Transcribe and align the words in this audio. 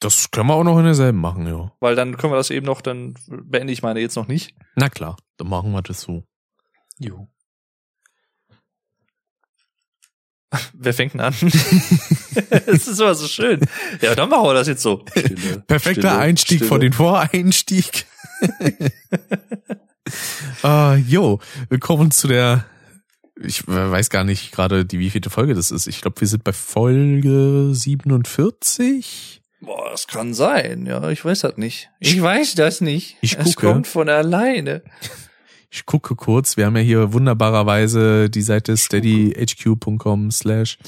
Das 0.00 0.30
können 0.30 0.48
wir 0.48 0.54
auch 0.54 0.64
noch 0.64 0.78
in 0.78 0.84
derselben 0.84 1.20
machen, 1.20 1.46
ja. 1.46 1.72
Weil 1.80 1.94
dann 1.94 2.16
können 2.16 2.32
wir 2.32 2.38
das 2.38 2.48
eben 2.50 2.64
noch, 2.64 2.80
dann 2.80 3.14
beende 3.28 3.72
ich 3.72 3.82
meine 3.82 4.00
jetzt 4.00 4.16
noch 4.16 4.28
nicht. 4.28 4.54
Na 4.74 4.88
klar, 4.88 5.16
dann 5.36 5.48
machen 5.48 5.72
wir 5.72 5.82
das 5.82 6.00
so. 6.00 6.24
Jo. 6.98 7.28
Wer 10.72 10.94
fängt 10.94 11.12
denn 11.14 11.20
an? 11.20 11.34
Es 12.66 12.86
ist 12.86 13.00
immer 13.00 13.14
so 13.14 13.26
schön. 13.26 13.60
Ja, 14.00 14.14
dann 14.14 14.28
machen 14.30 14.44
wir 14.44 14.54
das 14.54 14.68
jetzt 14.68 14.82
so. 14.82 15.04
Stille, 15.10 15.64
Perfekter 15.66 16.08
Stille, 16.10 16.18
Einstieg 16.18 16.56
Stille. 16.58 16.68
vor 16.68 16.78
den 16.78 16.92
Voreinstieg. 16.92 18.06
Ah, 20.62 20.96
jo, 20.96 21.38
willkommen 21.68 22.10
zu 22.10 22.26
der, 22.26 22.64
ich 23.40 23.62
weiß 23.68 24.10
gar 24.10 24.24
nicht 24.24 24.50
gerade, 24.50 24.84
die 24.84 24.98
wievielte 24.98 25.30
Folge 25.30 25.54
das 25.54 25.70
ist. 25.70 25.86
Ich 25.86 26.00
glaube, 26.00 26.20
wir 26.20 26.26
sind 26.26 26.42
bei 26.42 26.52
Folge 26.52 27.70
47. 27.72 29.39
Boah, 29.60 29.90
das 29.90 30.06
kann 30.06 30.32
sein. 30.34 30.86
Ja, 30.86 31.10
ich 31.10 31.24
weiß 31.24 31.40
das 31.40 31.56
nicht. 31.56 31.90
Ich 32.00 32.20
weiß 32.20 32.54
das 32.54 32.80
nicht. 32.80 33.16
Ich 33.20 33.36
es 33.38 33.54
gucke. 33.56 33.66
kommt 33.66 33.86
von 33.86 34.08
alleine. 34.08 34.82
Ich 35.72 35.86
gucke 35.86 36.16
kurz, 36.16 36.56
wir 36.56 36.66
haben 36.66 36.74
ja 36.76 36.82
hier 36.82 37.12
wunderbarerweise 37.12 38.28
die 38.28 38.42
Seite 38.42 38.76
steadyhq.com 38.76 40.32
slash 40.32 40.78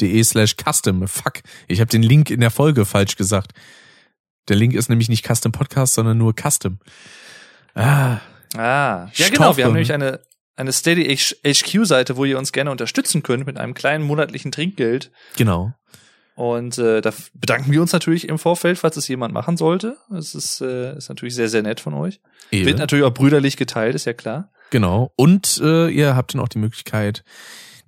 de 0.00 0.22
slash 0.22 0.54
custom. 0.54 1.08
Fuck, 1.08 1.40
ich 1.66 1.80
habe 1.80 1.88
den 1.88 2.04
Link 2.04 2.30
in 2.30 2.38
der 2.38 2.52
Folge 2.52 2.84
falsch 2.86 3.16
gesagt. 3.16 3.50
Der 4.46 4.54
Link 4.54 4.74
ist 4.74 4.90
nämlich 4.90 5.08
nicht 5.08 5.26
Custom 5.26 5.50
Podcast, 5.50 5.94
sondern 5.94 6.18
nur 6.18 6.34
Custom. 6.40 6.78
Ah, 7.74 8.18
Ah, 8.56 9.08
ja 9.14 9.28
genau. 9.28 9.56
Wir 9.56 9.64
haben 9.64 9.72
nämlich 9.72 9.92
eine, 9.92 10.20
eine 10.54 10.72
Steady 10.72 11.16
HQ-Seite, 11.16 12.16
wo 12.16 12.24
ihr 12.24 12.38
uns 12.38 12.52
gerne 12.52 12.70
unterstützen 12.70 13.24
könnt 13.24 13.44
mit 13.44 13.58
einem 13.58 13.74
kleinen 13.74 14.04
monatlichen 14.04 14.52
Trinkgeld. 14.52 15.10
genau. 15.36 15.72
Und 16.38 16.78
äh, 16.78 17.00
da 17.00 17.12
bedanken 17.34 17.72
wir 17.72 17.82
uns 17.82 17.92
natürlich 17.92 18.28
im 18.28 18.38
Vorfeld, 18.38 18.78
falls 18.78 18.96
es 18.96 19.08
jemand 19.08 19.34
machen 19.34 19.56
sollte. 19.56 19.96
Das 20.08 20.36
ist, 20.36 20.60
äh, 20.60 20.96
ist 20.96 21.08
natürlich 21.08 21.34
sehr, 21.34 21.48
sehr 21.48 21.64
nett 21.64 21.80
von 21.80 21.94
euch. 21.94 22.20
Wird 22.52 22.68
Eben. 22.68 22.78
natürlich 22.78 23.04
auch 23.04 23.12
brüderlich 23.12 23.56
geteilt, 23.56 23.96
ist 23.96 24.04
ja 24.04 24.12
klar. 24.12 24.48
Genau. 24.70 25.12
Und 25.16 25.60
äh, 25.64 25.88
ihr 25.88 26.14
habt 26.14 26.34
dann 26.34 26.40
auch 26.40 26.46
die 26.46 26.60
Möglichkeit, 26.60 27.24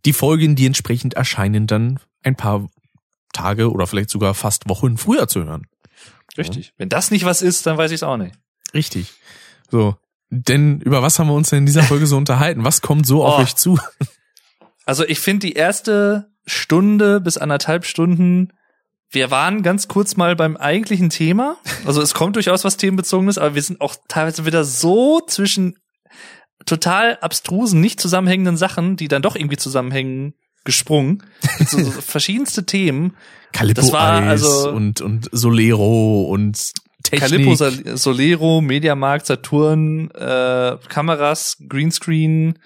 die 0.05 0.13
Folgen, 0.13 0.57
die 0.57 0.67
entsprechend 0.67 1.15
erscheinen, 1.15 1.69
dann 1.69 2.01
ein 2.25 2.35
paar 2.35 2.69
Tage 3.33 3.71
oder 3.71 3.87
vielleicht 3.87 4.11
sogar 4.11 4.35
fast 4.35 4.69
Wochen 4.69 4.99
früher 4.99 5.29
zu 5.29 5.45
hören. 5.45 5.69
Richtig. 6.37 6.73
Wenn 6.77 6.89
das 6.89 7.13
nicht 7.13 7.25
was 7.25 7.43
ist, 7.43 7.67
dann 7.67 7.79
weiß 7.79 7.93
ich 7.93 7.97
es 7.97 8.03
auch 8.03 8.17
nicht. 8.17 8.35
Richtig. 8.75 9.13
So. 9.71 9.95
Denn 10.29 10.81
über 10.81 11.03
was 11.03 11.21
haben 11.21 11.29
wir 11.29 11.35
uns 11.35 11.51
denn 11.51 11.61
in 11.61 11.67
dieser 11.67 11.85
Folge 11.85 12.09
so 12.09 12.17
unterhalten? 12.17 12.65
Was 12.65 12.81
kommt 12.81 13.07
so 13.07 13.25
auf 13.25 13.39
Oh. 13.39 13.43
euch 13.43 13.55
zu? 13.55 13.79
Also 14.87 15.05
ich 15.05 15.21
finde 15.21 15.47
die 15.47 15.53
erste 15.53 16.30
Stunde 16.51 17.21
bis 17.21 17.39
anderthalb 17.39 17.85
Stunden, 17.85 18.53
wir 19.11 19.31
waren 19.31 19.63
ganz 19.63 19.89
kurz 19.89 20.17
mal 20.17 20.37
beim 20.37 20.57
eigentlichen 20.57 21.11
Thema. 21.11 21.57
Also 21.85 22.01
es 22.03 22.15
kommt 22.15 22.37
durchaus 22.37 22.65
was 22.65 22.77
themenbezogenes, 22.77 23.39
aber 23.39 23.55
wir 23.55 23.63
sind 23.63 23.81
auch 23.81 23.95
teilweise 24.09 24.47
wieder 24.47 24.65
so 24.65 25.21
zwischen 25.27 25.77
total 26.67 27.19
abstrusen, 27.21 27.81
nicht 27.81 28.01
zusammenhängenden 28.01 28.57
Sachen, 28.57 28.97
die 28.97 29.09
dann 29.09 29.23
doch 29.23 29.35
irgendwie 29.37 29.57
zusammenhängen, 29.57 30.35
gesprungen. 30.65 31.23
So, 31.67 31.83
so 31.83 31.91
verschiedenste 32.01 32.67
Themen. 32.67 33.17
Calippo 33.53 33.81
Das 33.81 33.93
war 33.93 34.23
Eis 34.23 34.43
also- 34.45 34.71
und, 34.71 35.01
und 35.01 35.29
Solero 35.33 36.23
und 36.25 36.73
Technik. 37.03 37.21
Calippo, 37.31 37.55
Sol- 37.55 37.97
Solero, 37.97 38.61
Mediamarkt, 38.61 39.27
Saturn, 39.27 40.11
äh, 40.11 40.77
Kameras, 40.89 41.57
Greenscreen, 41.69 42.59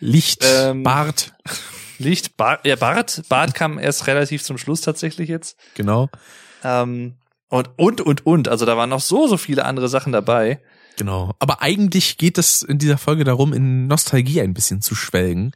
Licht, 0.00 0.44
ähm, 0.44 0.82
Bart. 0.82 1.32
Licht, 1.98 2.36
Bart, 2.36 2.66
ja, 2.66 2.76
Bart, 2.76 3.22
Bart 3.28 3.54
kam 3.54 3.78
erst 3.78 4.06
relativ 4.06 4.42
zum 4.42 4.58
Schluss 4.58 4.80
tatsächlich 4.80 5.28
jetzt. 5.28 5.56
Genau. 5.74 6.08
Ähm, 6.64 7.14
und, 7.48 7.70
und, 7.76 8.00
und, 8.00 8.26
und. 8.26 8.48
Also 8.48 8.66
da 8.66 8.76
waren 8.76 8.90
noch 8.90 9.00
so, 9.00 9.26
so 9.26 9.36
viele 9.36 9.64
andere 9.64 9.88
Sachen 9.88 10.12
dabei. 10.12 10.60
Genau. 10.96 11.34
Aber 11.38 11.62
eigentlich 11.62 12.18
geht 12.18 12.38
es 12.38 12.62
in 12.62 12.78
dieser 12.78 12.98
Folge 12.98 13.24
darum, 13.24 13.52
in 13.52 13.86
Nostalgie 13.86 14.40
ein 14.40 14.54
bisschen 14.54 14.82
zu 14.82 14.94
schwelgen. 14.94 15.52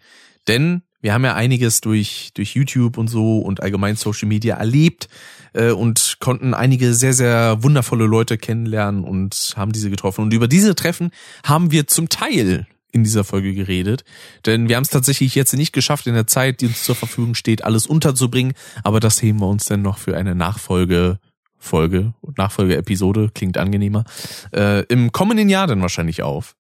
Denn 0.49 0.83
wir 1.01 1.13
haben 1.13 1.25
ja 1.25 1.35
einiges 1.35 1.81
durch, 1.81 2.31
durch 2.35 2.55
YouTube 2.55 2.97
und 2.97 3.09
so 3.09 3.39
und 3.39 3.63
allgemein 3.63 3.97
Social 3.97 4.29
Media 4.29 4.57
erlebt 4.57 5.09
äh, 5.53 5.71
und 5.71 6.17
konnten 6.21 6.55
einige 6.55 6.95
sehr, 6.95 7.13
sehr 7.13 7.63
wundervolle 7.63 8.07
Leute 8.07 8.39
kennenlernen 8.39 9.05
und 9.05 9.55
haben 9.57 9.73
diese 9.73 9.91
getroffen. 9.91 10.23
Und 10.23 10.33
über 10.33 10.49
diese 10.49 10.75
Treffen 10.75 11.11
haben 11.45 11.73
wir 11.73 11.89
zum 11.89 12.09
Teil 12.09 12.67
in 12.93 13.05
dieser 13.05 13.25
Folge 13.25 13.55
geredet. 13.55 14.05
Denn 14.47 14.69
wir 14.69 14.77
haben 14.77 14.85
es 14.85 14.91
tatsächlich 14.91 15.35
jetzt 15.35 15.53
nicht 15.55 15.73
geschafft, 15.73 16.07
in 16.07 16.15
der 16.15 16.27
Zeit, 16.27 16.61
die 16.61 16.67
uns 16.67 16.85
zur 16.85 16.95
Verfügung 16.95 17.35
steht, 17.35 17.65
alles 17.65 17.87
unterzubringen. 17.87 18.55
Aber 18.85 19.01
das 19.01 19.21
heben 19.23 19.41
wir 19.41 19.49
uns 19.49 19.65
dann 19.65 19.83
noch 19.83 19.99
für 19.99 20.17
eine 20.17 20.35
Nachfolge 20.35 21.19
Folge 21.63 22.13
und 22.21 22.39
Nachfolge-Episode, 22.39 23.31
klingt 23.33 23.57
angenehmer, 23.57 24.05
äh, 24.53 24.85
im 24.87 25.13
kommenden 25.13 25.49
Jahr 25.49 25.69
dann 25.69 25.81
wahrscheinlich 25.81 26.23
auf. 26.23 26.57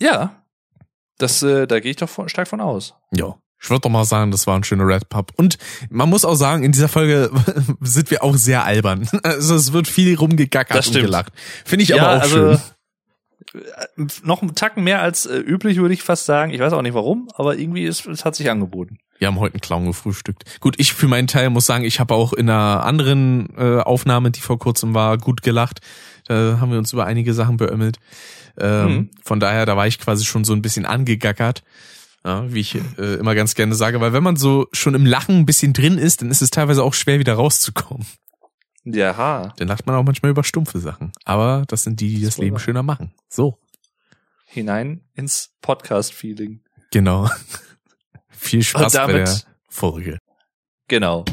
Ja. 0.00 0.44
Das, 1.16 1.42
äh, 1.42 1.66
da 1.66 1.80
gehe 1.80 1.90
ich 1.90 1.96
doch 1.96 2.08
von, 2.08 2.28
stark 2.28 2.48
von 2.48 2.60
aus. 2.60 2.94
Ja. 3.12 3.36
Ich 3.60 3.70
würde 3.70 3.80
doch 3.80 3.90
mal 3.90 4.04
sagen, 4.04 4.30
das 4.30 4.46
war 4.46 4.54
ein 4.54 4.62
schöner 4.62 4.86
Red 4.86 5.08
Pub. 5.08 5.32
Und 5.36 5.58
man 5.90 6.08
muss 6.08 6.24
auch 6.24 6.36
sagen, 6.36 6.62
in 6.62 6.70
dieser 6.70 6.88
Folge 6.88 7.30
sind 7.80 8.10
wir 8.12 8.22
auch 8.22 8.36
sehr 8.36 8.64
albern. 8.64 9.08
Also 9.24 9.56
es 9.56 9.72
wird 9.72 9.88
viel 9.88 10.14
rumgegackert 10.16 10.86
und 10.86 10.92
gelacht. 10.92 11.32
Finde 11.64 11.82
ich 11.82 11.94
aber 11.94 12.18
auch 12.18 12.22
also, 12.22 12.36
schön. 12.36 12.58
Äh, 13.58 14.06
Noch 14.22 14.42
einen 14.42 14.54
Tacken 14.54 14.84
mehr 14.84 15.00
als 15.02 15.26
äh, 15.26 15.38
üblich, 15.38 15.78
würde 15.78 15.94
ich 15.94 16.02
fast 16.02 16.26
sagen. 16.26 16.52
Ich 16.52 16.60
weiß 16.60 16.72
auch 16.72 16.82
nicht 16.82 16.94
warum, 16.94 17.28
aber 17.34 17.58
irgendwie 17.58 17.84
ist, 17.84 18.06
es 18.06 18.24
hat 18.24 18.34
sich 18.36 18.50
angeboten. 18.50 18.98
Wir 19.18 19.26
haben 19.28 19.40
heute 19.40 19.54
einen 19.54 19.60
Clown 19.60 19.86
gefrühstückt. 19.86 20.44
Gut, 20.60 20.76
ich 20.78 20.92
für 20.92 21.08
meinen 21.08 21.26
Teil 21.26 21.50
muss 21.50 21.66
sagen, 21.66 21.84
ich 21.84 21.98
habe 21.98 22.14
auch 22.14 22.32
in 22.32 22.48
einer 22.48 22.84
anderen 22.84 23.48
äh, 23.56 23.80
Aufnahme, 23.80 24.30
die 24.30 24.40
vor 24.40 24.58
kurzem 24.58 24.94
war, 24.94 25.18
gut 25.18 25.42
gelacht. 25.42 25.80
Da 26.28 26.58
haben 26.60 26.70
wir 26.70 26.78
uns 26.78 26.92
über 26.92 27.06
einige 27.06 27.34
Sachen 27.34 27.56
beömmelt. 27.56 27.96
Ähm, 28.58 28.86
Mhm. 28.86 29.10
Von 29.22 29.40
daher, 29.40 29.66
da 29.66 29.76
war 29.76 29.86
ich 29.86 29.98
quasi 29.98 30.24
schon 30.24 30.44
so 30.44 30.52
ein 30.52 30.62
bisschen 30.62 30.84
angegackert. 30.86 31.62
Ja, 32.24 32.44
wie 32.52 32.60
ich 32.60 32.74
äh, 32.98 33.14
immer 33.14 33.34
ganz 33.34 33.54
gerne 33.54 33.74
sage, 33.74 34.00
weil 34.00 34.12
wenn 34.12 34.22
man 34.22 34.36
so 34.36 34.66
schon 34.72 34.94
im 34.94 35.06
Lachen 35.06 35.36
ein 35.38 35.46
bisschen 35.46 35.72
drin 35.72 35.96
ist, 35.98 36.20
dann 36.20 36.30
ist 36.30 36.42
es 36.42 36.50
teilweise 36.50 36.82
auch 36.82 36.92
schwer 36.94 37.18
wieder 37.18 37.34
rauszukommen. 37.34 38.06
Ja. 38.94 39.52
Dann 39.56 39.68
lacht 39.68 39.86
man 39.86 39.96
auch 39.96 40.04
manchmal 40.04 40.30
über 40.30 40.44
stumpfe 40.44 40.78
Sachen. 40.78 41.12
Aber 41.24 41.64
das 41.68 41.84
sind 41.84 42.00
die, 42.00 42.16
die 42.16 42.24
das 42.24 42.38
wohl 42.38 42.44
Leben 42.46 42.58
schöner 42.58 42.82
machen. 42.82 43.12
So, 43.28 43.58
Hinein 44.46 45.02
ins 45.14 45.50
Podcast-Feeling. 45.60 46.62
genau. 46.90 47.28
Viel 48.30 48.62
Spaß 48.62 48.92
bei 48.94 49.12
der 49.12 49.40
Folge. 49.68 50.18
Genau. 50.86 51.24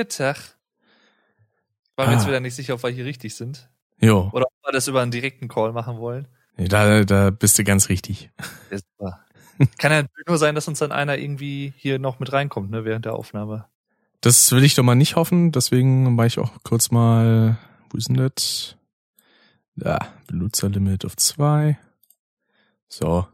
Ja, 0.00 0.04
Tag. 0.04 0.56
Waren 1.96 2.08
wir 2.08 2.16
Ah. 2.16 2.18
jetzt 2.18 2.26
wieder 2.26 2.40
nicht 2.40 2.54
sicher, 2.54 2.74
ob 2.74 2.82
wir 2.82 2.90
hier 2.90 3.04
richtig 3.04 3.34
sind. 3.34 3.68
Jo, 4.00 4.30
Oder 4.32 4.46
ob 4.46 4.52
wir 4.66 4.72
das 4.72 4.88
über 4.88 5.02
einen 5.02 5.10
direkten 5.10 5.48
Call 5.48 5.72
machen 5.72 5.98
wollen. 5.98 6.26
da, 6.56 7.04
da 7.04 7.28
bist 7.30 7.58
du 7.58 7.64
ganz 7.64 7.88
richtig. 7.88 8.30
Ja. 9.00 9.20
Kann 9.76 9.92
ja 9.92 10.04
nur 10.26 10.38
sein, 10.38 10.54
dass 10.54 10.68
uns 10.68 10.78
dann 10.78 10.90
einer 10.90 11.18
irgendwie 11.18 11.74
hier 11.76 11.98
noch 11.98 12.18
mit 12.18 12.32
reinkommt, 12.32 12.70
ne, 12.70 12.86
während 12.86 13.04
der 13.04 13.12
Aufnahme. 13.14 13.66
Das 14.22 14.50
will 14.52 14.64
ich 14.64 14.74
doch 14.74 14.82
mal 14.84 14.94
nicht 14.94 15.16
hoffen, 15.16 15.52
deswegen 15.52 16.14
mache 16.14 16.28
ich 16.28 16.38
auch 16.38 16.50
kurz 16.62 16.90
mal, 16.90 17.58
wo 17.90 17.98
ist 17.98 18.08
denn 18.08 18.16
das? 18.16 18.76
Da, 19.76 19.98
Benutzerlimit 20.28 21.04
auf 21.04 21.14
zwei. 21.16 21.78
So. 22.88 23.26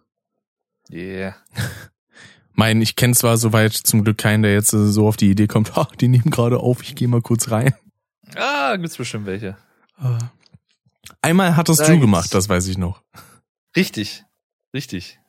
Yeah. 0.90 1.36
Mein, 2.56 2.80
ich 2.82 2.96
kenne 2.96 3.14
zwar 3.14 3.36
soweit 3.36 3.74
zum 3.74 4.02
Glück 4.02 4.18
keinen, 4.18 4.42
der 4.42 4.52
jetzt 4.54 4.70
so 4.70 5.06
auf 5.06 5.16
die 5.16 5.30
Idee 5.30 5.46
kommt, 5.46 5.76
ha, 5.76 5.88
die 6.00 6.08
nehmen 6.08 6.30
gerade 6.30 6.58
auf, 6.58 6.82
ich 6.82 6.94
gehe 6.96 7.06
mal 7.08 7.22
kurz 7.22 7.50
rein. 7.50 7.74
Ah, 8.34 8.76
gibt's 8.76 8.96
bestimmt 8.96 9.26
welche. 9.26 9.56
Äh, 10.00 10.18
Einmal 11.22 11.56
hat 11.56 11.68
das 11.68 11.76
Da 11.78 11.86
du 11.86 12.00
gemacht, 12.00 12.34
das 12.34 12.48
weiß 12.48 12.66
ich 12.66 12.78
noch. 12.78 13.02
Richtig. 13.76 14.24
Richtig. 14.74 15.20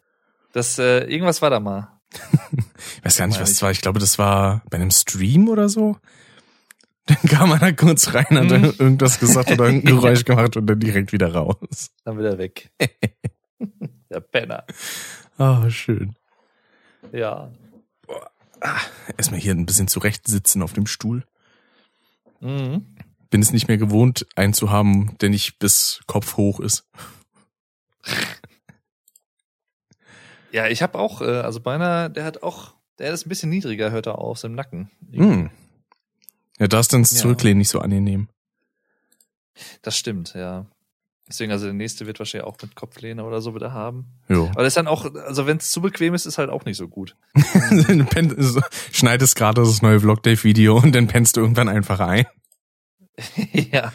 Das, 0.54 0.80
äh, 0.80 1.00
irgendwas 1.06 1.42
war 1.42 1.50
da 1.50 1.60
mal. 1.60 1.90
Ich 2.98 3.04
weiß 3.06 3.18
gar 3.18 3.28
nicht, 3.28 3.40
was 3.40 3.52
es 3.52 3.62
war. 3.62 3.72
Ich 3.72 3.82
glaube, 3.82 4.00
das 4.00 4.18
war 4.18 4.64
bei 4.70 4.78
einem 4.78 4.92
Stream 4.92 5.48
oder 5.50 5.70
so. 5.70 5.98
Dann 7.06 7.18
kam 7.30 7.52
einer 7.54 7.72
kurz 7.74 8.14
rein, 8.14 8.26
hat 8.32 8.50
Hm. 8.52 8.74
irgendwas 8.80 9.20
gesagt 9.20 9.52
oder 9.52 9.66
irgendein 9.66 9.96
Geräusch 9.96 10.26
gemacht 10.26 10.58
und 10.58 10.68
dann 10.68 10.80
direkt 10.80 11.14
wieder 11.14 11.34
raus. 11.34 11.92
Dann 12.04 12.18
wieder 12.20 12.38
weg. 12.38 12.70
Der 14.10 14.20
Penner. 14.20 14.66
Ah, 15.38 15.70
schön. 15.70 16.16
Ja. 17.18 17.52
ah, 18.62 18.80
erstmal 19.18 19.40
hier 19.40 19.54
ein 19.56 19.66
bisschen 19.66 19.88
zurecht 19.88 20.28
sitzen 20.28 20.62
auf 20.62 20.74
dem 20.74 20.86
Stuhl. 20.86 21.26
Mhm. 22.42 22.86
Bin 23.32 23.42
es 23.42 23.52
nicht 23.52 23.68
mehr 23.68 23.80
gewohnt, 23.80 24.28
einen 24.36 24.54
zu 24.54 24.70
haben, 24.70 25.18
der 25.18 25.30
nicht 25.30 25.58
bis 25.58 26.02
Kopf 26.06 26.38
hoch 26.38 26.60
ist. 26.60 26.88
Ja, 30.52 30.68
ich 30.68 30.84
habe 30.84 31.00
auch, 31.00 31.22
äh, 31.22 31.40
also 31.40 31.60
meiner, 31.66 32.10
der 32.10 32.24
hat 32.24 32.44
auch, 32.44 32.76
der 33.00 33.12
ist 33.12 33.26
ein 33.26 33.30
bisschen 33.30 33.50
niedriger, 33.50 33.90
hört 33.90 34.06
er 34.06 34.20
auf, 34.20 34.44
im 34.44 34.54
Nacken. 34.54 34.92
Hm. 35.12 35.50
Ja, 36.60 36.68
da 36.68 36.80
ist 36.80 36.94
dann 36.94 37.02
das 37.02 37.14
Ja. 37.14 37.18
Zurücklehnen 37.18 37.58
nicht 37.58 37.70
so 37.70 37.80
angenehm. 37.80 38.30
Das 39.82 39.98
stimmt, 39.98 40.36
ja. 40.36 40.68
Deswegen, 41.30 41.52
also 41.52 41.66
der 41.66 41.74
nächste 41.74 42.08
wird 42.08 42.20
wahrscheinlich 42.20 42.48
auch 42.48 42.56
mit 42.62 42.76
Kopflehne 42.76 43.26
oder 43.26 43.42
so 43.42 43.54
wieder 43.54 43.74
haben. 43.74 44.06
Jo. 44.30 44.46
Aber 44.54 44.64
das 44.64 44.68
ist 44.72 44.78
dann 44.78 44.88
auch, 44.88 45.14
also 45.14 45.46
wenn 45.46 45.58
es 45.58 45.72
zu 45.72 45.82
bequem 45.82 46.14
ist, 46.14 46.26
ist 46.26 46.38
halt 46.38 46.50
auch 46.50 46.64
nicht 46.64 46.78
so 46.78 46.88
gut. 46.88 47.16
Du 47.34 47.42
penn- 48.06 48.34
so, 48.42 48.62
schneidest 48.94 49.36
gerade 49.36 49.62
das 49.62 49.82
neue 49.82 50.00
Vlogdave-Video 50.00 50.78
und 50.78 50.96
dann 50.96 51.08
pennst 51.08 51.36
du 51.36 51.42
irgendwann 51.42 51.68
einfach 51.68 52.00
ein. 52.00 52.26
ja. 53.52 53.92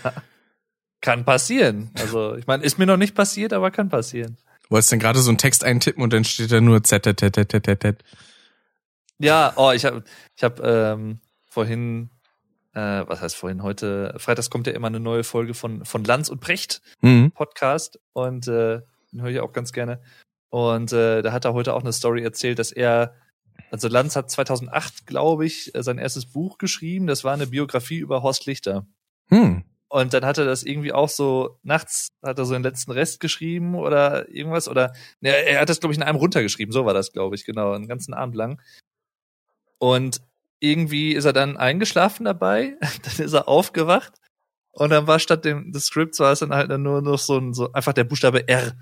Kann 1.00 1.24
passieren. 1.24 1.90
Also, 1.98 2.36
ich 2.36 2.46
meine, 2.46 2.64
ist 2.64 2.78
mir 2.78 2.86
noch 2.86 2.98
nicht 2.98 3.14
passiert, 3.14 3.52
aber 3.52 3.70
kann 3.70 3.88
passieren. 3.88 4.36
Wolltest 4.68 4.92
dann 4.92 4.98
gerade 5.00 5.18
so 5.20 5.30
einen 5.30 5.38
Text 5.38 5.64
eintippen 5.64 6.02
und 6.02 6.12
dann 6.12 6.24
steht 6.24 6.52
da 6.52 6.60
nur 6.60 6.82
z 6.84 7.02
z 7.02 7.18
z 7.18 7.34
z 7.34 7.50
z 7.50 7.80
z. 7.82 7.96
Ja, 9.18 9.52
oh, 9.56 9.72
ich 9.72 9.84
habe 9.84 10.04
ich 10.36 10.44
hab, 10.44 10.60
ähm, 10.60 11.18
vorhin, 11.48 12.10
äh, 12.74 13.04
was 13.06 13.20
heißt 13.20 13.36
vorhin, 13.36 13.62
heute, 13.62 14.14
freitags 14.18 14.50
kommt 14.50 14.66
ja 14.66 14.72
immer 14.72 14.86
eine 14.86 15.00
neue 15.00 15.24
Folge 15.24 15.54
von, 15.54 15.84
von 15.84 16.04
Lanz 16.04 16.28
und 16.28 16.40
Precht 16.40 16.82
Mhm. 17.00 17.32
Podcast 17.32 17.98
und 18.12 18.48
äh, 18.48 18.80
den 19.12 19.22
höre 19.22 19.30
ich 19.30 19.40
auch 19.40 19.52
ganz 19.52 19.72
gerne. 19.72 20.00
Und 20.50 20.92
äh, 20.92 21.22
da 21.22 21.32
hat 21.32 21.44
er 21.44 21.54
heute 21.54 21.74
auch 21.74 21.82
eine 21.82 21.92
Story 21.92 22.22
erzählt, 22.22 22.58
dass 22.58 22.72
er, 22.72 23.14
also 23.70 23.88
Lanz 23.88 24.16
hat 24.16 24.30
2008, 24.30 25.06
glaube 25.06 25.46
ich, 25.46 25.74
äh, 25.74 25.82
sein 25.82 25.98
erstes 25.98 26.26
Buch 26.26 26.58
geschrieben. 26.58 27.06
Das 27.06 27.24
war 27.24 27.32
eine 27.32 27.46
Biografie 27.46 27.98
über 27.98 28.22
Horst 28.22 28.46
Lichter. 28.46 28.86
Hm. 29.28 29.64
Und 29.88 30.14
dann 30.14 30.24
hat 30.24 30.38
er 30.38 30.46
das 30.46 30.62
irgendwie 30.62 30.92
auch 30.92 31.10
so 31.10 31.58
nachts, 31.62 32.08
hat 32.22 32.38
er 32.38 32.46
so 32.46 32.54
den 32.54 32.62
letzten 32.62 32.92
Rest 32.92 33.20
geschrieben 33.20 33.74
oder 33.74 34.28
irgendwas. 34.30 34.68
Oder 34.68 34.94
ne, 35.20 35.30
er 35.30 35.60
hat 35.60 35.68
das, 35.68 35.80
glaube 35.80 35.92
ich, 35.92 35.98
in 35.98 36.02
einem 36.02 36.16
runtergeschrieben. 36.16 36.72
So 36.72 36.86
war 36.86 36.94
das, 36.94 37.12
glaube 37.12 37.34
ich, 37.34 37.44
genau, 37.44 37.72
einen 37.72 37.88
ganzen 37.88 38.14
Abend 38.14 38.34
lang. 38.34 38.62
Und 39.78 40.22
irgendwie 40.62 41.12
ist 41.12 41.24
er 41.24 41.32
dann 41.32 41.56
eingeschlafen 41.56 42.24
dabei, 42.24 42.76
dann 42.80 43.26
ist 43.26 43.32
er 43.32 43.48
aufgewacht 43.48 44.12
und 44.70 44.90
dann 44.90 45.06
war 45.06 45.18
statt 45.18 45.44
dem 45.44 45.72
des 45.72 45.86
Scripts 45.86 46.20
war 46.20 46.32
es 46.32 46.38
dann 46.38 46.54
halt 46.54 46.70
dann 46.70 46.82
nur 46.82 47.02
noch 47.02 47.18
so 47.18 47.36
ein 47.36 47.52
so 47.52 47.72
einfach 47.72 47.92
der 47.92 48.04
Buchstabe 48.04 48.48
R. 48.48 48.72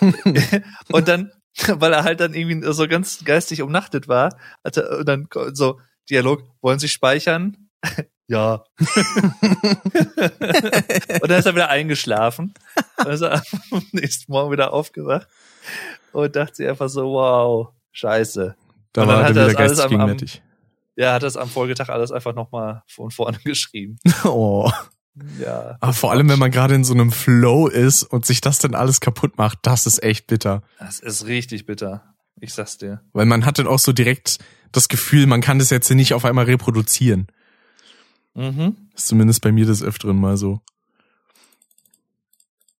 und 0.92 1.08
dann, 1.08 1.32
weil 1.68 1.92
er 1.92 2.04
halt 2.04 2.20
dann 2.20 2.34
irgendwie 2.34 2.70
so 2.72 2.86
ganz 2.86 3.24
geistig 3.24 3.62
umnachtet 3.62 4.08
war, 4.08 4.36
hat 4.62 4.76
er 4.76 4.98
und 4.98 5.08
dann 5.08 5.28
so 5.52 5.80
Dialog, 6.10 6.44
wollen 6.60 6.78
Sie 6.78 6.88
speichern? 6.88 7.56
ja. 8.28 8.62
und 11.20 11.30
dann 11.30 11.38
ist 11.38 11.46
er 11.46 11.54
wieder 11.54 11.70
eingeschlafen. 11.70 12.54
Dann 12.98 13.08
ist 13.08 13.22
er 13.22 13.42
am 13.72 13.82
nächsten 13.92 14.30
Morgen 14.30 14.52
wieder 14.52 14.72
aufgewacht 14.72 15.26
und 16.12 16.36
dachte 16.36 16.56
sich 16.56 16.68
einfach 16.68 16.88
so, 16.88 17.12
wow, 17.12 17.68
scheiße. 17.92 18.54
Da 18.92 19.02
Und 19.02 19.08
dann 19.08 19.16
war 19.16 19.24
hat 19.24 19.36
er 19.36 19.42
er 19.42 19.48
wieder 19.50 19.66
das 19.68 19.80
alles 19.80 19.92
am- 19.92 20.00
am- 20.00 20.16
Ja, 20.96 21.12
hat 21.12 21.22
das 21.22 21.36
am 21.36 21.48
Folgetag 21.48 21.90
alles 21.90 22.10
einfach 22.10 22.34
nochmal 22.34 22.82
von 22.88 23.10
vorne 23.10 23.38
geschrieben. 23.44 23.98
Oh. 24.24 24.70
Ja. 25.38 25.76
Aber 25.80 25.92
vor 25.92 26.10
allem, 26.10 26.28
wenn 26.28 26.38
man 26.38 26.50
gerade 26.50 26.74
in 26.74 26.84
so 26.84 26.92
einem 26.92 27.12
Flow 27.12 27.68
ist 27.68 28.02
und 28.02 28.26
sich 28.26 28.40
das 28.40 28.58
dann 28.58 28.74
alles 28.74 29.00
kaputt 29.00 29.38
macht, 29.38 29.58
das 29.62 29.86
ist 29.86 30.02
echt 30.02 30.26
bitter. 30.26 30.62
Das 30.78 31.00
ist 31.00 31.26
richtig 31.26 31.64
bitter. 31.66 32.14
Ich 32.40 32.52
sag's 32.52 32.76
dir. 32.76 33.02
Weil 33.12 33.24
man 33.24 33.46
hat 33.46 33.58
dann 33.58 33.66
auch 33.66 33.78
so 33.78 33.92
direkt 33.92 34.38
das 34.72 34.88
Gefühl, 34.88 35.26
man 35.26 35.40
kann 35.40 35.58
das 35.58 35.70
jetzt 35.70 35.90
nicht 35.90 36.12
auf 36.12 36.24
einmal 36.24 36.44
reproduzieren. 36.44 37.28
Mhm. 38.34 38.76
Das 38.92 39.02
ist 39.02 39.08
zumindest 39.08 39.40
bei 39.40 39.52
mir 39.52 39.64
des 39.64 39.82
Öfteren 39.82 40.18
mal 40.18 40.36
so. 40.36 40.60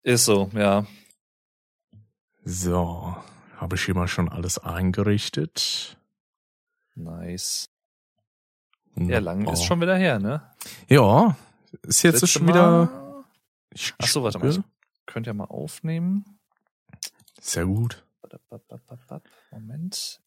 Ist 0.02 0.26
so, 0.26 0.50
ja. 0.54 0.86
So, 2.44 3.16
habe 3.56 3.76
ich 3.76 3.84
hier 3.84 3.94
mal 3.94 4.08
schon 4.08 4.28
alles 4.28 4.58
eingerichtet. 4.58 5.98
Nice. 6.94 7.66
Ja, 8.98 9.18
lang 9.18 9.46
Oh. 9.46 9.52
ist 9.52 9.64
schon 9.64 9.80
wieder 9.80 9.96
her, 9.96 10.18
ne? 10.18 10.42
Ja, 10.88 11.36
ist 11.82 12.02
jetzt 12.02 12.14
Letzte 12.22 12.26
schon 12.26 12.48
wieder. 12.48 13.24
Ach 13.98 14.06
so, 14.06 14.22
warte 14.22 14.38
mal. 14.38 14.48
Ich 14.50 14.60
könnte 15.06 15.28
ja 15.30 15.34
mal 15.34 15.44
aufnehmen. 15.44 16.24
Sehr 17.40 17.66
gut. 17.66 18.02
Moment. 19.50 20.20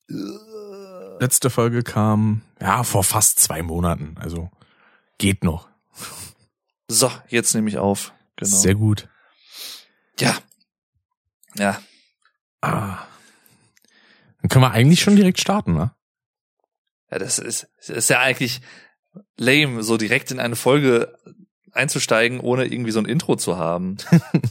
Letzte 1.20 1.50
Folge 1.50 1.84
kam, 1.84 2.42
ja, 2.62 2.84
vor 2.84 3.04
fast 3.04 3.40
zwei 3.40 3.62
Monaten. 3.62 4.16
Also 4.20 4.50
geht 5.18 5.44
noch. 5.44 5.68
So, 6.88 7.12
jetzt 7.28 7.54
nehme 7.56 7.70
ich 7.70 7.78
auf. 7.78 8.14
Genau. 8.36 8.56
Sehr 8.56 8.76
gut. 8.76 9.10
ja. 10.20 10.38
Ja. 11.56 11.80
Ah. 12.62 13.00
Dann 14.42 14.50
können 14.50 14.64
wir 14.64 14.72
eigentlich 14.72 15.02
schon 15.02 15.16
direkt 15.16 15.40
starten, 15.40 15.74
ne? 15.74 15.92
Ja, 17.12 17.20
das 17.20 17.40
ist, 17.40 17.68
das 17.80 17.90
ist 17.90 18.10
ja 18.10 18.20
eigentlich 18.20 18.62
lame, 19.38 19.84
so 19.84 19.98
direkt 19.98 20.32
in 20.32 20.40
eine 20.40 20.56
Folge 20.56 21.14
einzusteigen, 21.72 22.40
ohne 22.40 22.66
irgendwie 22.66 22.92
so 22.92 23.00
ein 23.00 23.06
Intro 23.06 23.36
zu 23.36 23.58
haben. 23.58 23.98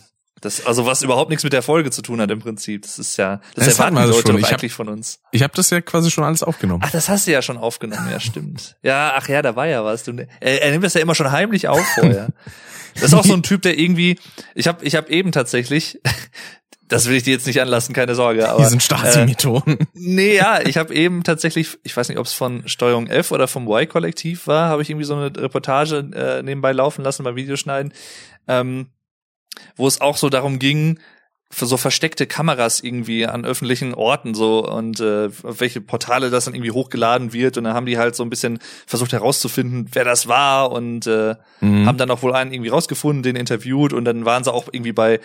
Das, 0.41 0.65
also 0.65 0.87
was 0.87 1.03
überhaupt 1.03 1.31
nichts 1.31 1.43
mit 1.43 1.53
der 1.53 1.63
Folge 1.63 1.91
zu 1.91 2.01
tun 2.01 2.21
hat 2.21 2.31
im 2.31 2.39
Prinzip. 2.39 2.83
Das 2.83 3.01
ist 3.01 3.17
ja, 3.17 3.41
das, 3.57 3.65
Das 3.65 3.75
erwarten 3.75 3.97
wir 3.97 4.03
die 4.03 4.07
also 4.07 4.13
Leute 4.19 4.27
schon. 4.29 4.37
doch 4.37 4.39
Ich 4.39 4.53
hab- 4.53 4.61
eigentlich 4.61 4.73
von 4.73 4.89
uns. 4.89 5.19
Ich 5.33 5.43
habe 5.43 5.53
das 5.57 5.69
ja 5.71 5.81
quasi 5.81 6.13
schon 6.13 6.23
alles 6.23 6.45
aufgenommen. 6.45 6.81
Ach, 6.87 6.93
das 6.93 7.09
hast 7.09 7.27
du 7.27 7.33
ja 7.33 7.43
schon 7.43 7.57
aufgenommen, 7.57 8.09
ja, 8.09 8.21
stimmt. 8.21 8.77
Ja, 8.85 9.15
ach 9.17 9.29
ja, 9.29 9.43
da 9.43 9.57
war 9.57 9.67
ja 9.67 9.85
was. 9.85 10.05
Du, 10.05 10.13
er, 10.13 10.63
er 10.63 10.71
nimmt 10.71 10.85
das 10.85 10.95
ja 10.95 11.01
immer 11.01 11.17
schon 11.17 11.33
heimlich 11.33 11.67
auf 11.67 11.85
vorher. 11.97 12.29
Das 12.95 13.03
ist 13.05 13.15
auch 13.15 13.25
so 13.25 13.35
ein 13.35 13.43
Typ, 13.43 13.63
der 13.63 13.79
irgendwie, 13.79 14.19
ich 14.55 14.69
habe 14.69 14.85
ich 14.85 14.95
hab 14.97 15.09
eben 15.11 15.31
tatsächlich, 15.33 16.01
das 16.89 17.07
will 17.09 17.17
ich 17.17 17.23
dir 17.23 17.33
jetzt 17.33 17.47
nicht 17.47 17.61
anlassen, 17.61 17.95
keine 17.95 18.15
Sorge, 18.15 18.49
aber 18.49 18.59
Hier 18.61 18.69
sind 18.69 18.81
äh, 18.81 18.85
Stasi-Methoden. 18.85 19.79
Nee, 19.95 20.37
ja, 20.37 20.61
ich 20.65 20.77
habe 20.77 20.95
eben 20.95 21.23
tatsächlich, 21.23 21.79
ich 21.83 21.97
weiß 21.97 22.09
nicht, 22.09 22.19
ob 22.19 22.27
es 22.27 22.33
von 22.33 22.67
Steuerung 22.67 23.07
F 23.07 23.31
oder 23.31 23.47
vom 23.47 23.67
Y-Kollektiv 23.69 24.47
war, 24.47 24.69
habe 24.71 24.83
ich 24.83 24.91
irgendwie 24.91 25.05
so 25.07 25.15
eine 25.15 25.27
Reportage 25.37 26.09
äh, 26.15 26.43
nebenbei 26.43 26.73
laufen 26.73 27.05
lassen 27.05 27.25
beim 27.25 27.37
Videoschneiden, 27.37 27.93
ähm, 28.49 28.87
wo 29.77 29.87
es 29.87 30.01
auch 30.01 30.17
so 30.17 30.29
darum 30.29 30.59
ging, 30.59 30.99
für 31.51 31.65
so 31.65 31.79
versteckte 31.79 32.27
Kameras 32.27 32.81
irgendwie 32.81 33.27
an 33.27 33.47
öffentlichen 33.47 33.95
Orten 33.95 34.35
so 34.35 34.67
und 34.71 35.01
äh, 35.01 35.31
auf 35.45 35.61
welche 35.61 35.81
Portale 35.81 36.29
das 36.29 36.45
dann 36.45 36.55
irgendwie 36.55 36.73
hochgeladen 36.73 37.33
wird 37.33 37.57
und 37.57 37.65
dann 37.65 37.73
haben 37.73 37.87
die 37.87 37.97
halt 37.97 38.15
so 38.15 38.23
ein 38.23 38.29
bisschen 38.29 38.59
versucht 38.87 39.13
herauszufinden, 39.15 39.89
wer 39.93 40.05
das 40.05 40.29
war 40.29 40.71
und 40.73 41.07
äh, 41.07 41.37
Mhm. 41.61 41.87
haben 41.87 41.97
dann 41.99 42.11
auch 42.11 42.23
wohl 42.23 42.35
einen 42.35 42.53
irgendwie 42.53 42.69
rausgefunden, 42.69 43.23
den 43.23 43.35
interviewt 43.35 43.93
und 43.95 44.05
dann 44.05 44.25
waren 44.27 44.45
sie 44.45 44.53
auch 44.53 44.69
irgendwie 44.71 44.93
bei 44.93 45.21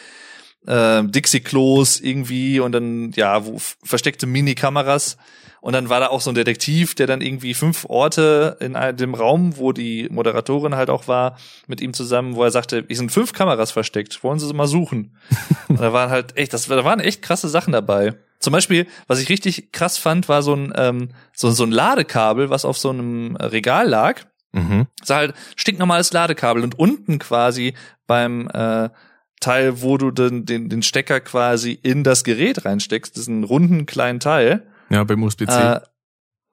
äh, 0.68 1.04
Dixie-Klos 1.04 2.00
irgendwie 2.00 2.60
und 2.60 2.72
dann, 2.72 3.12
ja, 3.16 3.46
wo 3.46 3.58
versteckte 3.84 4.26
Mini-Kameras 4.28 5.18
und 5.64 5.72
dann 5.72 5.88
war 5.88 6.02
da 6.02 6.08
auch 6.08 6.20
so 6.20 6.30
ein 6.30 6.36
Detektiv, 6.36 6.94
der 6.94 7.08
dann 7.08 7.22
irgendwie 7.22 7.54
fünf 7.54 7.86
Orte 7.86 8.58
in 8.60 8.76
dem 8.98 9.14
Raum, 9.14 9.56
wo 9.56 9.72
die 9.72 10.10
Moderatorin 10.12 10.76
halt 10.76 10.90
auch 10.90 11.08
war, 11.08 11.38
mit 11.68 11.80
ihm 11.80 11.94
zusammen, 11.94 12.36
wo 12.36 12.44
er 12.44 12.52
sagte, 12.52 12.84
hier 12.86 12.98
sind 12.98 13.14
fünf 13.14 13.32
Kameras 13.32 13.72
versteckt, 13.72 14.26
wollen 14.26 14.40
Sie 14.40 14.48
sie 14.48 14.54
mal 14.54 14.68
suchen? 14.68 15.16
und 15.70 15.80
da 15.80 15.94
waren 15.94 16.10
halt 16.10 16.36
echt, 16.36 16.52
das, 16.52 16.68
da 16.68 16.84
waren 16.84 17.00
echt 17.00 17.22
krasse 17.22 17.48
Sachen 17.48 17.72
dabei. 17.72 18.14
Zum 18.40 18.52
Beispiel, 18.52 18.88
was 19.08 19.22
ich 19.22 19.30
richtig 19.30 19.72
krass 19.72 19.98
fand, 19.98 20.28
war 20.28 20.44
so 20.44 20.54
ein, 20.54 20.74
ähm, 20.76 21.12
so, 21.34 21.50
so 21.50 21.64
ein 21.64 21.72
Ladekabel, 21.72 22.50
was 22.50 22.66
auf 22.66 22.78
so 22.78 22.90
einem 22.90 23.38
Regal 23.38 23.88
lag. 23.88 24.20
Mhm. 24.52 24.88
Das 25.00 25.12
ist 25.12 25.16
halt 25.16 25.34
stinknormales 25.56 26.12
Ladekabel 26.12 26.62
und 26.62 26.78
unten 26.78 27.20
quasi 27.20 27.74
beim 28.06 28.50
äh, 28.50 28.90
Teil, 29.44 29.82
wo 29.82 29.98
du 29.98 30.12
den, 30.12 30.46
den, 30.46 30.70
den 30.70 30.82
Stecker 30.82 31.20
quasi 31.20 31.72
in 31.84 32.04
das 32.04 32.24
Gerät 32.24 32.66
reinsteckst, 32.66 33.16
diesen 33.16 33.44
runden 33.44 33.86
kleinen 33.86 34.20
Teil, 34.20 34.66
Ja, 34.90 35.04
beim 35.04 35.22
USB-C. 35.24 35.52
äh, 35.52 35.80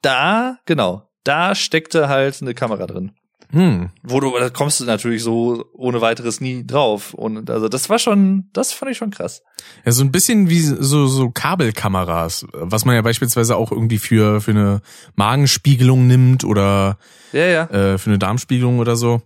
da, 0.02 0.59
genau, 0.66 1.09
da 1.25 1.54
steckte 1.54 2.09
halt 2.09 2.40
eine 2.42 2.54
Kamera 2.54 2.87
drin. 2.87 3.12
hm. 3.50 3.90
Wo 4.02 4.20
du, 4.20 4.32
da 4.38 4.49
kommst 4.49 4.80
du 4.80 4.85
natürlich 4.85 5.23
so 5.23 5.64
ohne 5.75 6.00
weiteres 6.00 6.40
nie 6.40 6.64
drauf. 6.66 7.14
Und 7.14 7.50
also 7.50 7.68
das 7.68 7.90
war 7.90 7.99
schon, 7.99 8.49
das 8.52 8.73
fand 8.73 8.92
ich 8.92 8.99
schon 8.99 9.11
krass. 9.11 9.42
Ja, 9.85 9.92
so 9.92 10.02
ein 10.04 10.12
bisschen 10.12 10.49
wie 10.49 10.61
so, 10.61 11.06
so 11.06 11.30
Kabelkameras, 11.30 12.47
was 12.52 12.85
man 12.85 12.94
ja 12.94 13.02
beispielsweise 13.02 13.56
auch 13.56 13.73
irgendwie 13.73 13.99
für, 13.99 14.40
für 14.40 14.52
eine 14.52 14.80
Magenspiegelung 15.16 16.06
nimmt 16.06 16.44
oder 16.44 16.97
Ja, 17.32 17.47
ja, 17.47 17.64
äh, 17.64 17.99
für 17.99 18.11
eine 18.11 18.18
Darmspiegelung 18.18 18.78
oder 18.78 18.97
so. 18.97 19.20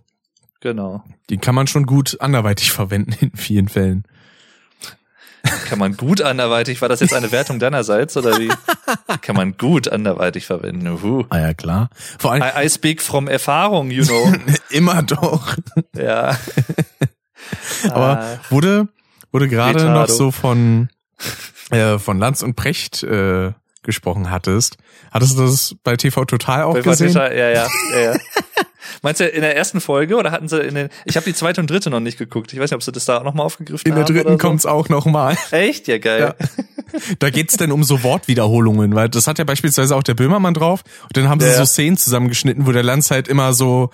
Genau. 0.65 1.03
Die 1.29 1.37
kann 1.37 1.53
man 1.53 1.67
schon 1.67 1.85
gut 1.85 2.17
anderweitig 2.19 2.71
verwenden 2.79 3.15
in 3.21 3.31
vielen 3.35 3.69
Fällen. 3.69 4.03
Kann 5.69 5.77
man 5.77 5.95
gut 5.95 6.23
anderweitig, 6.23 6.81
war 6.81 6.89
das 6.89 7.01
jetzt 7.01 7.13
eine 7.13 7.31
Wertung 7.31 7.59
deinerseits 7.59 8.17
oder 8.17 8.39
wie? 8.39 8.49
Kann 9.21 9.35
man 9.35 9.55
gut 9.57 9.87
anderweitig 9.87 10.47
verwenden. 10.47 10.87
Uhu. 10.87 11.25
Ah 11.29 11.37
ja, 11.37 11.53
klar. 11.53 11.89
Vor 12.17 12.31
allem 12.31 12.41
I, 12.41 12.65
I 12.65 12.69
speak 12.69 12.99
from 12.99 13.27
Erfahrung, 13.27 13.91
you 13.91 14.03
know. 14.03 14.33
immer 14.71 15.03
doch. 15.03 15.55
Ja. 15.95 16.35
Aber 17.91 18.19
Ah, 18.21 18.39
wurde, 18.49 18.87
wurde 19.31 19.47
gerade 19.47 19.85
noch 19.85 20.09
so 20.09 20.31
von, 20.31 20.89
äh, 21.69 21.99
von 21.99 22.17
Lanz 22.17 22.41
und 22.41 22.55
Precht 22.55 23.03
äh, 23.03 23.51
gesprochen 23.85 24.29
hattest. 24.31 24.77
Hattest 25.11 25.37
du 25.37 25.43
das 25.43 25.75
bei 25.83 25.95
TV 25.95 26.25
Total 26.25 26.63
auch 26.63 26.73
Bei 26.73 26.81
gesehen? 26.81 27.13
Total, 27.13 27.35
ja, 27.35 27.49
ja, 27.49 27.67
ja, 27.93 27.99
ja. 28.13 28.13
Meinst 29.01 29.19
du 29.19 29.25
in 29.27 29.41
der 29.41 29.55
ersten 29.55 29.81
Folge 29.81 30.15
oder 30.17 30.31
hatten 30.31 30.47
sie 30.47 30.59
in 30.61 30.75
den? 30.75 30.89
Ich 31.05 31.15
habe 31.15 31.25
die 31.25 31.33
zweite 31.33 31.61
und 31.61 31.69
dritte 31.69 31.89
noch 31.89 31.99
nicht 31.99 32.17
geguckt. 32.17 32.53
Ich 32.53 32.59
weiß 32.59 32.69
nicht, 32.71 32.75
ob 32.75 32.83
sie 32.83 32.91
das 32.91 33.05
da 33.05 33.19
auch 33.19 33.23
noch 33.23 33.33
mal 33.33 33.43
aufgegriffen 33.43 33.87
In 33.87 33.95
der 33.95 34.05
haben. 34.05 34.13
dritten 34.13 34.31
so. 34.33 34.37
kommt's 34.37 34.65
auch 34.65 34.89
noch 34.89 35.05
mal. 35.05 35.37
Echt? 35.51 35.87
Ja, 35.87 35.97
geil. 35.97 36.35
Ja. 36.39 36.47
Da 37.19 37.29
geht's 37.29 37.57
denn 37.57 37.73
um 37.73 37.83
so 37.83 38.03
Wortwiederholungen, 38.03 38.95
weil 38.95 39.09
das 39.09 39.27
hat 39.27 39.37
ja 39.37 39.43
beispielsweise 39.43 39.95
auch 39.97 40.03
der 40.03 40.13
Böhmermann 40.13 40.53
drauf. 40.53 40.81
Und 41.03 41.17
dann 41.17 41.27
haben 41.27 41.41
sie 41.41 41.47
Ja. 41.47 41.53
so 41.57 41.65
Szenen 41.65 41.97
zusammengeschnitten, 41.97 42.65
wo 42.65 42.71
der 42.71 42.83
Lanz 42.83 43.11
halt 43.11 43.27
immer 43.27 43.53
so 43.53 43.89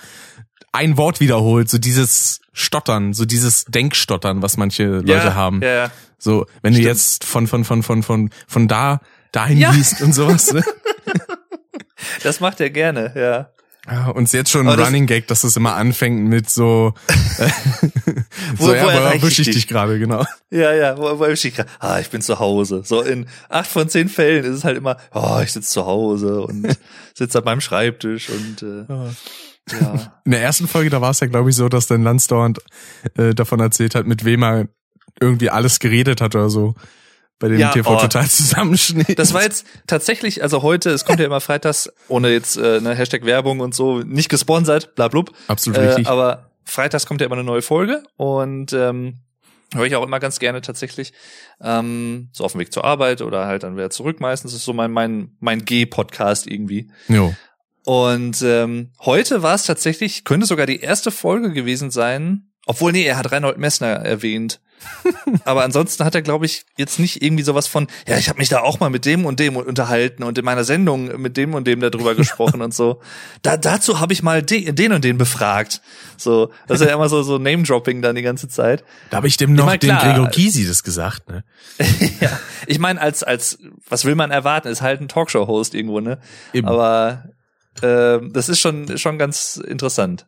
ein 0.71 0.97
Wort 0.97 1.19
wiederholt, 1.19 1.67
so 1.69 1.79
dieses 1.79 2.41
Stottern, 2.53 3.13
so 3.13 3.25
dieses 3.25 3.65
Denkstottern, 3.65 4.43
was 4.43 4.57
manche 4.57 4.85
Leute 4.85 5.07
ja, 5.11 5.33
haben. 5.33 5.61
Ja, 5.63 5.73
ja. 5.73 5.91
So, 6.19 6.45
wenn 6.61 6.73
du 6.73 6.79
Stimmt. 6.79 6.87
jetzt 6.95 7.23
von 7.23 7.47
von 7.47 7.63
von 7.63 7.81
von 7.81 8.03
von 8.03 8.29
von 8.47 8.67
da 8.67 8.99
dahin 9.31 9.57
Ja. 9.57 9.71
liest 9.71 10.01
und 10.01 10.13
sowas. 10.13 10.51
Ne? 10.53 10.63
Das 12.23 12.39
macht 12.39 12.59
er 12.59 12.69
gerne, 12.69 13.11
ja. 13.15 13.49
Ja, 13.91 14.09
und 14.09 14.31
jetzt 14.31 14.51
schon 14.51 14.67
ein 14.67 14.79
Running 14.79 15.07
Gag, 15.07 15.27
dass 15.27 15.43
es 15.43 15.55
immer 15.55 15.75
anfängt 15.75 16.27
mit 16.27 16.49
so, 16.49 16.93
äh, 17.39 17.49
Wo- 18.57 18.65
so 18.67 18.73
ja, 18.75 18.83
wo 18.85 18.89
erwische 18.89 19.41
ich 19.41 19.47
ich 19.49 19.55
dich? 19.55 19.67
gerade, 19.67 19.97
genau. 19.97 20.23
Ja, 20.51 20.71
ja, 20.73 20.97
wo, 20.97 21.17
wo 21.19 21.25
ich 21.25 21.55
grad, 21.55 21.67
ah, 21.79 21.99
ich 21.99 22.09
bin 22.09 22.21
zu 22.21 22.37
Hause. 22.39 22.81
So 22.85 23.01
in 23.01 23.27
acht 23.49 23.67
von 23.67 23.89
zehn 23.89 24.07
Fällen 24.09 24.45
ist 24.45 24.57
es 24.57 24.63
halt 24.63 24.77
immer, 24.77 24.97
oh, 25.13 25.39
ich 25.43 25.51
sitze 25.51 25.69
zu 25.69 25.85
Hause 25.85 26.41
und 26.41 26.67
sitze 27.15 27.39
an 27.39 27.45
meinem 27.45 27.61
Schreibtisch 27.61 28.29
und 28.29 28.61
äh, 28.61 28.85
ja. 29.79 30.21
In 30.25 30.31
der 30.31 30.41
ersten 30.41 30.67
Folge, 30.67 30.89
da 30.91 31.01
war 31.01 31.11
es 31.11 31.19
ja, 31.19 31.27
glaube 31.27 31.49
ich, 31.49 31.55
so, 31.55 31.67
dass 31.69 31.87
dann 31.87 32.03
Lanz 32.03 32.27
dauernd 32.27 32.59
äh, 33.17 33.33
davon 33.33 33.59
erzählt 33.59 33.95
hat, 33.95 34.05
mit 34.05 34.25
wem 34.25 34.43
er 34.43 34.67
irgendwie 35.19 35.49
alles 35.49 35.79
geredet 35.79 36.21
hat 36.21 36.35
oder 36.35 36.49
so. 36.49 36.75
Bei 37.41 37.49
dem 37.49 37.59
Ja, 37.59 37.71
TV 37.71 37.97
oh. 37.97 37.99
total 37.99 38.27
Zusammenschnitt. 38.29 39.17
Das 39.17 39.33
war 39.33 39.41
jetzt 39.41 39.65
tatsächlich, 39.87 40.43
also 40.43 40.61
heute, 40.61 40.91
es 40.91 41.05
kommt 41.05 41.19
ja 41.19 41.25
immer 41.25 41.41
freitags, 41.41 41.91
ohne 42.07 42.29
jetzt 42.29 42.55
äh, 42.55 42.79
ne, 42.79 42.93
Hashtag 42.93 43.25
Werbung 43.25 43.59
und 43.59 43.73
so, 43.73 43.99
nicht 43.99 44.29
gesponsert, 44.29 44.93
bla 44.93 45.07
blub. 45.07 45.31
absolut 45.47 45.79
Äh, 45.79 45.87
richtig. 45.87 46.07
aber 46.07 46.51
freitags 46.63 47.07
kommt 47.07 47.19
ja 47.19 47.25
immer 47.25 47.35
eine 47.35 47.43
neue 47.43 47.63
Folge 47.63 48.03
und 48.15 48.73
ähm, 48.73 49.21
höre 49.73 49.85
ich 49.85 49.95
auch 49.95 50.03
immer 50.03 50.19
ganz 50.19 50.37
gerne 50.37 50.61
tatsächlich. 50.61 51.13
Ähm, 51.59 52.29
so 52.31 52.43
auf 52.43 52.51
dem 52.51 52.61
Weg 52.61 52.71
zur 52.71 52.85
Arbeit 52.85 53.23
oder 53.23 53.47
halt 53.47 53.63
dann 53.63 53.75
wieder 53.75 53.89
zurück 53.89 54.19
meistens. 54.19 54.51
Das 54.51 54.59
ist 54.59 54.65
so 54.65 54.73
mein, 54.73 54.91
mein, 54.91 55.35
mein 55.39 55.65
G-Podcast 55.65 56.45
irgendwie. 56.45 56.91
Jo. 57.07 57.33
Und 57.85 58.43
ähm, 58.43 58.91
heute 58.99 59.41
war 59.41 59.55
es 59.55 59.63
tatsächlich, 59.63 60.25
könnte 60.25 60.45
sogar 60.45 60.67
die 60.67 60.81
erste 60.81 61.09
Folge 61.09 61.51
gewesen 61.51 61.89
sein. 61.89 62.51
Obwohl, 62.67 62.91
nee, 62.91 63.03
er 63.03 63.17
hat 63.17 63.31
Reinhold 63.31 63.57
Messner 63.57 63.87
erwähnt. 63.87 64.61
Aber 65.45 65.63
ansonsten 65.63 66.03
hat 66.03 66.15
er, 66.15 66.21
glaube 66.21 66.45
ich, 66.45 66.65
jetzt 66.77 66.99
nicht 66.99 67.21
irgendwie 67.21 67.43
sowas 67.43 67.67
von, 67.67 67.87
ja, 68.07 68.17
ich 68.17 68.29
habe 68.29 68.39
mich 68.39 68.49
da 68.49 68.61
auch 68.61 68.79
mal 68.79 68.89
mit 68.89 69.05
dem 69.05 69.25
und 69.25 69.39
dem 69.39 69.55
unterhalten 69.55 70.23
und 70.23 70.37
in 70.37 70.45
meiner 70.45 70.63
Sendung 70.63 71.21
mit 71.21 71.37
dem 71.37 71.53
und 71.53 71.65
dem 71.67 71.79
darüber 71.79 72.15
gesprochen 72.15 72.61
und 72.61 72.73
so. 72.73 73.01
Da, 73.41 73.57
dazu 73.57 73.99
habe 73.99 74.13
ich 74.13 74.21
mal 74.21 74.43
de, 74.43 74.71
den 74.71 74.93
und 74.93 75.03
den 75.03 75.17
befragt. 75.17 75.81
So, 76.17 76.51
das 76.67 76.81
ist 76.81 76.87
ja 76.87 76.93
immer 76.93 77.09
so, 77.09 77.23
so 77.23 77.37
Name-Dropping 77.37 78.01
dann 78.01 78.15
die 78.15 78.21
ganze 78.21 78.47
Zeit. 78.47 78.83
Da 79.09 79.17
habe 79.17 79.27
ich 79.27 79.37
dem 79.37 79.53
noch 79.53 79.65
meine, 79.65 79.79
dem 79.79 79.97
klar. 79.97 80.13
Gregor 80.13 80.27
Gysi 80.27 80.67
das 80.67 80.83
gesagt, 80.83 81.29
ne? 81.29 81.43
ja, 82.19 82.39
ich 82.67 82.77
meine, 82.77 83.01
als, 83.01 83.23
als, 83.23 83.57
was 83.89 84.05
will 84.05 84.15
man 84.15 84.29
erwarten? 84.31 84.67
Ist 84.67 84.81
halt 84.81 85.01
ein 85.01 85.07
Talkshow-Host 85.07 85.73
irgendwo, 85.73 85.99
ne? 86.01 86.19
Eben. 86.53 86.67
Aber 86.67 87.23
äh, 87.81 88.19
das 88.31 88.49
ist 88.49 88.59
schon, 88.59 88.97
schon 88.97 89.17
ganz 89.17 89.55
interessant. 89.55 90.27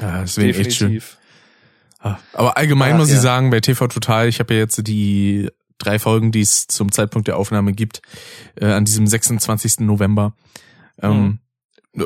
Ja, 0.00 0.22
deswegen 0.22 0.58
echt 0.58 0.74
schön. 0.74 1.00
Ah, 2.00 2.18
Aber 2.32 2.56
allgemein 2.56 2.94
Ach, 2.94 2.98
muss 2.98 3.10
ja. 3.10 3.16
ich 3.16 3.20
sagen, 3.20 3.50
bei 3.50 3.60
TV 3.60 3.88
Total, 3.88 4.28
ich 4.28 4.38
habe 4.38 4.54
ja 4.54 4.60
jetzt 4.60 4.86
die 4.86 5.50
drei 5.78 5.98
Folgen, 5.98 6.32
die 6.32 6.40
es 6.40 6.66
zum 6.66 6.92
Zeitpunkt 6.92 7.28
der 7.28 7.36
Aufnahme 7.36 7.72
gibt, 7.72 8.02
äh, 8.56 8.66
an 8.66 8.84
diesem 8.84 9.06
26. 9.06 9.80
November. 9.80 10.34
Ähm, 11.00 11.38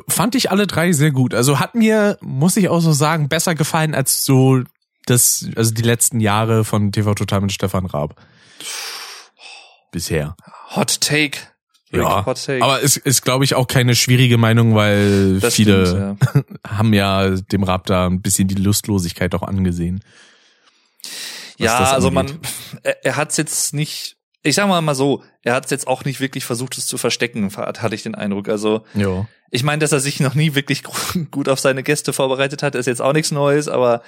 Fand 0.08 0.34
ich 0.34 0.50
alle 0.50 0.66
drei 0.66 0.92
sehr 0.92 1.10
gut. 1.10 1.34
Also 1.34 1.58
hat 1.58 1.74
mir, 1.74 2.16
muss 2.20 2.56
ich 2.56 2.68
auch 2.68 2.80
so 2.80 2.92
sagen, 2.92 3.28
besser 3.28 3.54
gefallen 3.54 3.94
als 3.94 4.24
so 4.24 4.62
das, 5.06 5.48
also 5.56 5.74
die 5.74 5.82
letzten 5.82 6.20
Jahre 6.20 6.64
von 6.64 6.92
TV 6.92 7.14
Total 7.14 7.40
mit 7.40 7.52
Stefan 7.52 7.86
Raab. 7.86 8.16
Bisher. 9.90 10.36
Hot 10.74 11.00
Take. 11.00 11.38
Ja, 11.92 12.24
aber 12.60 12.82
es 12.82 12.96
ist, 12.96 13.22
glaube 13.22 13.44
ich, 13.44 13.54
auch 13.54 13.66
keine 13.66 13.94
schwierige 13.94 14.38
Meinung, 14.38 14.74
weil 14.74 15.40
Das 15.40 15.54
viele 15.54 15.86
stimmt, 15.86 16.46
haben 16.66 16.92
ja 16.94 17.28
dem 17.30 17.64
da 17.86 18.06
ein 18.06 18.22
bisschen 18.22 18.48
die 18.48 18.54
Lustlosigkeit 18.54 19.34
auch 19.34 19.42
angesehen. 19.42 20.02
ja, 21.58 21.76
also 21.92 22.10
man, 22.10 22.38
er, 22.82 23.04
er 23.04 23.16
hat's 23.16 23.36
jetzt 23.36 23.74
nicht, 23.74 24.16
ich 24.42 24.54
sag 24.54 24.68
mal 24.68 24.80
mal 24.80 24.94
so, 24.94 25.22
er 25.42 25.54
hat's 25.54 25.70
jetzt 25.70 25.86
auch 25.86 26.04
nicht 26.04 26.20
wirklich 26.20 26.44
versucht, 26.44 26.76
es 26.78 26.86
zu 26.86 26.98
verstecken, 26.98 27.54
hat- 27.56 27.82
hatte 27.82 27.94
ich 27.94 28.02
den 28.02 28.14
Eindruck. 28.14 28.48
Also 28.48 28.84
Ja. 28.94 29.26
ich 29.50 29.62
meine, 29.62 29.80
dass 29.80 29.92
er 29.92 30.00
sich 30.00 30.18
noch 30.20 30.34
nie 30.34 30.54
wirklich 30.54 30.82
gut 31.30 31.48
auf 31.48 31.60
seine 31.60 31.82
Gäste 31.82 32.12
vorbereitet 32.12 32.62
hat, 32.62 32.74
ist 32.74 32.86
jetzt 32.86 33.02
auch 33.02 33.12
nichts 33.12 33.30
Neues, 33.30 33.68
aber 33.68 34.02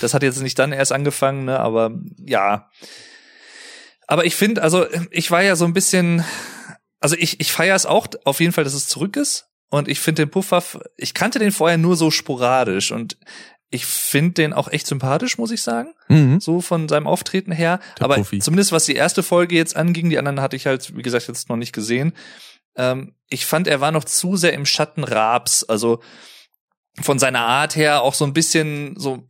das 0.00 0.14
hat 0.14 0.22
jetzt 0.22 0.42
nicht 0.42 0.58
dann 0.58 0.72
erst 0.72 0.92
angefangen, 0.92 1.44
ne? 1.44 1.60
Aber 1.60 1.92
ja. 2.26 2.68
Aber 4.06 4.24
ich 4.24 4.34
finde, 4.34 4.62
also 4.62 4.86
ich 5.12 5.30
war 5.30 5.42
ja 5.42 5.54
so 5.54 5.64
ein 5.64 5.72
bisschen, 5.72 6.24
also 7.00 7.16
ich, 7.18 7.40
ich 7.40 7.50
feiere 7.52 7.74
es 7.76 7.86
auch 7.86 8.06
auf 8.24 8.40
jeden 8.40 8.52
Fall, 8.52 8.64
dass 8.64 8.74
es 8.74 8.86
zurück 8.88 9.16
ist. 9.16 9.46
Und 9.70 9.88
ich 9.88 10.00
finde 10.00 10.22
den 10.22 10.30
Puffwaff, 10.30 10.78
ich 10.96 11.14
kannte 11.14 11.38
den 11.38 11.52
vorher 11.52 11.78
nur 11.78 11.96
so 11.96 12.10
sporadisch 12.10 12.90
und 12.90 13.16
ich 13.72 13.86
finde 13.86 14.32
den 14.32 14.52
auch 14.52 14.66
echt 14.66 14.86
sympathisch, 14.88 15.38
muss 15.38 15.52
ich 15.52 15.62
sagen 15.62 15.94
Mhm. 16.08 16.40
so 16.40 16.60
von 16.60 16.88
seinem 16.88 17.06
Auftreten 17.06 17.52
her. 17.52 17.78
Der 17.98 18.04
Aber 18.04 18.16
Profi. 18.16 18.40
zumindest 18.40 18.72
was 18.72 18.84
die 18.86 18.96
erste 18.96 19.22
Folge 19.22 19.54
jetzt 19.54 19.76
anging, 19.76 20.10
die 20.10 20.18
anderen 20.18 20.40
hatte 20.40 20.56
ich 20.56 20.66
halt, 20.66 20.96
wie 20.96 21.02
gesagt, 21.02 21.28
jetzt 21.28 21.48
noch 21.48 21.56
nicht 21.56 21.72
gesehen. 21.72 22.12
Ähm, 22.76 23.14
ich 23.28 23.46
fand, 23.46 23.68
er 23.68 23.80
war 23.80 23.92
noch 23.92 24.02
zu 24.04 24.36
sehr 24.36 24.54
im 24.54 24.66
Schatten 24.66 25.04
Raabs. 25.04 25.62
Also 25.62 26.02
von 27.00 27.20
seiner 27.20 27.42
Art 27.46 27.76
her 27.76 28.02
auch 28.02 28.14
so 28.14 28.24
ein 28.24 28.32
bisschen 28.32 28.94
so 28.98 29.22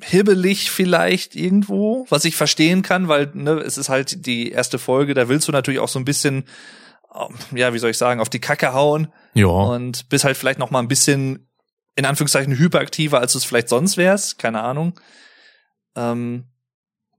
hibbelig 0.00 0.70
vielleicht 0.70 1.36
irgendwo, 1.36 2.06
was 2.08 2.24
ich 2.24 2.36
verstehen 2.36 2.80
kann, 2.80 3.08
weil 3.08 3.30
ne, 3.34 3.52
es 3.58 3.76
ist 3.76 3.90
halt 3.90 4.24
die 4.26 4.50
erste 4.50 4.78
Folge, 4.78 5.12
da 5.12 5.28
willst 5.28 5.46
du 5.48 5.52
natürlich 5.52 5.80
auch 5.80 5.88
so 5.88 5.98
ein 5.98 6.04
bisschen, 6.06 6.44
ja, 7.54 7.72
wie 7.72 7.78
soll 7.78 7.90
ich 7.90 7.98
sagen, 7.98 8.20
auf 8.20 8.28
die 8.28 8.40
Kacke 8.40 8.72
hauen 8.72 9.08
Ja. 9.34 9.46
und 9.46 10.08
bist 10.08 10.24
halt 10.24 10.36
vielleicht 10.36 10.58
noch 10.58 10.70
mal 10.70 10.80
ein 10.80 10.88
bisschen 10.88 11.48
in 11.96 12.04
Anführungszeichen 12.06 12.58
hyperaktiver, 12.58 13.20
als 13.20 13.32
du 13.32 13.38
es 13.38 13.44
vielleicht 13.44 13.68
sonst 13.68 13.96
wärst, 13.96 14.38
keine 14.38 14.62
Ahnung. 14.62 14.98
Ähm, 15.96 16.44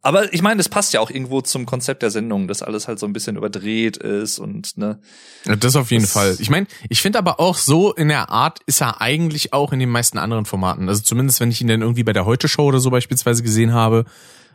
aber 0.01 0.31
ich 0.33 0.41
meine, 0.43 0.59
es 0.61 0.69
passt 0.69 0.93
ja 0.93 0.99
auch 0.99 1.09
irgendwo 1.09 1.41
zum 1.41 1.65
Konzept 1.65 2.03
der 2.03 2.11
Sendung, 2.11 2.47
dass 2.47 2.61
alles 2.61 2.87
halt 2.87 2.99
so 2.99 3.07
ein 3.07 3.13
bisschen 3.13 3.37
überdreht 3.37 3.97
ist 3.97 4.37
und 4.37 4.77
ne. 4.77 4.99
Ja, 5.45 5.55
Das 5.55 5.75
auf 5.75 5.89
jeden 5.89 6.03
Das- 6.03 6.11
Fall. 6.11 6.35
Ich 6.39 6.49
meine, 6.51 6.67
ich 6.89 7.01
finde 7.01 7.17
aber 7.17 7.39
auch 7.39 7.55
so 7.57 7.91
in 7.93 8.09
der 8.09 8.29
Art 8.29 8.59
ist 8.67 8.81
er 8.81 9.01
eigentlich 9.01 9.53
auch 9.53 9.71
in 9.73 9.79
den 9.79 9.89
meisten 9.89 10.19
anderen 10.19 10.45
Formaten. 10.45 10.89
Also 10.89 11.01
zumindest 11.01 11.39
wenn 11.39 11.49
ich 11.49 11.59
ihn 11.61 11.67
dann 11.69 11.81
irgendwie 11.81 12.03
bei 12.03 12.13
der 12.13 12.25
Heute 12.25 12.47
Show 12.47 12.65
oder 12.65 12.79
so 12.79 12.91
beispielsweise 12.91 13.41
gesehen 13.41 13.73
habe, 13.73 14.05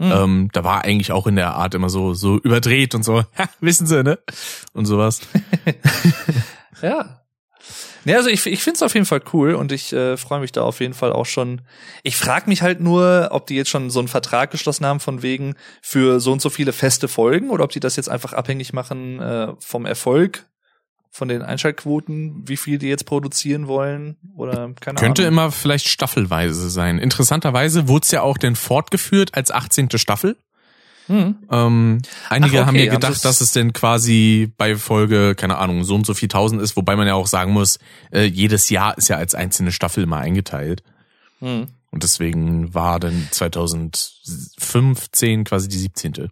Hm. 0.01 0.13
ähm, 0.13 0.49
da 0.53 0.65
war 0.65 0.83
eigentlich 0.83 1.13
auch 1.13 1.27
in 1.27 1.37
der 1.37 1.55
Art 1.55 1.75
immer 1.75 1.91
so 1.91 2.15
so 2.15 2.39
überdreht 2.39 2.95
und 2.95 3.05
so. 3.05 3.23
Ha, 3.39 3.49
wissen 3.61 3.87
Sie 3.87 4.03
ne? 4.03 4.19
Und 4.73 4.87
sowas. 4.87 5.21
Ja. 6.83 7.21
Ja, 8.07 8.17
also 8.17 8.31
ich, 8.31 8.47
ich 8.47 8.63
finde 8.63 8.77
es 8.77 8.83
auf 8.83 8.95
jeden 8.95 9.05
Fall 9.05 9.21
cool 9.35 9.55
und 9.55 9.73
ich 9.73 9.93
äh, 9.93 10.17
freue 10.17 10.41
mich 10.41 10.53
da 10.53 10.63
auf 10.63 10.81
jeden 10.81 10.95
Fall 10.95 11.13
auch 11.13 11.27
schon. 11.27 11.61
Ich 12.03 12.17
frage 12.17 12.49
mich 12.49 12.63
halt 12.63 12.81
nur, 12.81 13.29
ob 13.33 13.47
die 13.47 13.57
jetzt 13.57 13.69
schon 13.69 13.91
so 13.91 13.99
einen 13.99 14.09
Vertrag 14.09 14.51
geschlossen 14.51 14.87
haben 14.87 15.01
von 15.01 15.21
wegen 15.21 15.55
für 15.83 16.19
so 16.19 16.33
und 16.33 16.41
so 16.41 16.49
viele 16.49 16.73
feste 16.73 17.09
Folgen 17.09 17.51
oder 17.51 17.65
ob 17.65 17.73
die 17.73 17.81
das 17.81 17.97
jetzt 17.97 18.09
einfach 18.09 18.33
abhängig 18.33 18.73
machen 18.73 19.21
äh, 19.21 19.53
vom 19.59 19.85
Erfolg, 19.85 20.47
von 21.13 21.29
den 21.29 21.43
Einschaltquoten, 21.43 22.49
wie 22.49 22.57
viel 22.57 22.79
die 22.79 22.87
jetzt 22.89 23.05
produzieren 23.05 23.67
wollen 23.67 24.17
oder 24.37 24.71
keine 24.81 24.99
Könnte 24.99 25.23
Ahnung. 25.23 25.33
immer 25.33 25.53
vielleicht 25.53 25.89
staffelweise 25.89 26.71
sein. 26.71 26.99
Interessanterweise 26.99 27.89
wurde 27.89 28.05
es 28.05 28.11
ja 28.13 28.23
auch 28.23 28.39
denn 28.39 28.55
fortgeführt 28.57 29.35
als 29.35 29.51
18. 29.51 29.89
Staffel. 29.97 30.37
Hm. 31.07 31.35
Ähm, 31.51 31.99
einige 32.29 32.63
Ach, 32.63 32.67
haben 32.67 32.77
okay, 32.77 32.85
ja 32.87 32.93
haben 32.93 33.01
gedacht, 33.01 33.15
sie's- 33.15 33.23
dass 33.23 33.41
es 33.41 33.51
denn 33.51 33.73
quasi 33.73 34.53
bei 34.57 34.77
Folge, 34.77 35.35
keine 35.35 35.59
Ahnung, 35.59 35.83
so 35.83 35.97
und 35.97 36.07
so 36.07 36.15
viel 36.15 36.29
tausend 36.29 36.63
ist, 36.63 36.77
wobei 36.77 36.95
man 36.95 37.09
ja 37.09 37.15
auch 37.15 37.27
sagen 37.27 37.53
muss, 37.53 37.81
äh, 38.13 38.27
jedes 38.27 38.71
Jahr 38.71 38.97
ist 38.97 39.09
ja 39.09 39.17
als 39.17 39.35
einzelne 39.35 39.73
Staffel 39.73 40.07
mal 40.07 40.21
eingeteilt. 40.21 40.85
Hm. 41.41 41.67
Und 41.91 42.03
deswegen 42.05 42.73
war 42.73 43.01
dann 43.01 43.27
2015 43.33 45.45
quasi 45.45 45.69
die 45.69 45.79
17. 45.79 46.31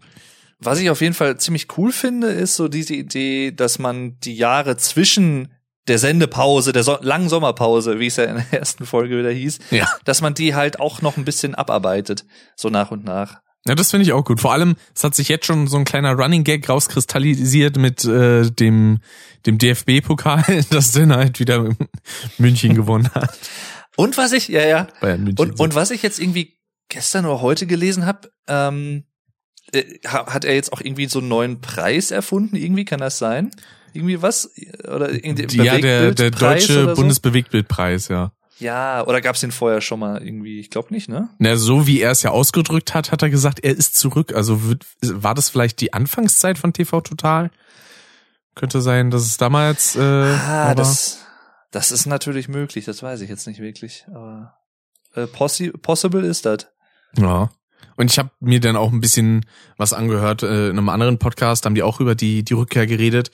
Was 0.60 0.80
ich 0.80 0.90
auf 0.90 1.00
jeden 1.00 1.14
Fall 1.14 1.38
ziemlich 1.38 1.66
cool 1.78 1.92
finde, 1.92 2.28
ist 2.28 2.56
so 2.56 2.68
diese 2.68 2.94
Idee, 2.94 3.52
dass 3.52 3.78
man 3.78 4.18
die 4.20 4.34
Jahre 4.36 4.76
zwischen 4.76 5.52
der 5.86 5.98
Sendepause, 5.98 6.72
der 6.72 6.82
so 6.82 6.98
langen 7.00 7.28
Sommerpause, 7.28 7.98
wie 8.00 8.08
es 8.08 8.16
ja 8.16 8.24
in 8.24 8.36
der 8.36 8.58
ersten 8.60 8.84
Folge 8.84 9.18
wieder 9.18 9.30
hieß, 9.30 9.58
Ja. 9.70 9.86
dass 10.04 10.20
man 10.20 10.34
die 10.34 10.54
halt 10.54 10.80
auch 10.80 11.00
noch 11.00 11.16
ein 11.16 11.24
bisschen 11.24 11.54
abarbeitet, 11.54 12.24
so 12.56 12.68
nach 12.68 12.90
und 12.90 13.04
nach. 13.04 13.40
Ja, 13.66 13.74
das 13.74 13.90
finde 13.90 14.04
ich 14.04 14.12
auch 14.12 14.24
gut. 14.24 14.40
Vor 14.40 14.52
allem, 14.52 14.76
es 14.94 15.04
hat 15.04 15.14
sich 15.14 15.28
jetzt 15.28 15.46
schon 15.46 15.66
so 15.66 15.76
ein 15.76 15.84
kleiner 15.84 16.12
Running 16.14 16.44
Gag 16.44 16.68
rauskristallisiert 16.68 17.76
mit 17.76 18.04
äh, 18.04 18.50
dem 18.50 18.98
dem 19.46 19.58
DFB-Pokal, 19.58 20.64
das 20.70 20.90
dann 20.92 21.12
halt 21.14 21.38
wieder 21.40 21.68
München 22.38 22.74
gewonnen 22.74 23.10
hat. 23.14 23.38
Und 23.96 24.16
was 24.18 24.32
ich, 24.32 24.48
ja, 24.48 24.64
ja, 24.66 24.88
Bayern 25.00 25.22
München. 25.24 25.50
und, 25.50 25.60
und 25.60 25.74
was 25.74 25.90
ich 25.90 26.02
jetzt 26.02 26.18
irgendwie 26.18 26.58
gestern 26.88 27.26
oder 27.26 27.40
heute 27.40 27.66
gelesen 27.66 28.04
habe, 28.06 28.30
ähm, 28.46 29.04
äh, 29.04 29.07
hat 30.06 30.44
er 30.44 30.54
jetzt 30.54 30.72
auch 30.72 30.80
irgendwie 30.80 31.06
so 31.06 31.18
einen 31.18 31.28
neuen 31.28 31.60
Preis 31.60 32.10
erfunden? 32.10 32.56
Irgendwie 32.56 32.84
kann 32.84 33.00
das 33.00 33.18
sein? 33.18 33.50
Irgendwie 33.92 34.20
was? 34.22 34.50
Oder 34.84 35.10
irgendwie 35.12 35.62
Ja, 35.62 35.78
der, 35.78 36.12
der 36.12 36.30
deutsche 36.30 36.84
so? 36.84 36.94
Bundesbewegtbildpreis, 36.94 38.08
ja. 38.08 38.32
Ja, 38.58 39.06
oder 39.06 39.20
gab's 39.20 39.40
den 39.40 39.52
vorher 39.52 39.80
schon 39.80 40.00
mal 40.00 40.22
irgendwie? 40.22 40.58
Ich 40.58 40.70
glaube 40.70 40.92
nicht, 40.92 41.08
ne? 41.08 41.28
Na, 41.38 41.56
so 41.56 41.86
wie 41.86 42.00
er 42.00 42.10
es 42.10 42.22
ja 42.22 42.30
ausgedrückt 42.30 42.92
hat, 42.92 43.12
hat 43.12 43.22
er 43.22 43.30
gesagt, 43.30 43.60
er 43.60 43.76
ist 43.76 43.96
zurück. 43.96 44.34
Also 44.34 44.64
wird, 44.64 44.84
war 45.00 45.34
das 45.34 45.48
vielleicht 45.48 45.80
die 45.80 45.92
Anfangszeit 45.92 46.58
von 46.58 46.72
TV 46.72 47.00
Total? 47.00 47.50
Könnte 48.56 48.80
sein, 48.80 49.10
dass 49.10 49.22
es 49.22 49.36
damals 49.36 49.94
äh, 49.94 50.00
Ah, 50.00 50.74
das, 50.74 51.24
das 51.70 51.92
ist 51.92 52.06
natürlich 52.06 52.48
möglich, 52.48 52.84
das 52.84 53.02
weiß 53.02 53.20
ich 53.20 53.30
jetzt 53.30 53.46
nicht 53.46 53.60
wirklich. 53.60 54.06
Aber 54.08 54.54
äh, 55.14 55.28
possi 55.28 55.70
possible 55.70 56.26
ist 56.26 56.44
das. 56.44 56.66
Ja. 57.16 57.50
Und 57.98 58.10
ich 58.12 58.18
habe 58.18 58.30
mir 58.40 58.60
dann 58.60 58.76
auch 58.76 58.92
ein 58.92 59.00
bisschen 59.00 59.44
was 59.76 59.92
angehört 59.92 60.44
äh, 60.44 60.68
in 60.70 60.78
einem 60.78 60.88
anderen 60.88 61.18
Podcast, 61.18 61.66
haben 61.66 61.74
die 61.74 61.82
auch 61.82 61.98
über 62.00 62.14
die 62.14 62.44
die 62.44 62.54
Rückkehr 62.54 62.86
geredet. 62.86 63.30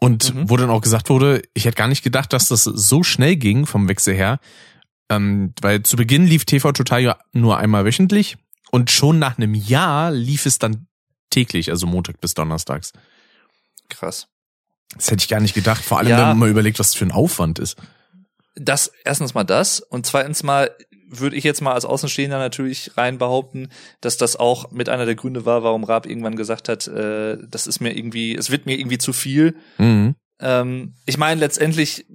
Und 0.00 0.34
Mhm. 0.34 0.50
wo 0.50 0.56
dann 0.56 0.70
auch 0.70 0.82
gesagt 0.82 1.08
wurde, 1.08 1.42
ich 1.54 1.64
hätte 1.64 1.76
gar 1.76 1.88
nicht 1.88 2.02
gedacht, 2.04 2.32
dass 2.32 2.48
das 2.48 2.64
so 2.64 3.02
schnell 3.02 3.36
ging 3.36 3.64
vom 3.66 3.88
Wechsel 3.88 4.14
her. 4.14 4.38
Ähm, 5.08 5.54
weil 5.62 5.82
zu 5.82 5.96
Beginn 5.96 6.26
lief 6.26 6.44
TV 6.44 6.72
Total 6.72 7.00
ja 7.02 7.18
nur 7.32 7.56
einmal 7.58 7.84
wöchentlich 7.84 8.36
und 8.70 8.90
schon 8.90 9.18
nach 9.18 9.38
einem 9.38 9.54
Jahr 9.54 10.10
lief 10.12 10.46
es 10.46 10.58
dann 10.58 10.86
täglich, 11.30 11.70
also 11.70 11.86
Montag 11.86 12.20
bis 12.20 12.34
Donnerstags. 12.34 12.92
Krass. 13.88 14.28
Das 14.94 15.10
hätte 15.10 15.22
ich 15.22 15.28
gar 15.28 15.40
nicht 15.40 15.54
gedacht, 15.54 15.82
vor 15.84 15.98
allem 15.98 16.08
Ja. 16.10 16.18
wenn 16.18 16.28
man 16.28 16.38
mal 16.38 16.48
überlegt, 16.50 16.78
was 16.78 16.90
das 16.90 16.96
für 16.96 17.04
ein 17.06 17.12
Aufwand 17.12 17.58
ist. 17.58 17.76
Das 18.56 18.92
erstens 19.04 19.34
mal 19.34 19.44
das 19.44 19.80
und 19.80 20.06
zweitens 20.06 20.42
mal 20.42 20.70
würde 21.12 21.36
ich 21.36 21.44
jetzt 21.44 21.60
mal 21.60 21.74
als 21.74 21.84
Außenstehender 21.84 22.38
natürlich 22.38 22.92
rein 22.96 23.18
behaupten, 23.18 23.68
dass 24.00 24.16
das 24.16 24.36
auch 24.36 24.70
mit 24.70 24.88
einer 24.88 25.06
der 25.06 25.16
Gründe 25.16 25.44
war, 25.44 25.62
warum 25.62 25.84
Raab 25.84 26.06
irgendwann 26.06 26.36
gesagt 26.36 26.68
hat, 26.68 26.86
äh, 26.86 27.36
das 27.48 27.66
ist 27.66 27.80
mir 27.80 27.96
irgendwie, 27.96 28.36
es 28.36 28.50
wird 28.50 28.64
mir 28.66 28.78
irgendwie 28.78 28.98
zu 28.98 29.12
viel. 29.12 29.56
Mhm. 29.78 30.14
Ähm, 30.40 30.94
ich 31.06 31.18
meine, 31.18 31.40
letztendlich, 31.40 32.06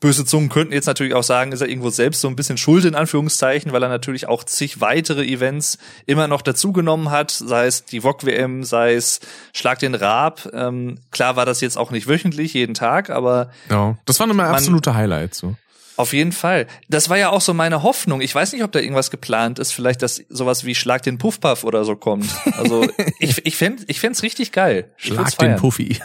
böse 0.00 0.24
Zungen 0.24 0.48
könnten 0.48 0.72
jetzt 0.72 0.86
natürlich 0.86 1.14
auch 1.14 1.22
sagen, 1.22 1.52
ist 1.52 1.60
er 1.60 1.68
irgendwo 1.68 1.90
selbst 1.90 2.20
so 2.20 2.28
ein 2.28 2.34
bisschen 2.34 2.58
schuld 2.58 2.84
in 2.84 2.96
Anführungszeichen, 2.96 3.72
weil 3.72 3.82
er 3.84 3.88
natürlich 3.88 4.26
auch 4.26 4.42
zig 4.42 4.80
weitere 4.80 5.24
Events 5.24 5.78
immer 6.06 6.26
noch 6.26 6.42
dazugenommen 6.42 7.10
hat, 7.10 7.30
sei 7.30 7.66
es 7.66 7.84
die 7.84 8.00
VOG-WM, 8.02 8.64
sei 8.64 8.94
es 8.94 9.20
Schlag 9.54 9.78
den 9.78 9.94
Raab. 9.94 10.48
Ähm, 10.52 10.98
klar 11.12 11.36
war 11.36 11.46
das 11.46 11.60
jetzt 11.60 11.78
auch 11.78 11.92
nicht 11.92 12.08
wöchentlich, 12.08 12.52
jeden 12.54 12.74
Tag, 12.74 13.10
aber 13.10 13.50
Ja, 13.70 13.96
das 14.04 14.18
waren 14.18 14.30
immer 14.30 14.42
Man- 14.44 14.54
absolute 14.54 14.94
Highlights. 14.94 15.38
So. 15.38 15.54
Auf 16.02 16.12
jeden 16.12 16.32
Fall. 16.32 16.66
Das 16.88 17.08
war 17.08 17.16
ja 17.16 17.30
auch 17.30 17.40
so 17.40 17.54
meine 17.54 17.82
Hoffnung. 17.82 18.20
Ich 18.20 18.34
weiß 18.34 18.52
nicht, 18.52 18.62
ob 18.62 18.72
da 18.72 18.78
irgendwas 18.80 19.10
geplant 19.10 19.58
ist, 19.58 19.72
vielleicht, 19.72 20.02
dass 20.02 20.16
sowas 20.28 20.64
wie 20.64 20.74
Schlag 20.74 21.02
den 21.02 21.16
Puffpuff 21.18 21.64
oder 21.64 21.84
so 21.84 21.96
kommt. 21.96 22.28
Also 22.58 22.86
ich, 23.18 23.46
ich 23.46 23.56
fänd, 23.56 23.84
ich 23.88 24.00
fänd's 24.00 24.22
richtig 24.22 24.52
geil. 24.52 24.92
Ich 24.98 25.06
Schlag 25.06 25.36
den. 25.38 25.56
Puffy. 25.56 25.98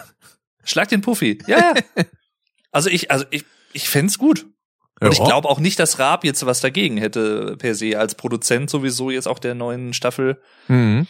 Schlag 0.63 0.87
den 0.89 1.01
Puffi. 1.01 1.39
Ja, 1.47 1.73
ja. 1.97 2.03
Also 2.71 2.89
ich, 2.89 3.09
also 3.11 3.25
ich, 3.31 3.43
ich 3.73 3.89
fänd's 3.89 4.17
gut. 4.19 4.45
Und 4.99 5.11
ich 5.11 5.19
Ja. 5.19 5.25
glaube 5.25 5.47
auch 5.49 5.59
nicht, 5.59 5.79
dass 5.79 5.99
Raab 5.99 6.23
jetzt 6.23 6.45
was 6.45 6.59
dagegen 6.59 6.97
hätte 6.97 7.55
per 7.57 7.73
se 7.75 7.97
als 7.97 8.15
Produzent 8.15 8.69
sowieso 8.69 9.09
jetzt 9.09 9.27
auch 9.27 9.39
der 9.39 9.55
neuen 9.55 9.93
Staffel. 9.93 10.41
Mhm. 10.67 11.07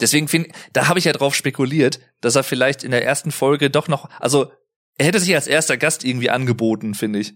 Deswegen 0.00 0.28
finde, 0.28 0.50
da 0.72 0.86
habe 0.88 0.98
ich 0.98 1.06
ja 1.06 1.12
drauf 1.12 1.34
spekuliert, 1.34 1.98
dass 2.20 2.36
er 2.36 2.44
vielleicht 2.44 2.84
in 2.84 2.90
der 2.92 3.04
ersten 3.04 3.32
Folge 3.32 3.70
doch 3.70 3.88
noch, 3.88 4.08
also 4.20 4.52
er 4.98 5.06
hätte 5.06 5.20
sich 5.20 5.34
als 5.34 5.46
erster 5.46 5.76
Gast 5.76 6.04
irgendwie 6.04 6.30
angeboten, 6.30 6.94
finde 6.94 7.20
ich. 7.20 7.34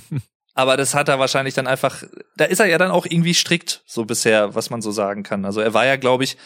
Aber 0.54 0.76
das 0.76 0.94
hat 0.94 1.08
er 1.08 1.18
wahrscheinlich 1.18 1.54
dann 1.54 1.66
einfach, 1.66 2.02
da 2.36 2.44
ist 2.44 2.60
er 2.60 2.66
ja 2.66 2.78
dann 2.78 2.90
auch 2.90 3.06
irgendwie 3.06 3.34
strikt, 3.34 3.82
so 3.86 4.04
bisher, 4.04 4.54
was 4.54 4.70
man 4.70 4.82
so 4.82 4.90
sagen 4.90 5.22
kann. 5.22 5.44
Also 5.44 5.60
er 5.60 5.72
war 5.74 5.86
ja, 5.86 5.96
glaube 5.96 6.24
ich, 6.24 6.36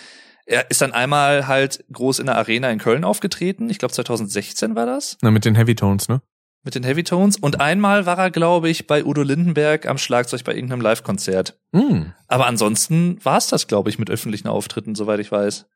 er 0.44 0.70
ist 0.70 0.82
dann 0.82 0.92
einmal 0.92 1.46
halt 1.46 1.84
groß 1.92 2.18
in 2.18 2.26
der 2.26 2.36
Arena 2.36 2.70
in 2.70 2.78
Köln 2.78 3.04
aufgetreten. 3.04 3.70
Ich 3.70 3.78
glaube 3.78 3.94
2016 3.94 4.74
war 4.74 4.86
das. 4.86 5.16
Na, 5.22 5.30
mit 5.30 5.44
den 5.44 5.54
Heavy 5.54 5.74
Tones, 5.74 6.08
ne? 6.08 6.20
mit 6.64 6.74
den 6.74 6.84
Heavy 6.84 7.02
Tones 7.02 7.36
und 7.36 7.60
einmal 7.60 8.06
war 8.06 8.18
er, 8.18 8.30
glaube 8.30 8.68
ich, 8.68 8.86
bei 8.86 9.04
Udo 9.04 9.22
Lindenberg 9.22 9.86
am 9.86 9.98
Schlagzeug 9.98 10.44
bei 10.44 10.54
irgendeinem 10.54 10.80
Live-Konzert. 10.80 11.58
Mhm. 11.72 12.12
Aber 12.28 12.46
ansonsten 12.46 13.18
war 13.24 13.38
es 13.38 13.48
das, 13.48 13.66
glaube 13.66 13.90
ich, 13.90 13.98
mit 13.98 14.10
öffentlichen 14.10 14.48
Auftritten, 14.48 14.94
soweit 14.94 15.20
ich 15.20 15.32
weiß. 15.32 15.66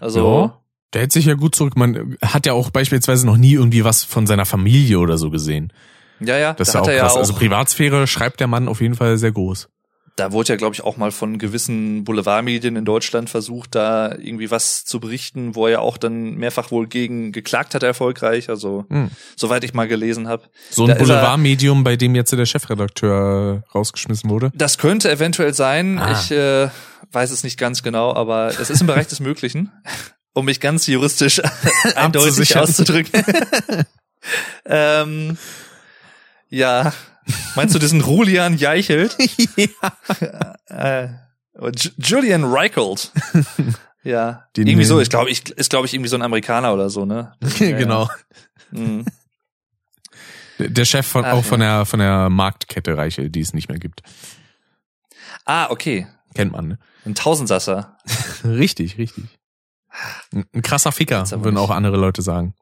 Also, 0.00 0.40
Ja. 0.40 0.58
Der 0.92 1.00
hält 1.02 1.12
sich 1.12 1.24
ja 1.26 1.34
gut 1.34 1.54
zurück. 1.54 1.76
Man 1.76 2.16
hat 2.22 2.46
ja 2.46 2.52
auch 2.52 2.70
beispielsweise 2.70 3.24
noch 3.26 3.36
nie 3.36 3.54
irgendwie 3.54 3.84
was 3.84 4.04
von 4.04 4.26
seiner 4.26 4.44
Familie 4.46 4.98
oder 4.98 5.16
so 5.18 5.30
gesehen. 5.30 5.72
ja, 6.20 6.36
ja, 6.38 6.52
Das 6.54 6.68
ist 6.68 6.74
da 6.74 6.78
ja 6.80 6.82
auch 6.82 6.88
er 6.88 6.98
krass. 7.00 7.10
ja 7.12 7.14
auch, 7.14 7.18
Also 7.20 7.34
Privatsphäre 7.34 8.06
schreibt 8.06 8.40
der 8.40 8.46
Mann 8.46 8.68
auf 8.68 8.80
jeden 8.80 8.94
Fall 8.94 9.16
sehr 9.18 9.32
groß. 9.32 9.68
da 10.16 10.30
wurde 10.32 10.50
ja, 10.50 10.56
glaube 10.56 10.74
ich, 10.74 10.84
auch 10.84 10.98
mal 10.98 11.10
von 11.10 11.38
gewissen 11.38 12.04
Boulevardmedien 12.04 12.76
in 12.76 12.84
Deutschland 12.84 13.30
versucht, 13.30 13.74
da 13.74 14.12
irgendwie 14.12 14.50
was 14.50 14.84
zu 14.84 15.00
berichten, 15.00 15.54
wo 15.54 15.64
er 15.66 15.72
ja 15.72 15.78
auch 15.78 15.96
dann 15.96 16.34
mehrfach 16.34 16.70
wohl 16.70 16.86
gegen 16.86 17.32
geklagt 17.32 17.74
hat, 17.74 17.82
erfolgreich. 17.82 18.50
Also, 18.50 18.84
Hm. 18.90 19.10
soweit 19.36 19.64
ich 19.64 19.72
mal 19.72 19.88
gelesen 19.88 20.28
habe. 20.28 20.42
So 20.68 20.84
ein 20.84 20.90
ist 20.90 20.98
Boulevardmedium, 20.98 21.82
bei 21.82 21.96
dem 21.96 22.14
jetzt 22.14 22.30
der 22.30 22.44
Chefredakteur 22.44 23.64
rausgeschmissen 23.74 24.28
wurde. 24.28 24.52
Das 24.54 24.76
könnte 24.76 25.10
eventuell 25.10 25.54
sein. 25.54 25.98
Ah. 25.98 26.12
Ich 26.12 26.30
äh, 26.30 26.68
weiß 27.10 27.30
es 27.30 27.42
nicht 27.42 27.58
ganz 27.58 27.82
genau, 27.82 28.14
aber 28.14 28.48
es 28.48 28.68
ist 28.68 28.82
im 28.82 28.86
Bereich 28.88 29.06
des 29.06 29.20
Möglichen, 29.20 29.70
um 30.34 30.44
mich 30.44 30.60
ganz 30.60 30.86
juristisch 30.86 31.40
eindeutig 31.96 32.56
auszudrücken. 32.56 33.24
ähm, 34.66 35.38
ja, 36.48 36.92
meinst 37.54 37.74
du 37.74 37.78
diesen 37.78 38.00
Rulian 38.00 38.56
Jeichelt? 38.56 39.16
äh, 40.66 41.08
und 41.54 41.78
Ju- 41.80 41.92
Julian 41.98 42.44
Reichelt. 42.44 43.12
Ja, 44.04 44.46
Den- 44.56 44.66
irgendwie 44.66 44.84
so. 44.86 45.00
Ich 45.00 45.10
glaube, 45.10 45.30
ich 45.30 45.50
ist 45.50 45.70
glaube 45.70 45.86
ich 45.86 45.94
irgendwie 45.94 46.08
so 46.08 46.16
ein 46.16 46.22
Amerikaner 46.22 46.72
oder 46.74 46.90
so, 46.90 47.04
ne? 47.04 47.34
Ja, 47.58 47.66
ja. 47.66 47.76
genau. 47.78 48.08
Mhm. 48.70 49.04
Der 50.58 50.84
Chef 50.84 51.06
von, 51.06 51.24
Ach, 51.24 51.32
auch 51.32 51.36
ja. 51.36 51.42
von 51.42 51.60
der, 51.60 51.86
von 51.86 51.98
der 51.98 52.30
Marktkette 52.30 52.96
Reiche, 52.96 53.28
die 53.30 53.40
es 53.40 53.52
nicht 53.52 53.68
mehr 53.68 53.78
gibt. 53.78 54.02
Ah, 55.44 55.70
okay. 55.70 56.06
Kennt 56.34 56.52
man, 56.52 56.68
ne? 56.68 56.78
Ein 57.04 57.14
Tausendsasser. 57.14 57.96
Richtig, 58.44 58.96
richtig. 58.98 59.24
Ein, 60.32 60.62
krasser 60.62 60.92
Ficker, 60.92 61.24
würden 61.30 61.56
auch 61.58 61.70
andere 61.70 61.96
Leute 61.96 62.22
sagen. 62.22 62.54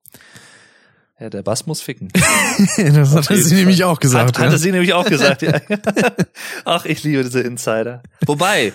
Ja, 1.18 1.28
der 1.28 1.42
Bass 1.42 1.66
muss 1.66 1.82
ficken. 1.82 2.08
das 2.76 3.14
hat 3.14 3.26
sie 3.26 3.54
nämlich 3.54 3.84
auch 3.84 3.96
Hat, 3.96 4.00
gesagt. 4.00 4.38
hatte 4.38 4.52
ja. 4.52 4.58
sie 4.58 4.72
nämlich 4.72 4.94
auch 4.94 5.04
gesagt, 5.04 5.42
ja. 5.42 5.60
Ach, 6.64 6.86
ich 6.86 7.02
liebe 7.04 7.22
diese 7.22 7.42
Insider. 7.42 8.02
Wobei, 8.24 8.72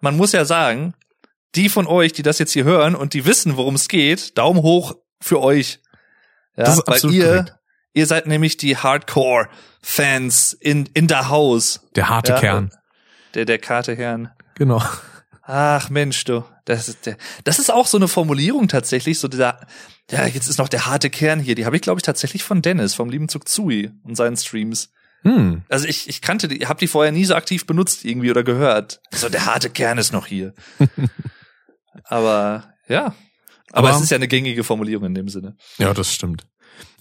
man 0.00 0.16
muss 0.16 0.32
ja 0.32 0.46
sagen, 0.46 0.94
die 1.54 1.68
von 1.68 1.86
euch, 1.86 2.14
die 2.14 2.22
das 2.22 2.38
jetzt 2.38 2.52
hier 2.52 2.64
hören 2.64 2.94
und 2.94 3.12
die 3.12 3.26
wissen, 3.26 3.58
worum 3.58 3.74
es 3.74 3.88
geht, 3.88 4.38
Daumen 4.38 4.62
hoch 4.62 4.94
für 5.20 5.40
euch. 5.42 5.80
Ja, 6.56 6.64
Das 6.64 6.78
ist 6.78 6.86
weil 6.86 6.94
absolut 6.94 7.14
ihr, 7.16 7.26
korrekt. 7.26 7.54
ihr 7.92 8.06
seid 8.06 8.26
nämlich 8.26 8.56
die 8.56 8.76
Hardcore-Fans 8.78 10.54
in, 10.54 10.86
in 10.94 11.08
der 11.08 11.28
Haus. 11.28 11.80
Der 11.94 12.08
harte 12.08 12.32
Ja. 12.32 12.40
Kern. 12.40 12.70
Der, 13.34 13.44
der 13.44 13.58
Karteherrn. 13.58 14.30
Genau. 14.54 14.82
Ach 15.42 15.90
Mensch, 15.90 16.24
du. 16.24 16.42
Das 16.64 16.88
ist, 16.88 17.06
der, 17.06 17.16
das 17.44 17.58
ist 17.58 17.70
auch 17.72 17.86
so 17.86 17.96
eine 17.98 18.08
Formulierung 18.08 18.68
tatsächlich, 18.68 19.18
so 19.18 19.28
dieser, 19.28 19.66
ja, 20.10 20.26
jetzt 20.26 20.48
ist 20.48 20.58
noch 20.58 20.68
der 20.68 20.86
harte 20.86 21.10
Kern 21.10 21.40
hier. 21.40 21.54
Die 21.54 21.66
habe 21.66 21.76
ich, 21.76 21.82
glaube 21.82 21.98
ich, 21.98 22.02
tatsächlich 22.02 22.42
von 22.44 22.62
Dennis, 22.62 22.94
vom 22.94 23.10
lieben 23.10 23.28
Zug 23.28 23.48
Zui 23.48 23.90
und 24.04 24.14
seinen 24.16 24.36
Streams. 24.36 24.90
Hm. 25.22 25.62
Also 25.68 25.86
ich, 25.86 26.08
ich 26.08 26.20
kannte 26.20 26.48
die, 26.48 26.66
hab 26.66 26.78
die 26.78 26.88
vorher 26.88 27.12
nie 27.12 27.24
so 27.24 27.34
aktiv 27.34 27.66
benutzt 27.66 28.04
irgendwie 28.04 28.30
oder 28.30 28.42
gehört. 28.42 29.00
So 29.12 29.28
der 29.28 29.46
harte 29.46 29.70
Kern 29.70 29.98
ist 29.98 30.12
noch 30.12 30.26
hier. 30.26 30.54
Aber 32.04 32.72
ja. 32.88 33.14
Aber, 33.72 33.88
Aber- 33.88 33.96
es 33.96 34.02
ist 34.02 34.10
ja 34.10 34.16
eine 34.16 34.28
gängige 34.28 34.64
Formulierung 34.64 35.06
in 35.06 35.14
dem 35.14 35.28
Sinne. 35.28 35.56
Ja, 35.78 35.94
das 35.94 36.12
stimmt. 36.12 36.46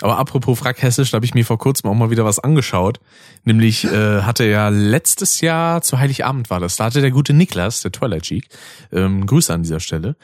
Aber 0.01 0.17
apropos 0.17 0.57
Frack 0.57 0.81
Hessisch, 0.81 1.11
da 1.11 1.15
habe 1.15 1.25
ich 1.25 1.33
mir 1.33 1.45
vor 1.45 1.57
kurzem 1.57 1.89
auch 1.89 1.93
mal 1.95 2.09
wieder 2.09 2.25
was 2.25 2.39
angeschaut. 2.39 2.99
Nämlich 3.43 3.85
äh, 3.85 4.21
hatte 4.21 4.45
ja 4.45 4.69
letztes 4.69 5.41
Jahr 5.41 5.81
zu 5.81 5.99
Heiligabend 5.99 6.49
war 6.49 6.59
das. 6.59 6.75
Da 6.75 6.85
hatte 6.85 7.01
der 7.01 7.11
gute 7.11 7.33
Niklas, 7.33 7.81
der 7.81 7.91
Twilight 7.91 8.23
Cheek, 8.23 8.47
ähm, 8.91 9.25
Grüße 9.25 9.53
an 9.53 9.63
dieser 9.63 9.79
Stelle. 9.79 10.15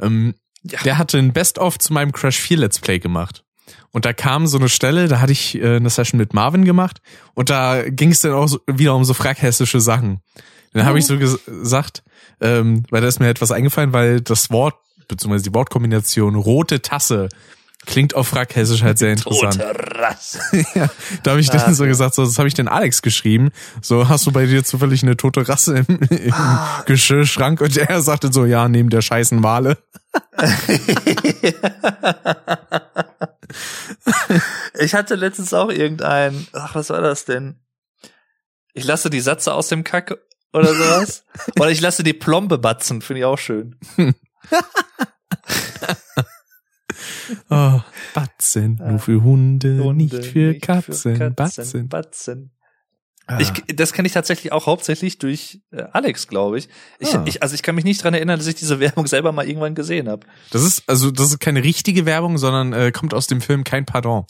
Ähm, 0.00 0.34
Ja. 0.62 0.80
Der 0.82 0.96
hatte 0.96 1.18
ein 1.18 1.32
Best-of 1.34 1.78
zu 1.78 1.92
meinem 1.92 2.12
Crash 2.12 2.38
4 2.38 2.56
Let's 2.56 2.78
Play 2.78 2.98
gemacht. 2.98 3.44
Und 3.92 4.06
da 4.06 4.12
kam 4.12 4.46
so 4.46 4.56
eine 4.58 4.68
Stelle, 4.68 5.08
da 5.08 5.20
hatte 5.20 5.32
ich 5.32 5.56
äh, 5.56 5.76
eine 5.76 5.90
Session 5.90 6.18
mit 6.18 6.32
Marvin 6.32 6.64
gemacht 6.64 7.00
und 7.34 7.50
da 7.50 7.88
ging 7.88 8.10
es 8.10 8.20
dann 8.20 8.32
auch 8.32 8.48
so, 8.48 8.58
wieder 8.66 8.94
um 8.94 9.04
so 9.04 9.14
frackhessische 9.14 9.80
Sachen. 9.80 10.20
Dann 10.72 10.86
habe 10.86 10.98
ich 10.98 11.06
so 11.06 11.18
ges 11.18 11.38
gesagt, 11.44 12.02
ähm, 12.40 12.82
weil 12.90 13.02
da 13.02 13.08
ist 13.08 13.20
mir 13.20 13.28
etwas 13.28 13.52
eingefallen, 13.52 13.92
weil 13.92 14.20
das 14.20 14.50
Wort, 14.50 14.74
beziehungsweise 15.06 15.44
die 15.44 15.54
Wortkombination 15.54 16.34
rote 16.34 16.82
Tasse 16.82 17.28
klingt 17.86 18.14
auf 18.14 18.28
frackhessisch 18.28 18.82
halt 18.82 18.98
sehr 18.98 19.12
interessant. 19.12 19.58
Ja, 20.74 20.88
da 21.22 21.30
habe 21.32 21.40
ich 21.40 21.50
Ah, 21.52 21.56
dann 21.58 21.74
so 21.74 21.84
gesagt, 21.84 22.14
so, 22.14 22.24
das 22.24 22.38
habe 22.38 22.48
ich 22.48 22.54
den 22.54 22.68
Alex 22.68 23.02
geschrieben. 23.02 23.50
So, 23.82 24.08
hast 24.08 24.26
du 24.26 24.32
bei 24.32 24.46
dir 24.46 24.64
zufällig 24.64 25.02
eine 25.02 25.16
tote 25.16 25.48
Rasse 25.48 25.78
im, 25.86 26.00
im 26.10 26.32
Ah. 26.32 26.82
Geschirrschrank? 26.86 27.60
Und 27.60 27.76
er 27.76 28.00
sagte 28.02 28.32
so, 28.32 28.44
ja, 28.44 28.68
neben 28.68 28.90
der 28.90 29.02
scheißen 29.02 29.42
Wale. 29.42 29.78
Ich 34.78 34.94
hatte 34.94 35.14
letztens 35.14 35.54
auch 35.54 35.70
irgendein, 35.70 36.46
ach, 36.52 36.74
was 36.74 36.90
war 36.90 37.00
das 37.00 37.24
denn? 37.24 37.60
Ich 38.72 38.84
lasse 38.84 39.10
die 39.10 39.20
Satze 39.20 39.52
aus 39.54 39.68
dem 39.68 39.84
Kack 39.84 40.16
oder 40.52 40.74
sowas. 40.74 41.24
oder 41.60 41.70
ich 41.70 41.80
lasse 41.80 42.02
die 42.02 42.12
Plombe 42.12 42.58
batzen, 42.58 43.00
finde 43.02 43.20
ich 43.20 43.24
auch 43.24 43.38
schön. 43.38 43.78
Oh, 47.50 47.80
Batzen, 48.14 48.80
nur 48.86 48.98
für 48.98 49.22
Hunde, 49.22 49.82
Hunde, 49.82 50.04
nicht 50.04 50.24
für 50.26 50.54
Katzen. 50.58 51.34
Batzen. 51.34 51.88
Batzen. 51.88 52.50
Ah. 53.26 53.38
Ich, 53.40 53.50
das 53.74 53.94
kenne 53.94 54.06
ich 54.06 54.12
tatsächlich 54.12 54.52
auch 54.52 54.66
hauptsächlich 54.66 55.18
durch 55.18 55.60
äh, 55.72 55.84
Alex, 55.92 56.28
glaube 56.28 56.58
ich. 56.58 56.68
Ich, 56.98 57.14
Ah. 57.14 57.24
ich. 57.26 57.42
Also 57.42 57.54
ich 57.54 57.62
kann 57.62 57.74
mich 57.74 57.84
nicht 57.84 58.04
dran 58.04 58.12
erinnern, 58.12 58.38
dass 58.38 58.46
ich 58.46 58.54
diese 58.54 58.80
Werbung 58.80 59.06
selber 59.06 59.32
mal 59.32 59.46
irgendwann 59.48 59.74
gesehen 59.74 60.08
habe. 60.10 60.26
Das 60.50 60.62
ist 60.62 60.82
also 60.88 61.10
das 61.10 61.28
ist 61.30 61.38
keine 61.40 61.64
richtige 61.64 62.04
Werbung, 62.04 62.36
sondern 62.36 62.72
äh, 62.74 62.92
kommt 62.92 63.14
aus 63.14 63.26
dem 63.26 63.40
Film 63.40 63.64
Kein 63.64 63.86
Pardon. 63.86 64.26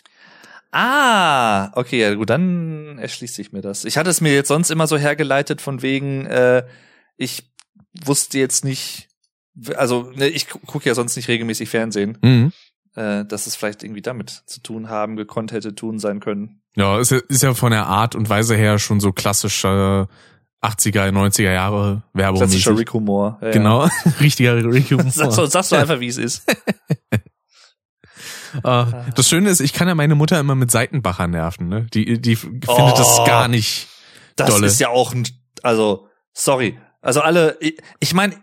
Ah, 0.77 1.71
okay, 1.77 2.01
ja 2.01 2.15
gut, 2.15 2.31
dann 2.31 2.99
erschließt 2.99 3.35
sich 3.35 3.53
mir 3.53 3.61
das. 3.63 3.85
Ich 3.85 3.97
hatte 3.97 4.11
es 4.11 4.21
mir 4.21 4.33
jetzt 4.35 4.49
sonst 4.49 4.71
immer 4.71 4.87
so 4.89 4.97
hergeleitet 4.97 5.61
von 5.61 5.83
wegen, 5.83 6.27
äh, 6.27 6.65
ich 7.17 7.49
wusste 8.05 8.39
jetzt 8.41 8.65
nicht, 8.65 9.09
also 9.77 10.11
ne, 10.17 10.27
ich 10.29 10.49
gu- 10.49 10.59
gucke 10.67 10.89
ja 10.89 10.97
sonst 10.97 11.15
nicht 11.15 11.29
regelmäßig 11.29 11.69
Fernsehen, 11.69 12.19
Mhm. 12.23 12.53
Äh, 12.97 13.25
dass 13.25 13.47
es 13.47 13.57
vielleicht 13.57 13.83
irgendwie 13.83 14.03
damit 14.03 14.31
zu 14.47 14.61
tun 14.61 14.89
haben, 14.89 15.17
gekonnt 15.17 15.53
hätte 15.53 15.75
tun 15.75 15.99
sein 15.99 16.21
können. 16.21 16.61
Ja, 16.77 16.99
ist 16.99 17.11
ja, 17.11 17.19
ist 17.29 17.43
ja 17.43 17.55
von 17.55 17.71
der 17.71 17.87
Art 17.87 18.15
und 18.15 18.29
Weise 18.29 18.57
her 18.57 18.79
schon 18.79 19.01
so 19.01 19.13
klassische 19.13 20.09
80er, 20.63 21.11
90er 21.11 21.53
Jahre 21.53 22.03
Werbung. 22.15 22.39
Klassischer 22.41 22.77
Rick 22.77 22.93
Humor. 22.93 23.39
Ja, 23.43 23.51
Genau, 23.51 23.89
richtiger 24.21 24.57
Rick 24.57 24.91
Ja. 24.91 25.11
Sagst 25.11 25.39
du, 25.39 25.47
sagst 25.47 25.73
du 25.73 25.77
einfach, 25.77 26.01
wie 26.01 26.09
es 26.09 26.17
ist. 26.17 26.49
Äh, 28.63 28.85
das 29.15 29.29
Schöne 29.29 29.51
ist, 29.51 29.61
ich 29.61 29.73
kann 29.73 29.89
ja 29.89 29.95
meine 29.95 30.15
Mutter 30.15 30.41
immer 30.41 30.55
mit 30.55 30.71
Seitenbacher 30.71 31.27
nerven, 31.27 31.69
ne? 31.69 31.87
Die, 31.93 32.21
die 32.21 32.37
findet 32.37 32.69
das 32.69 33.19
Oh. 33.21 33.27
gar 33.27 33.49
nicht. 33.49 33.89
Das 34.37 34.51
Dolle. 34.51 34.67
ist 34.67 34.81
ja 34.81 34.89
auch 34.89 35.15
ein, 35.15 35.27
also, 35.63 36.09
sorry. 36.33 36.79
Also 37.05 37.21
alle, 37.21 37.57
ich, 37.61 37.77
ich 38.01 38.15
meine, 38.15 38.35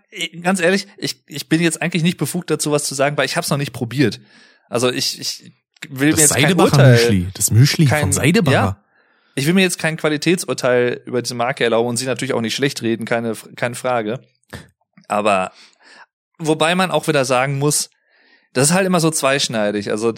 ganz 0.42 0.60
ehrlich, 0.60 0.88
ich, 0.98 1.24
ich 1.28 1.50
bin 1.50 1.62
jetzt 1.62 1.82
eigentlich 1.82 2.04
nicht 2.04 2.18
befugt 2.18 2.50
dazu, 2.50 2.72
was 2.72 2.84
zu 2.86 2.94
sagen, 2.96 3.18
weil 3.18 3.26
ich 3.26 3.36
habe 3.36 3.44
es 3.44 3.50
noch 3.50 3.58
nicht 3.58 3.74
probiert. 3.74 4.22
Also 4.70 4.90
ich, 4.92 5.20
ich 5.20 5.52
will 5.90 6.10
mir 6.10 6.12
Das 6.12 6.30
jetzt 6.30 6.36
kein 6.36 6.60
Urteil, 6.60 6.92
Müsli. 6.94 7.28
Das 7.34 7.52
Müsli 7.52 7.86
kein- 7.86 8.02
von 8.02 8.12
Seidebacher. 8.14 8.54
ja. 8.56 8.84
ich 9.36 9.48
will 9.48 9.54
mir 9.56 9.62
jetzt 9.64 9.80
kein 9.80 9.98
Qualitätsurteil 9.98 11.02
über 11.06 11.22
diese 11.22 11.34
Marke 11.36 11.64
erlauben 11.64 11.90
und 11.90 11.98
sie 11.98 12.06
natürlich 12.06 12.34
auch 12.34 12.42
nicht 12.42 12.56
schlecht 12.56 12.82
reden, 12.84 13.06
keine, 13.06 13.34
keine 13.56 13.76
Frage. 13.76 14.20
Aber 15.08 15.52
wobei 16.38 16.76
man 16.76 16.92
auch 16.92 17.08
wieder 17.08 17.26
sagen 17.26 17.58
muss, 17.58 17.90
das 18.54 18.70
ist 18.70 18.74
halt 18.76 18.86
immer 18.86 19.00
so 19.00 19.10
zweischneidig. 19.10 19.90
Also 19.90 20.14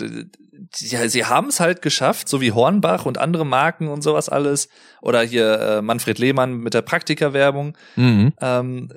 d- 0.82 1.08
sie 1.08 1.26
haben 1.26 1.48
es 1.48 1.60
halt 1.60 1.82
geschafft, 1.82 2.28
so 2.30 2.42
wie 2.42 2.52
Hornbach 2.52 3.06
und 3.06 3.18
andere 3.18 3.46
Marken 3.46 3.88
und 3.88 4.02
sowas 4.02 4.30
alles. 4.30 4.70
Oder 5.02 5.22
hier 5.22 5.60
äh, 5.60 5.82
Manfred 5.82 6.20
Lehmann 6.20 6.58
mit 6.58 6.74
der 6.74 6.82
Praktika-Werbung. 6.82 7.78
Mhm. 7.96 8.34
Ähm, 8.42 8.94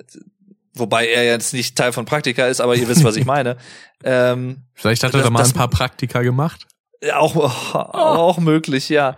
wobei 0.73 1.07
er 1.07 1.25
jetzt 1.25 1.53
nicht 1.53 1.75
Teil 1.77 1.91
von 1.91 2.05
Praktika 2.05 2.47
ist, 2.47 2.61
aber 2.61 2.75
ihr 2.75 2.87
wisst, 2.87 3.03
was 3.03 3.15
ich 3.15 3.25
meine. 3.35 3.57
Ähm, 4.03 4.63
Vielleicht 4.73 5.03
hat 5.03 5.13
er 5.13 5.23
da 5.23 5.29
mal 5.29 5.43
ein 5.43 5.53
paar 5.53 5.69
Praktika 5.69 6.21
gemacht. 6.21 6.67
ja, 7.01 7.17
auch, 7.17 7.35
auch 7.75 8.37
möglich, 8.39 8.89
ja. 8.89 9.17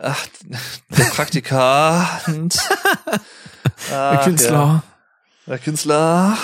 Ach, 0.00 0.26
der 0.90 1.04
Praktikant. 1.04 2.58
Ach, 3.92 4.10
Der 4.10 4.18
Künstler. 4.24 4.50
Ja. 4.52 4.82
Der 5.46 5.58
Künstler. 5.58 6.36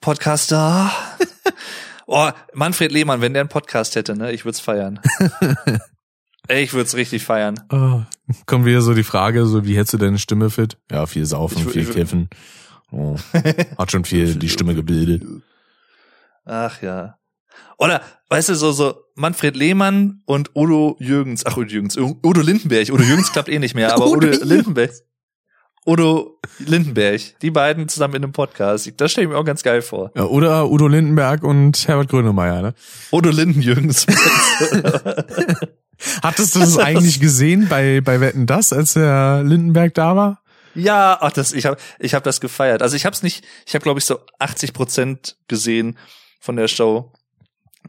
Podcaster. 0.00 0.90
Oh, 2.10 2.30
Manfred 2.54 2.90
Lehmann, 2.90 3.20
wenn 3.20 3.34
der 3.34 3.42
einen 3.42 3.50
Podcast 3.50 3.94
hätte, 3.94 4.16
ne, 4.16 4.32
ich 4.32 4.46
würd's 4.46 4.60
feiern. 4.60 4.98
Ey, 6.48 6.62
ich 6.62 6.72
würd's 6.72 6.96
richtig 6.96 7.22
feiern. 7.22 7.60
Oh, 7.70 8.00
kommt 8.46 8.64
wieder 8.64 8.80
so 8.80 8.94
die 8.94 9.04
Frage, 9.04 9.44
so 9.44 9.66
wie 9.66 9.76
hältst 9.76 9.92
du 9.92 9.98
deine 9.98 10.18
Stimme 10.18 10.48
fit? 10.48 10.78
Ja, 10.90 11.04
viel 11.04 11.26
saufen, 11.26 11.58
Ich 11.58 11.70
viel 11.70 11.82
ich 11.82 11.90
kiffen. 11.90 12.30
Oh, 12.90 13.16
hat 13.76 13.92
schon 13.92 14.06
viel 14.06 14.36
die 14.36 14.48
Stimme 14.48 14.74
gebildet. 14.74 15.22
Ach 16.46 16.80
ja. 16.80 17.18
Oder, 17.76 18.00
weißt 18.30 18.48
du, 18.48 18.54
so, 18.54 18.72
so 18.72 19.04
Manfred 19.14 19.54
Lehmann 19.54 20.22
und 20.24 20.56
Udo 20.56 20.96
Jürgens, 21.00 21.44
ach 21.44 21.58
Udo 21.58 21.68
Jürgens, 21.68 21.98
Udo 21.98 22.40
Lindenberg. 22.40 22.88
Udo 22.88 23.02
Jürgens 23.02 23.32
klappt 23.32 23.50
eh 23.50 23.58
nicht 23.58 23.74
mehr, 23.74 23.92
aber 23.92 24.06
Udo 24.10 24.28
Udo. 24.28 24.44
Lindenberg. 24.44 24.92
Udo 25.88 26.38
Lindenberg, 26.58 27.22
die 27.40 27.50
beiden 27.50 27.88
zusammen 27.88 28.16
in 28.16 28.24
einem 28.24 28.32
Podcast. 28.32 28.92
Das 28.98 29.10
stelle 29.10 29.26
ich 29.26 29.32
mir 29.32 29.38
auch 29.38 29.44
ganz 29.44 29.62
geil 29.62 29.80
vor. 29.80 30.10
Ja, 30.14 30.24
oder 30.24 30.70
Udo 30.70 30.86
Lindenberg 30.86 31.42
und 31.42 31.88
Herbert 31.88 32.10
Grönemeyer, 32.10 32.60
ne? 32.60 32.74
Udo 33.10 33.30
Lindenjürgens. 33.30 34.06
Hattest 36.22 36.54
du 36.54 36.60
das 36.60 36.76
eigentlich 36.76 37.20
gesehen 37.20 37.68
bei, 37.70 38.02
bei 38.02 38.20
Wetten 38.20 38.46
Das, 38.46 38.74
als 38.74 38.92
der 38.92 39.42
Lindenberg 39.42 39.94
da 39.94 40.14
war? 40.14 40.42
ja, 40.74 41.16
ach, 41.20 41.32
das, 41.32 41.54
ich 41.54 41.64
habe 41.64 41.78
ich 41.98 42.12
hab 42.12 42.22
das 42.22 42.42
gefeiert. 42.42 42.82
Also 42.82 42.94
ich 42.94 43.06
habe 43.06 43.14
es 43.14 43.22
nicht, 43.22 43.42
ich 43.66 43.74
habe 43.74 43.82
glaube 43.82 43.98
ich 43.98 44.04
so 44.04 44.18
80 44.38 44.74
Prozent 44.74 45.38
gesehen 45.48 45.96
von 46.38 46.56
der 46.56 46.68
Show. 46.68 47.12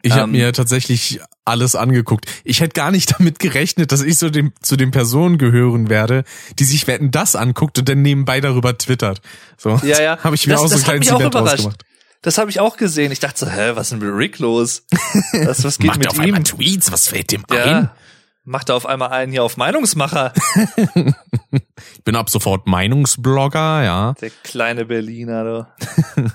Ich 0.02 0.14
habe 0.14 0.24
Ähm. 0.24 0.32
mir 0.32 0.54
tatsächlich 0.54 1.20
alles 1.46 1.76
angeguckt. 1.76 2.26
Ich 2.44 2.62
hätte 2.62 2.74
gar 2.74 2.92
nicht 2.92 3.14
damit 3.20 3.40
gerechnet, 3.40 3.92
dass 3.92 4.02
ich 4.02 4.18
so 4.18 4.30
dem, 4.30 4.54
zu 4.62 4.76
den 4.78 4.92
Personen 4.92 5.38
gehören 5.38 5.90
werde, 5.90 6.24
die 6.60 6.64
sich 6.64 6.88
Wetten 6.88 7.12
Das 7.12 7.36
anguckt 7.36 7.80
und 7.80 7.90
dann 7.90 8.02
nebenbei 8.02 8.40
darüber 8.42 8.78
twittert. 8.78 9.22
So, 9.58 9.80
Ja, 9.84 10.02
ja. 10.02 10.18
Habe 10.24 10.36
ich 10.36 10.48
mir 10.48 10.54
Das- 10.54 10.62
auch 10.62 10.68
so 10.68 10.76
ein 10.76 10.84
kleines 10.84 11.08
mich 11.08 11.14
auch 11.14 11.20
Event 11.20 11.36
ausgemacht. 11.36 11.84
Das 12.22 12.38
habe 12.38 12.50
ich 12.50 12.60
auch 12.60 12.76
gesehen. 12.76 13.14
Ich 13.14 13.22
dachte 13.22 13.40
so, 13.40 13.48
hä, 13.50 13.72
was 13.76 13.92
ist 13.92 13.92
denn 13.92 14.00
mit 14.00 14.14
Rick 14.14 14.40
los? 14.40 14.84
Was, 15.32 15.64
was 15.64 15.78
geht 15.78 15.88
Macht 15.88 16.00
mit 16.00 16.10
auf 16.10 16.18
ihm? 16.18 16.24
einmal 16.24 16.44
Tweets, 16.44 16.92
was 16.92 17.08
fällt 17.08 17.32
dem 17.32 17.46
ein? 17.50 17.58
Ja. 17.58 17.96
Macht 18.44 18.68
er 18.68 18.76
auf 18.76 18.86
einmal 18.86 19.10
einen 19.12 19.32
hier 19.32 19.42
auf 19.44 19.56
Meinungsmacher. 19.58 20.34
Ich 21.52 22.04
bin 22.04 22.16
ab 22.16 22.30
sofort 22.30 22.68
Meinungsblogger, 22.68 23.84
ja. 23.84 24.14
Der 24.22 24.30
kleine 24.44 24.86
Berliner, 24.86 25.44
du. 25.44 26.32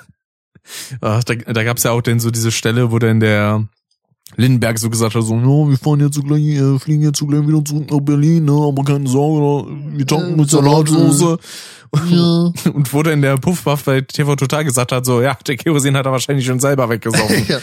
Ach, 1.01 1.23
da, 1.25 1.35
da 1.35 1.65
gab's 1.65 1.83
ja 1.83 1.91
auch 1.91 2.03
denn 2.03 2.21
so 2.21 2.31
diese 2.31 2.53
Stelle, 2.53 2.91
wo 2.91 2.99
dann 2.99 3.21
der 3.21 3.67
Lindenberg 4.37 4.79
so 4.79 4.91
gesagt 4.91 5.15
hat, 5.15 5.23
so, 5.23 5.37
no, 5.37 5.69
wir 5.69 5.79
fahren 5.79 6.01
jetzt 6.01 6.15
so 6.15 6.23
gleich, 6.23 6.43
äh, 6.43 6.79
fliegen 6.79 7.03
jetzt 7.03 7.19
so 7.19 7.27
gleich 7.27 7.47
wieder 7.47 7.65
zurück 7.65 7.91
nach 7.91 8.01
Berlin, 8.01 8.45
ne, 8.45 8.53
aber 8.53 8.85
keine 8.85 9.09
Sorge, 9.09 9.71
wir 9.93 10.07
tanken 10.07 10.37
mit 10.37 10.51
Salatsoße. 10.51 11.39
Ja. 12.11 12.51
Und 12.73 12.93
wo 12.93 13.05
dann 13.05 13.23
der 13.23 13.37
Puffbuff 13.37 13.85
bei 13.85 14.01
TV 14.01 14.35
Total 14.35 14.65
gesagt 14.65 14.91
hat, 14.91 15.07
so, 15.07 15.23
ja, 15.23 15.39
der 15.47 15.57
Kerosin 15.57 15.97
hat 15.97 16.05
er 16.07 16.11
wahrscheinlich 16.11 16.45
schon 16.45 16.59
selber 16.59 16.89
weggesoffen. 16.89 17.47
ja. 17.49 17.59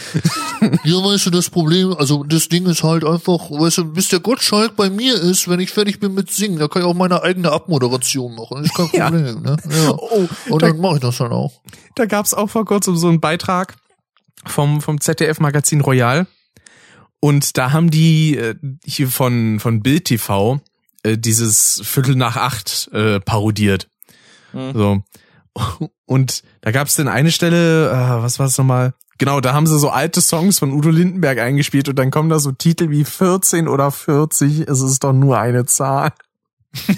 ja, 0.85 1.03
weißt 1.03 1.25
du, 1.25 1.31
das 1.31 1.49
Problem, 1.49 1.93
also 1.93 2.23
das 2.23 2.47
Ding 2.47 2.65
ist 2.65 2.81
halt 2.81 3.03
einfach, 3.03 3.51
weißt 3.51 3.79
du, 3.79 3.85
bis 3.91 4.07
der 4.07 4.21
Gottschalk 4.21 4.77
bei 4.77 4.89
mir 4.89 5.15
ist, 5.21 5.49
wenn 5.49 5.59
ich 5.59 5.71
fertig 5.71 5.99
bin 5.99 6.13
mit 6.13 6.31
Singen, 6.31 6.59
da 6.59 6.69
kann 6.69 6.81
ich 6.81 6.87
auch 6.87 6.93
meine 6.93 7.21
eigene 7.23 7.51
Abmoderation 7.51 8.33
machen. 8.35 8.63
Das 8.63 8.67
ist 8.67 8.73
kein 8.73 8.89
Ja. 8.93 9.09
Problem, 9.09 9.41
ne? 9.41 9.57
Ja. 9.69 9.91
oh, 9.97 10.27
Und 10.49 10.61
da, 10.61 10.67
dann 10.69 10.79
mache 10.79 10.95
ich 10.95 11.01
das 11.01 11.17
dann 11.17 11.33
auch. 11.33 11.51
da 11.95 12.05
gab's 12.05 12.33
auch 12.33 12.49
vor 12.49 12.63
kurzem 12.63 12.95
so 12.95 13.09
einen 13.09 13.19
Beitrag 13.19 13.75
vom, 14.45 14.79
vom 14.79 15.01
ZDF-Magazin 15.01 15.81
Royal. 15.81 16.25
Und 17.21 17.57
da 17.57 17.71
haben 17.71 17.89
die 17.91 18.35
äh, 18.35 18.55
hier 18.83 19.07
von, 19.07 19.59
von 19.61 19.81
Bild 19.81 20.05
TV 20.05 20.59
äh, 21.03 21.17
dieses 21.17 21.81
Viertel 21.85 22.15
nach 22.15 22.35
acht 22.35 22.89
äh, 22.93 23.19
parodiert. 23.21 23.87
Hm. 24.51 24.73
So. 24.73 25.03
Und 26.05 26.43
da 26.61 26.71
gab's 26.71 26.95
dann 26.95 27.07
eine 27.07 27.31
Stelle, 27.31 27.89
äh, 27.89 28.23
was 28.23 28.39
war 28.39 28.47
es 28.47 28.57
nochmal? 28.57 28.93
Genau, 29.17 29.39
da 29.39 29.53
haben 29.53 29.67
sie 29.67 29.77
so 29.77 29.89
alte 29.91 30.19
Songs 30.19 30.57
von 30.59 30.71
Udo 30.73 30.89
Lindenberg 30.89 31.37
eingespielt 31.37 31.87
und 31.87 31.99
dann 31.99 32.09
kommen 32.09 32.29
da 32.29 32.39
so 32.39 32.51
Titel 32.53 32.89
wie 32.89 33.05
14 33.05 33.67
oder 33.67 33.91
40, 33.91 34.61
es 34.67 34.81
ist 34.81 35.03
doch 35.03 35.13
nur 35.13 35.37
eine 35.37 35.67
Zahl. 35.67 36.11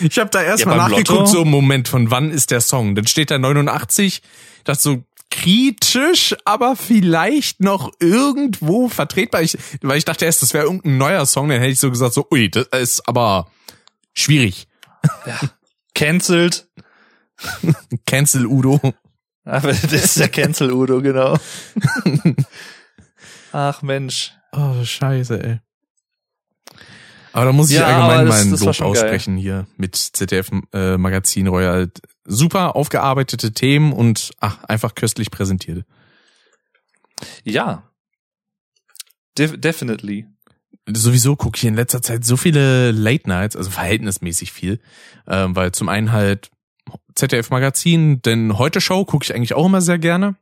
ich 0.00 0.16
habe 0.18 0.30
da 0.30 0.42
erstmal 0.42 0.76
Ja, 0.76 0.82
nachgeguckt, 0.88 1.08
Lotto? 1.08 1.26
so 1.26 1.44
Moment, 1.44 1.88
von 1.88 2.12
wann 2.12 2.30
ist 2.30 2.52
der 2.52 2.60
Song? 2.60 2.94
Dann 2.94 3.08
steht 3.08 3.32
da 3.32 3.38
89, 3.38 4.22
das 4.62 4.80
so 4.80 5.02
kritisch, 5.30 6.34
aber 6.44 6.76
vielleicht 6.76 7.60
noch 7.60 7.92
irgendwo 8.00 8.88
vertretbar. 8.88 9.42
Ich, 9.42 9.56
weil 9.82 9.98
ich 9.98 10.04
dachte 10.04 10.24
erst, 10.24 10.42
das 10.42 10.52
wäre 10.54 10.64
irgendein 10.64 10.98
neuer 10.98 11.24
Song, 11.26 11.48
dann 11.48 11.60
hätte 11.60 11.72
ich 11.72 11.80
so 11.80 11.90
gesagt, 11.90 12.14
so, 12.14 12.26
ui, 12.30 12.50
das 12.50 12.66
ist 12.72 13.08
aber 13.08 13.50
schwierig. 14.12 14.66
Cancelled. 15.94 16.68
Cancel 18.06 18.46
Udo. 18.46 18.80
Aber 19.44 19.68
das 19.72 19.92
ist 19.92 20.18
der 20.18 20.28
Cancel 20.28 20.72
Udo, 20.72 21.00
genau. 21.00 21.36
Ach 23.52 23.82
Mensch. 23.82 24.32
Oh, 24.52 24.84
scheiße, 24.84 25.42
ey. 25.42 25.60
Aber 27.32 27.44
da 27.46 27.52
muss 27.52 27.70
ich 27.70 27.76
Ja, 27.76 27.86
allgemein 27.86 28.26
das- 28.26 28.40
ein 28.42 28.50
das 28.50 28.60
Lob 28.60 28.74
schon 28.74 28.92
geil. 28.92 29.02
aussprechen 29.04 29.36
hier 29.36 29.66
mit 29.76 29.94
ZDF 29.96 30.50
äh, 30.72 30.96
Magazin 30.98 31.46
Royal. 31.46 31.90
Super 32.32 32.76
aufgearbeitete 32.76 33.52
Themen 33.52 33.92
und 33.92 34.30
ach, 34.38 34.62
einfach 34.64 34.94
köstlich 34.94 35.30
präsentiert. 35.30 35.84
Ja. 37.42 37.82
De 39.36 39.56
definitely. 39.56 40.26
Sowieso 40.86 41.36
gucke 41.36 41.56
ich 41.56 41.64
in 41.64 41.74
letzter 41.74 42.02
Zeit 42.02 42.24
so 42.24 42.36
viele 42.36 42.92
Late 42.92 43.28
Nights, 43.28 43.56
also 43.56 43.70
verhältnismäßig 43.70 44.52
viel, 44.52 44.80
ähm, 45.26 45.54
weil 45.54 45.72
zum 45.72 45.88
einen 45.88 46.12
halt 46.12 46.50
ZDF 47.14 47.50
Magazin, 47.50 48.22
denn 48.22 48.58
heute 48.58 48.80
Show 48.80 49.04
gucke 49.04 49.24
ich 49.24 49.34
eigentlich 49.34 49.54
auch 49.54 49.66
immer 49.66 49.80
sehr 49.80 49.98
gerne. 49.98 50.36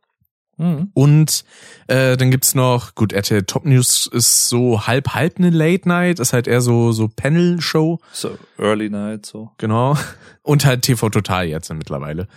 Mhm. 0.58 0.90
Und 0.92 1.44
äh, 1.86 2.16
dann 2.16 2.30
gibt's 2.30 2.54
noch, 2.54 2.94
gut, 2.94 3.12
RTL 3.12 3.44
Top 3.44 3.64
News 3.64 4.06
ist 4.12 4.48
so 4.48 4.86
halb 4.86 5.14
halb 5.14 5.38
eine 5.38 5.50
Late 5.50 5.88
Night, 5.88 6.18
ist 6.18 6.32
halt 6.32 6.46
eher 6.46 6.60
so 6.60 6.92
so 6.92 7.08
Panel 7.08 7.60
Show. 7.60 8.00
So, 8.12 8.36
Early 8.58 8.90
Night, 8.90 9.24
so. 9.24 9.52
Genau. 9.58 9.96
Und 10.42 10.64
halt 10.64 10.82
TV 10.82 11.08
Total 11.10 11.46
jetzt 11.46 11.72
mittlerweile. 11.72 12.28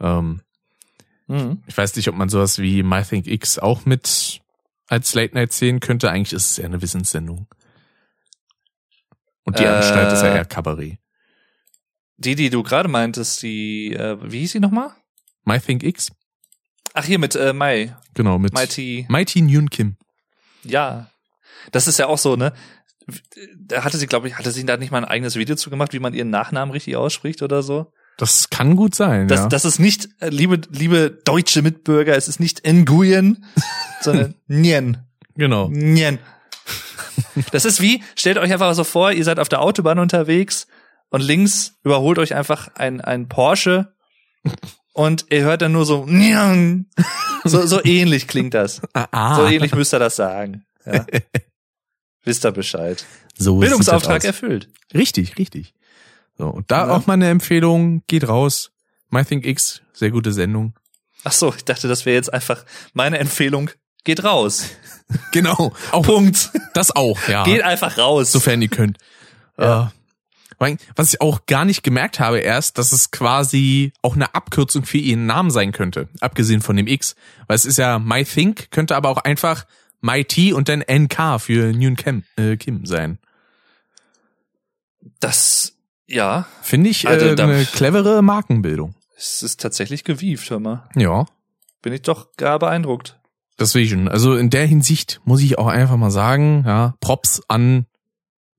Ähm, 0.00 0.40
Mhm. 1.28 1.60
Ich 1.66 1.76
weiß 1.76 1.96
nicht, 1.96 2.08
ob 2.08 2.14
man 2.14 2.28
sowas 2.28 2.60
wie 2.60 2.84
My 2.84 3.02
Think 3.02 3.26
X 3.26 3.58
auch 3.58 3.84
mit 3.84 4.40
als 4.86 5.12
Late 5.12 5.34
Night 5.34 5.52
sehen 5.52 5.80
könnte. 5.80 6.08
Eigentlich 6.08 6.32
ist 6.32 6.52
es 6.52 6.58
eher 6.60 6.66
eine 6.66 6.80
Wissenssendung. 6.82 7.48
Und 9.42 9.58
die 9.58 9.64
Äh, 9.64 9.68
Anstalt 9.68 10.12
ist 10.12 10.22
ja 10.22 10.34
eher 10.36 10.44
Kabarett. 10.44 10.98
Die, 12.16 12.36
die 12.36 12.48
du 12.48 12.62
gerade 12.62 12.88
meintest, 12.88 13.42
die, 13.42 13.92
äh, 13.92 14.16
wie 14.22 14.38
hieß 14.38 14.52
sie 14.52 14.60
nochmal? 14.60 14.90
My 15.44 15.58
Think 15.58 15.82
X? 15.82 16.12
Ach, 16.98 17.04
hier 17.04 17.18
mit 17.18 17.36
äh, 17.36 17.52
Mai. 17.52 17.94
Genau, 18.14 18.38
mit 18.38 18.54
Mighty. 18.54 19.04
Mighty 19.10 19.42
Nyun 19.42 19.68
Kim. 19.68 19.96
Ja. 20.64 21.10
Das 21.70 21.88
ist 21.88 21.98
ja 21.98 22.06
auch 22.06 22.16
so, 22.16 22.36
ne? 22.36 22.54
Da 23.54 23.84
hatte 23.84 23.98
sie, 23.98 24.06
glaube 24.06 24.28
ich, 24.28 24.38
hatte 24.38 24.50
sie 24.50 24.64
da 24.64 24.78
nicht 24.78 24.90
mal 24.90 24.98
ein 24.98 25.04
eigenes 25.04 25.36
Video 25.36 25.56
zu 25.56 25.68
gemacht, 25.68 25.92
wie 25.92 25.98
man 25.98 26.14
ihren 26.14 26.30
Nachnamen 26.30 26.72
richtig 26.72 26.96
ausspricht 26.96 27.42
oder 27.42 27.62
so? 27.62 27.92
Das 28.16 28.48
kann 28.48 28.76
gut 28.76 28.94
sein, 28.94 29.28
Das, 29.28 29.40
ja. 29.40 29.48
das 29.48 29.66
ist 29.66 29.78
nicht, 29.78 30.08
äh, 30.20 30.30
liebe, 30.30 30.58
liebe 30.70 31.10
deutsche 31.10 31.60
Mitbürger, 31.60 32.16
es 32.16 32.28
ist 32.28 32.40
nicht 32.40 32.66
Nguyen, 32.66 33.44
sondern 34.00 34.34
Nien. 34.46 34.96
genau. 35.34 35.68
Nien. 35.68 36.18
Das 37.52 37.66
ist 37.66 37.82
wie, 37.82 38.02
stellt 38.16 38.38
euch 38.38 38.50
einfach 38.50 38.74
so 38.74 38.84
vor, 38.84 39.12
ihr 39.12 39.24
seid 39.24 39.38
auf 39.38 39.50
der 39.50 39.60
Autobahn 39.60 39.98
unterwegs 39.98 40.66
und 41.10 41.20
links 41.20 41.74
überholt 41.84 42.18
euch 42.18 42.34
einfach 42.34 42.68
ein, 42.74 43.02
ein 43.02 43.28
Porsche 43.28 43.94
und 44.96 45.26
ihr 45.30 45.42
hört 45.42 45.62
dann 45.62 45.72
nur 45.72 45.84
so, 45.84 46.06
so, 47.44 47.66
so 47.66 47.84
ähnlich 47.84 48.26
klingt 48.26 48.54
das. 48.54 48.80
Ah, 48.94 49.36
So 49.36 49.46
ähnlich 49.46 49.74
müsst 49.74 49.92
ihr 49.94 49.98
das 49.98 50.16
sagen. 50.16 50.64
Ja. 50.84 51.04
Wisst 52.24 52.44
ihr 52.44 52.50
Bescheid. 52.52 53.04
so 53.38 53.58
Bildungsauftrag 53.58 54.24
erfüllt. 54.24 54.68
Richtig, 54.94 55.38
richtig. 55.38 55.74
So, 56.38 56.48
und 56.48 56.70
da 56.70 56.86
Ja. 56.88 56.96
auch 56.96 57.06
mal 57.06 57.12
eine 57.14 57.28
Empfehlung, 57.28 58.02
geht 58.08 58.26
raus. 58.26 58.72
My 59.10 59.24
Think 59.24 59.46
X, 59.46 59.82
sehr 59.92 60.10
gute 60.10 60.32
Sendung. 60.32 60.74
Ach 61.24 61.32
so, 61.32 61.52
ich 61.54 61.64
dachte, 61.64 61.86
das 61.88 62.04
wäre 62.06 62.16
jetzt 62.16 62.32
einfach 62.32 62.64
meine 62.94 63.18
Empfehlung. 63.18 63.70
Geht 64.04 64.24
raus. 64.24 64.64
Genau. 65.30 65.72
Auch 65.92 66.02
Punkt. 66.02 66.50
das 66.74 66.90
auch, 66.90 67.16
ja. 67.28 67.44
Geht 67.44 67.62
einfach 67.62 67.96
raus. 67.96 68.32
sofern 68.32 68.60
ihr 68.60 68.66
könnt. 68.68 68.98
Ja. 69.56 69.92
Äh, 70.60 70.76
was 70.94 71.12
ich 71.14 71.20
auch 71.20 71.46
gar 71.46 71.64
nicht 71.64 71.82
gemerkt 71.82 72.18
habe 72.20 72.38
erst, 72.38 72.78
dass 72.78 72.92
es 72.92 73.10
quasi 73.10 73.92
auch 74.02 74.14
eine 74.14 74.34
Abkürzung 74.34 74.84
für 74.84 74.98
ihren 74.98 75.26
Namen 75.26 75.50
sein 75.50 75.72
könnte, 75.72 76.08
abgesehen 76.20 76.62
von 76.62 76.76
dem 76.76 76.86
X. 76.86 77.14
Weil 77.46 77.56
es 77.56 77.64
ist 77.64 77.78
ja 77.78 77.98
My 77.98 78.24
Think, 78.24 78.70
könnte 78.70 78.96
aber 78.96 79.10
auch 79.10 79.18
einfach 79.18 79.66
My 80.00 80.24
T 80.24 80.52
und 80.52 80.68
dann 80.68 80.82
NK 80.88 81.38
für 81.40 81.72
Nyun 81.72 81.96
Kim, 81.96 82.24
äh, 82.36 82.56
Kim 82.56 82.86
sein. 82.86 83.18
Das, 85.20 85.74
ja, 86.06 86.46
Finde 86.62 86.90
ich 86.90 87.04
äh, 87.04 87.08
Also, 87.08 87.34
da- 87.34 87.44
eine 87.44 87.64
clevere 87.64 88.22
Markenbildung. 88.22 88.94
es 89.16 89.42
ist 89.42 89.60
tatsächlich 89.60 90.04
gewieft, 90.04 90.50
hör 90.50 90.58
mal. 90.60 90.88
Ja, 90.94 91.26
Bin 91.82 91.92
ich 91.92 92.02
doch 92.02 92.36
gar 92.36 92.58
beeindruckt. 92.58 93.18
deswegen. 93.58 94.08
Also 94.08 94.36
in 94.36 94.50
der 94.50 94.66
Hinsicht 94.66 95.20
muss 95.24 95.40
ich 95.40 95.58
auch 95.58 95.68
einfach 95.68 95.96
mal 95.96 96.10
sagen, 96.10 96.64
ja, 96.66 96.94
Props 97.00 97.42
an 97.48 97.86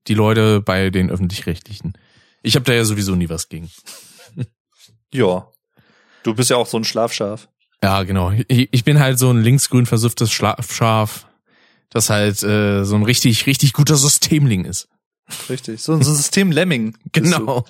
die 0.06 0.14
Leute 0.14 0.60
bei 0.60 0.90
den 0.90 1.10
öffentlich-rechtlichen. 1.10 1.94
Ich 2.42 2.54
habe 2.54 2.64
da 2.64 2.72
ja 2.72 2.84
sowieso 2.84 3.14
nie 3.14 3.28
was 3.28 3.48
gegen. 3.48 3.70
Ja. 5.12 5.48
Du 6.22 6.34
bist 6.34 6.50
ja 6.50 6.56
auch 6.56 6.66
so 6.66 6.76
ein 6.78 6.84
Schlafschaf. 6.84 7.48
Ja, 7.82 8.02
genau. 8.02 8.32
Ich, 8.48 8.68
ich 8.72 8.84
bin 8.84 8.98
halt 8.98 9.18
so 9.18 9.30
ein 9.30 9.40
linksgrün 9.42 9.86
versufftes 9.86 10.32
Schlafschaf, 10.32 11.26
das 11.90 12.10
halt 12.10 12.42
äh, 12.42 12.84
so 12.84 12.96
ein 12.96 13.02
richtig, 13.04 13.46
richtig 13.46 13.72
guter 13.72 13.96
Systemling 13.96 14.64
ist. 14.64 14.88
Richtig. 15.48 15.82
So 15.82 15.92
ein 15.92 16.02
so 16.02 16.10
ein 16.10 16.16
System 16.16 16.50
Lemming. 16.52 16.96
bist 17.12 17.32
du. 17.34 17.38
Genau. 17.38 17.64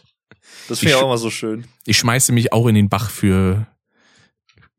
Das 0.68 0.78
finde 0.80 0.92
ich 0.92 0.96
Ich- 0.96 1.02
auch 1.02 1.06
immer 1.08 1.18
so 1.18 1.30
schön. 1.30 1.66
Ich 1.86 1.98
schmeiße 1.98 2.32
mich 2.32 2.52
auch 2.52 2.66
in 2.66 2.74
den 2.74 2.88
Bach 2.88 3.10
für, 3.10 3.66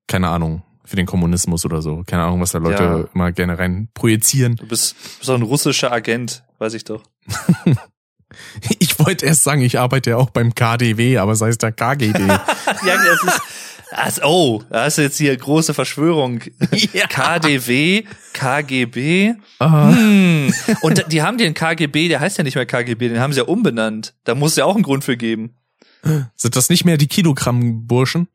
keine 0.08 0.30
Ahnung, 0.30 0.64
für 0.84 0.96
den 0.96 1.06
Kommunismus 1.06 1.64
oder 1.66 1.82
so. 1.82 2.04
Keine 2.06 2.24
Ahnung, 2.24 2.42
was 2.42 2.52
da 2.52 2.58
Leute 2.58 2.84
Ja. 2.84 3.08
immer 3.14 3.32
gerne 3.32 3.58
rein 3.60 3.90
projizieren. 3.94 4.56
Du 4.56 4.68
bist, 4.68 4.96
bist 5.20 5.30
ein 5.30 5.42
russischer 5.44 5.92
Agent, 5.92 6.44
weiß 6.60 6.74
ich 6.76 6.84
doch. 6.84 7.04
Ich 8.78 9.00
wollte 9.00 9.26
erst 9.26 9.44
sagen, 9.44 9.62
ich 9.62 9.80
arbeite 9.80 10.12
ja 10.12 10.18
auch 10.18 10.30
beim 10.30 10.54
KDW, 10.54 11.18
aber 11.18 11.36
sei 11.36 11.50
es 11.50 11.58
der 11.58 11.72
KGB. 11.72 12.20
ja, 12.28 12.38
das 12.86 13.24
ist. 13.24 13.42
Das, 13.92 14.24
oh, 14.24 14.62
da 14.70 14.84
hast 14.84 15.00
du 15.00 15.02
jetzt 15.02 15.18
hier 15.18 15.36
große 15.36 15.74
Verschwörung. 15.74 16.42
Ja. 16.94 17.08
KDW, 17.08 18.04
KGB. 18.34 19.34
Ah, 19.58 19.92
Hm. 19.92 20.54
Und 20.82 21.12
die 21.12 21.24
haben 21.24 21.40
den 21.40 21.56
KGB, 21.56 22.08
der 22.08 22.20
heißt 22.20 22.38
ja 22.38 22.44
nicht 22.44 22.56
mehr 22.56 22.68
KGB, 22.68 23.10
den 23.10 23.20
haben 23.20 23.34
sie 23.34 23.40
ja 23.40 23.46
umbenannt. 23.46 24.14
Da 24.26 24.36
muss 24.36 24.52
es 24.52 24.58
ja 24.58 24.66
auch 24.66 24.76
einen 24.76 24.84
Grund 24.84 25.04
für 25.04 25.18
geben. 25.18 25.56
sind 26.36 26.56
das 26.56 26.70
nicht 26.70 26.86
mehr 26.86 26.98
die 26.98 27.08
Kilogramm-Burschen? 27.08 28.28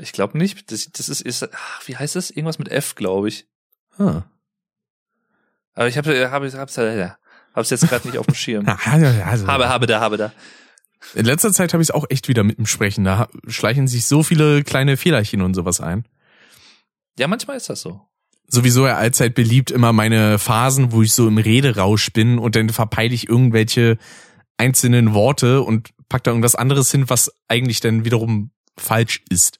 Ich 0.00 0.12
glaube 0.12 0.36
nicht. 0.36 0.70
Das, 0.70 0.90
das 0.92 1.08
ist, 1.08 1.22
ist 1.22 1.48
ach, 1.52 1.82
wie 1.86 1.96
heißt 1.96 2.16
das? 2.16 2.30
Irgendwas 2.30 2.58
mit 2.58 2.70
F, 2.70 2.94
glaube 2.94 3.28
ich. 3.28 3.46
Ah. 3.98 4.22
Aber 5.74 5.88
ich 5.88 5.96
habe 5.96 6.30
hab, 6.30 6.42
hab's, 6.42 6.76
ja, 6.76 7.16
hab's 7.54 7.70
jetzt 7.70 7.88
gerade 7.88 8.06
nicht 8.06 8.18
auf 8.18 8.26
dem 8.26 8.34
Schirm. 8.34 8.66
Also, 8.84 9.46
Habe, 9.46 9.68
habe 9.68 9.86
da, 9.86 10.00
habe 10.00 10.16
da. 10.16 10.32
In 11.14 11.24
letzter 11.24 11.52
Zeit 11.52 11.72
habe 11.72 11.82
ich 11.82 11.88
es 11.88 11.94
auch 11.94 12.06
echt 12.10 12.28
wieder 12.28 12.44
mit 12.44 12.58
dem 12.58 12.66
Sprechen. 12.66 13.04
Da 13.04 13.28
schleichen 13.48 13.88
sich 13.88 14.04
so 14.06 14.22
viele 14.22 14.62
kleine 14.62 14.96
Fehlerchen 14.96 15.42
und 15.42 15.54
sowas 15.54 15.80
ein. 15.80 16.04
Ja, 17.18 17.26
manchmal 17.26 17.56
ist 17.56 17.68
das 17.68 17.80
so. 17.82 18.00
sowieso 18.48 18.86
ja 18.86 18.96
allzeit 18.96 19.34
beliebt 19.34 19.70
immer 19.70 19.92
meine 19.92 20.38
Phasen, 20.38 20.92
wo 20.92 21.02
ich 21.02 21.12
so 21.12 21.26
im 21.26 21.38
Rederausch 21.38 22.12
bin 22.12 22.38
und 22.38 22.54
dann 22.56 22.68
verpeile 22.68 23.14
ich 23.14 23.28
irgendwelche 23.28 23.98
einzelnen 24.58 25.12
Worte 25.12 25.62
und 25.62 25.90
pack 26.08 26.24
da 26.24 26.30
irgendwas 26.30 26.54
anderes 26.54 26.90
hin, 26.90 27.08
was 27.10 27.32
eigentlich 27.48 27.80
dann 27.80 28.04
wiederum 28.04 28.50
falsch 28.78 29.22
ist. 29.28 29.58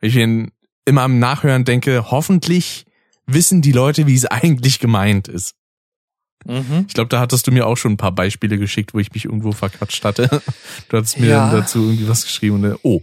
Ich 0.00 0.14
bin 0.14 0.50
immer 0.84 1.02
am 1.02 1.18
Nachhören 1.18 1.64
denke, 1.64 2.10
hoffentlich 2.10 2.86
wissen 3.26 3.62
die 3.62 3.72
Leute, 3.72 4.06
wie 4.06 4.14
es 4.14 4.26
eigentlich 4.26 4.80
gemeint 4.80 5.28
ist. 5.28 5.54
Mhm. 6.44 6.86
Ich 6.88 6.94
glaube, 6.94 7.08
da 7.08 7.20
hattest 7.20 7.46
du 7.46 7.52
mir 7.52 7.66
auch 7.66 7.76
schon 7.76 7.92
ein 7.92 7.96
paar 7.96 8.12
Beispiele 8.12 8.58
geschickt, 8.58 8.94
wo 8.94 8.98
ich 8.98 9.12
mich 9.12 9.24
irgendwo 9.26 9.52
verquatscht 9.52 10.04
hatte. 10.04 10.28
Du 10.88 10.96
hattest 10.96 11.18
mir 11.18 11.28
Ja. 11.28 11.50
dazu 11.50 11.80
irgendwie 11.80 12.08
was 12.08 12.24
geschrieben 12.24 12.64
und 12.64 12.78
oh, 12.82 13.02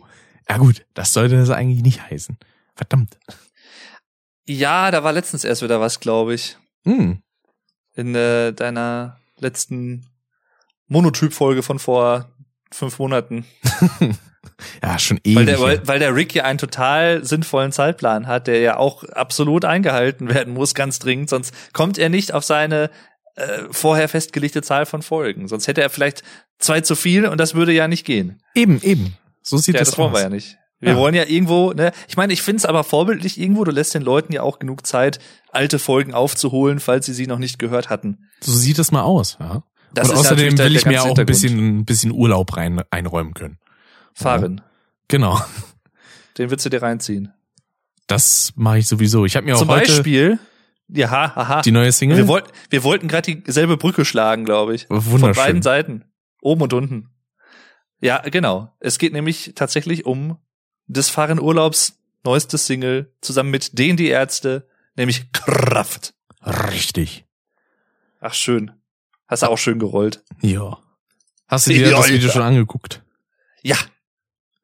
ja 0.49 0.58
gut, 0.58 0.86
das 0.93 1.13
sollte 1.13 1.38
das 1.38 1.49
eigentlich 1.49 1.82
nicht 1.84 2.10
heißen. 2.10 2.38
Verdammt. 2.75 3.17
Ja, 4.45 4.89
da 4.91 5.04
war 5.04 5.13
letztens 5.13 5.43
erst 5.43 5.62
wieder 5.62 5.80
was, 5.80 5.99
glaube 5.99 6.34
ich. 6.34 6.58
Hm. 6.86 7.21
In 7.95 8.15
äh, 8.15 8.52
deiner 8.54 9.19
letzten 9.39 10.08
Monotyp-Folge 10.88 11.62
von 11.63 11.78
vor 11.80 12.30
fünf 12.71 12.99
Monaten. 12.99 13.45
Ja, 14.82 14.97
schon 14.99 15.19
ewig. 15.23 15.36
Weil 15.36 15.45
der, 15.45 15.88
weil 15.88 15.99
der 15.99 16.15
Rick 16.15 16.34
ja 16.34 16.43
einen 16.43 16.58
total 16.58 17.23
sinnvollen 17.25 17.71
Zeitplan 17.73 18.28
hat, 18.28 18.47
der 18.47 18.60
ja 18.60 18.78
auch 18.78 19.04
absolut 19.04 19.65
eingehalten 19.65 20.30
werden 20.34 20.54
muss, 20.54 20.73
ganz 20.73 20.99
dringend, 20.99 21.30
sonst 21.30 21.54
kommt 21.73 21.97
er 21.97 22.10
nicht 22.10 22.34
auf 22.34 22.43
seine 22.43 22.89
äh, 23.39 23.63
vorher 23.71 24.08
festgelegte 24.10 24.62
Zahl 24.62 24.86
von 24.86 25.02
Folgen. 25.02 25.47
Sonst 25.47 25.67
hätte 25.67 25.82
er 25.82 25.89
vielleicht 25.89 26.23
zwei 26.60 26.82
zu 26.82 26.95
viel 26.95 27.25
und 27.25 27.39
das 27.39 27.56
würde 27.56 27.71
ja 27.73 27.88
nicht 27.88 28.06
gehen. 28.06 28.41
Eben, 28.56 28.82
eben. 28.82 29.15
So 29.41 29.58
sieht 29.58 29.75
ja, 29.75 29.80
das, 29.80 29.89
das 29.91 29.97
wollen 29.97 30.12
aus. 30.12 30.17
wir 30.17 30.23
ja 30.23 30.30
nicht. 30.30 30.58
Wir 30.82 30.91
Ja. 30.91 30.97
wollen 30.97 31.13
ja 31.15 31.25
irgendwo, 31.25 31.73
ne? 31.73 31.91
Ich 32.08 32.15
meine, 32.15 32.32
ich 32.32 32.41
finde 32.41 32.58
es 32.58 32.65
aber 32.65 32.84
vorbildlich 32.84 33.39
irgendwo, 33.39 33.63
du 33.65 33.71
lässt 33.71 33.93
den 33.93 34.02
Leuten 34.02 34.32
ja 34.32 34.43
auch 34.43 34.60
genug 34.60 34.86
Zeit, 34.88 35.19
alte 35.52 35.78
Folgen 35.80 36.13
aufzuholen, 36.13 36.80
falls 36.80 37.06
sie 37.06 37.13
sie 37.13 37.28
noch 37.28 37.39
nicht 37.39 37.60
gehört 37.60 37.89
hatten. 37.89 38.30
So 38.39 38.54
sieht 38.54 38.80
das 38.80 38.91
mal 38.91 39.02
aus. 39.02 39.38
Ja. 39.39 39.63
Das 39.93 40.10
Und 40.10 40.17
außerdem 40.17 40.58
will 40.58 40.75
ich 40.75 40.86
mir 40.86 41.04
auch 41.04 41.17
ein 41.17 41.25
bisschen, 41.25 41.80
ein 41.80 41.86
bisschen 41.86 42.12
Urlaub 42.12 42.56
rein 42.56 42.82
einräumen 42.91 43.34
können. 43.34 43.58
Fahren. 44.13 44.62
Genau. 45.08 45.41
Den 46.38 46.49
willst 46.52 46.65
du 46.65 46.69
dir 46.69 46.82
reinziehen. 46.82 47.34
Das 48.08 48.54
mache 48.56 48.80
ich 48.80 48.88
sowieso. 48.88 49.25
Ich 49.25 49.36
habe 49.36 49.45
mir 49.45 49.56
auch 49.56 49.60
Zum 49.60 49.69
heute 49.69 49.91
Beispiel, 49.91 50.39
ja, 50.89 51.32
aha. 51.36 51.62
die 51.62 51.71
neue 51.71 51.91
Single. 51.91 52.17
Wir, 52.17 52.28
woll 52.28 52.43
wir 52.69 52.84
wollten 52.84 53.08
gerade 53.08 53.36
dieselbe 53.36 53.78
Brücke 53.78 54.06
schlagen, 54.06 54.45
glaube 54.45 54.75
ich. 54.75 54.88
Von 54.88 55.06
Wunderschön. 55.06 55.43
beiden 55.43 55.62
Seiten. 55.62 56.06
Oben 56.41 56.62
und 56.62 56.73
unten. 56.73 57.10
Ja, 58.02 58.19
genau. 58.19 58.75
Es 58.80 58.97
geht 58.97 59.13
nämlich 59.13 59.54
tatsächlich 59.56 60.06
um 60.06 60.38
des 60.88 61.10
Fahren 61.10 61.39
Urlaubs 61.39 61.99
neuestes 62.23 62.65
Single 62.65 63.13
zusammen 63.21 63.52
mit 63.52 63.78
denen 63.78 63.97
die 63.97 64.08
Ärzte, 64.08 64.67
nämlich 64.95 65.32
Kraft. 65.32 66.13
Richtig. 66.43 67.25
Ach, 68.19 68.34
schön. 68.34 68.71
Hast 69.28 69.43
du 69.43 69.47
auch 69.47 69.58
schön 69.58 69.80
gerollt. 69.80 70.23
Ja. 70.41 70.80
Hast 71.47 71.67
du 71.67 71.73
dir 71.73 71.91
das 71.91 72.10
Video 72.10 72.30
schon 72.30 72.41
angeguckt? 72.41 73.04
Ja, 73.62 73.78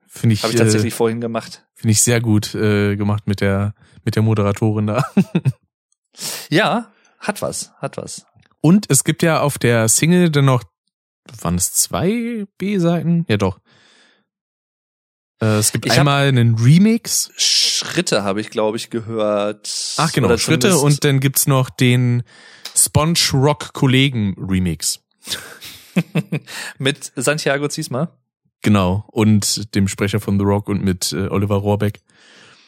Finde 0.07 0.33
ich, 0.33 0.43
habe 0.43 0.53
ich 0.53 0.59
äh, 0.59 0.63
tatsächlich 0.63 0.93
vorhin 0.93 1.19
gemacht. 1.19 1.65
finde 1.73 1.91
ich 1.91 2.01
sehr 2.01 2.21
gut 2.21 2.55
äh, 2.55 2.95
gemacht 2.95 3.27
mit 3.27 3.41
der 3.41 3.75
mit 4.05 4.15
der 4.15 4.23
Moderatorin 4.23 4.87
da. 4.87 5.05
Ja, 6.49 6.91
hat 7.19 7.41
was, 7.41 7.71
hat 7.77 7.97
was. 7.97 8.25
Und 8.61 8.85
es 8.89 9.03
gibt 9.03 9.23
ja 9.23 9.41
auf 9.41 9.57
der 9.57 9.87
Single 9.87 10.29
dann 10.29 10.45
noch, 10.45 10.63
waren 11.41 11.55
es 11.55 11.73
zwei 11.73 12.45
B-Seiten? 12.57 13.25
Ja 13.27 13.37
doch. 13.37 13.59
Äh, 15.41 15.57
es 15.57 15.71
gibt 15.71 15.85
Ich 15.85 15.93
einmal 15.93 16.27
einen 16.27 16.55
Remix. 16.55 17.31
Schritte 17.35 18.23
habe 18.23 18.41
ich, 18.41 18.49
glaube 18.49 18.77
ich, 18.77 18.89
gehört. 18.89 19.95
Ach 19.97 20.11
genau, 20.11 20.27
Oder 20.27 20.37
Schritte 20.37 20.77
und 20.77 21.03
dann 21.03 21.19
gibt's 21.19 21.47
noch 21.47 21.69
den 21.69 22.23
Sponge 22.75 23.19
Rock 23.33 23.73
Kollegen 23.73 24.35
Remix. 24.37 25.01
mit 26.77 27.11
Santiago 27.15 27.67
Ziesma. 27.67 28.17
Genau. 28.61 29.05
Und 29.11 29.75
dem 29.75 29.87
Sprecher 29.87 30.19
von 30.19 30.39
The 30.39 30.45
Rock 30.45 30.69
und 30.69 30.83
mit 30.83 31.11
äh, 31.11 31.27
Oliver 31.27 31.57
Rohrbeck. 31.57 31.99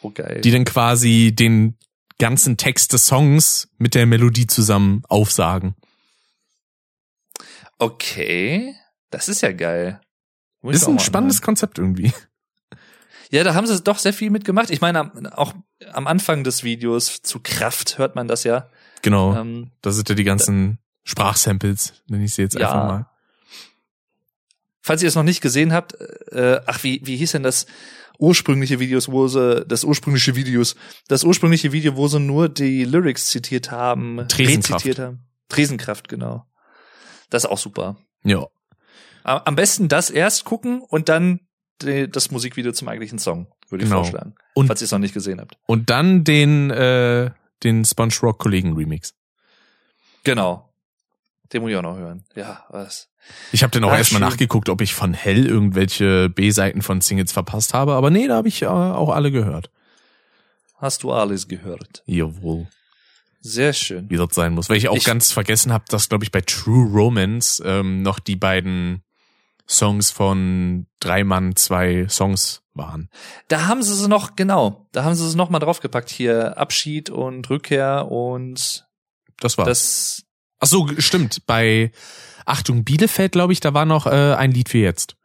Oh 0.00 0.10
geil. 0.10 0.40
die 0.42 0.52
dann 0.52 0.64
quasi 0.64 1.34
den 1.34 1.76
ganzen 2.18 2.56
Text 2.56 2.92
des 2.92 3.06
Songs 3.06 3.68
mit 3.78 3.94
der 3.94 4.06
Melodie 4.06 4.46
zusammen 4.46 5.02
aufsagen. 5.08 5.74
okay. 7.78 8.74
Das 9.10 9.28
ist 9.28 9.40
ja 9.40 9.52
geil. 9.52 10.00
Muss 10.60 10.76
Ist 10.76 10.86
ein 10.88 10.96
mal 10.96 11.00
spannendes 11.00 11.40
Konzept 11.42 11.78
irgendwie. 11.78 12.12
Ja, 13.30 13.44
da 13.44 13.52
haben 13.52 13.66
sie 13.66 13.78
doch 13.82 13.98
sehr 13.98 14.14
viel 14.14 14.30
mitgemacht. 14.30 14.70
Ich 14.70 14.80
meine, 14.80 15.12
auch 15.36 15.52
am 15.92 16.06
Anfang 16.06 16.44
des 16.44 16.64
Videos 16.64 17.20
zu 17.20 17.40
Kraft 17.40 17.98
hört 17.98 18.14
man 18.16 18.26
das 18.26 18.42
ja. 18.42 18.70
Genau. 19.02 19.36
Ähm, 19.36 19.70
Da 19.82 19.90
sind 19.90 20.08
ja 20.08 20.14
die 20.14 20.24
ganzen 20.24 20.78
Sprachsamples, 21.04 21.92
nenne 22.06 22.24
ich 22.24 22.32
sie 22.32 22.40
jetzt 22.40 22.54
Ja. 22.58 22.68
einfach 22.72 22.88
mal. 22.88 23.10
falls 24.80 25.02
ihr 25.02 25.08
es 25.08 25.14
noch 25.14 25.24
nicht 25.24 25.42
gesehen 25.42 25.74
habt, 25.74 25.92
äh, 26.32 26.62
ach, 26.64 26.82
wie, 26.84 27.02
wie 27.04 27.18
hieß 27.18 27.32
denn 27.32 27.42
das 27.42 27.66
ursprüngliche 28.18 28.78
Videos, 28.80 29.08
wo 29.10 29.28
sie, 29.28 29.64
das 29.66 29.84
ursprüngliche 29.84 30.34
Videos, 30.36 30.74
das 31.08 31.24
ursprüngliche 31.24 31.72
Video, 31.72 31.96
wo 31.96 32.08
sie 32.08 32.20
nur 32.20 32.48
die 32.48 32.84
Lyrics 32.84 33.28
zitiert 33.28 33.70
haben, 33.70 34.26
Tresenkraft. 34.28 34.84
rezitiert 34.84 34.98
haben. 34.98 35.24
Tresenkraft, 35.48 36.08
genau. 36.08 36.44
Das 37.30 37.44
ist 37.44 37.50
auch 37.50 37.58
super. 37.58 37.96
Ja. 38.24 38.46
Am 39.22 39.56
besten 39.56 39.88
das 39.88 40.10
erst 40.10 40.44
gucken 40.44 40.80
und 40.80 41.08
dann 41.08 41.40
das 41.78 42.30
Musikvideo 42.32 42.72
zum 42.72 42.88
eigentlichen 42.88 43.18
Song, 43.20 43.46
würde 43.68 43.84
ich 43.84 43.90
Genau. 43.90 44.02
vorschlagen. 44.02 44.34
Und- 44.54 44.66
falls 44.66 44.80
ihr 44.82 44.86
es 44.86 44.90
noch 44.90 44.98
nicht 44.98 45.14
gesehen 45.14 45.40
habt. 45.40 45.56
Und 45.66 45.90
dann 45.90 46.24
den, 46.24 46.70
äh, 46.70 47.30
den 47.62 47.84
Sponge 47.84 48.14
Rock 48.22 48.38
Kollegen 48.40 48.72
Remix. 48.74 49.14
Genau. 50.24 50.72
Den 51.52 51.62
muss 51.62 51.70
ich 51.70 51.76
auch 51.76 51.82
noch 51.82 51.96
hören. 51.96 52.24
Ja, 52.34 52.64
was. 52.70 53.08
Ich 53.52 53.62
habe 53.62 53.70
dann 53.72 53.84
auch 53.84 53.92
Ach, 53.92 53.98
erstmal 53.98 54.20
nachgeguckt, 54.20 54.68
ob 54.68 54.80
ich 54.80 54.94
von 54.94 55.12
Hell 55.14 55.46
irgendwelche 55.46 56.28
B-Seiten 56.30 56.82
von 56.82 57.00
Singles 57.00 57.32
verpasst 57.32 57.74
habe, 57.74 57.92
aber 57.94 58.10
nee, 58.10 58.26
da 58.26 58.36
habe 58.36 58.48
ich 58.48 58.62
äh, 58.62 58.66
auch 58.66 59.10
alle 59.10 59.30
gehört. 59.30 59.70
Hast 60.76 61.02
du 61.02 61.12
alles 61.12 61.48
gehört? 61.48 62.02
Jawohl, 62.06 62.68
Sehr 63.40 63.72
schön. 63.72 64.08
wie 64.10 64.16
das 64.16 64.28
sein 64.34 64.52
muss. 64.54 64.68
Weil 64.68 64.76
ich 64.76 64.88
auch 64.88 64.96
Ich- 64.96 65.04
ganz 65.04 65.32
vergessen 65.32 65.72
habe, 65.72 65.84
dass, 65.88 66.08
glaube 66.08 66.24
ich, 66.24 66.30
bei 66.30 66.40
True 66.40 66.88
Romance 66.90 67.62
ähm, 67.66 68.02
noch 68.02 68.18
die 68.20 68.36
beiden 68.36 69.02
Songs 69.68 70.10
von 70.10 70.86
drei 71.00 71.24
Mann, 71.24 71.54
zwei 71.56 72.06
Songs 72.08 72.62
waren. 72.74 73.10
Da 73.48 73.66
haben 73.66 73.82
sie 73.82 73.92
es 73.92 74.06
noch, 74.08 74.36
genau, 74.36 74.88
da 74.92 75.04
haben 75.04 75.14
sie 75.14 75.26
es 75.26 75.34
noch 75.34 75.50
mal 75.50 75.58
draufgepackt. 75.58 76.08
Hier 76.08 76.56
Abschied 76.56 77.10
und 77.10 77.50
Rückkehr 77.50 78.10
und 78.10 78.86
Das 79.40 79.58
war. 79.58 79.66
das, 79.66 80.22
Ach 80.60 80.66
so, 80.68 80.88
stimmt. 80.98 81.44
Bei 81.46 81.92
Achtung 82.48 82.84
Bielefeld, 82.84 83.32
glaube 83.32 83.52
ich, 83.52 83.60
da 83.60 83.74
war 83.74 83.84
noch 83.84 84.06
äh, 84.06 84.34
ein 84.34 84.50
Lied 84.52 84.68
für 84.68 84.78
jetzt. 84.78 85.16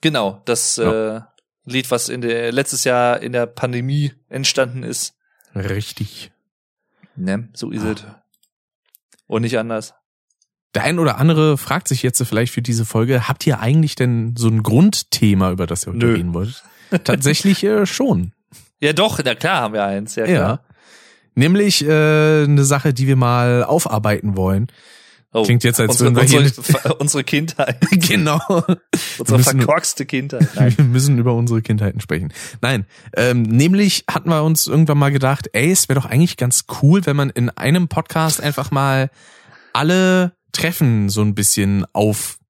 genau, 0.00 0.40
das 0.44 0.76
Ja. 0.76 1.16
äh, 1.16 1.20
Lied, 1.66 1.90
was 1.90 2.08
in 2.08 2.20
der, 2.22 2.52
letztes 2.52 2.84
Jahr 2.84 3.20
in 3.20 3.32
der 3.32 3.46
Pandemie 3.46 4.12
entstanden 4.28 4.82
ist. 4.82 5.14
Richtig. 5.54 6.32
Ne, 7.16 7.48
so 7.52 7.70
ist 7.70 7.82
Ah. 7.84 7.90
es. 7.92 8.04
Und 9.26 9.42
nicht 9.42 9.58
anders. 9.58 9.94
Der 10.74 10.84
ein 10.84 10.98
oder 10.98 11.18
andere 11.18 11.58
fragt 11.58 11.88
sich 11.88 12.02
jetzt 12.02 12.22
vielleicht 12.22 12.52
für 12.52 12.62
diese 12.62 12.84
Folge, 12.86 13.28
habt 13.28 13.46
ihr 13.46 13.60
eigentlich 13.60 13.94
denn 13.94 14.34
so 14.36 14.48
ein 14.48 14.62
Grundthema, 14.62 15.50
über 15.50 15.66
das 15.66 15.84
ihr 15.86 15.92
heute 15.92 16.06
Nö. 16.06 16.14
reden 16.14 16.32
wollt? 16.34 16.62
Tatsächlich 17.04 17.62
äh, 17.64 17.86
schon. 17.86 18.32
Ja 18.80 18.92
doch, 18.92 19.20
na 19.24 19.34
klar 19.34 19.60
haben 19.62 19.74
wir 19.74 19.84
eins, 19.84 20.14
ja 20.16 20.24
Ja. 20.26 20.36
klar. 20.36 20.64
Nämlich 21.34 21.84
äh, 21.84 22.44
eine 22.44 22.64
Sache, 22.64 22.92
die 22.94 23.06
wir 23.06 23.16
mal 23.16 23.62
aufarbeiten 23.64 24.36
wollen. 24.36 24.68
Oh, 25.32 25.44
Klingt 25.44 25.62
jetzt, 25.62 25.78
als 25.78 25.90
unsere, 26.00 26.16
würden 26.16 26.30
wir 26.30 26.40
unsere, 26.40 26.94
unsere 26.96 27.24
Kindheit, 27.24 27.78
genau. 28.08 28.40
unsere 29.18 29.38
verkorkste 29.38 30.04
Kindheit. 30.04 30.48
Nein. 30.56 30.76
Wir 30.76 30.84
müssen 30.84 31.18
über 31.18 31.34
unsere 31.34 31.62
Kindheiten 31.62 32.00
sprechen. 32.00 32.32
Nein, 32.60 32.84
ähm, 33.16 33.42
nämlich 33.42 34.04
hatten 34.10 34.28
wir 34.28 34.42
uns 34.42 34.66
irgendwann 34.66 34.98
mal 34.98 35.12
gedacht, 35.12 35.48
ey, 35.52 35.70
es 35.70 35.88
wäre 35.88 36.00
doch 36.00 36.10
eigentlich 36.10 36.36
ganz 36.36 36.64
cool, 36.82 37.06
wenn 37.06 37.14
man 37.14 37.30
in 37.30 37.48
einem 37.48 37.86
Podcast 37.86 38.42
einfach 38.42 38.72
mal 38.72 39.10
alle 39.72 40.32
Treffen 40.50 41.08
so 41.08 41.22
ein 41.22 41.36
bisschen 41.36 41.86
auf 41.92 42.40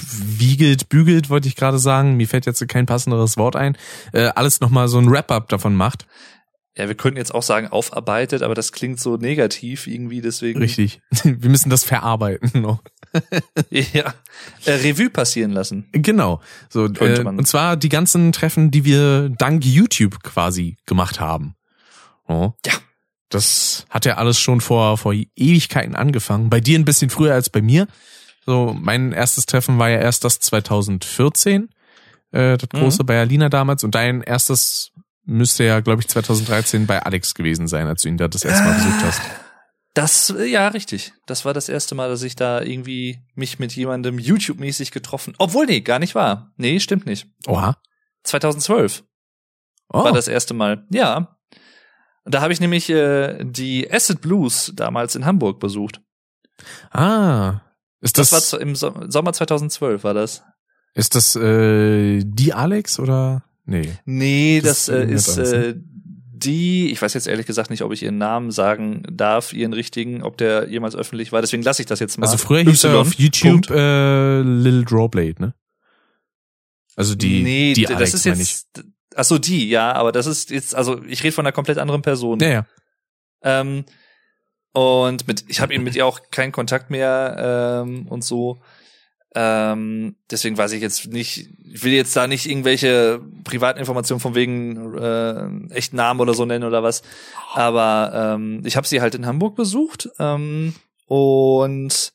wiegelt, 0.00 0.88
bügelt, 0.88 1.30
wollte 1.30 1.46
ich 1.46 1.56
gerade 1.56 1.78
sagen. 1.78 2.16
Mir 2.16 2.26
fällt 2.26 2.46
jetzt 2.46 2.66
kein 2.68 2.86
passenderes 2.86 3.36
Wort 3.36 3.54
ein. 3.54 3.76
Äh, 4.12 4.30
alles 4.34 4.60
nochmal 4.60 4.88
so 4.88 4.98
ein 4.98 5.10
Wrap-up 5.10 5.48
davon 5.48 5.74
macht. 5.74 6.06
Ja, 6.80 6.88
wir 6.88 6.94
könnten 6.94 7.18
jetzt 7.18 7.34
auch 7.34 7.42
sagen 7.42 7.68
aufarbeitet, 7.68 8.42
aber 8.42 8.54
das 8.54 8.72
klingt 8.72 8.98
so 8.98 9.16
negativ 9.16 9.86
irgendwie, 9.86 10.20
deswegen. 10.20 10.58
Richtig. 10.60 11.00
Wir 11.24 11.50
müssen 11.50 11.70
das 11.70 11.84
verarbeiten 11.84 12.62
noch. 12.62 12.82
Ja. 13.70 14.14
Äh, 14.64 14.70
Revue 14.72 15.10
passieren 15.10 15.50
lassen. 15.50 15.88
Genau. 15.92 16.40
So, 16.68 16.86
äh, 16.86 17.20
und 17.24 17.46
zwar 17.46 17.76
die 17.76 17.88
ganzen 17.88 18.30
Treffen, 18.32 18.70
die 18.70 18.84
wir 18.84 19.28
dank 19.30 19.64
YouTube 19.64 20.22
quasi 20.22 20.76
gemacht 20.86 21.18
haben. 21.18 21.56
Oh. 22.28 22.52
Ja. 22.64 22.72
Das 23.28 23.84
hat 23.90 24.04
ja 24.06 24.16
alles 24.16 24.38
schon 24.38 24.60
vor, 24.60 24.96
vor 24.96 25.12
Ewigkeiten 25.12 25.94
angefangen. 25.96 26.50
Bei 26.50 26.60
dir 26.60 26.78
ein 26.78 26.84
bisschen 26.84 27.10
früher 27.10 27.34
als 27.34 27.50
bei 27.50 27.60
mir. 27.62 27.86
So, 28.46 28.76
mein 28.78 29.12
erstes 29.12 29.46
Treffen 29.46 29.78
war 29.78 29.90
ja 29.90 29.98
erst 29.98 30.24
das 30.24 30.38
2014, 30.40 31.68
äh, 32.32 32.56
das 32.58 32.68
Mhm. 32.72 32.78
große 32.78 33.04
bei 33.04 33.20
Alina 33.20 33.48
damals. 33.48 33.84
Und 33.84 33.94
dein 33.94 34.22
erstes 34.22 34.89
müsste 35.30 35.64
ja, 35.64 35.80
glaube 35.80 36.02
ich, 36.02 36.08
2013 36.08 36.86
bei 36.86 37.02
Alex 37.02 37.34
gewesen 37.34 37.68
sein, 37.68 37.86
als 37.86 38.02
du 38.02 38.08
ihn 38.08 38.16
da 38.18 38.28
das 38.28 38.44
erste 38.44 38.64
Mal 38.64 38.74
besucht 38.74 39.02
hast. 39.04 39.22
Das, 39.94 40.30
äh, 40.30 40.44
ja, 40.44 40.68
richtig. 40.68 41.12
Das 41.26 41.44
war 41.44 41.52
das 41.54 41.68
erste 41.68 41.94
Mal, 41.94 42.08
dass 42.10 42.22
ich 42.22 42.36
da 42.36 42.60
irgendwie 42.60 43.18
mich 43.34 43.58
mit 43.58 43.72
jemandem 43.74 44.18
YouTube-mäßig 44.18 44.90
getroffen. 44.92 45.34
Obwohl, 45.38 45.66
nee, 45.66 45.80
gar 45.80 45.98
nicht 45.98 46.14
war. 46.14 46.52
Nee, 46.56 46.78
stimmt 46.80 47.06
nicht. 47.06 47.26
Oha. 47.46 47.76
2012 48.24 49.02
Oh. 49.92 50.04
war 50.04 50.12
das 50.12 50.28
erste 50.28 50.54
Mal. 50.54 50.86
Ja. 50.90 51.36
Da 52.24 52.40
habe 52.42 52.52
ich 52.52 52.60
nämlich 52.60 52.88
äh, 52.90 53.42
die 53.42 53.90
Acid 53.92 54.20
Blues 54.20 54.72
damals 54.76 55.16
in 55.16 55.24
Hamburg 55.26 55.58
besucht. 55.58 56.00
Ah. 56.92 57.60
Ist 58.00 58.16
Das, 58.18 58.30
das, 58.30 58.52
war 58.52 58.60
im 58.60 58.76
So- 58.76 58.94
Sommer 59.08 59.32
2012 59.32 60.04
war 60.04 60.14
das. 60.14 60.42
ist 60.94 61.14
das 61.16 61.34
äh, 61.36 62.22
die 62.24 62.52
Alex 62.54 62.98
oder? 63.00 63.42
Nee. 63.64 63.92
Nee, 64.04 64.60
Das 64.62 64.86
das, 64.86 64.88
äh, 64.88 65.04
ist 65.04 65.36
äh, 65.38 65.74
die, 66.42 66.90
ich 66.90 67.00
weiß 67.00 67.14
jetzt 67.14 67.26
ehrlich 67.26 67.46
gesagt 67.46 67.70
nicht, 67.70 67.82
ob 67.82 67.92
ich 67.92 68.02
ihren 68.02 68.18
Namen 68.18 68.50
sagen 68.50 69.02
darf, 69.12 69.52
ihren 69.52 69.72
richtigen, 69.72 70.22
ob 70.22 70.38
der 70.38 70.68
jemals 70.68 70.96
öffentlich 70.96 71.32
war. 71.32 71.40
Deswegen 71.40 71.62
lasse 71.62 71.82
ich 71.82 71.86
das 71.86 72.00
jetzt 72.00 72.18
mal. 72.18 72.26
Also 72.26 72.38
früher 72.38 72.62
hieß 72.62 72.84
er 72.84 72.98
auf 72.98 73.14
YouTube 73.14 73.66
Punkt. 73.66 73.70
äh, 73.70 74.40
Lil 74.40 74.84
Drawblade, 74.84 75.34
ne? 75.38 75.54
Also 76.96 77.14
die, 77.14 77.42
nee, 77.42 77.72
die 77.72 77.86
Alex, 77.86 78.12
das 78.12 78.26
ist 78.26 78.38
jetzt, 78.38 78.84
ach 79.14 79.24
so, 79.24 79.38
die, 79.38 79.68
ja, 79.68 79.92
aber 79.92 80.12
das 80.12 80.26
ist 80.26 80.50
jetzt, 80.50 80.74
also 80.74 81.02
ich 81.04 81.22
rede 81.22 81.32
von 81.32 81.46
einer 81.46 81.52
komplett 81.52 81.78
anderen 81.78 82.02
Person. 82.02 82.40
Ja, 82.40 82.48
ja. 82.48 82.66
Ähm, 83.42 83.84
und 84.72 85.26
mit, 85.26 85.44
ich 85.48 85.60
habe 85.60 85.74
ihn 85.74 85.82
mit 85.82 85.96
ihr 85.96 86.06
auch 86.06 86.20
keinen 86.30 86.52
Kontakt 86.52 86.90
mehr 86.90 87.82
ähm, 87.84 88.06
und 88.08 88.24
so. 88.24 88.60
Ähm, 89.34 90.16
deswegen 90.28 90.58
weiß 90.58 90.72
ich 90.72 90.82
jetzt 90.82 91.06
nicht, 91.06 91.48
ich 91.64 91.84
will 91.84 91.92
jetzt 91.92 92.16
da 92.16 92.26
nicht 92.26 92.48
irgendwelche 92.48 93.20
privaten 93.44 93.78
Informationen 93.78 94.20
von 94.20 94.34
wegen 94.34 94.98
äh, 94.98 95.74
echten 95.74 95.96
Namen 95.96 96.20
oder 96.20 96.34
so 96.34 96.44
nennen 96.44 96.64
oder 96.64 96.82
was. 96.82 97.02
Aber 97.54 98.34
ähm, 98.34 98.62
ich 98.64 98.76
habe 98.76 98.88
sie 98.88 99.00
halt 99.00 99.14
in 99.14 99.26
Hamburg 99.26 99.54
besucht 99.54 100.08
ähm, 100.18 100.74
und 101.06 102.12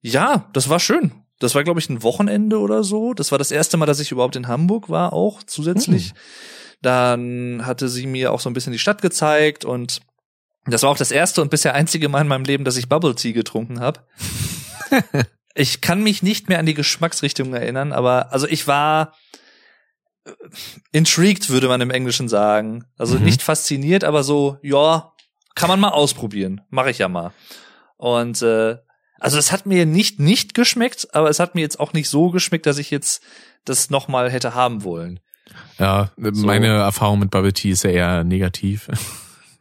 ja, 0.00 0.48
das 0.52 0.68
war 0.68 0.80
schön. 0.80 1.12
Das 1.38 1.54
war, 1.54 1.62
glaube 1.64 1.80
ich, 1.80 1.88
ein 1.88 2.02
Wochenende 2.02 2.58
oder 2.58 2.82
so. 2.82 3.14
Das 3.14 3.30
war 3.30 3.38
das 3.38 3.50
erste 3.50 3.76
Mal, 3.76 3.86
dass 3.86 4.00
ich 4.00 4.12
überhaupt 4.12 4.36
in 4.36 4.48
Hamburg 4.48 4.88
war, 4.88 5.12
auch 5.12 5.42
zusätzlich. 5.44 6.12
Dann 6.82 7.62
hatte 7.64 7.88
sie 7.88 8.06
mir 8.06 8.32
auch 8.32 8.40
so 8.40 8.50
ein 8.50 8.52
bisschen 8.52 8.72
die 8.72 8.78
Stadt 8.80 9.02
gezeigt 9.02 9.64
und 9.64 10.00
das 10.66 10.82
war 10.82 10.90
auch 10.90 10.96
das 10.96 11.10
erste 11.10 11.42
und 11.42 11.50
bisher 11.50 11.74
einzige 11.74 12.08
Mal 12.08 12.22
in 12.22 12.28
meinem 12.28 12.44
Leben, 12.44 12.64
dass 12.64 12.76
ich 12.76 12.88
Bubble 12.88 13.14
Tea 13.14 13.32
getrunken 13.32 13.80
habe. 13.80 14.00
ich 15.54 15.80
kann 15.80 16.02
mich 16.02 16.22
nicht 16.22 16.48
mehr 16.48 16.58
an 16.58 16.66
die 16.66 16.74
Geschmacksrichtung 16.74 17.52
erinnern, 17.54 17.92
aber 17.92 18.32
also 18.32 18.46
ich 18.46 18.66
war 18.66 19.14
äh, 20.24 20.30
intrigued, 20.92 21.50
würde 21.50 21.68
man 21.68 21.80
im 21.80 21.90
Englischen 21.90 22.28
sagen. 22.28 22.84
Also 22.98 23.18
Mhm. 23.18 23.24
nicht 23.24 23.42
fasziniert, 23.42 24.04
aber 24.04 24.22
so, 24.22 24.58
ja, 24.62 25.12
kann 25.54 25.68
man 25.68 25.80
mal 25.80 25.90
ausprobieren. 25.90 26.60
Mache 26.70 26.90
ich 26.90 26.98
ja 26.98 27.08
mal. 27.08 27.32
Und 27.96 28.40
äh, 28.42 28.76
also 29.20 29.38
es 29.38 29.52
hat 29.52 29.66
mir 29.66 29.86
nicht 29.86 30.18
nicht 30.18 30.54
geschmeckt, 30.54 31.08
aber 31.14 31.28
es 31.30 31.38
hat 31.38 31.54
mir 31.54 31.60
jetzt 31.60 31.78
auch 31.78 31.92
nicht 31.92 32.08
so 32.08 32.30
geschmeckt, 32.30 32.66
dass 32.66 32.78
ich 32.78 32.90
jetzt 32.90 33.22
das 33.64 33.90
nochmal 33.90 34.30
hätte 34.30 34.54
haben 34.54 34.82
wollen. 34.82 35.20
Ja, 35.78 36.10
So. 36.16 36.46
meine 36.46 36.68
Erfahrung 36.68 37.18
mit 37.20 37.30
Bubble 37.30 37.52
Tea 37.52 37.70
ist 37.72 37.84
ja 37.84 37.90
eher 37.90 38.24
negativ. 38.24 38.88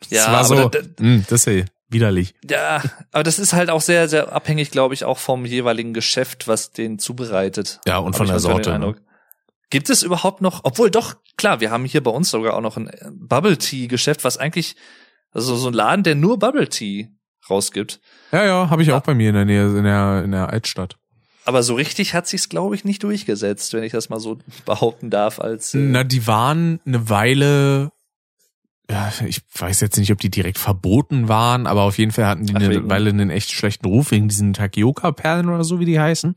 Ja, 0.09 0.25
das 0.25 0.27
war 0.31 0.45
so, 0.45 0.57
aber 0.57 0.69
da- 0.69 0.79
mh, 0.99 1.25
das 1.29 1.45
ist 1.45 1.53
ja 1.53 1.63
widerlich. 1.91 2.33
Ja, 2.49 2.81
aber 3.11 3.23
das 3.23 3.39
ist 3.39 3.53
halt 3.53 3.69
auch 3.69 3.81
sehr, 3.81 4.07
sehr 4.07 4.31
abhängig, 4.31 4.71
glaube 4.71 4.93
ich, 4.93 5.03
auch 5.05 5.17
vom 5.17 5.45
jeweiligen 5.45 5.93
Geschäft, 5.93 6.47
was 6.47 6.71
den 6.71 6.99
zubereitet. 6.99 7.79
Ja, 7.85 7.97
und 7.97 8.13
Hab 8.13 8.17
von 8.17 8.27
der 8.27 8.39
Sorte. 8.39 8.77
Ne? 8.79 8.95
Gibt 9.69 9.89
es 9.89 10.03
überhaupt 10.03 10.41
noch, 10.41 10.61
obwohl 10.63 10.91
doch, 10.91 11.15
klar, 11.37 11.59
wir 11.61 11.71
haben 11.71 11.85
hier 11.85 12.03
bei 12.03 12.11
uns 12.11 12.29
sogar 12.29 12.55
auch 12.55 12.61
noch 12.61 12.77
ein 12.77 12.87
äh, 12.87 13.09
Bubble 13.11 13.57
Tea 13.57 13.87
Geschäft, 13.87 14.23
was 14.23 14.37
eigentlich, 14.37 14.75
also 15.31 15.55
so 15.55 15.67
ein 15.69 15.73
Laden, 15.73 16.03
der 16.03 16.15
nur 16.15 16.39
Bubble 16.39 16.67
Tea 16.67 17.09
rausgibt. 17.49 17.99
Ja, 18.31 18.45
ja, 18.45 18.69
habe 18.69 18.83
ich 18.83 18.91
auch 18.91 19.01
bei 19.01 19.13
mir 19.13 19.29
in 19.29 19.35
der 19.35 19.45
Nähe, 19.45 19.65
in 19.65 19.83
der, 19.83 20.23
in 20.23 20.31
der 20.31 20.49
Altstadt. 20.49 20.97
aber 21.45 21.63
so 21.63 21.75
richtig 21.75 22.13
hat 22.13 22.27
sich's, 22.27 22.49
glaube 22.49 22.75
ich, 22.75 22.85
nicht 22.85 23.03
durchgesetzt, 23.03 23.73
wenn 23.73 23.83
ich 23.83 23.91
das 23.93 24.09
mal 24.09 24.19
so 24.19 24.37
behaupten 24.65 25.09
darf, 25.09 25.39
als 25.39 25.73
äh, 25.73 25.77
Na, 25.79 26.03
die 26.03 26.27
waren 26.27 26.79
eine 26.85 27.09
Weile, 27.09 27.83
ja, 27.83 27.91
ich 29.25 29.41
weiß 29.57 29.79
jetzt 29.81 29.97
nicht, 29.97 30.11
ob 30.11 30.19
die 30.19 30.29
direkt 30.29 30.57
verboten 30.57 31.27
waren, 31.27 31.67
aber 31.67 31.83
auf 31.83 31.97
jeden 31.97 32.11
Fall 32.11 32.25
hatten 32.25 32.45
die 32.45 32.55
Ach, 32.55 32.61
eine 32.61 32.89
Weile 32.89 33.09
einen 33.09 33.29
echt 33.29 33.51
schlechten 33.51 33.87
Ruf 33.87 34.11
wegen 34.11 34.27
diesen 34.27 34.53
Takioka-Perlen 34.53 35.49
oder 35.49 35.63
so, 35.63 35.79
wie 35.79 35.85
die 35.85 35.99
heißen. 35.99 36.35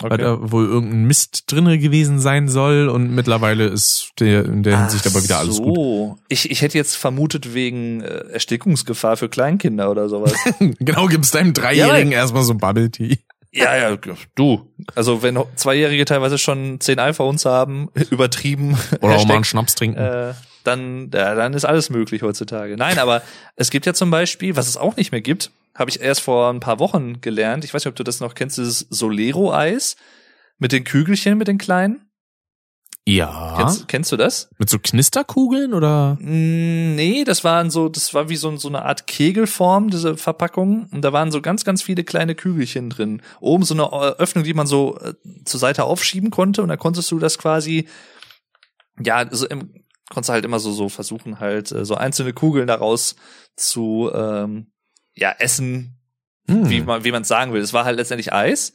Weil 0.00 0.12
okay. 0.12 0.22
da 0.22 0.50
wohl 0.50 0.64
irgendein 0.66 1.04
Mist 1.04 1.44
drinne 1.52 1.78
gewesen 1.78 2.20
sein 2.20 2.48
soll 2.48 2.88
und 2.88 3.14
mittlerweile 3.14 3.66
ist 3.66 4.12
der 4.18 4.46
in 4.46 4.62
der 4.62 4.80
Hinsicht 4.80 5.06
aber 5.06 5.22
wieder 5.22 5.38
alles 5.38 5.58
gut. 5.58 5.76
so. 5.76 6.18
Ich, 6.28 6.50
ich 6.50 6.62
hätte 6.62 6.78
jetzt 6.78 6.96
vermutet 6.96 7.52
wegen 7.52 8.00
äh, 8.00 8.30
Erstickungsgefahr 8.32 9.18
für 9.18 9.28
Kleinkinder 9.28 9.90
oder 9.90 10.08
sowas. 10.08 10.34
Genau, 10.78 11.06
gibst 11.06 11.34
deinem 11.34 11.52
Dreijährigen 11.52 12.12
erstmal 12.12 12.44
so 12.44 12.54
Bubble 12.54 12.90
Tea. 12.90 13.18
ja, 13.52 13.76
ja, 13.76 13.96
du. 14.34 14.66
Also 14.94 15.22
wenn 15.22 15.38
Zweijährige 15.56 16.04
teilweise 16.04 16.38
schon 16.38 16.80
zehn 16.80 16.98
iPhones 16.98 17.44
haben, 17.44 17.90
übertrieben, 18.10 18.78
Oder 19.00 19.16
auch 19.16 19.26
mal 19.26 19.34
einen 19.34 19.44
Schnaps 19.44 19.74
trinken. 19.74 19.98
äh, 19.98 20.32
dann, 20.64 21.10
ja, 21.12 21.34
dann 21.34 21.54
ist 21.54 21.64
alles 21.64 21.90
möglich 21.90 22.22
heutzutage. 22.22 22.76
Nein, 22.76 22.98
aber 22.98 23.22
es 23.56 23.70
gibt 23.70 23.86
ja 23.86 23.94
zum 23.94 24.10
Beispiel, 24.10 24.56
was 24.56 24.68
es 24.68 24.76
auch 24.76 24.96
nicht 24.96 25.12
mehr 25.12 25.20
gibt, 25.20 25.50
habe 25.74 25.90
ich 25.90 26.00
erst 26.00 26.20
vor 26.20 26.50
ein 26.50 26.60
paar 26.60 26.78
Wochen 26.78 27.20
gelernt. 27.20 27.64
Ich 27.64 27.72
weiß 27.72 27.84
nicht, 27.84 27.90
ob 27.90 27.96
du 27.96 28.04
das 28.04 28.20
noch 28.20 28.34
kennst, 28.34 28.58
dieses 28.58 28.80
Solero-Eis 28.90 29.96
mit 30.58 30.72
den 30.72 30.84
Kügelchen, 30.84 31.38
mit 31.38 31.48
den 31.48 31.58
kleinen. 31.58 32.06
ja. 33.06 33.54
Kennst, 33.56 33.88
kennst 33.88 34.12
du 34.12 34.16
das? 34.16 34.50
Mit 34.58 34.68
so 34.68 34.78
Knisterkugeln 34.78 35.72
oder? 35.74 36.18
Mm, 36.20 36.94
Nee, 36.96 37.24
das 37.24 37.44
waren 37.44 37.70
so, 37.70 37.88
das 37.88 38.12
war 38.12 38.28
wie 38.28 38.36
so, 38.36 38.54
so 38.56 38.68
eine 38.68 38.82
Art 38.82 39.06
Kegelform, 39.06 39.88
diese 39.90 40.16
Verpackung. 40.18 40.86
Und 40.92 41.02
da 41.02 41.12
waren 41.14 41.30
so 41.30 41.40
ganz, 41.40 41.64
ganz 41.64 41.82
viele 41.82 42.04
kleine 42.04 42.34
Kügelchen 42.34 42.90
drin. 42.90 43.22
Oben 43.40 43.64
so 43.64 43.72
eine 43.74 43.84
äh, 43.84 44.16
Öffnung, 44.20 44.44
die 44.44 44.52
man 44.54 44.66
so 44.66 44.98
äh, 44.98 45.14
zur 45.44 45.58
Seite 45.60 45.84
aufschieben 45.84 46.30
konnte. 46.30 46.62
Und 46.62 46.68
da 46.68 46.76
konntest 46.76 47.10
du 47.10 47.18
das 47.18 47.38
quasi, 47.38 47.88
ja, 49.02 49.24
so 49.30 49.46
im, 49.46 49.72
konntest 50.10 50.28
du 50.28 50.32
halt 50.34 50.44
immer 50.44 50.60
so, 50.60 50.70
so 50.72 50.88
versuchen, 50.90 51.40
halt 51.40 51.72
äh, 51.72 51.84
so 51.86 51.94
einzelne 51.94 52.34
Kugeln 52.34 52.66
daraus 52.66 53.16
zu, 53.56 54.10
ähm, 54.14 54.70
ja, 55.14 55.34
essen, 55.38 55.96
Hm. 56.48 56.68
wie 56.68 56.80
man, 56.82 57.04
wie 57.04 57.12
man 57.12 57.22
es 57.22 57.28
sagen 57.28 57.52
will. 57.52 57.60
Es 57.62 57.72
war 57.72 57.84
halt 57.84 57.96
letztendlich 57.96 58.32
Eis. 58.32 58.72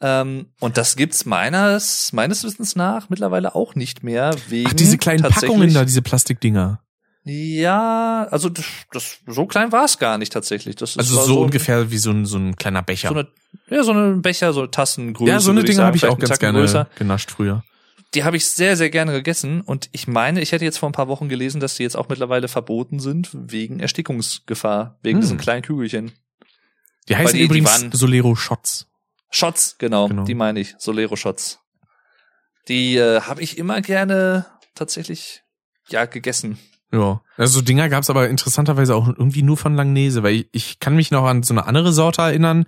Ähm, 0.00 0.46
und 0.60 0.76
das 0.76 0.96
gibt's 0.96 1.24
meines, 1.24 2.12
meines 2.12 2.44
Wissens 2.44 2.76
nach 2.76 3.08
mittlerweile 3.08 3.54
auch 3.54 3.74
nicht 3.74 4.02
mehr 4.02 4.34
wegen 4.48 4.68
Ach, 4.68 4.74
diese 4.74 4.98
kleinen 4.98 5.22
Packungen 5.22 5.72
da, 5.72 5.84
diese 5.84 6.02
Plastikdinger. 6.02 6.80
ja, 7.24 8.26
also 8.30 8.48
das, 8.50 8.64
das 8.92 9.18
so 9.26 9.46
klein 9.46 9.72
war 9.72 9.84
es 9.84 9.98
gar 9.98 10.18
nicht 10.18 10.32
tatsächlich. 10.32 10.76
Das 10.76 10.90
ist 10.90 10.98
Also 10.98 11.20
so, 11.22 11.38
ein- 11.38 11.44
ungefähr 11.44 11.90
wie 11.90 11.98
so 11.98 12.10
ein, 12.10 12.24
so 12.26 12.36
ein 12.38 12.56
kleiner 12.56 12.82
Becher. 12.82 13.08
so 13.08 13.14
eine, 13.14 13.28
ja 13.68 13.82
so 13.82 13.92
eine 13.92 14.16
Becher, 14.16 14.52
so 14.52 14.66
Tassengröße. 14.66 15.30
ja, 15.30 15.40
so 15.40 15.50
eine 15.50 15.58
würde 15.60 15.66
Dinge 15.66 15.76
sagen, 15.78 15.86
habe 15.88 15.96
ich 15.96 16.06
auch 16.06 16.18
ganz 16.18 16.38
gerne 16.38 16.86
genascht 16.96 17.30
früher. 17.30 17.64
Die 18.14 18.24
habe 18.24 18.36
ich 18.36 18.46
sehr 18.46 18.76
sehr 18.76 18.88
gerne 18.90 19.12
gegessen 19.12 19.60
und 19.60 19.88
ich 19.92 20.06
meine, 20.08 20.40
ich 20.40 20.52
hätte 20.52 20.64
jetzt 20.64 20.78
vor 20.78 20.88
ein 20.88 20.92
paar 20.92 21.08
Wochen 21.08 21.28
gelesen, 21.28 21.60
dass 21.60 21.74
die 21.74 21.82
jetzt 21.82 21.96
auch 21.96 22.08
mittlerweile 22.08 22.48
verboten 22.48 22.98
sind 23.00 23.30
wegen 23.32 23.80
Erstickungsgefahr, 23.80 24.98
wegen 25.02 25.16
Hm. 25.18 25.20
diesen 25.22 25.38
kleinen 25.38 25.62
Kügelchen. 25.62 26.12
Die 27.08 27.16
heißen 27.16 27.32
die- 27.34 27.40
die 27.40 27.44
übrigens 27.44 27.70
waren- 27.82 27.92
Solero 27.92 28.34
Shots. 28.34 28.86
Shots, 29.30 29.76
genau, 29.78 30.08
Genau. 30.08 30.24
die 30.24 30.34
meine 30.34 30.60
ich, 30.60 30.74
Solero 30.78 31.16
Shots. 31.16 31.58
Die 32.68 32.96
äh, 32.96 33.20
habe 33.20 33.42
ich 33.42 33.58
immer 33.58 33.80
gerne 33.80 34.46
tatsächlich 34.74 35.42
ja 35.88 36.04
gegessen. 36.06 36.58
Ja. 36.92 37.20
Also 37.36 37.58
so 37.58 37.64
Dinger 37.64 37.88
gab's 37.88 38.08
aber 38.10 38.28
interessanterweise 38.28 38.94
auch 38.94 39.08
irgendwie 39.08 39.42
nur 39.42 39.56
von 39.56 39.74
Langnese, 39.74 40.22
weil 40.22 40.34
ich, 40.36 40.48
ich 40.52 40.78
kann 40.80 40.96
mich 40.96 41.10
noch 41.10 41.24
an 41.24 41.42
so 41.42 41.52
eine 41.54 41.66
andere 41.66 41.92
Sorte 41.92 42.22
erinnern. 42.22 42.66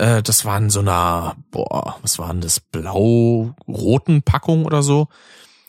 Äh, 0.00 0.22
das 0.22 0.44
war 0.44 0.56
in 0.58 0.70
so 0.70 0.80
einer, 0.80 1.36
boah, 1.50 1.98
was 2.02 2.18
war 2.18 2.28
denn 2.32 2.40
das, 2.40 2.58
blau-roten 2.60 4.22
Packung 4.22 4.64
oder 4.64 4.82
so. 4.82 5.08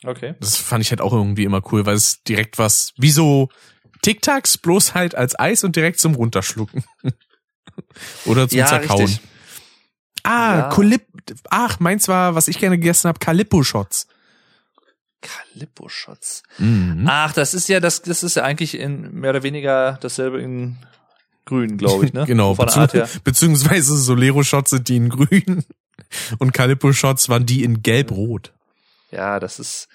Okay. 0.06 0.36
Das 0.40 0.56
fand 0.58 0.82
ich 0.84 0.90
halt 0.92 1.02
auch 1.02 1.14
irgendwie 1.14 1.44
immer 1.44 1.62
cool, 1.72 1.86
weil 1.86 1.96
es 1.96 2.24
direkt 2.24 2.58
was, 2.58 2.94
wie 2.98 3.12
so 3.12 3.50
Tic 4.02 4.22
Tacs, 4.22 4.58
bloß 4.58 4.96
halt 4.96 5.14
als 5.16 5.38
Eis 5.40 5.64
und 5.64 5.76
direkt 5.76 6.00
zum 6.00 6.16
Runterschlucken. 6.16 6.84
oder 8.26 8.48
zum 8.48 8.58
Ja, 8.58 8.66
Zerkauen. 8.68 9.02
richtig. 9.02 9.22
Ah, 10.24 10.70
Ja. 10.72 10.98
Ach, 11.50 11.80
meins 11.80 12.08
war, 12.08 12.34
was 12.36 12.48
ich 12.48 12.58
gerne 12.60 12.78
gegessen 12.80 13.08
habe, 13.10 13.20
Calippo-Shots. 13.20 14.08
Calippo-Shots. 15.22 16.44
Mhm. 16.58 17.06
Ach, 17.08 17.34
das 17.34 17.54
ist 17.54 17.68
ja 17.70 17.80
das, 17.80 18.02
das 18.02 18.24
ist 18.24 18.36
ja 18.36 18.44
eigentlich 18.44 18.76
in 18.80 19.12
mehr 19.14 19.30
oder 19.32 19.44
weniger 19.44 19.98
dasselbe 20.02 20.42
in 20.42 20.78
Grün, 21.46 21.78
glaube 21.78 22.06
ich, 22.06 22.14
ne? 22.14 22.24
Genau, 22.28 22.56
Von 22.56 22.68
der 22.68 22.78
Art 22.78 22.94
her. 22.94 23.04
bezieh 23.04 23.20
beziehungsweise 23.24 23.98
Solero-Shots 23.98 24.70
sind 24.72 24.88
die 24.90 24.98
in 24.98 25.10
grün 25.10 25.64
und 26.40 26.54
Calippo-Shots 26.54 27.30
waren 27.30 27.46
die 27.46 27.64
in 27.64 27.82
gelb-rot. 27.82 28.54
Ja, 29.12 29.40
das 29.40 29.60
ist 29.60 29.88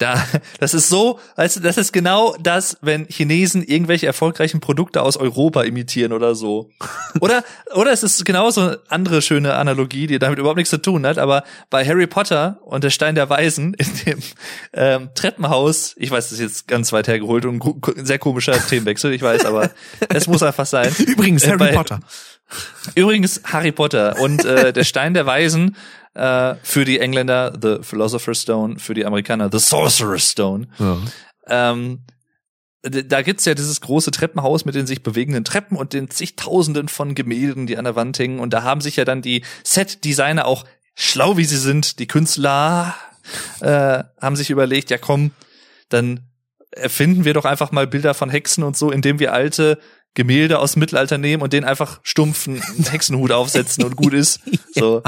da, 0.00 0.20
das 0.58 0.74
ist 0.74 0.88
so, 0.88 1.20
du, 1.36 1.60
das 1.60 1.76
ist 1.76 1.92
genau 1.92 2.34
das, 2.40 2.76
wenn 2.80 3.06
Chinesen 3.06 3.62
irgendwelche 3.62 4.06
erfolgreichen 4.06 4.60
Produkte 4.60 5.02
aus 5.02 5.16
Europa 5.16 5.62
imitieren 5.62 6.12
oder 6.12 6.34
so. 6.34 6.70
Oder, 7.20 7.44
oder 7.74 7.92
es 7.92 8.02
ist 8.02 8.24
genauso 8.24 8.60
eine 8.62 8.78
andere 8.88 9.22
schöne 9.22 9.54
Analogie, 9.54 10.06
die 10.06 10.18
damit 10.18 10.38
überhaupt 10.38 10.56
nichts 10.56 10.70
zu 10.70 10.78
tun 10.78 11.06
hat, 11.06 11.18
aber 11.18 11.44
bei 11.70 11.84
Harry 11.86 12.06
Potter 12.06 12.58
und 12.64 12.82
der 12.82 12.90
Stein 12.90 13.14
der 13.14 13.30
Weisen 13.30 13.74
in 13.78 13.86
dem 14.06 14.18
ähm, 14.72 15.08
Treppenhaus, 15.14 15.94
ich 15.96 16.10
weiß, 16.10 16.24
das 16.30 16.32
ist 16.32 16.40
jetzt 16.40 16.68
ganz 16.68 16.92
weit 16.92 17.06
hergeholt 17.06 17.44
und 17.44 17.62
ein 17.96 18.06
sehr 18.06 18.18
komischer 18.18 18.52
Themenwechsel, 18.52 19.12
ich 19.12 19.22
weiß, 19.22 19.44
aber 19.44 19.70
es 20.08 20.26
muss 20.26 20.42
einfach 20.42 20.66
sein. 20.66 20.92
Übrigens, 21.06 21.44
Äh, 21.44 21.48
Harry 21.50 21.58
bei- 21.58 21.72
Potter. 21.72 22.00
Übrigens 22.96 23.40
Harry 23.44 23.70
Potter 23.70 24.18
und 24.18 24.44
äh, 24.44 24.72
der 24.72 24.82
Stein 24.84 25.14
der 25.14 25.24
Weisen 25.26 25.76
äh, 26.14 26.54
für 26.62 26.84
die 26.84 26.98
Engländer 26.98 27.58
The 27.60 27.78
Philosopher's 27.82 28.42
Stone, 28.42 28.78
für 28.78 28.94
die 28.94 29.04
Amerikaner 29.04 29.48
The 29.50 29.58
Sorcerer's 29.58 30.30
Stone. 30.30 30.68
Ja. 30.78 30.98
Ähm, 31.46 32.04
da 32.82 33.20
gibt's 33.20 33.44
ja 33.44 33.54
dieses 33.54 33.80
große 33.82 34.10
Treppenhaus 34.10 34.64
mit 34.64 34.74
den 34.74 34.86
sich 34.86 35.02
bewegenden 35.02 35.44
Treppen 35.44 35.76
und 35.76 35.92
den 35.92 36.08
zigtausenden 36.08 36.88
von 36.88 37.14
Gemälden, 37.14 37.66
die 37.66 37.76
an 37.76 37.84
der 37.84 37.94
Wand 37.94 38.18
hängen. 38.18 38.40
Und 38.40 38.54
da 38.54 38.62
haben 38.62 38.80
sich 38.80 38.96
ja 38.96 39.04
dann 39.04 39.20
die 39.20 39.44
Set-Designer 39.64 40.46
auch 40.46 40.64
schlau 40.94 41.36
wie 41.36 41.44
sie 41.44 41.58
sind, 41.58 41.98
die 41.98 42.06
Künstler, 42.06 42.94
äh, 43.60 44.02
haben 44.20 44.36
sich 44.36 44.50
überlegt, 44.50 44.90
ja 44.90 44.98
komm, 44.98 45.32
dann 45.88 46.20
erfinden 46.72 47.24
wir 47.24 47.34
doch 47.34 47.44
einfach 47.44 47.72
mal 47.72 47.86
Bilder 47.86 48.14
von 48.14 48.30
Hexen 48.30 48.64
und 48.64 48.76
so, 48.76 48.90
indem 48.90 49.18
wir 49.18 49.32
alte 49.32 49.78
Gemälde 50.14 50.58
aus 50.58 50.72
dem 50.72 50.80
Mittelalter 50.80 51.18
nehmen 51.18 51.42
und 51.42 51.52
denen 51.52 51.66
einfach 51.66 52.00
stumpfen 52.02 52.62
Hexenhut 52.90 53.32
aufsetzen 53.32 53.84
und 53.84 53.96
gut 53.96 54.14
ist. 54.14 54.40
So. 54.72 55.02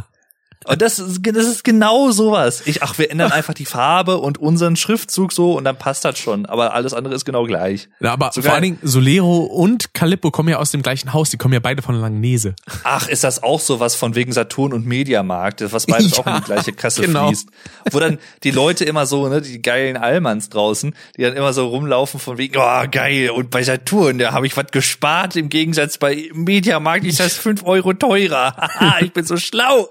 Und 0.64 0.82
das 0.82 0.98
ist, 0.98 1.20
das 1.22 1.46
ist 1.46 1.64
genau 1.64 2.10
sowas. 2.10 2.62
Ich, 2.66 2.82
ach, 2.82 2.98
wir 2.98 3.10
ändern 3.10 3.32
einfach 3.32 3.54
die 3.54 3.64
Farbe 3.64 4.18
und 4.18 4.38
unseren 4.38 4.76
Schriftzug 4.76 5.32
so 5.32 5.52
und 5.54 5.64
dann 5.64 5.76
passt 5.76 6.04
das 6.04 6.18
schon. 6.18 6.46
Aber 6.46 6.74
alles 6.74 6.94
andere 6.94 7.14
ist 7.14 7.24
genau 7.24 7.44
gleich. 7.44 7.88
Ja, 8.00 8.12
aber 8.12 8.30
Sogar- 8.32 8.50
vor 8.50 8.54
allen 8.54 8.62
Dingen 8.62 8.78
Solero 8.82 9.38
und 9.38 9.94
Calippo 9.94 10.30
kommen 10.30 10.48
ja 10.48 10.58
aus 10.58 10.70
dem 10.70 10.82
gleichen 10.82 11.12
Haus, 11.12 11.30
die 11.30 11.36
kommen 11.36 11.54
ja 11.54 11.60
beide 11.60 11.82
von 11.82 11.94
Langnese. 11.94 12.54
Ach, 12.84 13.08
ist 13.08 13.24
das 13.24 13.42
auch 13.42 13.60
sowas 13.60 13.94
von 13.94 14.14
wegen 14.14 14.32
Saturn 14.32 14.72
und 14.72 14.86
Mediamarkt, 14.86 15.72
was 15.72 15.86
beides 15.86 16.12
Ja, 16.16 16.18
auch 16.18 16.26
in 16.26 16.34
die 16.36 16.44
gleiche 16.44 16.72
Kasse 16.72 17.02
genau. 17.02 17.28
fließt. 17.28 17.48
Wo 17.90 17.98
dann 18.00 18.18
die 18.42 18.50
Leute 18.50 18.84
immer 18.84 19.06
so, 19.06 19.28
ne, 19.28 19.40
die 19.40 19.60
geilen 19.62 19.96
Allmanns 19.96 20.48
draußen, 20.48 20.94
die 21.16 21.22
dann 21.22 21.34
immer 21.34 21.52
so 21.52 21.66
rumlaufen 21.68 22.20
von 22.20 22.38
wegen, 22.38 22.56
oh 22.56 22.84
geil, 22.90 23.30
und 23.30 23.50
bei 23.50 23.62
Saturn, 23.62 24.18
da 24.18 24.32
habe 24.32 24.46
ich 24.46 24.56
was 24.56 24.66
gespart, 24.70 25.36
im 25.36 25.48
Gegensatz 25.48 25.98
bei 25.98 26.28
Mediamarkt 26.32 27.04
ist 27.04 27.20
das 27.20 27.34
fünf 27.36 27.62
Euro 27.64 27.92
teurer. 27.92 28.56
Haha, 28.56 28.98
ich 29.00 29.12
bin 29.12 29.24
so 29.24 29.36
schlau. 29.36 29.88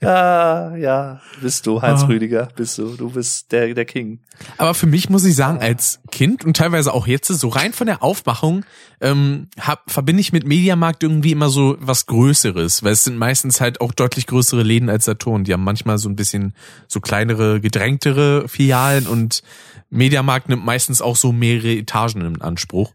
Ja, 0.00 0.76
ja, 0.76 1.20
bist 1.40 1.66
du, 1.66 1.80
Heinz 1.82 2.02
Ah. 2.02 2.06
Rüdiger, 2.06 2.48
bist 2.56 2.78
du. 2.78 2.96
Du 2.96 3.10
bist 3.10 3.52
der, 3.52 3.72
der 3.74 3.84
King. 3.84 4.20
Aber 4.58 4.74
für 4.74 4.86
mich 4.86 5.08
muss 5.10 5.24
ich 5.24 5.36
sagen, 5.36 5.60
als 5.60 6.00
Kind 6.10 6.44
und 6.44 6.56
teilweise 6.56 6.92
auch 6.92 7.06
jetzt, 7.06 7.28
so 7.28 7.48
rein 7.48 7.72
von 7.72 7.86
der 7.86 8.02
Aufmachung, 8.02 8.64
ähm, 9.00 9.48
hab, 9.60 9.90
verbinde 9.90 10.20
ich 10.20 10.32
mit 10.32 10.46
Mediamarkt 10.46 11.02
irgendwie 11.02 11.32
immer 11.32 11.48
so 11.48 11.76
was 11.80 12.06
Größeres, 12.06 12.82
weil 12.82 12.92
es 12.92 13.04
sind 13.04 13.16
meistens 13.16 13.60
halt 13.60 13.80
auch 13.80 13.92
deutlich 13.92 14.26
größere 14.26 14.62
Läden 14.62 14.90
als 14.90 15.04
Saturn. 15.04 15.44
Die 15.44 15.52
haben 15.52 15.64
manchmal 15.64 15.98
so 15.98 16.08
ein 16.08 16.16
bisschen 16.16 16.54
so 16.88 17.00
kleinere, 17.00 17.60
gedrängtere 17.60 18.48
Filialen 18.48 19.06
und 19.06 19.42
Mediamarkt 19.90 20.48
nimmt 20.48 20.64
meistens 20.64 21.00
auch 21.00 21.16
so 21.16 21.32
mehrere 21.32 21.72
Etagen 21.74 22.22
in 22.22 22.42
Anspruch. 22.42 22.92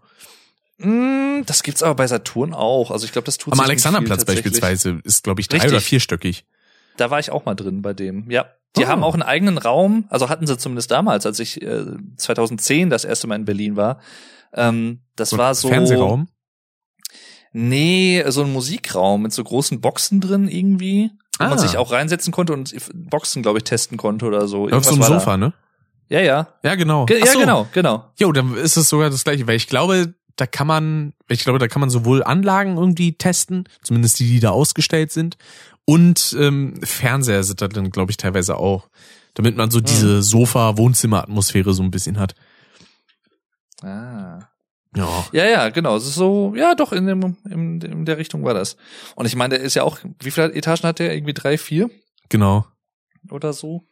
Mm, 0.80 1.44
Das 1.46 1.64
gibt's 1.64 1.84
aber 1.84 1.96
bei 1.96 2.08
Saturn 2.08 2.54
auch. 2.54 2.92
Also 2.92 3.06
ich 3.06 3.12
glaube, 3.12 3.26
das 3.26 3.38
tut 3.38 3.54
Am 3.54 3.60
Alexanderplatz 3.60 4.26
beispielsweise 4.26 5.00
ist, 5.04 5.24
glaube 5.24 5.42
ich, 5.42 5.48
drei 5.48 5.58
Richtig. 5.58 5.72
oder 5.74 5.82
vier 5.82 6.00
stöckig. 6.00 6.46
Da 6.98 7.10
war 7.12 7.20
ich 7.20 7.32
auch 7.32 7.46
mal 7.46 7.56
drin 7.56 7.82
bei 7.82 7.94
dem. 7.94 8.30
Ja. 8.30 8.46
Die 8.78 8.86
Oh. 8.86 8.88
haben 8.88 9.04
auch 9.04 9.14
einen 9.14 9.24
eigenen 9.24 9.58
Raum, 9.58 10.06
also 10.10 10.30
hatten 10.30 10.46
sie 10.46 10.58
zumindest 10.58 10.92
damals, 10.92 11.26
als 11.26 11.40
ich 11.40 11.62
äh, 11.62 11.86
2010 12.18 12.90
das 12.90 13.04
erste 13.04 13.26
Mal 13.28 13.36
in 13.36 13.46
Berlin 13.46 13.76
war. 13.76 14.00
Ähm, 14.54 15.00
das 15.16 15.38
war 15.38 15.56
so 15.56 15.70
Fernsehraum. 15.70 16.28
Nee, 17.52 18.24
so 18.28 18.44
ein 18.44 18.54
Musikraum 18.54 19.24
mit 19.24 19.34
so 19.34 19.44
großen 19.44 19.82
Boxen 19.82 20.22
drin 20.22 20.48
irgendwie, 20.48 21.10
wo 21.40 21.46
Ah. 21.46 21.50
man 21.50 21.58
sich 21.58 21.78
auch 21.78 21.92
reinsetzen 21.92 22.32
konnte 22.32 22.54
und 22.54 22.76
Boxen, 22.94 23.42
glaube 23.42 23.58
ich, 23.58 23.64
testen 23.64 23.98
konnte 23.98 24.26
oder 24.26 24.48
so. 24.48 24.66
Auf 24.66 24.72
Irgendwas 24.72 24.86
so 24.88 24.92
einem 24.94 25.02
war 25.02 25.10
da. 25.10 25.20
Sofa, 25.20 25.38
ne? 25.38 25.54
Ja, 26.10 26.20
ja. 26.22 26.48
Ja, 26.64 26.76
genau. 26.76 27.06
Ge 27.06 27.20
Ach 27.22 27.26
ja, 27.26 27.34
so. 27.34 27.40
genau, 27.40 27.68
genau. 27.74 28.12
Jo, 28.20 28.32
dann 28.32 28.56
ist 28.56 28.78
es 28.78 28.90
sogar 28.90 29.10
das 29.10 29.24
gleiche, 29.24 29.48
weil 29.48 29.56
ich 29.56 29.68
glaube, 29.68 30.14
da 30.40 30.46
kann 30.48 30.68
man, 30.68 31.14
ich 31.28 31.44
glaube, 31.44 31.60
da 31.60 31.68
kann 31.68 31.80
man 31.82 31.90
sowohl 31.90 32.24
Anlagen 32.24 32.78
irgendwie 32.78 33.14
testen, 33.14 33.68
zumindest 33.84 34.20
die, 34.20 34.28
die 34.30 34.40
da 34.40 34.52
ausgestellt 34.52 35.12
sind, 35.12 35.38
Und 35.86 36.36
ähm, 36.40 36.80
Fernseher 36.84 37.44
sind 37.44 37.62
da 37.62 37.68
dann, 37.68 37.90
glaube 37.90 38.12
ich, 38.12 38.18
teilweise 38.18 38.58
auch. 38.58 38.90
Damit 39.34 39.58
man 39.58 39.66
Hm. 39.68 39.72
so 39.72 39.80
diese 39.82 40.22
Sofa-Wohnzimmer-Atmosphäre 40.22 41.74
so 41.74 41.82
ein 41.84 41.90
bisschen 41.92 42.20
hat. 42.20 42.36
Ah. 43.82 44.40
Ja. 44.96 45.26
Ja, 45.32 45.46
ja, 45.46 45.70
genau. 45.70 45.96
Es 45.98 46.06
ist 46.08 46.16
so, 46.16 46.54
ja, 46.56 46.74
doch, 46.76 46.92
in, 46.94 47.06
dem, 47.06 47.38
in, 47.50 47.80
in 47.82 48.06
der 48.06 48.18
Richtung 48.18 48.44
war 48.44 48.54
das. 48.54 48.76
Und 49.16 49.26
ich 49.28 49.36
meine, 49.36 49.56
der 49.56 49.64
ist 49.64 49.76
ja 49.76 49.84
auch, 49.84 50.00
wie 50.20 50.32
viele 50.32 50.52
Etagen 50.54 50.84
hat 50.84 51.00
der? 51.00 51.14
Irgendwie 51.14 51.34
drei, 51.34 51.58
vier 51.58 51.90
Genau. 52.30 52.66
oder 53.30 53.54
so? 53.54 53.84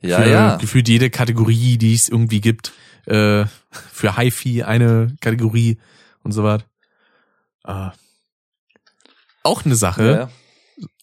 Ja, 0.00 0.20
für 0.20 0.30
ja. 0.30 0.56
gefühlt 0.56 0.88
jede 0.88 1.10
Kategorie, 1.10 1.78
die 1.78 1.94
es 1.94 2.08
irgendwie 2.08 2.40
gibt. 2.40 2.72
Äh, 3.06 3.46
für 3.70 4.16
HiFi 4.16 4.62
eine 4.62 5.16
Kategorie 5.20 5.78
und 6.22 6.32
so 6.32 6.44
was. 6.44 6.62
Äh, 7.64 7.90
auch 9.42 9.64
eine 9.64 9.74
Sache, 9.74 10.30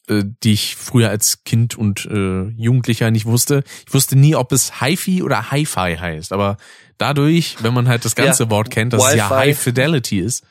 ja. 0.08 0.16
äh, 0.16 0.24
die 0.44 0.54
ich 0.54 0.76
früher 0.76 1.10
als 1.10 1.44
Kind 1.44 1.78
und 1.78 2.06
äh, 2.06 2.48
Jugendlicher 2.50 3.12
nicht 3.12 3.26
wusste. 3.26 3.64
Ich 3.86 3.94
wusste 3.94 4.16
nie, 4.16 4.36
ob 4.36 4.52
es 4.52 4.80
HiFi 4.80 5.24
oder 5.24 5.52
Hi-Fi 5.52 5.98
heißt. 5.98 6.32
Aber 6.32 6.58
dadurch, 6.98 7.58
wenn 7.62 7.74
man 7.74 7.88
halt 7.88 8.06
das 8.06 8.16
ganze 8.16 8.44
Ja, 8.44 8.50
Wort 8.50 8.70
kennt, 8.70 8.94
dass 8.94 9.06
es 9.10 9.16
ja. 9.16 9.30
High 9.30 9.60
Fidelity 9.60 10.20
ist, 10.20 10.46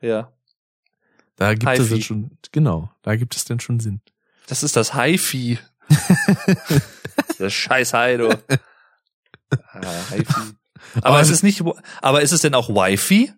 ja. 0.00 0.32
da 1.36 1.54
gibt 1.54 1.78
es 1.78 1.90
dann 1.90 2.02
schon, 2.02 2.30
genau, 2.52 2.90
da 3.02 3.16
gibt 3.16 3.36
es 3.36 3.44
dann 3.44 3.60
schon 3.60 3.80
Sinn. 3.80 4.00
Das 4.46 4.62
ist 4.62 4.76
das 4.76 4.94
Hi-Fi. 4.94 5.58
das 7.38 7.52
scheiß 7.52 7.92
Hi, 7.92 8.16
du. 8.16 8.30
Ah, 9.72 9.80
Hi-Fi. 10.10 10.54
Aber 10.96 11.06
Aber 11.06 11.20
es 11.20 11.30
ist 11.30 11.42
nicht, 11.42 11.62
aber 12.02 12.22
ist 12.22 12.32
es 12.32 12.42
denn 12.42 12.54
auch 12.54 12.68
Wi-Fi? 12.68 13.32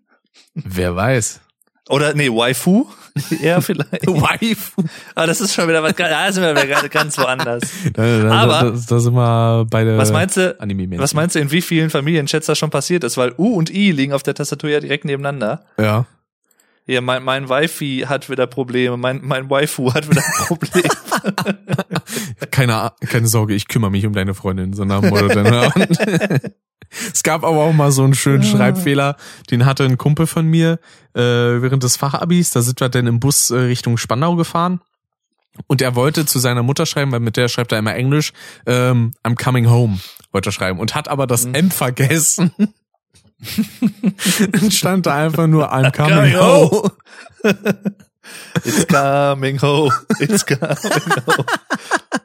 Wer 0.54 0.96
weiß. 0.96 1.40
Oder, 1.88 2.14
nee, 2.14 2.28
Waifu? 2.30 2.86
Eher 3.42 3.60
vielleicht. 3.60 4.06
Waifu. 4.06 4.82
Aber 5.14 5.26
das 5.26 5.40
ist 5.40 5.52
schon 5.52 5.68
wieder 5.68 5.82
was, 5.82 5.96
ganz- 5.96 6.10
da 6.10 6.32
sind 6.32 6.42
wir 6.44 6.54
gerade 6.66 6.88
ganz 6.88 7.18
woanders. 7.18 7.62
Da, 7.92 8.22
da, 8.22 8.30
Aber- 8.32 8.70
da, 8.70 8.78
da 8.88 9.00
sind 9.00 9.14
wir 9.14 9.66
beide 9.68 9.98
Was 9.98 10.12
meinst 10.12 10.36
du, 10.36 10.58
Anime-Menschen. 10.60 11.02
was 11.02 11.12
meinst 11.12 11.34
du, 11.34 11.40
in 11.40 11.50
wie 11.50 11.60
vielen 11.60 11.90
Familienchats 11.90 12.46
das 12.46 12.56
schon 12.58 12.70
passiert 12.70 13.02
ist? 13.04 13.16
Weil 13.16 13.34
U 13.36 13.54
und 13.56 13.68
I 13.68 13.90
liegen 13.90 14.12
auf 14.12 14.22
der 14.22 14.34
Tastatur 14.34 14.70
ja 14.70 14.80
direkt 14.80 15.04
nebeneinander. 15.04 15.64
Ja. 15.78 16.06
Hier, 16.86 17.00
mein, 17.00 17.22
mein 17.22 17.48
Wifi 17.48 18.04
hat 18.08 18.30
wieder 18.30 18.46
Probleme, 18.46 18.96
mein, 18.96 19.20
mein 19.22 19.50
Waifu 19.50 19.92
hat 19.92 20.08
wieder 20.10 20.22
Probleme. 20.46 20.88
Keine, 22.50 22.92
keine 23.08 23.26
Sorge, 23.26 23.54
ich 23.54 23.68
kümmere 23.68 23.90
mich 23.90 24.06
um 24.06 24.12
deine 24.12 24.34
Freundin, 24.34 24.72
so 24.72 24.84
nach 24.84 25.00
dem 25.00 25.10
Motto 25.10 25.28
es 27.12 27.22
gab 27.22 27.44
aber 27.44 27.58
auch 27.58 27.72
mal 27.72 27.92
so 27.92 28.04
einen 28.04 28.14
schönen 28.14 28.42
Schreibfehler, 28.42 29.16
den 29.50 29.64
hatte 29.64 29.84
ein 29.84 29.98
Kumpel 29.98 30.26
von 30.26 30.46
mir 30.46 30.78
äh, 31.14 31.20
während 31.20 31.82
des 31.82 31.96
Fachabis, 31.96 32.50
da 32.50 32.62
sind 32.62 32.80
wir 32.80 32.88
dann 32.88 33.06
im 33.06 33.20
Bus 33.20 33.50
äh, 33.50 33.56
Richtung 33.56 33.96
Spandau 33.96 34.36
gefahren. 34.36 34.80
Und 35.66 35.82
er 35.82 35.94
wollte 35.94 36.24
zu 36.24 36.38
seiner 36.38 36.62
Mutter 36.62 36.86
schreiben, 36.86 37.12
weil 37.12 37.20
mit 37.20 37.36
der 37.36 37.48
schreibt 37.48 37.72
er 37.72 37.78
immer 37.78 37.94
Englisch, 37.94 38.32
ähm, 38.66 39.12
I'm 39.22 39.42
coming 39.42 39.68
home, 39.68 40.00
wollte 40.32 40.48
er 40.48 40.52
schreiben. 40.52 40.78
Und 40.80 40.94
hat 40.94 41.08
aber 41.08 41.26
das 41.26 41.44
Mhm. 41.46 41.54
M 41.54 41.70
vergessen. 41.70 42.52
Dann 44.52 44.70
stand 44.70 45.06
da 45.06 45.16
einfach 45.16 45.46
nur 45.46 45.72
I'm 45.72 45.94
coming 45.94 46.32
Coming 46.32 46.36
home. 46.36 46.92
It's 48.64 48.86
coming 48.86 49.60
home, 49.60 49.92
it's 50.20 50.46
coming 50.46 50.60
home. 51.26 51.44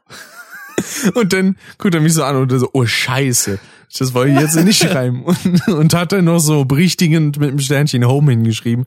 Und 1.14 1.34
dann 1.34 1.58
guckt 1.78 1.96
er 1.96 2.02
mich 2.02 2.14
so 2.14 2.24
an 2.24 2.36
und 2.36 2.50
so, 2.58 2.70
oh 2.74 2.86
scheiße, 2.86 3.60
das 3.98 4.14
wollte 4.14 4.34
ich 4.34 4.40
jetzt 4.40 4.56
nicht 4.56 4.82
schreiben. 4.90 5.24
Und, 5.24 5.68
und 5.68 5.94
hat 5.94 6.12
dann 6.12 6.26
noch 6.26 6.40
so 6.40 6.66
berichtigend 6.66 7.40
mit 7.40 7.52
dem 7.52 7.60
Sternchen 7.60 8.06
Home 8.06 8.32
hingeschrieben. 8.32 8.86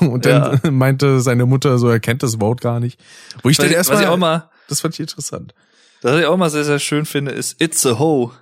Und 0.00 0.26
dann 0.26 0.60
meinte 0.70 1.20
seine 1.20 1.46
Mutter 1.46 1.78
so, 1.78 1.88
er 1.88 2.00
kennt 2.00 2.22
das 2.22 2.40
Wort 2.40 2.60
gar 2.60 2.80
nicht. 2.80 3.00
Wo 3.42 3.48
ich 3.48 3.58
Was, 3.58 3.66
dann 3.66 3.76
was 3.76 3.86
ich 3.88 3.94
auch 3.94 4.10
erstmal, 4.10 4.18
mal, 4.18 4.50
das 4.68 4.80
fand 4.80 4.94
ich 4.94 5.00
interessant. 5.00 5.54
was 6.02 6.20
ich 6.20 6.26
auch 6.26 6.36
mal 6.36 6.50
sehr, 6.50 6.64
sehr 6.64 6.78
schön 6.78 7.06
finde, 7.06 7.32
ist 7.32 7.60
It's 7.60 7.84
a 7.86 7.98
Ho. 7.98 8.32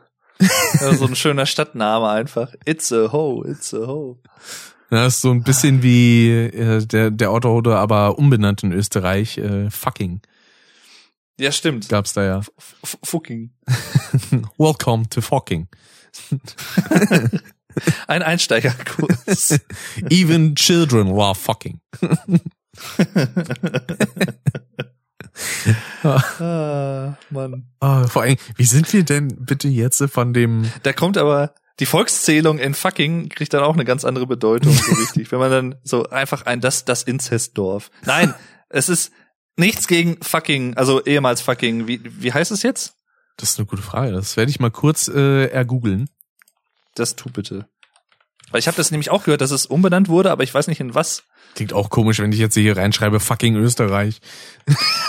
Ja, 0.81 0.95
so 0.99 1.07
ein 1.07 1.17
schöner 1.17 1.47
Stadtname 1.47 2.09
einfach. 2.09 2.53
It's 2.65 2.93
a 2.93 3.13
Ho, 3.13 3.45
it's 3.47 3.73
a 3.73 3.87
Ho. 3.87 4.19
Das 4.91 5.17
ist 5.17 5.23
so 5.23 5.31
ein 5.31 5.43
bisschen 5.43 5.83
wie 5.83 6.31
äh, 6.31 6.85
der, 6.85 7.11
der 7.11 7.31
Autohode, 7.31 7.77
aber 7.77 8.19
umbenannt 8.19 8.63
in 8.63 8.73
Österreich, 8.73 9.39
äh, 9.39 9.71
fucking 9.71 10.21
Ja, 11.39 11.51
stimmt. 11.51 11.89
gab's 11.89 12.13
da 12.13 12.25
ja. 12.25 12.39
F 12.39 12.99
fucking. 13.03 13.53
Welcome 14.59 15.09
to 15.11 15.21
fucking. 15.21 15.69
Ein 18.07 18.23
Einsteigerkurs. 18.23 19.59
Even 20.11 20.55
children 20.55 21.09
were 21.09 21.35
fucking. 21.35 21.81
ah, 26.05 27.17
Mann. 27.31 27.67
Ah, 27.81 28.07
vor 28.07 28.23
allem, 28.23 28.37
wie 28.55 28.65
sind 28.65 28.93
wir 28.93 29.03
denn 29.03 29.45
bitte 29.45 29.67
jetzt 29.67 30.05
von 30.11 30.33
dem 30.33 30.71
Da 30.85 30.93
kommt 30.93 31.19
aber 31.19 31.55
die 31.81 31.87
Volkszählung 31.87 32.59
in 32.59 32.75
fucking 32.75 33.29
kriegt 33.29 33.53
dann 33.53 33.65
auch 33.65 33.75
eine 33.75 33.85
ganz 33.85 34.05
andere 34.05 34.29
Bedeutung, 34.29 34.73
so 34.73 34.95
richtig. 34.95 35.33
Wenn 35.33 35.41
man 35.41 35.51
dann 35.51 35.75
so 35.83 36.09
einfach 36.09 36.47
ein, 36.47 36.61
das, 36.61 36.85
das 36.85 37.03
Inzestdorf. 37.03 37.91
Nein, 38.05 38.33
es 38.69 38.89
ist 38.89 39.11
nichts 39.57 39.87
gegen 39.87 40.23
fucking, 40.23 40.77
also 40.77 41.05
ehemals 41.05 41.41
fucking, 41.41 41.87
wie, 41.87 42.01
wie 42.05 42.33
heißt 42.33 42.51
es 42.51 42.63
jetzt? 42.63 42.95
Das 43.37 43.51
ist 43.51 43.59
eine 43.59 43.67
gute 43.67 43.83
Frage. 43.83 44.13
Das 44.13 44.37
werde 44.37 44.51
ich 44.51 44.61
mal 44.61 44.71
kurz 44.71 45.09
äh, 45.09 45.47
ergoogeln. 45.47 46.09
Das 46.95 47.17
tu 47.17 47.31
bitte. 47.31 47.67
Weil 48.51 48.61
ich 48.61 48.69
habe 48.69 48.77
das 48.77 48.91
nämlich 48.93 49.11
auch 49.11 49.25
gehört, 49.25 49.41
dass 49.41 49.51
es 49.51 49.67
umbenannt 49.67 50.09
wurde, 50.09 50.31
aber 50.31 50.45
ich 50.45 50.55
weiß 50.55 50.69
nicht 50.69 50.81
in 50.81 50.95
was. 50.95 51.25
Klingt 51.55 51.73
auch 51.73 51.91
komisch, 51.91 52.21
wenn 52.21 52.33
ich 52.33 52.39
jetzt 52.39 52.55
hier 52.55 52.77
reinschreibe, 52.77 53.19
fucking 53.21 53.57
Österreich. 53.57 54.21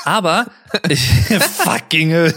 Aber 0.03 0.47
ich, 0.89 1.07
fucking. 1.39 2.11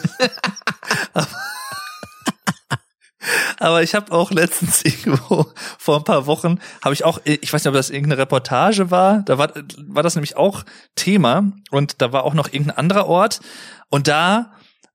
Aber 3.59 3.83
ich 3.83 3.95
habe 3.95 4.13
auch 4.13 4.31
letztens 4.31 4.83
irgendwo 4.85 5.47
vor 5.79 5.99
ein 5.99 6.05
paar 6.05 6.27
Wochen 6.27 6.59
habe 6.83 6.95
ich 6.95 7.05
auch, 7.05 7.21
ich 7.25 7.53
weiß 7.53 7.65
nicht, 7.65 7.69
ob 7.69 7.75
das 7.75 7.91
irgendeine 7.91 8.21
Reportage 8.21 8.91
war. 8.91 9.23
Da 9.23 9.39
war 9.39 9.53
war 9.87 10.03
das 10.03 10.15
nämlich 10.15 10.37
auch 10.37 10.65
Thema 10.95 11.53
und 11.71 12.01
da 12.01 12.13
war 12.13 12.25
auch 12.25 12.35
noch 12.35 12.53
irgendein 12.53 12.77
anderer 12.77 13.07
Ort 13.07 13.41
und 13.89 14.09
da 14.09 14.53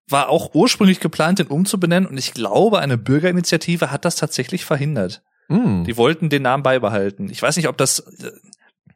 war 0.09 0.29
auch 0.29 0.53
ursprünglich 0.53 0.99
geplant, 0.99 1.39
den 1.39 1.47
umzubenennen 1.47 2.09
und 2.09 2.17
ich 2.17 2.34
glaube, 2.34 2.79
eine 2.79 2.97
Bürgerinitiative 2.97 3.91
hat 3.91 4.05
das 4.05 4.15
tatsächlich 4.15 4.65
verhindert. 4.65 5.23
Hm. 5.47 5.84
Die 5.86 5.97
wollten 5.97 6.29
den 6.29 6.43
Namen 6.43 6.63
beibehalten. 6.63 7.29
Ich 7.29 7.41
weiß 7.41 7.57
nicht, 7.57 7.67
ob 7.67 7.77
das 7.77 8.03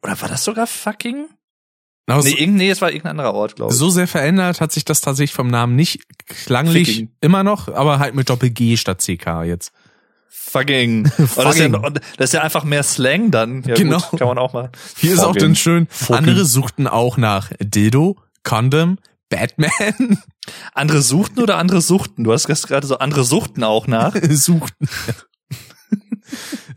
oder 0.03 0.21
war 0.21 0.29
das 0.29 0.43
sogar 0.43 0.67
fucking? 0.67 1.27
Aber 2.09 2.23
Nee, 2.23 2.31
irgend, 2.37 2.55
nee, 2.57 2.69
es 2.69 2.81
war 2.81 2.89
irgendein 2.89 3.11
anderer 3.19 3.33
Ort, 3.33 3.57
glaube 3.57 3.73
ich. 3.73 3.77
so 3.77 3.89
sehr 3.89 4.07
verändert 4.07 4.61
hat 4.61 4.71
sich 4.71 4.85
das 4.85 5.01
tatsächlich 5.01 5.33
vom 5.35 5.47
Namen 5.47 5.75
nicht 5.75 5.99
klanglich 6.45 6.87
Ficking. 6.87 7.11
immer 7.21 7.43
noch, 7.43 7.67
aber 7.67 7.99
halt 7.99 8.15
mit 8.15 8.29
Doppel 8.29 8.49
G 8.49 8.77
statt 8.77 8.99
CK 9.01 9.43
jetzt. 9.43 9.71
Fucking. 10.29 11.03
Das, 11.17 11.19
ist 11.55 11.59
ja, 11.59 11.69
Fucking. 11.69 11.93
das 12.17 12.29
ist 12.29 12.33
ja 12.33 12.41
einfach 12.41 12.63
mehr 12.63 12.83
Slang 12.83 13.29
dann. 13.31 13.63
Ja, 13.63 13.75
Genau. 13.75 13.99
Gut, 13.99 14.19
kann 14.19 14.27
man 14.29 14.37
auch 14.37 14.53
mal. 14.53 14.71
Hier 14.95 15.13
ist 15.13 15.19
auch 15.19 15.27
Fucking. 15.27 15.41
dann 15.41 15.55
schön, 15.55 15.87
Fucking. 15.89 16.15
andere 16.15 16.45
suchten 16.45 16.87
auch 16.87 17.17
nach 17.17 17.51
Dildo, 17.59 18.17
Condom, 18.43 18.97
Batman, 19.29 19.71
Andere 20.73 21.01
suchten 21.01 21.41
oder 21.41 21.57
andere 21.57 21.81
suchten? 21.81 22.23
Du 22.23 22.31
hast 22.31 22.47
gerade 22.47 22.87
so 22.87 22.99
andere 22.99 23.25
suchten 23.25 23.65
auch 23.65 23.87
nach. 23.87 24.15
suchten. 24.29 24.87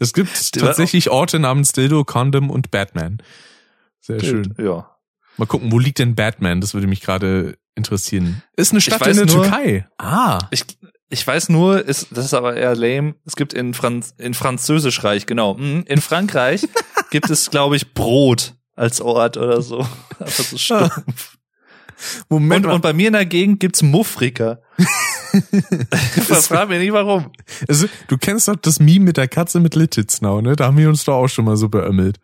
es 0.01 0.13
gibt 0.13 0.53
tatsächlich 0.59 1.11
Orte 1.11 1.39
namens 1.39 1.71
Dildo, 1.71 2.03
Condom 2.05 2.51
und 2.51 2.73
Batman. 2.73 3.19
Sehr 4.01 4.19
schön. 4.21 4.55
Ja. 4.59 4.90
Mal 5.41 5.47
gucken, 5.47 5.73
wo 5.73 5.79
liegt 5.79 5.99
denn 5.99 6.15
Batman? 6.15 6.61
Das 6.61 6.75
würde 6.75 6.87
mich 6.87 7.01
gerade 7.01 7.57
interessieren. 7.75 8.43
Ist 8.57 8.73
eine 8.73 8.83
Stadt 8.83 9.07
in 9.07 9.17
der 9.17 9.25
nur- 9.25 9.45
Türkei. 9.45 9.87
Ah. 9.97 10.37
Ich, 10.51 10.67
ich 11.09 11.27
weiß 11.27 11.49
nur, 11.49 11.83
ist, 11.83 12.09
das 12.11 12.27
ist 12.27 12.35
aber 12.35 12.59
eher 12.59 12.77
lame. 12.77 13.15
Es 13.25 13.37
gibt 13.37 13.55
in 13.55 13.73
Franz, 13.73 14.13
in 14.19 14.35
Französischreich, 14.35 15.25
genau. 15.25 15.55
Mhm. 15.55 15.85
In 15.87 16.03
Frankreich 16.03 16.69
gibt 17.11 17.31
es, 17.31 17.51
glaube 17.51 17.77
ich, 17.77 17.95
Brot 17.95 18.53
als 18.77 19.01
Ort 19.01 19.39
oder 19.39 19.63
so. 19.63 19.79
Einfach 20.19 20.45
so 20.45 20.59
stumpf. 20.59 21.39
Moment 22.29 22.67
Und, 22.67 22.73
und 22.73 22.81
bei 22.83 22.93
mir 22.93 23.07
in 23.07 23.15
der 23.15 23.25
Gegend 23.25 23.61
gibt's 23.61 23.81
Muffrika. 23.81 24.59
Frag 26.43 26.69
mich 26.69 26.81
nicht 26.81 26.93
warum. 26.93 27.31
Also, 27.67 27.87
du 28.09 28.19
kennst 28.19 28.47
doch 28.47 28.57
das 28.57 28.79
Meme 28.79 29.07
mit 29.07 29.17
der 29.17 29.29
Katze 29.29 29.59
mit 29.59 29.75
Lititznau, 29.75 30.43
ne? 30.43 30.55
Da 30.55 30.67
haben 30.67 30.77
wir 30.77 30.91
uns 30.91 31.05
doch 31.05 31.15
auch 31.15 31.29
schon 31.29 31.47
mal 31.47 31.57
so 31.57 31.71
beömmelt. 31.71 32.19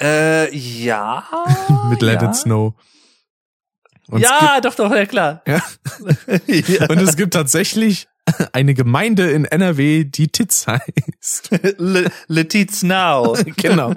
Äh, 0.00 0.54
ja. 0.56 1.24
mit 1.90 2.02
Let 2.02 2.22
ja. 2.22 2.28
It 2.28 2.36
Snow. 2.36 2.74
Und 4.08 4.20
ja, 4.20 4.60
doch, 4.62 4.74
doch, 4.74 4.94
ja 4.94 5.04
klar. 5.06 5.42
Ja. 5.46 5.62
ja. 6.46 6.86
Und 6.88 6.98
es 6.98 7.16
gibt 7.16 7.34
tatsächlich 7.34 8.08
eine 8.52 8.74
Gemeinde 8.74 9.30
in 9.30 9.44
NRW, 9.44 10.04
die 10.04 10.28
Titz 10.28 10.66
heißt. 10.66 11.50
Le, 11.78 12.10
Letiz 12.26 12.82
now. 12.82 13.36
Genau. 13.56 13.94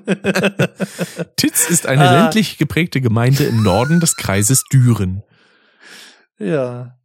Titz 1.37 1.69
ist 1.69 1.85
eine 1.85 2.09
Ah. 2.09 2.21
ländlich 2.23 2.57
geprägte 2.57 2.99
Gemeinde 3.01 3.43
im 3.45 3.63
Norden 3.63 3.99
des 3.99 4.15
Kreises 4.15 4.63
Düren. 4.71 5.23
Ja. 6.39 6.97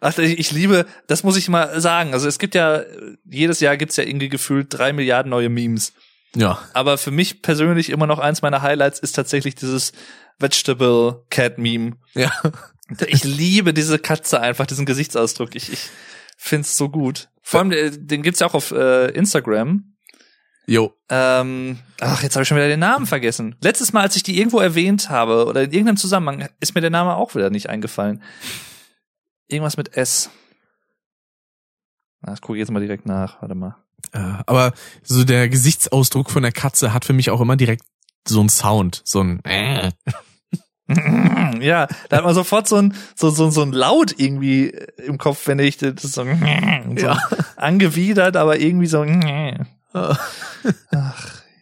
Ach, 0.00 0.16
ich, 0.18 0.38
ich 0.38 0.50
liebe, 0.52 0.86
das 1.06 1.22
muss 1.22 1.36
ich 1.36 1.48
mal 1.48 1.80
sagen. 1.80 2.12
Also 2.12 2.28
es 2.28 2.38
gibt 2.38 2.54
ja, 2.54 2.82
jedes 3.24 3.60
Jahr 3.60 3.76
gibt's 3.76 3.96
ja 3.96 4.04
irgendwie 4.04 4.28
gefühlt 4.28 4.66
drei 4.70 4.92
Milliarden 4.92 5.30
neue 5.30 5.48
Memes. 5.48 5.92
Ja. 6.34 6.58
Aber 6.72 6.98
für 6.98 7.10
mich 7.10 7.42
persönlich 7.42 7.90
immer 7.90 8.06
noch 8.06 8.18
eins 8.18 8.42
meiner 8.42 8.62
Highlights 8.62 8.98
ist 8.98 9.12
tatsächlich 9.12 9.54
dieses 9.54 9.92
Vegetable 10.38 11.24
Cat 11.30 11.58
Meme. 11.58 11.96
Ja. 12.14 12.32
Ich 13.06 13.24
liebe 13.24 13.72
diese 13.72 13.98
Katze 13.98 14.40
einfach, 14.40 14.66
diesen 14.66 14.84
Gesichtsausdruck. 14.86 15.54
Ich, 15.54 15.72
ich 15.72 15.88
find's 16.36 16.76
so 16.76 16.88
gut. 16.90 17.28
Vor 17.40 17.60
allem, 17.60 17.72
äh, 17.72 17.90
den 17.90 18.22
gibt's 18.22 18.40
ja 18.40 18.46
auch 18.46 18.54
auf 18.54 18.70
äh, 18.70 19.06
Instagram. 19.12 19.94
Jo. 20.66 20.94
Ähm, 21.08 21.78
ach, 22.00 22.22
jetzt 22.22 22.34
habe 22.36 22.42
ich 22.42 22.48
schon 22.48 22.56
wieder 22.56 22.68
den 22.68 22.80
Namen 22.80 23.06
vergessen. 23.06 23.56
Letztes 23.62 23.92
Mal, 23.92 24.02
als 24.02 24.16
ich 24.16 24.22
die 24.22 24.38
irgendwo 24.38 24.60
erwähnt 24.60 25.10
habe 25.10 25.46
oder 25.46 25.62
in 25.62 25.72
irgendeinem 25.72 25.96
Zusammenhang, 25.96 26.48
ist 26.60 26.74
mir 26.74 26.80
der 26.80 26.90
Name 26.90 27.16
auch 27.16 27.34
wieder 27.34 27.50
nicht 27.50 27.68
eingefallen. 27.68 28.22
Irgendwas 29.48 29.76
mit 29.76 29.96
S. 29.96 30.30
Ah, 32.20 32.30
Das 32.30 32.40
gucke 32.40 32.58
ich 32.58 32.60
jetzt 32.60 32.70
mal 32.70 32.80
direkt 32.80 33.06
nach. 33.06 33.40
Warte 33.42 33.54
mal. 33.54 33.81
Äh, 34.12 34.18
aber 34.46 34.72
so 35.02 35.24
der 35.24 35.48
Gesichtsausdruck 35.48 36.30
von 36.30 36.42
der 36.42 36.52
Katze 36.52 36.92
hat 36.92 37.04
für 37.04 37.12
mich 37.12 37.30
auch 37.30 37.40
immer 37.40 37.56
direkt 37.56 37.84
so 38.26 38.40
ein 38.42 38.48
Sound, 38.48 39.02
so 39.04 39.20
ein 39.22 39.44
äh. 39.44 39.90
Ja, 41.60 41.86
da 42.08 42.16
hat 42.18 42.24
man 42.24 42.34
sofort 42.34 42.68
so 42.68 42.76
ein, 42.76 42.94
so, 43.14 43.30
so, 43.30 43.50
so 43.50 43.62
ein 43.62 43.72
Laut 43.72 44.14
irgendwie 44.18 44.74
im 45.06 45.16
Kopf, 45.16 45.46
wenn 45.46 45.58
ich 45.58 45.78
das 45.78 46.02
so, 46.02 46.24
so 46.96 47.06
Ja. 47.06 47.18
angewidert, 47.56 48.36
aber 48.36 48.58
irgendwie 48.58 48.86
so. 48.88 49.02
Ach, 49.92 50.18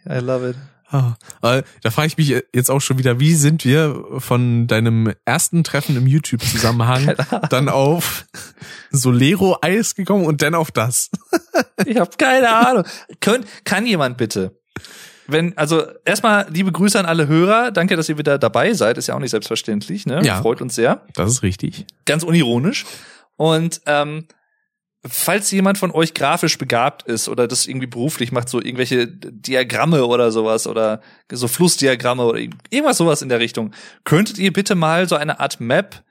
I 0.08 0.14
love 0.18 0.50
it. 0.50 0.56
Ah, 0.92 1.14
aber 1.40 1.62
da 1.82 1.90
frage 1.90 2.08
ich 2.08 2.18
mich 2.18 2.42
jetzt 2.52 2.70
auch 2.70 2.80
schon 2.80 2.98
wieder, 2.98 3.20
wie 3.20 3.34
sind 3.34 3.64
wir 3.64 4.04
von 4.18 4.66
deinem 4.66 5.14
ersten 5.24 5.62
Treffen 5.62 5.96
im 5.96 6.06
YouTube-Zusammenhang 6.06 7.14
dann 7.50 7.68
auf 7.68 8.26
Solero-Eis 8.90 9.94
gekommen 9.94 10.26
und 10.26 10.42
dann 10.42 10.54
auf 10.54 10.70
das? 10.70 11.10
Ich 11.86 11.96
habe 11.96 12.10
keine 12.18 12.54
Ahnung. 12.54 12.84
Könnt, 13.20 13.46
kann 13.64 13.86
jemand 13.86 14.18
bitte? 14.18 14.60
Wenn, 15.26 15.56
also 15.56 15.82
erstmal 16.04 16.46
liebe 16.50 16.72
Grüße 16.72 16.98
an 16.98 17.06
alle 17.06 17.26
Hörer. 17.26 17.70
Danke, 17.70 17.96
dass 17.96 18.08
ihr 18.10 18.18
wieder 18.18 18.38
dabei 18.38 18.74
seid. 18.74 18.98
Ist 18.98 19.06
ja 19.06 19.14
auch 19.14 19.18
nicht 19.18 19.30
selbstverständlich, 19.30 20.04
ne? 20.04 20.20
Ja. 20.22 20.42
Freut 20.42 20.60
uns 20.60 20.74
sehr. 20.74 21.06
Das 21.14 21.30
ist 21.30 21.42
richtig. 21.42 21.86
Ganz 22.04 22.22
unironisch. 22.22 22.84
Und 23.36 23.80
ähm, 23.86 24.26
falls 25.08 25.50
jemand 25.50 25.78
von 25.78 25.90
euch 25.90 26.12
grafisch 26.12 26.58
begabt 26.58 27.04
ist 27.04 27.28
oder 27.28 27.48
das 27.48 27.66
irgendwie 27.66 27.86
beruflich 27.86 28.32
macht, 28.32 28.48
so 28.48 28.60
irgendwelche 28.60 29.06
Diagramme 29.06 30.04
oder 30.04 30.30
sowas 30.30 30.66
oder 30.66 31.00
so 31.30 31.48
Flussdiagramme 31.48 32.24
oder 32.24 32.38
irgendwas 32.38 32.98
sowas 32.98 33.22
in 33.22 33.30
der 33.30 33.40
Richtung, 33.40 33.72
könntet 34.04 34.38
ihr 34.38 34.52
bitte 34.52 34.74
mal 34.74 35.08
so 35.08 35.16
eine 35.16 35.40
Art 35.40 35.60
Map 35.60 36.04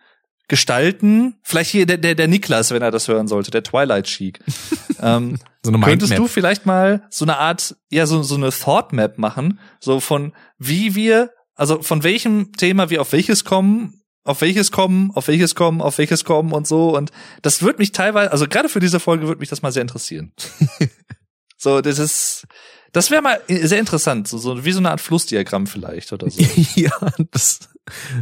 gestalten? 0.47 1.35
Vielleicht 1.43 1.69
hier 1.69 1.85
der, 1.85 1.97
der, 1.97 2.15
der 2.15 2.27
Niklas, 2.27 2.71
wenn 2.71 2.81
er 2.81 2.89
das 2.89 3.07
hören 3.07 3.27
sollte, 3.27 3.51
der 3.51 3.63
Twilight 3.63 4.05
Chic. 4.05 4.39
ähm, 5.01 5.37
So 5.63 5.71
eine 5.71 5.79
Könntest 5.79 6.17
du 6.17 6.27
vielleicht 6.27 6.65
mal 6.65 7.03
so 7.11 7.25
eine 7.25 7.37
Art, 7.37 7.75
ja, 7.89 8.07
so, 8.07 8.23
so 8.23 8.35
eine 8.35 8.49
Thought 8.49 8.91
Map 8.91 9.19
machen, 9.19 9.59
so 9.79 9.99
von 9.99 10.33
wie 10.57 10.95
wir, 10.95 11.31
also 11.53 11.83
von 11.83 12.03
welchem 12.03 12.53
Thema 12.53 12.89
wir 12.89 13.01
auf 13.01 13.11
welches 13.11 13.45
kommen, 13.45 13.98
auf 14.23 14.41
welches 14.41 14.71
kommen, 14.71 15.11
auf 15.11 15.27
welches 15.27 15.55
kommen, 15.55 15.81
auf 15.81 15.97
welches 15.97 16.23
kommen 16.23 16.51
und 16.51 16.67
so. 16.67 16.95
Und 16.95 17.11
das 17.41 17.61
wird 17.63 17.79
mich 17.79 17.91
teilweise, 17.91 18.31
also 18.31 18.47
gerade 18.47 18.69
für 18.69 18.79
diese 18.79 18.99
Folge 18.99 19.27
wird 19.27 19.39
mich 19.39 19.49
das 19.49 19.61
mal 19.61 19.71
sehr 19.71 19.81
interessieren. 19.81 20.33
so, 21.57 21.81
das 21.81 21.99
ist, 21.99 22.47
das 22.91 23.11
wäre 23.11 23.21
mal 23.21 23.41
sehr 23.47 23.79
interessant, 23.79 24.27
so, 24.27 24.37
so 24.37 24.65
wie 24.65 24.71
so 24.71 24.79
eine 24.79 24.91
Art 24.91 25.01
Flussdiagramm 25.01 25.67
vielleicht 25.67 26.11
oder 26.13 26.29
so. 26.29 26.41
ja, 26.75 26.91
das, 27.31 27.69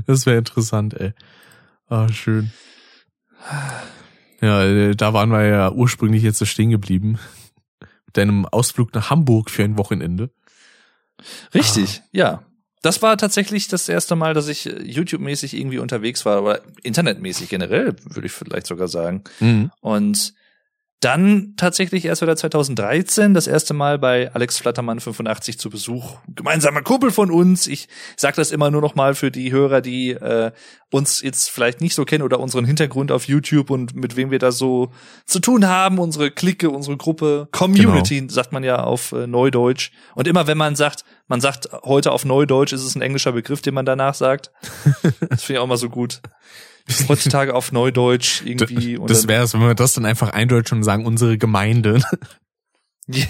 das 0.05 0.25
wäre 0.25 0.37
interessant, 0.37 0.93
ey. 0.93 1.13
Ah, 1.87 2.09
schön. 2.11 2.51
Ja, 4.41 4.63
äh, 4.63 4.95
da 4.95 5.13
waren 5.13 5.29
wir 5.29 5.45
ja 5.45 5.71
ursprünglich 5.71 6.23
jetzt 6.23 6.37
so 6.37 6.45
stehen 6.45 6.69
geblieben. 6.69 7.17
Mit 7.79 8.17
deinem 8.17 8.45
Ausflug 8.45 8.93
nach 8.93 9.09
Hamburg 9.09 9.49
für 9.49 9.63
ein 9.63 9.77
Wochenende. 9.77 10.31
Richtig, 11.53 12.03
ja. 12.11 12.43
Das 12.88 13.01
war 13.01 13.17
tatsächlich 13.17 13.67
das 13.67 13.89
erste 13.89 14.15
Mal, 14.15 14.33
dass 14.33 14.47
ich 14.47 14.65
äh, 14.65 14.81
YouTube-mäßig 14.81 15.53
irgendwie 15.57 15.79
unterwegs 15.79 16.25
war, 16.25 16.38
aber 16.38 16.61
internetmäßig 16.83 17.49
generell, 17.49 17.97
würde 18.05 18.27
ich 18.27 18.31
vielleicht 18.31 18.65
sogar 18.65 18.88
sagen. 18.88 19.25
Mhm. 19.41 19.71
Und 19.81 20.33
dann 21.01 21.53
tatsächlich 21.57 22.05
erst 22.05 22.21
wieder 22.21 22.35
2013 22.35 23.33
das 23.33 23.45
erste 23.45 23.73
Mal 23.75 23.99
bei 23.99 24.33
Alex 24.33 24.57
Flattermann 24.57 25.01
85 25.01 25.59
zu 25.59 25.69
Besuch. 25.69 26.15
Gemeinsamer 26.27 26.81
Kumpel 26.81 27.11
von 27.11 27.29
uns. 27.29 27.67
Ich 27.67 27.89
sag 28.15 28.35
das 28.35 28.51
immer 28.51 28.71
nur 28.71 28.81
noch 28.81 28.95
mal 28.95 29.13
für 29.13 29.29
die 29.31 29.51
Hörer, 29.51 29.81
die 29.81 30.11
äh, 30.11 30.51
uns 30.89 31.21
jetzt 31.21 31.51
vielleicht 31.51 31.81
nicht 31.81 31.93
so 31.93 32.03
kennen 32.03 32.23
oder 32.23 32.39
unseren 32.39 32.65
Hintergrund 32.65 33.11
auf 33.11 33.27
YouTube 33.27 33.69
und 33.69 33.95
mit 33.95 34.15
wem 34.15 34.31
wir 34.31 34.39
da 34.39 34.51
so 34.51 34.91
zu 35.25 35.39
tun 35.39 35.67
haben. 35.67 35.99
Unsere 35.99 36.31
Clique, 36.31 36.69
unsere 36.69 36.97
Gruppe, 36.97 37.47
Community, 37.51 38.25
sagt 38.29 38.51
man 38.51 38.63
ja 38.63 38.83
auf 38.83 39.11
äh, 39.11 39.27
Neudeutsch. 39.27 39.91
Und 40.15 40.27
immer 40.27 40.47
wenn 40.47 40.57
man 40.57 40.75
sagt, 40.75 41.03
man 41.28 41.41
sagt 41.41 41.69
heute 41.84 42.11
auf 42.11 42.25
Neudeutsch, 42.25 42.73
ist 42.73 42.84
es 42.84 42.95
ein 42.95 43.01
englischer 43.01 43.32
Begriff, 43.32 43.61
den 43.61 43.73
man 43.73 43.86
danach 43.86 44.13
sagt. 44.15 44.51
Das 45.30 45.43
finde 45.43 45.53
ich 45.53 45.59
auch 45.59 45.67
mal 45.67 45.78
so 45.78 45.89
gut. 45.89 46.21
Heutzutage 47.09 47.53
auf 47.53 47.71
Neudeutsch 47.71 48.41
irgendwie. 48.45 48.97
und 48.97 49.09
Das 49.09 49.28
wäre 49.28 49.43
es, 49.43 49.53
wenn 49.53 49.61
wir 49.61 49.75
das 49.75 49.93
dann 49.93 50.05
einfach 50.05 50.30
eindeutschen 50.30 50.80
und 50.80 50.84
sagen, 50.84 51.05
unsere 51.05 51.38
Gemeinde. 51.38 52.01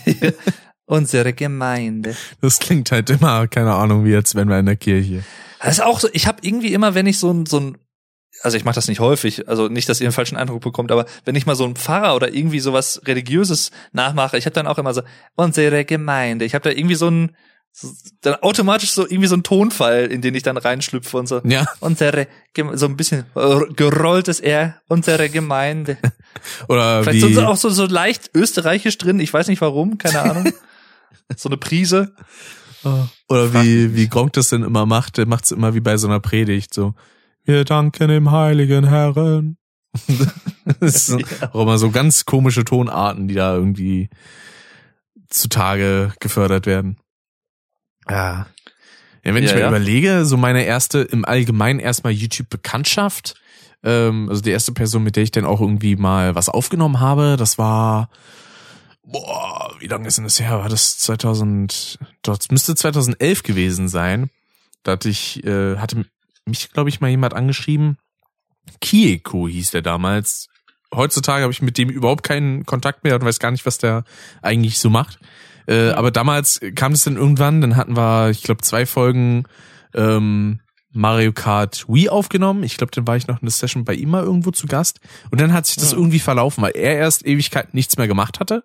Unsere 0.90 1.34
Gemeinde. 1.34 2.16
Das 2.40 2.60
klingt 2.60 2.92
halt 2.92 3.10
immer, 3.10 3.48
keine 3.48 3.74
Ahnung, 3.74 4.06
wie 4.06 4.12
jetzt, 4.12 4.36
wenn 4.36 4.48
wir 4.48 4.58
in 4.58 4.68
der 4.68 4.78
Kirche. 4.78 5.22
Das 5.60 5.80
ist 5.80 5.84
auch 5.84 6.00
so, 6.00 6.08
ich 6.14 6.28
habe 6.28 6.40
irgendwie 6.44 6.72
immer, 6.74 6.96
wenn 6.96 7.08
ich 7.08 7.20
so 7.20 7.30
ein, 7.30 7.46
so 7.46 7.60
ein 7.60 7.78
also 8.42 8.56
ich 8.56 8.64
mache 8.64 8.76
das 8.76 8.88
nicht 8.88 9.00
häufig, 9.00 9.50
also 9.50 9.68
nicht, 9.68 9.90
dass 9.90 10.00
ihr 10.00 10.08
einen 10.08 10.14
falschen 10.14 10.38
Eindruck 10.38 10.62
bekommt, 10.62 10.92
aber 10.92 11.06
wenn 11.26 11.36
ich 11.36 11.46
mal 11.46 11.56
so 11.56 11.66
einen 11.66 11.76
Pfarrer 11.76 12.16
oder 12.16 12.34
irgendwie 12.34 12.60
sowas 12.60 13.02
religiöses 13.06 13.72
nachmache, 13.92 14.38
ich 14.38 14.46
habe 14.46 14.54
dann 14.54 14.68
auch 14.68 14.78
immer 14.78 14.94
so 14.94 15.02
unsere 15.36 15.84
Gemeinde. 15.84 16.46
Ich 16.46 16.54
habe 16.56 16.70
da 16.70 16.76
irgendwie 16.76 16.96
so 16.96 17.10
ein 17.10 17.36
dann 18.22 18.36
automatisch 18.36 18.92
so 18.92 19.04
irgendwie 19.06 19.28
so 19.28 19.36
ein 19.36 19.44
Tonfall, 19.44 20.06
in 20.06 20.22
den 20.22 20.34
ich 20.36 20.44
dann 20.44 20.58
reinschlüpfe 20.58 21.18
und 21.18 21.28
so 21.28 21.42
Ja. 21.44 21.66
unsere 21.80 22.28
so 22.74 22.86
ein 22.88 22.98
bisschen 22.98 23.26
äh, 23.36 23.60
gerolltes 23.76 24.40
R, 24.40 24.82
unsere 24.88 25.30
Gemeinde. 25.30 25.98
Oder 26.68 27.04
Vielleicht 27.04 27.28
wie, 27.28 27.34
so, 27.34 27.46
auch 27.46 27.58
so 27.58 27.70
so 27.70 27.86
leicht 27.86 28.32
österreichisch 28.34 28.98
drin, 28.98 29.20
ich 29.20 29.32
weiß 29.34 29.48
nicht 29.48 29.62
warum, 29.62 29.98
keine 29.98 30.22
Ahnung. 30.22 30.52
so 31.36 31.50
eine 31.50 31.58
Prise. 31.58 32.14
oder 33.28 33.54
wie, 33.54 33.96
wie 33.96 34.08
Gronk 34.08 34.34
das 34.34 34.50
denn 34.50 34.64
immer 34.64 34.86
macht, 34.86 35.18
der 35.18 35.28
macht's 35.28 35.52
immer 35.52 35.74
wie 35.74 35.82
bei 35.82 35.98
so 35.98 36.08
einer 36.08 36.20
Predigt, 36.20 36.74
so. 36.74 36.94
Wir 37.44 37.64
danken 37.64 38.08
dem 38.10 38.32
heiligen 38.32 38.88
Herren. 38.88 39.58
das 40.80 40.96
ist 40.96 41.06
so, 41.08 41.20
auch 41.54 41.62
immer 41.62 41.78
so 41.78 41.92
ganz 41.92 42.26
komische 42.26 42.66
Tonarten, 42.66 43.28
die 43.28 43.36
da 43.36 43.56
irgendwie 43.56 44.10
zutage 45.30 46.14
gefördert 46.20 46.66
werden. 46.66 46.98
Ja. 48.10 48.48
Ja, 49.24 49.34
wenn 49.34 49.44
ich 49.44 49.50
Ja, 49.50 49.56
mir 49.58 49.62
ja. 49.64 49.68
überlege, 49.70 50.26
so 50.26 50.38
meine 50.38 50.64
erste 50.64 51.00
im 51.00 51.26
Allgemeinen 51.26 51.80
erstmal 51.80 52.14
YouTube-Bekanntschaft, 52.14 53.36
ähm, 53.84 54.30
also 54.30 54.42
die 54.42 54.52
erste 54.52 54.72
Person, 54.72 55.04
mit 55.04 55.16
der 55.16 55.24
ich 55.24 55.32
dann 55.32 55.46
auch 55.46 55.60
irgendwie 55.62 55.96
mal 55.96 56.36
was 56.36 56.50
aufgenommen 56.50 57.00
habe, 57.00 57.36
das 57.38 57.58
war, 57.58 58.10
boah, 59.04 59.76
wie 59.80 59.88
lange 59.88 60.08
ist 60.08 60.18
denn 60.18 60.24
das 60.24 60.40
her? 60.40 60.60
War 60.60 60.70
das 60.70 60.98
2000, 61.00 62.00
das 62.22 62.52
müsste 62.52 62.76
2011 62.76 63.44
gewesen 63.44 63.90
sein. 63.90 64.30
Da 64.84 64.94
hatte 64.94 65.10
ich, 65.10 65.44
äh, 65.44 65.78
hatte 65.78 66.06
mich, 66.46 66.72
glaube 66.72 66.90
ich, 66.90 67.02
mal 67.02 67.10
jemand 67.10 67.34
angeschrieben. 67.34 67.98
Kieko 68.82 69.48
hieß 69.48 69.72
der 69.72 69.82
damals. 69.82 70.48
Heutzutage 70.94 71.44
habe 71.44 71.52
ich 71.52 71.62
mit 71.62 71.78
dem 71.78 71.90
überhaupt 71.90 72.24
keinen 72.24 72.66
Kontakt 72.66 73.04
mehr 73.04 73.16
und 73.16 73.26
weiß 73.26 73.40
gar 73.40 73.52
nicht, 73.52 73.66
was 73.66 73.78
der 73.78 74.06
eigentlich 74.42 74.80
so 74.80 74.90
macht. 74.90 75.20
Äh, 75.68 75.90
aber 75.92 76.12
damals 76.12 76.60
kam 76.76 76.94
es 76.94 77.04
dann 77.04 77.18
irgendwann, 77.18 77.62
dann 77.62 77.76
hatten 77.76 77.96
wir, 77.98 78.30
ich 78.30 78.44
glaube, 78.44 78.62
zwei 78.62 78.86
Folgen 78.86 79.44
ähm, 79.94 80.60
Mario 80.94 81.34
Kart 81.34 81.86
Wii 81.88 82.10
aufgenommen. 82.10 82.64
Ich 82.64 82.78
glaube, 82.78 82.92
dann 82.92 83.06
war 83.06 83.18
ich 83.18 83.28
noch 83.28 83.42
in 83.42 83.46
der 83.46 83.52
Session 83.52 83.84
bei 83.86 83.94
ihm 83.94 84.10
mal 84.10 84.24
irgendwo 84.24 84.52
zu 84.52 84.66
Gast. 84.68 85.00
Und 85.30 85.42
dann 85.42 85.54
hat 85.54 85.66
sich 85.66 85.76
das 85.76 85.92
Ja. 85.92 85.98
irgendwie 85.98 86.20
verlaufen, 86.20 86.62
weil 86.64 86.72
er 86.76 86.96
erst 86.98 87.26
Ewigkeit 87.26 87.74
nichts 87.74 87.98
mehr 87.98 88.08
gemacht 88.08 88.40
hatte. 88.40 88.64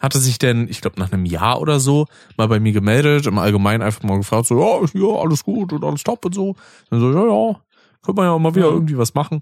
Hatte 0.00 0.20
sich 0.20 0.38
dann, 0.38 0.68
ich 0.68 0.80
glaube, 0.80 1.00
nach 1.00 1.12
einem 1.12 1.24
Jahr 1.24 1.60
oder 1.60 1.80
so 1.80 2.06
mal 2.36 2.46
bei 2.46 2.60
mir 2.60 2.72
gemeldet, 2.72 3.26
im 3.26 3.36
Allgemeinen 3.38 3.82
einfach 3.82 4.04
mal 4.04 4.16
gefragt, 4.18 4.46
so, 4.46 4.60
ja, 4.60 4.88
ja, 4.94 5.20
alles 5.20 5.42
gut 5.42 5.72
und 5.72 5.82
alles 5.84 6.04
top 6.04 6.24
und 6.24 6.34
so. 6.36 6.54
Dann 6.88 7.00
so, 7.00 7.12
ja, 7.12 7.26
ja, 7.26 7.60
könnte 8.02 8.20
man 8.20 8.26
ja 8.26 8.32
auch 8.32 8.38
mal 8.38 8.54
wieder 8.54 8.66
irgendwie 8.66 8.98
was 8.98 9.14
machen. 9.14 9.40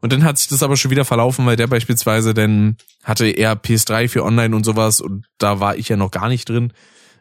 Und 0.00 0.12
dann 0.12 0.24
hat 0.24 0.38
sich 0.38 0.48
das 0.48 0.62
aber 0.62 0.76
schon 0.76 0.90
wieder 0.90 1.04
verlaufen, 1.04 1.46
weil 1.46 1.56
der 1.56 1.66
beispielsweise 1.66 2.34
dann 2.34 2.76
hatte 3.04 3.26
er 3.26 3.54
PS3 3.54 4.08
für 4.08 4.24
online 4.24 4.54
und 4.54 4.64
sowas 4.64 5.00
und 5.00 5.26
da 5.38 5.60
war 5.60 5.76
ich 5.76 5.88
ja 5.88 5.96
noch 5.96 6.10
gar 6.10 6.28
nicht 6.28 6.48
drin. 6.48 6.72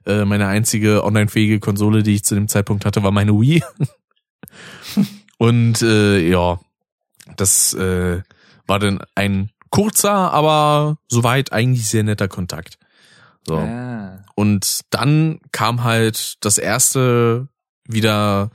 Äh, 0.06 0.26
meine 0.26 0.48
einzige 0.48 1.04
online-fähige 1.04 1.60
Konsole, 1.60 2.04
die 2.04 2.16
ich 2.16 2.24
zu 2.24 2.36
dem 2.36 2.48
Zeitpunkt 2.48 2.86
hatte, 2.86 3.04
war 3.04 3.12
meine 3.12 3.34
Wii. 3.34 3.64
und 5.38 5.82
äh, 5.82 6.20
ja, 6.28 6.60
das 7.36 7.74
äh, 7.74 8.22
war 8.68 8.80
dann 8.80 9.00
ein 9.16 9.50
kurzer, 9.72 10.32
aber 10.32 10.98
soweit 11.08 11.52
eigentlich 11.52 11.88
sehr 11.88 12.04
netter 12.04 12.28
Kontakt. 12.28 12.78
So. 13.48 13.58
Ah. 13.58 14.24
Und 14.36 14.82
dann 14.90 15.40
kam 15.52 15.84
halt 15.84 16.38
das 16.42 16.58
erste 16.58 17.48
wieder 17.88 18.52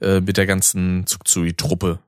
äh, 0.00 0.20
mit 0.20 0.36
der 0.36 0.46
ganzen 0.46 1.06
Zugzui-Truppe. 1.06 1.98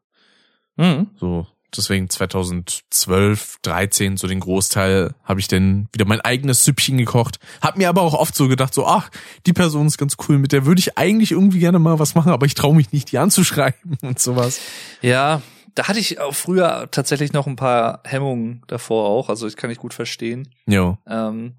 Mhm. 0.77 1.09
So, 1.19 1.47
deswegen 1.77 2.09
2012, 2.09 3.59
13, 3.63 4.17
so 4.17 4.27
den 4.27 4.41
Großteil, 4.41 5.15
habe 5.25 5.41
ich 5.41 5.49
dann 5.49 5.89
wieder 5.93 6.05
mein 6.05 6.21
eigenes 6.21 6.65
Süppchen 6.65 6.99
gekocht. 6.99 7.39
Hab 7.61 7.77
mir 7.77 7.89
aber 7.89 8.03
auch 8.03 8.15
oft 8.15 8.35
so 8.35 8.49
gedacht, 8.49 8.75
so, 8.75 8.87
ach, 8.87 9.11
die 9.47 9.53
Person 9.53 9.87
ist 9.87 9.99
ganz 9.99 10.17
cool, 10.29 10.39
mit 10.39 10.53
der 10.53 10.67
würde 10.67 10.81
ich 10.81 10.99
eigentlich 10.99 11.33
irgendwie 11.33 11.61
gerne 11.61 11.79
mal 11.79 11.99
was 11.99 12.15
machen, 12.15 12.33
aber 12.33 12.47
ich 12.47 12.55
traue 12.55 12.75
mich 12.75 12.93
nicht, 12.93 13.13
die 13.13 13.19
anzuschreiben 13.19 13.99
und 14.03 14.19
sowas. 14.19 14.61
Ja, 15.03 15.43
da 15.75 15.89
hatte 15.89 15.99
ich 15.99 16.21
auch 16.21 16.35
früher 16.35 16.89
tatsächlich 16.91 17.33
noch 17.33 17.47
ein 17.47 17.57
paar 17.57 18.01
Hemmungen 18.05 18.63
davor 18.67 19.09
auch, 19.09 19.29
also 19.29 19.47
das 19.47 19.57
kann 19.57 19.71
ich 19.71 19.79
gut 19.79 19.95
verstehen. 19.95 20.49
Jo. 20.67 20.99
Ähm, 21.07 21.55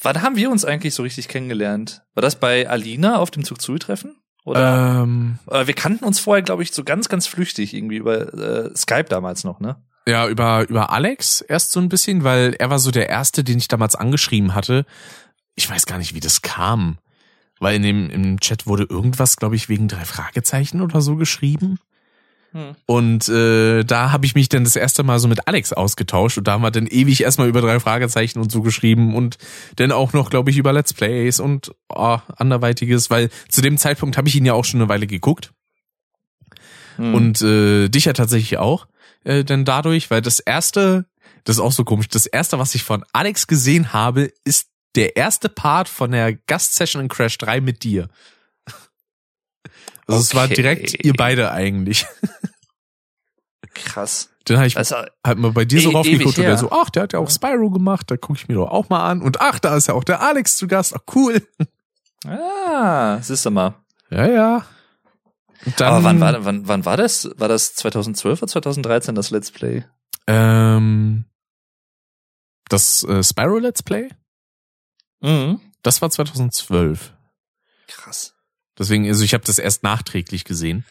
wann 0.00 0.22
haben 0.22 0.36
wir 0.36 0.50
uns 0.50 0.64
eigentlich 0.64 0.94
so 0.94 1.02
richtig 1.02 1.28
kennengelernt? 1.28 2.02
War 2.14 2.22
das 2.22 2.36
bei 2.36 2.68
Alina 2.68 3.18
auf 3.18 3.30
dem 3.30 3.44
Zug-Zui-Treffen? 3.44 4.16
Oder? 4.44 5.02
Ähm, 5.02 5.38
Äh, 5.50 5.66
wir 5.66 5.74
kannten 5.74 6.04
uns 6.04 6.20
vorher, 6.20 6.42
glaube 6.42 6.62
ich, 6.62 6.72
so 6.72 6.84
ganz, 6.84 7.08
ganz 7.08 7.26
flüchtig 7.26 7.74
irgendwie 7.74 7.96
über 7.96 8.32
äh, 8.32 8.76
Skype 8.76 9.04
damals 9.08 9.44
noch, 9.44 9.60
ne? 9.60 9.76
ja, 10.08 10.28
über, 10.28 10.68
über 10.68 10.90
Alex 10.90 11.40
erst 11.40 11.72
so 11.72 11.80
ein 11.80 11.88
bisschen, 11.88 12.22
weil 12.22 12.54
er 12.58 12.70
war 12.70 12.78
so 12.78 12.92
der 12.92 13.08
Erste, 13.08 13.42
den 13.42 13.58
ich 13.58 13.66
damals 13.66 13.96
angeschrieben 13.96 14.54
hatte. 14.54 14.86
Ich 15.56 15.68
weiß 15.68 15.84
gar 15.86 15.98
nicht, 15.98 16.14
wie 16.14 16.20
das 16.20 16.42
kam. 16.42 16.98
Weil 17.58 17.74
in 17.76 17.82
dem, 17.82 18.10
im 18.10 18.38
Chat 18.38 18.66
wurde 18.66 18.84
irgendwas, 18.84 19.36
glaube 19.36 19.56
ich, 19.56 19.68
wegen 19.68 19.88
drei 19.88 20.04
Fragezeichen 20.04 20.80
oder 20.80 21.00
so 21.00 21.16
geschrieben. 21.16 21.78
Hm. 22.56 22.74
Und 22.86 23.28
äh, 23.28 23.84
da 23.84 24.12
habe 24.12 24.24
ich 24.24 24.34
mich 24.34 24.48
dann 24.48 24.64
das 24.64 24.76
erste 24.76 25.02
Mal 25.02 25.18
so 25.18 25.28
mit 25.28 25.46
Alex 25.46 25.74
ausgetauscht 25.74 26.38
und 26.38 26.48
da 26.48 26.52
haben 26.52 26.62
wir 26.62 26.70
dann 26.70 26.86
ewig 26.86 27.22
erstmal 27.22 27.48
über 27.48 27.60
drei 27.60 27.80
Fragezeichen 27.80 28.38
und 28.38 28.50
so 28.50 28.62
geschrieben 28.62 29.14
und 29.14 29.36
dann 29.76 29.92
auch 29.92 30.14
noch, 30.14 30.30
glaube 30.30 30.50
ich, 30.50 30.56
über 30.56 30.72
Let's 30.72 30.94
Plays 30.94 31.38
und 31.38 31.74
oh, 31.90 32.18
anderweitiges, 32.36 33.10
weil 33.10 33.28
zu 33.50 33.60
dem 33.60 33.76
Zeitpunkt 33.76 34.16
habe 34.16 34.28
ich 34.28 34.36
ihn 34.36 34.46
ja 34.46 34.54
auch 34.54 34.64
schon 34.64 34.80
eine 34.80 34.88
Weile 34.88 35.06
geguckt 35.06 35.52
Hm. 36.96 37.14
und 37.14 37.42
äh, 37.42 37.88
dich 37.88 38.06
ja 38.06 38.14
tatsächlich 38.14 38.58
auch, 38.58 38.86
äh, 39.24 39.44
denn 39.44 39.64
dadurch, 39.64 40.10
weil 40.10 40.22
das 40.22 40.40
erste, 40.40 41.04
das 41.44 41.56
ist 41.56 41.62
auch 41.62 41.72
so 41.72 41.84
komisch, 41.84 42.08
das 42.08 42.24
erste, 42.26 42.58
was 42.58 42.74
ich 42.74 42.84
von 42.84 43.04
Alex 43.12 43.46
gesehen 43.46 43.92
habe, 43.92 44.32
ist 44.44 44.68
der 44.94 45.16
erste 45.16 45.50
Part 45.50 45.90
von 45.90 46.10
der 46.10 46.32
Gastsession 46.32 47.02
in 47.02 47.08
Crash 47.08 47.36
3 47.36 47.60
mit 47.60 47.82
dir. 47.82 48.08
Also 50.06 50.20
es 50.20 50.34
war 50.34 50.44
Okay. 50.44 50.54
direkt 50.54 51.04
ihr 51.04 51.12
beide 51.14 51.50
eigentlich. 51.50 52.06
krass. 53.74 54.30
Dann 54.44 54.58
habe 54.58 54.68
ich 54.68 54.76
Also, 54.76 54.96
halt 55.24 55.38
mal 55.38 55.50
bei 55.52 55.64
dir 55.64 55.80
so 55.80 55.90
E- 55.90 55.94
raufgeguckt 55.94 56.38
und 56.38 56.44
der 56.44 56.56
so, 56.56 56.70
ach, 56.70 56.88
der 56.90 57.02
hat 57.04 57.12
ja 57.12 57.18
auch 57.18 57.30
Spyro 57.30 57.70
gemacht, 57.70 58.10
da 58.10 58.16
gucke 58.16 58.38
ich 58.38 58.48
mir 58.48 58.54
doch 58.54 58.70
auch 58.70 58.88
mal 58.88 59.04
an. 59.10 59.20
Und 59.20 59.40
ach, 59.40 59.58
da 59.58 59.76
ist 59.76 59.88
ja 59.88 59.94
auch 59.94 60.04
der 60.04 60.22
Alex 60.22 60.56
zu 60.56 60.68
Gast, 60.68 60.94
ach 60.94 61.02
cool. 61.14 61.46
ah, 62.26 63.18
siehst 63.20 63.44
du 63.44 63.50
mal. 63.50 63.74
Ja, 64.10 64.26
ja. 64.28 64.66
Dann, 65.78 65.88
Aber 65.94 66.04
wann 66.04 66.20
war, 66.20 66.44
wann, 66.44 66.68
wann 66.68 66.84
war 66.84 66.96
das? 66.96 67.28
War 67.38 67.48
das 67.48 67.74
2012 67.74 68.40
oder 68.42 68.52
2013 68.52 69.14
das 69.16 69.30
Let's 69.30 69.50
Play? 69.50 69.84
Ähm, 70.28 71.24
das 72.68 73.02
äh, 73.02 73.24
Spyro 73.24 73.58
Let's 73.58 73.82
Play? 73.82 74.10
Mhm. 75.22 75.60
Das 75.82 76.00
war 76.02 76.10
2012. 76.10 77.12
Krass. 77.88 78.35
Deswegen, 78.78 79.06
also 79.08 79.24
ich 79.24 79.34
habe 79.34 79.44
das 79.44 79.58
erst 79.58 79.82
nachträglich 79.82 80.44
gesehen. 80.44 80.84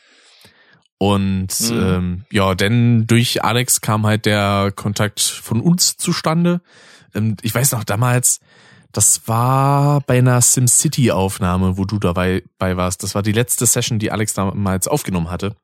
Und 0.97 1.59
Mhm. 1.59 1.77
ähm, 1.77 2.25
ja, 2.31 2.55
denn 2.55 3.05
durch 3.05 3.43
Alex 3.43 3.81
kam 3.81 4.05
halt 4.05 4.25
der 4.25 4.71
Kontakt 4.75 5.19
von 5.19 5.59
uns 5.61 5.97
zustande. 5.97 6.61
Ähm, 7.13 7.36
ich 7.41 7.53
weiß 7.53 7.73
noch 7.73 7.83
damals, 7.83 8.39
das 8.93 9.27
war 9.27 9.99
bei 10.01 10.19
einer 10.19 10.41
SimCity-Aufnahme, 10.41 11.77
wo 11.77 11.83
du 11.83 11.99
dabei 11.99 12.43
bei 12.57 12.77
warst. 12.77 13.03
Das 13.03 13.13
war 13.13 13.23
die 13.23 13.33
letzte 13.33 13.65
Session, 13.65 13.99
die 13.99 14.11
Alex 14.11 14.33
damals 14.33 14.88
aufgenommen 14.88 15.29
hatte. 15.29 15.55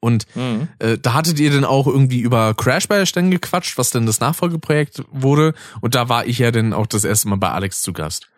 Und 0.00 0.26
Mhm. 0.34 0.68
äh, 0.78 0.96
da 0.96 1.12
hattet 1.12 1.38
ihr 1.38 1.50
dann 1.50 1.64
auch 1.66 1.86
irgendwie 1.86 2.20
über 2.20 2.54
Crash 2.54 2.88
Bash 2.88 3.12
dann 3.12 3.30
gequatscht, 3.30 3.76
was 3.76 3.90
denn 3.90 4.06
das 4.06 4.20
Nachfolgeprojekt 4.20 5.02
wurde. 5.10 5.52
Und 5.82 5.94
da 5.94 6.08
war 6.08 6.26
ich 6.26 6.38
ja 6.38 6.50
dann 6.50 6.72
auch 6.72 6.86
das 6.86 7.04
erste 7.04 7.28
Mal 7.28 7.36
bei 7.36 7.50
Alex 7.50 7.82
zu 7.82 7.92
Gast. 7.92 8.28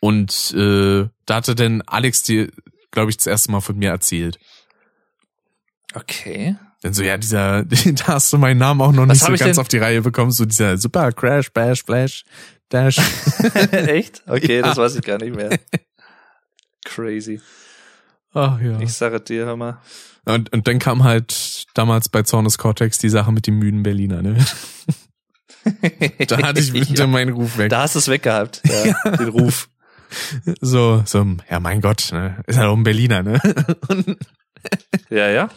Und 0.00 0.52
äh, 0.56 1.08
da 1.26 1.34
hatte 1.34 1.54
dann 1.54 1.82
Alex 1.82 2.22
dir, 2.22 2.50
glaube 2.90 3.10
ich, 3.10 3.16
das 3.18 3.26
erste 3.26 3.52
Mal 3.52 3.60
von 3.60 3.76
mir 3.76 3.90
erzählt. 3.90 4.38
Okay. 5.94 6.56
Dann 6.82 6.94
so, 6.94 7.02
ja, 7.02 7.16
dieser, 7.18 7.64
da 7.64 8.06
hast 8.06 8.32
du 8.32 8.38
meinen 8.38 8.58
Namen 8.58 8.80
auch 8.80 8.92
noch 8.92 9.02
Was 9.08 9.18
nicht 9.28 9.38
so 9.38 9.44
ganz 9.44 9.56
denn- 9.56 9.58
auf 9.60 9.68
die 9.68 9.78
Reihe 9.78 10.02
bekommen, 10.02 10.30
so 10.30 10.44
dieser 10.46 10.78
Super 10.78 11.12
Crash, 11.12 11.52
Bash, 11.52 11.84
Flash, 11.84 12.24
Dash. 12.70 12.96
Echt? 13.72 14.22
Okay, 14.26 14.56
Ja. 14.60 14.62
das 14.62 14.76
weiß 14.78 14.94
ich 14.96 15.02
gar 15.02 15.18
nicht 15.18 15.34
mehr. 15.34 15.58
Crazy. 16.84 17.40
Ach 18.32 18.60
ja. 18.60 18.80
Ich 18.80 18.92
sage 18.94 19.20
dir, 19.20 19.44
hör 19.44 19.56
mal. 19.56 19.80
Und, 20.24 20.52
und 20.52 20.66
dann 20.68 20.78
kam 20.78 21.02
halt 21.04 21.66
damals 21.74 22.08
bei 22.08 22.22
Zornes 22.22 22.56
Cortex 22.58 22.98
die 22.98 23.08
Sache 23.08 23.32
mit 23.32 23.46
dem 23.46 23.58
müden 23.58 23.82
Berliner, 23.82 24.22
ne? 24.22 24.36
Da 26.28 26.38
hatte 26.42 26.60
ich 26.60 26.72
wieder 26.72 26.94
ja, 26.94 27.06
meinen 27.06 27.32
Ruf 27.34 27.58
weg. 27.58 27.70
Da 27.70 27.82
hast 27.82 27.94
du 27.94 27.98
es 27.98 28.08
weggehabt, 28.08 28.62
ja, 28.64 29.16
den 29.16 29.28
Ruf. 29.28 29.68
So, 30.60 31.02
so, 31.06 31.26
ja 31.50 31.60
mein 31.60 31.80
Gott, 31.80 32.10
ne? 32.12 32.42
Ist 32.46 32.58
halt 32.58 32.68
auch 32.68 32.76
ein 32.76 32.82
Berliner, 32.84 33.22
ne? 33.22 33.40
Und 33.88 34.16
Ja, 35.10 35.28
ja. 35.28 35.48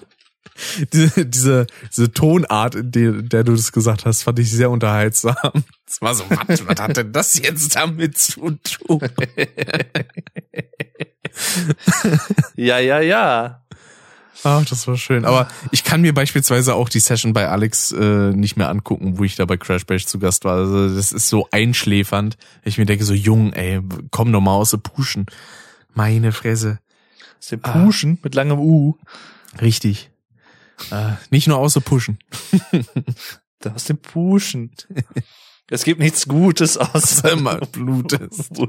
diese, 0.94 1.26
diese, 1.26 1.68
diese 1.90 2.12
Tonart, 2.12 2.76
in 2.76 2.92
der, 2.92 3.12
der 3.24 3.44
du 3.44 3.54
das 3.54 3.72
gesagt 3.72 4.06
hast, 4.06 4.24
fand 4.24 4.40
ich 4.40 4.52
sehr 4.52 4.70
unterhaltsam. 4.70 5.64
Es 5.88 6.02
war 6.02 6.14
so, 6.16 6.24
was, 6.30 6.68
was 6.68 6.80
hat 6.80 6.98
denn 6.98 7.12
das 7.12 7.40
jetzt 7.40 7.76
damit 7.76 8.18
zu 8.18 8.52
tun? 8.52 9.02
Ja, 12.56 12.78
ja, 12.80 13.00
ja. 13.00 13.63
Ach, 14.44 14.66
das 14.66 14.88
war 14.88 14.98
schön. 14.98 15.26
Aber 15.26 15.48
ich 15.72 15.84
kann 15.84 16.02
mir 16.02 16.14
beispielsweise 16.14 16.76
auch 16.76 16.90
die 16.90 17.00
Session 17.00 17.34
bei 17.34 17.48
Alex 17.48 17.92
äh, 17.92 18.32
nicht 18.32 18.58
mehr 18.58 18.70
angucken, 18.70 19.18
wo 19.18 19.24
ich 19.24 19.36
da 19.36 19.46
bei 19.46 19.58
Crash 19.58 19.86
Bash 19.86 20.06
zu 20.06 20.20
Gast 20.20 20.44
war. 20.44 20.58
Also 20.58 20.94
das 20.94 21.12
ist 21.12 21.30
so 21.30 21.48
einschläfernd. 21.52 22.38
Ich 22.64 22.78
mir 22.78 22.86
denke 22.86 23.06
so, 23.06 23.14
jung, 23.14 23.54
ey, 23.54 23.82
komm 24.12 24.32
doch 24.34 24.42
mal 24.42 24.56
aus 24.56 24.72
der 24.72 24.78
Puschen. 24.78 25.26
Meine 25.94 26.32
Fresse. 26.32 26.80
Aus 27.40 27.48
dem 27.48 27.62
Puschen 27.62 28.20
mit 28.22 28.36
langem 28.36 28.60
U. 28.60 28.98
Richtig. 29.62 30.10
Äh, 30.92 31.14
nicht 31.30 31.48
nur 31.48 31.58
außer 31.58 31.82
Pushen. 31.82 32.20
Da 33.60 33.72
aus 33.76 33.86
dem 33.86 33.98
Puschen. 33.98 34.72
Es 35.70 35.84
gibt 35.84 36.00
nichts 36.00 36.28
Gutes 36.28 36.78
außer 36.78 37.32
Immer 37.32 37.58
Blut 37.58 38.14
ist. 38.14 38.52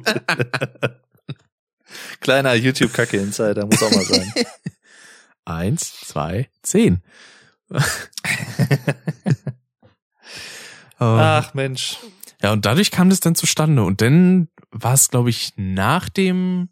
Kleiner 2.21 2.55
YouTube-Kacke-Insider, 2.55 3.67
muss 3.67 3.83
auch 3.83 3.91
mal 3.91 4.05
sein. 4.05 4.33
Eins, 5.45 6.01
zwei, 6.01 6.49
zehn. 6.63 7.03
Ach 10.99 11.55
Mensch. 11.55 11.99
Ja, 12.43 12.53
und 12.53 12.65
dadurch 12.67 12.91
kam 12.91 13.11
das 13.11 13.21
dann 13.21 13.35
zustande. 13.35 13.83
Und 13.83 14.01
dann 14.01 14.49
war 14.71 14.95
es, 14.95 15.11
glaube 15.11 15.31
ich, 15.31 15.53
nach 15.57 16.09
dem 16.09 16.69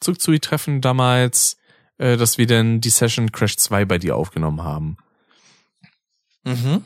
Zugzui-Treffen 0.00 0.80
damals, 0.80 1.56
äh, 1.98 2.16
dass 2.16 2.38
wir 2.38 2.46
dann 2.46 2.80
die 2.80 2.90
Session 2.90 3.32
Crash 3.32 3.56
2 3.56 3.84
bei 3.84 3.98
dir 3.98 4.16
aufgenommen 4.16 4.62
haben. 4.62 4.96
Mhm. 6.44 6.84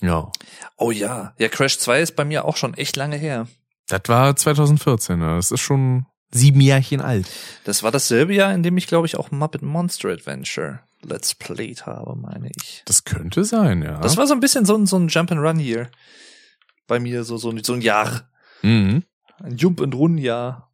Ja. 0.00 0.30
Oh 0.76 0.90
ja. 0.90 1.34
Ja, 1.38 1.48
Crash 1.48 1.78
2 1.78 2.00
ist 2.00 2.16
bei 2.16 2.24
mir 2.24 2.44
auch 2.44 2.56
schon 2.56 2.74
echt 2.74 2.96
lange 2.96 3.16
her. 3.16 3.46
Das 3.88 4.02
war 4.06 4.34
2014, 4.34 5.20
ja. 5.20 5.36
das 5.36 5.50
ist 5.50 5.60
schon 5.60 6.06
sieben 6.30 6.60
Jährchen 6.60 7.00
alt. 7.00 7.26
Das 7.64 7.82
war 7.82 7.92
dasselbe 7.92 8.34
Jahr, 8.34 8.54
in 8.54 8.62
dem 8.62 8.76
ich, 8.76 8.86
glaube 8.86 9.06
ich, 9.06 9.16
auch 9.16 9.30
Muppet 9.30 9.62
Monster 9.62 10.10
Adventure 10.10 10.80
Let's 11.02 11.34
Played 11.34 11.86
habe, 11.86 12.16
meine 12.16 12.50
ich. 12.56 12.82
Das 12.84 13.04
könnte 13.04 13.44
sein, 13.44 13.82
ja. 13.82 14.00
Das 14.00 14.16
war 14.16 14.26
so 14.26 14.34
ein 14.34 14.40
bisschen 14.40 14.64
so 14.64 14.76
ein, 14.76 14.86
so 14.86 14.98
ein 14.98 15.08
Jump 15.08 15.30
and 15.30 15.40
Run 15.40 15.58
hier. 15.58 15.90
Bei 16.86 16.98
mir 16.98 17.24
so, 17.24 17.36
so, 17.36 17.56
so 17.62 17.74
ein 17.74 17.80
Jahr. 17.80 18.28
mhm. 18.62 19.04
Ein 19.38 19.56
Jump 19.56 19.80
and 19.80 19.94
Run 19.94 20.18
Jahr. 20.18 20.72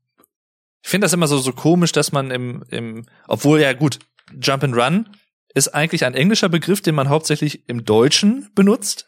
Ich 0.82 0.88
finde 0.88 1.05
das 1.05 1.12
immer 1.12 1.26
so, 1.26 1.38
so 1.38 1.53
komisch, 1.53 1.92
dass 1.92 2.12
man 2.12 2.30
im, 2.30 2.64
im, 2.68 3.07
obwohl 3.26 3.61
ja 3.61 3.72
gut, 3.72 3.98
Jump 4.40 4.64
and 4.64 4.76
Run 4.76 5.09
ist 5.55 5.68
eigentlich 5.68 6.05
ein 6.05 6.14
englischer 6.14 6.48
Begriff, 6.48 6.80
den 6.80 6.94
man 6.94 7.09
hauptsächlich 7.09 7.68
im 7.68 7.84
Deutschen 7.84 8.50
benutzt. 8.55 9.07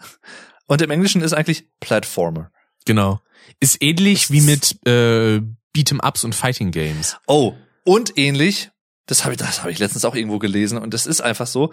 Und 0.66 0.82
im 0.82 0.90
Englischen 0.90 1.22
ist 1.22 1.32
eigentlich 1.32 1.68
Platformer. 1.80 2.50
Genau. 2.84 3.20
Ist 3.60 3.82
ähnlich 3.82 4.30
wie 4.30 4.40
mit 4.40 4.86
äh, 4.86 5.40
Beat'em-Ups 5.74 6.24
und 6.24 6.34
Fighting 6.34 6.70
Games. 6.70 7.16
Oh, 7.26 7.54
und 7.84 8.16
ähnlich, 8.16 8.70
das 9.06 9.24
habe 9.24 9.34
ich, 9.34 9.38
das 9.38 9.60
habe 9.60 9.72
ich 9.72 9.78
letztens 9.78 10.04
auch 10.04 10.14
irgendwo 10.14 10.38
gelesen 10.38 10.78
und 10.78 10.94
das 10.94 11.06
ist 11.06 11.20
einfach 11.20 11.46
so. 11.46 11.72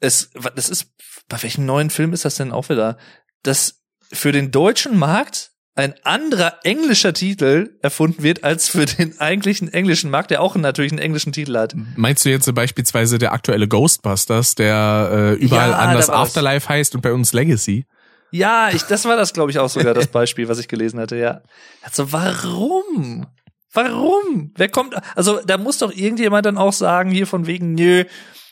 Es, 0.00 0.30
das 0.54 0.68
ist, 0.68 0.92
bei 1.28 1.42
welchem 1.42 1.66
neuen 1.66 1.90
Film 1.90 2.12
ist 2.12 2.24
das 2.24 2.36
denn 2.36 2.52
auch 2.52 2.68
wieder? 2.68 2.96
Dass 3.42 3.82
für 4.12 4.32
den 4.32 4.50
deutschen 4.50 4.98
Markt 4.98 5.50
ein 5.76 5.94
anderer 6.02 6.58
englischer 6.64 7.12
Titel 7.14 7.78
erfunden 7.80 8.22
wird 8.22 8.44
als 8.44 8.68
für 8.68 8.86
den 8.86 9.18
eigentlichen 9.20 9.72
englischen 9.72 10.10
Markt, 10.10 10.30
der 10.30 10.42
auch 10.42 10.56
natürlich 10.56 10.92
einen 10.92 11.00
englischen 11.00 11.32
Titel 11.32 11.56
hat. 11.56 11.74
Meinst 11.96 12.24
du 12.24 12.30
jetzt 12.30 12.52
beispielsweise 12.54 13.18
der 13.18 13.32
aktuelle 13.32 13.68
Ghostbusters, 13.68 14.56
der 14.56 15.10
äh, 15.12 15.34
überall 15.34 15.70
Ja, 15.70 15.78
anders. 15.78 16.10
Afterlife 16.10 16.68
heißt 16.68 16.94
und 16.94 17.02
bei 17.02 17.12
uns 17.12 17.32
Legacy? 17.32 17.86
Ja, 18.32 18.70
ich, 18.70 18.82
das 18.82 19.04
war 19.04 19.16
das, 19.16 19.32
glaube 19.32 19.50
ich, 19.50 19.58
auch 19.58 19.68
sogar 19.68 19.94
das 19.94 20.06
Beispiel, 20.06 20.48
was 20.48 20.58
ich 20.58 20.68
gelesen 20.68 21.00
hatte, 21.00 21.16
ja. 21.16 21.40
Also, 21.82 22.12
warum? 22.12 23.26
Warum? 23.72 24.52
Wer 24.56 24.68
kommt, 24.68 24.94
also, 25.14 25.40
da 25.44 25.56
muss 25.58 25.78
doch 25.78 25.92
irgendjemand 25.92 26.46
dann 26.46 26.58
auch 26.58 26.72
sagen, 26.72 27.10
hier 27.10 27.26
von 27.26 27.46
wegen, 27.46 27.74
nö, 27.74 28.04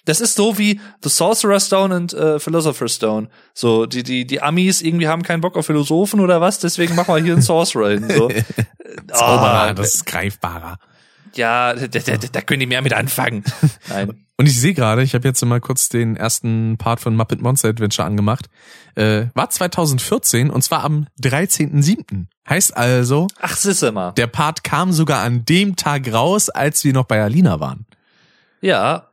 Das 0.04 0.20
ist 0.22 0.36
so 0.36 0.56
wie 0.56 0.80
The 1.02 1.10
Sorcerer's 1.10 1.66
Stone 1.66 1.94
und 1.94 2.14
äh, 2.14 2.38
Philosopher's 2.38 2.94
Stone. 2.94 3.28
So, 3.52 3.84
die, 3.84 4.02
die, 4.02 4.26
die 4.26 4.40
Amis 4.40 4.80
irgendwie 4.80 5.06
haben 5.06 5.22
keinen 5.22 5.42
Bock 5.42 5.56
auf 5.56 5.66
Philosophen 5.66 6.20
oder 6.20 6.40
was, 6.40 6.60
deswegen 6.60 6.94
machen 6.94 7.14
wir 7.14 7.22
hier 7.22 7.34
einen 7.34 7.42
Sorcerer 7.42 7.90
hin. 7.90 8.08
So. 8.08 8.28
Zauberer, 9.12 9.52
Ah, 9.68 9.74
das 9.74 9.96
ist 9.96 10.06
greifbarer. 10.06 10.78
Ja, 11.38 11.72
da, 11.72 11.86
da, 11.86 12.00
da, 12.00 12.16
da 12.16 12.40
können 12.42 12.60
die 12.60 12.66
mehr 12.66 12.82
mit 12.82 12.92
anfangen. 12.92 13.44
Nein. 13.88 14.26
Und 14.36 14.46
ich 14.46 14.60
sehe 14.60 14.74
gerade, 14.74 15.02
ich 15.02 15.14
habe 15.14 15.26
jetzt 15.26 15.44
mal 15.44 15.60
kurz 15.60 15.88
den 15.88 16.16
ersten 16.16 16.76
Part 16.78 17.00
von 17.00 17.16
Muppet 17.16 17.40
Monster 17.40 17.68
Adventure 17.68 18.06
angemacht. 18.06 18.48
Äh, 18.94 19.26
war 19.34 19.48
2014 19.48 20.50
und 20.50 20.62
zwar 20.62 20.84
am 20.84 21.06
13.07. 21.22 22.26
Heißt 22.48 22.76
also, 22.76 23.26
Ach, 23.40 23.56
sisse 23.56 23.92
mal. 23.92 24.12
der 24.12 24.26
Part 24.26 24.64
kam 24.64 24.92
sogar 24.92 25.22
an 25.22 25.44
dem 25.44 25.76
Tag 25.76 26.12
raus, 26.12 26.50
als 26.50 26.84
wir 26.84 26.92
noch 26.92 27.04
bei 27.04 27.22
Alina 27.22 27.60
waren. 27.60 27.86
Ja. 28.60 29.08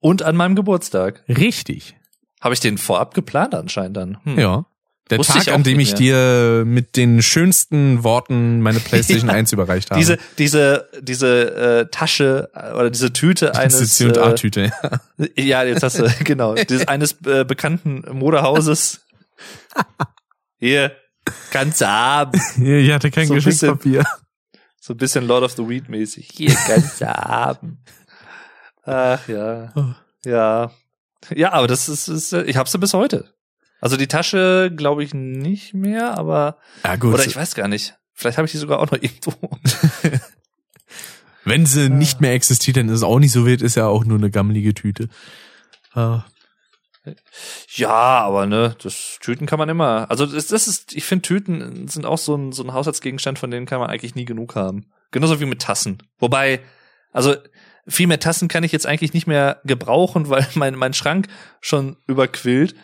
Und 0.00 0.22
an 0.22 0.36
meinem 0.36 0.54
Geburtstag. 0.54 1.24
Richtig. 1.28 1.96
Habe 2.40 2.54
ich 2.54 2.60
den 2.60 2.78
vorab 2.78 3.14
geplant 3.14 3.54
anscheinend 3.54 3.96
dann. 3.96 4.18
Hm. 4.24 4.38
Ja. 4.38 4.64
Der 5.10 5.18
Wusste 5.18 5.34
Tag, 5.34 5.48
an 5.48 5.62
dem 5.62 5.80
ich 5.80 5.94
dir 5.94 6.62
mit 6.64 6.96
den 6.96 7.20
schönsten 7.22 8.04
Worten 8.04 8.60
meine 8.60 8.80
PlayStation 8.80 9.28
Ja. 9.28 9.34
1 9.34 9.52
überreicht 9.52 9.90
habe. 9.90 9.98
Diese, 9.98 10.18
diese, 10.38 10.88
diese 11.00 11.80
äh, 11.80 11.86
Tasche 11.90 12.48
äh, 12.54 12.72
oder 12.72 12.90
diese 12.90 13.12
Tüte 13.12 13.54
eines 13.56 13.78
diese 13.78 13.90
C 13.90 14.04
und 14.06 14.16
äh, 14.16 14.20
A-Tüte. 14.20 14.72
Ja, 15.36 15.64
jetzt 15.64 15.82
hast 15.82 15.98
du, 15.98 16.08
genau. 16.24 16.54
Dieses 16.54 16.88
eines 16.88 17.16
äh, 17.26 17.44
bekannten 17.44 18.04
Modehauses. 18.12 19.00
Hier, 20.58 20.92
kannst 21.50 21.80
du 21.80 21.88
haben. 21.88 22.40
Ich 22.62 22.92
hatte 22.92 23.10
kein 23.10 23.26
So 23.26 23.34
Geschenkspapier. 23.34 24.04
So 24.80 24.94
ein 24.94 24.96
bisschen 24.96 25.26
Lord 25.26 25.44
of 25.44 25.52
the 25.52 25.68
Weed 25.68 25.88
mäßig. 25.88 26.30
Hier, 26.32 26.54
kannst 26.54 27.00
du 27.00 27.06
haben. 27.06 27.82
Ach 28.84 29.28
ja. 29.28 29.72
Oh. 29.74 29.94
Ja. 30.24 30.70
Ja, 31.34 31.52
aber 31.52 31.66
das 31.66 31.88
ist, 31.88 32.08
ist 32.08 32.32
äh, 32.32 32.42
ich 32.44 32.56
hab 32.56 32.68
sie 32.68 32.78
bis 32.78 32.94
heute. 32.94 33.32
Also 33.80 33.96
die 33.96 34.08
Tasche 34.08 34.72
glaube 34.74 35.04
ich 35.04 35.14
nicht 35.14 35.74
mehr, 35.74 36.18
aber 36.18 36.58
Ja 36.84 36.96
gut, 36.96 37.14
oder 37.14 37.24
ich 37.24 37.36
weiß 37.36 37.54
gar 37.54 37.68
nicht. 37.68 37.94
Vielleicht 38.14 38.36
habe 38.38 38.46
ich 38.46 38.52
die 38.52 38.58
sogar 38.58 38.80
auch 38.80 38.90
noch 38.90 38.98
irgendwo. 39.00 39.32
wenn 41.44 41.66
sie 41.66 41.88
nicht 41.88 42.20
mehr 42.20 42.34
existiert, 42.34 42.76
dann 42.76 42.88
ist 42.88 42.96
es 42.96 43.02
auch 43.02 43.18
nicht 43.18 43.32
so 43.32 43.46
wild, 43.46 43.62
ist 43.62 43.76
ja 43.76 43.86
auch 43.86 44.04
nur 44.04 44.18
eine 44.18 44.30
gammelige 44.30 44.74
Tüte. 44.74 45.08
Ah. 45.94 46.24
Ja, 47.68 48.20
aber 48.20 48.46
ne, 48.46 48.76
das 48.82 49.18
Tüten 49.20 49.46
kann 49.46 49.58
man 49.58 49.68
immer. 49.68 50.10
Also 50.10 50.26
das, 50.26 50.48
das 50.48 50.68
ist, 50.68 50.94
ich 50.94 51.04
finde 51.04 51.22
Tüten 51.22 51.88
sind 51.88 52.04
auch 52.04 52.18
so 52.18 52.36
ein 52.36 52.52
so 52.52 52.62
ein 52.62 52.72
Haushaltsgegenstand, 52.72 53.38
von 53.38 53.50
denen 53.50 53.66
kann 53.66 53.80
man 53.80 53.88
eigentlich 53.88 54.14
nie 54.14 54.26
genug 54.26 54.54
haben. 54.54 54.90
Genauso 55.10 55.40
wie 55.40 55.46
mit 55.46 55.62
Tassen. 55.62 56.02
Wobei, 56.18 56.60
also 57.12 57.36
viel 57.86 58.06
mehr 58.06 58.20
Tassen 58.20 58.48
kann 58.48 58.64
ich 58.64 58.72
jetzt 58.72 58.86
eigentlich 58.86 59.14
nicht 59.14 59.26
mehr 59.26 59.60
gebrauchen, 59.64 60.28
weil 60.28 60.46
mein 60.54 60.74
mein 60.74 60.92
Schrank 60.92 61.28
schon 61.60 61.96
überquillt. 62.06 62.74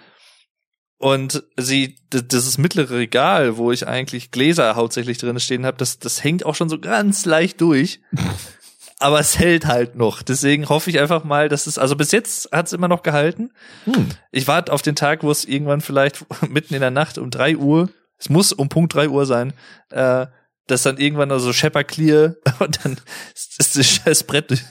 Und 0.99 1.42
sie, 1.57 1.97
dieses 2.11 2.57
mittlere 2.57 2.90
Regal, 2.90 3.59
wo 3.59 3.70
ich 3.70 3.86
eigentlich 3.86 4.30
Gläser 4.30 4.76
hauptsächlich 4.76 5.18
drin 5.18 5.38
stehen 5.38 5.66
habe, 5.66 5.76
das, 5.76 5.99
das 5.99 6.24
hängt 6.24 6.47
auch 6.47 6.55
schon 6.55 6.70
so 6.70 6.78
ganz 6.78 7.26
leicht 7.26 7.61
durch. 7.61 8.01
Aber 8.99 9.20
es 9.20 9.38
hält 9.38 9.66
halt 9.66 9.94
noch. 9.94 10.22
Deswegen 10.22 10.70
hoffe 10.70 10.88
ich 10.88 10.99
einfach 10.99 11.22
mal, 11.22 11.51
dass 11.51 11.66
es, 11.66 11.76
also 11.76 11.97
bis 11.97 12.12
jetzt 12.12 12.51
hat 12.51 12.66
es 12.66 12.72
immer 12.72 12.88
noch 12.88 13.03
gehalten. 13.03 13.51
Hm. 13.84 14.09
Ich 14.32 14.49
warte 14.49 14.72
auf 14.72 14.80
den 14.80 14.97
Tag, 14.97 15.22
wo 15.22 15.30
es 15.30 15.44
irgendwann 15.44 15.82
vielleicht 15.82 16.24
mitten 16.49 16.72
in 16.72 16.80
der 16.80 16.90
Nacht 16.90 17.18
um 17.18 17.30
drei 17.30 17.59
Uhr, 17.59 17.90
es 18.18 18.30
muss 18.30 18.55
um 18.55 18.70
Punkt 18.70 18.94
drei 18.94 19.11
Uhr 19.11 19.26
sein, 19.26 19.53
äh, 19.90 20.26
dass 20.66 20.82
dann 20.82 20.97
irgendwann 20.97 21.30
also 21.30 21.53
Shepper 21.53 21.84
clear 21.84 22.36
und 22.59 22.84
dann 22.84 22.97
ist 23.34 23.59
ist 23.59 23.76
das 23.76 23.86
scheiß 23.86 24.24
Brett 24.24 24.64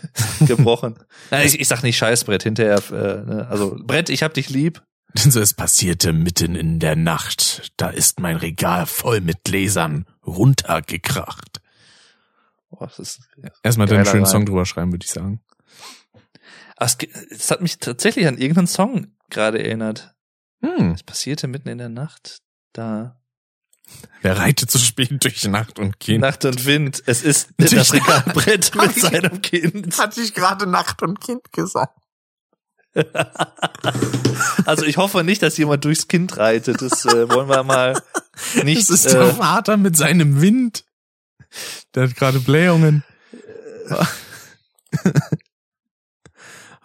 gebrochen. 0.47 0.95
Nein, 1.29 1.45
ich, 1.45 1.59
ich 1.59 1.67
sag 1.67 1.83
nicht 1.83 1.97
Scheißbrett 1.97 2.43
hinterher, 2.43 2.81
äh, 2.91 3.25
ne? 3.25 3.47
also 3.49 3.77
Brett, 3.79 4.09
ich 4.09 4.23
hab 4.23 4.33
dich 4.33 4.49
lieb. 4.49 4.81
Denn 5.17 5.31
so, 5.31 5.39
es 5.39 5.53
passierte 5.53 6.11
mitten 6.11 6.55
in 6.55 6.79
der 6.79 6.95
Nacht. 6.95 7.71
Da 7.77 7.89
ist 7.89 8.19
mein 8.19 8.35
Regal 8.35 8.85
voll 8.85 9.21
mit 9.21 9.43
Gläsern 9.45 10.05
runtergekracht. 10.25 11.61
Boah, 12.69 12.87
das 12.87 12.99
ist, 12.99 13.21
Erstmal 13.63 13.87
dann 13.87 13.97
einen 13.97 14.03
Geiler 14.03 14.11
schönen 14.11 14.23
Reim. 14.25 14.31
Song 14.31 14.45
drüber 14.45 14.65
schreiben, 14.65 14.91
würde 14.91 15.05
ich 15.05 15.11
sagen. 15.11 15.41
Aber 16.75 16.91
es, 17.29 17.49
hat 17.49 17.61
mich 17.61 17.77
tatsächlich 17.77 18.27
an 18.27 18.37
irgendeinen 18.37 18.67
Song 18.67 19.15
gerade 19.29 19.63
erinnert. 19.63 20.13
Hm. 20.61 20.91
Es 20.91 21.03
passierte 21.03 21.47
mitten 21.47 21.69
in 21.69 21.77
der 21.77 21.89
Nacht, 21.89 22.41
da 22.73 23.21
Wer 24.21 24.37
reitet 24.37 24.71
so 24.71 24.79
spät 24.79 25.23
durch 25.23 25.47
Nacht 25.47 25.77
und 25.77 25.99
Kind? 25.99 26.21
Nacht 26.21 26.43
und 26.43 26.65
Wind. 26.65 27.03
Es 27.05 27.21
ist 27.21 27.49
Durch 27.57 27.71
das 27.71 27.93
Regalbrett 27.93 28.73
mit 28.75 28.95
seinem 28.99 29.41
Kind. 29.41 29.97
Hatte 29.99 30.21
ich 30.21 30.33
gerade 30.33 30.65
Nacht 30.65 31.03
und 31.03 31.21
Kind 31.21 31.51
gesagt. 31.53 31.95
Also 34.65 34.85
ich 34.85 34.97
hoffe 34.97 35.23
nicht, 35.23 35.43
dass 35.43 35.57
jemand 35.57 35.85
durchs 35.85 36.07
Kind 36.07 36.37
reitet. 36.37 36.81
Das 36.81 37.05
äh, 37.05 37.29
wollen 37.29 37.47
wir 37.47 37.63
mal 37.63 38.01
nicht. 38.63 38.81
Das 38.81 38.89
ist 38.89 39.13
der 39.13 39.21
äh, 39.21 39.33
Vater 39.33 39.77
mit 39.77 39.95
seinem 39.95 40.41
Wind. 40.41 40.85
Der 41.93 42.03
hat 42.03 42.15
gerade 42.15 42.39
Blähungen. 42.39 43.03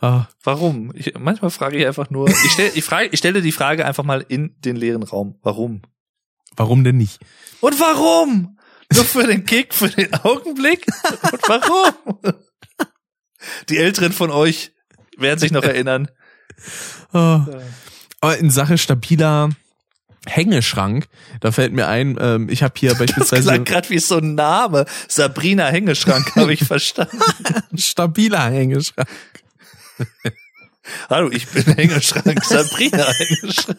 ah, 0.01 0.27
warum? 0.45 0.93
Ich, 0.95 1.15
manchmal 1.19 1.51
frage 1.51 1.79
ich 1.79 1.87
einfach 1.87 2.11
nur. 2.11 2.29
Ich 2.29 2.53
stelle 2.53 2.71
ich 2.75 2.85
frage, 2.85 3.09
ich 3.11 3.19
stelle 3.19 3.41
die 3.41 3.53
Frage 3.53 3.87
einfach 3.87 4.05
mal 4.05 4.25
in 4.29 4.55
den 4.61 4.77
leeren 4.77 5.03
Raum. 5.03 5.39
Warum? 5.43 5.83
warum 6.57 6.85
denn 6.85 6.99
nicht? 6.99 7.21
Und 7.61 7.81
warum? 7.81 8.59
Nur 8.93 9.05
für 9.05 9.27
den 9.27 9.45
Kick, 9.45 9.73
für 9.73 9.89
den 9.89 10.13
Augenblick? 10.15 10.87
Und 11.33 11.49
warum? 11.49 12.35
Die 13.69 13.79
Älteren 13.79 14.13
von 14.13 14.31
euch 14.31 14.73
werden 15.21 15.39
sich 15.39 15.53
noch 15.53 15.63
erinnern. 15.65 16.09
Ah. 17.13 17.47
Aber 18.21 18.39
in 18.39 18.51
Sache 18.51 18.79
stabiler 18.79 19.51
Hängeschrank, 20.27 21.09
da 21.41 21.51
fällt 21.51 21.73
mir 21.73 21.89
ein, 21.89 22.19
ähm, 22.21 22.49
ich 22.51 22.63
habe 22.63 22.75
hier 22.77 22.91
Das 22.91 22.99
beispielsweise 22.99 23.43
klang 23.49 23.65
gerade 23.65 23.89
wie 23.89 23.99
so 23.99 24.19
ein 24.19 24.35
Name. 24.35 24.85
Sabrina 25.09 25.67
Hängeschrank, 25.69 26.37
habe 26.37 26.53
ich 26.53 26.65
verstanden. 26.67 27.19
stabiler 27.77 28.51
Hängeschrank. 28.51 29.09
Hallo, 31.09 31.31
ich 31.31 31.47
bin 31.49 31.65
Hängeschrank, 31.65 32.45
Sabrina 32.45 33.07
Hängeschrank. 33.07 33.79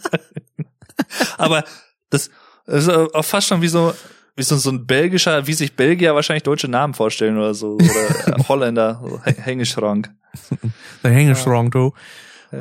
Aber 1.38 1.64
das, 2.10 2.32
das 2.66 2.88
ist 2.88 2.90
auch 2.90 3.26
fast 3.26 3.48
schon 3.48 3.62
wie 3.62 3.68
so, 3.68 3.94
wie 4.36 4.44
so, 4.44 4.56
so 4.58 4.70
ein 4.72 4.86
belgischer, 4.86 5.46
wie 5.48 5.54
sich 5.54 5.76
Belgier 5.76 6.16
wahrscheinlich 6.16 6.44
deutsche 6.44 6.68
Namen 6.68 6.94
vorstellen 6.94 7.38
oder 7.38 7.54
so. 7.54 7.74
Oder 7.76 8.28
äh, 8.40 8.44
Holländer, 8.48 9.02
so 9.04 9.22
Hä- 9.24 9.36
Hängeschrank. 9.42 10.10
Der 11.04 11.12
Hängeschrank, 11.12 11.72
du. 11.74 11.94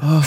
Ah, 0.00 0.22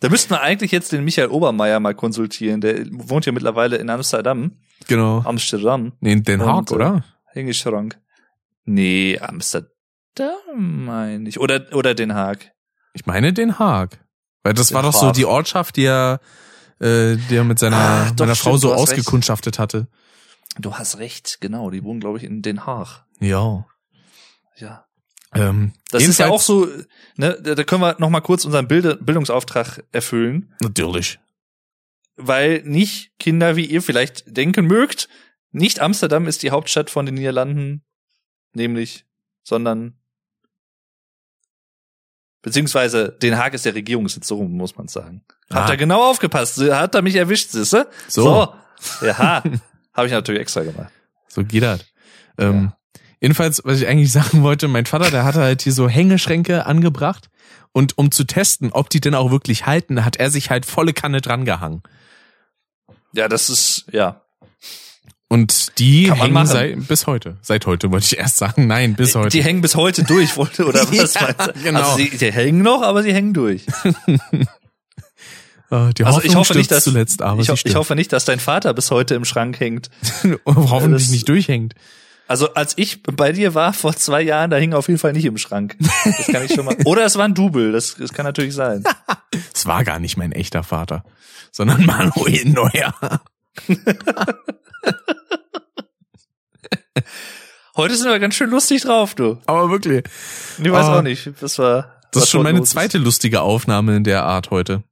Da 0.00 0.08
müssten 0.08 0.30
wir 0.30 0.40
eigentlich 0.40 0.70
jetzt 0.72 0.92
den 0.92 1.04
Michael 1.04 1.28
Obermeier 1.28 1.80
mal 1.80 1.94
konsultieren. 1.94 2.60
Der 2.60 2.86
wohnt 2.90 3.26
ja 3.26 3.32
mittlerweile 3.32 3.76
in 3.76 3.90
Amsterdam. 3.90 4.52
genau. 4.86 5.20
Amsterdam. 5.24 5.92
Nee, 6.00 6.12
in 6.12 6.22
Den 6.22 6.42
Haag, 6.42 6.56
Und, 6.58 6.70
äh, 6.70 6.74
oder? 6.74 7.04
Hängeschrank. 7.32 7.98
Nee, 8.64 9.18
Amsterdam 9.20 10.84
meine 10.84 11.28
ich. 11.28 11.38
Oder, 11.40 11.66
oder 11.72 11.94
Den 11.94 12.14
Haag. 12.14 12.52
Ich 12.94 13.06
meine 13.06 13.32
Den 13.32 13.58
Haag. 13.58 13.98
Weil 14.42 14.54
das 14.54 14.68
Den 14.68 14.74
war 14.76 14.82
doch 14.82 14.92
so 14.92 15.06
Haag. 15.08 15.14
die 15.14 15.24
Ortschaft, 15.26 15.76
die 15.76 15.84
er, 15.84 16.20
äh, 16.80 17.16
die 17.30 17.36
er 17.36 17.44
mit 17.44 17.58
seiner, 17.58 17.76
Ah, 17.76 18.10
doch, 18.16 18.24
meiner 18.24 18.36
Frau 18.36 18.50
stimmt, 18.50 18.60
so 18.62 18.68
du 18.68 18.74
hast 18.74 18.80
recht. 18.90 19.00
ausgekundschaftet 19.00 19.58
hatte. 19.58 19.88
Du 20.58 20.74
hast 20.74 20.98
recht, 20.98 21.38
genau. 21.40 21.70
Die 21.70 21.82
wohnen, 21.84 22.00
glaube 22.00 22.18
ich, 22.18 22.24
in 22.24 22.42
Den 22.42 22.64
Haag. 22.66 23.04
Ja. 23.20 23.66
Ja. 24.56 24.86
Ähm, 25.34 25.72
Das 25.90 26.04
ist 26.04 26.18
ja 26.18 26.28
auch 26.28 26.40
so, 26.40 26.66
ne, 27.16 27.38
da 27.42 27.62
können 27.64 27.82
wir 27.82 27.96
noch 27.98 28.08
mal 28.10 28.20
kurz 28.20 28.44
unseren 28.44 28.68
Bild 28.68 29.04
Bildungsauftrag 29.04 29.84
erfüllen, 29.92 30.54
Natürlich. 30.60 31.18
weil 32.16 32.62
nicht 32.62 33.10
Kinder 33.18 33.56
wie 33.56 33.66
ihr 33.66 33.82
vielleicht 33.82 34.24
denken 34.36 34.66
mögt, 34.66 35.08
nicht 35.50 35.80
Amsterdam 35.80 36.26
ist 36.26 36.42
die 36.42 36.50
Hauptstadt 36.52 36.88
von 36.90 37.04
den 37.06 37.16
Niederlanden, 37.16 37.84
nämlich, 38.54 39.04
sondern 39.42 39.98
beziehungsweise 42.42 43.10
Den 43.20 43.36
Haag 43.36 43.54
ist 43.54 43.64
der 43.64 43.74
Regierungssitz, 43.74 44.28
so 44.28 44.42
muss 44.42 44.76
man 44.76 44.88
sagen. 44.88 45.24
Habt 45.52 45.68
Ah. 45.70 45.72
ihr 45.72 45.76
genau 45.76 46.08
aufgepasst, 46.08 46.58
hat 46.58 46.94
er 46.94 47.02
mich 47.02 47.16
erwischt, 47.16 47.50
siehste? 47.50 47.90
So. 48.08 48.54
Ja, 49.02 49.42
habe 49.96 50.06
ich 50.06 50.12
natürlich 50.12 50.40
extra 50.40 50.62
gemacht. 50.62 50.92
So 51.28 51.42
geht 51.44 51.62
das. 51.62 51.84
Ähm, 52.38 52.72
Jedenfalls, 53.20 53.62
was 53.64 53.80
ich 53.80 53.88
eigentlich 53.88 54.12
sagen 54.20 54.42
wollte, 54.42 54.68
mein 54.68 54.86
Vater, 54.86 55.10
der 55.10 55.24
hatte 55.24 55.40
halt 55.40 55.62
hier 55.62 55.72
so 55.72 55.88
Hängeschränke 55.88 56.66
angebracht 56.66 57.28
und 57.72 57.96
um 57.98 58.10
zu 58.10 58.24
testen, 58.24 58.72
ob 58.72 58.90
die 58.90 59.00
denn 59.00 59.14
auch 59.14 59.30
wirklich 59.30 59.66
halten, 59.66 60.04
hat 60.04 60.16
er 60.16 60.30
sich 60.30 60.50
halt 60.50 60.66
volle 60.66 60.92
Kanne 60.92 61.20
dran 61.22 61.44
gehangen. 61.44 61.82
Ja, 63.12 63.28
das 63.28 63.48
ist, 63.48 63.86
ja. 63.90 64.22
Und 65.28 65.78
die 65.78 66.12
hängen 66.12 66.34
machen. 66.34 66.46
seit, 66.46 66.86
bis 66.88 67.06
heute. 67.06 67.38
Seit 67.42 67.66
heute 67.66 67.90
wollte 67.90 68.04
ich 68.04 68.18
erst 68.18 68.36
sagen. 68.36 68.66
Nein, 68.68 68.94
bis 68.94 69.14
heute. 69.16 69.30
Die 69.30 69.42
hängen 69.42 69.60
bis 69.60 69.74
heute 69.74 70.04
durch, 70.04 70.36
wollte, 70.36 70.66
oder 70.66 70.80
was 70.92 71.14
Ja, 71.14 71.32
du? 71.32 71.52
genau. 71.62 71.80
Also 71.80 71.96
sie, 71.96 72.10
die 72.10 72.32
hängen 72.32 72.62
noch, 72.62 72.82
aber 72.82 73.02
sie 73.02 73.12
hängen 73.12 73.34
durch. 73.34 73.66
Äh, 75.70 75.92
die 75.94 76.04
Also 76.04 76.16
Hoffnung 76.18 76.30
ich 76.30 76.36
hoffe 76.36 76.54
nicht, 76.56 76.70
dass 76.70 76.84
zuletzt, 76.84 77.22
aber 77.22 77.40
ich, 77.42 77.48
ho 77.50 77.54
ich 77.62 77.74
hoffe 77.74 77.94
nicht, 77.96 78.12
dass 78.12 78.24
dein 78.24 78.38
Vater 78.40 78.72
bis 78.74 78.90
heute 78.90 79.14
im 79.14 79.24
Schrank 79.24 79.58
hängt. 79.60 79.90
hoffentlich 80.46 81.02
das- 81.04 81.10
nicht 81.10 81.28
durchhängt. 81.28 81.74
Also 82.28 82.54
als 82.54 82.72
ich 82.76 83.04
bei 83.04 83.30
dir 83.30 83.54
war 83.54 83.72
vor 83.72 83.94
zwei 83.94 84.20
Jahren, 84.20 84.50
da 84.50 84.56
hing 84.56 84.74
auf 84.74 84.88
jeden 84.88 84.98
Fall 84.98 85.12
nicht 85.12 85.26
im 85.26 85.38
Schrank. 85.38 85.76
Das 86.04 86.26
kann 86.26 86.44
ich 86.44 86.52
schon 86.52 86.64
mal. 86.64 86.76
Oder 86.84 87.04
es 87.04 87.14
war 87.16 87.24
ein 87.24 87.34
Double, 87.34 87.70
das, 87.70 87.94
das 87.94 88.12
kann 88.12 88.24
natürlich 88.24 88.54
sein. 88.54 88.82
Es 89.54 89.66
war 89.66 89.84
gar 89.84 89.98
nicht 89.98 90.16
mein 90.16 90.32
echter 90.32 90.62
Vater, 90.62 91.04
sondern 91.52 91.84
Manuel 91.84 92.44
Neuer. 92.46 92.94
Heute 97.76 97.96
sind 97.96 98.08
wir 98.08 98.18
ganz 98.18 98.34
schön 98.34 98.50
lustig 98.50 98.82
drauf, 98.82 99.14
du. 99.14 99.38
Aber 99.46 99.70
wirklich. 99.70 100.04
Ich 100.62 100.70
weiß 100.70 100.86
Ah. 100.86 100.98
auch 100.98 101.02
nicht. 101.02 101.30
Das 101.40 101.58
war. 101.58 102.00
Das 102.12 102.24
ist 102.24 102.30
schon 102.30 102.42
meine 102.44 102.62
zweite 102.62 102.98
lustige 102.98 103.42
Aufnahme 103.42 103.96
in 103.96 104.04
der 104.04 104.24
Art 104.24 104.50
heute. 104.50 104.82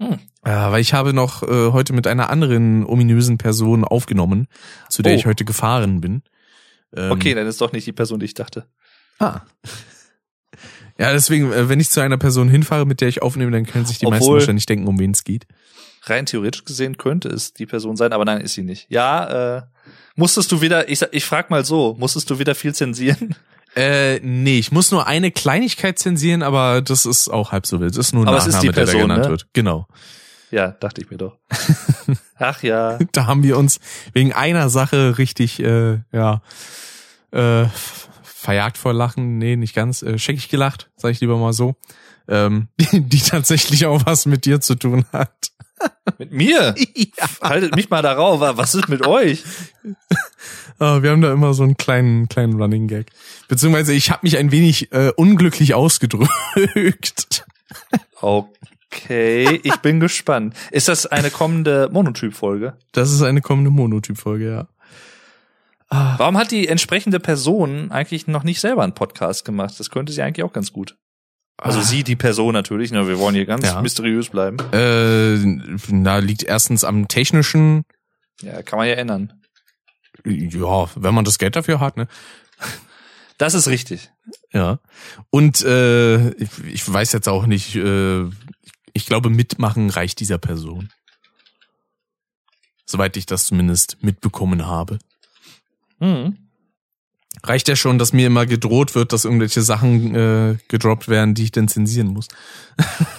Hm. 0.00 0.18
Ja, 0.46 0.72
weil 0.72 0.80
ich 0.80 0.92
habe 0.94 1.12
noch 1.12 1.42
äh, 1.42 1.72
heute 1.72 1.92
mit 1.92 2.06
einer 2.06 2.30
anderen 2.30 2.84
ominösen 2.84 3.38
Person 3.38 3.84
aufgenommen, 3.84 4.48
zu 4.88 5.02
der 5.02 5.12
Oh. 5.14 5.16
ich 5.16 5.26
heute 5.26 5.44
gefahren 5.44 6.00
bin. 6.00 6.22
Ähm, 6.94 7.10
Okay, 7.12 7.34
dann 7.34 7.46
ist 7.46 7.60
doch 7.60 7.72
nicht 7.72 7.86
die 7.86 7.92
Person, 7.92 8.18
die 8.20 8.26
ich 8.26 8.34
dachte. 8.34 8.66
Ah. 9.18 9.40
Ja, 10.96 11.12
deswegen, 11.12 11.52
äh, 11.52 11.68
wenn 11.68 11.80
ich 11.80 11.90
zu 11.90 12.00
einer 12.00 12.18
Person 12.18 12.48
hinfahre, 12.48 12.86
mit 12.86 13.00
der 13.00 13.08
ich 13.08 13.20
aufnehme, 13.20 13.50
dann 13.50 13.66
können 13.66 13.84
sich 13.84 13.98
die 13.98 14.06
meisten 14.06 14.22
Obwohl- 14.26 14.38
wahrscheinlich 14.38 14.66
denken, 14.66 14.86
um 14.86 14.96
wen 15.00 15.10
es 15.10 15.24
geht. 15.24 15.44
Rein 16.04 16.24
theoretisch 16.24 16.64
gesehen 16.64 16.98
könnte 16.98 17.28
es 17.30 17.52
die 17.52 17.66
Person 17.66 17.96
sein, 17.96 18.12
aber 18.12 18.24
nein, 18.24 18.40
ist 18.42 18.54
sie 18.54 18.62
nicht. 18.62 18.86
Ja, 18.90 19.56
äh, 19.56 19.62
musstest 20.14 20.52
du 20.52 20.60
wieder, 20.60 20.88
ich, 20.88 21.02
ich 21.10 21.24
frag 21.24 21.50
mal 21.50 21.64
so, 21.64 21.96
musstest 21.98 22.30
du 22.30 22.38
wieder 22.38 22.54
viel 22.54 22.74
zensieren? 22.76 23.34
Äh, 23.76 24.20
nee, 24.20 24.58
ich 24.58 24.72
muss 24.72 24.90
nur 24.90 25.06
eine 25.06 25.30
Kleinigkeit 25.30 25.98
zensieren, 25.98 26.42
aber 26.42 26.80
das 26.80 27.06
ist 27.06 27.28
auch 27.28 27.52
halb 27.52 27.66
so 27.66 27.80
wild. 27.80 27.96
Das 27.96 28.06
ist 28.06 28.12
nur 28.12 28.24
ein 28.24 28.28
Aber 28.28 28.38
es 28.38 28.46
Nachname, 28.46 28.58
ist 28.58 28.62
die 28.62 28.74
der 28.74 28.84
da 28.84 28.90
Person, 28.92 29.08
genannt 29.08 29.24
ne? 29.24 29.30
wird. 29.30 29.46
Genau. 29.52 29.86
Ja, 30.50 30.68
dachte 30.68 31.00
ich 31.00 31.10
mir 31.10 31.16
doch. 31.16 31.38
Ach 32.38 32.62
ja. 32.62 32.98
Da 33.12 33.26
haben 33.26 33.42
wir 33.42 33.58
uns 33.58 33.80
wegen 34.12 34.32
einer 34.32 34.68
Sache 34.68 35.18
richtig, 35.18 35.58
äh, 35.60 35.98
ja, 36.12 36.42
äh, 37.32 37.64
verjagt 38.22 38.78
vor 38.78 38.92
Lachen. 38.92 39.38
Nee, 39.38 39.56
nicht 39.56 39.74
ganz. 39.74 40.02
Äh, 40.02 40.18
scheckig 40.18 40.48
gelacht, 40.48 40.90
sag 40.96 41.10
ich 41.10 41.20
lieber 41.20 41.36
mal 41.38 41.52
so. 41.52 41.74
Ähm, 42.28 42.68
die, 42.80 43.00
die 43.00 43.18
tatsächlich 43.20 43.86
auch 43.86 44.06
was 44.06 44.26
mit 44.26 44.44
dir 44.44 44.60
zu 44.60 44.76
tun 44.76 45.04
hat. 45.12 45.32
Mit 46.18 46.32
mir? 46.32 46.74
Haltet 47.42 47.74
mich 47.74 47.90
mal 47.90 48.00
darauf. 48.00 48.40
Was 48.40 48.74
ist 48.74 48.88
mit 48.88 49.06
euch? 49.06 49.42
Ah, 50.78 51.02
wir 51.02 51.10
haben 51.10 51.20
da 51.20 51.32
immer 51.32 51.52
so 51.52 51.62
einen 51.62 51.76
kleinen, 51.76 52.28
kleinen 52.28 52.60
Running 52.60 52.88
Gag. 52.88 53.10
Beziehungsweise 53.48 53.92
ich 53.92 54.10
habe 54.10 54.20
mich 54.22 54.36
ein 54.38 54.50
wenig 54.50 54.92
äh, 54.92 55.12
unglücklich 55.16 55.74
ausgedrückt. 55.74 57.44
Okay, 58.20 59.60
ich 59.62 59.76
bin 59.76 60.00
gespannt. 60.00 60.54
Ist 60.70 60.88
das 60.88 61.06
eine 61.06 61.30
kommende 61.30 61.88
Monotyp-Folge? 61.92 62.76
Das 62.92 63.12
ist 63.12 63.22
eine 63.22 63.40
kommende 63.40 63.70
Monotyp-Folge, 63.70 64.50
ja. 64.50 64.68
Warum 65.90 66.36
hat 66.38 66.50
die 66.50 66.66
entsprechende 66.66 67.20
Person 67.20 67.92
eigentlich 67.92 68.26
noch 68.26 68.42
nicht 68.42 68.60
selber 68.60 68.82
einen 68.82 68.94
Podcast 68.94 69.44
gemacht? 69.44 69.74
Das 69.78 69.90
könnte 69.90 70.12
sie 70.12 70.22
eigentlich 70.22 70.44
auch 70.44 70.52
ganz 70.52 70.72
gut. 70.72 70.96
Also 71.56 71.78
Ah. 71.78 71.82
sie, 71.82 72.02
die 72.02 72.16
Person 72.16 72.52
natürlich. 72.52 72.90
Ne? 72.90 73.06
Wir 73.06 73.18
wollen 73.18 73.36
hier 73.36 73.46
ganz 73.46 73.64
Ja. 73.64 73.80
mysteriös 73.80 74.28
bleiben. 74.30 74.56
Äh, 74.72 75.36
na, 75.88 76.18
liegt 76.18 76.42
erstens 76.42 76.82
am 76.82 77.06
technischen, 77.06 77.84
Ja, 78.42 78.62
kann 78.62 78.78
man 78.80 78.88
ja 78.88 78.94
ändern. 78.94 79.34
ja, 80.24 80.88
wenn 80.96 81.14
man 81.14 81.24
das 81.24 81.38
Geld 81.38 81.54
dafür 81.54 81.78
hat, 81.78 81.96
ne? 81.96 82.08
Das 83.38 83.54
ist 83.54 83.68
richtig. 83.68 84.10
Ja. 84.52 84.78
Und 85.30 85.62
äh, 85.62 86.30
ich, 86.34 86.50
ich 86.64 86.92
weiß 86.92 87.12
jetzt 87.12 87.28
auch 87.28 87.46
nicht, 87.46 87.74
äh, 87.74 88.24
ich 88.92 89.06
glaube, 89.06 89.30
mitmachen 89.30 89.90
reicht 89.90 90.20
dieser 90.20 90.38
Person. 90.38 90.90
Soweit 92.86 93.16
ich 93.16 93.26
das 93.26 93.46
zumindest 93.46 93.98
mitbekommen 94.02 94.66
habe. 94.66 94.98
Mhm. 95.98 96.38
Reicht 97.42 97.68
ja 97.68 97.76
schon, 97.76 97.98
dass 97.98 98.12
mir 98.12 98.28
immer 98.28 98.46
gedroht 98.46 98.94
wird, 98.94 99.12
dass 99.12 99.24
irgendwelche 99.24 99.62
Sachen 99.62 100.14
äh, 100.14 100.58
gedroppt 100.68 101.08
werden, 101.08 101.34
die 101.34 101.44
ich 101.44 101.52
dann 101.52 101.68
zensieren 101.68 102.08
muss. 102.08 102.28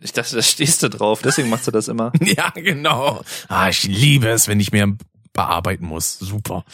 Ich 0.00 0.12
dachte, 0.12 0.34
da 0.36 0.42
stehst 0.42 0.82
du 0.82 0.88
drauf. 0.88 1.20
Deswegen 1.22 1.50
machst 1.50 1.66
du 1.66 1.70
das 1.70 1.88
immer. 1.88 2.12
ja, 2.20 2.50
genau. 2.54 3.22
Ah, 3.48 3.68
ich 3.68 3.84
liebe 3.84 4.28
es, 4.28 4.48
wenn 4.48 4.60
ich 4.60 4.72
mehr 4.72 4.88
bearbeiten 5.32 5.84
muss. 5.84 6.18
Super. 6.18 6.64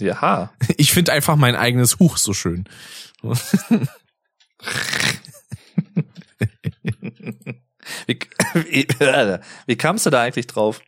Ja. 0.00 0.52
Ich 0.76 0.92
finde 0.92 1.12
einfach 1.12 1.36
mein 1.36 1.56
eigenes 1.56 1.98
Huch 1.98 2.16
so 2.16 2.32
schön. 2.32 2.64
Wie, 8.06 8.18
wie, 8.54 8.86
wie 9.66 9.76
kamst 9.76 10.06
du 10.06 10.10
da 10.10 10.22
eigentlich 10.22 10.46
drauf? 10.46 10.80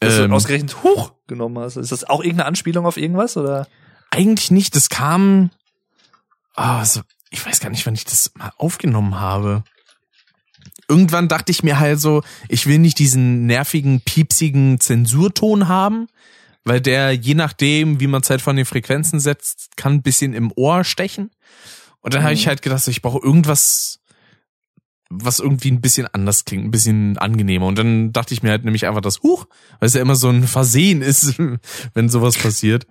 Dass 0.00 0.18
Ähm, 0.18 0.30
du 0.30 0.36
ausgerechnet 0.36 0.82
Huch 0.82 1.12
genommen 1.26 1.58
hast. 1.58 1.76
Ist 1.76 1.92
das 1.92 2.04
auch 2.04 2.20
irgendeine 2.20 2.46
Anspielung 2.46 2.86
auf 2.86 2.96
irgendwas 2.96 3.36
oder? 3.36 3.66
Eigentlich 4.10 4.50
nicht. 4.50 4.74
Das 4.74 4.88
kam. 4.88 5.50
Ah, 6.54 6.84
so, 6.84 7.02
ich 7.30 7.44
weiß 7.44 7.60
gar 7.60 7.70
nicht, 7.70 7.86
wann 7.86 7.94
ich 7.94 8.04
das 8.04 8.32
mal 8.34 8.52
aufgenommen 8.56 9.20
habe. 9.20 9.62
Irgendwann 10.88 11.28
dachte 11.28 11.52
ich 11.52 11.62
mir 11.62 11.78
halt 11.78 12.00
so, 12.00 12.22
ich 12.48 12.66
will 12.66 12.78
nicht 12.78 12.98
diesen 12.98 13.46
nervigen, 13.46 14.00
piepsigen 14.00 14.80
Zensurton 14.80 15.68
haben, 15.68 16.08
weil 16.64 16.80
der, 16.80 17.12
je 17.12 17.34
nachdem, 17.34 18.00
wie 18.00 18.06
man 18.06 18.22
es 18.22 18.30
halt 18.30 18.42
von 18.42 18.56
den 18.56 18.66
Frequenzen 18.66 19.20
setzt, 19.20 19.76
kann 19.76 19.94
ein 19.94 20.02
bisschen 20.02 20.34
im 20.34 20.52
Ohr 20.56 20.84
stechen. 20.84 21.30
Und 22.00 22.14
dann 22.14 22.22
habe 22.22 22.34
ich 22.34 22.44
Mhm. 22.44 22.48
halt 22.48 22.62
gedacht, 22.62 22.86
ich 22.88 23.02
brauche 23.02 23.24
irgendwas, 23.24 24.00
was 25.10 25.38
irgendwie 25.40 25.70
ein 25.70 25.80
bisschen 25.80 26.06
anders 26.06 26.44
klingt, 26.44 26.64
ein 26.64 26.70
bisschen 26.70 27.18
angenehmer. 27.18 27.66
Und 27.66 27.76
dann 27.78 28.12
dachte 28.12 28.32
ich 28.32 28.42
mir 28.42 28.50
halt 28.50 28.64
nämlich 28.64 28.86
einfach 28.86 29.00
das 29.00 29.22
Huch, 29.22 29.46
weil 29.80 29.86
es 29.88 29.94
ja 29.94 30.00
immer 30.02 30.14
so 30.16 30.28
ein 30.28 30.44
Versehen 30.46 31.02
ist, 31.02 31.34
wenn 31.94 32.08
sowas 32.08 32.36
passiert. 32.38 32.86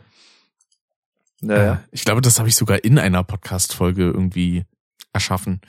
Naja. 1.42 1.74
Äh, 1.76 1.78
ich 1.92 2.04
glaube, 2.04 2.22
das 2.22 2.40
habe 2.40 2.50
ich 2.50 2.56
sogar 2.56 2.84
in 2.84 2.98
einer 3.00 3.24
Podcast-Folge 3.24 4.04
irgendwie 4.04 4.66
erschaffen. 5.14 5.62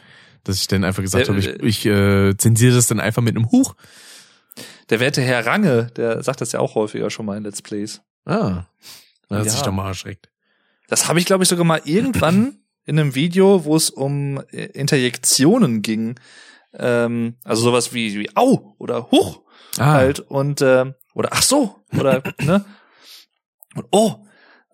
Dass 0.42 0.56
ich 0.60 0.68
dann 0.68 0.84
einfach 0.84 1.02
gesagt 1.02 1.28
Der- 1.28 1.34
habe, 1.34 1.40
ich, 1.40 1.62
ich 1.62 1.86
äh, 1.86 2.36
zensiere 2.36 2.74
das 2.74 2.86
dann 2.88 2.98
einfach 3.00 3.22
mit 3.22 3.36
einem 3.36 3.50
Huch. 3.50 3.74
Der 4.90 5.00
werte 5.00 5.22
Herr 5.22 5.46
Range, 5.46 5.86
der 5.96 6.22
sagt 6.22 6.40
das 6.40 6.52
ja 6.52 6.60
auch 6.60 6.74
häufiger 6.74 7.10
schon 7.10 7.26
mal 7.26 7.36
in 7.36 7.44
Let's 7.44 7.62
Plays. 7.62 8.02
Ah. 8.24 8.64
Da 9.28 9.36
hat 9.38 9.46
Ja. 9.46 9.50
sich 9.52 9.62
doch 9.62 9.72
mal 9.72 9.86
erschreckt. 9.88 10.28
Das 10.88 11.08
habe 11.08 11.20
ich, 11.20 11.26
glaube 11.26 11.44
ich, 11.44 11.48
sogar 11.48 11.64
mal 11.64 11.80
irgendwann 11.84 12.58
in 12.84 12.98
einem 12.98 13.14
Video, 13.14 13.64
wo 13.64 13.76
es 13.76 13.90
um 13.90 14.42
äh, 14.50 14.64
Interjektionen 14.66 15.82
ging. 15.82 16.18
Ähm, 16.74 17.36
also 17.44 17.62
sowas 17.62 17.92
wie, 17.94 18.18
wie 18.18 18.36
Au 18.36 18.74
oder 18.78 19.10
Huch 19.10 19.42
Ah, 19.78 19.92
halt 19.92 20.18
und 20.20 20.62
ähm, 20.62 20.94
oder 21.14 21.28
ach 21.32 21.42
so 21.42 21.76
oder 21.96 22.22
ne 22.42 22.64
und 23.76 23.86
oh 23.92 24.26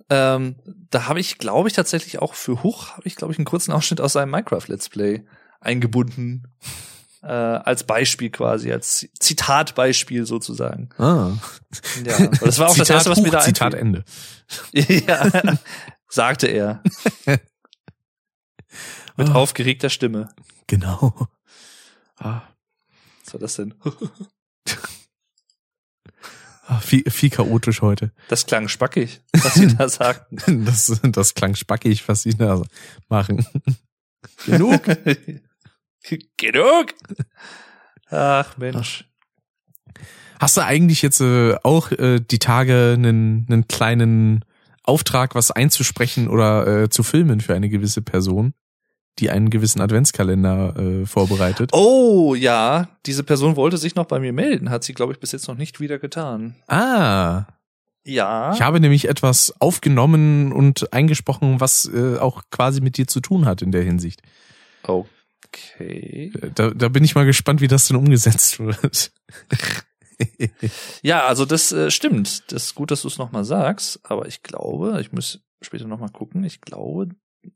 ähm, 0.09 0.57
da 0.91 1.07
habe 1.07 1.21
ich 1.21 1.37
glaube 1.39 1.69
ich 1.69 1.75
tatsächlich 1.75 2.19
auch 2.21 2.33
für 2.35 2.63
Huch 2.63 2.93
habe 2.93 3.07
ich 3.07 3.15
glaube 3.17 3.33
ich 3.33 3.39
einen 3.39 3.45
kurzen 3.45 3.73
Ausschnitt 3.73 4.01
aus 4.01 4.17
einem 4.17 4.31
Minecraft 4.31 4.63
Let's 4.69 4.89
Play 4.89 5.25
eingebunden 5.61 6.49
äh, 7.27 7.61
als 7.65 7.85
Beispiel 7.85 8.31
quasi 8.31 8.73
als 8.73 9.09
Zitatbeispiel 9.19 10.25
sozusagen 10.27 10.89
ah. 10.99 11.33
ja 12.05 12.27
das 12.29 12.59
war 12.59 12.69
auch 12.71 12.77
das 12.77 12.89
erste 12.91 13.11
was 13.11 13.21
mir 13.21 13.31
da 13.31 13.41
Zitat 13.41 13.75
einfiel. 13.75 14.05
Ende. 14.05 14.05
ja 15.07 15.59
sagte 16.09 16.47
er 16.47 16.83
mit 19.17 19.29
Ah. 19.31 19.35
aufgeregter 19.35 19.91
Stimme 19.91 20.29
Genau. 20.69 21.29
Ah, 22.19 22.43
was 23.25 23.35
war 23.35 23.41
das 23.41 23.57
denn 23.57 23.75
ah, 26.67 26.79
viel, 26.81 27.05
viel 27.11 27.31
chaotisch 27.31 27.83
heute. 27.83 28.13
das 28.29 28.47
klang 28.47 28.69
spackig 28.69 29.21
was 29.33 29.55
sie 29.55 29.75
da 29.77 29.89
sagten 29.89 30.65
Das, 30.65 31.01
das 31.03 31.35
klang 31.35 31.55
spackig, 31.55 32.07
was 32.09 32.23
sie 32.23 32.35
da 32.37 32.63
machen. 33.09 33.47
Genug. 34.45 34.83
Genug. 36.37 36.95
Ach 38.11 38.57
Mensch. 38.57 39.05
Hast 40.39 40.57
du 40.57 40.61
eigentlich 40.65 41.03
jetzt 41.03 41.21
äh, 41.21 41.57
auch 41.63 41.91
äh, 41.93 42.21
die 42.21 42.39
Tage 42.39 42.93
einen, 42.97 43.47
einen 43.49 43.69
kleinen 43.69 44.45
Auftrag, 44.83 45.35
was 45.35 45.51
einzusprechen 45.51 46.29
oder 46.29 46.67
äh, 46.85 46.89
zu 46.91 47.03
filmen 47.03 47.41
für 47.41 47.55
eine 47.55 47.69
gewisse 47.69 48.03
Person, 48.03 48.53
die 49.19 49.31
einen 49.31 49.49
gewissen 49.51 49.81
Adventskalender 49.81 50.77
äh, 50.77 51.07
vorbereitet? 51.07 51.71
Oh 51.73 52.35
ja, 52.35 52.89
diese 53.07 53.25
Person 53.25 53.57
wollte 53.57 53.79
sich 53.79 53.95
noch 53.95 54.05
bei 54.05 54.21
mir 54.21 54.33
melden, 54.35 54.69
hat 54.71 54.85
sie 54.85 54.93
glaube 54.93 55.15
ich 55.15 55.21
bis 55.21 55.33
jetzt 55.33 55.49
noch 55.49 55.57
nicht 55.57 55.81
wieder 55.81 55.99
getan. 55.99 56.55
Ah, 56.69 57.47
Ja. 58.05 58.53
ich 58.55 58.61
habe 58.61 58.79
nämlich 58.79 59.09
etwas 59.09 59.55
aufgenommen 59.59 60.53
und 60.53 60.93
eingesprochen, 60.93 61.61
was 61.61 61.91
äh, 61.93 62.19
auch 62.19 62.43
quasi 62.51 62.83
mit 62.83 62.99
dir 62.99 63.07
zu 63.09 63.21
tun 63.21 63.47
hat 63.47 63.63
in 63.63 63.73
der 63.73 63.83
Hinsicht. 63.83 64.21
Okay. 65.75 66.33
Äh, 66.41 66.51
Da, 66.55 66.71
da 66.71 66.89
bin 66.89 67.05
ich 67.05 67.15
mal 67.15 67.27
gespannt, 67.27 67.61
wie 67.61 67.69
das 67.69 67.89
denn 67.89 67.97
umgesetzt 67.97 68.59
wird. 68.61 69.13
Ja, 71.03 71.27
also 71.27 71.45
das 71.45 71.73
äh, 71.73 71.91
stimmt. 71.91 72.51
Das 72.53 72.65
ist 72.67 72.75
gut, 72.75 72.91
dass 72.91 73.03
du 73.03 73.09
es 73.09 73.19
nochmal 73.19 73.45
sagst, 73.45 74.01
aber 74.05 74.27
ich 74.27 74.43
glaube, 74.43 74.99
ich 75.01 75.13
muss 75.13 75.41
später 75.61 75.87
nochmal 75.87 76.09
gucken, 76.11 76.43
ich 76.45 76.61
glaube, 76.61 77.09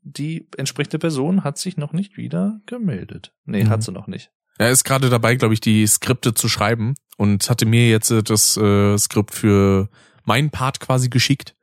die 0.03 0.47
entsprechende 0.57 0.99
Person 0.99 1.43
hat 1.43 1.57
sich 1.57 1.77
noch 1.77 1.91
nicht 1.93 2.17
wieder 2.17 2.59
gemeldet. 2.65 3.33
Nee, 3.45 3.63
Mhm. 3.63 3.69
hat 3.69 3.83
sie 3.83 3.91
noch 3.91 4.07
nicht. 4.07 4.31
Er 4.57 4.69
ist 4.69 4.83
gerade 4.83 5.09
dabei, 5.09 5.35
glaube 5.35 5.53
ich, 5.53 5.59
die 5.61 5.85
Skripte 5.87 6.33
zu 6.33 6.47
schreiben 6.49 6.93
und 7.17 7.49
hatte 7.49 7.65
mir 7.65 7.89
jetzt 7.89 8.11
äh, 8.11 8.21
das 8.21 8.57
äh, 8.57 8.97
Skript 8.97 9.33
für 9.33 9.89
meinen 10.23 10.51
Part 10.51 10.79
quasi 10.79 11.09
geschickt. 11.09 11.55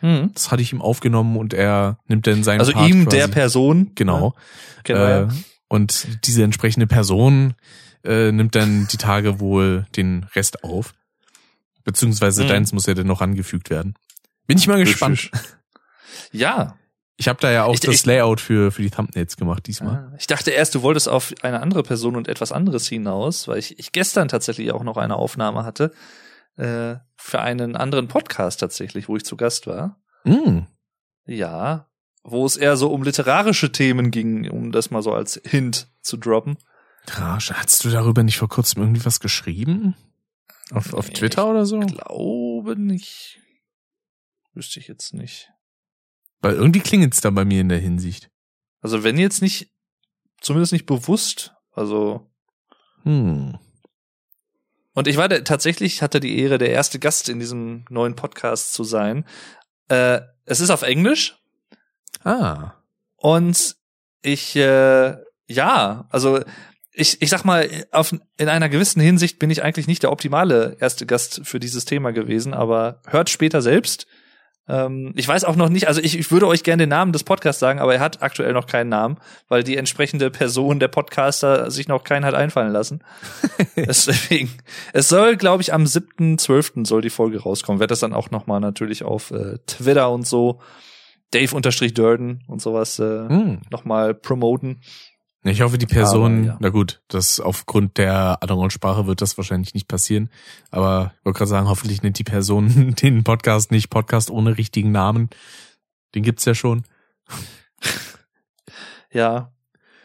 Mhm. 0.00 0.30
Das 0.32 0.50
hatte 0.50 0.62
ich 0.62 0.72
ihm 0.72 0.80
aufgenommen 0.80 1.36
und 1.36 1.52
er 1.52 1.98
nimmt 2.06 2.26
dann 2.26 2.44
seinen 2.44 2.60
Also 2.60 2.72
Part 2.72 2.88
ihm, 2.88 3.04
quasi. 3.04 3.16
der 3.18 3.28
Person. 3.28 3.92
Genau. 3.94 4.34
Genau. 4.84 5.22
Äh, 5.24 5.28
und 5.68 6.06
diese 6.26 6.42
entsprechende 6.42 6.86
Person 6.86 7.54
äh, 8.04 8.30
nimmt 8.32 8.54
dann 8.54 8.86
die 8.92 8.98
Tage 8.98 9.40
wohl 9.40 9.86
den 9.96 10.24
Rest 10.34 10.62
auf. 10.64 10.94
Beziehungsweise 11.84 12.44
Mhm. 12.44 12.48
deins 12.48 12.72
muss 12.72 12.86
ja 12.86 12.94
dann 12.94 13.06
noch 13.06 13.20
angefügt 13.20 13.70
werden. 13.70 13.94
Bin 14.46 14.58
ich 14.58 14.66
mal 14.68 14.78
gespannt. 14.78 15.30
ja. 16.32 16.76
Ich 17.18 17.28
habe 17.28 17.40
da 17.40 17.50
ja 17.50 17.64
auch 17.64 17.72
Ich- 17.74 17.80
das 17.80 17.94
ich- 17.94 18.04
Layout 18.06 18.40
für, 18.40 18.70
für 18.70 18.82
die 18.82 18.90
Thumbnails 18.90 19.36
gemacht 19.36 19.66
diesmal. 19.66 20.10
Ah, 20.12 20.16
Ich 20.18 20.26
dachte 20.26 20.50
erst, 20.50 20.74
du 20.74 20.82
wolltest 20.82 21.08
auf 21.08 21.32
eine 21.42 21.60
andere 21.60 21.82
Person 21.82 22.14
und 22.14 22.28
etwas 22.28 22.52
anderes 22.52 22.86
hinaus, 22.86 23.48
weil 23.48 23.58
ich, 23.58 23.78
ich 23.78 23.92
gestern 23.92 24.28
tatsächlich 24.28 24.70
auch 24.72 24.82
noch 24.84 24.98
eine 24.98 25.16
Aufnahme 25.16 25.64
hatte 25.64 25.92
äh, 26.56 26.96
für 27.16 27.40
einen 27.40 27.74
anderen 27.74 28.08
Podcast 28.08 28.60
tatsächlich, 28.60 29.08
wo 29.08 29.16
ich 29.16 29.24
zu 29.24 29.36
Gast 29.36 29.66
war. 29.66 29.98
Mm. 30.24 30.60
Ja, 31.26 31.88
wo 32.28 32.44
es 32.44 32.56
eher 32.56 32.76
so 32.76 32.92
um 32.92 33.04
literarische 33.04 33.70
Themen 33.70 34.10
ging, 34.10 34.50
um 34.50 34.72
das 34.72 34.90
mal 34.90 35.02
so 35.02 35.12
als 35.12 35.40
Hint 35.44 35.88
zu 36.02 36.16
droppen. 36.16 36.58
Rasch, 37.06 37.52
hast 37.52 37.84
du 37.84 37.90
darüber 37.90 38.24
nicht 38.24 38.36
vor 38.36 38.48
kurzem 38.48 38.82
irgendwie 38.82 39.04
was 39.04 39.20
geschrieben? 39.20 39.94
Auf, 40.72 40.92
auf 40.92 41.06
Nee, 41.06 41.14
Twitter 41.14 41.48
oder 41.48 41.64
so? 41.66 41.78
Glaube 41.78 42.76
nicht. 42.76 43.38
Wüsste 44.54 44.80
ich 44.80 44.88
jetzt 44.88 45.14
nicht. 45.14 45.52
Weil 46.40 46.54
irgendwie 46.54 46.80
klingelt's 46.80 47.20
da 47.20 47.30
bei 47.30 47.44
mir 47.44 47.60
in 47.60 47.68
der 47.68 47.78
Hinsicht. 47.78 48.28
Also 48.80 49.04
wenn 49.04 49.18
jetzt 49.18 49.40
nicht, 49.40 49.70
zumindest 50.40 50.72
nicht 50.72 50.86
bewusst, 50.86 51.54
also 51.72 52.28
Hm. 53.04 53.56
Und 54.94 55.06
ich 55.06 55.16
war 55.16 55.28
der, 55.28 55.44
tatsächlich, 55.44 56.02
hatte 56.02 56.18
die 56.18 56.38
Ehre, 56.40 56.58
der 56.58 56.70
erste 56.70 56.98
Gast 56.98 57.28
in 57.28 57.38
diesem 57.38 57.84
neuen 57.88 58.16
Podcast 58.16 58.72
zu 58.72 58.82
sein. 58.82 59.24
Äh, 59.88 60.22
es 60.44 60.58
ist 60.58 60.70
auf 60.70 60.82
Englisch 60.82 61.36
Ah. 62.26 62.74
und 63.16 63.76
ich, 64.22 64.56
äh, 64.56 65.14
ja, 65.46 66.06
also 66.10 66.40
ich, 66.92 67.20
ich 67.22 67.30
sag 67.30 67.44
mal, 67.44 67.68
auf, 67.92 68.14
in 68.38 68.48
einer 68.48 68.68
gewissen 68.68 69.00
Hinsicht 69.00 69.38
bin 69.38 69.50
ich 69.50 69.62
eigentlich 69.62 69.86
nicht 69.86 70.02
der 70.02 70.10
optimale 70.10 70.76
erste 70.80 71.06
Gast 71.06 71.42
für 71.44 71.60
dieses 71.60 71.84
Thema 71.84 72.12
gewesen, 72.12 72.54
aber 72.54 73.00
hört 73.06 73.30
später 73.30 73.62
selbst. 73.62 74.06
Ähm, 74.68 75.12
ich 75.14 75.28
weiß 75.28 75.44
auch 75.44 75.56
noch 75.56 75.68
nicht, 75.68 75.86
also 75.86 76.00
ich, 76.00 76.18
ich 76.18 76.30
würde 76.32 76.48
euch 76.48 76.64
gerne 76.64 76.84
den 76.84 76.88
Namen 76.88 77.12
des 77.12 77.22
Podcasts 77.22 77.60
sagen, 77.60 77.78
aber 77.78 77.94
er 77.94 78.00
hat 78.00 78.22
aktuell 78.22 78.52
noch 78.52 78.66
keinen 78.66 78.88
Namen, 78.88 79.18
weil 79.48 79.62
die 79.62 79.76
entsprechende 79.76 80.30
Person, 80.30 80.80
der 80.80 80.88
Podcaster, 80.88 81.70
sich 81.70 81.86
noch 81.86 82.02
keinen 82.02 82.24
hat 82.24 82.34
einfallen 82.34 82.72
lassen. 82.72 83.04
Deswegen, 83.76 84.50
es 84.92 85.08
soll, 85.08 85.36
glaube 85.36 85.62
ich, 85.62 85.72
am 85.72 85.84
7.12. 85.84 86.86
soll 86.86 87.02
die 87.02 87.10
Folge 87.10 87.40
rauskommen. 87.40 87.78
Wird 87.78 87.92
das 87.92 88.00
dann 88.00 88.14
auch 88.14 88.30
nochmal 88.30 88.60
natürlich 88.60 89.04
auf 89.04 89.30
äh, 89.30 89.58
Twitter 89.66 90.10
und 90.10 90.26
so, 90.26 90.60
Dave-Durden 91.32 92.44
und 92.46 92.60
sowas 92.62 92.98
äh, 92.98 93.28
Hm. 93.28 93.60
nochmal 93.70 94.14
promoten. 94.14 94.80
Ich 95.42 95.60
hoffe, 95.60 95.78
die 95.78 95.86
Person, 95.86 96.38
Aber, 96.38 96.46
ja. 96.46 96.56
na 96.60 96.68
gut, 96.70 97.02
das 97.06 97.38
aufgrund 97.38 97.98
der 97.98 98.42
anderen 98.42 98.70
Sprache 98.70 99.06
wird 99.06 99.20
das 99.22 99.36
wahrscheinlich 99.38 99.74
nicht 99.74 99.86
passieren. 99.86 100.28
Aber 100.72 101.12
ich 101.20 101.24
wollte 101.24 101.38
gerade 101.38 101.48
sagen, 101.50 101.68
hoffentlich 101.68 102.02
nennt 102.02 102.18
die 102.18 102.24
Person 102.24 102.94
den 103.02 103.22
Podcast 103.22 103.70
nicht 103.70 103.88
Podcast 103.88 104.30
ohne 104.30 104.58
richtigen 104.58 104.90
Namen. 104.90 105.30
Den 106.14 106.22
gibt's 106.24 106.44
ja 106.46 106.54
schon. 106.54 106.84
Ja. 109.12 109.52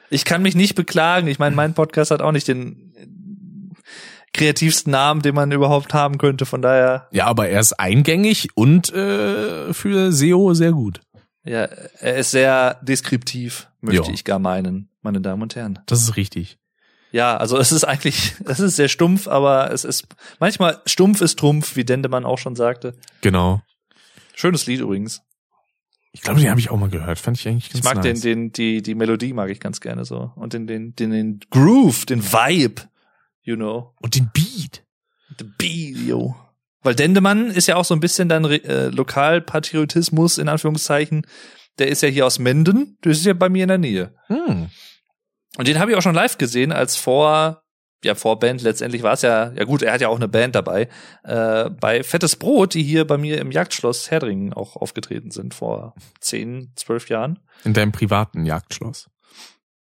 Ich 0.10 0.26
kann 0.26 0.42
mich 0.42 0.56
nicht 0.56 0.76
beklagen. 0.76 1.28
Ich 1.28 1.40
meine, 1.40 1.56
mein 1.56 1.74
Podcast 1.74 2.12
hat 2.12 2.22
auch 2.22 2.32
nicht 2.32 2.48
den 2.48 2.94
kreativsten 4.34 4.92
Namen, 4.92 5.22
den 5.22 5.36
man 5.36 5.52
überhaupt 5.52 5.94
haben 5.94 6.18
könnte. 6.18 6.46
Von 6.46 6.62
daher, 6.62 7.08
Ja, 7.12 7.26
aber 7.26 7.50
er 7.50 7.60
ist 7.60 7.74
eingängig 7.74 8.50
und 8.56 8.94
äh, 8.94 9.74
für 9.74 10.12
SEO 10.12 10.54
sehr 10.54 10.72
gut. 10.72 11.02
Ja, 11.44 11.64
er 11.64 12.18
ist 12.18 12.32
sehr 12.32 12.80
deskriptiv, 12.82 13.68
möchte 13.82 14.08
Ja. 14.08 14.14
ich 14.14 14.24
gar 14.24 14.40
meinen, 14.40 14.90
meine 15.02 15.22
Damen 15.22 15.42
und 15.42 15.56
Herren. 15.56 15.80
Das 15.88 16.02
ist 16.02 16.16
richtig. 16.18 16.58
Ja, 17.12 17.36
also 17.38 17.58
es 17.58 17.72
ist 17.72 17.84
eigentlich, 17.84 18.36
es 18.46 18.60
ist 18.60 18.76
sehr 18.76 18.88
stumpf, 18.88 19.28
aber 19.28 19.72
es 19.72 19.84
ist 19.84 20.08
manchmal 20.40 20.82
stumpf 20.86 21.22
ist 21.22 21.38
Trumpf, 21.40 21.76
wie 21.76 21.84
Dendemann 21.84 22.26
auch 22.26 22.38
schon 22.38 22.56
sagte. 22.56 22.96
Genau. 23.22 23.62
Schönes 24.36 24.66
Lied 24.66 24.80
übrigens. 24.80 25.22
Ich 26.14 26.22
glaube, 26.22 26.42
den 26.42 26.50
habe 26.50 26.60
ich 26.60 26.70
auch 26.70 26.78
mal 26.78 26.90
gehört. 26.90 27.20
Fand 27.20 27.38
ich 27.40 27.48
eigentlich 27.48 27.70
ganz 27.70 27.80
Ich 27.80 27.84
mag 27.86 27.96
nice. 28.04 28.20
den, 28.20 28.22
den, 28.22 28.52
die, 28.52 28.82
die 28.82 28.96
Melodie 28.96 29.32
mag 29.34 29.50
ich 29.50 29.60
ganz 29.62 29.80
gerne 29.80 30.04
so. 30.04 30.32
Und 30.36 30.54
den, 30.54 30.68
den, 30.68 30.94
den, 30.96 31.12
den 31.12 31.40
Groove, 31.52 32.06
den 32.06 32.22
Vibe, 32.22 32.82
you 33.44 33.56
know. 33.56 33.94
Und 34.02 34.16
den 34.16 34.30
Beat. 34.34 34.84
The 35.40 35.46
Beat, 35.58 35.98
yo. 36.06 36.36
Weil 36.84 36.96
Dendemann 36.96 37.52
ist 37.52 37.68
ja 37.68 37.76
auch 37.76 37.86
so 37.86 37.94
ein 37.94 38.00
bisschen 38.00 38.28
dann 38.30 38.46
äh, 38.46 38.88
Lokalpatriotismus, 38.88 40.38
in 40.38 40.50
Anführungszeichen. 40.50 41.26
Der 41.80 41.88
ist 41.90 42.02
ja 42.02 42.10
hier 42.10 42.26
aus 42.26 42.40
Menden. 42.40 42.98
Das 43.02 43.18
ist 43.18 43.26
ja 43.26 43.34
bei 43.34 43.50
mir 43.50 43.64
in 43.64 43.70
der 43.70 43.78
Nähe. 43.78 44.14
Hm. 44.28 44.70
Und 45.58 45.68
den 45.68 45.80
habe 45.80 45.92
ich 45.92 45.98
auch 45.98 46.02
schon 46.02 46.16
live 46.16 46.38
gesehen, 46.38 46.72
als 46.72 46.96
vor, 46.96 47.62
ja, 48.04 48.16
vor 48.16 48.40
Band 48.40 48.62
letztendlich 48.62 49.04
war 49.04 49.14
es 49.14 49.22
ja, 49.22 49.52
ja 49.52 49.64
gut, 49.64 49.82
er 49.82 49.94
hat 49.94 50.02
ja 50.02 50.08
auch 50.08 50.16
eine 50.16 50.28
Band 50.28 50.56
dabei, 50.56 50.88
äh, 51.24 51.70
bei 51.70 52.04
Fettes 52.04 52.36
Brot, 52.36 52.74
die 52.74 52.84
hier 52.84 53.06
bei 53.06 53.18
mir 53.18 53.40
im 53.40 53.52
Jagdschloss 53.52 54.10
Herdringen 54.12 54.54
auch 54.54 54.76
aufgetreten 54.76 55.30
sind, 55.32 55.54
vor 55.54 55.94
zehn, 56.20 56.72
zwölf 56.76 57.10
Jahren. 57.10 57.40
In 57.64 57.74
deinem 57.74 57.92
privaten 57.92 58.46
Jagdschloss. 58.46 59.10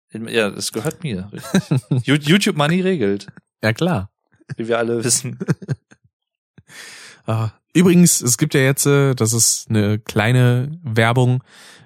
In, 0.09 0.27
ja, 0.27 0.49
das 0.49 0.71
gehört 0.73 1.03
mir. 1.03 1.31
YouTube 2.03 2.57
Money 2.57 2.81
regelt, 2.81 3.27
Ja, 3.63 3.73
klar. 3.73 4.11
wie 4.57 4.67
wir 4.67 4.77
alle 4.79 5.03
wissen. 5.03 5.39
Ah, 7.25 7.51
Übrigens, 7.75 8.21
es 8.21 8.37
gibt 8.37 8.53
ja 8.53 8.61
jetzt, 8.61 8.85
äh, 8.85 9.15
das 9.15 9.33
ist 9.33 9.67
eine 9.69 9.97
kleine 9.97 10.79
Werbung 10.83 11.43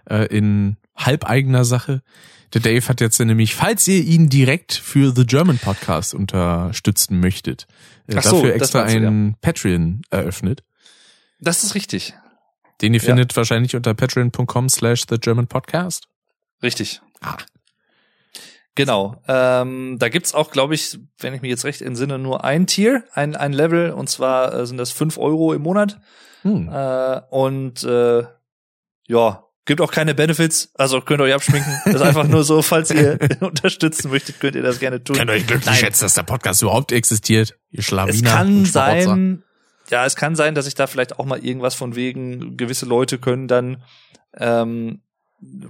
äh, 0.10 0.26
in 0.26 0.76
halbeigener 0.98 1.64
Sache. 1.64 2.02
Der 2.54 2.60
Dave 2.62 2.86
hat 2.90 3.00
jetzt 3.00 3.20
nämlich, 3.20 3.56
falls 3.56 3.88
ihr 3.88 4.04
ihn 4.04 4.28
direkt 4.30 4.74
für 4.74 5.14
The 5.16 5.26
German 5.26 5.58
Podcast 5.60 6.14
unterstützen 6.14 7.20
möchtet, 7.22 7.68
äh, 8.08 8.16
Ach 8.18 8.24
so, 8.24 8.38
dafür 8.38 8.52
das 8.54 8.62
extra 8.64 8.84
du, 8.86 8.92
ja. 8.92 8.96
einen 8.98 9.36
Patreon 9.42 10.02
eröffnet. 10.10 10.64
Das 11.40 11.64
ist 11.64 11.74
richtig. 11.76 12.14
Den 12.82 12.94
ihr 12.94 13.00
Ja. 13.00 13.06
findet 13.06 13.36
wahrscheinlich 13.38 13.76
unter 13.76 13.94
patreon.com 13.94 14.70
slash 14.70 15.04
The 15.10 15.18
German 15.20 15.48
Podcast. 15.48 16.08
Richtig. 16.62 17.02
Ah. 17.22 17.38
Genau. 18.78 19.20
Ähm, 19.28 19.98
da 19.98 20.08
gibt's 20.08 20.36
auch, 20.36 20.52
glaube 20.52 20.76
ich, 20.76 21.00
wenn 21.18 21.34
ich 21.34 21.42
mich 21.42 21.50
jetzt 21.50 21.66
recht 21.66 21.82
entsinne, 21.82 22.20
nur 22.20 22.44
ein 22.44 22.68
Tier, 22.68 23.04
ein, 23.12 23.36
ein 23.36 23.52
Level, 23.52 23.92
und 23.92 24.08
zwar 24.08 24.54
äh, 24.54 24.68
sind 24.68 24.78
das 24.78 24.92
fünf 24.92 25.18
Euro 25.18 25.52
im 25.54 25.64
Monat. 25.64 26.00
Hm. 26.44 26.70
Äh, 26.72 27.22
und 27.32 27.84
äh, 27.84 28.24
ja, 29.08 29.44
gibt 29.66 29.82
auch 29.82 29.92
keine 29.92 30.14
Benefits, 30.14 30.70
also 30.76 31.02
könnt 31.02 31.22
ihr 31.22 31.24
euch 31.24 31.34
abschminken. 31.34 31.74
Das 31.86 31.96
ist 31.96 32.02
einfach 32.02 32.28
nur 32.28 32.44
so, 32.44 32.62
falls 32.62 32.92
ihr 32.92 33.18
unterstützen 33.40 34.12
möchtet, 34.12 34.40
könnt 34.40 34.56
ihr 34.56 34.62
das 34.62 34.78
gerne 34.78 35.04
tun. 35.04 35.16
Könnt 35.16 35.32
euch 35.32 35.48
glücklich 35.48 35.66
Nein. 35.66 35.76
schätzen, 35.76 36.06
dass 36.06 36.14
der 36.14 36.24
Podcast 36.24 36.62
überhaupt 36.62 36.92
existiert. 36.92 37.58
Ihr 37.72 37.82
Schlawiner 37.82 38.14
Es 38.14 38.24
kann 38.24 38.66
sein, 38.66 39.44
ja, 39.90 40.06
es 40.06 40.16
kann 40.16 40.36
sein, 40.36 40.54
dass 40.54 40.68
ich 40.68 40.76
da 40.76 40.86
vielleicht 40.86 41.18
auch 41.18 41.26
mal 41.26 41.44
irgendwas 41.44 41.74
von 41.74 41.96
wegen, 41.96 42.58
gewisse 42.58 42.86
Leute 42.86 43.18
können 43.18 43.48
dann 43.48 43.82
ähm, 44.38 45.02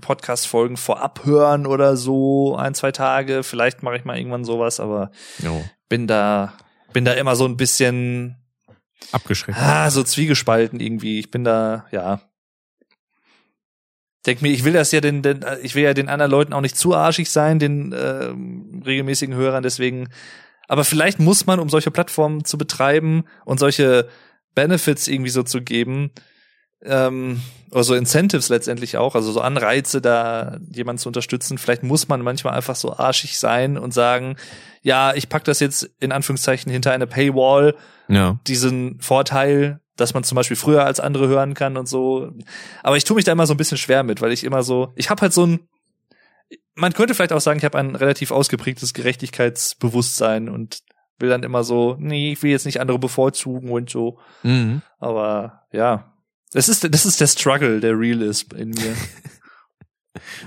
Podcast-Folgen 0.02 0.78
vorab 0.78 1.26
hören 1.26 1.66
oder 1.66 1.98
so, 1.98 2.56
ein, 2.56 2.74
zwei 2.74 2.92
Tage. 2.92 3.44
Vielleicht 3.44 3.84
mache 3.84 3.98
ich 3.98 4.06
mal 4.06 4.18
irgendwann 4.18 4.46
sowas, 4.46 4.80
aber 4.80 5.12
Jo, 5.40 5.64
bin 5.90 6.08
da, 6.08 6.54
bin 6.94 7.06
da 7.06 7.14
immer 7.14 7.36
so 7.36 7.46
ein 7.46 7.58
bisschen, 7.58 8.38
abgeschreckt. 9.12 9.58
ah, 9.60 9.90
so 9.90 10.04
zwiegespalten 10.04 10.80
irgendwie. 10.80 11.20
Ich 11.20 11.32
bin 11.32 11.44
da, 11.44 11.86
ja. 11.92 12.22
Denk 14.26 14.42
mir, 14.42 14.50
ich 14.50 14.64
will 14.64 14.74
das 14.74 14.92
ja 14.92 15.00
den, 15.00 15.22
den, 15.22 15.46
ich 15.62 15.76
will 15.76 15.84
ja 15.84 15.94
den 15.94 16.10
anderen 16.10 16.32
Leuten 16.32 16.54
auch 16.54 16.62
nicht 16.62 16.78
zu 16.78 16.94
arschig 16.96 17.30
sein, 17.30 17.60
den 17.60 17.96
ähm, 17.98 18.84
regelmäßigen 18.86 19.36
Hörern, 19.36 19.64
deswegen. 19.64 20.10
Aber 20.68 20.84
vielleicht 20.84 21.20
muss 21.20 21.46
man, 21.46 21.60
um 21.60 21.70
solche 21.70 21.92
Plattformen 21.92 22.44
zu 22.44 22.58
betreiben 22.58 23.24
und 23.46 23.60
solche 23.60 24.10
Benefits 24.54 25.08
irgendwie 25.08 25.30
so 25.30 25.44
zu 25.44 25.62
geben, 25.62 26.12
ähm, 26.84 27.42
oder 27.72 27.84
so 27.84 27.96
Incentives 27.96 28.50
letztendlich 28.50 28.98
auch, 28.98 29.16
also 29.16 29.32
so 29.32 29.42
Anreize, 29.42 30.00
da 30.02 30.58
jemanden 30.72 31.00
zu 31.00 31.10
unterstützen. 31.10 31.58
Vielleicht 31.58 31.84
muss 31.84 32.08
man 32.08 32.22
manchmal 32.22 32.54
einfach 32.54 32.76
so 32.76 32.94
arschig 32.96 33.38
sein 33.40 33.78
und 33.78 33.94
sagen, 33.94 34.36
ja, 34.82 35.14
ich 35.14 35.28
pack 35.30 35.44
das 35.44 35.60
jetzt 35.60 35.90
in 36.00 36.12
Anführungszeichen 36.12 36.72
hinter 36.72 36.92
eine 36.92 37.08
Paywall, 37.08 37.76
Ja. 38.08 38.40
diesen 38.48 39.00
Vorteil, 39.02 39.82
dass 39.98 40.14
man 40.14 40.24
zum 40.24 40.36
Beispiel 40.36 40.56
früher 40.56 40.86
als 40.86 41.00
andere 41.00 41.28
hören 41.28 41.56
kann 41.56 41.76
und 41.76 41.90
so. 41.90 42.32
Aber 42.84 42.96
ich 42.98 43.04
tue 43.04 43.16
mich 43.16 43.26
da 43.26 43.32
immer 43.32 43.48
so 43.48 43.54
ein 43.54 43.58
bisschen 43.58 43.78
schwer 43.80 44.04
mit, 44.04 44.22
weil 44.22 44.32
ich 44.32 44.44
immer 44.44 44.64
so, 44.64 44.94
ich 44.96 45.10
habe 45.10 45.22
halt 45.22 45.34
so 45.34 45.46
ein, 45.46 45.68
man 46.76 46.94
könnte 46.94 47.16
vielleicht 47.16 47.34
auch 47.34 47.42
sagen, 47.42 47.58
ich 47.58 47.66
habe 47.66 47.80
ein 47.80 47.96
relativ 47.96 48.32
ausgeprägtes 48.32 48.94
Gerechtigkeitsbewusstsein 48.94 50.50
und 50.50 50.80
will 51.20 51.30
dann 51.30 51.44
immer 51.44 51.64
so, 51.64 51.96
nee, 52.00 52.34
ich 52.34 52.44
will 52.44 52.52
jetzt 52.52 52.66
nicht 52.66 52.80
andere 52.80 53.00
bevorzugen 53.00 53.72
und 53.72 53.90
so. 53.90 54.20
Mhm. 54.44 54.84
Aber 55.00 55.64
ja, 55.72 56.14
das 56.52 56.70
ist, 56.70 56.84
das 56.94 57.06
ist 57.06 57.20
der 57.20 57.28
Struggle, 57.28 57.80
der 57.80 57.98
real 58.00 58.22
ist 58.22 58.54
in 58.54 58.70
mir. 58.70 58.96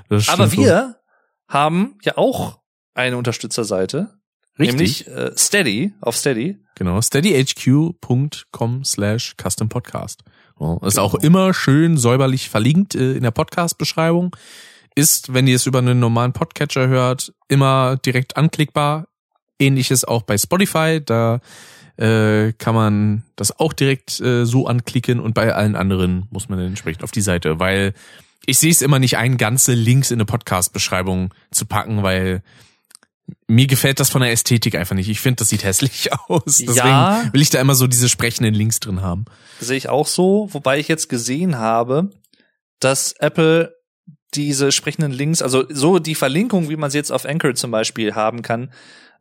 Aber 0.29 0.53
wir 0.53 0.97
haben 1.49 1.99
ja 2.03 2.17
auch 2.17 2.61
eine 2.95 3.17
Unterstützerseite. 3.17 4.19
Richtig. 4.59 4.77
Nämlich 4.77 5.07
äh, 5.09 5.33
Steady, 5.37 5.93
auf 6.01 6.17
Steady. 6.17 6.59
Genau, 6.75 7.01
steadyhq.com 7.01 8.85
slash 8.85 9.35
custom 9.41 9.69
podcast. 9.69 10.23
Ist 10.23 10.95
Genau. 10.97 11.03
auch 11.03 11.15
immer 11.15 11.55
schön 11.55 11.97
säuberlich 11.97 12.51
verlinkt 12.51 12.95
äh, 12.95 13.13
in 13.13 13.23
der 13.23 13.31
Podcast-Beschreibung. 13.31 14.37
Ist, 14.95 15.33
wenn 15.33 15.47
ihr 15.47 15.57
es 15.57 15.67
über 15.67 15.79
einen 15.79 15.99
normalen 16.01 16.33
Podcatcher 16.33 16.89
hört, 16.89 17.33
immer 17.49 17.97
direkt 17.97 18.37
anklickbar. 18.37 19.07
Ähnliches 19.59 20.05
auch 20.05 20.23
bei 20.23 20.37
Spotify. 20.37 21.01
Da 21.05 21.41
äh, 22.01 22.53
kann 22.55 22.75
man 22.75 23.25
das 23.37 23.59
auch 23.59 23.73
direkt 23.73 24.21
äh, 24.21 24.45
so 24.47 24.67
anklicken 24.67 25.21
und 25.21 25.35
bei 25.35 25.55
allen 25.55 25.77
anderen 25.77 26.27
muss 26.31 26.49
man 26.49 26.59
dann 26.59 26.69
entsprechend 26.69 27.05
auf 27.05 27.11
die 27.11 27.21
Seite, 27.21 27.59
weil 27.61 27.93
ich 28.47 28.59
sehe 28.59 28.71
es 28.71 28.81
immer 28.83 28.99
nicht 28.99 29.19
ein, 29.19 29.37
ganze 29.37 29.75
Links 29.75 30.11
in 30.11 30.17
eine 30.17 30.25
Podcast-Beschreibung 30.25 31.35
zu 31.51 31.67
packen, 31.67 32.03
weil 32.03 32.43
mir 33.47 33.67
gefällt 33.67 34.01
das 34.01 34.11
von 34.11 34.23
der 34.23 34.33
Ästhetik 34.33 34.75
einfach 34.75 34.97
nicht. 34.97 35.09
Ich 35.09 35.21
finde, 35.21 35.37
das 35.37 35.51
sieht 35.51 35.63
hässlich 35.63 36.11
aus. 36.29 36.43
Deswegen 36.59 36.75
Ja. 36.77 37.23
will 37.33 37.43
ich 37.43 37.51
da 37.51 37.61
immer 37.61 37.75
so 37.75 37.87
diese 37.87 38.09
sprechenden 38.09 38.55
Links 38.55 38.81
drin 38.81 39.03
haben. 39.03 39.27
Sehe 39.61 39.77
ich 39.77 39.89
auch 39.89 40.07
so, 40.07 40.49
wobei 40.53 40.79
ich 40.81 40.89
jetzt 40.89 41.09
gesehen 41.09 41.59
habe, 41.59 42.11
dass 42.81 43.13
Apple 43.19 43.75
diese 44.35 44.73
sprechenden 44.73 45.13
Links, 45.13 45.43
also 45.43 45.65
so 45.69 45.99
die 45.99 46.15
Verlinkung, 46.15 46.71
wie 46.71 46.77
man 46.77 46.91
sie 46.91 46.99
jetzt 46.99 47.13
auf 47.13 47.27
Anchor 47.27 47.55
zum 47.55 47.71
Beispiel 47.71 48.15
haben 48.15 48.43
kann, 48.43 48.73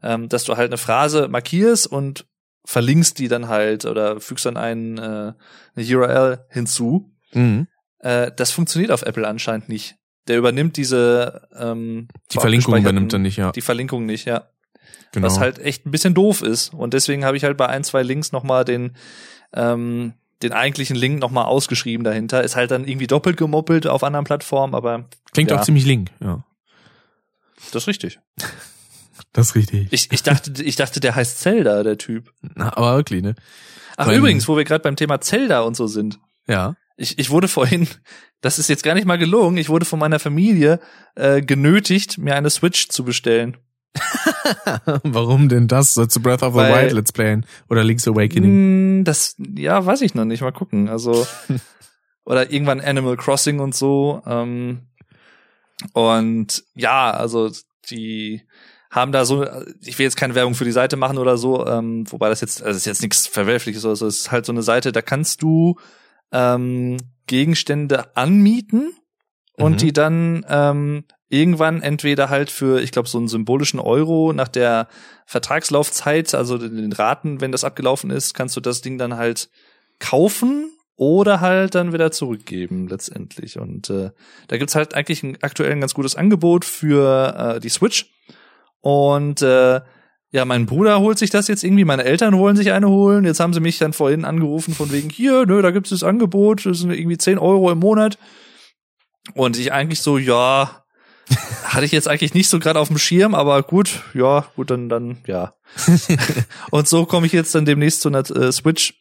ähm, 0.02 0.30
dass 0.30 0.46
du 0.46 0.56
halt 0.56 0.70
eine 0.70 0.78
Phrase 0.78 1.28
markierst 1.28 1.88
und 1.88 2.26
verlinkst 2.70 3.18
die 3.18 3.28
dann 3.28 3.48
halt 3.48 3.86
oder 3.86 4.22
fügst 4.22 4.46
dann 4.46 4.56
einen, 4.56 5.00
äh, 5.00 5.34
eine 5.76 5.98
URL 5.98 6.46
hinzu. 6.50 7.12
Mhm. 7.34 7.68
Äh, 7.98 8.32
das 8.36 8.52
funktioniert 8.52 8.92
auf 8.92 9.02
Apple 9.02 9.28
anscheinend 9.28 9.70
nicht. 9.70 9.96
Der 10.28 10.38
übernimmt 10.38 10.78
diese 10.78 11.48
ähm, 11.58 12.10
Die 12.32 12.38
Verlinkung 12.38 12.78
übernimmt 12.78 13.12
er 13.12 13.18
nicht, 13.18 13.38
ja. 13.38 13.52
Die 13.54 13.62
Verlinkung 13.62 14.06
nicht, 14.06 14.26
ja. 14.26 14.50
Genau. 15.14 15.26
Was 15.26 15.40
halt 15.40 15.58
echt 15.58 15.88
ein 15.88 15.92
bisschen 15.92 16.14
doof 16.14 16.44
ist. 16.44 16.72
Und 16.72 16.94
deswegen 16.94 17.26
habe 17.26 17.36
ich 17.36 17.44
halt 17.44 17.58
bei 17.58 17.66
ein, 17.66 17.84
zwei 17.84 18.04
Links 18.04 18.32
nochmal 18.32 18.66
den, 18.66 18.96
ähm, 19.52 20.14
den 20.44 20.52
eigentlichen 20.52 20.96
Link 20.96 21.20
nochmal 21.20 21.46
ausgeschrieben 21.46 22.04
dahinter. 22.04 22.44
Ist 22.44 22.56
halt 22.56 22.70
dann 22.70 22.88
irgendwie 22.88 23.08
doppelt 23.08 23.38
gemoppelt 23.38 23.88
auf 23.88 24.04
anderen 24.04 24.26
Plattformen, 24.26 24.76
aber 24.76 25.10
Klingt 25.32 25.50
ja. 25.50 25.58
auch 25.58 25.64
ziemlich 25.64 25.88
link, 25.88 26.12
ja. 26.20 26.46
das 27.72 27.82
ist 27.82 27.88
richtig. 27.88 28.20
Das 29.34 29.50
ist 29.50 29.56
richtig. 29.56 29.88
Ich, 29.92 30.12
ich 30.12 30.24
dachte, 30.24 30.64
ich 30.64 30.76
dachte, 30.76 31.00
der 31.00 31.16
heißt 31.16 31.40
Zelda, 31.40 31.84
der 31.84 31.98
Typ. 31.98 32.32
Na, 32.56 32.76
aber 32.76 32.96
wirklich, 32.98 33.22
ne? 33.22 33.36
Ach, 33.98 34.08
Mein- 34.08 34.18
übrigens, 34.18 34.48
wo 34.48 34.58
wir 34.58 34.64
gerade 34.64 34.82
beim 34.82 34.96
Thema 34.96 35.22
Zelda 35.22 35.62
und 35.62 35.76
so 35.76 35.88
sind. 35.88 36.20
Ja. 36.48 36.76
Ich, 36.98 37.20
ich 37.20 37.30
wurde 37.30 37.48
vorhin, 37.48 37.88
das 38.42 38.58
ist 38.60 38.70
jetzt 38.70 38.84
gar 38.84 38.96
nicht 38.96 39.06
mal 39.06 39.18
gelogen, 39.18 39.58
ich 39.58 39.70
wurde 39.70 39.86
von 39.86 40.00
meiner 40.00 40.20
Familie 40.20 40.80
äh, 41.16 41.42
genötigt, 41.42 42.18
mir 42.18 42.36
eine 42.36 42.50
Switch 42.50 42.90
zu 42.90 43.04
bestellen. 43.04 43.58
Warum 45.04 45.50
denn 45.50 45.68
das? 45.68 45.94
Sollst 45.94 46.16
du 46.16 46.22
Breath 46.22 46.44
of 46.44 46.54
the 46.54 46.60
Weil- 46.60 46.84
Wild 46.86 46.94
Let's 46.94 47.12
Playen 47.12 47.46
oder 47.70 47.84
Link's 47.84 48.08
Awakening? 48.08 49.00
Mm, 49.00 49.04
Das, 49.04 49.36
ja, 49.56 49.86
weiß 49.86 50.02
ich 50.02 50.16
noch 50.16 50.26
nicht. 50.26 50.42
Mal 50.42 50.52
gucken. 50.52 50.90
Also, 50.90 51.26
oder 52.26 52.52
irgendwann 52.52 52.82
Animal 52.82 53.18
Crossing 53.18 53.60
und 53.60 53.76
so. 53.76 54.22
Ähm, 54.26 54.88
und 55.94 56.64
ja, 56.76 57.12
also 57.12 57.52
die 57.90 58.42
haben 58.90 59.12
da 59.12 59.24
so, 59.26 59.46
ich 59.82 60.00
will 60.00 60.06
jetzt 60.06 60.18
keine 60.18 60.36
Werbung 60.36 60.56
für 60.56 60.66
die 60.66 60.72
Seite 60.72 60.98
machen 60.98 61.18
oder 61.18 61.38
so, 61.38 61.66
ähm, 61.68 62.06
wobei 62.12 62.30
das 62.30 62.42
jetzt, 62.42 62.62
also 62.62 62.70
das 62.70 62.78
ist 62.78 62.86
jetzt 62.86 63.02
nichts 63.02 63.28
Verwerfliches, 63.28 63.86
also 63.86 64.08
es 64.08 64.22
ist 64.22 64.32
halt 64.32 64.46
so 64.46 64.52
eine 64.52 64.64
Seite, 64.64 64.92
da 64.92 65.02
kannst 65.02 65.42
du 65.44 65.76
ähm, 66.32 66.98
Gegenstände 67.28 68.16
anmieten 68.16 68.94
und 69.54 69.74
Mhm. 69.74 69.78
die 69.78 69.94
dann 69.94 70.46
ähm, 70.50 71.04
irgendwann 71.30 71.82
entweder 71.84 72.30
halt 72.30 72.50
für, 72.50 72.82
ich 72.82 72.92
glaube, 72.92 73.08
so 73.08 73.20
einen 73.20 73.28
symbolischen 73.28 73.80
Euro 73.80 74.34
nach 74.34 74.48
der 74.48 74.88
Vertragslaufzeit, 75.28 76.34
also 76.34 76.58
den 76.58 76.92
Raten, 76.92 77.42
wenn 77.42 77.52
das 77.52 77.64
abgelaufen 77.64 78.10
ist, 78.10 78.34
kannst 78.34 78.56
du 78.56 78.62
das 78.62 78.82
Ding 78.82 78.98
dann 78.98 79.16
halt 79.16 79.50
kaufen 80.00 80.72
oder 80.96 81.40
halt 81.40 81.76
dann 81.76 81.94
wieder 81.94 82.12
zurückgeben 82.12 82.88
letztendlich. 82.88 83.60
Und 83.60 83.90
äh, 83.90 84.10
da 84.48 84.58
gibt's 84.58 84.76
halt 84.76 84.96
eigentlich 84.96 85.24
ein, 85.24 85.38
aktuell 85.42 85.72
ein 85.72 85.82
ganz 85.82 85.94
gutes 85.94 86.16
Angebot 86.16 86.66
für 86.66 87.56
äh, 87.56 87.60
die 87.60 87.70
Switch. 87.70 88.08
Und 88.82 89.42
äh, 89.42 89.82
ja, 90.32 90.46
mein 90.46 90.66
Bruder 90.68 91.00
holt 91.00 91.18
sich 91.18 91.32
das 91.32 91.48
jetzt 91.48 91.64
irgendwie, 91.64 91.86
meine 91.86 92.04
Eltern 92.04 92.38
wollen 92.38 92.56
sich 92.56 92.72
eine 92.72 92.90
holen. 92.90 93.26
Jetzt 93.26 93.40
haben 93.40 93.54
sie 93.54 93.60
mich 93.60 93.80
dann 93.80 93.94
vorhin 93.94 94.26
angerufen 94.26 94.76
von 94.76 94.92
wegen, 94.92 95.10
hier, 95.10 95.46
nö, 95.46 95.62
da 95.62 95.72
gibt's 95.72 95.90
das 95.90 96.04
Angebot, 96.04 96.66
das 96.66 96.80
sind 96.80 96.92
irgendwie 96.92 97.18
10 97.18 97.40
Euro 97.40 97.72
im 97.72 97.80
Monat. 97.80 98.20
Und 99.34 99.58
ich 99.58 99.74
eigentlich 99.74 100.02
so, 100.02 100.18
ja, 100.18 100.84
hatte 101.64 101.86
ich 101.86 101.92
jetzt 101.92 102.08
eigentlich 102.08 102.34
nicht 102.34 102.50
so 102.50 102.60
gerade 102.60 102.80
auf 102.80 102.90
dem 102.90 102.98
Schirm, 102.98 103.34
aber 103.34 103.64
gut, 103.64 104.04
ja, 104.14 104.46
gut, 104.56 104.70
dann, 104.70 104.88
dann, 104.88 105.18
ja. 105.26 105.54
und 106.72 106.88
so 106.88 107.06
komme 107.06 107.26
ich 107.26 107.34
jetzt 107.34 107.56
dann 107.56 107.66
demnächst 107.66 108.02
zu 108.02 108.10
einer 108.10 108.30
äh, 108.30 108.52
Switch. 108.52 108.94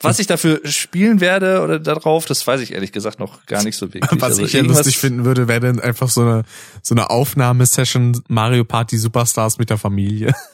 Was 0.00 0.18
ich 0.20 0.26
dafür 0.28 0.60
spielen 0.64 1.20
werde 1.20 1.60
oder 1.62 1.80
darauf, 1.80 2.24
das 2.26 2.46
weiß 2.46 2.60
ich 2.60 2.72
ehrlich 2.72 2.92
gesagt 2.92 3.18
noch 3.18 3.46
gar 3.46 3.64
nicht 3.64 3.76
so 3.76 3.92
wirklich. 3.92 4.20
Was 4.20 4.30
Also 4.30 4.44
ich 4.44 4.52
ja 4.52 4.62
lustig 4.62 4.96
finden 4.98 5.24
würde, 5.24 5.48
wäre 5.48 5.60
dann 5.60 5.80
einfach 5.80 6.08
so 6.08 6.20
eine, 6.22 6.44
so 6.82 6.94
eine 6.94 7.10
Aufnahmesession 7.10 8.22
Mario 8.28 8.64
Party 8.64 8.96
Superstars 8.96 9.58
mit 9.58 9.70
der 9.70 9.78
Familie. 9.78 10.34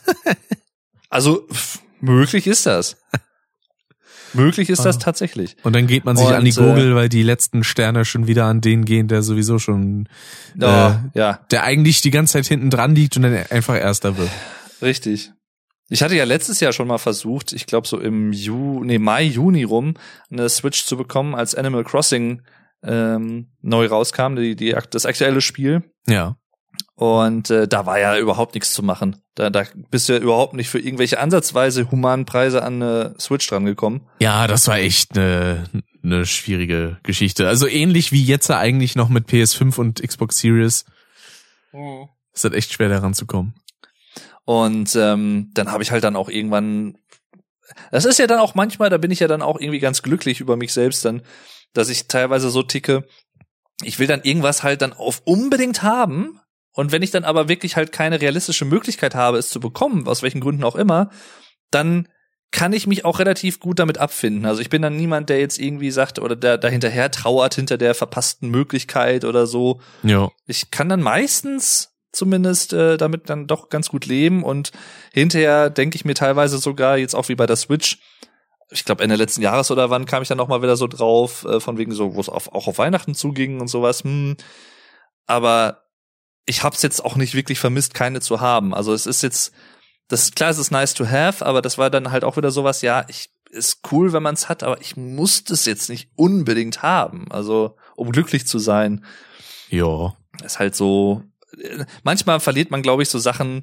Also 1.11 1.47
möglich 2.01 2.47
ist 2.49 2.67
das. 2.67 2.97
möglich 4.33 4.69
ist 4.69 4.85
das 4.85 4.97
Ah. 4.97 5.01
tatsächlich. 5.01 5.57
Und 5.63 5.77
dann 5.77 5.87
geht 5.87 6.05
man 6.05 6.17
sich 6.17 6.27
Und, 6.27 6.33
an 6.35 6.45
die 6.45 6.51
äh, 6.51 6.55
Gurgel, 6.55 6.95
weil 6.97 7.09
die 7.09 7.23
letzten 7.23 7.63
Sterne 7.63 8.05
schon 8.05 8.27
wieder 8.27 8.47
an 8.47 8.61
den 8.61 8.85
gehen, 8.85 9.07
der 9.07 9.23
sowieso 9.23 9.61
schon, 9.61 10.09
Ja, 10.59 11.05
Äh, 11.15 11.19
ja, 11.19 11.41
der 11.53 11.63
eigentlich 11.63 12.01
die 12.01 12.11
ganze 12.11 12.33
Zeit 12.33 12.47
hinten 12.47 12.69
dran 12.71 12.97
liegt 12.97 13.17
und 13.17 13.23
dann 13.23 13.35
einfach 13.51 13.77
Erster 13.77 14.17
wird. 14.19 14.31
richtig. 14.83 15.31
Ich 15.95 16.03
hatte 16.03 16.17
ja 16.17 16.25
letztes 16.25 16.59
Jahr 16.59 16.73
schon 16.73 16.89
mal 16.89 16.99
versucht, 16.99 17.53
ich 17.53 17.67
glaube 17.67 17.87
so 17.87 18.01
im 18.01 18.33
Ju 18.33 18.83
nee, 18.83 18.99
Mai, 18.99 19.23
Juni 19.23 19.63
rum, 19.63 19.95
eine 20.29 20.49
Switch 20.49 20.87
zu 20.87 20.97
bekommen, 20.97 21.37
als 21.37 21.55
Animal 21.55 21.85
Crossing 21.85 22.43
ähm, 22.83 23.53
neu 23.63 23.87
rauskam, 23.87 24.35
die, 24.35 24.57
die, 24.57 24.75
das 24.91 25.07
aktuelle 25.07 25.41
Spiel. 25.41 25.85
Ja. 26.09 26.37
Und 26.97 27.49
äh, 27.51 27.69
da 27.69 27.87
war 27.87 28.01
ja 28.01 28.19
überhaupt 28.19 28.57
nichts 28.57 28.73
zu 28.73 28.83
machen. 28.83 29.23
Da, 29.37 29.51
da 29.51 29.63
bist 29.89 30.09
du 30.09 30.15
ja 30.15 30.19
überhaupt 30.19 30.55
nicht 30.55 30.69
für 30.69 30.81
irgendwelche 30.81 31.21
ansatzweise 31.21 31.89
humanen 31.93 32.25
Preise 32.25 32.65
an 32.65 32.83
eine 32.83 33.15
Switch 33.21 33.47
dran 33.47 33.65
gekommen. 33.65 34.09
Ja, 34.19 34.49
das 34.49 34.67
war 34.67 34.79
echt 34.79 35.17
eine, 35.17 35.63
eine 36.03 36.27
schwierige 36.27 36.99
Geschichte. 37.05 37.47
Also 37.47 37.69
ähnlich 37.69 38.11
wie 38.11 38.25
jetzt 38.25 38.51
eigentlich 38.51 38.97
noch 38.97 39.11
mit 39.11 39.29
PS5 39.29 39.79
und 39.79 40.03
Xbox 40.03 40.41
Series. 40.41 40.87
Ist 42.33 42.43
halt 42.43 42.55
echt 42.55 42.73
schwer 42.73 42.89
daran 42.89 43.15
zu 43.15 43.27
kommen. 43.27 43.55
Und 44.45 44.95
ähm, 44.97 45.51
dann 45.55 45.71
habe 45.73 45.83
ich 45.83 45.91
halt 45.91 46.05
dann 46.05 46.17
auch 46.17 46.29
irgendwann. 46.29 46.99
Das 47.91 48.05
ist 48.05 48.19
ja 48.19 48.27
dann 48.27 48.41
auch 48.41 48.55
manchmal, 48.55 48.91
da 48.91 48.99
bin 48.99 49.11
ich 49.11 49.21
ja 49.21 49.29
dann 49.29 49.43
auch 49.43 49.59
irgendwie 49.59 49.81
ganz 49.81 50.03
glücklich 50.03 50.41
über 50.41 50.57
mich 50.57 50.73
selbst 50.73 51.05
dann, 51.05 51.23
dass 51.73 51.89
ich 51.89 52.09
teilweise 52.09 52.51
so 52.51 52.63
ticke. 52.63 53.07
Ich 53.83 53.99
will 53.99 54.07
dann 54.07 54.23
irgendwas 54.23 54.63
halt 54.63 54.83
dann 54.83 54.93
auf 54.93 55.23
unbedingt 55.25 55.83
haben. 55.83 56.41
Und 56.73 56.93
wenn 56.93 57.03
ich 57.03 57.11
dann 57.11 57.25
aber 57.25 57.49
wirklich 57.49 57.77
halt 57.77 57.93
keine 57.93 58.21
realistische 58.21 58.65
Möglichkeit 58.65 59.15
habe, 59.15 59.39
es 59.39 59.49
zu 59.49 59.61
bekommen, 59.61 60.07
aus 60.09 60.23
welchen 60.23 60.41
Gründen 60.41 60.65
auch 60.65 60.77
immer, 60.77 61.11
dann 61.71 62.09
kann 62.51 62.73
ich 62.73 62.87
mich 62.87 63.05
auch 63.05 63.19
relativ 63.19 63.59
gut 63.59 63.81
damit 63.81 63.99
abfinden. 63.99 64.47
Also 64.47 64.61
ich 64.61 64.71
bin 64.71 64.81
dann 64.81 64.97
niemand, 64.97 65.29
der 65.29 65.41
jetzt 65.41 65.59
irgendwie 65.59 65.91
sagt 65.91 66.21
oder 66.21 66.37
der 66.37 66.57
da 66.57 66.69
hinterher 66.69 67.11
trauert 67.11 67.55
hinter 67.55 67.79
der 67.79 67.95
verpassten 67.95 68.49
Möglichkeit 68.49 69.25
oder 69.25 69.47
so 69.47 69.81
Ja. 70.05 70.31
ich 70.47 70.71
kann 70.71 70.89
dann 70.89 71.03
meistens 71.03 71.94
zumindest 72.15 72.73
äh, 72.73 72.97
damit 72.97 73.29
dann 73.29 73.47
doch 73.47 73.69
ganz 73.69 73.89
gut 73.89 74.07
leben 74.07 74.43
und 74.43 74.73
hinterher 75.13 75.71
denke 75.71 75.97
ich 75.97 76.05
mir 76.05 76.15
teilweise 76.15 76.59
sogar 76.59 76.97
jetzt 76.97 77.15
auch 77.15 77.29
wie 77.29 77.35
bei 77.35 77.47
der 77.47 77.57
Switch 77.57 77.99
ich 78.71 78.85
glaube 78.85 79.03
Ende 79.03 79.17
letzten 79.17 79.43
Jahres 79.43 79.71
oder 79.71 79.91
wann 79.91 80.07
kam 80.07 80.23
ich 80.23 80.29
dann 80.29 80.39
noch 80.39 80.49
mal 80.49 80.63
wieder 80.63 80.77
so 80.77 80.87
drauf 80.87 81.45
äh, 81.45 81.61
von 81.61 81.79
wegen 81.79 81.93
so 81.93 82.15
wo 82.15 82.21
es 82.21 82.29
auf, 82.29 82.53
auch 82.53 82.67
auf 82.67 82.79
Weihnachten 82.79 83.15
zuging 83.15 83.61
und 83.61 83.69
sowas 83.69 84.05
hm. 84.05 84.37
aber 85.27 85.83
ich 86.47 86.63
hab's 86.63 86.83
jetzt 86.83 87.05
auch 87.05 87.17
nicht 87.17 87.35
wirklich 87.35 87.59
vermisst 87.59 87.95
keine 87.95 88.21
zu 88.21 88.41
haben 88.41 88.75
also 88.75 88.93
es 88.93 89.07
ist 89.07 89.23
jetzt 89.23 89.53
das 90.09 90.33
klar 90.33 90.51
es 90.51 90.59
ist 90.59 90.71
nice 90.71 90.95
to 90.95 91.07
have 91.07 91.45
aber 91.45 91.63
das 91.63 91.79
war 91.79 91.91
dann 91.91 92.11
halt 92.11 92.25
auch 92.25 92.37
wieder 92.37 92.51
sowas 92.51 92.83
ja 92.83 93.05
ich 93.09 93.31
ist 93.51 93.81
cool 93.93 94.13
wenn 94.13 94.23
man 94.23 94.35
es 94.35 94.49
hat 94.49 94.63
aber 94.63 94.81
ich 94.81 94.97
muss 94.97 95.45
es 95.51 95.65
jetzt 95.65 95.89
nicht 95.89 96.11
unbedingt 96.17 96.83
haben 96.83 97.31
also 97.31 97.77
um 97.97 98.11
glücklich 98.11 98.47
zu 98.47 98.59
sein 98.59 99.05
Ja. 99.69 100.15
ist 100.45 100.59
halt 100.59 100.75
so. 100.75 101.23
Manchmal 102.03 102.41
verliert 102.41 102.71
man, 102.71 102.83
glaube 102.83 103.03
ich, 103.03 103.09
so 103.09 103.19
Sachen. 103.19 103.63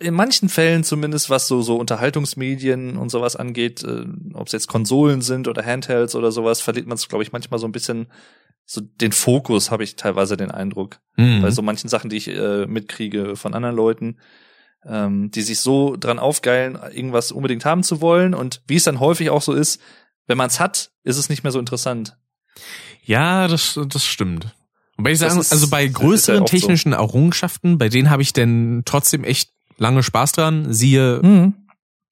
In 0.00 0.14
manchen 0.14 0.48
Fällen 0.48 0.84
zumindest, 0.84 1.30
was 1.30 1.48
so 1.48 1.62
so 1.62 1.76
Unterhaltungsmedien 1.76 2.96
und 2.96 3.10
sowas 3.10 3.36
angeht, 3.36 3.82
äh, 3.82 4.04
ob 4.34 4.48
es 4.48 4.52
jetzt 4.52 4.66
Konsolen 4.66 5.22
sind 5.22 5.48
oder 5.48 5.64
Handhelds 5.64 6.14
oder 6.14 6.32
sowas, 6.32 6.60
verliert 6.60 6.86
man 6.86 6.96
es, 6.96 7.08
glaube 7.08 7.22
ich, 7.22 7.32
manchmal 7.32 7.60
so 7.60 7.66
ein 7.66 7.72
bisschen 7.72 8.08
so 8.66 8.80
den 8.80 9.12
Fokus, 9.12 9.70
habe 9.70 9.82
ich 9.82 9.96
teilweise 9.96 10.36
den 10.36 10.50
Eindruck. 10.50 11.00
Mhm. 11.16 11.42
Bei 11.42 11.50
so 11.50 11.62
manchen 11.62 11.88
Sachen, 11.88 12.10
die 12.10 12.16
ich 12.16 12.28
äh, 12.28 12.66
mitkriege 12.66 13.36
von 13.36 13.54
anderen 13.54 13.74
Leuten, 13.74 14.18
ähm, 14.86 15.30
die 15.30 15.42
sich 15.42 15.60
so 15.60 15.96
dran 15.96 16.18
aufgeilen, 16.18 16.78
irgendwas 16.92 17.32
unbedingt 17.32 17.64
haben 17.64 17.82
zu 17.82 18.00
wollen. 18.00 18.34
Und 18.34 18.62
wie 18.66 18.76
es 18.76 18.84
dann 18.84 19.00
häufig 19.00 19.30
auch 19.30 19.42
so 19.42 19.54
ist, 19.54 19.80
wenn 20.26 20.38
man 20.38 20.46
es 20.46 20.60
hat, 20.60 20.92
ist 21.02 21.16
es 21.16 21.28
nicht 21.28 21.42
mehr 21.42 21.52
so 21.52 21.58
interessant. 21.58 22.16
Ja, 23.02 23.48
das, 23.48 23.78
das 23.88 24.04
stimmt. 24.04 24.54
Wobei 25.00 25.12
ich 25.12 25.18
sagen, 25.18 25.38
ist- 25.40 25.52
also 25.52 25.68
bei 25.68 25.86
größeren 25.86 26.42
oft 26.42 26.50
so. 26.50 26.56
technischen 26.58 26.92
Errungenschaften, 26.92 27.78
bei 27.78 27.88
denen 27.88 28.10
habe 28.10 28.22
ich 28.22 28.32
denn 28.32 28.82
trotzdem 28.84 29.24
echt 29.24 29.50
lange 29.78 30.02
Spaß 30.02 30.32
dran. 30.32 30.72
Siehe 30.72 31.20
Mhm. 31.22 31.54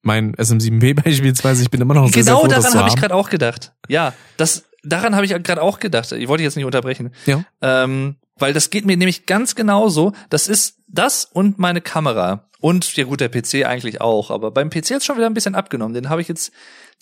mein 0.02 0.34
SM7B 0.36 0.94
beispielsweise, 1.04 1.62
ich 1.62 1.70
bin 1.70 1.80
immer 1.80 1.94
noch 1.94 2.04
sehr, 2.06 2.22
sehr 2.22 2.22
Genau 2.24 2.40
froh, 2.40 2.46
das 2.48 2.64
daran 2.64 2.78
habe 2.80 2.88
ich 2.88 2.96
gerade 2.96 3.14
auch 3.14 3.30
gedacht. 3.30 3.72
Ja, 3.88 4.14
das 4.36 4.64
daran 4.82 5.14
habe 5.14 5.26
ich 5.26 5.32
gerade 5.32 5.60
auch 5.62 5.78
gedacht. 5.80 6.12
Ich 6.12 6.28
wollte 6.28 6.42
jetzt 6.44 6.56
nicht 6.56 6.64
unterbrechen. 6.64 7.10
Ja. 7.26 7.44
Ähm, 7.62 8.16
weil 8.36 8.52
das 8.52 8.70
geht 8.70 8.86
mir 8.86 8.96
nämlich 8.96 9.26
ganz 9.26 9.54
genauso. 9.54 10.12
Das 10.30 10.46
ist 10.48 10.76
das 10.86 11.24
und 11.24 11.58
meine 11.58 11.80
Kamera. 11.80 12.48
Und 12.60 12.96
ja 12.96 13.04
gut, 13.04 13.20
der 13.20 13.28
PC 13.28 13.64
eigentlich 13.66 14.00
auch. 14.00 14.30
Aber 14.30 14.50
beim 14.50 14.70
PC 14.70 14.90
jetzt 14.90 15.04
schon 15.06 15.16
wieder 15.16 15.26
ein 15.26 15.34
bisschen 15.34 15.54
abgenommen. 15.56 15.94
Den 15.94 16.08
habe 16.08 16.20
ich 16.22 16.28
jetzt, 16.28 16.52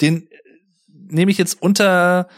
den 0.01 0.29
nehme 0.89 1.31
ich 1.31 1.39
jetzt 1.39 1.61
unter, 1.63 2.29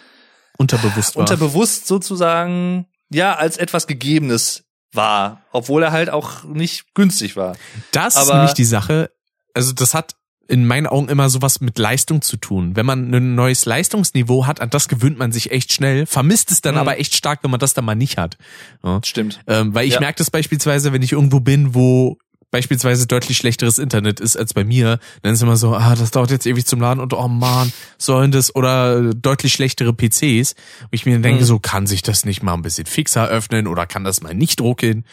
Unterbewusst 0.59 1.17
unterbewusst 1.17 1.87
sozusagen, 1.87 2.87
ja, 3.11 3.35
als 3.37 3.57
etwas 3.57 3.87
Gegebenes 3.87 4.65
war. 4.93 5.43
Obwohl 5.53 5.83
er 5.83 5.93
halt 5.93 6.11
auch 6.11 6.45
nicht 6.45 6.95
günstig 6.95 7.37
war. 7.37 7.57
Das 7.93 8.15
ist 8.17 8.23
Aber- 8.23 8.35
nämlich 8.39 8.55
die 8.55 8.65
Sache. 8.65 9.11
Also 9.55 9.73
das 9.73 9.95
hat 9.95 10.15
in 10.51 10.67
meinen 10.67 10.87
Augen 10.87 11.11
immer 11.11 11.29
sowas 11.29 11.61
mit 11.61 11.79
Leistung 11.79 12.23
zu 12.23 12.39
tun. 12.39 12.75
Wenn 12.75 12.87
man 12.87 13.11
ein 13.15 13.35
neues 13.35 13.67
Leistungsniveau 13.67 14.47
hat, 14.47 14.63
an 14.63 14.71
das 14.71 14.89
gewöhnt 14.89 15.19
man 15.19 15.31
sich 15.31 15.51
echt 15.51 15.75
schnell, 15.75 16.07
vermisst 16.07 16.51
es 16.51 16.63
dann 16.63 16.75
Mhm. 16.77 16.81
aber 16.81 16.99
echt 16.99 17.15
stark, 17.15 17.41
wenn 17.45 17.51
man 17.51 17.61
das 17.61 17.75
dann 17.75 17.85
mal 17.85 17.95
nicht 17.95 18.17
hat. 18.17 18.39
Ja. 18.83 19.01
Stimmt. 19.05 19.41
Ähm, 19.47 19.75
weil 19.75 19.87
ich 19.87 19.95
Ja. 19.95 20.01
merke 20.01 20.17
das 20.19 20.31
beispielsweise, 20.31 20.93
wenn 20.95 21.03
ich 21.03 21.13
irgendwo 21.13 21.41
bin, 21.41 21.75
wo 21.75 22.17
beispielsweise 22.51 23.07
deutlich 23.07 23.37
schlechteres 23.37 23.79
Internet 23.79 24.21
ist 24.21 24.37
als 24.37 24.55
bei 24.55 24.65
mir, 24.65 24.99
dann 25.23 25.35
ist 25.35 25.43
immer 25.43 25.57
so, 25.57 25.75
ah, 25.75 25.95
das 25.95 26.11
dauert 26.11 26.31
jetzt 26.31 26.47
ewig 26.47 26.67
zum 26.67 26.81
Laden 26.81 27.01
und 27.01 27.13
oh 27.13 27.29
man, 27.29 27.73
sollen 27.99 28.31
das 28.33 28.55
oder 28.55 29.13
deutlich 29.15 29.53
schlechtere 29.53 29.93
PCs, 29.93 30.55
wo 30.83 30.89
ich 30.93 31.05
mir 31.07 31.19
denke, 31.19 31.43
Mhm. 31.43 31.47
so 31.47 31.59
kann 31.59 31.87
sich 31.87 32.03
das 32.03 32.25
nicht 32.25 32.43
mal 32.43 32.55
ein 32.55 32.63
bisschen 32.63 32.87
fixer 32.87 33.29
öffnen 33.29 33.67
oder 33.67 33.87
kann 33.87 34.05
das 34.05 34.23
mal 34.23 34.35
nicht 34.35 34.61
drucken? 34.61 35.05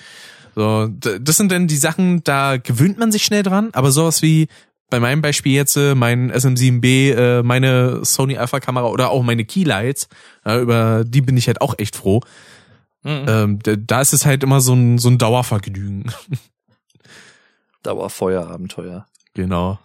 So, 0.55 0.87
das 0.87 1.35
sind 1.35 1.51
dann 1.51 1.67
die 1.67 1.75
Sachen, 1.75 2.23
da 2.23 2.55
gewöhnt 2.55 2.97
man 2.97 3.11
sich 3.11 3.25
schnell 3.25 3.43
dran, 3.43 3.69
aber 3.73 3.91
sowas 3.91 4.21
wie 4.21 4.47
bei 4.89 4.99
meinem 5.01 5.21
Beispiel 5.21 5.51
jetzt 5.53 5.75
äh, 5.75 5.95
mein 5.95 6.31
SM7B, 6.31 7.11
äh, 7.13 7.43
meine 7.43 8.05
Sony 8.05 8.37
Alpha 8.37 8.59
Kamera 8.61 8.85
oder 8.87 9.09
auch 9.09 9.23
meine 9.23 9.43
Keylights, 9.43 10.07
äh, 10.45 10.59
über 10.61 11.03
die 11.05 11.21
bin 11.21 11.35
ich 11.35 11.47
halt 11.47 11.59
auch 11.59 11.75
echt 11.79 11.97
froh. 11.97 12.21
Mhm. 13.03 13.25
Ähm, 13.27 13.59
da, 13.63 13.75
da 13.75 13.99
ist 14.01 14.13
es 14.13 14.25
halt 14.25 14.43
immer 14.43 14.61
so 14.61 14.73
ein, 14.73 14.97
so 14.97 15.09
ein 15.09 15.17
Dauervergnügen. 15.17 16.11
Dauerfeuerabenteuer. 17.85 19.05
genau. 19.33 19.79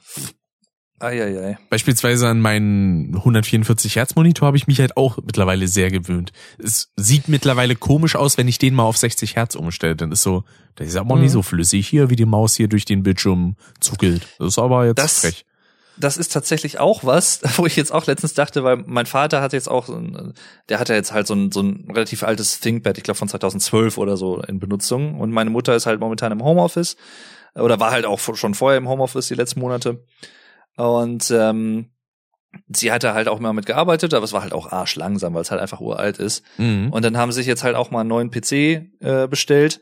Eieiei. 1.03 1.59
Beispielsweise 1.71 2.29
an 2.29 2.41
meinen 2.41 3.15
144 3.17 3.97
Hertz 3.97 4.17
Monitor 4.17 4.47
habe 4.47 4.59
ich 4.59 4.67
mich 4.67 4.81
halt 4.81 4.99
auch 4.99 5.17
mittlerweile 5.25 5.67
sehr 5.67 5.91
gewöhnt. 5.91 6.31
Es 6.59 6.93
sieht 6.97 7.27
mittlerweile 7.27 7.75
komisch 7.75 8.17
aus, 8.17 8.37
wenn 8.37 8.49
ich 8.49 8.59
den 8.59 8.75
mal 8.75 8.83
auf 8.83 8.99
60 8.99 9.35
Hertz 9.37 9.55
umstelle. 9.55 9.97
Dann 9.97 10.13
ist 10.13 10.23
so, 10.23 10.45
das 10.75 10.89
ist 10.89 10.97
aber 10.97 11.17
Mhm. 11.17 11.23
nicht 11.23 11.31
so 11.33 11.41
flüssig 11.41 11.89
hier, 11.89 12.11
wie 12.11 12.17
die 12.17 12.27
Maus 12.27 12.55
hier 12.55 12.69
durch 12.69 12.85
den 12.85 13.03
Bildschirm 13.03 13.57
zuckelt. 13.81 14.29
Das 14.39 14.49
ist 14.49 14.59
aber 14.59 14.85
jetzt 14.85 14.99
Das- 14.99 15.21
frech. 15.21 15.47
das 15.97 16.19
ist 16.19 16.35
tatsächlich 16.35 16.79
auch 16.81 17.03
was, 17.03 17.41
wo 17.57 17.65
ich 17.65 17.77
jetzt 17.77 17.93
auch 17.95 18.05
letztens 18.07 18.35
dachte, 18.35 18.63
weil 18.63 18.77
mein 18.87 19.07
Vater 19.07 19.41
hat 19.41 19.55
jetzt 19.55 19.71
auch, 19.71 19.89
der 20.69 20.79
hat 20.79 20.91
ja 20.91 20.97
jetzt 20.97 21.15
halt 21.15 21.27
so 21.27 21.33
ein, 21.33 21.51
so 21.51 21.63
ein 21.63 21.89
relativ 21.95 22.25
altes 22.25 22.61
ThinkPad, 22.61 22.99
ich 22.99 23.05
glaube 23.05 23.17
von 23.17 23.29
2012 23.29 23.97
oder 23.97 24.19
so 24.19 24.43
in 24.43 24.59
Benutzung 24.61 25.19
und 25.19 25.31
meine 25.31 25.49
Mutter 25.49 25.75
ist 25.75 25.87
halt 25.87 25.99
momentan 25.99 26.31
im 26.31 26.45
Homeoffice 26.45 26.97
oder 27.55 27.81
war 27.81 27.91
halt 27.91 28.07
auch 28.07 28.19
schon 28.21 28.55
vorher 28.55 28.79
im 28.79 28.89
Homeoffice 28.89 29.29
die 29.29 29.35
letzten 29.35 29.61
Monate 29.61 30.05
und 30.77 31.31
ähm, 31.31 31.91
sie 32.69 32.91
hatte 32.91 33.15
halt 33.15 33.29
auch 33.29 33.39
immer 33.39 33.53
mitgearbeitet, 33.53 34.13
aber 34.15 34.25
es 34.25 34.33
war 34.33 34.43
halt 34.43 34.53
auch 34.53 34.71
arschlangsam, 34.73 35.35
weil 35.35 35.43
es 35.43 35.51
halt 35.51 35.61
einfach 35.61 35.81
uralt 35.81 36.19
ist 36.19 36.45
Mhm. 36.59 36.89
und 36.93 37.05
dann 37.05 37.17
haben 37.17 37.31
sie 37.33 37.37
sich 37.37 37.47
jetzt 37.47 37.63
halt 37.65 37.77
auch 37.77 37.91
mal 37.91 38.01
einen 38.01 38.09
neuen 38.09 38.31
PC 38.31 38.53
äh, 39.01 39.27
bestellt. 39.29 39.81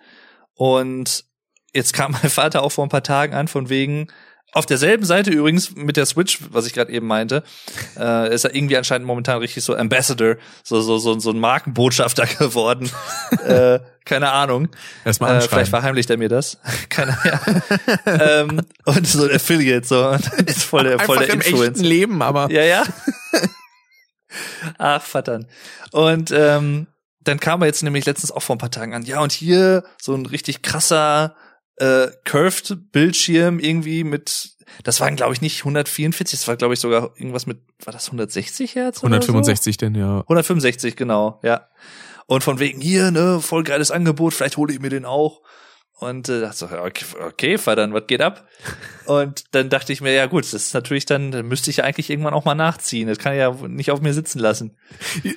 Und 0.55 1.25
jetzt 1.73 1.93
kam 1.93 2.13
mein 2.23 2.31
Vater 2.31 2.63
auch 2.63 2.73
vor 2.73 2.85
ein 2.85 2.91
paar 2.91 3.03
Tagen 3.03 3.35
an, 3.35 3.49
von 3.49 3.69
wegen, 3.69 4.09
auf 4.53 4.65
derselben 4.67 5.05
Seite 5.05 5.31
übrigens 5.31 5.75
mit 5.77 5.97
der 5.97 6.07
Switch, 6.07 6.39
was 6.51 6.67
ich 6.67 6.73
gerade 6.73 6.91
eben 6.91 7.07
meinte, 7.07 7.43
äh, 7.99 8.35
ist 8.35 8.45
er 8.45 8.55
irgendwie 8.55 8.77
anscheinend 8.79 9.07
momentan 9.07 9.39
richtig 9.39 9.63
so 9.63 9.77
Ambassador, 9.77 10.37
so 10.65 10.81
so 10.81 10.99
so, 10.99 11.19
so 11.19 11.31
ein 11.31 11.39
Markenbotschafter 11.39 12.27
geworden. 12.39 12.91
äh, 13.45 13.79
keine 14.05 14.33
Ahnung. 14.33 14.69
Erstmal 15.05 15.37
Äh, 15.37 15.41
vielleicht 15.43 15.69
verheimlicht 15.71 16.09
er 16.09 16.17
mir 16.17 16.31
das. 16.31 16.57
Keine 16.89 17.15
Ahnung. 17.23 17.63
ähm, 18.07 18.61
und 18.87 19.07
so 19.07 19.25
ein 19.25 19.35
Affiliate, 19.37 19.87
so 19.87 20.11
ist 20.47 20.63
voll 20.65 20.85
der, 20.85 20.99
voll 21.01 21.19
der 21.19 21.29
im 21.29 21.35
Influencer. 21.43 21.73
echten 21.73 21.85
Leben, 21.85 22.23
aber 22.23 22.51
Ja, 22.51 22.63
ja. 22.63 22.85
Ach, 24.79 25.03
verdammt. 25.03 25.47
Und 25.93 26.31
ähm, 26.31 26.87
dann 27.21 27.41
kam 27.41 27.61
er 27.63 27.67
jetzt 27.67 27.83
nämlich 27.83 28.07
letztens 28.07 28.31
auch 28.33 28.43
vor 28.43 28.57
ein 28.57 28.59
paar 28.61 28.71
Tagen 28.71 28.95
an. 28.95 29.03
Ja, 29.03 29.21
und 29.21 29.33
hier 29.33 29.85
so 30.01 30.15
ein 30.15 30.27
richtig 30.27 30.63
krasser 30.63 31.35
äh, 31.79 32.09
curved 32.25 32.93
Bildschirm 32.93 33.59
irgendwie 33.59 34.05
mit, 34.05 34.51
das 34.85 35.01
waren 35.01 35.17
glaube 35.17 35.35
ich 35.35 35.41
nicht 35.41 35.61
144, 35.61 36.39
das 36.39 36.49
war 36.49 36.57
glaube 36.57 36.75
ich 36.75 36.81
sogar 36.81 37.13
irgendwas 37.17 37.47
mit, 37.47 37.59
war 37.85 37.93
das 37.93 38.07
160 38.07 38.75
Hertz? 38.75 38.99
oder 39.03 39.17
165 39.17 39.77
denn, 39.77 39.95
ja. 39.95 40.19
So? 40.19 40.23
165, 40.23 40.97
genau, 40.97 41.41
ja. 41.43 41.69
Und 42.27 42.45
von 42.45 42.59
wegen 42.59 42.81
hier, 42.81 43.11
ne, 43.11 43.41
voll 43.41 43.65
geiles 43.65 43.91
Angebot, 43.91 44.35
vielleicht 44.35 44.59
hole 44.59 44.73
ich 44.73 44.81
mir 44.81 44.91
den 44.91 45.07
auch. 45.07 45.41
Und 46.01 46.29
äh, 46.29 46.41
dachte 46.43 46.57
so, 46.57 46.67
okay, 46.67 47.05
okay, 47.27 47.59
verdammt, 47.59 47.93
was 47.93 48.07
geht 48.07 48.21
ab? 48.21 48.47
Und 49.07 49.47
dann 49.53 49.69
dachte 49.69 49.93
ich 49.93 50.01
mir, 50.01 50.13
ja 50.13 50.27
gut, 50.27 50.45
das 50.45 50.53
ist 50.55 50.75
natürlich 50.75 51.07
dann, 51.07 51.33
dann 51.33 51.49
müsste 51.49 51.71
ich 51.71 51.79
ja 51.79 51.85
eigentlich 51.85 52.09
irgendwann 52.09 52.35
auch 52.35 52.45
mal 52.45 52.55
nachziehen. 52.55 53.09
Das 53.09 53.19
kann 53.19 53.33
ich 53.33 53.41
ja 53.41 53.51
nicht 53.67 53.91
auf 53.91 54.01
mir 54.01 54.15
sitzen 54.15 54.39
lassen. 54.39 54.77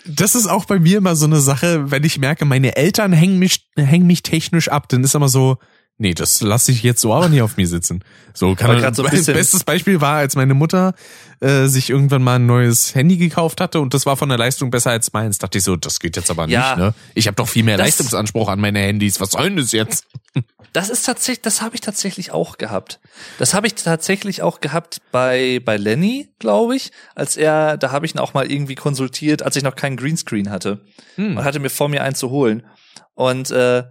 Das 0.05 0.35
ist 0.35 0.45
auch 0.45 0.65
bei 0.65 0.77
mir 0.77 0.99
immer 0.99 1.15
so 1.15 1.25
eine 1.25 1.39
Sache, 1.39 1.89
wenn 1.89 2.03
ich 2.03 2.19
merke, 2.19 2.45
meine 2.45 2.75
Eltern 2.75 3.11
hängen 3.11 3.39
mich, 3.39 3.71
hängen 3.75 4.05
mich 4.05 4.21
technisch 4.21 4.69
ab, 4.69 4.87
dann 4.89 5.03
ist 5.03 5.15
immer 5.15 5.29
so, 5.29 5.57
nee, 6.01 6.13
das 6.13 6.41
lasse 6.41 6.71
ich 6.71 6.83
jetzt 6.83 6.99
so 7.01 7.13
aber 7.13 7.29
nicht 7.29 7.41
auf 7.41 7.55
mir 7.57 7.67
sitzen. 7.67 8.03
So 8.33 8.55
kann 8.55 8.79
man, 8.79 8.93
so 8.93 9.03
ein 9.03 9.11
bisschen- 9.11 9.33
bestes 9.35 9.63
Beispiel 9.63 10.01
war, 10.01 10.15
als 10.17 10.35
meine 10.35 10.53
Mutter 10.53 10.93
äh, 11.39 11.67
sich 11.67 11.89
irgendwann 11.89 12.21
mal 12.23 12.35
ein 12.35 12.45
neues 12.45 12.93
Handy 12.95 13.17
gekauft 13.17 13.61
hatte 13.61 13.79
und 13.79 13.93
das 13.93 14.05
war 14.05 14.17
von 14.17 14.29
der 14.29 14.37
Leistung 14.37 14.71
besser 14.71 14.91
als 14.91 15.13
meins. 15.13 15.37
Dachte 15.37 15.57
ich 15.57 15.63
so, 15.63 15.75
das 15.75 15.99
geht 15.99 16.15
jetzt 16.17 16.29
aber 16.31 16.47
Ja. 16.47 16.75
nicht, 16.75 16.77
ne? 16.77 16.93
Ich 17.15 17.27
habe 17.27 17.35
doch 17.35 17.47
viel 17.47 17.63
mehr 17.63 17.77
Das- 17.77 17.87
Leistungsanspruch 17.87 18.49
an 18.49 18.59
meine 18.59 18.79
Handys. 18.79 19.19
Was 19.21 19.31
soll 19.31 19.43
denn 19.49 19.57
das 19.57 19.71
jetzt? 19.71 20.05
Das 20.73 20.89
ist 20.89 21.05
tatsächlich, 21.05 21.41
das 21.41 21.61
habe 21.61 21.75
ich 21.75 21.81
tatsächlich 21.81 22.31
auch 22.31 22.57
gehabt. 22.57 23.01
Das 23.39 23.53
habe 23.53 23.67
ich 23.67 23.75
tatsächlich 23.75 24.41
auch 24.41 24.61
gehabt 24.61 24.99
bei 25.11 25.59
bei 25.65 25.75
Lenny, 25.75 26.29
glaube 26.39 26.77
ich, 26.77 26.93
als 27.13 27.35
er, 27.35 27.75
da 27.77 27.91
habe 27.91 28.05
ich 28.05 28.15
ihn 28.15 28.19
auch 28.19 28.33
mal 28.33 28.49
irgendwie 28.49 28.75
konsultiert, 28.75 29.43
als 29.43 29.57
ich 29.57 29.63
noch 29.63 29.75
keinen 29.75 29.97
Greenscreen 29.97 30.49
hatte 30.49 30.79
Hm. 31.15 31.35
und 31.35 31.43
hatte 31.43 31.59
mir 31.59 31.69
vor 31.69 31.89
mir 31.89 32.01
einen 32.03 32.15
zu 32.15 32.29
holen 32.29 32.63
und 33.15 33.51
äh, 33.51 33.83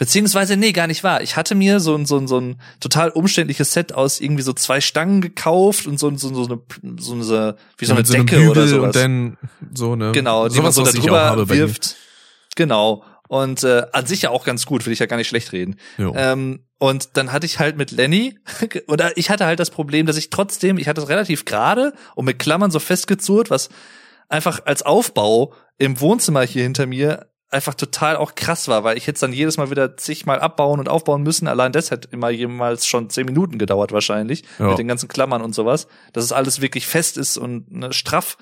beziehungsweise 0.00 0.56
nee, 0.56 0.72
gar 0.72 0.86
nicht 0.86 1.04
wahr. 1.04 1.20
Ich 1.20 1.36
hatte 1.36 1.54
mir 1.54 1.78
so 1.78 1.94
ein 1.94 2.06
so 2.06 2.16
ein 2.16 2.26
so 2.26 2.40
ein 2.40 2.58
total 2.80 3.10
umständliches 3.10 3.74
Set 3.74 3.92
aus 3.92 4.18
irgendwie 4.18 4.42
so 4.42 4.54
zwei 4.54 4.80
Stangen 4.80 5.20
gekauft 5.20 5.86
und 5.86 6.00
so 6.00 6.10
so, 6.16 6.32
so 6.42 6.44
eine 6.46 6.60
so 6.98 7.12
eine 7.12 7.56
wie 7.76 7.84
so 7.84 7.94
eine 7.94 8.04
so 8.06 8.14
einem 8.14 8.26
Decke 8.26 8.50
oder 8.50 8.66
sowas. 8.66 8.86
und 8.86 8.96
dann 8.96 9.36
so 9.74 9.92
eine 9.92 10.12
Genau, 10.12 10.48
die 10.48 10.58
man 10.60 10.72
so 10.72 10.84
da 10.84 10.90
drüber 10.90 11.48
wirft. 11.50 11.96
Genau. 12.56 13.04
Und 13.28 13.62
äh, 13.62 13.82
an 13.92 14.06
sich 14.06 14.22
ja 14.22 14.30
auch 14.30 14.44
ganz 14.44 14.66
gut, 14.66 14.86
will 14.86 14.92
ich 14.92 14.98
ja 14.98 15.06
gar 15.06 15.18
nicht 15.18 15.28
schlecht 15.28 15.52
reden. 15.52 15.76
Ähm, 16.16 16.64
und 16.78 17.10
dann 17.18 17.30
hatte 17.30 17.46
ich 17.46 17.60
halt 17.60 17.76
mit 17.76 17.92
Lenny, 17.92 18.36
oder 18.88 19.16
ich 19.16 19.30
hatte 19.30 19.44
halt 19.44 19.60
das 19.60 19.70
Problem, 19.70 20.06
dass 20.06 20.16
ich 20.16 20.30
trotzdem, 20.30 20.78
ich 20.78 20.88
hatte 20.88 21.02
es 21.02 21.08
relativ 21.08 21.44
gerade 21.44 21.92
und 22.16 22.24
mit 22.24 22.40
Klammern 22.40 22.72
so 22.72 22.80
festgezurrt, 22.80 23.50
was 23.50 23.68
einfach 24.28 24.64
als 24.64 24.82
Aufbau 24.82 25.52
im 25.78 26.00
Wohnzimmer 26.00 26.42
hier 26.42 26.62
hinter 26.62 26.86
mir 26.86 27.29
einfach 27.50 27.74
total 27.74 28.16
auch 28.16 28.34
krass 28.36 28.68
war, 28.68 28.84
weil 28.84 28.96
ich 28.96 29.06
jetzt 29.06 29.22
dann 29.22 29.32
jedes 29.32 29.56
Mal 29.56 29.70
wieder 29.70 29.96
zigmal 29.96 30.38
abbauen 30.40 30.78
und 30.78 30.88
aufbauen 30.88 31.22
müssen. 31.22 31.48
Allein 31.48 31.72
das 31.72 31.90
hätte 31.90 32.08
immer 32.12 32.30
jemals 32.30 32.86
schon 32.86 33.10
zehn 33.10 33.26
Minuten 33.26 33.58
gedauert 33.58 33.90
wahrscheinlich, 33.92 34.44
Ja. 34.58 34.68
mit 34.68 34.78
den 34.78 34.86
ganzen 34.88 35.08
Klammern 35.08 35.42
und 35.42 35.54
sowas, 35.54 35.88
dass 36.12 36.24
es 36.24 36.32
alles 36.32 36.60
wirklich 36.60 36.86
fest 36.86 37.16
ist 37.16 37.36
und 37.38 37.70
ne, 37.72 37.92
straff. 37.92 38.36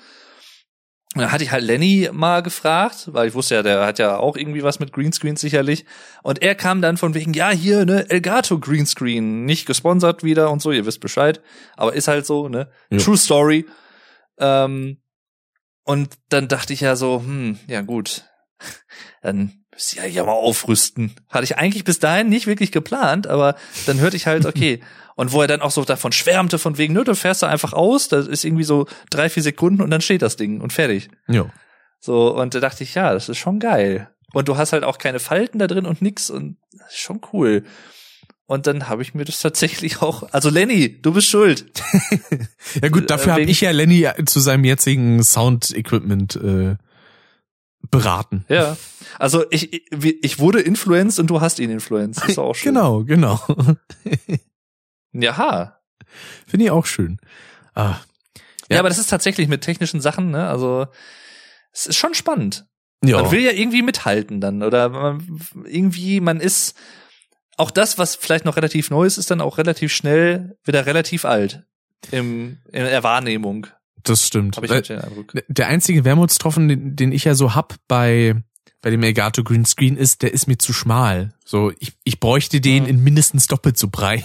Und 1.15 1.21
dann 1.23 1.31
hatte 1.31 1.43
ich 1.43 1.51
halt 1.51 1.63
Lenny 1.63 2.07
mal 2.13 2.43
gefragt, 2.43 3.09
weil 3.11 3.27
ich 3.29 3.33
wusste 3.33 3.55
ja, 3.55 3.63
der 3.63 3.83
hat 3.83 3.97
ja 3.97 4.17
auch 4.17 4.37
irgendwie 4.37 4.61
was 4.61 4.79
mit 4.79 4.93
Greenscreens 4.93 5.41
sicherlich. 5.41 5.85
Und 6.21 6.43
er 6.43 6.53
kam 6.53 6.83
dann 6.83 6.97
von 6.97 7.15
wegen, 7.15 7.33
ja, 7.33 7.49
hier, 7.49 7.83
ne, 7.85 8.07
Elgato 8.11 8.59
Greenscreen, 8.59 9.43
nicht 9.43 9.65
gesponsert 9.65 10.23
wieder 10.23 10.51
und 10.51 10.61
so, 10.61 10.71
ihr 10.71 10.85
wisst 10.85 10.99
Bescheid. 10.99 11.41
Aber 11.77 11.93
ist 11.93 12.07
halt 12.07 12.27
so, 12.27 12.47
ne? 12.47 12.69
Ja. 12.91 12.99
True 12.99 13.17
Story. 13.17 13.65
Ähm, 14.37 14.97
und 15.83 16.09
dann 16.29 16.47
dachte 16.47 16.73
ich 16.73 16.81
ja 16.81 16.95
so, 16.95 17.23
hm, 17.25 17.57
ja 17.65 17.81
gut, 17.81 18.25
dann 19.21 19.53
müsst 19.73 19.95
ihr 19.95 20.07
ja 20.07 20.23
mal 20.23 20.31
aufrüsten. 20.31 21.15
Hatte 21.29 21.43
ich 21.43 21.57
eigentlich 21.57 21.83
bis 21.83 21.99
dahin 21.99 22.29
nicht 22.29 22.47
wirklich 22.47 22.71
geplant, 22.71 23.27
aber 23.27 23.55
dann 23.85 23.99
hörte 23.99 24.17
ich 24.17 24.27
halt, 24.27 24.45
okay. 24.47 24.81
Und 25.15 25.33
wo 25.33 25.41
er 25.41 25.47
dann 25.47 25.61
auch 25.61 25.71
so 25.71 25.83
davon 25.83 26.11
schwärmte, 26.13 26.57
von 26.59 26.77
wegen, 26.77 26.93
nö, 26.93 27.03
du 27.03 27.13
fährst 27.13 27.43
da 27.43 27.47
einfach 27.47 27.73
aus, 27.73 28.07
das 28.07 28.25
ist 28.27 28.45
irgendwie 28.45 28.63
so 28.63 28.87
drei, 29.09 29.29
vier 29.29 29.43
Sekunden 29.43 29.81
und 29.81 29.89
dann 29.91 30.01
steht 30.01 30.21
das 30.21 30.37
Ding 30.37 30.61
und 30.61 30.71
fertig. 30.71 31.09
Jo. 31.27 31.49
So, 31.99 32.33
und 32.35 32.55
da 32.55 32.61
dachte 32.61 32.83
ich, 32.83 32.95
ja, 32.95 33.13
das 33.13 33.27
ist 33.27 33.37
schon 33.37 33.59
geil. 33.59 34.09
Und 34.31 34.47
du 34.47 34.55
hast 34.55 34.71
halt 34.71 34.85
auch 34.85 34.97
keine 34.97 35.19
Falten 35.19 35.59
da 35.59 35.67
drin 35.67 35.85
und 35.85 36.01
nix 36.01 36.29
und 36.29 36.55
das 36.71 36.91
ist 36.93 36.99
schon 36.99 37.19
cool. 37.33 37.63
Und 38.45 38.65
dann 38.65 38.87
habe 38.87 39.01
ich 39.01 39.13
mir 39.13 39.25
das 39.25 39.41
tatsächlich 39.41 40.01
auch, 40.01 40.23
also 40.31 40.49
Lenny, 40.49 41.01
du 41.01 41.13
bist 41.13 41.27
schuld. 41.27 41.65
Ja 42.81 42.89
gut, 42.89 43.09
dafür 43.09 43.31
Äh, 43.33 43.41
habe 43.41 43.41
ich 43.43 43.61
ja 43.61 43.71
Lenny 43.71 44.07
zu 44.25 44.39
seinem 44.39 44.63
jetzigen 44.63 45.23
Sound-Equipment 45.23 46.35
äh, 46.35 46.75
beraten. 47.91 48.45
Ja. 48.49 48.77
Also 49.17 49.45
ich, 49.51 49.73
ich, 49.73 50.23
ich 50.23 50.39
wurde 50.39 50.59
influenced 50.61 51.19
und 51.19 51.27
du 51.27 51.41
hast 51.41 51.59
ihn 51.59 51.69
influenced. 51.69 52.23
Ist 52.29 52.37
auch 52.39 52.53
schön. 52.55 52.73
Genau, 52.73 53.03
genau. 53.03 53.39
Jaha. 55.13 55.79
Finde 56.47 56.65
ich 56.65 56.71
auch 56.71 56.85
schön. 56.85 57.19
Ah, 57.75 57.95
Ja. 58.69 58.75
Ja. 58.75 58.79
aber 58.79 58.89
das 58.89 58.99
ist 58.99 59.09
tatsächlich 59.09 59.47
mit 59.47 59.61
technischen 59.61 60.01
Sachen, 60.01 60.31
ne? 60.31 60.47
Also 60.47 60.87
es 61.71 61.87
ist 61.87 61.97
schon 61.97 62.13
spannend. 62.13 62.65
ja. 63.03 63.21
Man 63.21 63.31
will 63.31 63.41
ja 63.41 63.51
irgendwie 63.51 63.81
mithalten 63.81 64.41
dann 64.41 64.61
oder 64.63 64.89
man, 64.89 65.39
irgendwie 65.65 66.19
man 66.19 66.39
ist 66.39 66.75
auch 67.57 67.71
das, 67.71 67.97
was 67.97 68.15
vielleicht 68.15 68.45
noch 68.45 68.55
relativ 68.57 68.89
neu 68.89 69.05
ist, 69.05 69.17
ist 69.17 69.31
dann 69.31 69.41
auch 69.41 69.57
relativ 69.57 69.91
schnell 69.93 70.57
wieder 70.63 70.85
relativ 70.85 71.25
alt 71.25 71.63
im 72.11 72.59
in 72.71 72.83
der 72.85 73.03
Wahrnehmung. 73.03 73.67
Das 74.03 74.25
stimmt. 74.25 74.57
Habe 74.57 74.65
ich 74.67 74.87
den 74.87 74.99
Eindruck. 74.99 75.33
Der 75.47 75.67
einzige 75.67 76.05
Wermutstropfen, 76.05 76.67
den, 76.67 76.95
den 76.95 77.11
ich 77.11 77.23
ja 77.25 77.35
so 77.35 77.55
hab 77.55 77.75
bei 77.87 78.35
bei 78.81 78.91
dem 78.91 79.03
Elgato 79.03 79.43
Greenscreen 79.43 79.97
ist, 79.97 80.21
der 80.21 80.33
ist 80.33 80.47
mir 80.47 80.57
zu 80.57 80.71
schmal. 80.71 81.33
So, 81.43 81.73
ich, 81.79 81.91
ich 82.05 82.21
bräuchte 82.21 82.61
den 82.61 82.83
Mhm. 82.83 82.89
in 82.89 83.03
mindestens 83.03 83.47
doppelt 83.47 83.77
so 83.77 83.89
breit, 83.89 84.23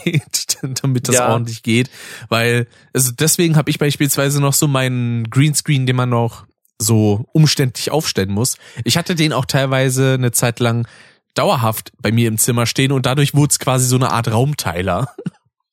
damit 0.82 1.08
das 1.08 1.16
Ja. 1.16 1.32
ordentlich 1.32 1.64
geht. 1.64 1.90
Weil, 2.28 2.68
also 2.92 3.10
deswegen 3.10 3.56
habe 3.56 3.68
ich 3.70 3.80
beispielsweise 3.80 4.40
noch 4.40 4.52
so 4.52 4.68
meinen 4.68 5.28
Greenscreen, 5.28 5.86
den 5.86 5.96
man 5.96 6.08
noch 6.10 6.46
so 6.80 7.24
umständlich 7.32 7.90
aufstellen 7.90 8.30
muss. 8.30 8.56
Ich 8.84 8.96
hatte 8.96 9.16
den 9.16 9.32
auch 9.32 9.44
teilweise 9.44 10.14
eine 10.14 10.30
Zeit 10.30 10.60
lang 10.60 10.86
dauerhaft 11.34 11.90
bei 12.00 12.12
mir 12.12 12.28
im 12.28 12.38
Zimmer 12.38 12.66
stehen 12.66 12.92
und 12.92 13.06
dadurch 13.06 13.34
wurde 13.34 13.50
es 13.50 13.58
quasi 13.58 13.86
so 13.88 13.96
eine 13.96 14.12
Art 14.12 14.30
Raumteiler. 14.30 15.08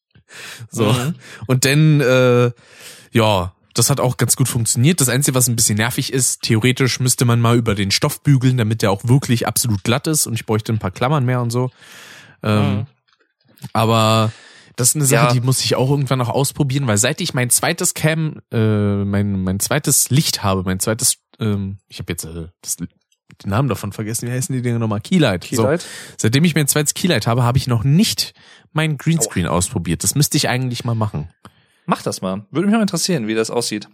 so. 0.72 0.92
Mhm. 0.92 1.16
Und 1.46 1.66
dann, 1.66 2.02
äh, 2.02 2.52
ja, 3.12 3.54
das 3.74 3.90
hat 3.90 4.00
auch 4.00 4.18
ganz 4.18 4.36
gut 4.36 4.48
funktioniert. 4.50 5.00
Das 5.02 5.10
Einzige, 5.10 5.36
was 5.36 5.48
ein 5.48 5.56
bisschen 5.56 5.78
nervig 5.78 6.12
ist, 6.14 6.42
theoretisch 6.42 7.00
müsste 7.00 7.26
man 7.26 7.40
mal 7.40 7.58
über 7.58 7.76
den 7.76 7.92
Stoff 7.92 8.22
bügeln, 8.22 8.58
damit 8.58 8.82
der 8.82 8.92
auch 8.92 9.04
wirklich 9.06 9.48
absolut 9.48 9.84
glatt 9.84 10.08
ist 10.08 10.28
und 10.28 10.34
ich 10.34 10.46
bräuchte 10.46 10.74
ein 10.74 10.80
paar 10.80 10.92
Klammern 10.92 11.26
mehr 11.26 11.42
und 11.42 11.50
so. 11.52 11.70
Ähm, 12.44 12.76
Mhm. 12.78 12.86
Aber 13.74 14.32
das 14.76 14.90
ist 14.90 14.96
eine 14.96 15.06
Sache, 15.06 15.28
Ja. 15.28 15.34
die 15.34 15.42
muss 15.42 15.64
ich 15.64 15.76
auch 15.76 15.90
irgendwann 15.90 16.20
noch 16.20 16.30
ausprobieren, 16.30 16.88
weil 16.88 16.98
seit 16.98 17.22
ich 17.22 17.34
mein 17.34 17.50
zweites 17.50 17.94
Cam, 17.94 18.40
äh, 18.52 19.04
mein, 19.04 19.44
mein 19.44 19.60
zweites 19.60 20.10
Licht 20.10 20.44
habe, 20.44 20.64
mein 20.64 20.80
zweites, 20.80 21.18
ähm, 21.40 21.78
ich 21.88 22.00
habe 22.00 22.12
jetzt 22.12 22.24
äh, 22.26 22.48
das, 22.62 22.78
den 22.78 22.88
Namen 23.46 23.70
davon 23.70 23.92
vergessen, 23.92 24.28
wie 24.28 24.32
heißen 24.32 24.54
die 24.54 24.62
Dinge 24.62 24.80
nochmal? 24.80 25.02
Keylight. 25.02 25.42
Keylight? 25.44 25.82
So, 25.82 25.88
seitdem 26.18 26.44
ich 26.44 26.56
mein 26.56 26.68
zweites 26.68 26.94
Keylight 26.94 27.28
habe, 27.28 27.44
habe 27.44 27.58
ich 27.58 27.68
noch 27.68 27.84
nicht 27.84 28.34
mein 28.74 28.98
Greenscreen 28.98 29.46
ausprobiert. 29.48 30.04
Das 30.04 30.16
müsste 30.16 30.38
ich 30.38 30.50
eigentlich 30.50 30.84
mal 30.84 30.96
machen. 30.96 31.30
Mach 31.92 32.02
das 32.04 32.22
mal. 32.22 32.46
Würde 32.52 32.68
mich 32.68 32.76
mal 32.76 32.82
interessieren, 32.82 33.28
wie 33.28 33.36
das 33.36 33.50
aussieht. 33.50 33.90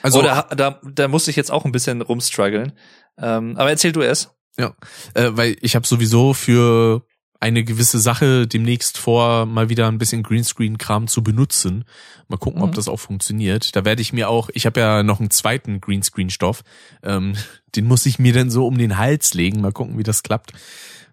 Also 0.00 0.20
Oder 0.20 0.46
da, 0.56 0.80
da 0.84 1.08
musste 1.08 1.30
ich 1.30 1.36
jetzt 1.36 1.50
auch 1.50 1.64
ein 1.64 1.72
bisschen 1.72 2.00
rumstruggeln. 2.00 2.72
Ähm, 3.18 3.56
aber 3.56 3.70
erzähl 3.70 3.90
du 3.90 4.00
es. 4.02 4.30
Ja, 4.56 4.76
äh, 5.14 5.30
weil 5.32 5.56
ich 5.60 5.74
habe 5.74 5.84
sowieso 5.86 6.34
für 6.34 7.04
eine 7.40 7.64
gewisse 7.64 7.98
Sache 7.98 8.46
demnächst 8.46 8.96
vor, 8.96 9.44
mal 9.44 9.68
wieder 9.68 9.88
ein 9.88 9.98
bisschen 9.98 10.22
Greenscreen-Kram 10.22 11.08
zu 11.08 11.24
benutzen. 11.24 11.84
Mal 12.28 12.36
gucken, 12.38 12.62
ob 12.62 12.70
Mhm. 12.70 12.74
das 12.74 12.86
auch 12.88 13.00
funktioniert. 13.00 13.74
Da 13.74 13.84
werde 13.84 14.02
ich 14.02 14.12
mir 14.12 14.28
auch, 14.30 14.48
ich 14.54 14.66
habe 14.66 14.78
ja 14.80 15.02
noch 15.02 15.18
einen 15.18 15.30
zweiten 15.30 15.80
Greenscreen-Stoff, 15.80 16.62
ähm, 17.02 17.34
den 17.74 17.86
muss 17.86 18.06
ich 18.06 18.20
mir 18.20 18.32
dann 18.32 18.50
so 18.50 18.66
um 18.68 18.78
den 18.78 18.96
Hals 18.98 19.34
legen. 19.34 19.60
Mal 19.60 19.72
gucken, 19.72 19.98
wie 19.98 20.04
das 20.04 20.22
klappt. 20.22 20.52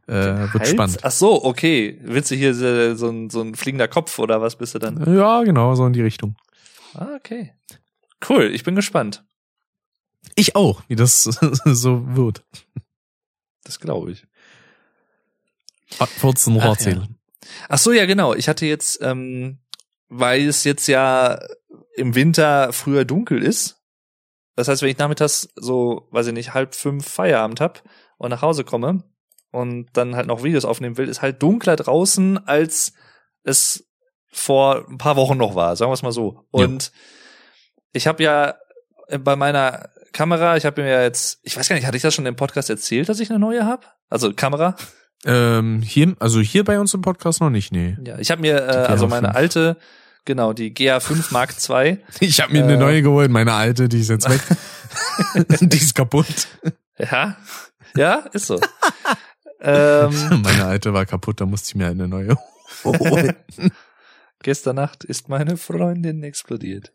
Äh, 0.08 0.54
wird 0.54 0.68
spannend. 0.68 1.00
Ach 1.04 1.12
so, 1.12 1.44
okay. 1.44 1.98
Willst 2.02 2.30
du 2.30 2.36
hier 2.36 2.54
so, 2.54 2.96
so, 2.96 3.10
ein, 3.10 3.30
so 3.30 3.42
ein 3.42 3.56
fliegender 3.56 3.88
Kopf 3.88 4.20
oder 4.20 4.42
was 4.42 4.58
bist 4.58 4.76
du 4.76 4.80
dann? 4.80 5.16
Ja, 5.16 5.44
genau, 5.44 5.76
so 5.76 5.86
in 5.86 5.94
die 5.94 6.02
Richtung. 6.02 6.36
Ah, 6.94 7.16
okay. 7.16 7.54
Cool, 8.28 8.52
ich 8.54 8.64
bin 8.64 8.76
gespannt. 8.76 9.24
Ich 10.36 10.56
auch, 10.56 10.84
wie 10.88 10.96
das 10.96 11.24
so 11.66 12.16
wird. 12.16 12.44
Das 13.64 13.80
glaube 13.80 14.12
ich. 14.12 14.26
Wolltest 16.22 16.48
du 16.48 16.52
noch 16.52 16.64
Ach, 16.64 16.70
erzählen? 16.70 17.16
Ach 17.70 17.78
so, 17.78 17.92
ja, 17.92 18.06
genau. 18.06 18.34
Ich 18.34 18.50
hatte 18.50 18.66
jetzt, 18.66 19.00
ähm, 19.02 19.60
weil 20.10 20.48
es 20.48 20.64
jetzt 20.64 20.88
ja 20.88 21.40
im 21.96 22.16
Winter 22.16 22.74
früher 22.74 23.06
dunkel 23.06 23.42
ist. 23.42 23.82
Das 24.56 24.68
heißt, 24.68 24.82
wenn 24.82 24.90
ich 24.90 24.98
nachmittags 24.98 25.50
so, 25.56 26.08
weiß 26.12 26.28
ich 26.28 26.34
nicht, 26.34 26.54
halb 26.54 26.76
fünf 26.76 27.08
Feierabend 27.08 27.62
hab 27.62 27.84
und 28.18 28.30
nach 28.30 28.42
Hause 28.42 28.64
komme 28.64 29.04
und 29.54 29.88
dann 29.94 30.16
halt 30.18 30.28
noch 30.28 30.44
Videos 30.44 30.66
aufnehmen 30.66 30.98
will, 30.98 31.08
ist 31.08 31.22
halt 31.22 31.42
dunkler 31.42 31.78
draußen, 31.78 32.46
als 32.48 32.92
es 33.44 33.86
vor 34.32 34.86
ein 34.90 34.98
paar 34.98 35.16
Wochen 35.16 35.38
noch 35.38 35.56
war, 35.56 35.76
sagen 35.76 35.90
wir 35.92 35.94
es 35.94 36.02
mal 36.04 36.12
so. 36.12 36.46
Ja. 36.54 36.66
Und 36.66 36.92
ich 37.94 38.08
habe 38.08 38.22
ja 38.24 38.56
bei 39.20 39.36
meiner 39.36 39.90
Kamera, 40.12 40.58
ich 40.58 40.66
habe 40.66 40.82
mir 40.82 40.90
ja 40.92 41.02
jetzt, 41.04 41.40
ich 41.44 41.56
weiß 41.56 41.70
gar 41.70 41.76
nicht, 41.76 41.86
hatte 41.86 41.98
ich 41.98 42.04
das 42.04 42.14
schon 42.14 42.26
im 42.26 42.36
Podcast 42.36 42.70
erzählt, 42.70 43.10
dass 43.10 43.20
ich 43.20 43.30
eine 43.30 43.40
neue 43.40 43.66
habe? 43.66 43.86
Also 44.10 44.34
Kamera? 44.34 44.76
Ähm, 45.26 45.82
hier, 45.82 46.16
also 46.20 46.40
hier 46.42 46.64
bei 46.64 46.80
uns 46.80 46.94
im 46.94 47.02
Podcast 47.02 47.40
noch 47.42 47.50
nicht, 47.50 47.72
nee. 47.72 47.96
Ja, 48.06 48.18
ich 48.20 48.30
habe 48.32 48.42
mir 48.42 48.58
äh, 48.58 48.72
also 48.88 49.06
GH5. 49.06 49.10
meine 49.10 49.36
alte, 49.36 49.78
genau, 50.26 50.54
die 50.54 50.74
GA5 50.74 51.32
Mark 51.32 51.54
II. 51.70 52.00
Ich 52.20 52.42
habe 52.42 52.52
mir 52.54 52.62
Äh. 52.62 52.64
eine 52.64 52.78
neue 52.78 53.02
geholt, 53.04 53.30
meine 53.32 53.54
alte, 53.54 53.88
die 53.88 54.00
ist 54.02 54.10
jetzt 54.10 54.28
weg. 54.30 54.42
die 55.62 55.78
ist 55.78 55.94
kaputt. 55.96 56.48
Ja, 56.98 57.38
ja, 57.96 58.26
ist 58.34 58.48
so. 58.48 58.60
Ähm, 59.64 60.14
Meine 60.44 60.66
alte 60.66 60.94
war 60.94 61.06
kaputt, 61.06 61.42
da 61.42 61.46
musste 61.46 61.70
ich 61.70 61.76
mir 61.76 61.88
eine 61.88 62.08
neue 62.08 62.38
holen. 62.84 63.34
gestern 64.44 64.76
Nacht 64.76 65.06
ist 65.06 65.30
meine 65.30 65.56
Freundin 65.56 66.22
explodiert. 66.24 66.92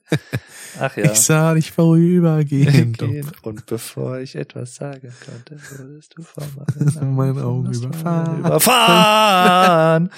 Ach 0.78 0.94
ja. 0.98 1.10
Ich 1.12 1.18
sah 1.20 1.54
dich 1.54 1.72
vorübergehen. 1.72 2.92
Gehen. 2.92 3.30
Und 3.42 3.64
bevor 3.66 4.18
ich 4.18 4.36
etwas 4.36 4.74
sagen 4.74 5.12
konnte, 5.24 5.58
wurdest 5.78 6.14
du 6.16 6.22
von 6.22 7.14
meinen 7.16 7.38
Augen 7.40 7.72
überfahren. 7.72 8.40
Überfahren. 8.40 10.10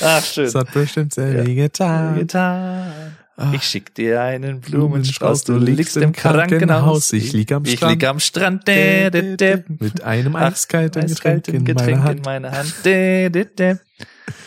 Ach, 0.00 0.24
schön. 0.24 0.44
Das 0.44 0.54
hat 0.54 0.72
bestimmt 0.72 1.12
sehr 1.14 1.32
Ja. 1.38 1.44
weh 1.46 1.54
getan. 1.56 2.14
getan. 2.18 3.16
Ich 3.52 3.64
schick 3.64 3.94
dir 3.94 4.22
einen 4.22 4.60
Blumenstrauß, 4.60 5.44
du 5.44 5.58
liegst 5.58 5.98
im 5.98 6.12
Krankenhaus. 6.12 7.12
Ich 7.12 7.34
lieg 7.34 7.52
am 7.52 7.64
Ich 7.66 7.74
Strand. 7.74 7.92
lieg 7.92 8.08
am 8.08 8.18
Strand. 8.18 8.66
Dä, 8.66 9.10
dä, 9.10 9.36
dä. 9.36 9.64
Mit 9.78 10.02
einem 10.02 10.36
eiskalten 10.36 11.02
Getränk, 11.02 11.10
eiskalten 11.10 11.54
in 11.54 11.64
Getränk 11.66 11.98
meiner 11.98 12.04
Hand. 12.04 12.16
in 12.18 12.24
meiner 12.24 12.52
Hand. 12.52 12.74
Dä, 12.84 13.28
dä, 13.28 13.44
dä. 13.44 13.78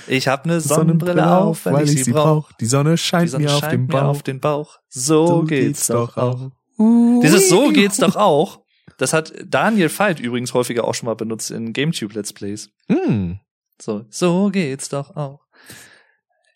Ich 0.08 0.28
hab 0.28 0.48
ne 0.48 0.60
Sonnenbrille 0.60 1.38
auf, 1.38 1.66
weil, 1.66 1.88
ich 1.88 2.04
sie 2.04 2.12
brauch. 2.14 2.52
Die 2.54 2.66
Sonne 2.66 2.98
scheint 2.98 3.38
mir 3.38 3.54
auf 3.54 3.68
den 3.70 3.86
Bauch. 3.88 4.02
auf 4.02 4.24
den 4.24 4.40
Bauch. 4.40 4.80
So, 4.90 5.44
geht's 5.44 5.86
doch 5.88 6.18
auch. 6.18 6.50
auch. 6.78 7.22
Dieses 7.22 7.48
So 7.50 7.70
geht's 7.72 7.98
doch 7.98 8.16
auch. 8.16 8.62
Das 8.98 9.14
hat 9.14 9.34
Daniel 9.46 9.90
Veit 9.96 10.20
übrigens 10.20 10.54
häufiger 10.56 10.86
auch 10.86 10.96
schon 10.96 11.06
mal 11.06 11.16
benutzt 11.16 11.52
in 11.52 11.74
GameTube 11.74 12.14
Let's 12.16 12.34
Plays. 12.34 12.70
Hm. 12.88 13.40
So, 13.80 14.06
so 14.10 14.50
geht's 14.50 14.90
doch 14.90 15.16
auch. 15.16 15.42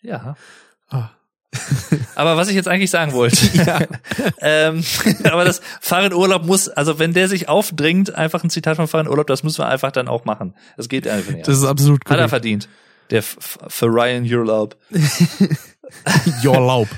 Ja. 0.02 0.34
Ah. 0.88 1.10
Aber 2.14 2.36
was 2.36 2.48
ich 2.48 2.54
jetzt 2.54 2.68
eigentlich 2.68 2.90
sagen 2.90 3.12
wollte, 3.12 3.36
ähm, 4.40 4.84
aber 5.24 5.44
das 5.44 5.60
Fahrradurlaub 5.80 6.44
muss, 6.44 6.68
also 6.68 6.98
wenn 6.98 7.12
der 7.12 7.28
sich 7.28 7.48
aufdringt, 7.48 8.14
einfach 8.14 8.44
ein 8.44 8.50
Zitat 8.50 8.76
von 8.76 8.86
Fahrradurlaub, 8.86 9.26
das 9.26 9.42
müssen 9.42 9.58
wir 9.58 9.68
einfach 9.68 9.92
dann 9.92 10.08
auch 10.08 10.24
machen. 10.24 10.54
Das 10.76 10.88
geht 10.88 11.08
einfach 11.08 11.32
nicht. 11.32 11.48
Das 11.48 11.58
ist 11.58 11.64
absolut 11.64 12.00
Hat 12.04 12.10
er 12.10 12.16
korrekt. 12.16 12.30
verdient. 12.30 12.68
Der 13.10 13.22
für 13.22 13.86
Ryan 13.86 14.24
Urlaub. 14.24 14.76
Your 16.44 16.60
Laub. 16.60 16.88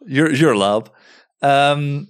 Ur 0.00 0.30
Urlaub. 0.30 0.92
Ähm, 1.42 2.08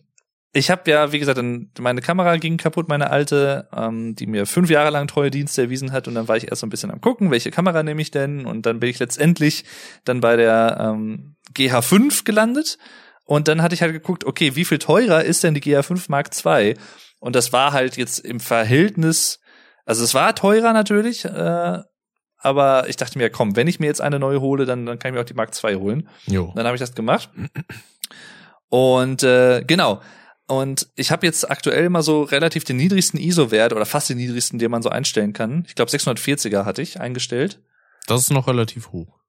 ich 0.55 0.71
habe 0.71 0.91
ja, 0.91 1.13
wie 1.13 1.19
gesagt, 1.19 1.41
meine 1.79 2.03
Kamera 2.03 2.37
ging 2.37 2.59
kaputt, 2.59 2.89
meine 2.89 3.11
alte, 3.11 3.69
ähm, 3.75 4.15
die 4.15 4.27
mir 4.27 4.45
fünf 4.45 4.69
Jahre 4.69 4.91
lang 4.91 5.09
treue 5.09 5.31
Dienste 5.31 5.63
erwiesen 5.63 5.93
hat. 5.93 6.09
Und 6.09 6.15
dann 6.15 6.29
war 6.29 6.37
ich 6.37 6.49
erst 6.49 6.61
so 6.61 6.67
ein 6.67 6.71
bisschen 6.71 6.91
am 6.91 7.01
gucken, 7.01 7.31
welche 7.31 7.51
Kamera 7.51 7.83
nehme 7.83 8.03
ich 8.03 8.11
denn? 8.11 8.45
Und 8.45 8.67
dann 8.67 8.79
bin 8.79 8.91
ich 8.91 8.99
letztendlich 8.99 9.65
dann 10.05 10.21
bei 10.21 10.37
der 10.37 10.77
ähm, 10.79 11.37
GH5 11.55 12.25
gelandet. 12.25 12.77
Und 13.25 13.49
dann 13.49 13.63
hatte 13.63 13.75
ich 13.75 13.81
halt 13.81 13.95
geguckt, 13.95 14.25
okay, 14.25 14.55
wie 14.55 14.67
viel 14.67 14.79
teurer 14.79 15.25
ist 15.25 15.43
denn 15.43 15.55
die 15.55 15.63
GH5 15.63 16.05
Mark 16.09 16.31
II? 16.45 16.75
Und 17.19 17.35
das 17.35 17.53
war 17.55 17.73
halt 17.73 17.97
jetzt 17.97 18.19
im 18.19 18.39
Verhältnis, 18.39 19.41
also 19.87 20.05
es 20.05 20.13
war 20.13 20.35
teurer 20.35 20.73
natürlich, 20.75 21.25
äh, 21.25 21.79
aber 22.37 22.89
ich 22.89 22.97
dachte 22.97 23.17
mir, 23.17 23.31
komm, 23.31 23.57
wenn 23.57 23.69
ich 23.69 23.81
mir 23.81 23.87
jetzt 23.87 24.01
eine 24.01 24.19
neue 24.19 24.41
hole, 24.41 24.67
dann, 24.67 24.85
dann 24.85 24.99
kann 24.99 25.11
ich 25.11 25.15
mir 25.15 25.21
auch 25.21 25.27
die 25.27 25.35
Mark 25.35 25.53
II 25.63 25.77
holen. 25.77 26.09
Jo. 26.27 26.53
Dann 26.57 26.67
habe 26.67 26.75
ich 26.75 26.81
das 26.81 26.95
gemacht. 26.95 27.31
Und 28.69 29.23
äh, 29.23 29.63
genau. 29.65 30.03
Und 30.49 30.89
ich 30.97 31.11
habe 31.11 31.27
jetzt 31.27 31.51
aktuell 31.51 31.89
mal 31.89 32.03
so 32.03 32.23
relativ 32.23 32.65
den 32.65 32.77
niedrigsten 32.77 33.19
ISO-Wert 33.19 33.73
oder 33.73 33.87
fast 33.87 34.11
den 34.11 34.19
niedrigsten, 34.19 34.59
den 34.59 34.71
man 34.71 34.83
so 34.83 34.89
einstellen 34.89 35.33
kann. 35.33 35.65
Ich 35.69 35.75
glaube 35.75 35.91
640er 35.91 36.65
hatte 36.65 36.83
ich 36.83 37.01
eingestellt. 37.01 37.61
Das 38.07 38.23
ist 38.23 38.31
noch 38.31 38.49
relativ 38.49 38.91
hoch. 38.93 39.21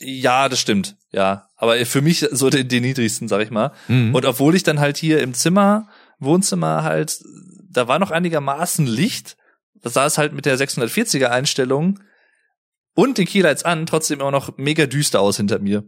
Ja, 0.00 0.48
das 0.48 0.58
stimmt. 0.58 0.96
Ja, 1.12 1.48
aber 1.56 1.84
für 1.84 2.00
mich 2.00 2.26
so 2.30 2.48
den, 2.48 2.68
den 2.68 2.82
niedrigsten, 2.82 3.28
sag 3.28 3.42
ich 3.42 3.50
mal. 3.50 3.72
Mhm. 3.88 4.14
Und 4.14 4.24
obwohl 4.24 4.54
ich 4.54 4.62
dann 4.62 4.80
halt 4.80 4.96
hier 4.96 5.20
im 5.20 5.34
Zimmer, 5.34 5.88
Wohnzimmer 6.18 6.82
halt, 6.82 7.20
da 7.70 7.86
war 7.86 7.98
noch 7.98 8.10
einigermaßen 8.10 8.86
Licht. 8.86 9.36
Da 9.74 9.90
sah 9.90 10.06
es 10.06 10.16
halt 10.16 10.32
mit 10.32 10.46
der 10.46 10.58
640er 10.58 11.26
Einstellung 11.26 12.00
und 12.94 13.18
den 13.18 13.26
Keylights 13.26 13.62
an 13.62 13.86
trotzdem 13.86 14.20
immer 14.20 14.30
noch 14.30 14.56
mega 14.56 14.86
düster 14.86 15.20
aus 15.20 15.36
hinter 15.36 15.58
mir. 15.58 15.84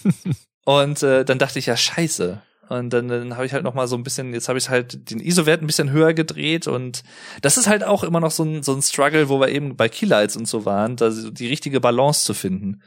und 0.64 1.02
äh, 1.02 1.24
dann 1.24 1.38
dachte 1.38 1.58
ich 1.58 1.66
ja, 1.66 1.76
scheiße. 1.76 2.42
Und 2.70 2.90
dann, 2.90 3.08
dann 3.08 3.34
habe 3.34 3.46
ich 3.46 3.52
halt 3.52 3.64
noch 3.64 3.74
mal 3.74 3.88
so 3.88 3.96
ein 3.96 4.04
bisschen, 4.04 4.32
jetzt 4.32 4.48
habe 4.48 4.56
ich 4.56 4.70
halt 4.70 5.10
den 5.10 5.18
ISO-Wert 5.18 5.60
ein 5.60 5.66
bisschen 5.66 5.90
höher 5.90 6.14
gedreht 6.14 6.68
und 6.68 7.02
das 7.42 7.58
ist 7.58 7.66
halt 7.66 7.82
auch 7.82 8.04
immer 8.04 8.20
noch 8.20 8.30
so 8.30 8.44
ein, 8.44 8.62
so 8.62 8.72
ein 8.72 8.80
Struggle, 8.80 9.28
wo 9.28 9.40
wir 9.40 9.48
eben 9.48 9.76
bei 9.76 9.88
Keylights 9.88 10.36
und 10.36 10.46
so 10.46 10.64
waren, 10.64 10.94
da 10.94 11.10
die 11.10 11.48
richtige 11.48 11.80
Balance 11.80 12.24
zu 12.24 12.32
finden. 12.32 12.80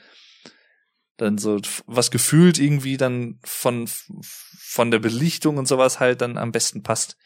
Dann 1.18 1.38
so 1.38 1.60
was 1.85 2.11
gefühlt 2.11 2.60
irgendwie 2.60 2.95
dann 2.95 3.39
von 3.43 3.89
von 3.89 4.89
der 4.89 4.99
Belichtung 4.99 5.57
und 5.57 5.68
sowas 5.68 5.99
halt 5.99 6.22
dann 6.22 6.38
am 6.38 6.53
besten 6.53 6.81
passt. 6.81 7.18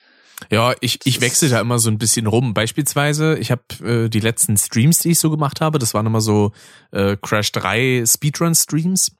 Ja, 0.50 0.74
ich, 0.82 1.00
ich 1.04 1.22
wechsle 1.22 1.50
da 1.50 1.62
immer 1.62 1.78
so 1.78 1.92
ein 1.92 2.00
bisschen 2.00 2.26
rum. 2.26 2.56
Beispielsweise, 2.56 3.38
ich 3.38 3.52
habe 3.52 3.62
äh, 3.84 4.10
die 4.10 4.20
letzten 4.20 4.58
Streams, 4.58 5.00
die 5.00 5.12
ich 5.12 5.20
so 5.20 5.30
gemacht 5.30 5.62
habe, 5.62 5.78
das 5.78 5.94
waren 5.94 6.08
immer 6.08 6.22
so 6.22 6.54
äh, 6.92 7.18
Crash 7.22 7.52
3 7.52 8.04
Speedrun-Streams. 8.06 9.12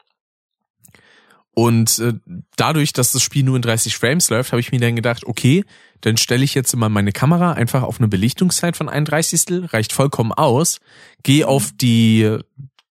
Und 1.58 1.98
äh, 1.98 2.14
dadurch, 2.56 2.94
dass 2.94 3.14
das 3.14 3.24
Spiel 3.24 3.44
nur 3.44 3.56
in 3.56 3.64
30 3.64 3.98
Frames 3.98 4.30
läuft, 4.30 4.52
habe 4.52 4.60
ich 4.60 4.72
mir 4.72 4.80
dann 4.80 4.96
gedacht, 4.96 5.26
okay, 5.26 5.66
dann 6.02 6.16
stelle 6.16 6.44
ich 6.44 6.54
jetzt 6.54 6.72
immer 6.72 6.88
meine 6.88 7.12
Kamera 7.12 7.54
einfach 7.54 7.82
auf 7.82 7.98
eine 7.98 8.08
Belichtungszeit 8.08 8.78
von 8.78 8.90
31. 8.90 9.74
reicht 9.74 9.92
vollkommen 9.92 10.32
aus. 10.34 10.80
Gehe 11.24 11.48
auf 11.48 11.72
die 11.74 12.38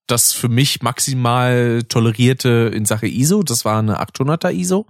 das 0.09 0.33
für 0.33 0.49
mich 0.49 0.83
maximal 0.83 1.85
tolerierte 1.89 2.73
in 2.75 2.87
Sache 2.87 3.07
ISO, 3.07 3.45
das 3.45 3.65
war 3.65 3.79
eine 3.79 4.01
800er 4.01 4.53
ISO. 4.53 4.87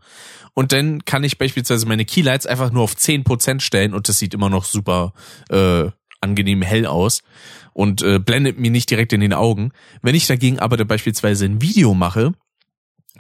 Und 0.55 0.73
dann 0.73 1.05
kann 1.05 1.23
ich 1.23 1.37
beispielsweise 1.37 1.85
meine 1.87 2.07
Keylights 2.07 2.47
einfach 2.47 2.73
nur 2.73 2.83
auf 2.83 2.95
10% 2.95 3.61
stellen 3.61 3.93
und 3.93 4.09
das 4.09 4.19
sieht 4.19 4.33
immer 4.33 4.49
noch 4.49 4.65
super 4.65 5.13
äh, 5.51 5.91
angenehm 6.23 6.63
hell 6.63 6.87
aus 6.87 7.23
und 7.75 8.01
äh, 8.01 8.21
blendet 8.21 8.59
mir 8.59 8.71
nicht 8.71 8.91
direkt 8.91 9.13
in 9.13 9.21
den 9.21 9.35
Augen. 9.35 9.73
Wenn 10.01 10.15
ich 10.15 10.27
dagegen 10.27 10.61
aber 10.61 10.83
beispielsweise 10.83 11.45
ein 11.45 11.61
Video 11.61 11.93
mache, 11.93 12.33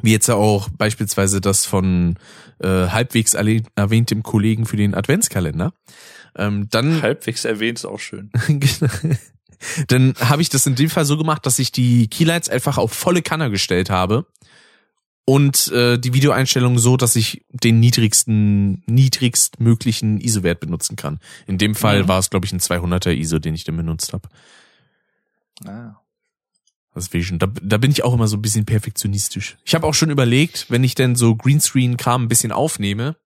wie 0.02 0.12
jetzt 0.12 0.28
ja 0.28 0.34
auch 0.34 0.68
beispielsweise 0.70 1.40
das 1.40 1.66
von 1.66 2.16
äh, 2.62 2.88
halbwegs 2.88 3.34
erwähntem 3.34 4.22
Kollegen 4.22 4.66
für 4.66 4.76
den 4.76 4.94
Adventskalender. 4.94 5.72
Ähm, 6.36 6.68
dann 6.70 7.02
halbwegs 7.02 7.44
erwähnt 7.44 7.78
ist 7.78 7.84
auch 7.84 8.00
schön. 8.00 8.30
dann 9.88 10.14
habe 10.20 10.42
ich 10.42 10.48
das 10.48 10.66
in 10.66 10.74
dem 10.74 10.90
Fall 10.90 11.04
so 11.04 11.16
gemacht, 11.16 11.46
dass 11.46 11.58
ich 11.58 11.72
die 11.72 12.08
Keylights 12.08 12.48
einfach 12.48 12.78
auf 12.78 12.92
volle 12.92 13.22
Kanne 13.22 13.50
gestellt 13.50 13.90
habe 13.90 14.26
und 15.24 15.68
äh, 15.72 15.98
die 15.98 16.14
Videoeinstellung 16.14 16.78
so, 16.78 16.96
dass 16.96 17.16
ich 17.16 17.44
den 17.50 17.80
niedrigsten, 17.80 18.84
niedrigst 18.86 19.60
möglichen 19.60 20.20
ISO-Wert 20.20 20.60
benutzen 20.60 20.94
kann. 20.94 21.18
In 21.46 21.58
dem 21.58 21.74
Fall 21.74 22.04
mhm. 22.04 22.08
war 22.08 22.18
es, 22.20 22.30
glaube 22.30 22.46
ich, 22.46 22.52
ein 22.52 22.60
200er 22.60 23.12
ISO, 23.12 23.38
den 23.38 23.54
ich 23.54 23.64
dann 23.64 23.76
benutzt 23.76 24.12
habe. 24.12 24.28
Ah. 25.64 25.96
Das 26.96 27.12
Vision. 27.12 27.38
Da, 27.38 27.48
da 27.60 27.76
bin 27.76 27.90
ich 27.90 28.04
auch 28.04 28.14
immer 28.14 28.26
so 28.26 28.38
ein 28.38 28.42
bisschen 28.42 28.64
perfektionistisch. 28.64 29.58
Ich 29.66 29.74
habe 29.74 29.86
auch 29.86 29.92
schon 29.92 30.08
überlegt, 30.08 30.70
wenn 30.70 30.82
ich 30.82 30.94
denn 30.94 31.14
so 31.14 31.36
Greenscreen-Kram 31.36 32.22
ein 32.22 32.28
bisschen 32.28 32.52
aufnehme, 32.52 33.16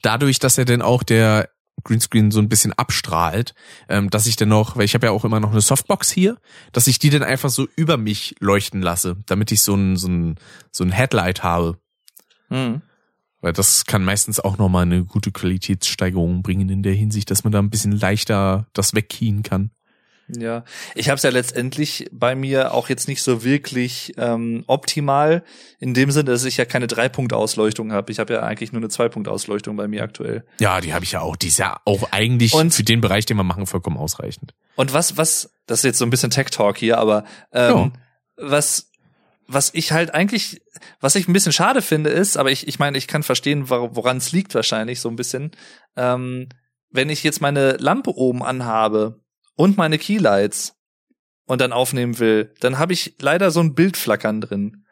dadurch, 0.00 0.38
dass 0.38 0.58
er 0.58 0.64
denn 0.64 0.80
auch 0.80 1.02
der 1.02 1.48
Greenscreen 1.82 2.30
so 2.30 2.38
ein 2.38 2.48
bisschen 2.48 2.72
abstrahlt, 2.72 3.56
ähm, 3.88 4.10
dass 4.10 4.26
ich 4.26 4.36
dann 4.36 4.50
noch, 4.50 4.76
weil 4.76 4.84
ich 4.84 4.94
habe 4.94 5.06
ja 5.06 5.10
auch 5.10 5.24
immer 5.24 5.40
noch 5.40 5.50
eine 5.50 5.60
Softbox 5.60 6.12
hier, 6.12 6.38
dass 6.70 6.86
ich 6.86 7.00
die 7.00 7.10
dann 7.10 7.24
einfach 7.24 7.50
so 7.50 7.66
über 7.74 7.96
mich 7.96 8.36
leuchten 8.38 8.80
lasse, 8.80 9.16
damit 9.26 9.50
ich 9.50 9.60
so 9.62 9.74
ein 9.74 9.96
so 9.96 10.06
ein 10.06 10.36
so 10.70 10.84
ein 10.84 10.92
Headlight 10.92 11.42
habe. 11.42 11.80
Mhm. 12.48 12.82
Weil 13.40 13.54
das 13.54 13.86
kann 13.86 14.04
meistens 14.04 14.38
auch 14.38 14.56
nochmal 14.56 14.82
eine 14.82 15.04
gute 15.04 15.32
Qualitätssteigerung 15.32 16.44
bringen 16.44 16.68
in 16.68 16.84
der 16.84 16.94
Hinsicht, 16.94 17.28
dass 17.32 17.42
man 17.42 17.52
da 17.52 17.58
ein 17.58 17.70
bisschen 17.70 17.90
leichter 17.90 18.68
das 18.72 18.94
wegkien 18.94 19.42
kann. 19.42 19.72
Ja, 20.36 20.64
ich 20.94 21.08
habe 21.08 21.16
es 21.16 21.22
ja 21.22 21.30
letztendlich 21.30 22.08
bei 22.12 22.34
mir 22.34 22.72
auch 22.72 22.88
jetzt 22.88 23.08
nicht 23.08 23.22
so 23.22 23.44
wirklich 23.44 24.14
ähm, 24.16 24.64
optimal 24.66 25.44
in 25.78 25.94
dem 25.94 26.10
Sinne, 26.10 26.30
dass 26.30 26.44
ich 26.44 26.56
ja 26.56 26.64
keine 26.64 26.86
Dreipunkt-Ausleuchtung 26.86 27.92
habe. 27.92 28.12
Ich 28.12 28.18
habe 28.18 28.34
ja 28.34 28.40
eigentlich 28.40 28.72
nur 28.72 28.80
eine 28.80 28.88
Zwei-Punkt-Ausleuchtung 28.88 29.76
bei 29.76 29.88
mir 29.88 30.02
aktuell. 30.02 30.44
Ja, 30.60 30.80
die 30.80 30.94
habe 30.94 31.04
ich 31.04 31.12
ja 31.12 31.20
auch. 31.20 31.36
Die 31.36 31.48
ist 31.48 31.58
ja 31.58 31.80
auch 31.84 32.12
eigentlich 32.12 32.54
und, 32.54 32.72
für 32.72 32.82
den 32.82 33.00
Bereich, 33.00 33.26
den 33.26 33.36
wir 33.36 33.44
machen, 33.44 33.66
vollkommen 33.66 33.96
ausreichend. 33.96 34.54
Und 34.76 34.92
was, 34.92 35.16
was, 35.16 35.54
das 35.66 35.80
ist 35.80 35.84
jetzt 35.84 35.98
so 35.98 36.06
ein 36.06 36.10
bisschen 36.10 36.30
Tech-Talk 36.30 36.78
hier, 36.78 36.98
aber 36.98 37.24
ähm, 37.52 37.76
ja. 37.76 37.92
was, 38.36 38.90
was 39.46 39.70
ich 39.74 39.92
halt 39.92 40.14
eigentlich, 40.14 40.62
was 41.00 41.14
ich 41.14 41.28
ein 41.28 41.32
bisschen 41.32 41.52
schade 41.52 41.82
finde, 41.82 42.10
ist, 42.10 42.36
aber 42.36 42.50
ich, 42.50 42.68
ich 42.68 42.78
meine, 42.78 42.96
ich 42.96 43.06
kann 43.06 43.22
verstehen, 43.22 43.68
woran 43.68 44.16
es 44.16 44.32
liegt 44.32 44.54
wahrscheinlich 44.54 45.00
so 45.00 45.08
ein 45.08 45.16
bisschen. 45.16 45.52
Ähm, 45.96 46.48
wenn 46.90 47.10
ich 47.10 47.22
jetzt 47.22 47.40
meine 47.40 47.72
Lampe 47.78 48.14
oben 48.14 48.42
anhabe 48.42 49.21
und 49.56 49.76
meine 49.76 49.98
Keylights 49.98 50.74
und 51.46 51.60
dann 51.60 51.72
aufnehmen 51.72 52.18
will, 52.18 52.52
dann 52.60 52.78
habe 52.78 52.92
ich 52.92 53.14
leider 53.20 53.50
so 53.50 53.60
ein 53.60 53.74
Bildflackern 53.74 54.40
drin. 54.40 54.84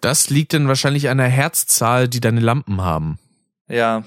Das 0.00 0.28
liegt 0.28 0.52
dann 0.52 0.68
wahrscheinlich 0.68 1.08
an 1.08 1.18
der 1.18 1.28
Herzzahl, 1.28 2.08
die 2.08 2.20
deine 2.20 2.40
Lampen 2.40 2.82
haben. 2.82 3.18
Ja. 3.68 4.04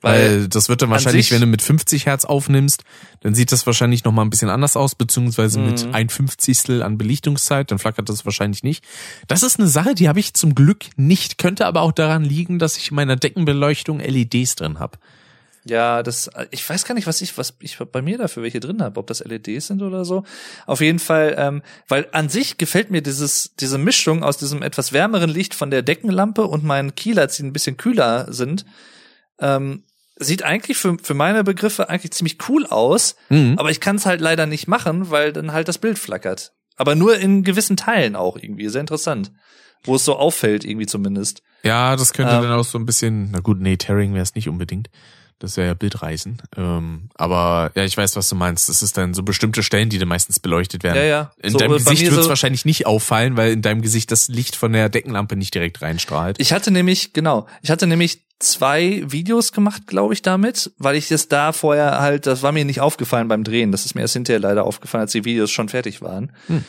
Weil, 0.00 0.42
weil 0.42 0.48
das 0.48 0.68
wird 0.68 0.82
dann 0.82 0.90
wahrscheinlich, 0.90 1.32
wenn 1.32 1.40
du 1.40 1.46
mit 1.46 1.62
50 1.62 2.06
Hertz 2.06 2.24
aufnimmst, 2.24 2.84
dann 3.20 3.34
sieht 3.34 3.50
das 3.50 3.66
wahrscheinlich 3.66 4.04
noch 4.04 4.12
mal 4.12 4.22
ein 4.22 4.30
bisschen 4.30 4.50
anders 4.50 4.76
aus, 4.76 4.94
beziehungsweise 4.94 5.58
mit 5.58 5.84
mhm. 5.84 5.94
ein 5.94 6.08
Fünfzigstel 6.08 6.84
an 6.84 6.98
Belichtungszeit, 6.98 7.70
dann 7.72 7.80
flackert 7.80 8.08
das 8.08 8.24
wahrscheinlich 8.24 8.62
nicht. 8.62 8.84
Das 9.26 9.42
ist 9.42 9.58
eine 9.58 9.68
Sache, 9.68 9.96
die 9.96 10.08
habe 10.08 10.20
ich 10.20 10.34
zum 10.34 10.54
Glück 10.54 10.86
nicht, 10.96 11.38
könnte 11.38 11.66
aber 11.66 11.80
auch 11.80 11.92
daran 11.92 12.22
liegen, 12.22 12.60
dass 12.60 12.76
ich 12.76 12.90
in 12.90 12.94
meiner 12.94 13.16
Deckenbeleuchtung 13.16 13.98
LEDs 13.98 14.54
drin 14.54 14.78
habe. 14.78 14.98
Ja, 15.64 16.02
das, 16.02 16.30
ich 16.50 16.68
weiß 16.68 16.84
gar 16.84 16.94
nicht, 16.94 17.06
was 17.06 17.20
ich, 17.20 17.36
was 17.36 17.54
ich 17.60 17.78
bei 17.78 18.00
mir 18.00 18.18
dafür 18.18 18.42
welche 18.42 18.60
drin 18.60 18.82
habe, 18.82 18.98
ob 18.98 19.06
das 19.06 19.24
LEDs 19.24 19.66
sind 19.66 19.82
oder 19.82 20.04
so. 20.04 20.24
Auf 20.66 20.80
jeden 20.80 20.98
Fall, 20.98 21.34
ähm, 21.38 21.62
weil 21.88 22.08
an 22.12 22.28
sich 22.28 22.58
gefällt 22.58 22.90
mir 22.90 23.02
dieses, 23.02 23.54
diese 23.56 23.78
Mischung 23.78 24.22
aus 24.22 24.38
diesem 24.38 24.62
etwas 24.62 24.92
wärmeren 24.92 25.30
Licht 25.30 25.54
von 25.54 25.70
der 25.70 25.82
Deckenlampe 25.82 26.46
und 26.46 26.64
meinen 26.64 26.94
Keylights, 26.94 27.36
die 27.36 27.42
ein 27.42 27.52
bisschen 27.52 27.76
kühler 27.76 28.32
sind, 28.32 28.64
ähm, 29.40 29.84
sieht 30.16 30.42
eigentlich 30.42 30.78
für, 30.78 30.96
für 31.00 31.14
meine 31.14 31.44
Begriffe 31.44 31.88
eigentlich 31.88 32.12
ziemlich 32.12 32.38
cool 32.48 32.66
aus, 32.66 33.16
mhm. 33.28 33.54
aber 33.56 33.70
ich 33.70 33.80
kann 33.80 33.96
es 33.96 34.06
halt 34.06 34.20
leider 34.20 34.46
nicht 34.46 34.68
machen, 34.68 35.10
weil 35.10 35.32
dann 35.32 35.52
halt 35.52 35.68
das 35.68 35.78
Bild 35.78 35.98
flackert. 35.98 36.52
Aber 36.76 36.94
nur 36.94 37.18
in 37.18 37.42
gewissen 37.42 37.76
Teilen 37.76 38.16
auch 38.16 38.36
irgendwie, 38.36 38.68
sehr 38.68 38.80
interessant. 38.80 39.32
Wo 39.84 39.94
es 39.94 40.04
so 40.04 40.16
auffällt, 40.16 40.64
irgendwie 40.64 40.86
zumindest. 40.86 41.42
Ja, 41.62 41.94
das 41.94 42.12
könnte 42.12 42.34
ähm, 42.34 42.42
dann 42.42 42.52
auch 42.52 42.64
so 42.64 42.78
ein 42.78 42.86
bisschen, 42.86 43.30
na 43.30 43.38
gut, 43.38 43.60
nee, 43.60 43.76
Tearing 43.76 44.12
wäre 44.12 44.24
es 44.24 44.34
nicht 44.34 44.48
unbedingt. 44.48 44.90
Das 45.38 45.56
wäre 45.56 45.68
ja 45.68 45.74
Bildreisen. 45.74 46.42
Ähm, 46.56 47.10
aber 47.14 47.70
ja, 47.76 47.84
ich 47.84 47.96
weiß, 47.96 48.16
was 48.16 48.28
du 48.28 48.34
meinst. 48.34 48.68
Das 48.68 48.82
ist 48.82 48.96
dann 48.96 49.14
so 49.14 49.22
bestimmte 49.22 49.62
Stellen, 49.62 49.88
die 49.88 49.98
dann 49.98 50.08
meistens 50.08 50.40
beleuchtet 50.40 50.82
werden. 50.82 50.96
Ja, 50.96 51.04
ja. 51.04 51.32
In 51.40 51.50
so, 51.50 51.58
deinem 51.58 51.74
Gesicht 51.74 52.02
wird 52.02 52.18
es 52.18 52.24
so 52.24 52.28
wahrscheinlich 52.28 52.64
nicht 52.64 52.86
auffallen, 52.86 53.36
weil 53.36 53.52
in 53.52 53.62
deinem 53.62 53.82
Gesicht 53.82 54.10
das 54.10 54.28
Licht 54.28 54.56
von 54.56 54.72
der 54.72 54.88
Deckenlampe 54.88 55.36
nicht 55.36 55.54
direkt 55.54 55.80
reinstrahlt. 55.80 56.40
Ich 56.40 56.52
hatte 56.52 56.70
nämlich, 56.70 57.12
genau, 57.12 57.46
ich 57.62 57.70
hatte 57.70 57.86
nämlich 57.86 58.22
zwei 58.40 59.02
Videos 59.06 59.52
gemacht, 59.52 59.86
glaube 59.86 60.14
ich, 60.14 60.22
damit, 60.22 60.72
weil 60.78 60.96
ich 60.96 61.08
das 61.08 61.28
da 61.28 61.52
vorher 61.52 62.00
halt, 62.00 62.26
das 62.26 62.42
war 62.42 62.52
mir 62.52 62.64
nicht 62.64 62.80
aufgefallen 62.80 63.28
beim 63.28 63.44
Drehen. 63.44 63.70
Das 63.70 63.84
ist 63.84 63.94
mir 63.94 64.00
erst 64.00 64.14
hinterher 64.14 64.40
leider 64.40 64.64
aufgefallen, 64.64 65.02
als 65.02 65.12
die 65.12 65.24
Videos 65.24 65.50
schon 65.50 65.68
fertig 65.68 66.02
waren. 66.02 66.32
Hm 66.48 66.64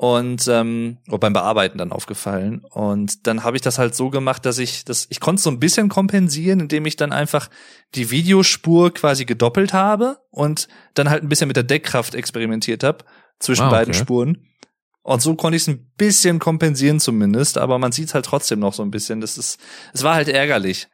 und 0.00 0.48
ähm, 0.48 0.96
oder 1.08 1.18
beim 1.18 1.34
Bearbeiten 1.34 1.76
dann 1.76 1.92
aufgefallen. 1.92 2.64
Und 2.70 3.26
dann 3.26 3.44
habe 3.44 3.58
ich 3.58 3.60
das 3.60 3.78
halt 3.78 3.94
so 3.94 4.08
gemacht, 4.08 4.46
dass 4.46 4.56
ich 4.56 4.86
das 4.86 5.06
ich 5.10 5.20
konnte 5.20 5.42
so 5.42 5.50
ein 5.50 5.60
bisschen 5.60 5.90
kompensieren, 5.90 6.58
indem 6.58 6.86
ich 6.86 6.96
dann 6.96 7.12
einfach 7.12 7.50
die 7.94 8.10
Videospur 8.10 8.94
quasi 8.94 9.26
gedoppelt 9.26 9.74
habe 9.74 10.16
und 10.30 10.68
dann 10.94 11.10
halt 11.10 11.22
ein 11.22 11.28
bisschen 11.28 11.48
mit 11.48 11.56
der 11.56 11.64
Deckkraft 11.64 12.14
experimentiert 12.14 12.82
habe 12.82 13.04
zwischen 13.40 13.64
ah, 13.64 13.66
okay. 13.66 13.76
beiden 13.76 13.92
Spuren. 13.92 14.46
Und 15.02 15.20
so 15.20 15.34
konnte 15.34 15.56
ich 15.56 15.64
es 15.64 15.68
ein 15.68 15.92
bisschen 15.98 16.38
kompensieren 16.38 16.98
zumindest, 16.98 17.58
aber 17.58 17.78
man 17.78 17.92
sieht 17.92 18.14
halt 18.14 18.24
trotzdem 18.24 18.58
noch 18.58 18.72
so 18.72 18.82
ein 18.82 18.90
bisschen, 18.90 19.20
das 19.20 19.36
ist 19.36 19.60
es 19.92 20.02
war 20.02 20.14
halt 20.14 20.28
ärgerlich. 20.28 20.88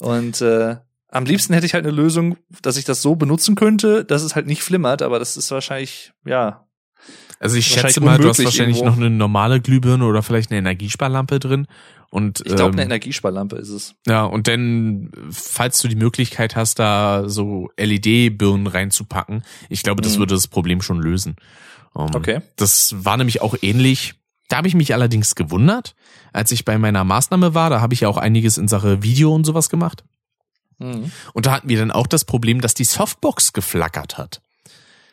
Und 0.00 0.40
äh, 0.40 0.78
am 1.06 1.24
liebsten 1.26 1.54
hätte 1.54 1.66
ich 1.66 1.74
halt 1.74 1.86
eine 1.86 1.94
Lösung, 1.94 2.38
dass 2.60 2.76
ich 2.76 2.84
das 2.84 3.02
so 3.02 3.14
benutzen 3.14 3.54
könnte, 3.54 4.04
dass 4.04 4.24
es 4.24 4.34
halt 4.34 4.48
nicht 4.48 4.64
flimmert, 4.64 5.00
aber 5.00 5.20
das 5.20 5.36
ist 5.36 5.48
wahrscheinlich 5.52 6.12
ja 6.26 6.67
also 7.40 7.56
ich 7.56 7.66
schätze 7.66 8.00
mal, 8.00 8.18
du 8.18 8.28
hast 8.28 8.42
wahrscheinlich 8.42 8.78
irgendwo. 8.78 8.96
noch 8.96 8.96
eine 8.96 9.10
normale 9.10 9.60
Glühbirne 9.60 10.04
oder 10.04 10.22
vielleicht 10.22 10.50
eine 10.50 10.58
Energiesparlampe 10.58 11.38
drin. 11.38 11.66
Und, 12.10 12.40
ich 12.40 12.56
glaube, 12.56 12.70
ähm, 12.70 12.72
eine 12.72 12.84
Energiesparlampe 12.84 13.56
ist 13.56 13.68
es. 13.68 13.94
Ja, 14.06 14.24
und 14.24 14.48
dann, 14.48 15.10
falls 15.30 15.80
du 15.80 15.88
die 15.88 15.96
Möglichkeit 15.96 16.56
hast, 16.56 16.78
da 16.78 17.28
so 17.28 17.70
LED-Birnen 17.76 18.66
reinzupacken, 18.66 19.42
ich 19.68 19.82
glaube, 19.82 20.00
das 20.00 20.14
mhm. 20.14 20.20
würde 20.20 20.34
das 20.34 20.48
Problem 20.48 20.80
schon 20.80 21.00
lösen. 21.00 21.36
Um, 21.92 22.08
ähm, 22.08 22.14
okay. 22.14 22.40
Das 22.56 22.94
war 23.04 23.16
nämlich 23.16 23.42
auch 23.42 23.56
ähnlich. 23.60 24.14
Da 24.48 24.56
habe 24.56 24.68
ich 24.68 24.74
mich 24.74 24.94
allerdings 24.94 25.34
gewundert, 25.34 25.94
als 26.32 26.50
ich 26.50 26.64
bei 26.64 26.78
meiner 26.78 27.04
Maßnahme 27.04 27.54
war, 27.54 27.68
da 27.68 27.80
habe 27.82 27.92
ich 27.92 28.00
ja 28.00 28.08
auch 28.08 28.16
einiges 28.16 28.56
in 28.56 28.68
Sache 28.68 29.02
Video 29.02 29.34
und 29.34 29.44
sowas 29.44 29.68
gemacht. 29.68 30.04
Mhm. 30.78 31.12
Und 31.34 31.46
da 31.46 31.52
hatten 31.52 31.68
wir 31.68 31.78
dann 31.78 31.90
auch 31.90 32.06
das 32.06 32.24
Problem, 32.24 32.62
dass 32.62 32.72
die 32.72 32.84
Softbox 32.84 33.52
geflackert 33.52 34.16
hat. 34.16 34.40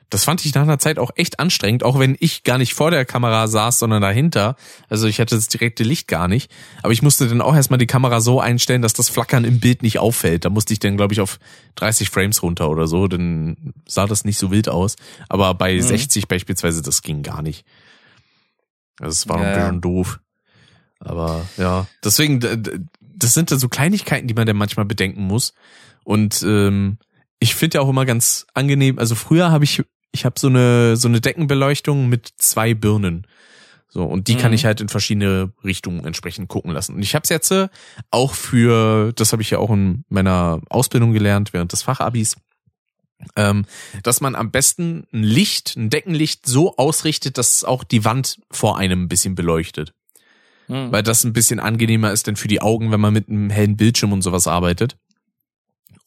Das 0.09 0.23
fand 0.23 0.45
ich 0.45 0.53
nach 0.53 0.61
einer 0.61 0.79
Zeit 0.79 0.99
auch 0.99 1.11
echt 1.15 1.39
anstrengend, 1.39 1.83
auch 1.83 1.97
wenn 1.99 2.15
ich 2.19 2.43
gar 2.43 2.57
nicht 2.57 2.73
vor 2.73 2.91
der 2.91 3.05
Kamera 3.05 3.47
saß, 3.47 3.79
sondern 3.79 4.01
dahinter. 4.01 4.55
Also 4.89 5.07
ich 5.07 5.19
hatte 5.19 5.35
das 5.35 5.47
direkte 5.47 5.83
Licht 5.83 6.07
gar 6.07 6.27
nicht. 6.27 6.51
Aber 6.83 6.93
ich 6.93 7.01
musste 7.01 7.27
dann 7.27 7.41
auch 7.41 7.55
erstmal 7.55 7.79
die 7.79 7.87
Kamera 7.87 8.21
so 8.21 8.39
einstellen, 8.39 8.81
dass 8.81 8.93
das 8.93 9.09
Flackern 9.09 9.43
im 9.43 9.59
Bild 9.59 9.81
nicht 9.81 9.99
auffällt. 9.99 10.45
Da 10.45 10.49
musste 10.49 10.73
ich 10.73 10.79
dann, 10.79 10.97
glaube 10.97 11.13
ich, 11.13 11.21
auf 11.21 11.39
30 11.75 12.09
Frames 12.09 12.43
runter 12.43 12.69
oder 12.69 12.87
so. 12.87 13.07
Dann 13.07 13.73
sah 13.87 14.05
das 14.05 14.25
nicht 14.25 14.37
so 14.37 14.51
wild 14.51 14.69
aus. 14.69 14.95
Aber 15.27 15.53
bei 15.55 15.75
mhm. 15.75 15.81
60 15.81 16.27
beispielsweise, 16.27 16.81
das 16.81 17.01
ging 17.01 17.23
gar 17.23 17.41
nicht. 17.41 17.65
Also 18.99 19.11
es 19.11 19.29
war 19.29 19.41
ja, 19.41 19.47
ein 19.47 19.53
bisschen 19.53 19.81
doof. 19.81 20.19
Aber 20.99 21.45
ja, 21.57 21.87
deswegen, 22.03 22.39
das 22.99 23.33
sind 23.33 23.51
da 23.51 23.57
so 23.57 23.69
Kleinigkeiten, 23.69 24.27
die 24.27 24.33
man 24.33 24.47
dann 24.47 24.57
manchmal 24.57 24.85
bedenken 24.85 25.23
muss. 25.23 25.53
Und 26.03 26.43
ähm, 26.43 26.97
ich 27.39 27.55
finde 27.55 27.77
ja 27.77 27.81
auch 27.81 27.89
immer 27.89 28.05
ganz 28.05 28.47
angenehm. 28.53 28.99
Also 28.99 29.15
früher 29.15 29.51
habe 29.51 29.63
ich, 29.63 29.83
ich 30.15 30.25
habe 30.25 30.39
so 30.39 30.47
eine 30.47 30.97
so 30.97 31.07
eine 31.07 31.21
Deckenbeleuchtung 31.21 32.09
mit 32.09 32.31
zwei 32.37 32.73
Birnen. 32.73 33.27
So, 33.89 34.03
und 34.03 34.27
die 34.27 34.33
mhm. 34.33 34.39
kann 34.39 34.53
ich 34.53 34.65
halt 34.65 34.81
in 34.81 34.89
verschiedene 34.89 35.53
Richtungen 35.63 36.03
entsprechend 36.03 36.49
gucken 36.49 36.71
lassen. 36.71 36.95
Und 36.95 37.01
ich 37.01 37.15
habe 37.15 37.23
es 37.23 37.29
jetzt 37.29 37.51
äh, 37.51 37.69
auch 38.11 38.33
für, 38.33 39.13
das 39.13 39.31
habe 39.31 39.41
ich 39.41 39.51
ja 39.51 39.59
auch 39.59 39.71
in 39.71 40.03
meiner 40.09 40.59
Ausbildung 40.69 41.13
gelernt, 41.13 41.53
während 41.53 41.71
des 41.71 41.83
Fachabis, 41.83 42.35
ähm, 43.37 43.65
dass 44.03 44.19
man 44.19 44.35
am 44.35 44.51
besten 44.51 45.05
ein 45.13 45.23
Licht, 45.23 45.77
ein 45.77 45.89
Deckenlicht 45.89 46.45
so 46.45 46.75
ausrichtet, 46.75 47.37
dass 47.37 47.63
auch 47.63 47.85
die 47.85 48.03
Wand 48.03 48.39
vor 48.51 48.77
einem 48.77 49.03
ein 49.03 49.07
bisschen 49.07 49.35
beleuchtet. 49.35 49.93
Mhm. 50.67 50.91
Weil 50.91 51.03
das 51.03 51.23
ein 51.23 51.31
bisschen 51.31 51.61
angenehmer 51.61 52.11
ist 52.11 52.27
denn 52.27 52.35
für 52.35 52.49
die 52.49 52.61
Augen, 52.61 52.91
wenn 52.91 52.99
man 52.99 53.13
mit 53.13 53.29
einem 53.29 53.49
hellen 53.49 53.77
Bildschirm 53.77 54.11
und 54.11 54.23
sowas 54.23 54.47
arbeitet. 54.47 54.97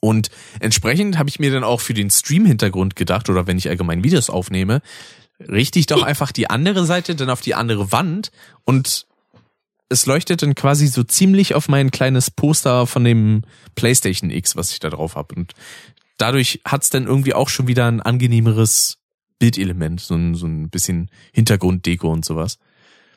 Und 0.00 0.30
entsprechend 0.60 1.18
habe 1.18 1.28
ich 1.28 1.40
mir 1.40 1.50
dann 1.50 1.64
auch 1.64 1.80
für 1.80 1.94
den 1.94 2.10
Stream-Hintergrund 2.10 2.96
gedacht, 2.96 3.28
oder 3.28 3.46
wenn 3.46 3.58
ich 3.58 3.68
allgemein 3.68 4.04
Videos 4.04 4.30
aufnehme, 4.30 4.80
richte 5.40 5.78
ich 5.78 5.86
doch 5.86 6.02
einfach 6.04 6.32
die 6.32 6.50
andere 6.50 6.86
Seite 6.86 7.14
dann 7.16 7.30
auf 7.30 7.40
die 7.40 7.54
andere 7.54 7.92
Wand 7.92 8.30
und 8.64 9.06
es 9.88 10.06
leuchtet 10.06 10.42
dann 10.42 10.54
quasi 10.54 10.86
so 10.86 11.02
ziemlich 11.02 11.54
auf 11.54 11.68
mein 11.68 11.90
kleines 11.90 12.30
Poster 12.30 12.86
von 12.86 13.04
dem 13.04 13.42
PlayStation 13.74 14.30
X, 14.30 14.54
was 14.54 14.70
ich 14.70 14.80
da 14.80 14.90
drauf 14.90 15.16
habe. 15.16 15.34
Und 15.34 15.54
dadurch 16.18 16.60
hat's 16.64 16.90
dann 16.90 17.06
irgendwie 17.06 17.32
auch 17.32 17.48
schon 17.48 17.68
wieder 17.68 17.86
ein 17.86 18.02
angenehmeres 18.02 18.98
Bildelement, 19.38 20.00
so 20.00 20.14
ein, 20.14 20.34
so 20.34 20.46
ein 20.46 20.68
bisschen 20.68 21.10
Hintergrunddeko 21.32 22.12
und 22.12 22.24
sowas. 22.24 22.58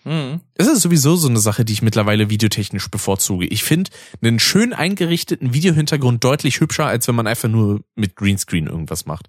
Mhm. 0.03 0.41
Das 0.55 0.67
ist 0.67 0.81
sowieso 0.81 1.15
so 1.15 1.27
eine 1.27 1.39
Sache, 1.39 1.65
die 1.65 1.73
ich 1.73 1.81
mittlerweile 1.81 2.29
videotechnisch 2.29 2.89
bevorzuge. 2.89 3.45
Ich 3.45 3.63
finde 3.63 3.91
einen 4.21 4.39
schön 4.39 4.73
eingerichteten 4.73 5.53
Videohintergrund 5.53 6.23
deutlich 6.23 6.59
hübscher, 6.59 6.85
als 6.85 7.07
wenn 7.07 7.15
man 7.15 7.27
einfach 7.27 7.49
nur 7.49 7.81
mit 7.95 8.15
Greenscreen 8.15 8.67
irgendwas 8.67 9.05
macht. 9.05 9.27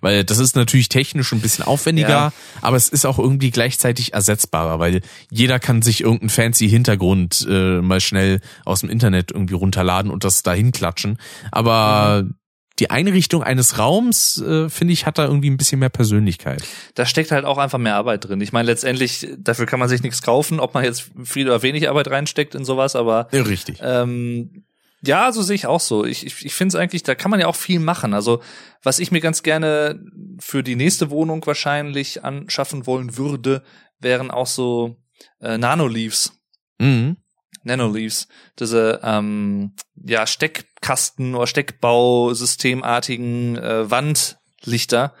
Weil 0.00 0.22
das 0.22 0.38
ist 0.38 0.54
natürlich 0.54 0.90
technisch 0.90 1.32
ein 1.32 1.40
bisschen 1.40 1.64
aufwendiger, 1.64 2.08
ja. 2.08 2.32
aber 2.60 2.76
es 2.76 2.90
ist 2.90 3.06
auch 3.06 3.18
irgendwie 3.18 3.50
gleichzeitig 3.50 4.12
ersetzbarer, 4.12 4.78
weil 4.78 5.00
jeder 5.30 5.58
kann 5.58 5.80
sich 5.80 6.02
irgendeinen 6.02 6.28
fancy 6.28 6.68
Hintergrund 6.68 7.46
äh, 7.48 7.80
mal 7.80 8.00
schnell 8.00 8.40
aus 8.66 8.80
dem 8.80 8.90
Internet 8.90 9.30
irgendwie 9.30 9.54
runterladen 9.54 10.10
und 10.10 10.24
das 10.24 10.42
dahin 10.42 10.72
klatschen. 10.72 11.18
Aber 11.50 12.24
mhm 12.24 12.34
die 12.78 12.90
Einrichtung 12.90 13.42
eines 13.42 13.78
Raums, 13.78 14.40
äh, 14.40 14.68
finde 14.68 14.92
ich, 14.92 15.06
hat 15.06 15.18
da 15.18 15.26
irgendwie 15.26 15.50
ein 15.50 15.56
bisschen 15.56 15.78
mehr 15.78 15.90
Persönlichkeit. 15.90 16.64
Da 16.94 17.06
steckt 17.06 17.30
halt 17.30 17.44
auch 17.44 17.58
einfach 17.58 17.78
mehr 17.78 17.94
Arbeit 17.94 18.28
drin. 18.28 18.40
Ich 18.40 18.52
meine, 18.52 18.66
letztendlich, 18.66 19.28
dafür 19.38 19.66
kann 19.66 19.78
man 19.78 19.88
sich 19.88 20.02
nichts 20.02 20.22
kaufen, 20.22 20.58
ob 20.58 20.74
man 20.74 20.84
jetzt 20.84 21.10
viel 21.22 21.46
oder 21.46 21.62
wenig 21.62 21.88
Arbeit 21.88 22.08
reinsteckt 22.08 22.54
in 22.54 22.64
sowas, 22.64 22.96
aber 22.96 23.28
ja, 23.30 23.42
richtig. 23.42 23.78
Ähm, 23.80 24.64
ja, 25.06 25.30
so 25.32 25.42
sehe 25.42 25.54
ich 25.54 25.66
auch 25.66 25.80
so. 25.80 26.04
Ich, 26.04 26.26
ich, 26.26 26.44
ich 26.46 26.54
finde 26.54 26.76
es 26.76 26.80
eigentlich, 26.80 27.02
da 27.02 27.14
kann 27.14 27.30
man 27.30 27.38
ja 27.38 27.46
auch 27.46 27.56
viel 27.56 27.78
machen. 27.78 28.14
Also, 28.14 28.40
was 28.82 28.98
ich 28.98 29.12
mir 29.12 29.20
ganz 29.20 29.42
gerne 29.42 30.00
für 30.40 30.62
die 30.62 30.76
nächste 30.76 31.10
Wohnung 31.10 31.46
wahrscheinlich 31.46 32.24
anschaffen 32.24 32.86
wollen 32.86 33.16
würde, 33.16 33.62
wären 34.00 34.30
auch 34.30 34.46
so 34.46 34.96
äh, 35.40 35.58
Nanoleaves. 35.58 36.32
Mhm. 36.78 37.18
Nanoleaves, 37.64 38.28
diese 38.58 39.00
ähm, 39.02 39.72
ja 39.96 40.26
Steckkasten 40.26 41.34
oder 41.34 41.46
Steckbausystemartigen 41.46 43.56
äh, 43.56 43.90
Wandlichter. 43.90 45.14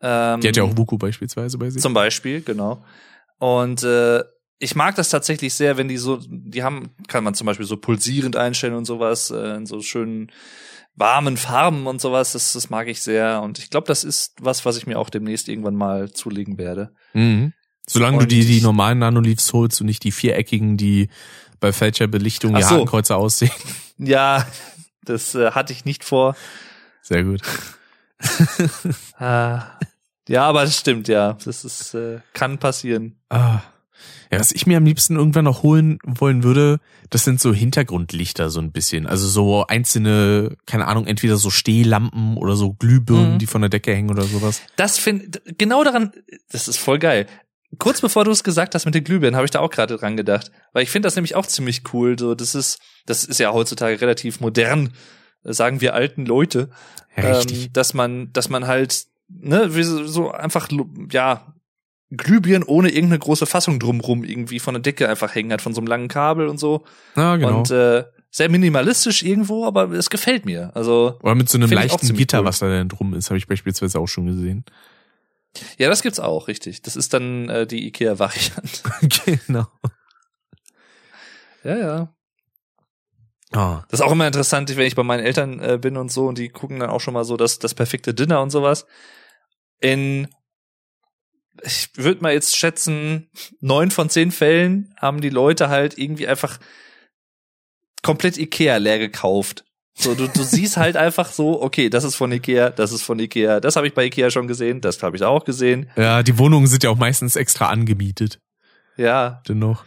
Ähm, 0.00 0.40
Die 0.40 0.48
hat 0.48 0.56
ja 0.56 0.64
auch 0.64 0.76
Vuku 0.76 0.98
beispielsweise 0.98 1.58
bei 1.58 1.70
sich. 1.70 1.80
Zum 1.80 1.94
Beispiel, 1.94 2.42
genau. 2.42 2.84
Und 3.38 3.82
äh, 3.82 4.22
ich 4.58 4.74
mag 4.74 4.94
das 4.94 5.10
tatsächlich 5.10 5.54
sehr, 5.54 5.76
wenn 5.76 5.88
die 5.88 5.98
so, 5.98 6.20
die 6.26 6.62
haben, 6.62 6.94
kann 7.08 7.24
man 7.24 7.34
zum 7.34 7.46
Beispiel 7.46 7.66
so 7.66 7.76
pulsierend 7.76 8.36
einstellen 8.36 8.74
und 8.74 8.86
sowas, 8.86 9.30
äh, 9.30 9.56
in 9.56 9.66
so 9.66 9.82
schönen 9.82 10.30
warmen 10.96 11.36
Farben 11.36 11.86
und 11.86 12.00
sowas, 12.00 12.32
das, 12.32 12.52
das 12.52 12.70
mag 12.70 12.88
ich 12.88 13.02
sehr. 13.02 13.42
Und 13.42 13.58
ich 13.58 13.70
glaube, 13.70 13.86
das 13.86 14.04
ist 14.04 14.34
was, 14.40 14.64
was 14.64 14.76
ich 14.76 14.86
mir 14.86 14.98
auch 14.98 15.10
demnächst 15.10 15.48
irgendwann 15.48 15.74
mal 15.74 16.12
zulegen 16.12 16.56
werde. 16.56 16.92
Mhm. 17.14 17.52
Solange 17.86 18.16
und 18.16 18.22
du 18.22 18.26
die, 18.28 18.46
die 18.46 18.62
normalen 18.62 19.00
Nanoleaves 19.00 19.52
holst 19.52 19.80
und 19.80 19.86
nicht 19.86 20.04
die 20.04 20.12
viereckigen, 20.12 20.76
die 20.76 21.08
bei 21.64 21.72
falscher 21.72 22.08
Belichtung 22.08 22.54
die 22.54 22.62
so. 22.62 22.70
Hakenkreuze 22.70 23.16
aussehen. 23.16 23.50
Ja, 23.96 24.44
das 25.04 25.36
äh, 25.36 25.52
hatte 25.52 25.72
ich 25.72 25.84
nicht 25.84 26.02
vor. 26.02 26.34
Sehr 27.00 27.22
gut. 27.22 27.42
ah, 29.18 29.62
ja, 30.28 30.42
aber 30.46 30.64
das 30.64 30.76
stimmt, 30.76 31.06
ja. 31.06 31.34
Das 31.44 31.64
ist, 31.64 31.94
äh, 31.94 32.18
kann 32.32 32.58
passieren. 32.58 33.14
Ah. 33.28 33.60
Ja, 34.32 34.40
was 34.40 34.50
ich 34.50 34.66
mir 34.66 34.78
am 34.78 34.84
liebsten 34.84 35.14
irgendwann 35.14 35.44
noch 35.44 35.62
holen 35.62 36.00
wollen 36.04 36.42
würde, 36.42 36.80
das 37.08 37.22
sind 37.22 37.40
so 37.40 37.54
Hintergrundlichter 37.54 38.50
so 38.50 38.60
ein 38.60 38.72
bisschen. 38.72 39.06
Also 39.06 39.28
so 39.28 39.64
einzelne, 39.68 40.56
keine 40.66 40.88
Ahnung, 40.88 41.06
entweder 41.06 41.36
so 41.36 41.50
Stehlampen 41.50 42.36
oder 42.36 42.56
so 42.56 42.72
Glühbirnen, 42.72 43.34
mhm. 43.34 43.38
die 43.38 43.46
von 43.46 43.60
der 43.60 43.70
Decke 43.70 43.94
hängen 43.94 44.10
oder 44.10 44.24
sowas. 44.24 44.60
Das 44.74 44.98
finde 44.98 45.40
genau 45.56 45.84
daran, 45.84 46.12
das 46.50 46.66
ist 46.66 46.78
voll 46.78 46.98
geil 46.98 47.28
kurz 47.78 48.00
bevor 48.00 48.24
du 48.24 48.30
es 48.30 48.44
gesagt 48.44 48.74
hast 48.74 48.84
mit 48.84 48.94
den 48.94 49.04
Glühbirnen, 49.04 49.36
habe 49.36 49.44
ich 49.44 49.50
da 49.50 49.60
auch 49.60 49.70
gerade 49.70 49.96
dran 49.96 50.16
gedacht. 50.16 50.50
Weil 50.72 50.82
ich 50.82 50.90
finde 50.90 51.06
das 51.06 51.16
nämlich 51.16 51.34
auch 51.34 51.46
ziemlich 51.46 51.82
cool. 51.92 52.18
So, 52.18 52.34
das 52.34 52.54
ist, 52.54 52.78
das 53.06 53.24
ist 53.24 53.38
ja 53.38 53.52
heutzutage 53.52 54.00
relativ 54.00 54.40
modern, 54.40 54.92
sagen 55.42 55.80
wir 55.80 55.94
alten 55.94 56.26
Leute. 56.26 56.70
Ähm, 57.16 57.72
dass 57.72 57.94
man, 57.94 58.32
dass 58.32 58.48
man 58.48 58.66
halt, 58.66 59.04
ne, 59.28 59.70
so 59.70 60.32
einfach, 60.32 60.68
ja, 61.10 61.54
Glühbirnen 62.10 62.66
ohne 62.66 62.90
irgendeine 62.90 63.18
große 63.18 63.46
Fassung 63.46 63.78
drumrum 63.78 64.24
irgendwie 64.24 64.58
von 64.58 64.74
der 64.74 64.82
Decke 64.82 65.08
einfach 65.08 65.34
hängen 65.34 65.52
hat, 65.52 65.62
von 65.62 65.74
so 65.74 65.80
einem 65.80 65.88
langen 65.88 66.08
Kabel 66.08 66.48
und 66.48 66.58
so. 66.58 66.84
Ja, 67.16 67.36
genau. 67.36 67.58
Und 67.58 67.70
äh, 67.70 68.04
sehr 68.30 68.50
minimalistisch 68.50 69.22
irgendwo, 69.22 69.64
aber 69.64 69.90
es 69.92 70.10
gefällt 70.10 70.44
mir. 70.44 70.72
Also 70.74 71.18
Oder 71.22 71.34
mit 71.34 71.48
so 71.48 71.56
einem 71.56 71.70
leichten 71.70 72.14
Gitter, 72.16 72.40
cool. 72.40 72.46
was 72.46 72.58
da 72.58 72.68
denn 72.68 72.88
drum 72.88 73.14
ist, 73.14 73.30
habe 73.30 73.38
ich 73.38 73.46
beispielsweise 73.46 74.00
auch 74.00 74.08
schon 74.08 74.26
gesehen. 74.26 74.64
Ja, 75.78 75.88
das 75.88 76.02
gibt's 76.02 76.20
auch, 76.20 76.48
richtig. 76.48 76.82
Das 76.82 76.96
ist 76.96 77.14
dann 77.14 77.48
äh, 77.48 77.66
die 77.66 77.86
IKEA-Variante. 77.86 79.38
genau. 79.46 79.66
Ja, 81.62 81.76
ja. 81.76 82.14
Oh. 83.54 83.80
Das 83.88 84.00
ist 84.00 84.02
auch 84.02 84.12
immer 84.12 84.26
interessant, 84.26 84.76
wenn 84.76 84.86
ich 84.86 84.96
bei 84.96 85.04
meinen 85.04 85.24
Eltern 85.24 85.60
äh, 85.60 85.78
bin 85.80 85.96
und 85.96 86.10
so 86.10 86.26
und 86.26 86.38
die 86.38 86.48
gucken 86.48 86.80
dann 86.80 86.90
auch 86.90 87.00
schon 87.00 87.14
mal 87.14 87.24
so 87.24 87.36
das, 87.36 87.58
das 87.58 87.74
perfekte 87.74 88.12
Dinner 88.12 88.42
und 88.42 88.50
sowas. 88.50 88.86
In, 89.80 90.28
ich 91.62 91.90
würde 91.94 92.20
mal 92.20 92.32
jetzt 92.32 92.56
schätzen, 92.56 93.30
neun 93.60 93.90
von 93.90 94.10
zehn 94.10 94.32
Fällen 94.32 94.94
haben 94.98 95.20
die 95.20 95.30
Leute 95.30 95.68
halt 95.68 95.96
irgendwie 95.98 96.26
einfach 96.26 96.58
komplett 98.02 98.38
Ikea 98.38 98.76
leer 98.78 98.98
gekauft. 98.98 99.64
So, 99.96 100.14
du, 100.14 100.26
du 100.26 100.42
siehst 100.42 100.76
halt 100.76 100.96
einfach 100.96 101.30
so, 101.30 101.62
okay, 101.62 101.88
das 101.88 102.02
ist 102.02 102.16
von 102.16 102.32
Ikea, 102.32 102.70
das 102.70 102.92
ist 102.92 103.02
von 103.02 103.18
Ikea, 103.18 103.60
das 103.60 103.76
habe 103.76 103.86
ich 103.86 103.94
bei 103.94 104.06
Ikea 104.06 104.30
schon 104.30 104.48
gesehen, 104.48 104.80
das 104.80 105.02
habe 105.02 105.16
ich 105.16 105.22
auch 105.22 105.44
gesehen. 105.44 105.88
Ja, 105.96 106.22
die 106.22 106.36
Wohnungen 106.36 106.66
sind 106.66 106.82
ja 106.82 106.90
auch 106.90 106.96
meistens 106.96 107.36
extra 107.36 107.68
angemietet. 107.68 108.40
Ja. 108.96 109.40
Dennoch. 109.48 109.84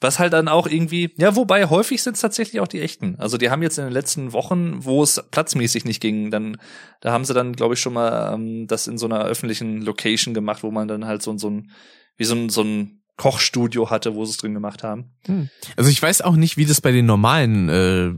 Was 0.00 0.18
halt 0.18 0.32
dann 0.32 0.48
auch 0.48 0.66
irgendwie, 0.66 1.12
ja, 1.18 1.36
wobei 1.36 1.66
häufig 1.66 2.02
sind 2.02 2.14
es 2.14 2.22
tatsächlich 2.22 2.60
auch 2.60 2.68
die 2.68 2.80
echten. 2.80 3.16
Also 3.18 3.36
die 3.36 3.50
haben 3.50 3.62
jetzt 3.62 3.78
in 3.78 3.84
den 3.84 3.92
letzten 3.92 4.32
Wochen, 4.32 4.84
wo 4.84 5.02
es 5.02 5.22
platzmäßig 5.30 5.84
nicht 5.84 6.00
ging, 6.00 6.30
dann, 6.30 6.56
da 7.00 7.12
haben 7.12 7.24
sie 7.24 7.34
dann, 7.34 7.54
glaube 7.54 7.74
ich, 7.74 7.80
schon 7.80 7.92
mal 7.92 8.34
ähm, 8.34 8.66
das 8.66 8.86
in 8.86 8.98
so 8.98 9.06
einer 9.06 9.22
öffentlichen 9.24 9.82
Location 9.82 10.32
gemacht, 10.32 10.62
wo 10.62 10.70
man 10.70 10.88
dann 10.88 11.04
halt 11.04 11.22
so, 11.22 11.36
so 11.36 11.50
ein, 11.50 11.70
wie 12.16 12.24
so 12.24 12.34
ein, 12.34 12.48
so 12.48 12.62
ein 12.62 13.02
Kochstudio 13.16 13.90
hatte, 13.90 14.14
wo 14.14 14.24
sie 14.24 14.30
es 14.30 14.36
drin 14.38 14.54
gemacht 14.54 14.82
haben. 14.82 15.12
Hm. 15.26 15.50
Also 15.76 15.90
ich 15.90 16.00
weiß 16.02 16.22
auch 16.22 16.36
nicht, 16.36 16.56
wie 16.56 16.64
das 16.64 16.80
bei 16.80 16.92
den 16.92 17.04
normalen 17.04 17.68
äh, 17.68 18.12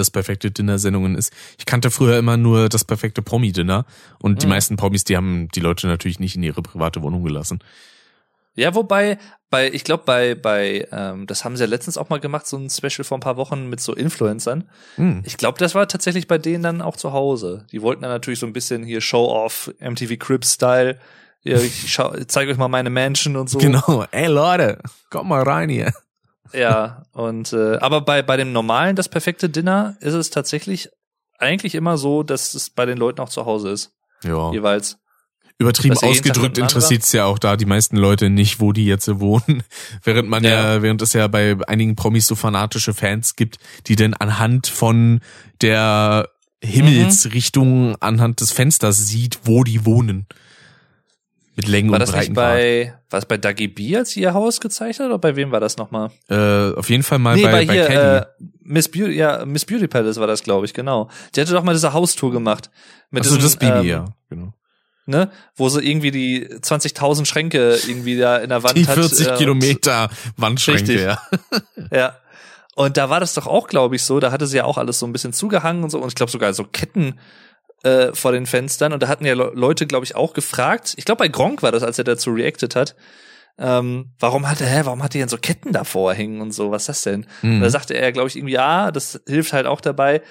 das 0.00 0.10
perfekte 0.10 0.50
Dinner-Sendungen 0.50 1.14
ist. 1.14 1.32
Ich 1.58 1.66
kannte 1.66 1.90
früher 1.90 2.18
immer 2.18 2.36
nur 2.36 2.68
das 2.68 2.84
perfekte 2.84 3.22
Promi-Dinner 3.22 3.84
und 4.20 4.32
mhm. 4.32 4.38
die 4.38 4.46
meisten 4.46 4.76
Promis, 4.76 5.04
die 5.04 5.16
haben 5.16 5.48
die 5.54 5.60
Leute 5.60 5.86
natürlich 5.86 6.18
nicht 6.18 6.36
in 6.36 6.42
ihre 6.42 6.62
private 6.62 7.02
Wohnung 7.02 7.22
gelassen. 7.22 7.60
Ja, 8.54 8.74
wobei, 8.74 9.18
bei, 9.48 9.70
ich 9.72 9.84
glaube, 9.84 10.02
bei, 10.04 10.34
bei, 10.34 10.86
ähm, 10.92 11.26
das 11.26 11.44
haben 11.44 11.56
sie 11.56 11.62
ja 11.62 11.68
letztens 11.68 11.96
auch 11.96 12.08
mal 12.08 12.20
gemacht, 12.20 12.46
so 12.46 12.56
ein 12.56 12.68
Special 12.68 13.04
vor 13.04 13.16
ein 13.16 13.22
paar 13.22 13.36
Wochen 13.36 13.68
mit 13.68 13.80
so 13.80 13.94
Influencern. 13.94 14.68
Mhm. 14.96 15.22
Ich 15.24 15.36
glaube, 15.36 15.58
das 15.58 15.74
war 15.74 15.86
tatsächlich 15.86 16.26
bei 16.26 16.38
denen 16.38 16.62
dann 16.62 16.82
auch 16.82 16.96
zu 16.96 17.12
Hause. 17.12 17.66
Die 17.70 17.80
wollten 17.80 18.02
dann 18.02 18.10
natürlich 18.10 18.40
so 18.40 18.46
ein 18.46 18.52
bisschen 18.52 18.82
hier 18.82 19.00
Show-off, 19.00 19.72
MTV 19.80 20.18
Cribs-Style. 20.18 20.98
Ja, 21.42 21.58
ich 21.58 21.96
zeige 22.28 22.50
euch 22.50 22.58
mal 22.58 22.68
meine 22.68 22.90
Mansion 22.90 23.36
und 23.36 23.48
so. 23.48 23.58
Genau. 23.58 24.04
Ey 24.10 24.26
Leute, 24.26 24.78
komm 25.08 25.28
mal 25.28 25.42
rein 25.42 25.70
hier. 25.70 25.92
Ja, 26.52 27.04
und 27.12 27.52
äh, 27.52 27.76
aber 27.78 28.00
bei 28.00 28.22
bei 28.22 28.36
dem 28.36 28.52
normalen 28.52 28.96
das 28.96 29.08
perfekte 29.08 29.48
Dinner 29.48 29.96
ist 30.00 30.14
es 30.14 30.30
tatsächlich 30.30 30.88
eigentlich 31.38 31.74
immer 31.74 31.96
so, 31.96 32.22
dass 32.22 32.54
es 32.54 32.70
bei 32.70 32.86
den 32.86 32.98
Leuten 32.98 33.20
auch 33.20 33.28
zu 33.28 33.46
Hause 33.46 33.70
ist. 33.70 33.92
Ja. 34.24 34.52
Jeweils. 34.52 34.98
Übertrieben 35.58 35.98
ausgedrückt 35.98 36.56
interessiert 36.56 37.02
es 37.02 37.12
ja 37.12 37.26
auch 37.26 37.38
da 37.38 37.58
die 37.58 37.66
meisten 37.66 37.98
Leute 37.98 38.30
nicht, 38.30 38.60
wo 38.60 38.72
die 38.72 38.86
jetzt 38.86 39.20
wohnen. 39.20 39.62
Während 40.02 40.28
man 40.30 40.42
ja. 40.42 40.76
ja, 40.76 40.82
während 40.82 41.02
es 41.02 41.12
ja 41.12 41.26
bei 41.26 41.54
einigen 41.66 41.96
Promis 41.96 42.26
so 42.26 42.34
fanatische 42.34 42.94
Fans 42.94 43.36
gibt, 43.36 43.58
die 43.86 43.94
denn 43.94 44.14
anhand 44.14 44.68
von 44.68 45.20
der 45.60 46.30
Himmelsrichtung 46.62 47.90
mhm. 47.90 47.96
anhand 48.00 48.40
des 48.40 48.52
Fensters 48.52 49.06
sieht, 49.06 49.40
wo 49.44 49.62
die 49.62 49.84
wohnen. 49.84 50.26
Mit 51.60 51.68
Längen 51.68 51.90
War 51.90 51.96
und 51.96 52.00
das 52.00 52.14
nicht 52.16 52.32
bei, 52.32 52.94
war 53.10 53.18
es 53.18 53.26
bei 53.26 53.36
Dagi 53.36 53.68
B, 53.68 53.96
als 53.96 54.10
sie 54.10 54.20
ihr 54.20 54.32
Haus 54.32 54.60
gezeichnet 54.60 55.08
oder 55.08 55.18
bei 55.18 55.36
wem 55.36 55.52
war 55.52 55.60
das 55.60 55.76
nochmal? 55.76 56.10
Äh, 56.28 56.72
auf 56.74 56.88
jeden 56.88 57.02
Fall 57.02 57.18
mal 57.18 57.36
nee, 57.36 57.42
bei, 57.42 57.52
bei, 57.52 57.66
bei 57.66 57.72
hier, 57.74 57.86
Kelly. 57.86 58.16
äh, 58.18 58.26
Miss 58.62 58.88
Beauty, 58.88 59.12
ja, 59.12 59.44
Miss 59.44 59.64
Beauty 59.64 59.88
Palace 59.88 60.18
war 60.18 60.26
das, 60.26 60.42
glaube 60.42 60.64
ich, 60.64 60.74
genau. 60.74 61.10
Die 61.34 61.40
hatte 61.40 61.52
doch 61.52 61.62
mal 61.62 61.72
diese 61.72 61.92
Haustour 61.92 62.32
gemacht. 62.32 62.70
Mit 63.10 63.24
Achso, 63.24 63.36
das 63.36 63.56
Baby, 63.56 63.80
ähm, 63.80 63.86
ja. 63.86 64.04
Genau. 64.28 64.54
Ne, 65.06 65.30
wo 65.56 65.68
sie 65.68 65.80
irgendwie 65.80 66.12
die 66.12 66.46
20.000 66.46 67.26
Schränke 67.26 67.76
irgendwie 67.86 68.16
da 68.16 68.36
in 68.36 68.48
der 68.48 68.62
Wand 68.62 68.76
Die 68.76 68.86
hat. 68.86 68.94
40 68.94 69.26
äh, 69.28 69.36
Kilometer 69.36 70.08
Wandschränke, 70.36 70.80
Richtig. 70.80 71.00
ja. 71.00 71.20
Ja. 71.90 72.16
Und 72.76 72.96
da 72.96 73.10
war 73.10 73.18
das 73.20 73.34
doch 73.34 73.46
auch, 73.46 73.66
glaube 73.66 73.96
ich, 73.96 74.04
so. 74.04 74.20
Da 74.20 74.30
hatte 74.30 74.46
sie 74.46 74.58
ja 74.58 74.64
auch 74.64 74.78
alles 74.78 75.00
so 75.00 75.06
ein 75.06 75.12
bisschen 75.12 75.32
zugehangen 75.32 75.82
und 75.82 75.90
so. 75.90 75.98
Und 75.98 76.08
ich 76.08 76.14
glaube 76.14 76.30
sogar 76.30 76.54
so 76.54 76.64
Ketten 76.64 77.18
äh, 77.82 78.12
vor 78.14 78.32
den 78.32 78.46
Fenstern. 78.46 78.92
Und 78.92 79.02
da 79.02 79.08
hatten 79.08 79.24
ja 79.24 79.34
Le 79.34 79.50
Leute, 79.54 79.86
glaube 79.86 80.04
ich, 80.04 80.14
auch 80.16 80.32
gefragt. 80.34 80.94
Ich 80.96 81.04
glaube, 81.04 81.20
bei 81.20 81.28
Gronk 81.28 81.62
war 81.62 81.72
das, 81.72 81.82
als 81.82 81.98
er 81.98 82.04
dazu 82.04 82.30
reacted 82.30 82.76
hat. 82.76 82.94
Ähm, 83.58 84.12
warum 84.18 84.48
hat 84.48 84.60
er, 84.60 84.68
hä, 84.68 84.80
warum 84.84 85.02
hat 85.02 85.14
er 85.14 85.20
denn 85.20 85.28
so 85.28 85.36
Ketten 85.36 85.72
davor 85.72 86.14
hängen 86.14 86.40
und 86.40 86.52
so? 86.52 86.70
Was 86.70 86.82
ist 86.82 86.88
das 86.88 87.02
denn? 87.02 87.26
Und 87.42 87.58
Mhm. 87.58 87.60
da 87.60 87.70
sagte 87.70 87.94
er, 87.94 88.12
glaube 88.12 88.28
ich, 88.28 88.36
irgendwie, 88.36 88.54
ja, 88.54 88.90
das 88.90 89.20
hilft 89.26 89.52
halt 89.52 89.66
auch 89.66 89.80
dabei, 89.80 90.22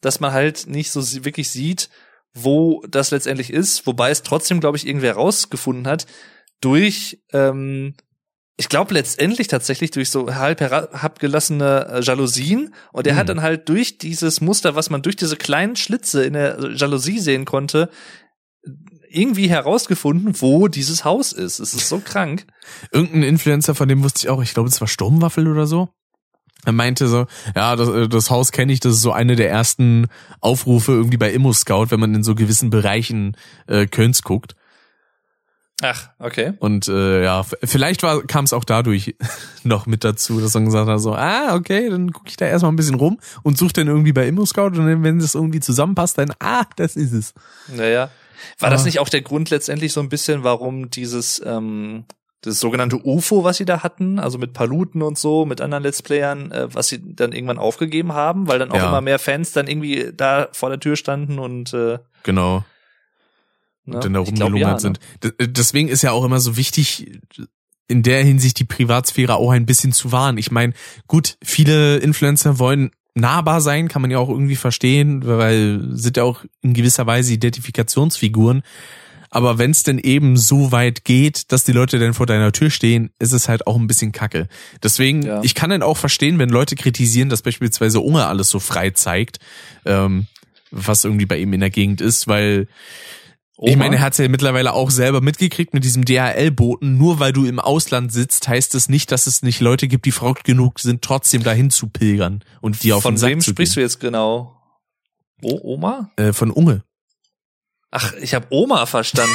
dass 0.00 0.20
man 0.20 0.32
halt 0.32 0.66
nicht 0.66 0.90
so 0.90 1.02
wirklich 1.24 1.50
sieht, 1.50 1.90
wo 2.34 2.82
das 2.88 3.10
letztendlich 3.10 3.52
ist, 3.52 3.86
wobei 3.86 4.10
es 4.10 4.22
trotzdem, 4.22 4.60
glaube 4.60 4.76
ich, 4.76 4.86
irgendwer 4.86 5.14
rausgefunden 5.14 5.86
hat, 5.86 6.06
durch, 6.60 7.20
ähm, 7.32 7.94
ich 8.60 8.68
glaube 8.68 8.92
letztendlich 8.92 9.46
tatsächlich 9.46 9.92
durch 9.92 10.10
so 10.10 10.34
halb 10.34 10.60
herabgelassene 10.60 11.86
äh, 11.90 12.00
Jalousien 12.02 12.74
und 12.92 13.06
er 13.06 13.12
Hm. 13.12 13.18
hat 13.18 13.28
dann 13.28 13.40
halt 13.40 13.68
durch 13.68 13.98
dieses 13.98 14.40
Muster, 14.40 14.74
was 14.74 14.90
man 14.90 15.00
durch 15.00 15.16
diese 15.16 15.36
kleinen 15.36 15.76
Schlitze 15.76 16.24
in 16.24 16.32
der 16.32 16.72
Jalousie 16.74 17.20
sehen 17.20 17.44
konnte, 17.44 17.88
irgendwie 19.10 19.48
herausgefunden, 19.48 20.40
wo 20.40 20.68
dieses 20.68 21.04
Haus 21.04 21.32
ist. 21.32 21.60
Es 21.60 21.72
ist 21.72 21.88
so 21.88 22.00
krank. 22.04 22.46
Irgendein 22.90 23.22
Influencer, 23.22 23.76
von 23.76 23.88
dem 23.88 24.02
wusste 24.02 24.20
ich 24.20 24.28
auch, 24.28 24.42
ich 24.42 24.54
glaube, 24.54 24.68
es 24.68 24.80
war 24.80 24.88
Sturmwaffel 24.88 25.48
oder 25.48 25.66
so. 25.66 25.88
Er 26.64 26.72
meinte 26.72 27.06
so, 27.06 27.26
ja, 27.54 27.76
das, 27.76 27.88
äh, 27.88 28.08
das 28.08 28.28
Haus 28.28 28.50
kenne 28.50 28.72
ich, 28.72 28.80
das 28.80 28.94
ist 28.94 29.02
so 29.02 29.12
eine 29.12 29.36
der 29.36 29.48
ersten 29.48 30.08
Aufrufe 30.40 30.92
irgendwie 30.92 31.16
bei 31.16 31.30
Immo 31.30 31.52
Scout, 31.52 31.86
wenn 31.90 32.00
man 32.00 32.12
in 32.12 32.24
so 32.24 32.34
gewissen 32.34 32.70
Bereichen 32.70 33.36
äh, 33.68 33.86
Kölns 33.86 34.22
guckt. 34.22 34.56
Ach, 35.82 36.08
okay. 36.18 36.54
Und 36.58 36.88
äh, 36.88 37.22
ja, 37.22 37.44
vielleicht 37.62 38.02
war 38.02 38.22
kam 38.24 38.44
es 38.44 38.52
auch 38.52 38.64
dadurch 38.64 39.14
noch 39.62 39.86
mit 39.86 40.02
dazu, 40.02 40.40
dass 40.40 40.54
man 40.54 40.64
gesagt 40.64 40.88
hat, 40.88 41.00
so, 41.00 41.14
ah, 41.14 41.54
okay, 41.54 41.88
dann 41.88 42.12
gucke 42.12 42.28
ich 42.30 42.36
da 42.36 42.46
erstmal 42.46 42.72
ein 42.72 42.76
bisschen 42.76 42.96
rum 42.96 43.18
und 43.44 43.56
suche 43.58 43.74
dann 43.74 43.86
irgendwie 43.86 44.12
bei 44.12 44.26
Immo 44.26 44.44
Scout 44.44 44.66
und 44.76 44.78
dann, 44.86 45.04
wenn 45.04 45.20
das 45.20 45.34
irgendwie 45.36 45.60
zusammenpasst, 45.60 46.18
dann, 46.18 46.32
ah, 46.40 46.64
das 46.76 46.96
ist 46.96 47.12
es. 47.12 47.34
Naja. 47.68 48.10
War 48.58 48.70
das 48.70 48.80
Aber- 48.80 48.86
nicht 48.86 48.98
auch 49.00 49.08
der 49.08 49.22
Grund 49.22 49.50
letztendlich 49.50 49.92
so 49.92 50.00
ein 50.00 50.08
bisschen, 50.08 50.42
warum 50.44 50.90
dieses, 50.90 51.40
ähm, 51.44 52.04
das 52.42 52.60
sogenannte 52.60 52.96
UFO, 53.04 53.42
was 53.42 53.56
sie 53.56 53.64
da 53.64 53.82
hatten, 53.82 54.18
also 54.20 54.38
mit 54.38 54.52
Paluten 54.52 55.02
und 55.02 55.18
so, 55.18 55.44
mit 55.44 55.60
anderen 55.60 55.82
Let's 55.82 56.02
Playern, 56.02 56.52
äh, 56.52 56.72
was 56.72 56.86
sie 56.88 57.00
dann 57.14 57.32
irgendwann 57.32 57.58
aufgegeben 57.58 58.12
haben, 58.12 58.46
weil 58.46 58.60
dann 58.60 58.70
auch 58.70 58.76
Ja. 58.76 58.88
immer 58.88 59.00
mehr 59.00 59.18
Fans 59.18 59.52
dann 59.52 59.66
irgendwie 59.66 60.12
da 60.16 60.48
vor 60.52 60.68
der 60.70 60.78
Tür 60.80 60.94
standen 60.96 61.38
und 61.40 61.72
äh, 61.74 61.98
Genau. 62.22 62.64
Ne? 63.88 63.96
und 63.96 64.04
dann 64.04 64.12
da 64.12 64.20
rumgelungert 64.20 64.82
ja, 64.82 64.90
ne? 64.90 64.96
sind. 65.20 65.56
Deswegen 65.56 65.88
ist 65.88 66.02
ja 66.02 66.12
auch 66.12 66.24
immer 66.24 66.40
so 66.40 66.56
wichtig, 66.56 67.20
in 67.88 68.02
der 68.02 68.22
Hinsicht 68.22 68.58
die 68.58 68.64
Privatsphäre 68.64 69.36
auch 69.36 69.50
ein 69.50 69.66
bisschen 69.66 69.92
zu 69.92 70.12
wahren. 70.12 70.38
Ich 70.38 70.50
meine, 70.50 70.74
gut, 71.06 71.38
viele 71.42 71.96
Influencer 71.98 72.58
wollen 72.58 72.90
nahbar 73.14 73.60
sein, 73.60 73.88
kann 73.88 74.02
man 74.02 74.10
ja 74.10 74.18
auch 74.18 74.28
irgendwie 74.28 74.56
verstehen, 74.56 75.26
weil 75.26 75.80
sind 75.92 76.16
ja 76.16 76.22
auch 76.22 76.44
in 76.62 76.74
gewisser 76.74 77.06
Weise 77.06 77.32
Identifikationsfiguren. 77.32 78.62
Aber 79.30 79.58
wenn 79.58 79.72
es 79.72 79.82
denn 79.82 79.98
eben 79.98 80.36
so 80.36 80.72
weit 80.72 81.04
geht, 81.04 81.52
dass 81.52 81.64
die 81.64 81.72
Leute 81.72 81.98
dann 81.98 82.14
vor 82.14 82.26
deiner 82.26 82.52
Tür 82.52 82.70
stehen, 82.70 83.10
ist 83.18 83.32
es 83.32 83.48
halt 83.48 83.66
auch 83.66 83.76
ein 83.76 83.86
bisschen 83.86 84.12
kacke. 84.12 84.48
Deswegen, 84.82 85.22
Ja. 85.22 85.42
ich 85.42 85.54
kann 85.54 85.70
dann 85.70 85.82
auch 85.82 85.98
verstehen, 85.98 86.38
wenn 86.38 86.48
Leute 86.48 86.76
kritisieren, 86.76 87.28
dass 87.28 87.42
beispielsweise 87.42 88.00
Unge 88.00 88.26
alles 88.26 88.48
so 88.48 88.58
frei 88.58 88.90
zeigt, 88.90 89.38
ähm, 89.84 90.26
was 90.70 91.04
irgendwie 91.04 91.26
bei 91.26 91.38
ihm 91.38 91.52
in 91.52 91.60
der 91.60 91.70
Gegend 91.70 92.00
ist, 92.00 92.26
weil 92.26 92.68
ich 93.60 93.74
Oma? 93.74 93.84
meine, 93.84 93.96
er 93.96 94.02
hat 94.02 94.16
ja 94.18 94.28
mittlerweile 94.28 94.72
auch 94.72 94.90
selber 94.90 95.20
mitgekriegt 95.20 95.74
mit 95.74 95.84
diesem 95.84 96.04
DHL-Boten. 96.04 96.96
Nur 96.96 97.18
weil 97.18 97.32
du 97.32 97.44
im 97.44 97.58
Ausland 97.58 98.12
sitzt, 98.12 98.46
heißt 98.46 98.74
es 98.74 98.88
nicht, 98.88 99.10
dass 99.10 99.26
es 99.26 99.42
nicht 99.42 99.60
Leute 99.60 99.88
gibt, 99.88 100.06
die 100.06 100.12
verrückt 100.12 100.44
genug 100.44 100.78
sind, 100.78 101.02
trotzdem 101.02 101.42
dahin 101.42 101.70
zu 101.70 101.88
pilgern 101.88 102.44
und 102.60 102.82
die 102.82 102.92
auf 102.92 103.02
Von 103.02 103.14
den 103.14 103.18
Sack 103.18 103.30
wem 103.30 103.40
zu 103.40 103.50
sprichst 103.50 103.74
gehen. 103.74 103.80
du 103.80 103.84
jetzt 103.84 104.00
genau? 104.00 104.54
O 105.42 105.58
Oma? 105.62 106.10
Äh, 106.16 106.32
von 106.32 106.50
Unge. 106.50 106.84
Ach, 107.90 108.12
ich 108.20 108.34
habe 108.34 108.46
Oma 108.50 108.86
verstanden. 108.86 109.34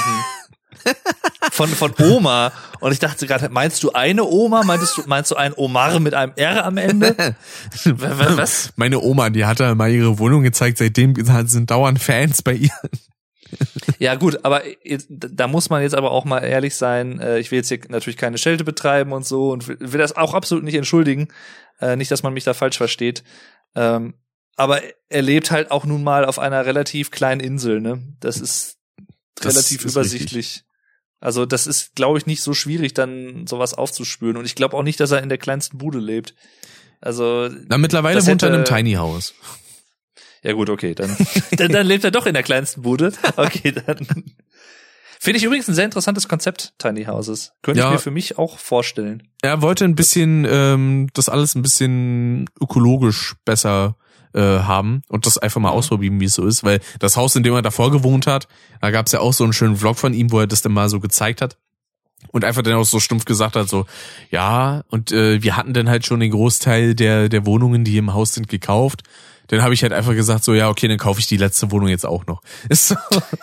von 1.51 1.69
von 1.69 1.93
Oma 1.99 2.51
und 2.79 2.91
ich 2.91 2.99
dachte 2.99 3.27
gerade, 3.27 3.49
meinst 3.49 3.83
du 3.83 3.91
eine 3.91 4.23
Oma? 4.23 4.63
Meintest 4.63 4.97
du 4.97 5.03
meinst 5.05 5.31
du 5.31 5.35
ein 5.35 5.53
Omar 5.53 5.99
mit 5.99 6.13
einem 6.13 6.33
R 6.35 6.65
am 6.65 6.77
Ende? 6.77 7.35
Was? 7.85 8.73
Meine 8.75 8.99
Oma, 9.01 9.29
die 9.29 9.45
hat 9.45 9.59
da 9.59 9.75
mal 9.75 9.91
ihre 9.91 10.17
Wohnung 10.19 10.43
gezeigt, 10.43 10.77
seitdem 10.77 11.13
sind 11.47 11.71
dauernd 11.71 11.99
Fans 11.99 12.41
bei 12.41 12.53
ihr. 12.53 12.71
Ja 13.99 14.15
gut, 14.15 14.43
aber 14.43 14.63
da 15.09 15.47
muss 15.47 15.69
man 15.69 15.81
jetzt 15.81 15.95
aber 15.95 16.11
auch 16.11 16.25
mal 16.25 16.39
ehrlich 16.39 16.75
sein. 16.75 17.19
äh, 17.19 17.39
Ich 17.39 17.51
will 17.51 17.57
jetzt 17.57 17.69
hier 17.69 17.79
natürlich 17.89 18.17
keine 18.17 18.37
Schelte 18.37 18.63
betreiben 18.63 19.11
und 19.11 19.25
so 19.25 19.51
und 19.51 19.67
will 19.67 19.99
das 19.99 20.15
auch 20.15 20.33
absolut 20.33 20.63
nicht 20.63 20.75
entschuldigen. 20.75 21.27
Äh, 21.79 21.95
Nicht, 21.95 22.11
dass 22.11 22.23
man 22.23 22.33
mich 22.33 22.43
da 22.43 22.53
falsch 22.53 22.77
versteht. 22.77 23.23
Ähm, 23.75 24.15
Aber 24.55 24.81
er 25.09 25.21
lebt 25.21 25.51
halt 25.51 25.71
auch 25.71 25.85
nun 25.85 26.03
mal 26.03 26.25
auf 26.25 26.39
einer 26.39 26.65
relativ 26.65 27.11
kleinen 27.11 27.41
Insel. 27.41 27.81
Ne, 27.81 28.03
das 28.19 28.39
ist 28.39 28.77
Das 29.35 29.53
relativ 29.55 29.85
ist 29.85 29.91
übersichtlich. 29.91 30.63
Also 31.19 31.45
das 31.45 31.67
ist, 31.67 31.95
glaube 31.95 32.17
ich, 32.17 32.25
nicht 32.25 32.41
so 32.41 32.53
schwierig, 32.53 32.93
dann 32.93 33.47
sowas 33.47 33.73
aufzuspüren. 33.73 34.35
Und 34.37 34.45
ich 34.45 34.55
glaube 34.55 34.75
auch 34.75 34.83
nicht, 34.83 34.99
dass 34.99 35.11
er 35.11 35.23
in 35.23 35.29
der 35.29 35.37
kleinsten 35.37 35.77
Bude 35.77 35.99
lebt. 35.99 36.35
Also 36.99 37.49
Na, 37.67 37.77
mittlerweile 37.77 38.25
wohnt 38.25 38.43
er 38.43 38.49
in 38.49 38.55
einem 38.55 38.65
Tiny 38.65 38.93
House. 38.93 39.33
Ja 40.43 40.53
gut, 40.53 40.69
okay, 40.69 40.93
dann, 40.93 41.15
dann, 41.57 41.71
dann 41.71 41.87
lebt 41.87 42.03
er 42.03 42.11
doch 42.11 42.25
in 42.25 42.33
der 42.33 42.43
kleinsten 42.43 42.81
Bude. 42.81 43.11
Okay, 43.37 43.71
dann. 43.71 44.05
Finde 45.19 45.37
ich 45.37 45.45
übrigens 45.45 45.69
ein 45.69 45.73
sehr 45.75 45.85
interessantes 45.85 46.27
Konzept, 46.27 46.73
Tiny 46.79 47.05
Houses. 47.05 47.53
Könnte 47.61 47.79
Ja. 47.79 47.87
ich 47.87 47.93
mir 47.93 47.99
für 47.99 48.11
mich 48.11 48.37
auch 48.37 48.57
vorstellen. 48.59 49.23
Er 49.41 49.61
wollte 49.61 49.85
ein 49.85 49.95
bisschen 49.95 50.45
ähm, 50.49 51.07
das 51.13 51.29
alles 51.29 51.55
ein 51.55 51.61
bisschen 51.61 52.49
ökologisch 52.61 53.35
besser 53.45 53.95
äh, 54.33 54.39
haben 54.41 55.01
und 55.07 55.25
das 55.25 55.37
einfach 55.37 55.61
mal 55.61 55.69
Mhm. 55.71 55.77
ausprobieren, 55.77 56.19
wie 56.19 56.25
es 56.25 56.33
so 56.33 56.45
ist, 56.45 56.63
weil 56.65 56.81
das 56.99 57.15
Haus, 57.15 57.35
in 57.37 57.43
dem 57.43 57.53
er 57.53 57.61
davor 57.61 57.89
gewohnt 57.91 58.27
hat, 58.27 58.47
da 58.81 58.91
gab 58.91 59.05
es 59.05 59.13
ja 59.13 59.21
auch 59.21 59.31
so 59.31 59.45
einen 59.45 59.53
schönen 59.53 59.77
Vlog 59.77 59.97
von 59.97 60.13
ihm, 60.13 60.29
wo 60.31 60.39
er 60.41 60.47
das 60.47 60.61
dann 60.61 60.73
mal 60.73 60.89
so 60.89 60.99
gezeigt 60.99 61.41
hat 61.41 61.55
und 62.31 62.43
einfach 62.43 62.61
dann 62.63 62.73
auch 62.73 62.83
so 62.85 62.99
stumpf 62.99 63.23
gesagt 63.23 63.55
hat, 63.55 63.69
so 63.69 63.85
ja 64.29 64.83
und 64.89 65.13
äh, 65.13 65.41
wir 65.41 65.55
hatten 65.55 65.73
dann 65.73 65.87
halt 65.87 66.05
schon 66.05 66.19
den 66.19 66.31
Großteil 66.31 66.95
der 66.95 67.29
der 67.29 67.45
Wohnungen, 67.45 67.85
die 67.85 67.95
im 67.97 68.13
Haus 68.13 68.33
sind, 68.33 68.49
gekauft. 68.49 69.03
Dann 69.47 69.61
habe 69.61 69.73
ich 69.73 69.83
halt 69.83 69.93
einfach 69.93 70.13
gesagt, 70.13 70.43
so 70.43 70.53
ja 70.53 70.69
okay, 70.69 70.87
dann 70.87 70.97
kaufe 70.97 71.19
ich 71.19 71.27
die 71.27 71.37
letzte 71.37 71.71
Wohnung 71.71 71.89
jetzt 71.89 72.05
auch 72.05 72.25
noch. 72.25 72.41
So, 72.73 72.95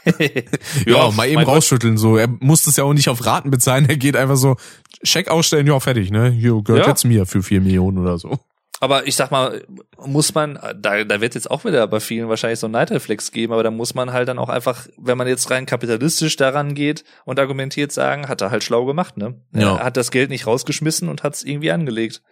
ja, 0.87 1.11
mal 1.11 1.29
eben 1.29 1.43
rausschütteln 1.43 1.97
so. 1.99 2.17
Er 2.17 2.29
muss 2.29 2.65
das 2.65 2.77
ja 2.77 2.85
auch 2.85 2.93
nicht 2.95 3.09
auf 3.09 3.25
Raten 3.25 3.51
bezahlen. 3.51 3.89
Er 3.89 3.97
geht 3.97 4.17
einfach 4.17 4.37
so 4.37 4.57
Scheck 5.03 5.29
ausstellen, 5.29 5.67
ja 5.67 5.79
fertig, 5.81 6.11
ne? 6.11 6.31
Hier 6.31 6.61
gehört 6.63 6.85
Ja. 6.87 6.91
jetzt 6.91 7.05
mir 7.05 7.27
für 7.27 7.43
vier 7.43 7.61
Millionen 7.61 7.99
oder 7.99 8.19
so. 8.19 8.39
Aber 8.83 9.07
ich 9.07 9.15
sag 9.15 9.31
mal, 9.31 9.63
muss 10.03 10.35
man, 10.35 10.59
da, 10.75 11.05
da 11.05 11.21
wird 11.21 11.35
jetzt 11.35 11.51
auch 11.51 11.67
wieder 11.67 11.87
bei 11.87 12.01
vielen 12.01 12.31
wahrscheinlich 12.31 12.59
so 12.59 12.67
ein 12.67 12.71
Neidreflex 12.71 13.31
geben, 13.31 13.53
aber 13.53 13.63
da 13.63 13.71
muss 13.71 13.95
man 13.95 14.11
halt 14.11 14.27
dann 14.27 14.39
auch 14.39 14.49
einfach, 14.49 14.87
wenn 14.97 15.19
man 15.19 15.29
jetzt 15.29 15.51
rein 15.51 15.67
kapitalistisch 15.67 16.37
daran 16.37 16.75
geht 16.75 17.05
und 17.27 17.39
argumentiert 17.39 17.93
sagen, 17.93 18.27
hat 18.27 18.41
er 18.41 18.51
halt 18.51 18.65
schlau 18.65 18.87
gemacht, 18.87 19.19
ne? 19.19 19.35
Ja. 19.53 19.77
Er 19.77 19.85
hat 19.85 19.99
das 19.99 20.11
Geld 20.11 20.31
nicht 20.31 20.47
rausgeschmissen 20.47 21.11
und 21.11 21.23
hat 21.23 21.35
es 21.35 21.45
irgendwie 21.45 21.71
angelegt. 21.71 22.23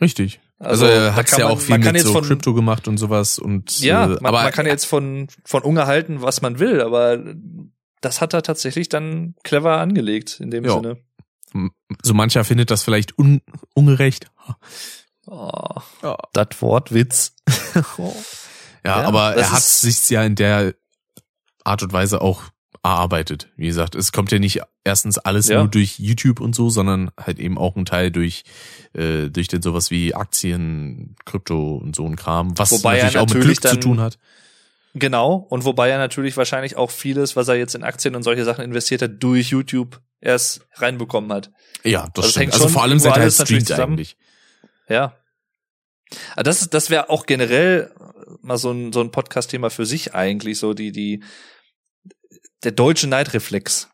Richtig. 0.00 0.40
Also, 0.58 0.84
Also, 0.86 0.86
er 0.86 1.16
hat 1.16 1.30
ja 1.32 1.38
man- 1.38 1.46
auch 1.48 1.60
viel 1.60 1.78
mit 1.78 1.92
jetzt 1.94 2.04
so 2.06 2.12
von- 2.12 2.24
Krypto 2.24 2.54
gemacht 2.54 2.86
und 2.88 2.96
sowas 2.98 3.38
und 3.38 3.80
Ja, 3.80 4.04
äh, 4.04 4.08
man, 4.08 4.26
aber 4.26 4.42
man 4.44 4.52
kann 4.52 4.66
jetzt 4.66 4.84
von, 4.86 5.26
von 5.44 5.62
Unge 5.62 5.86
halten, 5.86 6.22
was 6.22 6.42
man 6.42 6.58
will, 6.58 6.80
aber 6.80 7.18
das 8.00 8.20
hat 8.20 8.34
er 8.34 8.42
tatsächlich 8.42 8.88
dann 8.88 9.34
clever 9.42 9.78
angelegt, 9.80 10.38
in 10.40 10.50
dem 10.50 10.64
Ja. 10.64 10.74
Sinne. 10.74 10.98
so 12.02 12.14
mancher 12.14 12.44
findet 12.44 12.70
das 12.70 12.82
vielleicht 12.82 13.18
un 13.18 13.40
ungerecht. 13.74 14.26
Oh, 15.26 15.80
Ja. 16.02 16.16
das 16.32 16.48
Wortwitz. 16.60 17.34
Ja, 18.86 19.00
Ja, 19.00 19.08
aber 19.08 19.34
er 19.34 19.50
hat 19.50 19.62
sich's 19.62 20.10
ja 20.10 20.22
in 20.24 20.34
der 20.34 20.74
Art 21.64 21.82
und 21.82 21.92
Weise 21.94 22.20
auch 22.20 22.42
erarbeitet. 22.84 23.48
Wie 23.56 23.66
gesagt, 23.66 23.94
es 23.96 24.12
kommt 24.12 24.30
ja 24.30 24.38
nicht 24.38 24.60
erstens 24.84 25.18
alles 25.18 25.48
Ja. 25.48 25.58
nur 25.60 25.68
durch 25.68 25.98
YouTube 25.98 26.40
und 26.40 26.54
so, 26.54 26.68
sondern 26.70 27.10
halt 27.18 27.38
eben 27.40 27.58
auch 27.58 27.74
ein 27.76 27.86
Teil 27.86 28.10
durch 28.12 28.44
äh, 28.92 29.30
durch 29.30 29.48
den 29.48 29.62
sowas 29.62 29.90
wie 29.90 30.14
Aktien, 30.14 31.16
Krypto 31.24 31.76
und 31.76 31.96
so 31.96 32.06
ein 32.06 32.14
Kram, 32.16 32.56
was 32.58 32.70
Wobei 32.70 32.98
er 32.98 33.04
natürlich 33.04 33.16
auch 33.18 33.26
mit 33.26 33.34
natürlich 33.38 33.60
Glück 33.60 33.70
zu 33.70 33.76
dann- 33.76 33.80
tun 33.80 34.00
hat. 34.00 34.18
Genau. 34.96 35.34
Und 35.50 35.64
wobei 35.64 35.88
er 35.88 35.98
natürlich 35.98 36.36
wahrscheinlich 36.36 36.76
auch 36.76 36.92
vieles, 36.92 37.34
was 37.34 37.48
er 37.48 37.56
jetzt 37.56 37.74
in 37.74 37.82
Aktien 37.82 38.14
und 38.14 38.22
solche 38.22 38.44
Sachen 38.44 38.64
investiert 38.64 39.02
hat, 39.02 39.20
durch 39.20 39.48
YouTube 39.50 40.00
erst 40.20 40.66
reinbekommen 40.74 41.32
hat. 41.32 41.50
Ja, 41.82 42.02
das 42.14 42.26
Also 42.26 42.28
stimmt. 42.30 42.42
hängt 42.42 42.52
Also 42.54 42.68
vor 42.68 42.82
allem 42.84 43.00
seit 43.00 43.16
er 43.16 43.26
natürlich 43.26 43.64
streamt 43.64 43.72
eigentlich. 43.80 44.16
Ja. 44.88 45.16
Aber 46.34 46.44
das, 46.44 46.60
ist- 46.62 46.74
das 46.74 46.90
wäre 46.90 47.10
auch 47.10 47.26
generell 47.26 47.92
mal 48.40 48.56
so 48.58 48.70
ein, 48.70 48.92
so 48.92 49.00
ein 49.00 49.10
Podcast-Thema 49.10 49.70
für 49.70 49.84
sich 49.86 50.14
eigentlich, 50.14 50.58
so 50.60 50.74
die, 50.74 50.92
die, 50.92 51.24
der 52.64 52.72
deutsche 52.72 53.06
Neidreflex. 53.06 53.88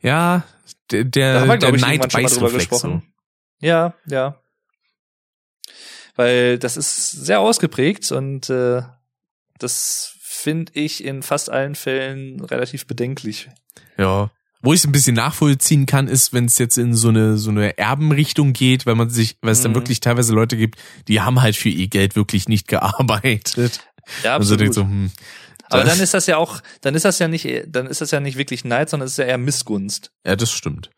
Ja, 0.00 0.44
der, 0.90 1.04
Da 1.04 1.10
der, 1.10 1.40
haben 1.40 1.48
wir, 1.48 1.56
der 1.58 1.72
Neid-Beißreflex. 1.72 2.80
So. 2.80 3.02
Ja, 3.60 3.94
ja. 4.06 4.40
Weil 6.16 6.58
das 6.58 6.76
ist 6.76 7.10
sehr 7.10 7.40
ausgeprägt 7.40 8.10
und 8.12 8.50
äh, 8.50 8.82
das 9.58 10.14
finde 10.20 10.72
ich 10.74 11.04
in 11.04 11.22
fast 11.22 11.50
allen 11.50 11.74
Fällen 11.74 12.40
relativ 12.44 12.86
bedenklich. 12.86 13.48
Ja. 13.96 14.30
Wo 14.60 14.72
ich 14.72 14.80
es 14.80 14.86
ein 14.86 14.92
bisschen 14.92 15.14
nachvollziehen 15.14 15.86
kann, 15.86 16.08
ist, 16.08 16.32
wenn 16.32 16.46
es 16.46 16.58
jetzt 16.58 16.78
in 16.78 16.92
so 16.94 17.08
eine 17.10 17.36
so 17.38 17.50
eine 17.50 17.78
Erbenrichtung 17.78 18.52
geht, 18.52 18.86
weil 18.86 18.96
man 18.96 19.08
sich, 19.08 19.36
weil 19.40 19.52
es 19.52 19.62
dann 19.62 19.70
Mhm. 19.70 19.76
wirklich 19.76 20.00
teilweise 20.00 20.32
Leute 20.34 20.56
gibt, 20.56 20.76
die 21.06 21.20
haben 21.20 21.40
halt 21.40 21.54
für 21.54 21.68
ihr 21.68 21.86
Geld 21.86 22.16
wirklich 22.16 22.48
nicht 22.48 22.66
gearbeitet. 22.68 23.80
Ja, 24.24 24.34
Also 24.34 24.54
absolut. 24.54 24.60
denkt 24.60 24.74
so, 24.74 24.82
hm, 24.82 25.12
Aber 25.70 25.84
da- 25.84 25.90
dann 25.90 26.00
ist 26.00 26.14
das 26.14 26.26
ja 26.26 26.36
auch, 26.36 26.60
dann 26.80 26.94
ist 26.94 27.04
das 27.04 27.18
ja 27.18 27.28
nicht, 27.28 27.46
dann 27.68 27.86
ist 27.86 28.00
das 28.00 28.10
ja 28.10 28.20
nicht 28.20 28.38
wirklich 28.38 28.64
Neid, 28.64 28.90
sondern 28.90 29.06
es 29.06 29.12
ist 29.12 29.18
ja 29.18 29.24
eher 29.24 29.38
Missgunst. 29.38 30.12
ja, 30.26 30.36
das 30.36 30.50
stimmt. 30.50 30.90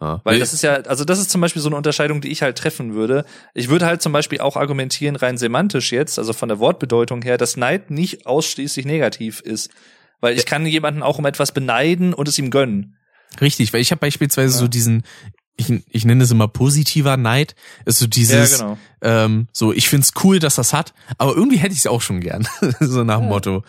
Ja. 0.00 0.20
Weil 0.24 0.40
das 0.40 0.52
ist 0.52 0.62
ja, 0.62 0.74
also 0.74 1.04
das 1.04 1.20
ist 1.20 1.30
zum 1.30 1.40
Beispiel 1.40 1.62
so 1.62 1.68
eine 1.68 1.76
Unterscheidung, 1.76 2.20
die 2.20 2.28
ich 2.32 2.42
halt 2.42 2.58
treffen 2.58 2.94
würde. 2.94 3.24
Ich 3.54 3.68
würde 3.68 3.86
halt 3.86 4.02
zum 4.02 4.12
Beispiel 4.12 4.40
auch 4.40 4.56
argumentieren, 4.56 5.14
rein 5.14 5.38
semantisch 5.38 5.92
jetzt, 5.92 6.18
also 6.18 6.32
von 6.32 6.48
der 6.48 6.58
Wortbedeutung 6.58 7.22
her, 7.22 7.38
dass 7.38 7.56
Neid 7.56 7.90
nicht 7.92 8.26
ausschließlich 8.26 8.84
negativ 8.84 9.40
ist. 9.40 9.70
Weil 10.20 10.36
ich 10.36 10.44
kann 10.46 10.66
jemanden 10.66 11.02
auch 11.04 11.18
um 11.18 11.26
etwas 11.26 11.52
beneiden 11.52 12.14
und 12.14 12.26
es 12.26 12.36
ihm 12.38 12.50
gönnen. 12.50 12.96
Richtig, 13.40 13.72
weil 13.72 13.80
ich 13.80 13.92
habe 13.92 14.00
beispielsweise 14.00 14.54
Ja. 14.54 14.58
so 14.60 14.66
diesen, 14.68 15.04
ich, 15.56 15.70
ich 15.88 16.04
nenne 16.04 16.24
es 16.24 16.30
immer 16.32 16.48
positiver 16.48 17.16
Neid, 17.16 17.54
ist 17.86 18.00
so 18.00 18.08
dieses, 18.08 18.58
ja, 18.58 18.66
genau. 18.66 18.78
ähm, 19.02 19.48
so 19.52 19.72
ich 19.72 19.88
find's 19.88 20.12
cool, 20.24 20.40
dass 20.40 20.56
das 20.56 20.72
hat, 20.72 20.94
aber 21.18 21.34
irgendwie 21.36 21.58
hätte 21.58 21.74
ich 21.74 21.78
es 21.80 21.86
auch 21.86 22.02
schon 22.02 22.18
gern, 22.20 22.48
so 22.80 23.04
nach 23.04 23.18
dem 23.18 23.24
Ja. 23.24 23.28
Motto. 23.30 23.62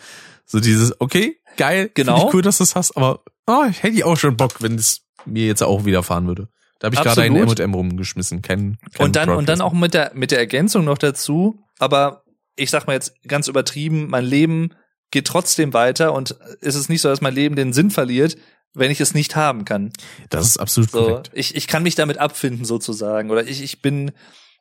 So 0.46 0.60
dieses, 0.60 1.00
okay, 1.00 1.38
geil, 1.56 1.90
Genau. 1.94 2.30
cool, 2.32 2.42
dass 2.42 2.58
du 2.58 2.62
das 2.64 2.74
hast, 2.76 2.96
aber 2.96 3.22
oh, 3.46 3.64
ich 3.68 3.82
hätte 3.82 3.94
ich 3.96 4.04
auch 4.04 4.16
schon 4.16 4.36
Bock, 4.36 4.60
wenn 4.60 4.74
es 4.74 5.00
mir 5.24 5.46
jetzt 5.46 5.62
auch 5.62 5.84
widerfahren 5.84 6.26
würde. 6.26 6.48
Da 6.80 6.86
habe 6.86 6.96
ich 6.96 7.02
gerade 7.02 7.22
einen. 7.22 7.36
M&M 7.36 7.74
rumgeschmissen, 7.74 8.42
kein, 8.42 8.76
kein 8.92 9.06
Und 9.06 9.16
dann, 9.16 9.30
und 9.30 9.48
dann 9.48 9.60
auch 9.60 9.72
mit 9.72 9.94
der, 9.94 10.12
mit 10.14 10.30
der 10.30 10.38
Ergänzung 10.38 10.84
noch 10.84 10.98
dazu, 10.98 11.58
aber 11.78 12.24
ich 12.56 12.70
sag 12.70 12.86
mal 12.86 12.92
jetzt 12.92 13.14
ganz 13.26 13.48
übertrieben, 13.48 14.08
mein 14.08 14.24
Leben 14.24 14.70
geht 15.10 15.26
trotzdem 15.26 15.72
weiter 15.72 16.12
und 16.12 16.32
ist 16.60 16.74
es 16.74 16.88
nicht 16.88 17.00
so, 17.00 17.08
dass 17.08 17.20
mein 17.20 17.34
Leben 17.34 17.56
den 17.56 17.72
Sinn 17.72 17.90
verliert, 17.90 18.36
wenn 18.74 18.90
ich 18.90 19.00
es 19.00 19.14
nicht 19.14 19.36
haben 19.36 19.64
kann. 19.64 19.92
Das 20.30 20.46
ist 20.46 20.58
absolut 20.58 20.90
So, 20.90 20.98
korrekt. 21.04 21.30
ich, 21.32 21.54
ich 21.54 21.68
kann 21.68 21.84
mich 21.84 21.94
damit 21.94 22.18
abfinden 22.18 22.64
sozusagen 22.64 23.30
oder 23.30 23.46
ich, 23.46 23.62
ich 23.62 23.80
bin, 23.80 24.10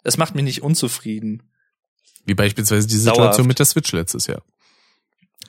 es 0.03 0.17
macht 0.17 0.35
mich 0.35 0.43
nicht 0.43 0.61
unzufrieden. 0.61 1.49
Wie 2.25 2.35
beispielsweise 2.35 2.87
die 2.87 2.95
Situation 2.97 3.25
Dauerhaft. 3.25 3.47
mit 3.47 3.59
der 3.59 3.65
Switch 3.65 3.91
letztes 3.91 4.27
Jahr. 4.27 4.43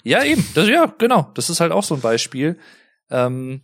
Ja, 0.05 0.23
eben. 0.23 0.47
Das, 0.55 0.69
ja, 0.69 0.87
genau. 0.99 1.31
Das 1.35 1.51
ist 1.51 1.61
halt 1.61 1.73
auch 1.73 1.83
so 1.83 1.95
ein 1.95 2.01
Beispiel. 2.01 2.59
Ähm, 3.11 3.63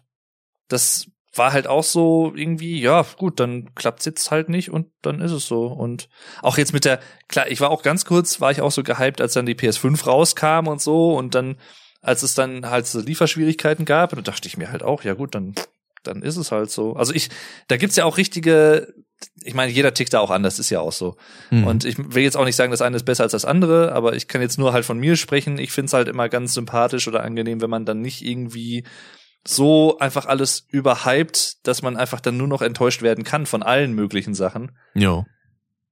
das 0.68 1.06
war 1.34 1.52
halt 1.52 1.66
auch 1.66 1.84
so 1.84 2.32
irgendwie, 2.34 2.80
ja, 2.80 3.04
gut, 3.16 3.38
dann 3.38 3.72
klappt's 3.74 4.04
jetzt 4.04 4.30
halt 4.30 4.48
nicht 4.48 4.70
und 4.70 4.88
dann 5.02 5.20
ist 5.20 5.30
es 5.32 5.46
so. 5.46 5.66
Und 5.66 6.08
auch 6.42 6.58
jetzt 6.58 6.72
mit 6.72 6.84
der, 6.84 6.98
klar, 7.28 7.48
ich 7.48 7.60
war 7.60 7.70
auch 7.70 7.82
ganz 7.82 8.04
kurz, 8.04 8.40
war 8.40 8.50
ich 8.50 8.60
auch 8.60 8.72
so 8.72 8.82
gehypt, 8.82 9.20
als 9.20 9.34
dann 9.34 9.46
die 9.46 9.54
PS5 9.54 10.06
rauskam 10.06 10.66
und 10.66 10.80
so 10.80 11.16
und 11.16 11.34
dann, 11.34 11.56
als 12.02 12.22
es 12.22 12.34
dann 12.34 12.68
halt 12.68 12.86
so 12.86 13.00
Lieferschwierigkeiten 13.00 13.84
gab, 13.84 14.10
da 14.10 14.20
dachte 14.22 14.48
ich 14.48 14.56
mir 14.56 14.72
halt 14.72 14.82
auch, 14.82 15.04
ja 15.04 15.14
gut, 15.14 15.34
dann, 15.34 15.54
dann 16.02 16.22
ist 16.22 16.36
es 16.36 16.50
halt 16.50 16.70
so. 16.70 16.94
Also 16.94 17.12
ich, 17.14 17.28
da 17.68 17.76
gibt's 17.76 17.96
ja 17.96 18.06
auch 18.06 18.16
richtige, 18.16 18.92
ich 19.42 19.55
meine, 19.55 19.72
jeder 19.72 19.94
tickt 19.94 20.12
da 20.12 20.20
auch 20.20 20.30
anders, 20.30 20.59
ist 20.59 20.70
ja 20.70 20.80
auch 20.80 20.92
so. 20.92 21.16
Hm. 21.48 21.66
Und 21.66 21.84
ich 21.84 21.97
will 21.98 22.22
jetzt 22.22 22.36
auch 22.36 22.44
nicht 22.44 22.56
sagen, 22.56 22.70
das 22.70 22.82
eine 22.82 22.97
ist 22.97 23.05
besser 23.05 23.24
als 23.24 23.32
das 23.32 23.44
andere, 23.44 23.92
aber 23.92 24.14
ich 24.14 24.28
kann 24.28 24.40
jetzt 24.40 24.59
nur 24.59 24.72
halt 24.72 24.84
von 24.84 24.98
mir 24.98 25.16
sprechen. 25.16 25.59
Ich 25.59 25.72
find's 25.72 25.92
halt 25.92 26.09
immer 26.09 26.28
ganz 26.28 26.55
sympathisch 26.55 27.09
oder 27.09 27.22
angenehm, 27.22 27.60
wenn 27.60 27.70
man 27.70 27.84
dann 27.84 28.01
nicht 28.01 28.24
irgendwie 28.24 28.84
so 29.47 29.98
einfach 29.98 30.26
alles 30.26 30.66
überhypt, 30.68 31.66
dass 31.66 31.82
man 31.82 31.97
einfach 31.97 32.20
dann 32.20 32.36
nur 32.36 32.48
noch 32.48 32.62
enttäuscht 32.62 33.02
werden 33.02 33.24
kann 33.24 33.47
von 33.47 33.62
allen 33.62 33.94
möglichen 33.94 34.34
Sachen 34.34 34.72
ja. 34.94 35.24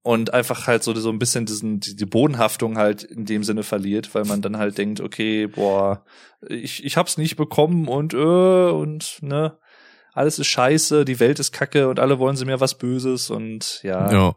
und 0.03 0.35
einfach 0.35 0.67
halt 0.67 0.83
so, 0.83 0.95
so 0.95 1.09
ein 1.09 1.19
bisschen 1.19 1.47
diesen, 1.47 1.81
die, 1.81 1.97
die 1.97 2.07
Bodenhaftung 2.07 2.77
halt 2.77 3.03
in 3.05 3.25
dem 3.25 3.45
Sinne 3.45 3.63
verliert, 3.63 4.15
weil 4.15 4.25
man 4.25 4.43
dann 4.43 4.59
halt 4.59 4.77
denkt, 4.77 5.01
okay, 5.01 5.47
boah, 5.47 6.05
ich, 6.47 6.85
ich 6.85 6.99
hab's 6.99 7.17
nicht 7.17 7.37
bekommen 7.37 7.89
und 7.89 8.13
äh, 8.13 8.71
und 8.71 9.19
ne, 9.23 9.57
alles 10.19 10.39
ist 10.39 10.49
scheiße, 10.49 11.05
die 11.05 11.21
Welt 11.21 11.39
ist 11.39 11.53
kacke 11.53 11.89
und 11.89 12.01
alle 12.01 12.19
wollen 12.19 12.37
sie 12.37 12.45
mir 12.45 12.61
was 12.61 12.77
Böses 12.77 13.31
und 13.31 13.81
ja. 13.83 14.13
ja. 14.13 14.37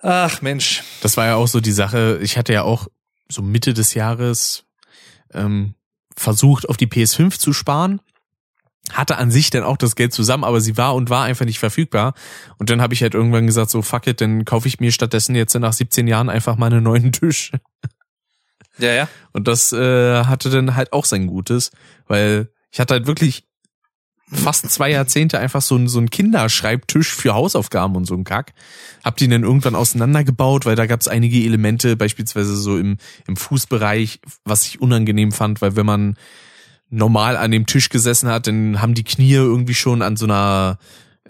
Ach 0.00 0.42
Mensch. 0.42 0.84
Das 1.00 1.16
war 1.16 1.26
ja 1.26 1.34
auch 1.34 1.48
so 1.48 1.60
die 1.60 1.72
Sache. 1.72 2.18
Ich 2.22 2.38
hatte 2.38 2.52
ja 2.52 2.62
auch 2.62 2.86
so 3.28 3.42
Mitte 3.42 3.74
des 3.74 3.94
Jahres 3.94 4.64
ähm, 5.32 5.74
versucht, 6.16 6.68
auf 6.68 6.76
die 6.76 6.86
PS5 6.86 7.38
zu 7.38 7.52
sparen. 7.52 8.00
Hatte 8.92 9.16
an 9.16 9.30
sich 9.30 9.50
dann 9.50 9.64
auch 9.64 9.76
das 9.76 9.96
Geld 9.96 10.14
zusammen, 10.14 10.44
aber 10.44 10.60
sie 10.60 10.76
war 10.76 10.94
und 10.94 11.10
war 11.10 11.24
einfach 11.24 11.44
nicht 11.44 11.58
verfügbar. 11.58 12.14
Und 12.58 12.70
dann 12.70 12.80
habe 12.80 12.94
ich 12.94 13.02
halt 13.02 13.14
irgendwann 13.14 13.46
gesagt, 13.46 13.70
so 13.70 13.82
fuck 13.82 14.06
it, 14.06 14.20
dann 14.20 14.44
kaufe 14.44 14.68
ich 14.68 14.80
mir 14.80 14.92
stattdessen 14.92 15.34
jetzt 15.34 15.54
nach 15.54 15.72
17 15.72 16.06
Jahren 16.06 16.30
einfach 16.30 16.56
mal 16.56 16.66
einen 16.66 16.84
neuen 16.84 17.12
Tisch. 17.12 17.52
Ja, 18.78 18.92
ja. 18.92 19.08
Und 19.32 19.48
das 19.48 19.72
äh, 19.72 20.24
hatte 20.24 20.50
dann 20.50 20.76
halt 20.76 20.92
auch 20.92 21.04
sein 21.04 21.26
Gutes, 21.26 21.72
weil 22.06 22.50
ich 22.70 22.80
hatte 22.80 22.94
halt 22.94 23.06
wirklich 23.06 23.47
fast 24.32 24.70
zwei 24.70 24.90
Jahrzehnte 24.90 25.38
einfach 25.38 25.62
so 25.62 25.76
ein, 25.76 25.88
so 25.88 25.98
ein 25.98 26.10
Kinderschreibtisch 26.10 27.14
für 27.14 27.34
Hausaufgaben 27.34 27.96
und 27.96 28.04
so 28.04 28.14
ein 28.14 28.24
Kack. 28.24 28.52
Hab 29.04 29.16
die 29.16 29.28
dann 29.28 29.42
irgendwann 29.42 29.74
auseinandergebaut, 29.74 30.66
weil 30.66 30.76
da 30.76 30.86
gab 30.86 31.00
es 31.00 31.08
einige 31.08 31.38
Elemente, 31.44 31.96
beispielsweise 31.96 32.56
so 32.56 32.76
im, 32.78 32.98
im 33.26 33.36
Fußbereich, 33.36 34.20
was 34.44 34.66
ich 34.66 34.80
unangenehm 34.80 35.32
fand, 35.32 35.60
weil 35.62 35.76
wenn 35.76 35.86
man 35.86 36.16
normal 36.90 37.36
an 37.36 37.50
dem 37.50 37.66
Tisch 37.66 37.88
gesessen 37.88 38.28
hat, 38.30 38.46
dann 38.46 38.80
haben 38.80 38.94
die 38.94 39.04
Knie 39.04 39.32
irgendwie 39.34 39.74
schon 39.74 40.02
an 40.02 40.16
so 40.16 40.24
einer, 40.26 40.78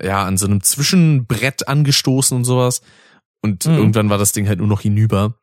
ja, 0.00 0.24
an 0.24 0.36
so 0.36 0.46
einem 0.46 0.62
Zwischenbrett 0.62 1.66
angestoßen 1.68 2.36
und 2.36 2.44
sowas. 2.44 2.80
Und 3.42 3.66
Mhm. 3.66 3.74
irgendwann 3.74 4.10
war 4.10 4.18
das 4.18 4.32
Ding 4.32 4.48
halt 4.48 4.58
nur 4.58 4.68
noch 4.68 4.80
hinüber 4.80 5.34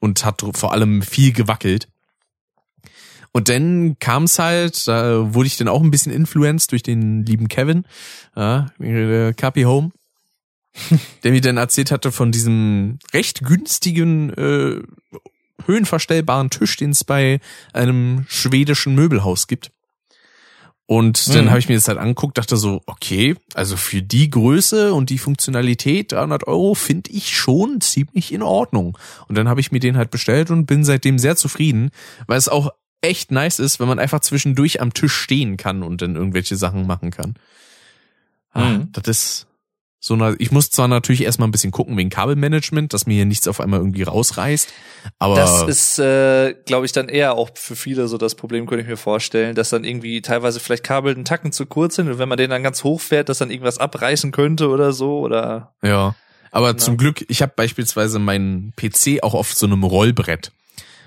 und 0.00 0.24
hat 0.24 0.44
vor 0.54 0.72
allem 0.72 1.02
viel 1.02 1.32
gewackelt. 1.32 1.88
Und 3.36 3.48
dann 3.48 3.98
kam 3.98 4.24
es 4.24 4.38
halt, 4.38 4.86
da 4.86 5.34
wurde 5.34 5.48
ich 5.48 5.56
dann 5.56 5.66
auch 5.66 5.82
ein 5.82 5.90
bisschen 5.90 6.12
influenced 6.12 6.70
durch 6.70 6.84
den 6.84 7.26
lieben 7.26 7.48
Kevin, 7.48 7.84
ja, 8.36 8.68
der 8.78 9.34
Cappy 9.34 9.62
Home, 9.62 9.90
der 11.24 11.32
mir 11.32 11.40
dann 11.40 11.56
erzählt 11.56 11.90
hatte 11.90 12.12
von 12.12 12.30
diesem 12.30 13.00
recht 13.12 13.42
günstigen, 13.44 14.30
äh, 14.30 14.82
höhenverstellbaren 15.66 16.50
Tisch, 16.50 16.76
den 16.76 16.90
es 16.90 17.02
bei 17.02 17.40
einem 17.72 18.24
schwedischen 18.28 18.94
Möbelhaus 18.94 19.48
gibt. 19.48 19.72
Und 20.86 21.34
dann 21.34 21.46
Mhm. 21.46 21.50
habe 21.50 21.58
ich 21.58 21.68
mir 21.68 21.76
das 21.76 21.88
halt 21.88 21.98
angeguckt, 21.98 22.36
dachte 22.36 22.56
so, 22.56 22.82
okay, 22.86 23.34
also 23.54 23.76
für 23.76 24.02
die 24.02 24.28
Größe 24.30 24.92
und 24.92 25.08
die 25.10 25.18
Funktionalität 25.18 26.12
300 26.12 26.46
Euro 26.46 26.74
finde 26.74 27.10
ich 27.10 27.36
schon 27.36 27.80
ziemlich 27.80 28.32
in 28.32 28.42
Ordnung. 28.42 28.96
Und 29.26 29.36
dann 29.36 29.48
habe 29.48 29.60
ich 29.60 29.72
mir 29.72 29.80
den 29.80 29.96
halt 29.96 30.10
bestellt 30.10 30.50
und 30.50 30.66
bin 30.66 30.84
seitdem 30.84 31.18
sehr 31.18 31.36
zufrieden, 31.36 31.90
weil 32.26 32.36
es 32.38 32.48
auch 32.48 32.70
echt 33.04 33.30
nice 33.30 33.58
ist, 33.58 33.80
wenn 33.80 33.88
man 33.88 33.98
einfach 33.98 34.20
zwischendurch 34.20 34.80
am 34.80 34.92
Tisch 34.94 35.12
stehen 35.14 35.56
kann 35.56 35.82
und 35.82 36.02
dann 36.02 36.16
irgendwelche 36.16 36.56
Sachen 36.56 36.86
machen 36.86 37.10
kann. 37.10 37.34
Ah, 38.52 38.60
Mhm. 38.64 38.88
Das 38.92 39.06
ist 39.08 39.46
so 40.00 40.12
eine, 40.14 40.36
ich 40.38 40.52
muss 40.52 40.68
zwar 40.70 40.86
natürlich 40.86 41.22
erstmal 41.22 41.48
ein 41.48 41.50
bisschen 41.50 41.70
gucken 41.70 41.96
wegen 41.96 42.10
Kabelmanagement, 42.10 42.92
dass 42.92 43.06
mir 43.06 43.14
hier 43.14 43.24
nichts 43.24 43.48
auf 43.48 43.58
einmal 43.58 43.80
irgendwie 43.80 44.02
rausreißt, 44.02 44.68
aber 45.18 45.36
Das 45.36 45.62
ist, 45.62 45.98
äh, 45.98 46.52
glaube 46.66 46.84
ich, 46.84 46.92
dann 46.92 47.08
eher 47.08 47.34
auch 47.34 47.48
für 47.54 47.74
viele 47.74 48.06
so 48.06 48.18
das 48.18 48.34
Problem, 48.34 48.66
könnte 48.66 48.82
ich 48.82 48.88
mir 48.88 48.98
vorstellen, 48.98 49.54
dass 49.54 49.70
dann 49.70 49.82
irgendwie 49.84 50.20
teilweise 50.20 50.60
vielleicht 50.60 50.84
Kabel 50.84 51.14
einen 51.14 51.24
Tacken 51.24 51.52
zu 51.52 51.64
kurz 51.64 51.96
sind 51.96 52.08
und 52.10 52.18
wenn 52.18 52.28
man 52.28 52.36
den 52.36 52.50
dann 52.50 52.62
ganz 52.62 52.84
hoch 52.84 53.00
fährt, 53.00 53.30
dass 53.30 53.38
dann 53.38 53.50
irgendwas 53.50 53.78
abreißen 53.78 54.30
könnte 54.30 54.68
oder 54.68 54.92
so 54.92 55.20
oder 55.20 55.74
Ja, 55.82 56.14
aber 56.50 56.74
Genau. 56.74 56.84
zum 56.84 56.96
Glück, 56.98 57.24
ich 57.28 57.40
habe 57.40 57.52
beispielsweise 57.56 58.18
meinen 58.18 58.74
PC 58.76 59.22
auch 59.22 59.32
auf 59.34 59.54
so 59.54 59.64
einem 59.64 59.84
Rollbrett. 59.84 60.52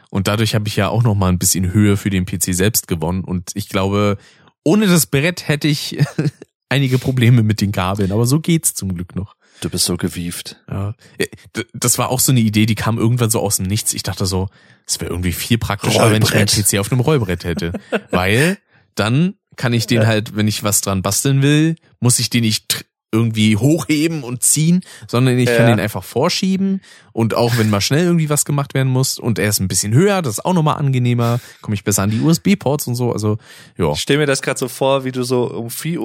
Und 0.10 0.28
dadurch 0.28 0.56
habe 0.56 0.68
ich 0.68 0.76
ja 0.76 0.90
auch 0.90 1.04
noch 1.04 1.16
mal 1.16 1.30
ein 1.30 1.40
bisschen 1.40 1.72
Höhe 1.74 1.98
für 1.98 2.10
den 2.10 2.26
PC 2.26 2.54
selbst 2.54 2.88
gewonnen. 2.88 3.24
Und 3.24 3.52
ich 3.56 3.70
glaube, 3.70 4.18
ohne 4.64 4.88
das 4.88 5.06
Brett 5.06 5.48
hätte 5.48 5.68
ich 5.68 5.98
einige 6.70 6.98
Probleme 6.98 7.44
mit 7.44 7.62
den 7.62 7.72
Kabeln. 7.72 8.12
Aber 8.12 8.26
so 8.26 8.40
geht's 8.40 8.74
zum 8.74 8.94
Glück 8.96 9.16
noch. 9.16 9.36
du 9.62 9.70
bist 9.70 9.86
so 9.86 9.98
gewieft. 9.98 10.58
Ja. 10.70 10.94
Äh, 11.18 11.28
Das 11.74 11.98
war 11.98 12.10
auch 12.10 12.20
so 12.20 12.32
eine 12.32 12.40
Idee, 12.42 12.66
die 12.66 12.76
kam 12.76 12.98
irgendwann 12.98 13.30
so 13.30 13.40
aus 13.42 13.58
dem 13.58 13.66
Nichts. 13.66 13.94
Ich 13.94 14.04
dachte 14.04 14.26
so, 14.26 14.50
es 14.86 15.00
wäre 15.02 15.12
irgendwie 15.12 15.34
viel 15.34 15.58
praktischer, 15.58 16.10
wenn 16.12 16.22
ich 16.24 16.30
meinen 16.34 16.48
Rollbrett. 16.48 16.70
PC 16.70 16.80
auf 16.80 16.92
einem 16.92 17.02
Rollbrett 17.02 17.44
hätte. 17.44 17.74
Weil 18.12 18.58
dann 18.96 19.36
kann 19.58 19.74
ich 19.74 19.88
den 19.88 20.06
halt, 20.08 20.36
wenn 20.36 20.48
ich 20.48 20.64
was 20.64 20.82
dran 20.82 21.02
basteln 21.02 21.42
will, 21.42 21.76
muss 22.00 22.20
ich 22.20 22.30
den 22.30 22.44
nicht 22.44 22.86
irgendwie 23.12 23.56
hochheben 23.56 24.24
und 24.24 24.44
ziehen, 24.44 24.82
sondern 25.08 25.38
ich 25.40 25.46
kann 25.48 25.68
Ja. 25.68 25.68
den 25.68 25.80
einfach 25.80 26.04
vorschieben 26.04 26.82
und 27.14 27.36
auch 27.36 27.58
wenn 27.58 27.70
mal 27.70 27.80
schnell 27.82 28.04
irgendwie 28.06 28.30
was 28.30 28.44
gemacht 28.44 28.74
werden 28.74 28.92
muss 28.92 29.18
und 29.18 29.40
er 29.40 29.48
ist 29.50 29.60
ein 29.60 29.68
bisschen 29.70 29.94
höher, 29.94 30.22
das 30.22 30.34
ist 30.40 30.46
auch 30.46 30.54
nochmal 30.54 30.78
angenehmer, 30.78 31.40
komme 31.62 31.76
ich 31.76 31.84
besser 31.86 32.04
an 32.04 32.10
die 32.12 32.20
USB-Ports 32.20 32.88
und 32.88 32.96
so, 32.96 33.14
also 33.14 33.38
ja. 33.78 33.92
Ich 33.94 34.00
stell 34.02 34.18
mir 34.18 34.26
das 34.26 34.42
gerade 34.42 34.60
so 34.60 34.68
vor, 34.68 35.06
wie 35.06 35.12
du 35.14 35.24
so 35.24 35.50
um 35.50 35.68
4.37 35.70 36.00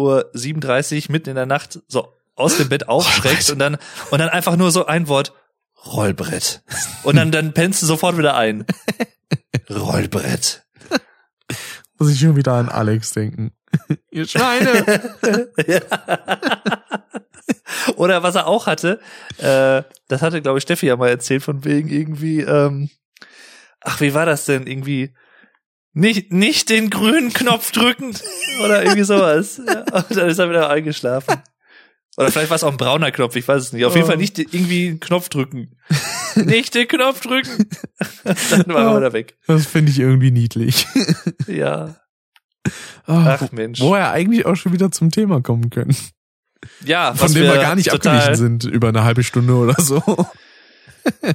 Uhr 1.08 1.12
mitten 1.12 1.30
in 1.30 1.34
der 1.36 1.46
Nacht 1.46 1.80
so 1.88 2.08
aus 2.36 2.56
dem 2.56 2.68
Bett 2.68 2.88
aufschreckst 2.88 3.50
und 3.50 3.58
dann 3.58 3.78
und 4.10 4.18
dann 4.20 4.28
einfach 4.28 4.56
nur 4.56 4.70
so 4.70 4.86
ein 4.86 5.08
Wort 5.08 5.32
Rollbrett. 5.84 6.62
Und 7.02 7.16
dann 7.16 7.32
dann 7.32 7.52
pennst 7.52 7.82
du 7.82 7.86
sofort 7.86 8.16
wieder 8.16 8.36
ein. 8.36 8.64
Rollbrett. 9.70 10.64
Muss 11.98 12.10
ich 12.10 12.20
schon 12.20 12.36
wieder 12.36 12.52
an 12.54 12.68
Alex 12.68 13.12
denken. 13.12 13.52
Ihr 14.10 14.26
Schweine. 14.26 15.14
Oder 17.96 18.22
was 18.22 18.34
er 18.34 18.46
auch 18.46 18.66
hatte, 18.66 19.00
äh, 19.38 19.82
das 20.08 20.22
hatte, 20.22 20.42
glaube 20.42 20.58
ich, 20.58 20.62
Steffi 20.62 20.86
ja 20.86 20.96
mal 20.96 21.08
erzählt, 21.08 21.42
von 21.42 21.64
wegen 21.64 21.88
irgendwie, 21.88 22.40
ähm, 22.40 22.90
ach, 23.80 24.00
wie 24.00 24.14
war 24.14 24.26
das 24.26 24.44
denn? 24.44 24.66
Irgendwie 24.66 25.14
nicht, 25.94 26.32
nicht 26.32 26.68
den 26.70 26.90
grünen 26.90 27.32
Knopf 27.32 27.72
drücken 27.72 28.14
oder 28.64 28.82
irgendwie 28.82 29.04
sowas. 29.04 29.60
Ja, 29.66 29.80
und 29.80 30.16
dann 30.16 30.28
ist 30.28 30.38
er 30.38 30.48
wieder 30.50 30.70
eingeschlafen. 30.70 31.42
Oder 32.18 32.30
vielleicht 32.30 32.50
war 32.50 32.56
es 32.56 32.64
auch 32.64 32.70
ein 32.70 32.76
brauner 32.76 33.10
Knopf, 33.10 33.36
ich 33.36 33.48
weiß 33.48 33.62
es 33.62 33.72
nicht. 33.72 33.86
Auf 33.86 33.94
jeden 33.94 34.04
Oh. 34.04 34.08
Fall 34.08 34.18
nicht 34.18 34.38
irgendwie 34.38 34.88
einen 34.88 35.00
Knopf 35.00 35.30
drücken. 35.30 35.78
nicht 36.34 36.74
den 36.74 36.86
Knopf 36.86 37.20
drücken. 37.22 37.70
dann 38.50 38.66
war 38.68 38.92
er 38.92 38.96
wieder 38.98 39.12
weg. 39.14 39.38
Das 39.46 39.66
finde 39.66 39.90
ich 39.90 39.98
irgendwie 39.98 40.30
niedlich. 40.30 40.86
Ja. 41.46 41.96
Ah, 43.06 43.38
Ach 43.40 43.52
Mensch. 43.52 43.80
Wo 43.80 43.94
er 43.94 44.10
eigentlich 44.12 44.46
auch 44.46 44.54
schon 44.56 44.72
wieder 44.72 44.90
zum 44.90 45.10
Thema 45.10 45.40
kommen 45.40 45.70
können. 45.70 45.96
Ja, 46.84 47.14
Von 47.14 47.32
dem 47.32 47.42
wir 47.42 47.56
gar 47.56 47.74
nicht 47.74 47.92
abgewichen 47.92 48.36
sind 48.36 48.64
über 48.64 48.88
eine 48.88 49.04
halbe 49.04 49.22
Stunde 49.24 49.54
oder 49.54 49.80
so. 49.80 50.02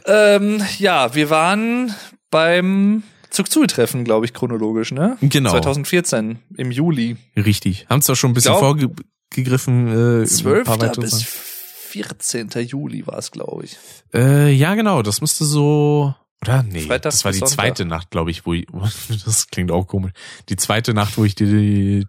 Ähm, 0.06 0.64
ja, 0.78 1.14
wir 1.14 1.30
waren 1.30 1.94
beim 2.32 3.04
Zugzui-Treffen, 3.30 4.06
glaube 4.06 4.26
ich, 4.26 4.34
chronologisch, 4.34 4.92
ne? 4.92 5.18
Genau. 5.22 5.52
2014, 5.52 6.40
im 6.56 6.72
Juli. 6.72 7.18
Richtig. 7.36 7.86
Haben 7.90 8.02
zwar 8.02 8.16
schon 8.16 8.32
ein 8.32 8.34
bisschen 8.34 8.56
vorgegriffen. 8.56 10.22
Äh, 10.24 10.26
12. 10.26 10.60
ein 10.60 10.64
paar 10.64 10.82
weitere 10.82 11.02
bis 11.02 11.12
Sachen. 11.12 11.26
14. 11.26 12.50
Juli 12.66 13.06
war 13.08 13.18
es, 13.18 13.32
glaube 13.32 13.66
ich. 13.66 13.78
Äh, 14.14 14.52
ja, 14.52 14.76
genau. 14.76 15.02
Das 15.02 15.22
müsste 15.22 15.46
so. 15.46 16.14
Oder? 16.44 16.64
Nee, 16.64 16.82
Freitag 16.82 17.12
das 17.12 17.26
war 17.26 17.32
die 17.32 17.40
Sonntag. 17.40 17.56
zweite 17.56 17.86
Nacht, 17.86 18.12
glaube 18.12 18.32
ich, 18.32 18.46
wo 18.46 18.54
ich. 18.54 18.68
Das 19.26 19.48
klingt 19.48 19.72
auch 19.72 19.88
komisch. 19.88 20.12
Die 20.50 20.56
zweite 20.56 20.94
Nacht, 20.94 21.18
wo 21.18 21.26
ich 21.26 21.36
dir 21.36 21.48
die, 21.48 22.06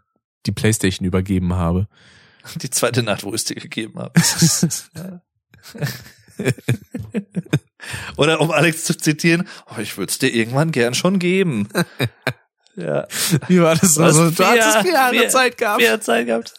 die 0.47 0.53
Playstation 0.53 1.07
übergeben 1.07 1.55
habe. 1.55 1.89
Die 2.57 2.71
zweite 2.71 3.03
Nacht, 3.03 3.25
wo 3.25 3.29
ich 3.31 3.35
es 3.35 3.45
dir 3.45 3.57
gegeben 3.57 3.99
habe. 3.99 4.13
Oder 8.17 8.41
um 8.41 8.51
Alex 8.51 8.85
zu 8.85 8.97
zitieren, 8.97 9.47
oh, 9.67 9.81
ich 9.81 9.99
würde 9.99 10.11
es 10.11 10.19
dir 10.19 10.33
irgendwann 10.33 10.73
gern 10.73 10.95
schon 10.95 11.19
geben. 11.19 11.69
ja. 12.75 13.07
Wie 13.49 13.61
war 13.61 13.77
das? 13.77 13.99
Also, 13.99 14.31
du 14.31 14.45
hattest 14.47 14.79
vier 14.79 14.93
Jahre 14.93 15.29
Zeit 15.29 15.59
gehabt. 15.59 15.83
Vier 15.83 16.01
Zeit 16.01 16.27
gehabt. 16.27 16.55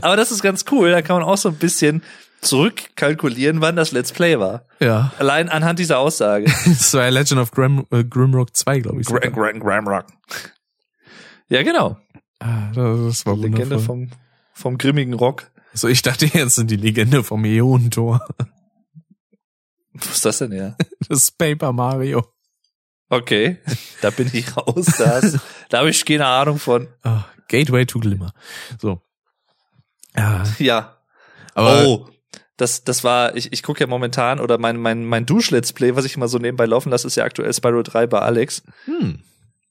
Aber 0.00 0.16
das 0.16 0.30
ist 0.30 0.42
ganz 0.42 0.64
cool. 0.70 0.92
Da 0.92 1.02
kann 1.02 1.16
man 1.16 1.24
auch 1.24 1.38
so 1.38 1.48
ein 1.48 1.56
bisschen 1.56 2.04
zurückkalkulieren, 2.42 3.60
wann 3.60 3.76
das 3.76 3.92
Let's 3.92 4.12
Play 4.12 4.38
war. 4.38 4.66
Ja. 4.80 5.12
Allein 5.18 5.48
anhand 5.48 5.78
dieser 5.78 5.98
Aussage. 5.98 6.46
Das 6.66 6.92
war 6.94 7.04
ja 7.04 7.08
Legend 7.08 7.40
of 7.40 7.50
Grim, 7.52 7.86
äh, 7.90 8.04
Grimrock 8.04 8.54
2, 8.54 8.80
glaube 8.80 9.00
ich. 9.00 9.06
Gra 9.06 9.18
Gra 9.20 9.52
Gramrock. 9.52 10.06
Ja, 11.48 11.62
genau. 11.62 11.96
Ah, 12.40 12.70
das 12.74 13.24
war 13.24 13.36
Legende 13.36 13.62
wundervoll. 13.62 13.84
vom, 13.84 14.10
vom 14.52 14.78
grimmigen 14.78 15.14
Rock. 15.14 15.50
So, 15.74 15.88
ich 15.88 16.02
dachte 16.02 16.26
jetzt 16.26 16.56
sind 16.56 16.70
die 16.70 16.76
Legende 16.76 17.22
vom 17.24 17.44
Ionentor. 17.44 18.26
Wo 19.94 20.08
ist 20.10 20.24
das 20.24 20.38
denn 20.38 20.52
her? 20.52 20.76
Das 21.08 21.30
Paper 21.30 21.72
Mario. 21.72 22.24
Okay, 23.08 23.58
da 24.00 24.08
bin 24.10 24.30
ich 24.32 24.56
raus. 24.56 24.86
Das, 24.98 25.38
da 25.68 25.78
habe 25.80 25.90
ich 25.90 26.04
keine 26.04 26.26
Ahnung 26.26 26.58
von. 26.58 26.88
Ah, 27.02 27.24
Gateway 27.48 27.84
to 27.84 28.00
Glimmer. 28.00 28.32
So. 28.80 29.02
Ja, 30.16 30.44
Ja. 30.58 30.96
aber 31.54 31.86
oh, 31.86 32.08
das, 32.56 32.84
das 32.84 33.02
war, 33.04 33.34
ich, 33.36 33.52
ich 33.52 33.62
gucke 33.62 33.80
ja 33.80 33.86
momentan, 33.86 34.38
oder 34.40 34.58
mein, 34.58 34.76
mein, 34.76 35.04
mein 35.04 35.26
Dusch-Let's 35.26 35.72
Play, 35.72 35.96
was 35.96 36.04
ich 36.04 36.16
immer 36.16 36.28
so 36.28 36.38
nebenbei 36.38 36.66
laufen 36.66 36.90
lasse, 36.90 37.06
ist 37.06 37.16
ja 37.16 37.24
aktuell 37.24 37.52
Spyro 37.52 37.82
3 37.82 38.06
bei 38.06 38.20
Alex. 38.20 38.62
hm, 38.84 39.20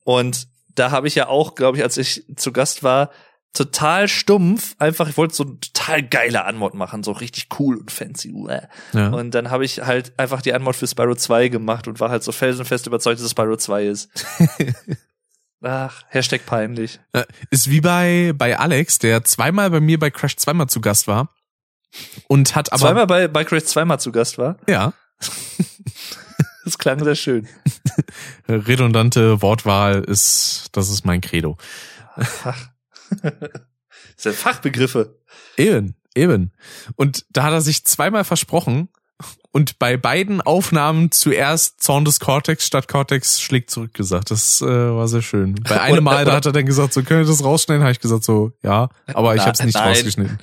Und 0.03 0.47
da 0.75 0.91
habe 0.91 1.07
ich 1.07 1.15
ja 1.15 1.27
auch, 1.27 1.55
glaube 1.55 1.77
ich, 1.77 1.83
als 1.83 1.97
ich 1.97 2.25
zu 2.37 2.51
Gast 2.51 2.81
war, 2.83 3.11
total 3.53 4.07
stumpf, 4.07 4.75
einfach, 4.79 5.09
ich 5.09 5.17
wollte 5.17 5.35
so 5.35 5.43
eine 5.43 5.59
total 5.59 6.01
geile 6.03 6.45
Anmod 6.45 6.73
machen, 6.73 7.03
so 7.03 7.11
richtig 7.11 7.47
cool 7.59 7.75
und 7.77 7.91
fancy. 7.91 8.33
ja. 8.93 9.09
Und 9.09 9.31
dann 9.31 9.51
habe 9.51 9.65
ich 9.65 9.81
halt 9.81 10.17
einfach 10.17 10.41
die 10.41 10.53
Anmod 10.53 10.75
für 10.77 10.87
Spyro 10.87 11.15
2 11.15 11.49
gemacht 11.49 11.87
und 11.87 11.99
war 11.99 12.09
halt 12.09 12.23
so 12.23 12.31
felsenfest 12.31 12.87
überzeugt, 12.87 13.19
dass 13.19 13.25
es 13.25 13.31
Spyro 13.31 13.57
2 13.57 13.85
ist. 13.87 14.09
Ach, 15.63 16.01
Hashtag 16.07 16.45
peinlich. 16.45 16.99
Äh, 17.13 17.25
Ist 17.51 17.69
wie 17.69 17.81
bei, 17.81 18.33
bei 18.35 18.57
Alex, 18.57 18.97
der 18.99 19.23
zweimal 19.23 19.69
bei 19.69 19.79
mir 19.79 19.99
bei 19.99 20.09
Crash 20.09 20.35
zweimal 20.37 20.67
zu 20.67 20.81
Gast 20.81 21.07
war. 21.07 21.29
Und 22.27 22.55
hat 22.55 22.72
aber, 22.72 22.81
zweimal 22.81 23.07
bei, 23.07 23.27
bei 23.27 23.43
Crash 23.43 23.65
zweimal 23.65 23.99
zu 23.99 24.11
Gast 24.11 24.38
war. 24.38 24.57
ja, 24.68 24.93
Das 26.63 26.77
klang 26.77 27.03
sehr 27.03 27.15
schön. 27.15 27.47
redundante 28.47 29.41
Wortwahl 29.41 30.03
ist, 30.03 30.69
das 30.73 30.89
ist 30.89 31.05
mein 31.05 31.22
Credo. 31.22 31.57
Das 34.15 34.23
sind 34.23 34.35
Fachbegriffe. 34.35 35.18
Eben, 35.57 35.95
eben. 36.15 36.51
Und 36.95 37.26
da 37.31 37.43
hat 37.43 37.51
er 37.53 37.61
sich 37.61 37.84
zweimal 37.84 38.23
versprochen 38.23 38.88
und 39.51 39.80
bei 39.80 39.97
beiden 39.97 40.39
Aufnahmen 40.39 41.11
zuerst 41.11 41.81
Zorn 41.81 42.05
des 42.05 42.19
Cortex 42.19 42.65
statt 42.65 42.88
Cortex 42.88 43.41
schlägt 43.41 43.69
zurück 43.69 43.93
gesagt. 43.93 44.31
Das 44.31 44.61
äh, 44.61 44.65
war 44.65 45.07
sehr 45.09 45.23
schön. 45.23 45.55
Bei 45.55 45.81
einem 45.81 46.03
Mal, 46.03 46.23
da 46.23 46.34
hat 46.34 46.45
er 46.45 46.51
dann 46.53 46.65
gesagt, 46.65 46.93
so 46.93 47.03
können 47.03 47.22
wir 47.22 47.27
das 47.27 47.43
rausschneiden, 47.43 47.84
habe 47.84 47.91
ich 47.91 47.99
gesagt 47.99 48.23
so, 48.23 48.53
ja, 48.63 48.89
aber 49.07 49.35
ich 49.35 49.41
habe 49.41 49.51
es 49.51 49.63
nicht 49.63 49.76
nein. 49.76 49.89
rausgeschnitten. 49.89 50.39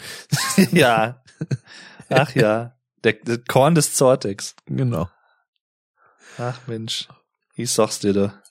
ja. 0.72 1.22
Ach 2.08 2.34
ja. 2.34 2.74
Der, 3.04 3.12
der 3.12 3.38
Korn 3.38 3.74
des 3.74 3.94
Zortex. 3.94 4.54
Genau. 4.66 5.08
Ach 6.38 6.58
Mensch. 6.66 7.08
Ich 7.54 7.70
sag's 7.70 7.98
dir 8.00 8.12
da. 8.12 8.42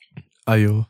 Ajo. 0.46 0.86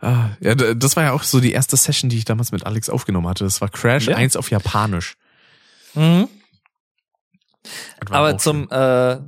Ah, 0.00 0.30
ja, 0.40 0.54
das 0.54 0.96
war 0.96 1.04
ja 1.04 1.12
auch 1.12 1.22
so 1.22 1.38
die 1.38 1.52
erste 1.52 1.76
Session, 1.76 2.10
die 2.10 2.18
ich 2.18 2.24
damals 2.24 2.50
mit 2.50 2.66
Alex 2.66 2.90
aufgenommen 2.90 3.28
hatte. 3.28 3.44
Das 3.44 3.60
war 3.60 3.68
Crash 3.68 4.08
Ja. 4.08 4.16
1 4.16 4.36
auf 4.36 4.50
Japanisch. 4.50 5.14
Mhm. 5.94 6.28
Aber 8.10 8.36
zum 8.38 8.68
äh, 8.70 9.18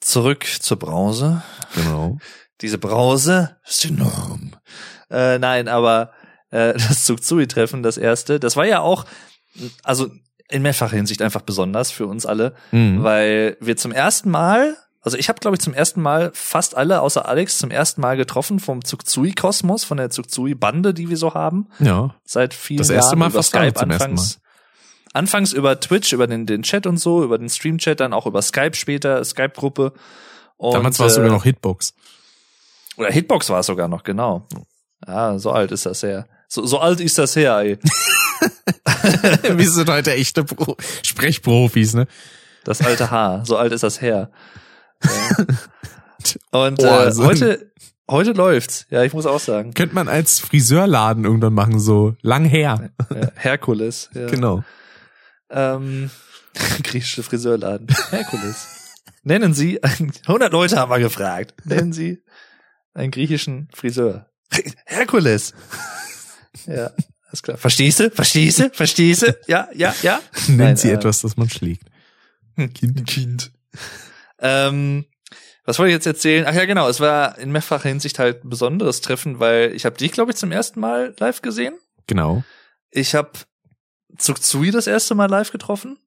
zurück 0.00 0.44
zur 0.44 0.78
Brause. 0.78 1.42
Genau. 1.74 2.18
Diese 2.60 2.78
Brause 2.78 3.56
ist 3.64 3.84
enorm. 3.84 4.56
Äh, 5.10 5.38
nein, 5.38 5.68
aber 5.68 6.12
äh, 6.50 6.72
das 6.72 7.04
Zugzui-Treffen, 7.04 7.82
das 7.82 7.96
erste, 7.96 8.40
das 8.40 8.56
war 8.56 8.66
ja 8.66 8.80
auch, 8.80 9.04
also 9.82 10.10
in 10.48 10.62
mehrfacher 10.62 10.96
Hinsicht 10.96 11.22
einfach 11.22 11.42
besonders 11.42 11.90
für 11.90 12.06
uns 12.06 12.26
alle, 12.26 12.54
Mhm. 12.72 13.02
weil 13.02 13.56
wir 13.60 13.76
zum 13.76 13.92
ersten 13.92 14.30
Mal, 14.30 14.76
also 15.02 15.16
ich 15.18 15.28
habe 15.28 15.38
glaube 15.40 15.56
ich 15.56 15.60
zum 15.60 15.74
ersten 15.74 16.00
Mal 16.02 16.30
fast 16.34 16.76
alle 16.76 17.00
außer 17.00 17.26
Alex 17.28 17.58
zum 17.58 17.70
ersten 17.70 18.00
Mal 18.00 18.16
getroffen 18.16 18.60
vom 18.60 18.84
Zugzui-Kosmos, 18.84 19.84
von 19.84 19.96
der 19.98 20.10
Zugzui-Bande, 20.10 20.94
die 20.94 21.08
wir 21.10 21.16
so 21.16 21.34
haben, 21.34 21.68
Ja. 21.80 22.14
seit 22.24 22.54
vielen 22.54 22.78
Das 22.78 22.90
erste 22.90 23.10
Jahren 23.10 23.18
Mal 23.20 23.28
über 23.30 23.38
fast 23.38 23.48
Skype 23.50 23.74
zum 23.74 23.90
ersten 23.90 24.04
anfangs. 24.12 24.40
Anfangs 25.12 25.52
über 25.52 25.80
Twitch, 25.80 26.12
über 26.12 26.26
den, 26.26 26.44
den 26.46 26.62
Chat 26.62 26.86
und 26.86 26.98
so, 26.98 27.24
über 27.24 27.38
den 27.38 27.48
Stream-Chat, 27.48 28.00
dann 28.00 28.12
auch 28.12 28.26
über 28.26 28.42
Skype 28.42 28.74
später, 28.76 29.24
Skype-Gruppe. 29.24 29.94
Und, 30.58 30.74
Damals 30.74 30.98
war 30.98 31.06
es 31.06 31.12
äh, 31.12 31.16
sogar 31.16 31.30
noch 31.30 31.44
Hitbox. 31.44 31.94
Oder 32.98 33.10
Hitbox 33.10 33.48
war 33.50 33.60
es 33.60 33.66
sogar 33.66 33.88
noch, 33.88 34.04
genau. 34.04 34.46
Ja, 35.06 35.38
so 35.38 35.52
alt 35.52 35.72
ist 35.72 35.86
das 35.86 36.02
her. 36.02 36.26
So, 36.48 36.64
so 36.66 36.78
alt 36.80 37.00
ist 37.00 37.16
das 37.18 37.34
her, 37.36 37.56
ey. 37.58 37.78
Wir 39.56 39.70
sind 39.70 39.88
heute 39.88 40.12
echte 40.12 40.44
Pro 40.44 40.76
Sprechprofis, 41.02 41.94
ne? 41.94 42.06
Das 42.64 42.80
alte 42.80 43.10
Haar. 43.10 43.44
So 43.46 43.56
alt 43.56 43.72
ist 43.72 43.82
das 43.82 44.00
her. 44.00 44.30
Und 46.50 46.82
äh, 46.82 47.12
heute, 47.16 47.70
heute 48.10 48.32
läuft's. 48.32 48.86
Ja, 48.90 49.04
ich 49.04 49.12
muss 49.12 49.26
auch 49.26 49.40
sagen. 49.40 49.74
Könnte 49.74 49.94
man 49.94 50.08
als 50.08 50.40
Friseurladen 50.40 51.24
irgendwann 51.24 51.54
machen, 51.54 51.78
so 51.78 52.16
lang 52.22 52.44
her. 52.44 52.90
Ja, 53.10 53.30
Herkules. 53.36 54.10
Ja. 54.14 54.26
Genau. 54.26 54.64
Ähm, 55.50 56.10
griechische 56.82 57.22
Friseurladen. 57.22 57.86
Herkules. 58.10 58.94
Nennen 59.22 59.54
Sie, 59.54 59.82
100 59.82 60.52
Leute 60.52 60.76
haben 60.76 60.90
wir 60.90 60.98
gefragt. 60.98 61.54
Nennen 61.64 61.92
Sie 61.92 62.22
einen 62.94 63.10
griechischen 63.10 63.68
Friseur. 63.74 64.30
Herkules. 64.86 65.52
Ja, 66.66 66.90
alles 67.26 67.42
klar. 67.42 67.56
Verstehst 67.56 68.00
du? 68.00 68.10
Verstehst 68.10 68.58
du? 68.60 68.70
Verstehst 68.70 69.22
du? 69.22 69.36
Ja, 69.46 69.68
ja, 69.74 69.94
ja. 70.02 70.20
Nennt 70.48 70.58
Nein, 70.58 70.76
sie 70.76 70.90
äh, 70.90 70.94
etwas, 70.94 71.20
das 71.22 71.36
man 71.36 71.48
schlägt. 71.50 71.84
Kind. 72.74 73.06
kind. 73.06 73.52
Ähm, 74.38 75.04
was 75.64 75.78
wollte 75.78 75.90
ich 75.90 75.94
jetzt 75.94 76.06
erzählen? 76.06 76.44
Ach 76.48 76.54
ja, 76.54 76.64
genau. 76.64 76.88
Es 76.88 77.00
war 77.00 77.36
in 77.38 77.50
mehrfacher 77.52 77.88
Hinsicht 77.88 78.18
halt 78.18 78.44
ein 78.44 78.48
besonderes 78.48 79.00
Treffen, 79.00 79.40
weil 79.40 79.72
ich 79.74 79.84
habe 79.84 79.96
dich, 79.96 80.12
glaube 80.12 80.30
ich, 80.30 80.36
zum 80.36 80.52
ersten 80.52 80.80
Mal 80.80 81.14
live 81.18 81.42
gesehen. 81.42 81.74
Genau. 82.06 82.44
Ich 82.90 83.14
habe 83.14 83.30
Zugzui 84.16 84.70
das 84.70 84.86
erste 84.86 85.14
Mal 85.14 85.28
live 85.28 85.50
getroffen. 85.50 85.98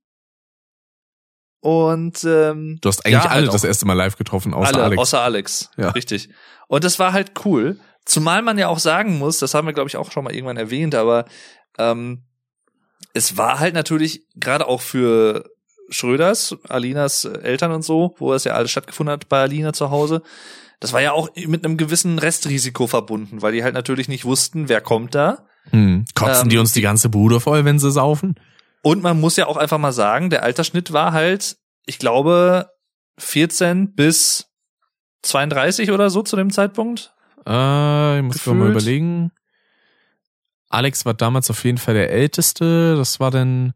Und 1.62 2.24
ähm, 2.24 2.78
Du 2.82 2.88
hast 2.88 3.06
eigentlich 3.06 3.14
Ja, 3.16 3.24
halt 3.24 3.32
alle 3.34 3.50
auch. 3.50 3.54
das 3.54 3.66
erste 3.66 3.86
Mal 3.86 3.94
live 3.94 4.16
getroffen, 4.16 4.54
außer 4.54 4.74
alle, 4.76 4.84
Alex. 4.84 5.00
außer 5.02 5.20
Alex. 5.22 5.70
Ja. 5.76 5.90
Richtig. 5.90 6.30
Und 6.68 6.84
das 6.86 7.00
war 7.00 7.12
halt 7.12 7.34
cool. 7.46 7.78
Zumal 8.06 8.42
man 8.42 8.58
ja 8.58 8.68
auch 8.68 8.80
sagen 8.80 9.18
muss, 9.18 9.40
das 9.40 9.54
haben 9.54 9.68
wir, 9.68 9.74
glaube 9.74 9.90
ich, 9.90 9.98
auch 9.98 10.12
schon 10.12 10.24
mal 10.24 10.34
irgendwann 10.34 10.58
erwähnt, 10.58 10.96
aber 10.96 11.26
ähm, 11.78 12.24
es 13.14 13.38
war 13.38 13.60
halt 13.60 13.74
natürlich 13.74 14.26
gerade 14.36 14.68
auch 14.68 14.82
für 14.82 15.50
Schröders, 15.90 16.56
Alinas 16.68 17.26
Eltern 17.26 17.72
und 17.72 17.84
so, 17.84 18.16
wo 18.18 18.34
es 18.34 18.44
ja 18.44 18.54
alles 18.54 18.72
stattgefunden 18.72 19.12
hat 19.12 19.30
bei 19.30 19.42
Alina 19.42 19.74
zu 19.74 19.90
Hause. 19.90 20.22
Das 20.80 20.94
war 20.94 21.02
ja 21.02 21.12
auch 21.12 21.30
mit 21.36 21.66
einem 21.66 21.78
gewissen 21.78 22.20
Restrisiko 22.20 22.88
verbunden, 22.88 23.42
weil 23.42 23.54
die 23.54 23.64
halt 23.64 23.74
natürlich 23.74 24.08
nicht 24.08 24.26
wussten, 24.26 24.70
wer 24.70 24.82
kommt 24.82 25.14
da. 25.16 25.46
Hm. 25.72 26.06
Kotzen 26.16 26.44
Ähm, 26.44 26.50
die 26.50 26.58
uns 26.58 26.72
die 26.72 26.82
ganze 26.82 27.10
Bude 27.10 27.40
voll, 27.40 27.66
wenn 27.66 27.80
sie 27.80 27.92
saufen? 27.92 28.40
Und 28.82 29.04
man 29.04 29.20
muss 29.20 29.36
ja 29.36 29.48
auch 29.48 29.58
einfach 29.58 29.78
mal 29.78 29.92
sagen, 29.92 30.30
der 30.30 30.44
Altersschnitt 30.44 30.94
war 30.94 31.12
halt, 31.12 31.58
ich 31.86 32.00
glaube, 32.00 32.70
14 33.18 33.94
bis 33.94 34.48
32 35.24 35.92
oder 35.92 36.10
so 36.10 36.22
zu 36.22 36.38
dem 36.38 36.50
Zeitpunkt. 36.50 37.14
Äh, 37.50 38.18
ich 38.18 38.24
muss 38.24 38.44
gerade 38.44 38.58
mal 38.58 38.70
überlegen. 38.70 39.32
Alex 40.70 41.06
war 41.06 41.16
damals 41.16 41.50
auf 41.50 41.64
jeden 41.64 41.80
Fall 41.80 41.96
der 41.96 42.12
Älteste. 42.12 42.96
Das 42.96 43.20
war 43.20 43.32
dann, 43.32 43.74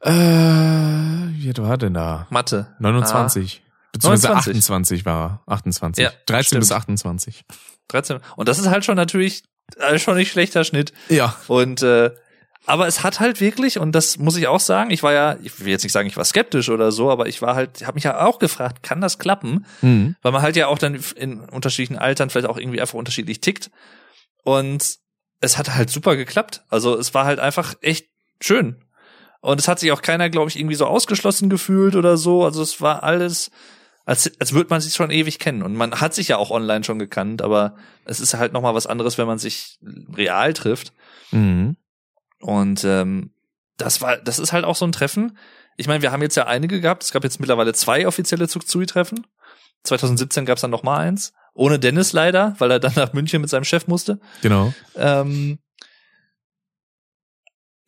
äh, 0.00 0.10
wie 0.10 1.48
alt 1.48 1.60
war 1.60 1.76
denn 1.76 1.94
da? 1.94 2.28
Mathe. 2.30 2.74
29. 2.78 3.62
Beziehungsweise 3.92 4.28
29. 4.28 5.00
28 5.00 5.04
war 5.04 5.42
er. 5.46 5.52
28. 5.52 6.04
Ja, 6.04 6.12
13 6.26 6.44
stimmt. 6.44 6.60
bis 6.60 6.72
28. 6.72 7.44
13. 7.88 8.20
Und 8.36 8.48
das 8.48 8.60
ist 8.60 8.68
halt 8.68 8.84
schon 8.84 8.94
natürlich 8.94 9.42
äh, 9.78 9.98
schon 9.98 10.16
nicht 10.16 10.30
schlechter 10.30 10.62
Schnitt. 10.62 10.92
Ja. 11.08 11.34
Und 11.48 11.82
äh, 11.82 12.12
aber 12.66 12.86
es 12.86 13.02
hat 13.02 13.20
halt 13.20 13.40
wirklich, 13.40 13.78
und 13.78 13.92
das 13.92 14.18
muss 14.18 14.36
ich 14.36 14.46
auch 14.46 14.60
sagen, 14.60 14.90
ich 14.90 15.02
war 15.02 15.12
ja, 15.12 15.36
ich 15.42 15.58
will 15.60 15.68
jetzt 15.68 15.82
nicht 15.82 15.92
sagen, 15.92 16.08
ich 16.08 16.16
war 16.16 16.24
skeptisch 16.24 16.68
oder 16.68 16.92
so, 16.92 17.10
aber 17.10 17.26
ich 17.26 17.40
war 17.40 17.54
halt, 17.54 17.86
habe 17.86 17.94
mich 17.94 18.04
ja 18.04 18.24
auch 18.24 18.38
gefragt, 18.38 18.82
kann 18.82 19.00
das 19.00 19.18
klappen? 19.18 19.64
Hm. 19.80 20.14
Weil 20.22 20.32
man 20.32 20.42
halt 20.42 20.56
ja 20.56 20.66
auch 20.66 20.78
dann 20.78 21.00
in 21.16 21.40
unterschiedlichen 21.40 21.98
Altern 21.98 22.30
vielleicht 22.30 22.48
auch 22.48 22.58
irgendwie 22.58 22.80
einfach 22.80 22.98
unterschiedlich 22.98 23.40
tickt. 23.40 23.70
Und 24.44 24.98
es 25.40 25.58
hat 25.58 25.74
halt 25.74 25.90
super 25.90 26.16
geklappt. 26.16 26.62
Also 26.68 26.96
es 26.96 27.14
war 27.14 27.24
halt 27.24 27.40
einfach 27.40 27.74
echt 27.80 28.08
schön. 28.40 28.76
Und 29.40 29.58
es 29.58 29.68
hat 29.68 29.78
sich 29.78 29.90
auch 29.92 30.02
keiner, 30.02 30.28
glaube 30.28 30.50
ich, 30.50 30.58
irgendwie 30.58 30.74
so 30.74 30.86
ausgeschlossen 30.86 31.48
gefühlt 31.48 31.96
oder 31.96 32.18
so. 32.18 32.44
Also 32.44 32.62
es 32.62 32.80
war 32.82 33.02
alles, 33.02 33.50
als, 34.04 34.30
als 34.38 34.52
würde 34.52 34.68
man 34.68 34.82
sich 34.82 34.94
schon 34.94 35.10
ewig 35.10 35.38
kennen. 35.38 35.62
Und 35.62 35.74
man 35.74 36.00
hat 36.00 36.14
sich 36.14 36.28
ja 36.28 36.36
auch 36.36 36.50
online 36.50 36.84
schon 36.84 36.98
gekannt, 36.98 37.40
aber 37.40 37.74
es 38.04 38.20
ist 38.20 38.34
halt 38.34 38.52
nochmal 38.52 38.74
was 38.74 38.86
anderes, 38.86 39.16
wenn 39.16 39.26
man 39.26 39.38
sich 39.38 39.78
real 40.14 40.52
trifft. 40.52 40.92
Mhm. 41.30 41.76
Und 42.40 42.84
ähm, 42.84 43.32
das 43.76 44.00
war, 44.00 44.16
das 44.18 44.38
ist 44.38 44.52
halt 44.52 44.64
auch 44.64 44.76
so 44.76 44.84
ein 44.84 44.92
Treffen. 44.92 45.38
Ich 45.76 45.86
meine, 45.86 46.02
wir 46.02 46.12
haben 46.12 46.22
jetzt 46.22 46.36
ja 46.36 46.46
einige 46.46 46.80
gehabt. 46.80 47.02
Es 47.02 47.12
gab 47.12 47.24
jetzt 47.24 47.40
mittlerweile 47.40 47.72
zwei 47.72 48.06
offizielle 48.06 48.48
Zugzui-Treffen. 48.48 49.26
2017 49.84 50.44
gab 50.44 50.56
es 50.56 50.62
dann 50.62 50.70
noch 50.70 50.82
mal 50.82 50.98
eins. 50.98 51.32
Ohne 51.54 51.78
Dennis 51.78 52.12
leider, 52.12 52.54
weil 52.58 52.70
er 52.70 52.80
dann 52.80 52.92
nach 52.96 53.12
München 53.12 53.40
mit 53.40 53.50
seinem 53.50 53.64
Chef 53.64 53.86
musste. 53.86 54.20
Genau. 54.42 54.72
Ähm, 54.96 55.58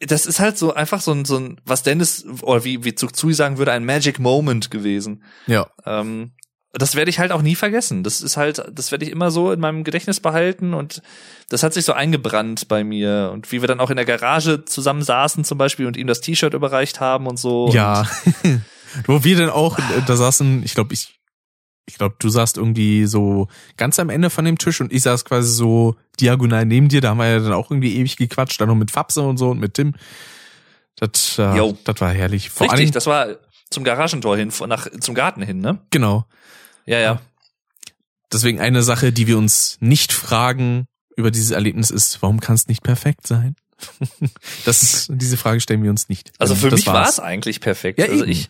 das 0.01 0.27
ist 0.27 0.41
halt 0.41 0.59
so 0.59 0.74
einfach 0.74 1.01
so 1.01 1.12
ein, 1.12 1.24
so 1.24 1.39
ein, 1.39 1.61
was 1.65 1.83
Dennis, 1.83 2.27
oder 2.43 2.65
wie, 2.65 2.85
wie 2.85 2.95
Zugzui 2.95 3.35
sagen 3.35 3.59
würde, 3.59 3.73
ein 3.73 3.85
Magic 3.85 4.19
Moment 4.19 4.70
gewesen. 4.70 5.23
Ja. 5.47 5.70
Ähm, 5.85 6.33
das 6.73 6.94
werde 6.94 7.11
ich 7.11 7.19
halt 7.19 7.32
auch 7.32 7.43
nie 7.43 7.55
vergessen. 7.55 8.03
Das 8.03 8.23
ist 8.23 8.36
halt, 8.36 8.65
das 8.73 8.90
werde 8.93 9.05
ich 9.05 9.11
immer 9.11 9.31
so 9.31 9.53
in 9.53 9.61
meinem 9.61 9.85
Gedächtnis 9.85 10.20
behalten 10.20 10.73
und 10.73 11.03
das 11.51 11.62
hat 11.62 11.74
sich 11.74 11.85
so 11.85 11.93
eingebrannt 11.93 12.66
bei 12.69 12.82
mir. 12.82 13.31
Und 13.32 13.53
wie 13.53 13.61
wir 13.61 13.69
dann 13.69 13.81
auch 13.81 13.90
in 13.90 13.97
der 13.97 14.07
Garage 14.07 14.65
zusammen 14.65 15.03
saßen 15.03 15.44
zum 15.44 15.59
Beispiel 15.59 15.86
und 15.86 15.99
ihm 15.99 16.07
das 16.07 16.23
T-Shirt 16.23 16.55
überreicht 16.55 17.01
haben 17.01 17.27
und 17.27 17.39
so. 17.39 17.69
Ja. 17.73 18.07
Wo 19.07 19.23
wir 19.23 19.36
dann 19.36 19.51
auch 19.51 19.78
äh, 19.78 20.03
da 20.07 20.16
saßen, 20.16 20.62
ich 20.65 20.74
glaube, 20.74 20.94
ich, 20.94 21.15
ich 21.86 21.99
glaube, 21.99 22.16
du 22.19 22.31
saßt 22.31 22.57
irgendwie 22.57 23.05
so 23.05 23.49
ganz 23.77 23.99
am 23.99 24.09
Ende 24.09 24.31
von 24.31 24.47
dem 24.47 24.57
Tisch 24.57 24.81
und 24.81 24.93
ich 24.93 25.03
saß 25.03 25.27
quasi 25.27 25.53
so 25.53 25.97
diagonal 26.20 26.65
neben 26.65 26.89
dir. 26.89 27.03
Da 27.03 27.11
haben 27.11 27.19
wir 27.19 27.28
ja 27.28 27.39
dann 27.39 27.53
auch 27.53 27.70
irgendwie 27.70 27.97
ewig 27.97 28.16
gequatscht, 28.16 28.59
dann 28.61 28.69
noch 28.69 28.74
mit 28.74 28.90
Fabse 28.90 29.20
und 29.20 29.36
so 29.36 29.51
und 29.51 29.61
mit 29.61 29.74
Tim. 29.74 29.94
Das, 30.97 31.39
äh, 31.39 31.74
das 31.85 32.01
war 32.01 32.12
herrlich. 32.12 32.49
Vor 32.49 32.66
Richtig, 32.66 32.81
allem, 32.81 32.93
das 32.93 33.07
war 33.07 33.27
zum 33.69 33.85
Garagentor 33.85 34.36
hin, 34.39 34.51
nach, 34.69 34.89
zum 35.01 35.15
Garten 35.15 35.43
hin, 35.43 35.61
ne? 35.61 35.81
genau. 35.90 36.24
Ja, 36.87 36.99
ja. 36.99 37.21
Deswegen 38.33 38.61
eine 38.61 38.83
Sache, 38.83 39.13
die 39.13 39.27
wir 39.27 39.37
uns 39.39 39.77
nicht 39.81 40.13
fragen 40.13 40.87
über 41.17 41.31
dieses 41.31 41.51
Erlebnis 41.51 41.91
ist, 41.91 42.23
warum 42.23 42.41
kann 42.41 42.55
es 42.55 42.67
nicht 42.69 42.83
perfekt 42.83 43.27
sein? 43.27 43.55
das 44.65 45.09
diese 45.11 45.37
Frage 45.37 45.61
stellen 45.61 45.83
wir 45.83 45.91
uns 45.91 46.09
nicht. 46.09 46.33
Also 46.39 46.55
Ähm, 46.55 46.61
für 46.61 46.71
das 46.71 46.79
mich 46.81 46.87
war 46.87 47.09
es 47.09 47.21
eigentlich 47.21 47.61
perfekt. 47.61 47.99
Ja, 47.99 48.07
also 48.07 48.23
eben. 48.23 48.33
ich, 48.33 48.49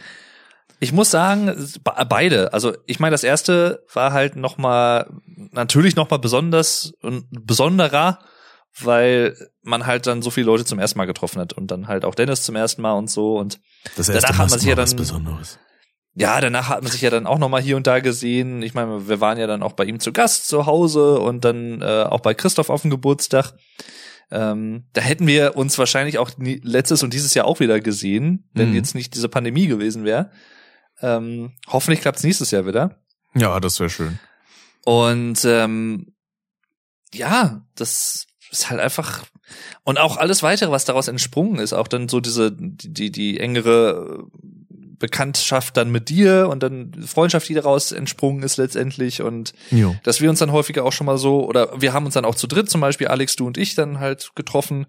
ich 0.79 0.93
muss 0.93 1.11
sagen, 1.11 1.47
be- 1.83 2.07
beide. 2.09 2.53
Also 2.53 2.77
ich 2.87 3.01
meine, 3.01 3.13
das 3.13 3.25
erste 3.25 3.85
war 3.93 4.13
halt 4.13 4.37
noch 4.37 4.59
mal 4.59 5.11
natürlich 5.53 5.97
noch 5.97 6.11
mal 6.11 6.19
besonders 6.19 6.93
und 7.03 7.27
besonderer, 7.31 8.19
weil 8.79 9.37
man 9.63 9.87
halt 9.87 10.07
dann 10.07 10.23
so 10.23 10.31
viele 10.31 10.47
Leute 10.47 10.65
zum 10.65 10.79
ersten 10.79 10.99
Mal 10.99 11.07
getroffen 11.07 11.41
hat 11.41 11.53
und 11.55 11.69
dann 11.71 11.89
halt 11.89 12.05
auch 12.05 12.15
Dennis 12.15 12.43
zum 12.43 12.55
ersten 12.57 12.83
Mal 12.83 12.93
und 12.93 13.11
so 13.11 13.39
und 13.39 13.59
Das 13.97 14.07
danach 14.07 14.21
erste 14.23 14.39
hat 14.39 14.51
man 14.51 14.59
sich 14.59 14.63
ja 14.69 14.73
immer 14.75 14.83
was 14.83 14.91
dann- 14.91 14.97
Besonderes. 14.99 15.59
Ja, 16.15 16.41
danach 16.41 16.69
hat 16.69 16.83
man 16.83 16.93
sich 16.93 17.01
ja 17.01 17.11
dann 17.11 17.27
auch 17.27 17.39
noch 17.39 17.49
mal 17.49 17.63
hier 17.63 17.77
und 17.77 17.87
da 17.87 18.01
gesehen. 18.01 18.63
Ich 18.63 18.75
meine, 18.75 19.09
wir 19.09 19.21
waren 19.21 19.39
ja 19.39 19.47
dann 19.47 19.63
auch 19.63 19.73
bei 19.73 19.85
ihm 19.85 19.99
zu 20.01 20.13
Gast 20.13 20.47
zu 20.49 20.67
Hause 20.67 21.19
und 21.21 21.45
dann 21.45 21.81
äh, 21.81 22.05
auch 22.05 22.21
bei 22.21 22.35
Christoph 22.35 22.69
auf 22.71 22.83
dem 22.83 22.91
Geburtstag. 22.91 23.55
Ähm, 24.31 24.85
da 24.93 25.01
hätten 25.03 25.27
wir 25.27 25.57
uns 25.57 25.79
wahrscheinlich 25.79 26.19
auch 26.19 26.37
nie, 26.39 26.61
letztes 26.65 27.03
und 27.03 27.13
dieses 27.13 27.35
Jahr 27.35 27.47
auch 27.47 27.61
wieder 27.61 27.81
gesehen, 27.81 28.49
wenn 28.55 28.71
Mhm. 28.71 28.75
jetzt 28.77 28.95
nicht 28.95 29.15
diese 29.15 29.29
Pandemie 29.29 29.67
gewesen 29.67 30.05
wäre. 30.05 30.31
Ähm, 31.01 31.53
hoffentlich 31.69 32.01
klappt's 32.01 32.23
nächstes 32.23 32.51
Jahr 32.51 32.67
wieder. 32.67 32.99
Ja, 33.35 33.59
das 33.61 33.81
wäre 33.81 33.91
schön. 33.91 34.19
Und 34.85 35.45
ähm, 35.45 36.15
ja, 37.15 37.63
das 37.75 38.27
ist 38.51 38.71
halt 38.71 38.81
einfach 38.81 39.25
und 39.85 39.99
auch 39.99 40.17
alles 40.17 40.43
weitere, 40.43 40.71
was 40.71 40.85
daraus 40.85 41.09
entsprungen 41.09 41.59
ist, 41.59 41.73
auch 41.73 41.89
dann 41.89 42.09
so 42.09 42.21
diese 42.21 42.53
die 42.53 42.93
die, 42.93 43.11
die 43.11 43.41
engere 43.41 44.25
Bekanntschaft 45.03 45.77
dann 45.77 45.91
mit 45.91 46.09
dir 46.09 46.49
und 46.49 46.63
dann 46.63 46.95
Freundschaft, 47.05 47.49
die 47.49 47.55
daraus 47.55 47.93
entsprungen 47.93 48.43
ist 48.43 48.57
letztendlich 48.57 49.21
und 49.21 49.53
Jo. 49.71 49.95
dass 50.05 50.21
wir 50.23 50.31
uns 50.31 50.39
dann 50.39 50.53
häufiger 50.53 50.85
auch 50.85 50.93
schon 50.93 51.07
mal 51.07 51.19
so 51.19 51.45
oder 51.45 51.83
wir 51.83 51.93
haben 51.93 52.07
uns 52.07 52.15
dann 52.15 52.25
auch 52.25 52.37
zu 52.37 52.47
dritt 52.47 52.71
zum 52.71 52.81
Beispiel 52.81 53.09
Alex, 53.09 53.37
du 53.37 53.47
und 53.47 53.59
ich 53.59 53.75
dann 53.75 53.99
halt 53.99 54.31
getroffen 54.37 54.87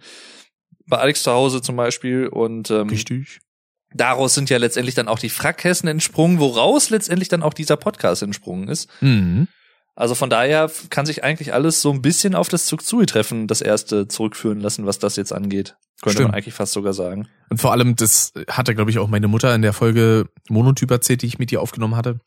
bei 0.85 0.97
Alex 0.97 1.23
zu 1.23 1.31
Hause 1.31 1.61
zum 1.61 1.75
Beispiel 1.75 2.27
und 2.27 2.69
ähm, 2.69 2.89
Richtig. 2.89 3.39
daraus 3.93 4.35
sind 4.35 4.49
ja 4.49 4.57
letztendlich 4.57 4.95
dann 4.95 5.07
auch 5.07 5.19
die 5.19 5.29
Frackhessen 5.29 5.89
entsprungen, 5.89 6.39
woraus 6.39 6.91
letztendlich 6.91 7.29
dann 7.29 7.43
auch 7.43 7.53
dieser 7.53 7.77
Podcast 7.77 8.21
entsprungen 8.21 8.67
ist. 8.67 8.89
Mhm. 9.01 9.47
Also 9.95 10.15
von 10.15 10.29
daher 10.29 10.71
kann 10.89 11.05
sich 11.05 11.23
eigentlich 11.23 11.53
alles 11.53 11.81
so 11.81 11.91
ein 11.91 12.01
bisschen 12.01 12.33
auf 12.33 12.49
das 12.49 12.65
Zugzui-Treffen, 12.65 13.47
das 13.47 13.61
erste, 13.61 14.07
zurückführen 14.07 14.59
lassen, 14.59 14.85
was 14.87 14.97
das 14.99 15.15
jetzt 15.15 15.31
angeht. 15.31 15.75
Könnte 16.01 16.15
Stimmt. 16.17 16.29
man 16.29 16.35
eigentlich 16.37 16.55
fast 16.55 16.73
sogar 16.73 16.93
sagen. 16.93 17.27
Und 17.49 17.61
vor 17.61 17.71
allem, 17.71 17.95
das 17.95 18.33
hatte, 18.49 18.73
glaube 18.73 18.89
ich, 18.89 18.97
auch 18.97 19.07
meine 19.07 19.27
Mutter 19.27 19.53
in 19.53 19.61
der 19.61 19.73
Folge 19.73 20.27
Monotyp 20.49 20.89
erzählt, 20.89 21.21
die 21.21 21.27
ich 21.27 21.37
mit 21.39 21.51
ihr 21.51 21.61
aufgenommen 21.61 21.95
hatte. 21.95 22.19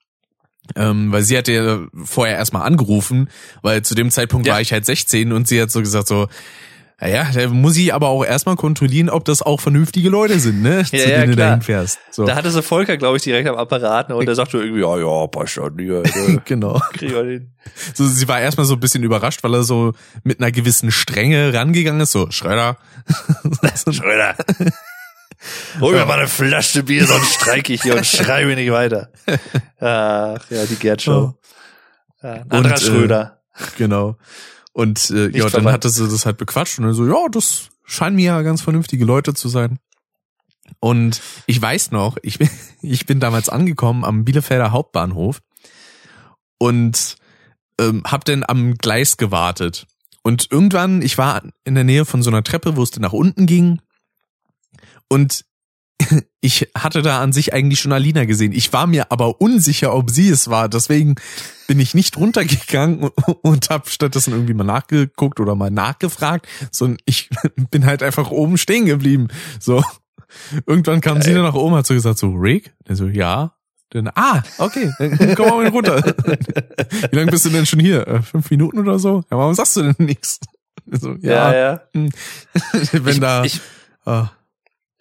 Ähm, 0.75 1.13
weil 1.13 1.23
sie 1.23 1.37
hatte 1.37 1.53
ja 1.53 1.81
vorher 2.05 2.37
erstmal 2.37 2.63
angerufen, 2.63 3.29
weil 3.63 3.83
zu 3.83 3.95
dem 3.95 4.11
Zeitpunkt 4.11 4.47
Ja. 4.47 4.55
war 4.55 4.61
ich 4.61 4.73
halt 4.73 4.85
16 4.85 5.33
und 5.33 5.47
sie 5.47 5.61
hat 5.61 5.71
so 5.71 5.81
gesagt 5.81 6.09
so, 6.09 6.29
naja, 6.99 7.29
da 7.35 7.49
muss 7.49 7.77
ich 7.77 7.93
aber 7.93 8.09
auch 8.09 8.25
erstmal 8.25 8.57
kontrollieren, 8.57 9.11
ob 9.11 9.27
das 9.27 9.43
auch 9.43 9.61
vernünftige 9.61 10.09
Leute 10.09 10.41
sind, 10.41 10.63
ne? 10.63 10.83
zu 10.89 10.97
Ja, 10.97 11.03
ja, 11.03 11.09
denen 11.21 11.31
du 11.33 11.37
klar. 11.37 11.49
dahin 11.49 11.63
fährst. 11.63 11.99
So. 12.11 12.25
Da 12.25 12.35
hatte 12.37 12.51
sie 12.51 12.63
Volker, 12.63 12.97
glaube 12.97 13.19
ich, 13.19 13.23
direkt 13.23 13.47
am 13.49 13.57
Apparat 13.57 14.09
ne, 14.09 14.17
und 14.17 14.25
der 14.27 14.35
sagte 14.35 14.59
irgendwie, 14.59 14.81
ja, 14.81 14.97
ja, 14.97 15.27
passt 15.27 15.53
schon, 15.53 15.79
ja, 15.79 16.03
ja, 16.03 16.37
genau. 16.47 16.81
kriegen 16.95 17.15
wir 17.15 17.25
hin. 17.25 17.53
So, 17.95 18.07
sie 18.07 18.27
war 18.29 18.41
erstmal 18.41 18.65
so 18.67 18.75
ein 18.75 18.81
bisschen 18.81 19.03
überrascht, 19.03 19.43
weil 19.45 19.55
er 19.55 19.63
so 19.65 19.93
mit 20.25 20.41
einer 20.41 20.51
gewissen 20.51 20.91
Strenge 20.91 21.53
rangegangen 21.53 22.01
ist, 22.01 22.13
so, 22.13 22.31
Schröder. 22.31 22.79
Schröder. 23.91 24.35
Hol 25.81 25.93
mir 25.95 26.07
mal 26.07 26.19
eine 26.19 26.29
Flasche 26.29 26.83
Bier, 26.83 27.07
sonst 27.07 27.35
streike 27.35 27.75
ich 27.75 27.83
hier 27.83 27.95
und 27.95 28.07
schreibe 28.07 28.55
nicht 28.55 28.73
weiter. 28.73 29.11
Ach, 29.81 30.41
ja, 30.51 30.65
die 30.65 30.77
Gerd-Show. 30.77 31.35
Ja, 32.23 32.33
ein 32.33 32.51
anderer 32.51 32.75
Und, 32.75 32.83
äh, 32.83 32.85
Schröder. 32.87 33.41
Genau. 33.77 34.17
Und 34.77 35.09
äh, 35.09 35.31
ja, 35.31 35.49
dann 35.49 35.73
hatte 35.73 35.89
sie 35.89 36.07
das 36.07 36.27
halt 36.27 36.37
bequatscht 36.37 36.79
und 36.79 36.85
dann 36.85 36.93
so, 36.93 37.07
ja, 37.07 37.31
das 37.31 37.71
scheinen 37.85 38.17
mir 38.17 38.27
ja 38.27 38.43
ganz 38.43 38.61
vernünftige 38.61 39.07
Leute 39.07 39.33
zu 39.33 39.49
sein. 39.49 39.79
Und 40.81 41.23
ich 41.47 41.63
weiß 41.63 41.93
noch, 41.93 42.19
ich 42.21 42.39
bin, 42.39 42.51
ich 42.83 43.07
bin 43.07 43.19
damals 43.19 43.49
angekommen 43.49 44.05
am 44.05 44.27
Bielefelder 44.27 44.73
Hauptbahnhof 44.73 45.41
und 46.59 47.17
ähm, 47.81 48.03
hab 48.05 48.27
dann 48.27 48.45
am 48.47 48.75
Gleis 48.75 49.17
gewartet. 49.17 49.87
Und 50.23 50.49
irgendwann, 50.51 51.01
ich 51.01 51.17
war 51.17 51.43
in 51.65 51.75
der 51.75 51.85
Nähe 51.85 52.05
von 52.05 52.23
so 52.23 52.29
einer 52.29 52.43
Treppe, 52.43 52.77
wo 52.77 52.83
es 52.83 52.91
dann 52.91 53.01
nach 53.01 53.15
unten 53.15 53.47
ging. 53.47 53.81
Und 55.09 55.47
ich 56.41 56.69
hatte 56.77 57.03
da 57.03 57.21
an 57.21 57.33
sich 57.33 57.53
eigentlich 57.53 57.81
schon 57.81 57.93
Alina 57.93 58.25
gesehen. 58.25 58.53
Ich 58.53 58.73
war 58.73 58.87
mir 58.87 59.11
aber 59.13 59.41
unsicher, 59.41 59.95
ob 59.95 60.11
sie 60.11 60.29
es 60.29 60.49
war. 60.49 60.69
Deswegen 60.69 61.17
bin 61.67 61.81
ich 61.81 61.95
nicht 61.95 62.17
runtergegangen 62.17 62.99
und, 63.27 63.39
und 63.43 63.71
habe 63.71 63.89
stattdessen 63.89 64.33
irgendwie 64.33 64.55
mal 64.55 64.65
nachgeguckt 64.65 65.41
oder 65.41 65.55
mal 65.55 65.71
nachgefragt, 65.71 66.47
sondern 66.71 66.99
ich 67.05 67.31
bin 67.71 67.87
halt 67.87 68.03
einfach 68.03 68.31
oben 68.31 68.59
stehen 68.59 68.87
geblieben. 68.87 69.29
So. 69.61 69.83
Irgendwann 70.67 71.01
kam 71.01 71.23
sie 71.23 71.33
dann 71.33 71.45
nach 71.45 71.55
oben, 71.55 71.77
hat 71.77 71.87
so 71.87 71.95
gesagt, 71.95 72.19
so, 72.19 72.31
Rick? 72.31 72.75
Der 72.89 72.97
so, 72.97 73.07
ja. 73.07 73.53
Dann, 73.91 74.11
ah, 74.17 74.43
okay, 74.59 74.93
dann 74.99 75.37
komm 75.37 75.49
mal 75.49 75.69
runter. 75.69 76.03
Wie 76.03 77.17
lange 77.17 77.31
bist 77.31 77.45
du 77.47 77.51
denn 77.51 77.67
schon 77.67 77.79
hier? 77.79 78.07
Äh, 78.07 78.21
Fünf 78.21 78.51
Minuten 78.51 78.81
oder 78.81 78.99
so? 78.99 79.23
Ja, 79.31 79.39
warum 79.39 79.55
sagst 79.55 79.77
du 79.77 79.83
denn 79.83 79.95
nichts? 80.05 80.41
So, 80.91 81.15
Ja, 81.21 81.53
ja, 81.53 81.55
ja. 81.55 81.81
wenn 81.93 83.07
ich, 83.07 83.21
da, 83.21 83.45
ich, 83.45 83.61
ah, 84.05 84.31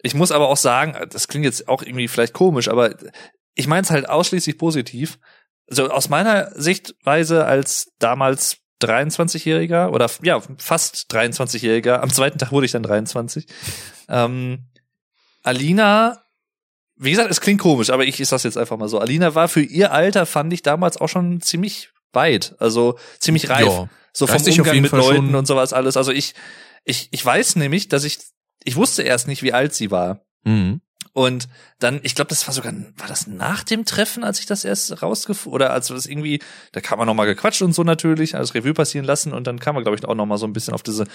ich 0.06 0.14
muss 0.14 0.32
aber 0.32 0.48
auch 0.48 0.56
sagen, 0.56 0.96
das 1.10 1.28
klingt 1.28 1.44
jetzt 1.44 1.68
auch 1.68 1.82
irgendwie 1.82 2.08
vielleicht 2.08 2.32
komisch, 2.32 2.68
aber 2.68 2.94
ich 3.54 3.66
meine 3.66 3.82
es 3.82 3.90
halt 3.90 4.08
ausschließlich 4.08 4.58
positiv. 4.58 5.18
Also 5.68 5.90
aus 5.90 6.08
meiner 6.08 6.50
Sichtweise 6.54 7.44
als 7.44 7.92
damals 7.98 8.58
23-Jähriger 8.82 9.90
oder 9.90 10.10
ja, 10.22 10.40
fast 10.58 11.06
23-Jähriger, 11.10 11.98
am 12.00 12.10
zweiten 12.10 12.38
Tag 12.38 12.52
wurde 12.52 12.66
ich 12.66 12.72
dann 12.72 12.82
23. 12.82 13.46
Ähm, 14.08 14.66
Alina, 15.42 16.22
wie 16.96 17.10
gesagt, 17.10 17.30
es 17.30 17.40
klingt 17.40 17.60
komisch, 17.60 17.90
aber 17.90 18.04
ich, 18.04 18.20
ich 18.20 18.28
sag's 18.28 18.42
jetzt 18.42 18.58
einfach 18.58 18.76
mal 18.76 18.88
so. 18.88 18.98
Alina 18.98 19.34
war 19.34 19.48
für 19.48 19.62
ihr 19.62 19.92
Alter, 19.92 20.26
fand 20.26 20.52
ich 20.52 20.62
damals 20.62 20.98
auch 20.98 21.08
schon 21.08 21.40
ziemlich 21.40 21.90
weit, 22.12 22.54
also 22.58 22.98
ziemlich 23.18 23.48
reif. 23.48 23.66
Ja, 23.66 23.88
so 24.12 24.26
vom 24.26 24.42
Umgang 24.42 24.80
mit 24.80 24.90
Fall 24.90 25.00
Leuten 25.00 25.34
und 25.34 25.46
sowas 25.46 25.72
alles. 25.72 25.96
Also 25.96 26.12
ich, 26.12 26.34
ich, 26.84 27.08
ich 27.10 27.24
weiß 27.24 27.56
nämlich, 27.56 27.88
dass 27.88 28.04
ich, 28.04 28.18
ich 28.66 28.76
wusste 28.76 29.02
erst 29.02 29.28
nicht, 29.28 29.42
wie 29.42 29.52
alt 29.52 29.74
sie 29.74 29.90
war. 29.90 30.20
Mhm. 30.44 30.80
Und 31.12 31.48
dann, 31.78 32.00
ich 32.02 32.14
glaube, 32.14 32.28
das 32.28 32.46
war 32.46 32.52
sogar, 32.52 32.74
war 32.98 33.06
das 33.08 33.26
nach 33.26 33.64
dem 33.64 33.86
Treffen, 33.86 34.22
als 34.22 34.38
ich 34.38 34.44
das 34.44 34.66
erst 34.66 35.02
rausgefunden, 35.02 35.54
oder 35.54 35.72
als 35.72 35.86
das 35.88 36.04
irgendwie, 36.04 36.40
da 36.72 36.82
kam 36.82 36.98
man 36.98 37.06
nochmal 37.06 37.24
gequatscht 37.24 37.62
und 37.62 37.72
so 37.72 37.84
natürlich, 37.84 38.34
alles 38.34 38.54
Revue 38.54 38.74
passieren 38.74 39.06
lassen 39.06 39.32
und 39.32 39.46
dann 39.46 39.58
kam 39.58 39.74
man, 39.76 39.82
glaube 39.82 39.96
ich, 39.96 40.04
auch 40.04 40.14
nochmal 40.14 40.36
so 40.36 40.46
ein 40.46 40.52
bisschen 40.52 40.74
auf 40.74 40.82
diese, 40.82 41.06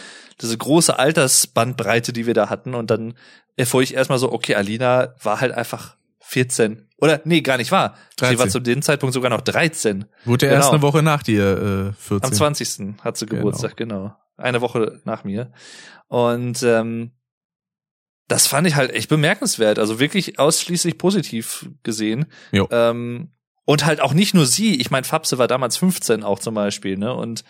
diese 0.42 0.58
große 0.58 0.98
Altersbandbreite, 0.98 2.14
die 2.14 2.26
wir 2.26 2.34
da 2.34 2.50
hatten 2.50 2.74
und 2.74 2.90
dann 2.90 3.14
erfuhr 3.58 3.84
ich 3.84 3.94
erstmal 3.94 4.18
so, 4.18 4.32
okay, 4.32 4.56
Alina 4.56 5.14
war 5.22 5.40
halt 5.40 5.52
einfach 5.52 5.98
14. 6.22 6.88
Oder, 6.98 7.22
nee, 7.26 7.42
gar 7.42 7.58
nicht 7.58 7.72
wahr. 7.72 7.96
Sie 8.12 8.26
13. 8.26 8.40
war 8.40 8.50
zu 8.50 8.60
dem 8.60 8.82
Zeitpunkt 8.82 9.14
sogar 9.14 9.30
noch 9.30 9.42
13. 9.42 10.06
Wurde 10.26 10.48
ja 10.48 10.54
erst 10.54 10.70
Genau. 10.70 10.74
eine 10.74 10.82
Woche 10.82 11.04
nach 11.04 11.22
dir 11.22 11.94
äh, 11.98 12.02
14. 12.02 12.24
Am 12.28 12.34
20. 12.34 13.04
hat 13.04 13.18
sie 13.18 13.26
Genau. 13.28 13.40
Geburtstag, 13.42 13.78
genau. 13.78 14.16
Eine 14.38 14.62
Woche 14.62 15.00
nach 15.04 15.24
mir. 15.24 15.52
Und 16.08 16.64
ähm, 16.64 17.12
das 18.32 18.48
fand 18.48 18.66
ich 18.66 18.76
halt 18.76 18.92
echt 18.92 19.10
bemerkenswert. 19.10 19.78
Also 19.78 20.00
wirklich 20.00 20.40
ausschließlich 20.40 20.98
positiv 20.98 21.70
gesehen. 21.84 22.28
Jo. 22.54 22.66
Ähm, 22.72 23.32
und 23.66 23.86
halt 23.86 24.00
auch 24.00 24.14
nicht 24.14 24.34
nur 24.34 24.46
sie. 24.46 24.80
Ich 24.80 24.90
meine, 24.90 25.04
Fabse 25.04 25.38
war 25.38 25.50
damals 25.50 25.76
15 25.76 26.24
auch 26.24 26.40
zum 26.40 26.56
Beispiel, 26.56 26.98
ne? 26.98 27.14
Und 27.14 27.44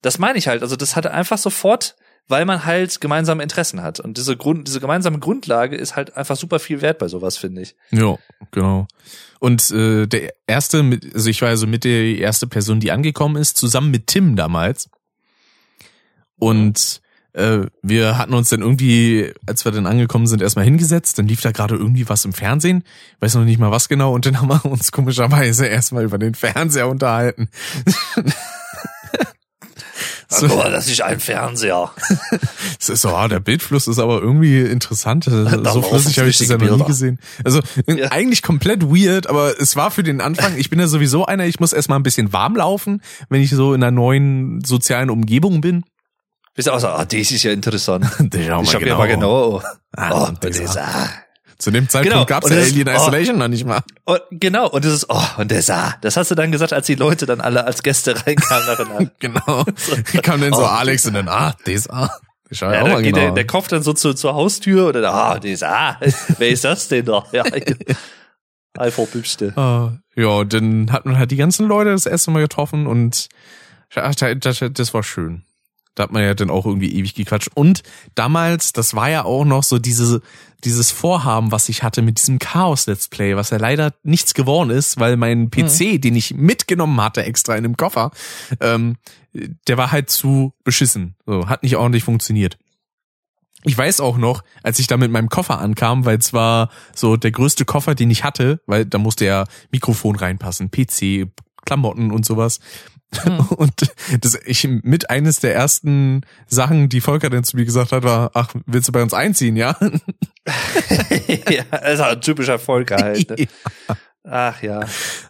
das 0.00 0.20
meine 0.20 0.38
ich 0.38 0.46
halt. 0.46 0.62
Also 0.62 0.76
das 0.76 0.94
hatte 0.94 1.10
einfach 1.10 1.38
sofort, 1.38 1.96
weil 2.28 2.44
man 2.44 2.64
halt 2.64 3.00
gemeinsame 3.00 3.42
Interessen 3.42 3.82
hat. 3.82 3.98
Und 3.98 4.16
diese 4.16 4.36
Grund, 4.36 4.68
diese 4.68 4.78
gemeinsame 4.78 5.18
Grundlage 5.18 5.74
ist 5.74 5.96
halt 5.96 6.16
einfach 6.16 6.36
super 6.36 6.60
viel 6.60 6.82
wert 6.82 6.98
bei 6.98 7.08
sowas, 7.08 7.36
finde 7.36 7.62
ich. 7.62 7.74
Ja, 7.90 8.16
genau. 8.52 8.86
Und 9.40 9.72
äh, 9.72 10.06
der 10.06 10.32
erste, 10.46 10.84
mit, 10.84 11.14
also 11.14 11.28
ich 11.28 11.42
war 11.42 11.48
also 11.48 11.66
mit 11.66 11.82
der 11.82 12.16
erste 12.16 12.46
Person, 12.46 12.78
die 12.78 12.92
angekommen 12.92 13.36
ist, 13.36 13.56
zusammen 13.56 13.90
mit 13.90 14.06
Tim 14.06 14.36
damals. 14.36 14.88
Und 16.38 17.02
äh, 17.32 17.66
wir 17.82 18.18
hatten 18.18 18.34
uns 18.34 18.48
dann 18.48 18.60
irgendwie, 18.60 19.32
als 19.46 19.64
wir 19.64 19.72
dann 19.72 19.86
angekommen 19.86 20.26
sind, 20.26 20.42
erstmal 20.42 20.64
hingesetzt. 20.64 21.18
Dann 21.18 21.28
lief 21.28 21.40
da 21.40 21.52
gerade 21.52 21.76
irgendwie 21.76 22.08
was 22.08 22.24
im 22.24 22.32
Fernsehen. 22.32 22.84
Weiß 23.20 23.34
noch 23.34 23.44
nicht 23.44 23.58
mal 23.58 23.70
was 23.70 23.88
genau. 23.88 24.14
Und 24.14 24.26
dann 24.26 24.40
haben 24.40 24.48
wir 24.48 24.64
uns 24.64 24.92
komischerweise 24.92 25.66
erstmal 25.66 26.04
über 26.04 26.18
den 26.18 26.34
Fernseher 26.34 26.88
unterhalten. 26.88 27.48
So. 30.32 30.46
Boah, 30.46 30.70
das 30.70 30.86
ist 30.86 31.02
ein 31.02 31.18
Fernseher. 31.18 31.90
Es 32.80 32.88
ist 32.88 33.02
so, 33.02 33.10
ah, 33.10 33.28
der 33.28 33.40
Bildfluss 33.40 33.88
ist 33.88 33.98
aber 33.98 34.22
irgendwie 34.22 34.60
interessant. 34.60 35.24
So 35.70 35.82
flüssig 35.82 36.18
habe 36.18 36.28
ich 36.30 36.38
das 36.38 36.48
ja 36.48 36.56
noch 36.56 36.76
nie 36.78 36.84
gesehen. 36.84 37.18
Also 37.44 37.60
Ja. 37.86 38.10
eigentlich 38.12 38.42
komplett 38.42 38.84
weird, 38.84 39.26
aber 39.26 39.60
es 39.60 39.76
war 39.76 39.90
für 39.90 40.02
den 40.02 40.20
Anfang, 40.20 40.56
ich 40.56 40.70
bin 40.70 40.78
ja 40.78 40.86
sowieso 40.86 41.26
einer, 41.26 41.46
ich 41.46 41.58
muss 41.60 41.72
erstmal 41.72 41.98
ein 41.98 42.04
bisschen 42.04 42.32
warm 42.32 42.56
laufen, 42.56 43.02
wenn 43.28 43.42
ich 43.42 43.50
so 43.50 43.74
in 43.74 43.82
einer 43.82 43.90
neuen 43.90 44.62
sozialen 44.64 45.10
Umgebung 45.10 45.60
bin. 45.60 45.84
Bist 46.60 46.68
du 46.68 46.72
auch 46.72 46.78
so, 46.78 46.88
ah, 46.88 47.06
das 47.06 47.30
ist 47.30 47.42
ja 47.42 47.52
interessant. 47.52 48.04
Das 48.18 48.44
schau 48.44 48.60
Ich 48.62 48.74
hab 48.74 48.82
ja 48.82 48.94
mal 48.98 49.08
genau. 49.08 49.62
Ah, 49.96 50.10
Oh, 50.12 50.28
und 50.28 50.44
das 50.44 50.58
das 50.58 50.70
ist, 50.72 50.76
ah. 50.76 51.08
Zu 51.56 51.70
dem 51.70 51.88
Zeitpunkt 51.88 52.12
Genau, 52.12 52.26
gab's 52.26 52.44
und 52.44 52.52
ja 52.52 52.58
das 52.58 52.66
ist- 52.66 52.72
Alien 52.74 52.88
oh. 52.88 52.96
Isolation 53.00 53.38
noch 53.38 53.48
nicht 53.48 53.64
mal. 53.64 53.80
Und, 54.04 54.20
genau, 54.32 54.68
und 54.68 54.84
das 54.84 54.92
ist, 54.92 55.06
oh, 55.08 55.22
und 55.38 55.50
der 55.50 55.62
sah. 55.62 55.94
Das 56.02 56.18
hast 56.18 56.30
du 56.30 56.34
dann 56.34 56.52
gesagt, 56.52 56.74
als 56.74 56.84
die 56.84 56.96
Leute 56.96 57.24
dann 57.24 57.40
alle 57.40 57.64
als 57.64 57.82
Gäste 57.82 58.14
reinkamen. 58.26 59.10
Genau. 59.20 59.64
Kam 60.22 60.42
dann 60.42 60.52
so 60.52 60.60
Oh. 60.60 60.66
Alex 60.66 61.06
und 61.06 61.14
dann, 61.14 61.28
ah, 61.28 61.56
das, 61.64 61.88
ah. 61.88 62.10
Das 62.50 62.58
schau 62.58 62.70
Ja, 62.70 62.82
auch 62.82 62.88
da 62.88 62.92
mal 62.92 63.02
geht 63.02 63.14
genau. 63.14 63.24
der, 63.28 63.34
der 63.36 63.46
Kopf 63.46 63.68
dann 63.68 63.82
so 63.82 63.94
zur, 63.94 64.14
zur 64.14 64.34
Haustür 64.34 64.88
und 64.88 64.92
dann, 64.92 65.06
ah, 65.06 65.38
der 65.38 65.52
ist, 65.52 65.64
ah, 65.64 65.98
wer 66.36 66.48
ist 66.50 66.64
das 66.64 66.88
denn 66.88 67.06
da? 67.06 67.24
Ja, 67.32 67.44
einfach 68.78 69.06
Bübste. 69.06 69.54
Ah, 69.56 69.92
ja, 70.14 70.26
und 70.28 70.52
dann 70.52 70.92
hat 70.92 71.06
man 71.06 71.16
halt 71.16 71.30
die 71.30 71.36
ganzen 71.36 71.66
Leute 71.68 71.90
das 71.92 72.04
erste 72.04 72.30
Mal 72.32 72.40
getroffen 72.42 72.86
und 72.86 73.28
das, 73.94 74.16
das, 74.40 74.62
das 74.72 74.92
war 74.92 75.02
schön. 75.02 75.44
Da 75.94 76.04
hat 76.04 76.12
man 76.12 76.22
ja 76.22 76.34
dann 76.34 76.50
auch 76.50 76.66
irgendwie 76.66 76.94
ewig 76.94 77.14
gequatscht. 77.14 77.50
Und 77.54 77.82
damals, 78.14 78.72
das 78.72 78.94
war 78.94 79.10
ja 79.10 79.24
auch 79.24 79.44
noch 79.44 79.62
so 79.62 79.78
diese, 79.78 80.22
dieses 80.64 80.90
Vorhaben, 80.90 81.52
was 81.52 81.68
ich 81.68 81.82
hatte 81.82 82.02
mit 82.02 82.18
diesem 82.18 82.38
Chaos-Let's 82.38 83.08
Play, 83.08 83.36
was 83.36 83.50
ja 83.50 83.58
leider 83.58 83.94
nichts 84.02 84.34
geworden 84.34 84.70
ist, 84.70 85.00
weil 85.00 85.16
mein 85.16 85.50
PC, 85.50 86.00
den 86.00 86.14
ich 86.14 86.34
mitgenommen 86.34 87.00
hatte, 87.00 87.24
extra 87.24 87.56
in 87.56 87.64
dem 87.64 87.76
Koffer, 87.76 88.10
ähm, 88.60 88.96
der 89.32 89.76
war 89.76 89.92
halt 89.92 90.10
zu 90.10 90.52
beschissen. 90.64 91.16
So, 91.26 91.48
hat 91.48 91.62
nicht 91.62 91.76
ordentlich 91.76 92.04
funktioniert. 92.04 92.58
Ich 93.64 93.76
weiß 93.76 94.00
auch 94.00 94.16
noch, 94.16 94.42
als 94.62 94.78
ich 94.78 94.86
da 94.86 94.96
mit 94.96 95.10
meinem 95.10 95.28
Koffer 95.28 95.58
ankam, 95.58 96.06
weil 96.06 96.18
es 96.18 96.32
war 96.32 96.70
so 96.94 97.16
der 97.16 97.30
größte 97.30 97.66
Koffer, 97.66 97.94
den 97.94 98.10
ich 98.10 98.24
hatte, 98.24 98.60
weil 98.66 98.86
da 98.86 98.96
musste 98.96 99.26
ja 99.26 99.44
Mikrofon 99.70 100.16
reinpassen, 100.16 100.70
PC, 100.70 101.28
Klamotten 101.66 102.10
und 102.10 102.24
sowas. 102.24 102.60
Und 103.56 103.92
das 104.20 104.38
ich 104.44 104.68
mit 104.82 105.10
eines 105.10 105.40
der 105.40 105.54
ersten 105.54 106.22
Sachen, 106.46 106.88
die 106.88 107.00
Volker 107.00 107.30
dann 107.30 107.44
zu 107.44 107.56
mir 107.56 107.64
gesagt 107.64 107.92
hat, 107.92 108.04
war, 108.04 108.30
ach, 108.34 108.54
willst 108.66 108.88
du 108.88 108.92
bei 108.92 109.02
uns 109.02 109.14
einziehen, 109.14 109.56
ja? 109.56 109.76
ja, 111.48 111.64
das 111.70 111.94
ist 111.94 112.00
ein 112.00 112.20
typischer 112.20 112.58
Volker 112.58 112.96
halt. 112.96 113.30
Ne? 113.30 113.48
Ach 114.24 114.62
ja. 114.62 114.80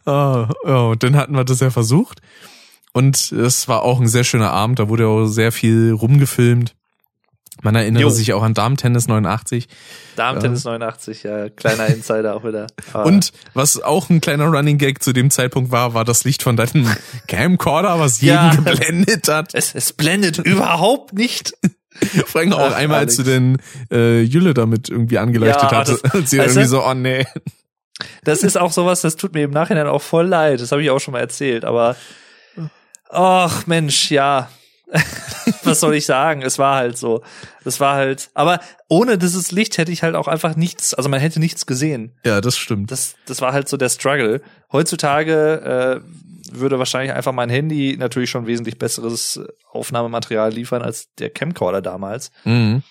Ah, 0.05 0.49
ja, 0.67 0.79
und 0.79 1.03
dann 1.03 1.17
hatten 1.17 1.35
wir 1.35 1.45
das 1.45 1.61
ja 1.61 1.71
versucht. 1.71 2.21
Und 2.93 3.31
es 3.31 3.69
war 3.69 3.83
auch 3.83 4.01
ein 4.01 4.09
sehr 4.09 4.25
schöner 4.25 4.51
Abend, 4.51 4.81
da 4.81 4.89
wurde 4.89 5.07
auch 5.07 5.27
sehr 5.27 5.53
viel 5.53 5.93
rumgefilmt. 5.93 6.75
Man 7.63 7.75
erinnere 7.75 8.03
Jo. 8.05 8.11
sich 8.11 8.33
auch 8.33 8.43
an 8.43 8.55
Darmtennis 8.55 9.07
89. 9.09 9.69
Darmtennis 10.17 10.65
89, 10.65 11.23
ja, 11.25 11.49
kleiner 11.51 11.87
Insider 11.89 12.35
auch 12.37 12.45
wieder. 12.45 12.67
Aber 12.93 13.05
Und 13.07 13.33
was 13.55 13.83
auch 13.83 14.09
ein 14.11 14.21
kleiner 14.21 14.47
Running 14.47 14.79
Gag 14.79 15.03
zu 15.03 15.13
dem 15.13 15.31
Zeitpunkt 15.31 15.71
war, 15.71 15.93
war 15.95 16.05
das 16.05 16.25
Licht 16.25 16.43
von 16.43 16.57
deinem 16.57 16.89
Camcorder, 17.29 17.99
was 18.01 18.21
jeden 18.21 18.35
Ja. 18.37 18.55
geblendet 18.55 19.29
hat. 19.29 19.55
es, 19.55 19.75
es 19.75 19.93
blendet 19.93 20.39
überhaupt 20.45 21.13
nicht. 21.13 21.53
Vor 22.27 22.41
allem 22.41 22.53
auch 22.55 22.71
Ach, 22.71 22.77
einmal, 22.77 23.01
als 23.01 23.17
du 23.17 23.25
den 23.25 23.59
äh, 23.91 24.23
Jülle 24.23 24.55
damit 24.55 24.89
irgendwie 24.89 25.19
angeleuchtet 25.19 25.71
Ja, 25.71 25.79
hatte. 25.79 25.99
das- 26.03 26.15
Und 26.15 26.29
sie 26.29 26.39
irgendwie 26.39 26.65
so, 26.65 26.83
oh 26.85 26.95
nee. 26.95 27.27
Das 28.25 28.43
ist 28.43 28.57
auch 28.57 28.73
sowas, 28.73 29.03
das 29.03 29.17
tut 29.17 29.35
mir 29.35 29.45
im 29.45 29.51
Nachhinein 29.51 29.87
auch 29.87 30.01
voll 30.01 30.27
leid. 30.27 30.61
Das 30.63 30.73
habe 30.73 30.83
ich 30.83 30.89
auch 30.89 31.01
schon 31.01 31.13
mal 31.13 31.19
erzählt, 31.21 31.67
aber 31.67 31.97
ach 33.11 33.67
Mensch, 33.67 34.11
ja. 34.11 34.49
Was 35.65 35.81
soll 35.81 35.95
ich 35.95 36.07
sagen? 36.07 36.43
Es 36.43 36.59
war 36.59 36.77
halt 36.77 36.97
so. 36.97 37.23
Es 37.65 37.81
war 37.81 37.95
halt, 37.95 38.31
aber 38.35 38.61
ohne 38.89 39.19
dieses 39.19 39.53
Licht 39.53 39.79
hätte 39.79 39.93
ich 39.93 40.03
halt 40.03 40.15
auch 40.15 40.29
einfach 40.29 40.57
nichts, 40.57 40.95
also 40.95 41.09
man 41.09 41.21
hätte 41.21 41.41
nichts 41.41 41.67
gesehen. 41.67 42.17
Ja, 42.25 42.41
das 42.41 42.57
stimmt. 42.57 42.91
Das, 42.91 43.15
das 43.27 43.41
war 43.41 43.53
halt 43.53 43.69
so 43.69 43.77
der 43.77 43.89
Struggle. 43.89 44.41
Heutzutage 44.73 46.03
äh, 46.03 46.59
würde 46.59 46.79
wahrscheinlich 46.79 47.13
einfach 47.13 47.33
mein 47.33 47.51
Handy 47.51 47.97
natürlich 47.99 48.31
schon 48.31 48.47
wesentlich 48.47 48.79
besseres 48.79 49.41
Aufnahmematerial 49.71 50.53
liefern 50.53 50.83
als 50.83 51.15
der 51.19 51.31
Camcorder 51.31 51.83
damals. 51.83 52.31
Mhm. 52.45 52.83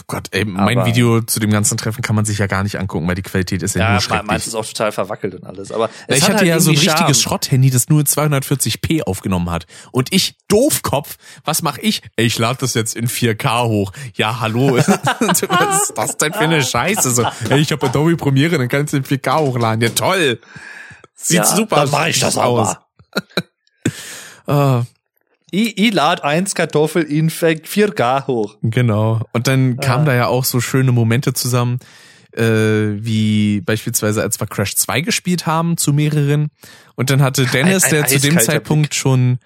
Oh 0.00 0.04
Gott, 0.06 0.28
ey, 0.30 0.46
mein 0.46 0.78
Aber- 0.78 0.86
Video 0.86 1.20
zu 1.20 1.38
dem 1.38 1.50
ganzen 1.50 1.76
Treffen 1.76 2.00
kann 2.00 2.16
man 2.16 2.24
sich 2.24 2.38
ja 2.38 2.46
gar 2.46 2.62
nicht 2.62 2.78
angucken, 2.78 3.06
weil 3.06 3.14
die 3.14 3.20
Qualität 3.20 3.62
ist 3.62 3.74
ja, 3.74 3.82
Ja, 3.82 3.92
nur 3.92 4.00
schrecklich. 4.00 4.26
meins 4.26 4.46
ist 4.46 4.54
auch 4.54 4.64
total 4.64 4.90
verwackelt 4.90 5.34
und 5.34 5.44
alles. 5.44 5.70
Aber 5.70 5.84
Ja, 5.88 5.90
es 6.08 6.16
ich 6.16 6.22
hat 6.22 6.30
hatte 6.30 6.38
halt 6.38 6.48
ja 6.48 6.60
so 6.60 6.70
ein 6.70 6.74
irgendwie 6.76 6.88
richtiges 6.88 7.20
Charme. 7.20 7.30
Schrotthandy, 7.30 7.70
das 7.70 7.88
nur 7.90 8.00
240p 8.02 9.02
aufgenommen 9.02 9.50
hat. 9.50 9.66
Und 9.90 10.10
ich, 10.14 10.36
Doofkopf, 10.48 11.16
was 11.44 11.60
mach 11.60 11.76
ich? 11.76 12.00
Ey, 12.16 12.24
Ich 12.24 12.38
lade 12.38 12.56
das 12.60 12.72
jetzt 12.72 12.96
in 12.96 13.06
4K 13.06 13.64
hoch. 13.66 13.92
Ja, 14.14 14.40
hallo. 14.40 14.76
was 14.78 14.88
ist 15.82 15.92
das 15.98 16.16
denn 16.16 16.32
für 16.32 16.38
eine 16.40 16.62
Scheiße? 16.62 17.10
So, 17.10 17.26
ey, 17.50 17.60
ich 17.60 17.70
habe 17.70 17.86
Adobe 17.86 18.16
Premiere, 18.16 18.56
dann 18.56 18.68
kannst 18.68 18.94
du 18.94 18.96
in 18.96 19.04
4K 19.04 19.40
hochladen. 19.40 19.82
Ja, 19.82 19.90
toll. 19.90 20.40
Sieht 21.14 21.36
Ja, 21.36 21.44
super 21.44 21.76
dann 21.76 21.90
mach 21.90 22.06
ich 22.06 22.18
das 22.18 22.38
auch 22.38 22.58
aus. 22.60 22.76
Ah, 24.46 24.82
Ich, 25.54 25.76
ich 25.78 25.92
lad 25.92 26.24
eins 26.24 26.54
Kartoffel 26.54 27.02
in 27.02 27.28
4K 27.30 28.26
hoch. 28.26 28.56
Genau. 28.62 29.20
Und 29.32 29.46
dann 29.48 29.76
kamen 29.76 30.02
Ah. 30.04 30.06
da 30.06 30.14
ja 30.14 30.26
auch 30.26 30.44
so 30.44 30.60
schöne 30.60 30.92
Momente 30.92 31.34
zusammen, 31.34 31.78
äh, 32.34 32.42
wie 32.42 33.60
beispielsweise 33.60 34.22
als 34.22 34.40
wir 34.40 34.46
Crash 34.46 34.74
2 34.76 35.02
gespielt 35.02 35.44
haben 35.46 35.76
zu 35.76 35.92
mehreren. 35.92 36.48
Und 36.94 37.10
dann 37.10 37.20
hatte 37.20 37.44
Dennis, 37.44 37.84
ein 37.84 37.90
der 37.90 38.06
zu 38.06 38.18
dem 38.18 38.38
Zeitpunkt 38.40 38.94
schon, 38.94 39.38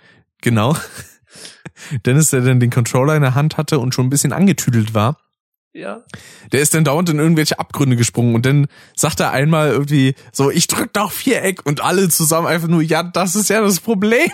genau, 0.42 0.76
Dennis, 2.06 2.30
der 2.30 2.40
dann 2.42 2.60
den 2.60 2.70
Controller 2.70 3.16
in 3.16 3.22
der 3.22 3.34
Hand 3.34 3.56
hatte 3.56 3.78
und 3.80 3.94
schon 3.94 4.06
ein 4.06 4.10
bisschen 4.10 4.32
angetüdelt 4.32 4.94
war, 4.94 5.18
Ja. 5.74 6.04
der 6.52 6.60
ist 6.60 6.72
dann 6.74 6.84
dauernd 6.84 7.08
in 7.10 7.18
irgendwelche 7.18 7.58
Abgründe 7.58 7.96
gesprungen 7.96 8.34
und 8.36 8.46
dann 8.46 8.66
sagt 8.94 9.18
er 9.20 9.32
einmal 9.32 9.70
irgendwie 9.70 10.14
so, 10.32 10.50
ich 10.50 10.68
drück 10.68 10.92
doch 10.92 11.10
Viereck 11.12 11.66
und 11.66 11.82
alle 11.82 12.08
zusammen 12.08 12.46
einfach 12.46 12.68
nur, 12.68 12.80
ja, 12.82 13.02
das 13.02 13.34
ist 13.34 13.50
ja 13.50 13.60
das 13.60 13.80
Problem. 13.80 14.30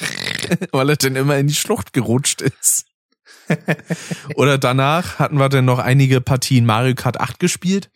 Weil 0.72 0.90
er 0.90 0.96
dann 0.96 1.16
immer 1.16 1.36
in 1.38 1.46
die 1.46 1.54
Schlucht 1.54 1.92
gerutscht 1.92 2.42
ist. 2.42 2.86
Oder 4.36 4.58
danach 4.58 5.18
hatten 5.18 5.38
wir 5.38 5.48
dann 5.48 5.64
noch 5.64 5.78
einige 5.78 6.20
Partien 6.20 6.64
Mario 6.64 6.94
Kart 6.94 7.20
8 7.20 7.38
gespielt, 7.38 7.90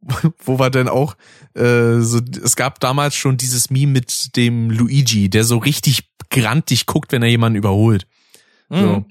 wo 0.44 0.58
wir 0.58 0.70
dann 0.70 0.88
auch, 0.88 1.16
äh, 1.54 2.00
so, 2.00 2.20
es 2.42 2.56
gab 2.56 2.80
damals 2.80 3.14
schon 3.14 3.36
dieses 3.36 3.70
Meme 3.70 3.92
mit 3.92 4.36
dem 4.36 4.70
Luigi, 4.70 5.30
der 5.30 5.44
so 5.44 5.58
richtig 5.58 6.10
grantig 6.30 6.86
guckt, 6.86 7.12
wenn 7.12 7.22
er 7.22 7.28
jemanden 7.28 7.58
überholt. 7.58 8.06
So. 8.68 8.76
Mhm. 8.76 9.06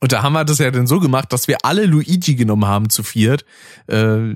Und 0.00 0.12
da 0.12 0.22
haben 0.22 0.32
wir 0.32 0.44
das 0.44 0.58
ja 0.58 0.70
dann 0.70 0.86
so 0.86 0.98
gemacht, 0.98 1.32
dass 1.32 1.46
wir 1.46 1.58
alle 1.62 1.84
Luigi 1.84 2.34
genommen 2.34 2.64
haben 2.64 2.88
zu 2.88 3.02
viert. 3.02 3.44
Äh, 3.86 4.34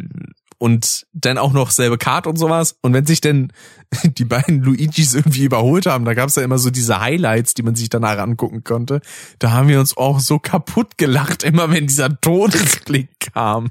und 0.59 1.07
dann 1.13 1.39
auch 1.39 1.53
noch 1.53 1.71
selbe 1.71 1.99
Karte 1.99 2.29
und 2.29 2.37
sowas. 2.37 2.77
Und 2.83 2.93
wenn 2.93 3.07
sich 3.07 3.21
denn 3.21 3.53
die 4.05 4.25
beiden 4.25 4.63
Luigis 4.63 5.15
irgendwie 5.15 5.45
überholt 5.45 5.87
haben, 5.87 6.05
da 6.05 6.15
gab's 6.15 6.37
ja 6.37 6.43
immer 6.43 6.59
so 6.59 6.71
diese 6.71 7.01
Highlights, 7.01 7.55
die 7.55 7.63
man 7.63 7.77
sich 7.77 7.89
danach 7.89 8.19
angucken 8.19 8.65
konnte. 8.65 9.01
Da 9.39 9.53
haben 9.53 9.69
wir 9.69 9.81
uns 9.81 9.97
auch 9.97 10.21
so 10.21 10.39
kaputt 10.39 10.99
gelacht, 10.99 11.45
immer 11.45 11.71
wenn 11.71 11.87
dieser 11.87 12.21
Todesblick 12.21 13.09
kam. 13.35 13.71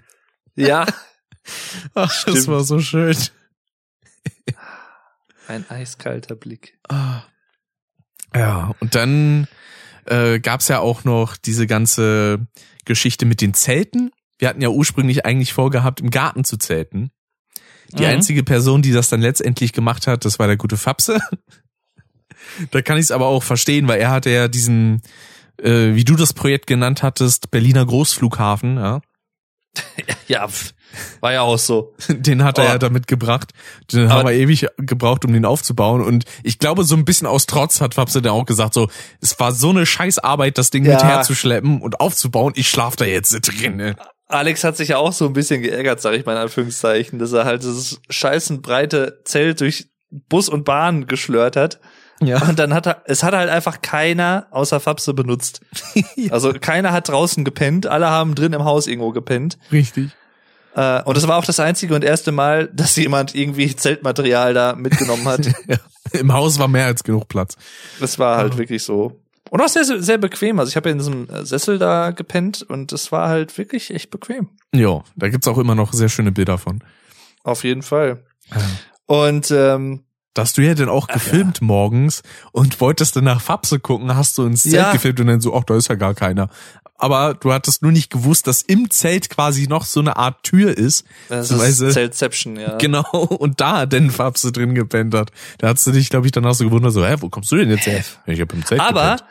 Ja. 0.55 0.85
Ach, 1.93 2.07
das 2.07 2.21
Stimmt. 2.21 2.47
war 2.47 2.63
so 2.63 2.79
schön. 2.79 3.17
Ein 5.47 5.69
eiskalter 5.69 6.35
Blick. 6.35 6.77
Ah. 6.89 7.23
Ja, 8.35 8.75
und 8.81 8.95
dann 8.95 9.47
äh, 10.05 10.39
gab's 10.39 10.67
ja 10.67 10.79
auch 10.79 11.03
noch 11.03 11.37
diese 11.37 11.67
ganze 11.67 12.45
Geschichte 12.85 13.25
mit 13.25 13.41
den 13.41 13.53
Zelten. 13.53 14.11
Wir 14.39 14.49
hatten 14.49 14.61
ja 14.61 14.69
ursprünglich 14.69 15.25
eigentlich 15.25 15.53
vorgehabt, 15.53 15.99
im 16.01 16.09
Garten 16.09 16.43
zu 16.43 16.57
zelten. 16.57 17.11
Die 17.93 18.03
Mhm. 18.03 18.09
einzige 18.09 18.43
Person, 18.43 18.81
die 18.81 18.91
das 18.91 19.09
dann 19.09 19.21
letztendlich 19.21 19.73
gemacht 19.73 20.07
hat, 20.07 20.25
das 20.25 20.39
war 20.39 20.47
der 20.47 20.57
gute 20.57 20.77
Fapse. 20.77 21.19
da 22.71 22.81
kann 22.81 22.97
ich 22.97 23.03
es 23.05 23.11
aber 23.11 23.27
auch 23.27 23.43
verstehen, 23.43 23.87
weil 23.87 23.99
er 23.99 24.11
hatte 24.11 24.29
ja 24.29 24.47
diesen, 24.47 25.01
äh, 25.61 25.95
wie 25.95 26.03
du 26.03 26.15
das 26.15 26.33
Projekt 26.33 26.67
genannt 26.67 27.03
hattest, 27.03 27.49
Berliner 27.51 27.85
Großflughafen, 27.85 28.77
ja. 28.77 29.01
Ja, 30.27 30.47
war 31.21 31.31
ja 31.33 31.41
auch 31.41 31.57
so. 31.57 31.93
Den 32.09 32.43
hat 32.43 32.57
er 32.57 32.63
Oh. 32.65 32.67
ja 32.67 32.77
damit 32.77 33.07
gebracht. 33.07 33.51
Den 33.91 34.09
haben 34.09 34.27
wir 34.27 34.33
ewig 34.33 34.67
gebraucht, 34.77 35.23
um 35.25 35.31
den 35.33 35.45
aufzubauen. 35.45 36.01
Und 36.01 36.25
ich 36.43 36.59
glaube, 36.59 36.83
so 36.83 36.95
ein 36.95 37.05
bisschen 37.05 37.27
aus 37.27 37.45
Trotz 37.45 37.79
hat 37.81 37.93
Fapse 37.93 38.21
dann 38.21 38.33
auch 38.33 38.45
gesagt, 38.45 38.73
so, 38.73 38.89
es 39.21 39.39
war 39.39 39.51
so 39.53 39.69
eine 39.69 39.85
Scheißarbeit, 39.85 40.57
das 40.57 40.69
Ding 40.71 40.83
Ja. 40.85 40.93
mit 40.95 41.03
herzuschleppen 41.03 41.81
und 41.81 41.99
aufzubauen. 42.01 42.53
Ich 42.55 42.69
schlaf 42.69 42.95
da 42.95 43.05
jetzt 43.05 43.31
drin. 43.41 43.77
Ne? 43.77 43.95
Alex 44.27 44.63
hat 44.63 44.75
sich 44.75 44.89
ja 44.89 44.97
auch 44.97 45.13
so 45.13 45.25
ein 45.25 45.33
bisschen 45.33 45.61
geärgert, 45.61 46.01
sag 46.01 46.13
ich 46.13 46.25
mal 46.25 46.33
in 46.33 46.39
Anführungszeichen, 46.39 47.17
dass 47.19 47.31
er 47.31 47.45
halt 47.45 47.63
dieses 47.63 48.01
scheißen 48.09 48.61
breite 48.61 49.21
Zelt 49.23 49.61
durch 49.61 49.89
Bus 50.09 50.49
und 50.49 50.65
Bahn 50.65 51.07
geschlört 51.07 51.55
hat. 51.55 51.79
Ja. 52.19 52.41
Und 52.41 52.57
dann 52.57 52.73
hat 52.73 52.87
er, 52.87 53.03
es 53.05 53.23
hat 53.23 53.33
halt 53.33 53.49
einfach 53.49 53.81
keiner 53.81 54.47
außer 54.51 54.79
Fabse 54.79 55.13
benutzt. 55.13 55.61
Also 56.29 56.51
keiner 56.51 56.91
hat 56.91 57.09
draußen 57.09 57.45
gepennt, 57.45 57.85
alle 57.87 58.09
haben 58.09 58.35
drin 58.35 58.53
im 58.53 58.63
Haus 58.63 58.87
irgendwo 58.87 59.11
gepennt. 59.11 59.57
Richtig. 59.71 60.11
Äh, 60.75 61.01
und 61.03 61.15
das 61.15 61.27
war 61.27 61.37
auch 61.37 61.45
das 61.45 61.59
einzige 61.59 61.95
und 61.95 62.03
erste 62.03 62.31
Mal, 62.31 62.69
dass 62.73 62.95
jemand 62.95 63.35
irgendwie 63.35 63.75
Zeltmaterial 63.75 64.53
da 64.53 64.75
mitgenommen 64.75 65.27
hat. 65.27 65.47
Ja. 65.67 65.77
Im 66.13 66.31
Haus 66.31 66.57
war 66.57 66.69
mehr 66.69 66.85
als 66.85 67.03
genug 67.03 67.27
Platz. 67.27 67.57
Das 67.99 68.17
war 68.17 68.37
halt 68.37 68.57
wirklich 68.57 68.81
so. 68.81 69.19
Und 69.49 69.61
auch 69.61 69.67
sehr, 69.67 69.83
sehr 69.85 70.17
bequem. 70.17 70.59
Also 70.59 70.69
ich 70.69 70.75
habe 70.75 70.89
ja 70.89 70.91
in 70.93 70.97
diesem 70.99 71.27
Sessel 71.45 71.77
da 71.79 72.11
gepennt 72.11 72.63
und 72.63 72.91
es 72.91 73.11
war 73.11 73.29
halt 73.29 73.57
wirklich 73.57 73.91
echt 73.93 74.09
bequem. 74.11 74.49
Ja, 74.73 75.03
da 75.15 75.29
gibt's 75.29 75.47
auch 75.47 75.57
immer 75.57 75.75
noch 75.75 75.93
sehr 75.93 76.09
schöne 76.09 76.31
Bilder 76.31 76.57
von. 76.57 76.83
Auf 77.43 77.63
jeden 77.63 77.81
Fall. 77.81 78.23
Und 79.05 79.51
ähm, 79.51 80.03
Da 80.33 80.41
hast 80.43 80.57
du 80.57 80.61
ja 80.61 80.73
dann 80.73 80.89
auch 80.89 81.07
gefilmt 81.07 81.61
morgens 81.61 82.21
und 82.51 82.79
wolltest 82.81 83.15
dann 83.15 83.23
nach 83.23 83.41
Fapse 83.41 83.79
gucken, 83.79 84.15
hast 84.15 84.37
du 84.37 84.45
ins 84.45 84.63
Zelt 84.63 84.73
Ja. 84.75 84.91
gefilmt 84.91 85.19
und 85.19 85.27
dann 85.27 85.41
so, 85.41 85.55
ach, 85.55 85.63
da 85.63 85.75
ist 85.77 85.87
ja 85.87 85.95
gar 85.95 86.13
keiner. 86.13 86.49
Aber 86.97 87.35
du 87.35 87.53
hattest 87.53 87.83
nur 87.83 87.91
nicht 87.91 88.09
gewusst, 88.09 88.47
dass 88.47 88.63
im 88.63 88.89
Zelt 88.89 89.29
quasi 89.29 89.67
noch 89.67 89.85
so 89.85 89.99
eine 89.99 90.17
Art 90.17 90.41
Tür 90.43 90.75
ist. 90.75 91.05
das 91.29 91.51
ist 91.51 91.77
Zeltception, 91.93 92.57
ja. 92.57 92.75
Genau, 92.79 93.03
und 93.11 93.61
da 93.61 93.85
denn 93.85 94.09
Fapse 94.09 94.51
drin 94.51 94.73
gepennt 94.73 95.13
hat. 95.13 95.31
Da 95.59 95.69
hast 95.69 95.85
du 95.85 95.91
dich, 95.91 96.09
glaube 96.09 96.25
ich, 96.25 96.31
danach 96.31 96.55
so 96.55 96.63
gewundert, 96.65 96.93
so, 96.93 97.05
hä, 97.05 97.15
wo 97.19 97.29
kommst 97.29 97.51
du 97.51 97.55
denn 97.57 97.69
jetzt 97.69 97.85
her? 97.85 98.03
Ich 98.25 98.41
hab 98.41 98.51
im 98.51 98.65
Zelt 98.65 98.81
Aber 98.81 99.01
gepennt. 99.01 99.23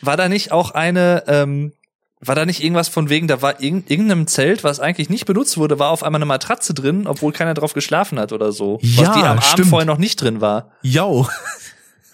war 0.00 0.16
da 0.16 0.28
nicht 0.30 0.52
auch 0.52 0.70
eine, 0.70 1.24
ähm, 1.26 1.72
war 2.20 2.34
da 2.34 2.46
nicht 2.46 2.62
irgendwas 2.62 2.88
von 2.88 3.08
wegen, 3.10 3.26
da 3.28 3.42
war 3.42 3.60
irg 3.60 3.90
irgendeinem 3.90 4.26
Zelt, 4.26 4.64
was 4.64 4.80
eigentlich 4.80 5.10
nicht 5.10 5.26
benutzt 5.26 5.58
wurde, 5.58 5.78
war 5.78 5.90
auf 5.90 6.04
einmal 6.04 6.20
eine 6.20 6.26
Matratze 6.26 6.72
drin, 6.72 7.06
obwohl 7.06 7.32
keiner 7.32 7.52
drauf 7.52 7.74
geschlafen 7.74 8.18
hat 8.18 8.32
oder 8.32 8.52
so. 8.52 8.78
Ja, 8.80 9.08
was 9.08 9.14
die 9.14 9.20
am 9.20 9.26
Abend 9.26 9.44
stimmt. 9.44 9.68
vorher 9.68 9.86
noch 9.86 9.98
nicht 9.98 10.20
drin 10.20 10.40
war. 10.40 10.70
Jau. 10.82 11.28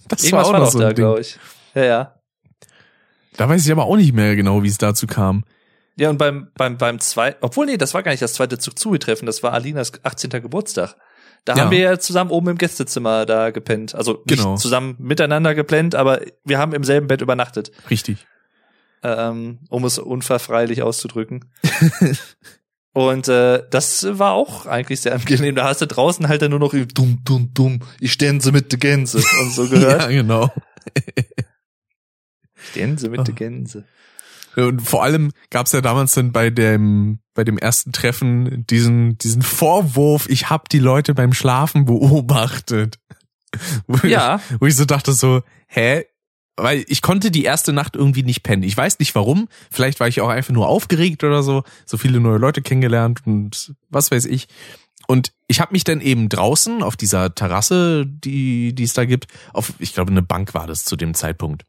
Das 0.09 0.25
Irgendwas 0.25 0.47
war 0.47 0.55
war, 0.55 0.61
auch 0.61 0.65
noch 0.65 0.67
doch 0.69 0.73
so 0.73 0.79
da, 0.81 0.93
glaube 0.93 1.21
ich. 1.21 1.39
Ja, 1.75 1.85
ja. 1.85 2.15
Da 3.39 3.49
weiß 3.49 3.65
ich 3.65 3.73
aber 3.73 3.87
auch 3.87 3.97
nicht 3.97 4.13
mehr 4.13 4.37
genau, 4.37 4.63
wie 4.63 4.69
es 4.69 4.77
dazu 4.79 5.07
kam. 5.07 5.45
Ja, 5.97 6.11
und 6.11 6.19
beim, 6.19 6.49
beim, 6.57 6.77
beim 6.77 7.01
zweiten, 7.01 7.39
obwohl, 7.41 7.67
nee, 7.67 7.77
das 7.77 7.95
war 7.95 8.03
gar 8.03 8.11
nicht 8.13 8.23
das 8.23 8.35
zweite 8.35 8.59
Zug-Zui-Treffen, 8.59 9.27
das 9.27 9.43
war 9.43 9.53
Alinas 9.53 9.93
18. 10.05 10.31
Geburtstag. 10.31 10.95
Da 11.45 11.55
Ja. 11.55 11.63
haben 11.63 11.71
wir 11.71 11.79
ja 11.79 11.99
zusammen 11.99 12.31
oben 12.31 12.49
im 12.51 12.59
Gästezimmer 12.59 13.25
da 13.27 13.51
gepennt. 13.51 13.95
Also 13.95 14.23
nicht 14.27 14.39
Genau. 14.39 14.57
zusammen 14.57 14.97
miteinander 14.99 15.55
gepennt, 15.55 15.95
aber 15.95 16.21
wir 16.45 16.59
haben 16.59 16.73
im 16.75 16.85
selben 16.85 17.07
Bett 17.07 17.21
übernachtet, 17.23 17.71
Richtig. 17.91 18.27
ähm, 19.03 19.61
um 19.71 19.85
es 19.85 19.99
unverfreilich 19.99 20.83
auszudrücken. 20.83 21.45
Und 22.93 23.29
äh, 23.29 23.63
das 23.71 24.07
war 24.19 24.33
auch 24.33 24.67
eigentlich 24.67 25.01
sehr 25.03 25.15
angenehm. 25.15 25.55
Da 25.55 25.65
hast 25.65 25.81
du 25.81 25.87
draußen 25.87 26.27
halt 26.29 26.43
dann 26.43 26.51
nur 26.51 26.59
noch 26.61 26.75
dumm, 26.95 27.21
dumm, 27.25 27.51
dumm, 27.55 27.81
ich 28.01 28.13
stänze 28.13 28.51
mit 28.51 28.73
de 28.73 28.79
Gänse 28.79 29.19
und 29.41 29.53
so 29.53 29.69
gehört. 29.69 30.03
Ja, 30.03 30.09
genau. 30.09 30.51
Stänze 32.71 33.09
mit 33.09 33.27
de 33.27 33.35
Gänse. 33.35 33.85
Und 34.57 34.83
vor 34.83 35.05
allem 35.05 35.33
gab's 35.51 35.73
ja 35.73 35.81
damals 35.81 36.15
dann 36.15 36.33
bei 36.33 36.51
dem 36.51 37.21
bei 37.35 37.45
dem 37.45 37.59
ersten 37.59 37.93
Treffen 37.93 38.67
diesen 38.67 39.17
diesen 39.19 39.43
Vorwurf, 39.43 40.29
ich 40.29 40.51
hab 40.51 40.69
die 40.69 40.81
Leute 40.81 41.15
beim 41.15 41.33
Schlafen 41.33 41.85
beobachtet. 41.85 42.99
Wo 43.87 44.07
Ja. 44.07 44.41
Ich, 44.51 44.61
wo 44.61 44.67
ich 44.67 44.77
so 44.77 44.85
dachte 44.85 45.13
so, 45.13 45.43
hä? 45.69 46.05
Weil 46.57 46.85
ich 46.89 47.03
konnte 47.03 47.31
die 47.31 47.45
erste 47.45 47.73
Nacht 47.73 47.95
irgendwie 47.95 48.25
nicht 48.25 48.43
pennen. 48.43 48.65
Ich 48.65 48.77
weiß 48.77 48.99
nicht 48.99 49.15
warum. 49.15 49.49
Vielleicht 49.71 50.01
war 50.01 50.09
ich 50.09 50.21
auch 50.21 50.29
einfach 50.29 50.53
nur 50.53 50.67
aufgeregt 50.67 51.23
oder 51.23 51.45
so. 51.45 51.63
So 51.87 51.97
viele 51.97 52.19
neue 52.19 52.39
Leute 52.39 52.63
kennengelernt 52.63 53.21
und 53.25 53.75
was 53.89 54.11
weiß 54.11 54.25
ich. 54.25 54.49
Und 55.07 55.33
ich 55.47 55.61
habe 55.61 55.73
mich 55.73 55.85
dann 55.85 56.01
eben 56.01 56.29
draußen 56.29 56.83
auf 56.83 56.97
dieser 56.97 57.35
Terrasse, 57.35 58.07
die 58.07 58.75
die 58.75 58.83
es 58.83 58.93
da 58.93 59.05
gibt, 59.05 59.29
auf 59.55 59.73
ich 59.79 59.95
glaube 59.95 60.11
eine 60.11 60.23
Bank 60.23 60.53
war 60.53 60.67
das 60.67 60.85
zu 60.85 60.97
dem 60.97 61.15
Zeitpunkt. 61.15 61.65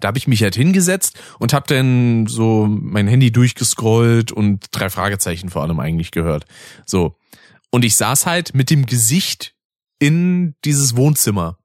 Da 0.00 0.08
habe 0.08 0.18
ich 0.18 0.28
mich 0.28 0.42
halt 0.42 0.54
hingesetzt 0.54 1.18
und 1.38 1.52
habe 1.52 1.66
dann 1.68 2.26
so 2.26 2.66
mein 2.68 3.06
Handy 3.06 3.30
durchgescrollt 3.30 4.32
und 4.32 4.66
drei 4.70 4.90
Fragezeichen 4.90 5.50
vor 5.50 5.62
allem 5.62 5.80
eigentlich 5.80 6.10
gehört. 6.10 6.44
So. 6.86 7.16
Und 7.70 7.84
ich 7.84 7.96
saß 7.96 8.26
halt 8.26 8.54
mit 8.54 8.70
dem 8.70 8.86
Gesicht 8.86 9.54
in 9.98 10.54
dieses 10.64 10.96
Wohnzimmer. 10.96 11.58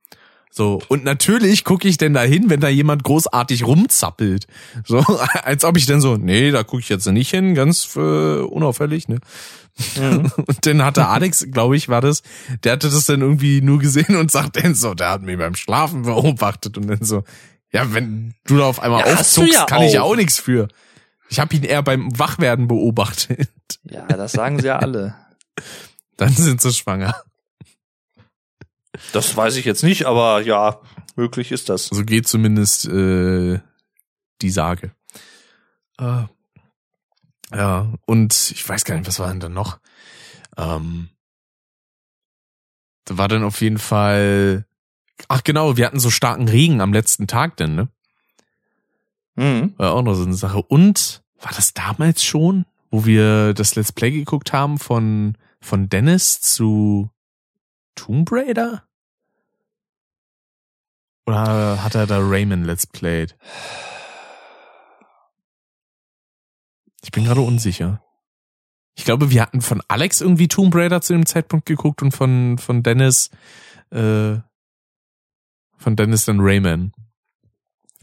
So, 0.52 0.82
und 0.88 1.04
natürlich 1.04 1.64
gucke 1.64 1.88
ich 1.88 1.98
denn 1.98 2.14
da 2.14 2.24
hin, 2.24 2.50
wenn 2.50 2.60
da 2.60 2.70
jemand 2.70 3.04
großartig 3.04 3.66
rumzappelt. 3.66 4.48
So, 4.84 4.98
als 5.44 5.64
ob 5.64 5.78
ich 5.78 5.86
dann 5.86 6.02
so, 6.02 6.18
nee, 6.18 6.52
da 6.52 6.64
gucke 6.64 6.82
ich 6.82 6.90
jetzt 6.90 7.06
nicht 7.06 7.30
hin, 7.30 7.54
ganz 7.54 7.96
äh, 7.96 8.00
unauffällig, 8.00 9.08
ne? 9.08 9.20
Und 9.96 10.66
dann 10.66 10.84
hatte 10.84 11.08
Alex, 11.08 11.48
glaube 11.52 11.78
ich, 11.78 11.88
war 11.88 12.02
das, 12.02 12.24
der 12.64 12.74
hatte 12.74 12.90
das 12.90 13.06
dann 13.06 13.22
irgendwie 13.22 13.62
nur 13.62 13.80
gesehen 13.80 14.18
und 14.18 14.30
sagt 14.30 14.58
dann 14.58 14.76
so, 14.76 14.94
der 14.94 15.12
hat 15.12 15.22
mich 15.22 15.38
beim 15.38 15.56
Schlafen 15.56 16.02
beobachtet 16.02 16.78
und 16.78 16.88
dann 16.88 17.02
so, 17.02 17.24
ja, 17.72 17.94
wenn 17.94 18.34
du 18.46 18.58
da 18.58 18.66
auf 18.66 18.80
einmal 18.80 19.06
Ja, 19.08 19.14
aufzuckst, 19.20 19.54
ja 19.54 19.66
kann 19.66 19.84
ich 19.84 19.94
ja 19.94 20.02
auch. 20.02 20.12
auch 20.12 20.16
nichts 20.16 20.40
für. 20.40 20.68
Ich 21.30 21.40
habe 21.40 21.56
ihn 21.56 21.64
eher 21.64 21.84
beim 21.84 22.18
Wachwerden 22.18 22.68
beobachtet. 22.68 23.50
Ja, 23.84 24.08
das 24.08 24.32
sagen 24.32 24.60
sie 24.60 24.68
ja 24.68 24.80
alle. 24.80 25.16
Dann 26.18 26.34
sind 26.34 26.62
sie 26.62 26.74
schwanger. 26.74 27.16
Das 29.14 29.36
weiß 29.38 29.56
ich 29.56 29.66
jetzt 29.66 29.84
nicht, 29.84 30.06
aber 30.06 30.42
ja, 30.42 30.82
möglich 31.16 31.52
ist 31.52 31.70
das. 31.70 31.86
So 31.86 32.04
geht 32.04 32.28
zumindest 32.28 32.86
äh, 32.86 33.60
die 34.42 34.50
Sage. 34.50 34.92
Äh, 36.00 36.24
ja, 37.54 37.94
und 38.06 38.52
ich 38.52 38.68
weiß 38.68 38.84
gar 38.86 38.96
nicht, 38.96 39.08
was 39.08 39.20
war 39.20 39.30
denn 39.30 39.40
da 39.40 39.50
noch? 39.50 39.80
Ähm, 40.58 41.10
da 43.06 43.18
war 43.18 43.28
dann 43.28 43.44
auf 43.44 43.62
jeden 43.62 43.80
Fall. 43.80 44.66
Ach 45.28 45.44
genau, 45.44 45.78
wir 45.78 45.86
hatten 45.86 46.00
so 46.00 46.10
starken 46.10 46.48
Regen 46.48 46.82
am 46.82 46.94
letzten 46.94 47.28
Tag 47.28 47.58
denn, 47.58 47.76
ne? 47.76 47.90
Mhm. 49.36 49.74
War 49.78 49.94
auch 49.94 50.02
noch 50.02 50.16
so 50.16 50.24
eine 50.24 50.34
Sache. 50.34 50.62
Und 50.62 51.24
war 51.40 51.52
das 51.56 51.74
damals 51.74 52.24
schon, 52.24 52.66
wo 52.92 53.06
wir 53.06 53.54
das 53.54 53.76
Let's 53.76 53.92
Play 53.92 54.12
geguckt 54.12 54.54
haben 54.54 54.78
von, 54.78 55.38
von 55.62 55.90
Dennis 55.90 56.42
zu 56.42 57.10
Tomb 57.96 58.32
Raider? 58.32 58.84
Oder 61.26 61.84
hat 61.84 61.96
er 61.96 62.08
da 62.08 62.20
Rayman 62.20 62.64
Let's 62.64 62.88
Played? 62.88 63.38
Ich 67.04 67.12
bin 67.12 67.24
gerade 67.24 67.42
unsicher. 67.42 68.04
Ich 68.96 69.06
glaube, 69.06 69.32
wir 69.32 69.42
hatten 69.42 69.62
von 69.62 69.82
Alex 69.88 70.22
irgendwie 70.22 70.48
Tomb 70.48 70.76
Raider 70.76 71.02
zu 71.02 71.14
dem 71.14 71.26
Zeitpunkt 71.26 71.66
geguckt 71.66 72.02
und 72.02 72.12
von, 72.12 72.58
von 72.58 72.84
Dennis, 72.84 73.30
äh, 73.92 74.38
von 75.80 75.96
Dennis 75.96 76.26
dann 76.26 76.40
Rayman. 76.40 76.92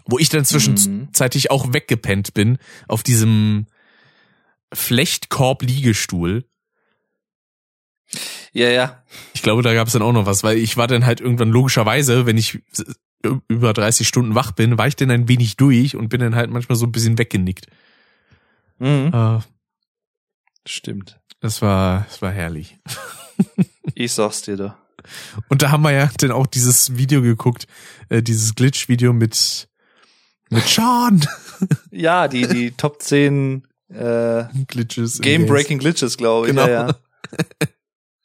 Wo 0.06 0.18
ich 0.18 0.28
dann 0.28 0.44
zwischenzeitlich 0.44 1.50
auch 1.50 1.72
weggepennt 1.72 2.34
bin 2.34 2.58
auf 2.88 3.02
diesem 3.02 3.66
Flechtkorb-Liegestuhl. 4.72 6.44
Ja, 8.52 8.68
ja. 8.68 9.02
Ich 9.34 9.42
glaube, 9.42 9.62
da 9.62 9.74
gab 9.74 9.88
es 9.88 9.92
dann 9.92 10.02
auch 10.02 10.12
noch 10.12 10.26
was, 10.26 10.42
weil 10.42 10.58
ich 10.58 10.76
war 10.76 10.86
dann 10.86 11.04
halt 11.06 11.20
irgendwann 11.20 11.50
logischerweise, 11.50 12.24
wenn 12.24 12.38
ich 12.38 12.60
über 13.48 13.72
30 13.72 14.06
Stunden 14.06 14.34
wach 14.34 14.52
bin, 14.52 14.78
war 14.78 14.86
ich 14.86 14.96
dann 14.96 15.10
ein 15.10 15.28
wenig 15.28 15.56
durch 15.56 15.96
und 15.96 16.08
bin 16.08 16.20
dann 16.20 16.36
halt 16.36 16.50
manchmal 16.50 16.76
so 16.76 16.86
ein 16.86 16.92
bisschen 16.92 17.18
weggenickt. 17.18 17.66
Mhm. 18.78 19.10
Äh, 19.12 19.40
Stimmt. 20.66 21.20
das 21.40 21.62
war, 21.62 22.04
das 22.08 22.22
war 22.22 22.32
herrlich. 22.32 22.76
Ich 23.94 24.12
sag's 24.12 24.42
dir 24.42 24.56
da. 24.56 24.78
Und 25.48 25.62
da 25.62 25.70
haben 25.70 25.82
wir 25.82 25.92
ja 25.92 26.10
dann 26.18 26.32
auch 26.32 26.46
dieses 26.46 26.96
Video 26.96 27.22
geguckt, 27.22 27.66
äh, 28.08 28.22
dieses 28.22 28.54
Glitch-Video 28.54 29.12
mit 29.12 29.68
mit 30.50 30.64
Sean. 30.64 31.26
Ja, 31.90 32.28
die, 32.28 32.46
die 32.46 32.72
Top 32.72 33.00
10 33.00 33.66
äh, 33.88 34.44
Glitches. 34.66 35.22
Game-Breaking 35.22 35.78
Glitches, 35.78 36.18
glaube 36.18 36.46
ich. 36.48 36.54
Genau. 36.54 36.66
Ja, 36.66 36.88
ja. 36.88 36.94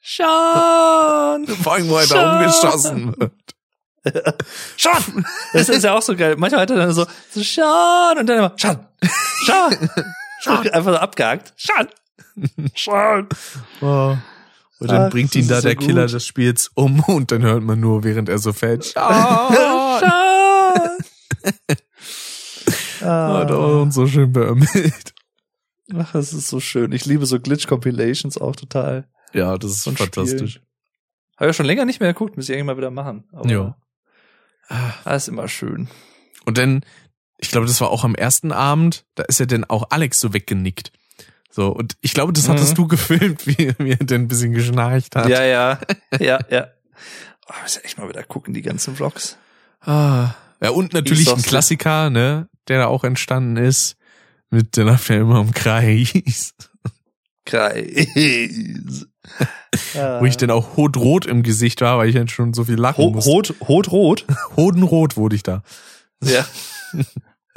Sean! 0.03 1.47
Vor 1.63 1.73
allem, 1.73 1.87
wo 1.87 1.95
er 1.95 2.07
da 2.07 2.07
Sean! 2.07 2.37
umgeschossen 2.37 3.15
wird. 3.17 3.33
Sean! 4.77 5.25
Das 5.53 5.69
ist 5.69 5.83
ja 5.83 5.93
auch 5.93 6.01
so 6.01 6.15
geil. 6.17 6.35
Manchmal 6.37 6.61
hat 6.61 6.71
er 6.71 6.75
dann 6.75 6.93
so, 6.93 7.05
so 7.29 7.41
Sean! 7.41 8.17
Und 8.17 8.27
dann 8.27 8.37
immer, 8.39 8.53
Sean! 8.57 8.85
Sean! 9.45 9.89
Sean! 10.41 10.67
Einfach 10.69 10.91
so 10.91 10.97
abgehakt. 10.97 11.53
Sean! 11.55 11.87
Sean! 12.75 13.29
Oh. 13.79 14.17
Und 14.81 14.89
dann 14.89 15.03
Ach, 15.03 15.09
bringt 15.11 15.35
ihn 15.35 15.47
da 15.47 15.61
so 15.61 15.67
der 15.67 15.75
Killer 15.75 16.05
gut. 16.05 16.13
des 16.15 16.25
Spiels 16.25 16.71
um 16.73 16.99
und 17.07 17.31
dann 17.31 17.43
hört 17.43 17.61
man 17.61 17.79
nur, 17.79 18.03
während 18.03 18.29
er 18.29 18.39
so 18.39 18.51
fällt. 18.51 18.83
Sean! 18.83 19.53
Sean! 19.53 20.97
Hat 23.01 23.07
ah, 23.07 23.45
er 23.47 23.81
uns 23.81 23.93
so 23.93 24.07
schön 24.07 24.31
beömmelt. 24.31 25.13
ach, 25.95 26.11
das 26.13 26.33
ist 26.33 26.47
so 26.47 26.59
schön. 26.59 26.93
Ich 26.93 27.05
liebe 27.05 27.27
so 27.27 27.37
Glitch-Compilations 27.37 28.39
auch 28.39 28.55
total. 28.55 29.07
Ja, 29.33 29.55
das 29.59 29.69
ist 29.71 29.83
Von 29.83 29.97
fantastisch. 29.97 30.53
Spielen. 30.53 30.65
Habe 31.37 31.49
ja 31.49 31.53
schon 31.53 31.67
länger 31.67 31.85
nicht 31.85 31.99
mehr 31.99 32.11
geguckt, 32.11 32.35
muss 32.35 32.49
ich 32.49 32.55
irgendwann 32.55 32.75
mal 32.75 32.81
wieder 32.81 32.89
machen. 32.91 33.25
Aber 33.33 33.47
Ja. 33.49 33.77
Das 35.03 35.23
ist 35.23 35.27
immer 35.27 35.47
schön. 35.47 35.89
Und 36.45 36.57
dann, 36.57 36.83
ich 37.37 37.51
glaube, 37.51 37.67
das 37.67 37.81
war 37.81 37.91
auch 37.91 38.03
am 38.03 38.15
ersten 38.15 38.51
Abend, 38.51 39.05
da 39.13 39.23
ist 39.23 39.39
ja 39.39 39.45
dann 39.45 39.63
auch 39.63 39.91
Alex 39.91 40.19
so 40.19 40.33
weggenickt. 40.33 40.91
So, 41.51 41.67
und 41.67 41.95
ich 42.01 42.13
glaube, 42.13 42.31
das 42.33 42.47
hattest 42.49 42.71
Mhm. 42.71 42.75
du 42.75 42.87
gefilmt, 42.87 43.45
wie, 43.45 43.73
wie 43.77 43.91
er 43.91 43.97
denn 43.97 44.23
ein 44.23 44.27
bisschen 44.27 44.53
geschnarcht 44.53 45.15
hat. 45.15 45.27
Ja, 45.29 45.43
ja, 45.43 45.79
ja, 46.19 46.39
ja. 46.49 46.67
Oh, 47.47 47.53
muss 47.63 47.75
ja 47.75 47.81
echt 47.81 47.97
mal 47.97 48.07
wieder 48.07 48.23
gucken, 48.23 48.53
die 48.53 48.61
ganzen 48.61 48.95
Vlogs. 48.95 49.35
Ah. 49.81 50.35
Ja, 50.61 50.69
und 50.69 50.93
natürlich 50.93 51.29
ein. 51.29 51.41
Klassiker, 51.41 52.09
ne, 52.09 52.47
der 52.69 52.79
da 52.79 52.85
auch 52.87 53.03
entstanden 53.03 53.57
ist. 53.57 53.97
Mit, 54.51 54.77
der 54.77 54.85
läuft 54.85 55.09
ja 55.09 55.17
immer 55.17 55.41
im 55.41 55.51
Kreis. 55.53 56.53
Kreis. 57.45 58.07
Wo 60.19 60.25
ich 60.25 60.37
dann 60.37 60.51
auch 60.51 60.77
hotrot 60.77 61.25
im 61.25 61.43
Gesicht 61.43 61.81
war, 61.81 61.97
weil 61.97 62.09
ich 62.09 62.15
dann 62.15 62.27
schon 62.27 62.53
so 62.53 62.63
viel 62.65 62.75
lachen 62.75 63.03
Ho 63.03 63.09
musste. 63.11 63.29
Rot, 63.31 63.55
Rot, 63.67 63.91
Rot. 63.91 64.25
Hodenrot 64.55 65.17
wurde 65.17 65.35
ich 65.35 65.43
da. 65.43 65.63
Ja. 66.23 66.45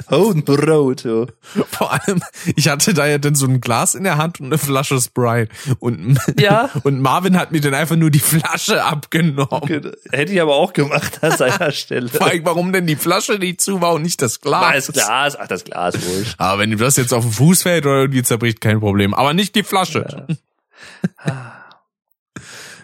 Hodenbrot, 0.09 1.03
ja. 1.03 1.25
Vor 1.71 1.91
allem, 1.91 2.21
ich 2.55 2.67
hatte 2.67 2.93
da 2.93 3.07
ja 3.07 3.17
dann 3.17 3.33
so 3.33 3.47
ein 3.47 3.61
Glas 3.61 3.95
in 3.95 4.03
der 4.03 4.17
Hand 4.17 4.39
und 4.39 4.47
eine 4.47 4.57
Flasche 4.57 4.99
Sprite. 4.99 5.49
Und, 5.79 6.19
Ja. 6.39 6.69
und 6.83 6.99
Marvin 6.99 7.37
hat 7.37 7.51
mir 7.51 7.61
dann 7.61 7.73
einfach 7.73 7.95
nur 7.95 8.11
die 8.11 8.19
Flasche 8.19 8.83
abgenommen. 8.83 9.93
Hätte 10.11 10.33
ich 10.33 10.41
aber 10.41 10.55
auch 10.55 10.73
gemacht 10.73 11.23
an 11.23 11.31
seiner 11.37 11.71
Stelle. 11.71 12.09
Vor 12.09 12.27
allem, 12.27 12.45
warum 12.45 12.71
denn 12.73 12.85
die 12.87 12.97
Flasche 12.97 13.33
nicht 13.33 13.61
zu 13.61 13.81
war 13.81 13.93
und 13.93 14.03
nicht 14.03 14.21
das 14.21 14.41
Glas? 14.41 14.87
das 14.87 14.93
Glas? 14.93 15.37
Ach, 15.39 15.47
das 15.47 15.63
Glas 15.63 15.95
wurscht. 16.05 16.35
Aber 16.37 16.59
wenn 16.59 16.71
ihm 16.71 16.77
das 16.77 16.97
jetzt 16.97 17.13
auf 17.13 17.23
den 17.23 17.31
Fuß 17.31 17.63
fällt 17.63 17.85
oder 17.85 18.01
irgendwie 18.01 18.23
zerbricht, 18.23 18.61
kein 18.61 18.79
Problem. 18.79 19.13
Aber 19.13 19.33
nicht 19.33 19.55
die 19.55 19.63
Flasche. 19.63 20.27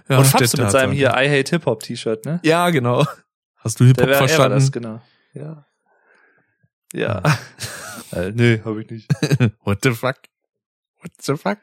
Ja, 0.10 0.18
Und 0.18 0.26
Fabs 0.26 0.58
mit 0.58 0.72
seinem 0.72 0.92
hier 0.92 1.10
I 1.10 1.30
Hate 1.30 1.52
Hip 1.52 1.66
Hop 1.66 1.84
T-Shirt, 1.84 2.26
ne? 2.26 2.40
Ja, 2.44 2.70
genau. 2.70 3.06
Hast 3.58 3.80
du 3.80 3.86
er 3.86 3.96
war 3.98 4.16
verstanden? 4.16 4.60
das, 4.60 4.72
genau. 4.72 5.02
Ja. 5.34 5.66
Ja. 6.94 7.22
äh, 8.12 8.32
nee, 8.32 8.62
hab 8.64 8.78
ich 8.78 8.90
nicht. 8.90 9.08
What 9.64 9.80
the 9.84 9.92
fuck? 9.92 10.18
What 11.00 11.12
the 11.22 11.36
fuck? 11.38 11.60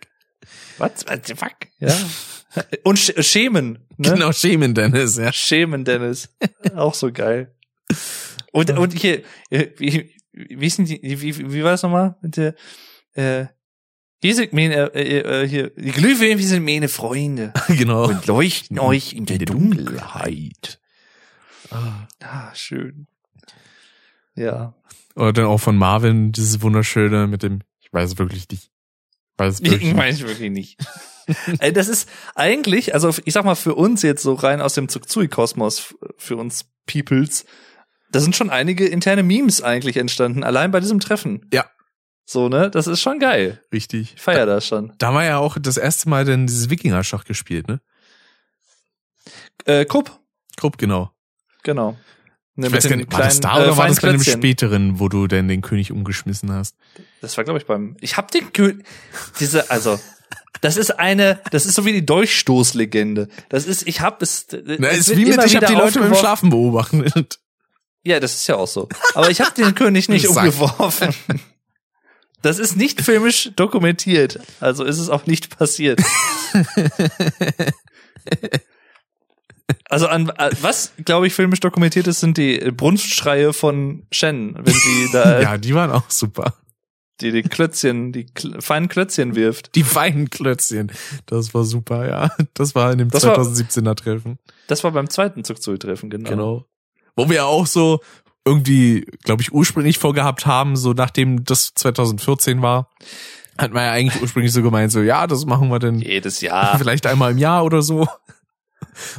Was? 0.79 1.07
What 1.07 1.27
the 1.27 1.35
fuck? 1.35 1.57
Ja. 1.79 1.95
Und 2.85 2.99
sch 2.99 3.13
schämen, 3.21 3.87
ne? 3.97 4.15
Genau, 4.15 4.33
schämen 4.33 4.75
Dennis, 4.75 5.17
ja. 5.17 5.33
Schämen, 5.33 5.85
Dennis. 5.85 6.29
Auch 6.75 6.95
so 6.95 7.13
geil. 7.13 7.55
Und, 8.53 8.71
und 8.71 8.93
hier, 8.93 9.23
äh, 9.51 9.69
wie, 9.77 10.15
wie, 10.33 10.71
sind 10.71 10.89
die, 10.89 11.01
wie, 11.03 11.53
wie, 11.53 11.63
war 11.63 11.73
das 11.73 11.83
nochmal? 11.83 12.17
Mit 12.23 12.37
der, 12.37 12.55
äh, 13.15 13.47
hier 14.23 14.35
sind 14.35 14.53
meine, 14.53 14.95
äh, 14.95 15.43
äh, 15.43 15.49
hier, 15.49 15.71
die 15.71 15.93
Glühwürmchen 15.93 16.49
sind 16.49 16.65
meine 16.65 16.89
Freunde 16.89 17.53
genau. 17.69 18.09
und 18.09 18.27
leuchten 18.27 18.79
euch 18.79 19.13
in 19.13 19.27
der 19.27 19.39
Dunkelheit. 19.39 20.81
Ah. 21.71 22.09
Ah, 22.21 22.55
schön. 22.55 23.07
Ja. 24.35 24.75
Oder 25.19 25.33
dann 25.33 25.47
auch 25.47 25.59
von 25.59 25.77
Marvin, 25.77 26.31
dieses 26.31 26.63
wunderschöne 26.63 27.27
mit 27.27 27.43
dem, 27.43 27.61
ich 27.81 27.93
weiß 27.93 28.13
es 28.13 28.19
wirklich 28.19 28.49
nicht. 28.49 28.71
Ich 29.33 29.39
weiß 29.39 29.55
es 29.55 29.61
wirklich 29.63 29.83
Ich 29.83 29.89
nicht. 29.89 29.97
weiß 29.97 30.21
wirklich 30.21 30.51
nicht. 30.51 30.79
Ey, 31.59 31.73
das 31.73 31.89
ist 31.89 32.09
eigentlich, 32.37 32.95
also 32.95 33.13
ich 33.25 33.35
sag 33.35 33.45
mal, 33.45 33.57
für 33.57 33.75
uns 33.75 34.03
jetzt 34.03 34.23
so 34.23 34.35
rein 34.35 34.61
aus 34.61 34.75
dem 34.75 34.89
Zugzui-Kosmos, 34.89 35.97
für 36.17 36.37
uns 36.37 36.67
Peoples, 36.87 37.45
da 38.13 38.21
sind 38.21 38.37
schon 38.37 38.49
einige 38.49 38.87
interne 38.87 39.23
Memes 39.23 39.61
eigentlich 39.61 39.97
entstanden, 39.97 40.45
allein 40.45 40.71
bei 40.71 40.81
diesem 40.81 41.01
Treffen. 41.01 41.47
Ja. 41.53 41.67
So, 42.25 42.49
ne? 42.49 42.71
Das 42.71 42.87
ist 42.87 43.01
schon 43.01 43.19
geil. 43.19 43.61
Richtig. 43.73 44.15
Ich 44.15 44.21
feier 44.23 44.47
das 44.47 44.67
schon. 44.67 44.93
Da 44.99 45.13
war 45.13 45.25
ja 45.25 45.39
auch 45.39 45.59
das 45.61 45.79
erste 45.79 46.09
Mal 46.09 46.25
dann 46.25 46.47
dieses 46.47 46.71
Wikinger-Schach 46.71 47.25
gespielt, 47.25 47.67
ne? 47.69 47.81
Äh, 49.65 49.85
Kupp, 49.85 50.19
Grob, 50.57 50.79
genau. 50.79 51.11
genau. 51.65 51.97
Ne, 52.59 52.71
mit 52.71 52.83
den 52.83 53.13
war 53.13 53.21
das 53.21 53.39
da 53.39 53.55
oder 53.55 53.69
äh, 53.69 53.77
war 53.77 53.87
das 53.87 54.01
bei 54.01 54.11
dem 54.11 54.21
späteren, 54.21 54.99
wo 54.99 55.09
du 55.09 55.29
denn 55.29 55.47
den 55.47 55.63
König 55.63 55.93
umgeschmissen 55.93 56.51
hast? 56.51 56.75
Das 57.21 57.37
war, 57.37 57.45
glaube 57.45 57.61
ich, 57.61 57.67
beim. 57.67 57.97
Ich 58.01 58.17
hab 58.17 58.33
den 58.33 58.53
Kö 58.53 58.75
diese, 59.39 59.71
also. 59.71 60.01
Das 60.61 60.77
ist 60.77 60.99
eine, 60.99 61.41
das 61.53 61.67
ist 61.67 61.77
so 61.77 61.85
wie 61.85 61.93
die 61.93 62.05
Dolchstoßlegende. 62.05 63.29
Das 63.49 63.65
ist, 63.65 63.87
ich 63.87 64.01
hab 64.01 64.23
es. 64.23 64.49
Na, 64.51 64.89
es 64.89 65.07
ist 65.07 65.17
wie 65.17 65.27
mit, 65.27 65.39
ich 65.45 65.53
wieder 65.53 65.69
die 65.69 65.75
Leute 65.75 66.01
beim. 66.01 66.13
Schlafen 66.17 66.51
beobachtet. 66.51 67.39
Ja, 68.03 68.19
das 68.19 68.35
ist 68.35 68.49
ja 68.49 68.57
auch 68.57 68.67
so. 68.67 68.89
Aber 69.15 69.31
ich 69.31 69.41
habe 69.41 69.53
den 69.53 69.77
König 69.77 70.09
nicht 70.09 70.27
umgeworfen. 70.27 71.15
Das 72.43 72.59
ist 72.59 72.77
nicht 72.77 73.03
filmisch 73.03 73.53
dokumentiert. 73.55 74.41
Also 74.59 74.83
ist 74.83 74.99
es 74.99 75.11
auch 75.11 75.27
nicht 75.27 75.57
passiert. 75.57 76.03
Also 79.91 80.07
an 80.09 80.31
äh, 80.39 80.51
was, 80.61 80.93
glaube 81.05 81.27
ich, 81.27 81.35
filmisch 81.35 81.61
dokumentiert 81.61 82.07
ist, 82.07 82.21
sind 82.21 82.37
die 82.39 82.59
Brunstschreie 82.77 83.53
von 83.53 84.07
Shen, 84.13 84.55
wenn 84.59 84.73
sie 84.75 85.09
da 85.13 85.41
ja, 85.43 85.59
die 85.59 85.75
waren 85.75 85.91
auch 85.91 86.09
super. 86.11 86.55
die, 87.21 87.33
die 87.33 87.43
Klötzchen, 87.43 88.13
die 88.13 88.27
kl 88.27 88.61
feinen 88.61 88.89
Klötzchen 88.89 89.35
wirft. 89.35 89.75
Die 89.75 89.83
feinen 89.83 90.31
Klötzchen. 90.31 90.93
Das 91.27 91.53
war 91.55 91.65
super, 91.65 92.09
ja. 92.09 92.31
Das 92.55 92.75
war 92.75 92.93
in 92.93 92.99
dem 92.99 93.11
Das 93.11 93.25
war- 93.25 93.39
2017er 93.39 93.95
Treffen. 93.95 94.39
Das 94.69 94.85
war 94.85 94.93
beim 94.93 95.09
zweiten 95.11 95.45
Zugzui-Treffen, 95.45 96.11
genau. 96.11 96.31
Genau. 96.31 96.65
Wo 97.17 97.29
wir 97.31 97.47
auch 97.47 97.67
so 97.67 98.01
irgendwie, 98.45 99.05
glaube 99.25 99.43
ich, 99.43 99.53
ursprünglich 99.53 99.99
vorgehabt 99.99 100.47
haben, 100.47 100.77
so 100.77 100.93
nachdem 100.93 101.45
das 101.45 101.73
2014 101.75 102.63
war, 102.63 102.89
hat 103.59 103.73
man 103.73 103.85
ja 103.85 103.93
eigentlich 103.93 104.23
ursprünglich 104.23 104.53
so 104.53 104.63
gemeint, 104.63 104.93
so, 104.93 105.01
ja, 105.03 105.27
das 105.27 105.45
machen 105.45 105.69
wir 105.69 105.79
dann 105.79 105.99
Jedes 105.99 106.41
Jahr. 106.41 106.79
vielleicht 106.79 107.07
einmal 107.07 107.33
im 107.33 107.39
Jahr 107.39 107.65
oder 107.65 107.83
so. 107.83 108.07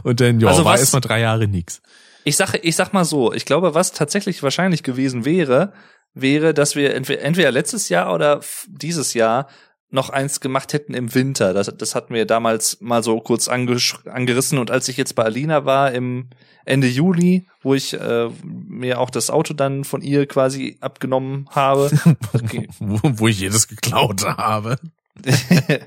Und 0.04 0.20
dann, 0.22 0.40
ja, 0.40 0.48
Also 0.50 0.66
war 0.66 0.74
was- 0.74 0.82
erstmal 0.82 1.02
drei 1.02 1.20
Jahre 1.22 1.48
nix. 1.48 1.82
Ich 2.26 2.36
sage, 2.38 2.58
ich 2.60 2.76
sag 2.76 2.94
mal 2.94 3.06
so, 3.06 3.34
ich 3.34 3.46
glaube, 3.46 3.74
was 3.76 3.92
tatsächlich 3.94 4.44
wahrscheinlich 4.44 4.84
gewesen 4.84 5.26
wäre, 5.26 5.74
wäre, 6.14 6.54
dass 6.54 6.76
wir 6.76 6.94
entweder, 6.94 7.22
entweder 7.22 7.52
letztes 7.52 7.90
Jahr 7.90 8.14
oder 8.14 8.42
dieses 8.68 9.14
Jahr 9.14 9.48
noch 9.92 10.10
eins 10.12 10.40
gemacht 10.40 10.74
hätten 10.74 10.94
im 10.94 11.16
Winter. 11.16 11.54
Das, 11.54 11.72
das 11.76 11.96
hatten 11.96 12.14
wir 12.14 12.26
damals 12.28 12.78
mal 12.82 13.02
so 13.04 13.20
kurz 13.22 13.48
angerissen. 13.48 14.60
Und 14.60 14.70
als 14.70 14.88
ich 14.88 14.98
jetzt 14.98 15.16
bei 15.16 15.24
Alina 15.24 15.66
war 15.66 15.92
im 15.94 16.30
Ende 16.66 16.88
Juli, 16.88 17.48
wo 17.64 17.74
ich 17.74 17.94
äh, 17.94 18.30
mir 18.44 19.00
auch 19.00 19.10
das 19.10 19.32
Auto 19.32 19.56
dann 19.56 19.84
von 19.84 20.02
ihr 20.04 20.28
quasi 20.28 20.78
abgenommen 20.82 21.48
habe, 21.52 21.90
okay. 22.34 22.68
Wo, 22.80 23.00
wo 23.04 23.28
ich 23.28 23.40
jedes 23.40 23.68
geklaut 23.68 24.24
habe. 24.26 24.78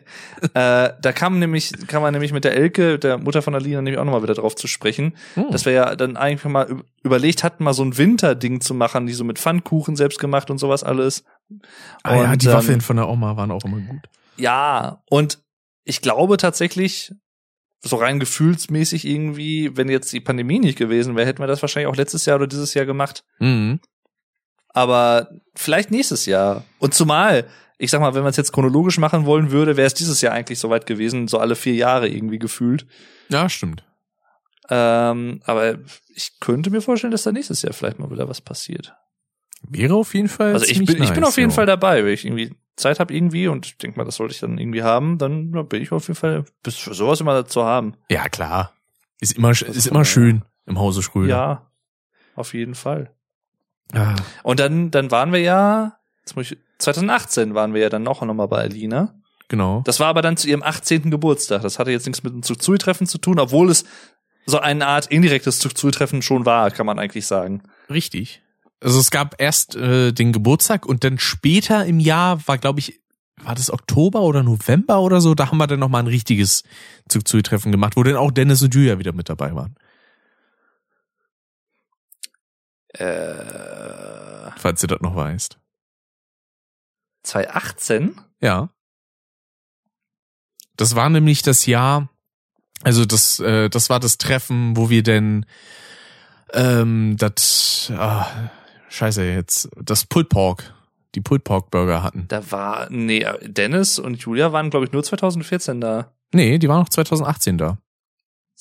äh, 0.55 0.91
da 1.01 1.13
kam 1.15 1.39
nämlich, 1.39 1.73
kam 1.87 2.03
man 2.03 2.13
nämlich 2.13 2.33
mit 2.33 2.45
der 2.45 2.55
Elke, 2.55 2.99
der 2.99 3.19
Mutter 3.19 3.43
von 3.43 3.55
Alina, 3.55 3.81
nämlich 3.83 3.99
auch 3.99 4.05
nochmal 4.05 4.23
wieder 4.23 4.35
drauf 4.35 4.55
zu 4.55 4.67
sprechen, 4.67 5.17
Hm. 5.35 5.51
dass 5.51 5.65
wir 5.65 5.73
ja 5.73 5.97
dann 5.97 6.17
eigentlich 6.17 6.45
mal 6.45 6.67
üb- 6.67 6.85
überlegt 7.03 7.45
hatten, 7.45 7.65
mal 7.65 7.73
so 7.75 7.85
ein 7.85 7.97
Winterding 7.97 8.61
zu 8.61 8.75
machen, 8.75 9.07
die 9.07 9.13
so 9.13 9.25
mit 9.25 9.39
Pfannkuchen 9.39 9.97
selbst 9.97 10.19
gemacht 10.19 10.51
und 10.51 10.59
sowas 10.59 10.83
alles. 10.85 11.25
Ah 12.03 12.17
ja, 12.17 12.33
Und, 12.33 12.43
die 12.43 12.47
ähm, 12.49 12.53
Waffeln 12.55 12.81
von 12.81 12.97
der 12.97 13.09
Oma 13.09 13.37
waren 13.37 13.51
auch 13.51 13.65
immer 13.65 13.79
gut. 13.81 14.01
Ja, 14.37 15.03
und 15.11 15.41
ich 15.85 16.01
glaube 16.01 16.37
tatsächlich, 16.37 17.13
so 17.85 17.97
rein 17.97 18.21
gefühlsmäßig 18.21 19.07
irgendwie, 19.07 19.77
wenn 19.77 19.89
jetzt 19.89 20.13
die 20.13 20.21
Pandemie 20.21 20.61
nicht 20.61 20.79
gewesen 20.79 21.17
wäre, 21.17 21.27
hätten 21.27 21.43
wir 21.43 21.49
das 21.49 21.63
wahrscheinlich 21.63 21.89
auch 21.89 21.97
letztes 21.97 22.25
Jahr 22.27 22.37
oder 22.37 22.47
dieses 22.47 22.75
Jahr 22.75 22.87
gemacht. 22.87 23.25
Mhm. 23.41 23.81
Aber 24.73 25.29
vielleicht 25.55 25.91
nächstes 25.91 26.27
Jahr. 26.27 26.65
Und 26.79 26.95
zumal, 26.95 27.47
ich 27.79 27.91
sag 27.91 28.01
mal, 28.01 28.15
wenn 28.15 28.23
man 28.23 28.31
es 28.31 28.37
jetzt 28.37 28.53
chronologisch 28.53 28.99
machen 28.99 29.27
wollen 29.27 29.51
würde, 29.51 29.77
wäre 29.77 29.87
es 29.87 29.95
dieses 29.95 30.21
Jahr 30.21 30.33
eigentlich 30.33 30.59
soweit 30.59 30.87
gewesen, 30.87 31.29
so 31.29 31.39
alle 31.39 31.57
vier 31.57 31.75
Jahre 31.75 32.09
irgendwie 32.09 32.39
gefühlt. 32.39 32.87
Ja, 33.29 33.49
stimmt. 33.49 33.85
Ähm, 34.71 35.41
aber 35.45 35.79
ich 36.15 36.39
könnte 36.41 36.71
mir 36.71 36.81
vorstellen, 36.81 37.11
dass 37.11 37.25
da 37.25 37.33
nächstes 37.33 37.63
Jahr 37.63 37.73
vielleicht 37.73 37.99
mal 37.99 38.11
wieder 38.11 38.29
was 38.29 38.41
passiert. 38.41 38.95
Wäre 39.69 39.95
auf 39.95 40.15
jeden 40.15 40.29
Fall. 40.29 40.55
Also 40.55 40.67
ich 40.67 40.79
bin, 40.79 41.03
ich 41.03 41.13
bin 41.13 41.21
nice, 41.21 41.29
auf 41.29 41.37
jeden 41.37 41.51
ja. 41.51 41.55
Fall 41.55 41.67
dabei, 41.67 42.05
wenn 42.05 42.13
ich 42.13 42.25
irgendwie 42.25 42.55
Zeit 42.77 43.01
habe 43.01 43.15
irgendwie 43.15 43.49
und 43.49 43.67
ich 43.67 43.79
denke 43.79 43.99
mal, 43.99 44.05
das 44.05 44.17
sollte 44.17 44.35
ich 44.35 44.41
dann 44.41 44.59
irgendwie 44.59 44.83
haben, 44.83 45.19
dann 45.19 45.51
bin 45.69 45.83
ich 45.83 45.93
auf 45.93 46.09
jeden 46.09 46.19
Fall 46.19 46.45
bis 46.63 46.77
für 46.77 46.95
sowas 46.95 47.21
immer 47.21 47.47
zu 47.47 47.65
haben. 47.65 47.95
Ja, 48.11 48.29
klar. 48.29 48.73
Ist 49.21 49.37
immer, 49.37 49.51
ist 49.51 49.87
immer 49.87 50.05
schön 50.05 50.45
im 50.67 50.79
Hause 50.79 51.03
Schröder. 51.03 51.29
Ja, 51.29 51.71
auf 52.35 52.55
jeden 52.55 52.75
Fall. 52.75 53.15
Ah, 53.93 54.17
Und 54.43 54.59
dann, 54.61 54.91
dann 54.91 55.11
waren 55.11 55.33
wir 55.33 55.41
ja, 55.41 55.99
jetzt 56.21 56.35
muss 56.37 56.51
ich, 56.51 56.59
2018 56.79 57.55
waren 57.55 57.75
wir 57.75 57.83
ja 57.83 57.89
dann 57.89 58.03
noch, 58.03 58.23
noch 58.23 58.35
mal 58.35 58.47
bei 58.47 58.63
Alina. 58.63 59.15
genau. 59.49 59.83
Das 59.85 60.01
war 60.01 60.09
aber 60.09 60.23
dann 60.23 60.37
zu 60.37 60.49
ihrem 60.49 60.63
18. 60.63 61.11
Geburtstag. 61.11 61.63
Das 61.63 61.79
hatte 61.79 61.91
jetzt 61.91 62.07
nichts 62.07 62.23
mit 62.23 62.33
dem 62.33 62.43
Zug-Zui-Treffen 62.43 63.07
zu 63.07 63.19
tun, 63.19 63.39
obwohl 63.39 63.71
es 63.71 63.85
so 64.47 64.59
eine 64.59 64.87
Art 64.87 65.07
indirektes 65.07 65.59
Zug-Zui-Treffen 65.61 66.23
schon 66.23 66.47
war, 66.47 66.71
kann 66.71 66.87
man 66.87 66.99
eigentlich 66.99 67.27
sagen. 67.27 67.63
Richtig. 67.91 68.43
Also 68.81 68.99
es 68.99 69.11
gab 69.13 69.41
erst 69.41 69.77
äh, 69.77 70.11
den 70.13 70.33
Geburtstag 70.33 70.87
und 70.87 71.05
dann 71.05 71.19
später 71.19 71.87
im 71.87 72.01
Jahr 72.01 72.47
war, 72.49 72.59
glaube 72.59 72.81
ich, 72.81 73.01
war 73.41 73.55
das 73.55 73.71
Oktober 73.71 74.23
oder 74.23 74.43
November 74.43 75.01
oder 75.01 75.21
so, 75.21 75.35
da 75.35 75.49
haben 75.51 75.59
wir 75.59 75.67
dann 75.69 75.79
nochmal 75.81 76.03
ein 76.03 76.09
richtiges 76.09 76.65
Zug-Zui-Treffen 77.09 77.71
gemacht, 77.71 77.97
wo 77.97 78.03
dann 78.03 78.17
auch 78.17 78.31
Dennis 78.33 78.63
und 78.63 78.75
Julia 78.75 78.99
wieder 78.99 79.13
mit 79.13 79.29
dabei 79.29 79.55
waren. 79.55 79.77
Äh, 82.95 83.82
Falls 84.63 84.81
ihr 84.85 84.87
das 84.87 85.01
noch 85.01 85.17
weißt. 85.17 85.59
2018? 87.25 88.15
Ja. 88.41 88.71
Das 90.77 90.95
war 90.95 91.11
nämlich 91.11 91.43
das 91.43 91.67
Jahr, 91.67 92.09
also 92.85 93.05
das, 93.05 93.41
äh, 93.41 93.69
das 93.71 93.91
war 93.91 93.99
das 93.99 94.19
Treffen, 94.19 94.77
wo 94.77 94.89
wir 94.89 95.03
denn 95.03 95.47
ähm, 96.53 97.17
das, 97.19 97.93
ah, 97.97 98.29
scheiße 98.89 99.25
jetzt, 99.25 99.69
das 99.83 100.05
Pulled 100.05 100.29
Pork, 100.29 100.73
die 101.17 101.21
Pulled 101.21 101.43
Pork 101.43 101.73
Burger 101.73 102.05
hatten. 102.05 102.27
Da 102.29 102.53
war, 102.53 102.89
nee, 102.89 103.27
Dennis 103.43 103.99
und 103.99 104.21
Julia 104.21 104.53
waren, 104.53 104.71
glaube 104.71 104.87
ich, 104.87 104.93
nur 104.93 105.03
2014 105.03 105.81
da. 105.81 106.13
Nee, 106.33 106.59
die 106.59 106.69
waren 106.69 106.79
noch 106.79 106.89
2018 106.89 107.59
da. 107.59 107.79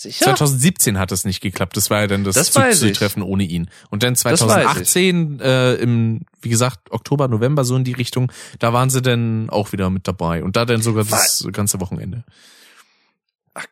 Sicher? 0.02 0.26
2017 0.26 0.98
hat 0.98 1.11
es 1.11 1.26
nicht 1.26 1.41
geklappt. 1.41 1.78
Das 1.78 1.91
war 1.91 2.02
ja 2.02 2.07
dann 2.07 2.23
das, 2.23 2.34
Das 2.34 2.56
weiß 2.56 2.82
ich. 2.82 2.98
Treffen 2.98 3.22
ohne 3.22 3.44
ihn. 3.44 3.69
Und 3.91 4.02
dann 4.02 4.14
weiß 4.14 4.41
ich. 4.41 4.48
2018 4.48 5.40
äh, 5.40 5.73
im, 5.76 6.22
wie 6.41 6.49
gesagt, 6.49 6.91
Oktober, 6.91 7.28
November 7.28 7.64
so 7.64 7.76
in 7.76 7.84
die 7.84 7.94
Richtung, 7.94 8.32
da 8.57 8.73
waren 8.73 8.90
sie 8.90 9.03
dann 9.03 9.52
auch 9.52 9.73
wieder 9.73 9.91
mit 9.91 10.07
dabei. 10.07 10.44
Und 10.44 10.56
da 10.56 10.65
dann 10.65 10.82
sogar 10.82 11.03
das 11.06 11.48
ganze 11.52 11.80
Wochenende. 11.80 12.23
Okay. 13.53 13.68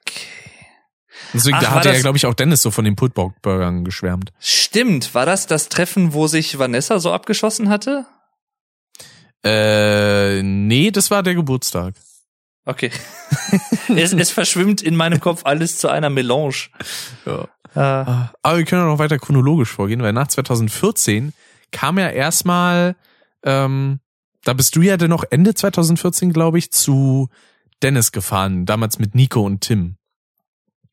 Deswegen, 1.34 1.58
Ach, 1.58 1.62
da 1.62 1.68
war 1.70 1.76
hatte 1.78 1.90
ja, 1.90 2.00
glaube 2.00 2.18
ich, 2.18 2.28
auch 2.28 2.36
Dennis 2.36 2.62
so 2.62 2.70
von 2.70 2.86
den 2.86 2.96
Putbock-Burgern 2.96 3.84
geschwärmt. 3.84 4.32
Stimmt, 4.40 5.16
war 5.16 5.26
das 5.26 5.48
das 5.48 5.70
Treffen, 5.70 6.14
wo 6.14 6.28
sich 6.28 6.60
Vanessa 6.60 7.00
so 7.00 7.12
abgeschossen 7.12 7.70
hatte? 7.70 8.06
Äh, 9.44 10.44
nee, 10.44 10.92
das 10.92 11.10
war 11.10 11.24
der 11.24 11.34
Geburtstag. 11.34 11.96
Okay. 12.66 12.92
es, 13.96 14.14
es 14.14 14.32
verschwimmt 14.32 14.82
in 14.82 14.96
meinem 14.96 15.20
Kopf 15.20 15.42
alles 15.46 15.78
zu 15.78 15.88
einer 15.88 16.10
Melange. 16.10 16.68
Ja. 17.26 17.48
Äh, 17.76 18.26
Aber 18.42 18.58
wir 18.58 18.66
können 18.66 18.84
auch 18.84 18.94
noch 18.94 19.00
weiter 19.00 19.18
chronologisch 19.20 19.70
vorgehen, 19.72 20.02
weil 20.02 20.14
nach 20.14 20.28
2014 20.28 21.34
kam 21.72 21.98
ja 22.00 22.10
erstmal, 22.10 22.96
ähm, 23.44 24.00
da 24.44 24.54
bist 24.54 24.76
du 24.76 24.82
ja 24.82 24.98
dann 24.98 25.10
noch 25.10 25.24
Ende 25.30 25.54
2014, 25.54 26.34
glaube 26.34 26.58
ich, 26.58 26.72
zu 26.72 27.30
Dennis 27.82 28.12
gefahren, 28.12 28.66
damals 28.66 29.00
mit 29.00 29.16
Nico 29.16 29.42
und 29.42 29.62
Tim. 29.62 29.96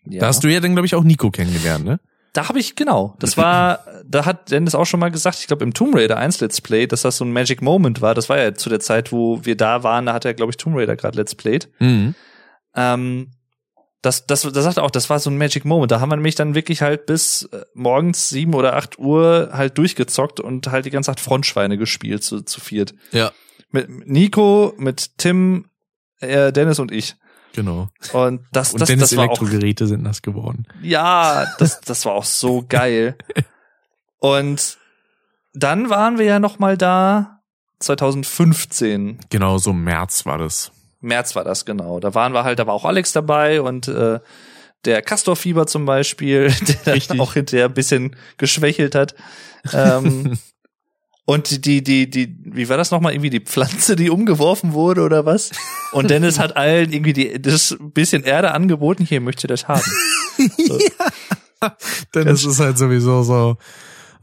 ja. 0.05 0.21
Da 0.21 0.27
hast 0.29 0.45
du 0.45 0.49
ja 0.49 0.61
dann, 0.61 0.73
glaube 0.73 0.87
ich, 0.87 0.95
auch 0.95 1.05
Nico 1.05 1.31
kennengelernt, 1.31 1.85
ne? 1.85 2.01
Da 2.37 2.51
habe 2.51 2.59
ich, 2.59 2.77
genau. 2.77 3.17
Das 3.19 3.39
war, 3.39 3.81
da 4.05 4.27
hat 4.27 4.51
Dennis 4.51 4.75
auch 4.75 4.85
schon 4.85 5.01
mal 5.01 5.11
gesagt, 5.11 5.39
ich 5.41 5.47
glaube 5.47 5.65
im 5.65 5.73
Tomb 5.73 5.95
Raider 5.95 6.19
1 6.19 6.41
Let's 6.41 6.61
Play, 6.61 6.87
dass 6.87 7.01
das 7.01 7.17
so 7.17 7.25
ein 7.25 7.33
Magic 7.33 7.63
Moment 7.63 8.03
war. 8.03 8.15
Das 8.15 8.29
war 8.29 8.37
ja 8.37 8.55
zu 8.55 8.69
der 8.69 8.81
Zeit, 8.81 9.11
wo 9.11 9.43
wir 9.47 9.57
da 9.57 9.83
waren, 9.83 10.05
da 10.05 10.13
hat 10.13 10.27
er, 10.27 10.35
glaube 10.35 10.51
ich, 10.51 10.59
Tomb 10.59 10.77
Raider 10.77 10.97
gerade 10.97 11.17
Let's 11.17 11.35
Played. 11.35 11.71
Mhm. 11.79 12.15
Ähm, 12.75 13.31
das, 14.03 14.27
das, 14.27 14.43
das 14.43 14.65
sagt 14.65 14.77
er 14.77 14.83
auch, 14.83 14.91
das 14.91 15.09
war 15.09 15.19
so 15.19 15.31
ein 15.31 15.39
Magic 15.39 15.65
Moment. 15.65 15.91
Da 15.91 16.01
haben 16.01 16.11
wir 16.11 16.17
nämlich 16.17 16.35
dann 16.35 16.55
wirklich 16.55 16.83
halt 16.83 17.07
bis 17.07 17.45
äh, 17.53 17.65
morgens 17.73 18.29
sieben 18.29 18.53
oder 18.53 18.77
acht 18.77 18.99
Uhr 18.99 19.49
halt 19.55 19.79
durchgezockt 19.79 20.39
und 20.39 20.67
halt 20.71 20.85
die 20.85 20.91
ganze 20.91 21.13
Zeit 21.13 21.21
Frontschweine 21.21 21.79
gespielt 21.79 22.23
zu, 22.23 22.43
zu 22.43 22.61
viert. 22.61 22.93
Ja, 23.13 23.33
Mit 23.71 23.89
Nico, 24.07 24.75
mit 24.77 25.17
Tim, 25.17 25.71
äh, 26.21 26.53
Dennis 26.53 26.81
und 26.81 26.93
ich. 26.93 27.17
Genau. 27.57 27.89
Und 28.13 28.47
das, 28.53 28.73
Und 28.73 28.81
das, 28.81 28.89
Dennis 28.89 29.11
das 29.11 29.17
war 29.17 29.25
auch 29.25 29.41
Elektrogeräte 29.41 29.89
sind 29.89 30.05
nass 30.05 30.23
geworden. 30.23 30.67
ja, 30.83 31.47
das, 31.59 31.81
das 31.81 32.05
war 32.05 32.13
auch 32.13 32.25
so 32.25 32.65
geil. 32.69 33.17
Und 34.19 34.79
dann 35.53 35.91
waren 35.91 36.19
wir 36.19 36.27
ja 36.27 36.39
noch 36.39 36.59
mal 36.59 36.77
da 36.77 37.41
2015. 37.81 39.19
Genau, 39.31 39.59
so 39.59 39.73
März 39.73 40.27
war 40.27 40.39
das. 40.39 40.73
März 41.01 41.37
war 41.37 41.45
das 41.45 41.65
genau. 41.65 42.01
Da 42.01 42.15
waren 42.15 42.33
wir 42.33 42.45
halt, 42.45 42.59
da 42.59 42.67
war 42.67 42.75
auch 42.75 42.85
Alex 42.85 43.13
dabei 43.13 43.61
und 43.61 43.89
äh, 43.89 44.21
der 44.85 45.03
Castor-Fieber 45.03 45.67
zum 45.67 45.85
Beispiel, 45.85 46.51
der 46.69 46.77
dann 46.85 46.95
Richtig. 46.95 47.21
auch 47.21 47.35
hinterher 47.35 47.67
ein 47.67 47.75
bisschen 47.75 48.17
geschwächelt 48.39 48.95
hat. 48.95 49.15
Ähm, 49.73 50.39
und 51.27 51.67
die, 51.67 51.83
die, 51.83 52.09
die, 52.09 52.37
wie 52.45 52.69
war 52.69 52.77
das 52.77 52.93
nochmal? 52.93 53.13
Irgendwie 53.13 53.31
die 53.31 53.41
Pflanze, 53.41 53.97
die 53.97 54.11
umgeworfen 54.11 54.75
wurde 54.75 55.03
oder 55.03 55.27
was? 55.27 55.51
Und 55.91 56.09
Dennis 56.09 56.39
hat 56.39 56.57
allen 56.57 56.93
irgendwie 56.93 57.13
die, 57.13 57.43
das 57.43 57.77
bisschen 57.81 58.23
Erde 58.23 58.53
angeboten. 58.53 59.05
Hier, 59.05 59.21
möchtet 59.21 59.45
ihr 59.45 59.49
das 59.49 59.67
haben? 59.67 59.83
Dennis 62.15 62.45
ist 62.45 62.61
halt 62.61 62.79
sowieso 62.79 63.25
so. 63.25 63.57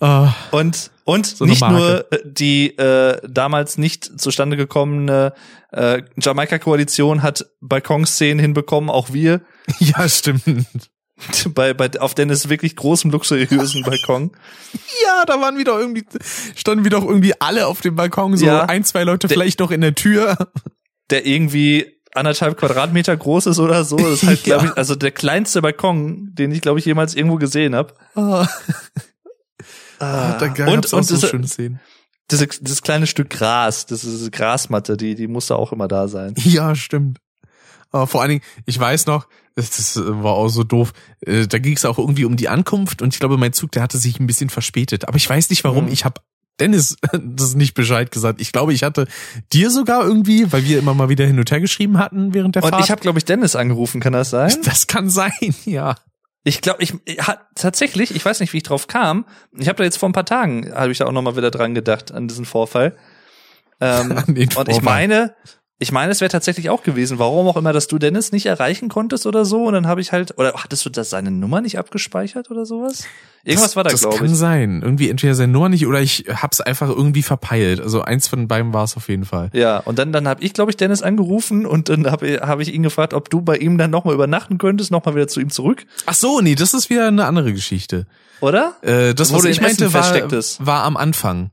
Uh, 0.01 0.29
Und, 0.51 0.91
und 1.03 1.25
So 1.25 1.45
nicht 1.45 1.61
nur 1.61 2.11
äh, 2.11 2.19
die 2.23 2.77
äh, 2.77 3.19
damals 3.29 3.77
nicht 3.77 4.19
zustande 4.19 4.55
gekommene 4.55 5.33
äh, 5.71 6.03
Jamaika-Koalition 6.17 7.21
hat 7.21 7.45
Balkonszenen 7.59 8.39
hinbekommen, 8.39 8.89
auch 8.89 9.11
wir. 9.11 9.41
ja, 9.79 10.07
stimmt. 10.07 10.91
bei, 11.53 11.73
bei, 11.73 11.91
auf 11.99 12.15
Dennis 12.15 12.49
wirklich 12.49 12.75
großem, 12.75 13.11
luxuriösen 13.11 13.83
Balkon. 13.85 14.31
Ja, 15.03 15.23
da 15.25 15.39
waren 15.39 15.57
wieder 15.57 15.79
irgendwie, 15.79 16.05
standen 16.55 16.85
wieder 16.85 16.97
auch 16.97 17.05
irgendwie 17.07 17.33
alle 17.39 17.67
auf 17.67 17.81
dem 17.81 17.95
Balkon, 17.95 18.35
so 18.37 18.45
Ja. 18.45 18.65
ein, 18.65 18.83
zwei 18.83 19.03
Leute 19.03 19.27
Der- 19.27 19.35
vielleicht 19.35 19.59
noch 19.59 19.71
in 19.71 19.81
der 19.81 19.95
Tür. 19.95 20.37
der 21.09 21.25
irgendwie 21.25 21.99
anderthalb 22.15 22.57
Quadratmeter 22.57 23.15
groß 23.17 23.47
ist 23.47 23.59
oder 23.59 23.83
so. 23.83 23.97
Das 23.97 24.21
ist 24.21 24.27
halt, 24.27 24.39
Ja. 24.47 24.57
glaube 24.57 24.71
ich, 24.71 24.77
also 24.77 24.95
der 24.95 25.11
kleinste 25.11 25.61
Balkon, 25.61 26.29
den 26.33 26.51
ich, 26.51 26.61
glaube 26.61 26.79
ich, 26.79 26.85
jemals 26.85 27.15
irgendwo 27.15 27.37
gesehen 27.37 27.75
habe. 27.75 27.93
Ah, 28.15 28.47
Ah, 29.99 30.37
da 30.37 30.47
und 30.47 30.59
auch 30.93 30.97
und 30.97 31.03
so 31.05 31.15
diese, 31.15 31.27
schöne 31.27 31.47
Szenen. 31.47 31.79
diese, 32.29 32.47
dieses 32.47 32.81
kleine 32.81 33.07
Stück 33.07 33.29
Gras, 33.29 33.85
das 33.85 34.03
ist 34.03 34.11
diese 34.19 34.31
Grasmatte, 34.31 34.97
die, 34.97 35.15
die 35.15 35.27
musste 35.27 35.55
auch 35.55 35.71
immer 35.71 35.87
da 35.87 36.07
sein. 36.07 36.33
Ja, 36.37 36.75
stimmt. 36.75 37.19
Aber 37.93 38.07
vor 38.07 38.21
allen 38.21 38.29
Dingen, 38.31 38.41
ich 38.65 38.77
weiß 38.77 39.05
noch, 39.05 39.27
das, 39.55 39.69
das 39.69 40.01
war 40.05 40.33
auch 40.33 40.49
so 40.49 40.63
doof, 40.63 40.91
äh, 41.21 41.47
da 41.47 41.59
ging 41.59 41.75
es 41.77 41.85
auch 41.85 41.97
irgendwie 41.99 42.25
um 42.25 42.35
die 42.35 42.49
Ankunft 42.49 43.01
und 43.01 43.13
ich 43.13 43.19
glaube, 43.19 43.37
mein 43.37 43.53
Zug, 43.53 43.71
der 43.71 43.83
hatte 43.83 43.97
sich 43.97 44.19
ein 44.19 44.27
bisschen 44.27 44.49
verspätet. 44.49 45.07
Aber 45.07 45.15
ich 45.15 45.29
weiß 45.29 45.49
nicht 45.51 45.63
warum, 45.63 45.85
Mhm. 45.85 45.91
ich 45.91 46.03
habe 46.05 46.19
Dennis 46.59 46.97
das 47.13 47.55
nicht 47.55 47.73
Bescheid 47.75 48.11
gesagt. 48.11 48.41
Ich 48.41 48.51
glaube, 48.51 48.73
ich 48.73 48.83
hatte 48.83 49.07
dir 49.53 49.69
sogar 49.71 50.03
irgendwie, 50.05 50.51
weil 50.51 50.65
wir 50.65 50.77
immer 50.79 50.93
mal 50.93 51.09
wieder 51.09 51.25
hin 51.25 51.39
und 51.39 51.49
her 51.49 51.61
geschrieben 51.61 51.97
hatten 51.99 52.33
während 52.33 52.55
der 52.55 52.63
Und 52.63 52.71
Fahrt. 52.71 52.83
ich 52.83 52.91
habe, 52.91 53.01
glaube 53.01 53.19
ich, 53.19 53.25
Dennis 53.25 53.55
angerufen, 53.55 54.01
kann 54.01 54.13
das 54.13 54.31
sein? 54.31 54.53
das 54.63 54.87
kann 54.87 55.09
sein, 55.09 55.31
ja. 55.65 55.95
Ich 56.45 56.59
glaube, 56.61 56.83
ich 56.83 56.93
tatsächlich, 57.55 58.13
ich 58.15 58.25
weiß 58.25 58.39
nicht, 58.41 58.51
wie 58.53 58.57
ich 58.57 58.63
drauf 58.63 58.87
kam. 58.87 59.25
Ich 59.57 59.69
habe 59.69 59.77
da 59.77 59.83
jetzt 59.85 59.97
vor 59.97 60.09
ein 60.09 60.13
paar 60.13 60.25
Tagen 60.25 60.73
habe 60.75 60.91
ich 60.91 60.97
da 60.97 61.05
auch 61.05 61.11
noch 61.13 61.21
mal 61.21 61.37
wieder 61.37 61.51
dran 61.51 61.73
gedacht 61.73 62.11
an 62.11 62.27
diesen 62.27 62.43
Vorfall. 62.45 62.97
Ähm, 63.79 64.11
An 64.11 64.25
den 64.35 64.35
und 64.35 64.41
ich 64.47 64.53
Vorfall. 64.53 64.81
meine, 64.81 65.35
ich 65.83 65.91
meine, 65.91 66.11
es 66.11 66.19
wäre 66.21 66.29
tatsächlich 66.31 66.69
auch 66.71 66.81
gewesen. 66.81 67.19
Warum 67.19 67.47
auch 67.47 67.57
immer, 67.57 67.71
dass 67.73 67.87
du 67.87 67.99
Dennis 67.99 68.31
nicht 68.31 68.47
erreichen 68.47 68.89
konntest 68.89 69.27
oder 69.27 69.45
so. 69.45 69.65
Und 69.65 69.73
dann 69.73 69.85
habe 69.85 70.01
ich 70.01 70.11
halt, 70.11 70.37
oder 70.39 70.53
hattest 70.55 70.83
du 70.85 70.89
das 70.89 71.11
seine 71.11 71.29
Nummer 71.29 71.61
nicht 71.61 71.77
abgespeichert 71.77 72.49
oder 72.49 72.65
sowas? 72.65 73.03
Irgendwas 73.43 73.71
das, 73.71 73.75
war 73.75 73.83
da, 73.83 73.89
Das 73.91 73.99
glaube 74.01 74.17
kann 74.17 74.25
ich. 74.27 74.35
sein. 74.35 74.81
Irgendwie 74.81 75.09
entweder 75.09 75.35
seine 75.35 75.51
Nummer 75.51 75.69
nicht 75.69 75.85
oder 75.85 76.01
ich 76.01 76.25
hab's 76.29 76.61
einfach 76.61 76.89
irgendwie 76.89 77.21
verpeilt. 77.21 77.81
Also 77.81 78.01
eins 78.01 78.27
von 78.27 78.47
beiden 78.47 78.73
war 78.73 78.85
es 78.85 78.97
auf 78.97 79.09
jeden 79.09 79.25
Fall. 79.25 79.49
Ja, 79.53 79.79
und 79.79 79.99
dann, 79.99 80.11
dann 80.13 80.27
habe 80.27 80.41
ich, 80.43 80.53
glaube 80.53 80.71
ich, 80.71 80.77
Dennis 80.77 81.01
angerufen 81.03 81.65
und 81.65 81.89
dann 81.89 82.09
habe 82.09 82.39
hab 82.41 82.59
ich 82.61 82.73
ihn 82.73 82.81
gefragt, 82.83 83.13
ob 83.13 83.29
du 83.29 83.41
bei 83.41 83.57
ihm 83.57 83.77
dann 83.77 83.91
nochmal 83.91 84.13
übernachten 84.15 84.57
könntest, 84.57 84.91
nochmal 84.91 85.13
wieder 85.15 85.27
zu 85.27 85.39
ihm 85.41 85.49
zurück, 85.49 85.85
Ach 86.05 86.13
so, 86.13 86.39
nee, 86.41 86.55
das 86.55 86.73
ist 86.73 86.89
wieder 86.89 87.07
eine 87.09 87.25
andere 87.25 87.51
Geschichte. 87.53 88.07
oder? 88.39 88.75
Äh, 88.81 89.13
das, 89.13 89.31
Wo 89.31 89.35
was 89.35 89.41
du 89.43 89.49
ich 89.49 89.59
meinte, 89.61 89.93
war, 89.93 90.13
war 90.59 90.83
am 90.83 90.95
Anfang. 90.97 91.51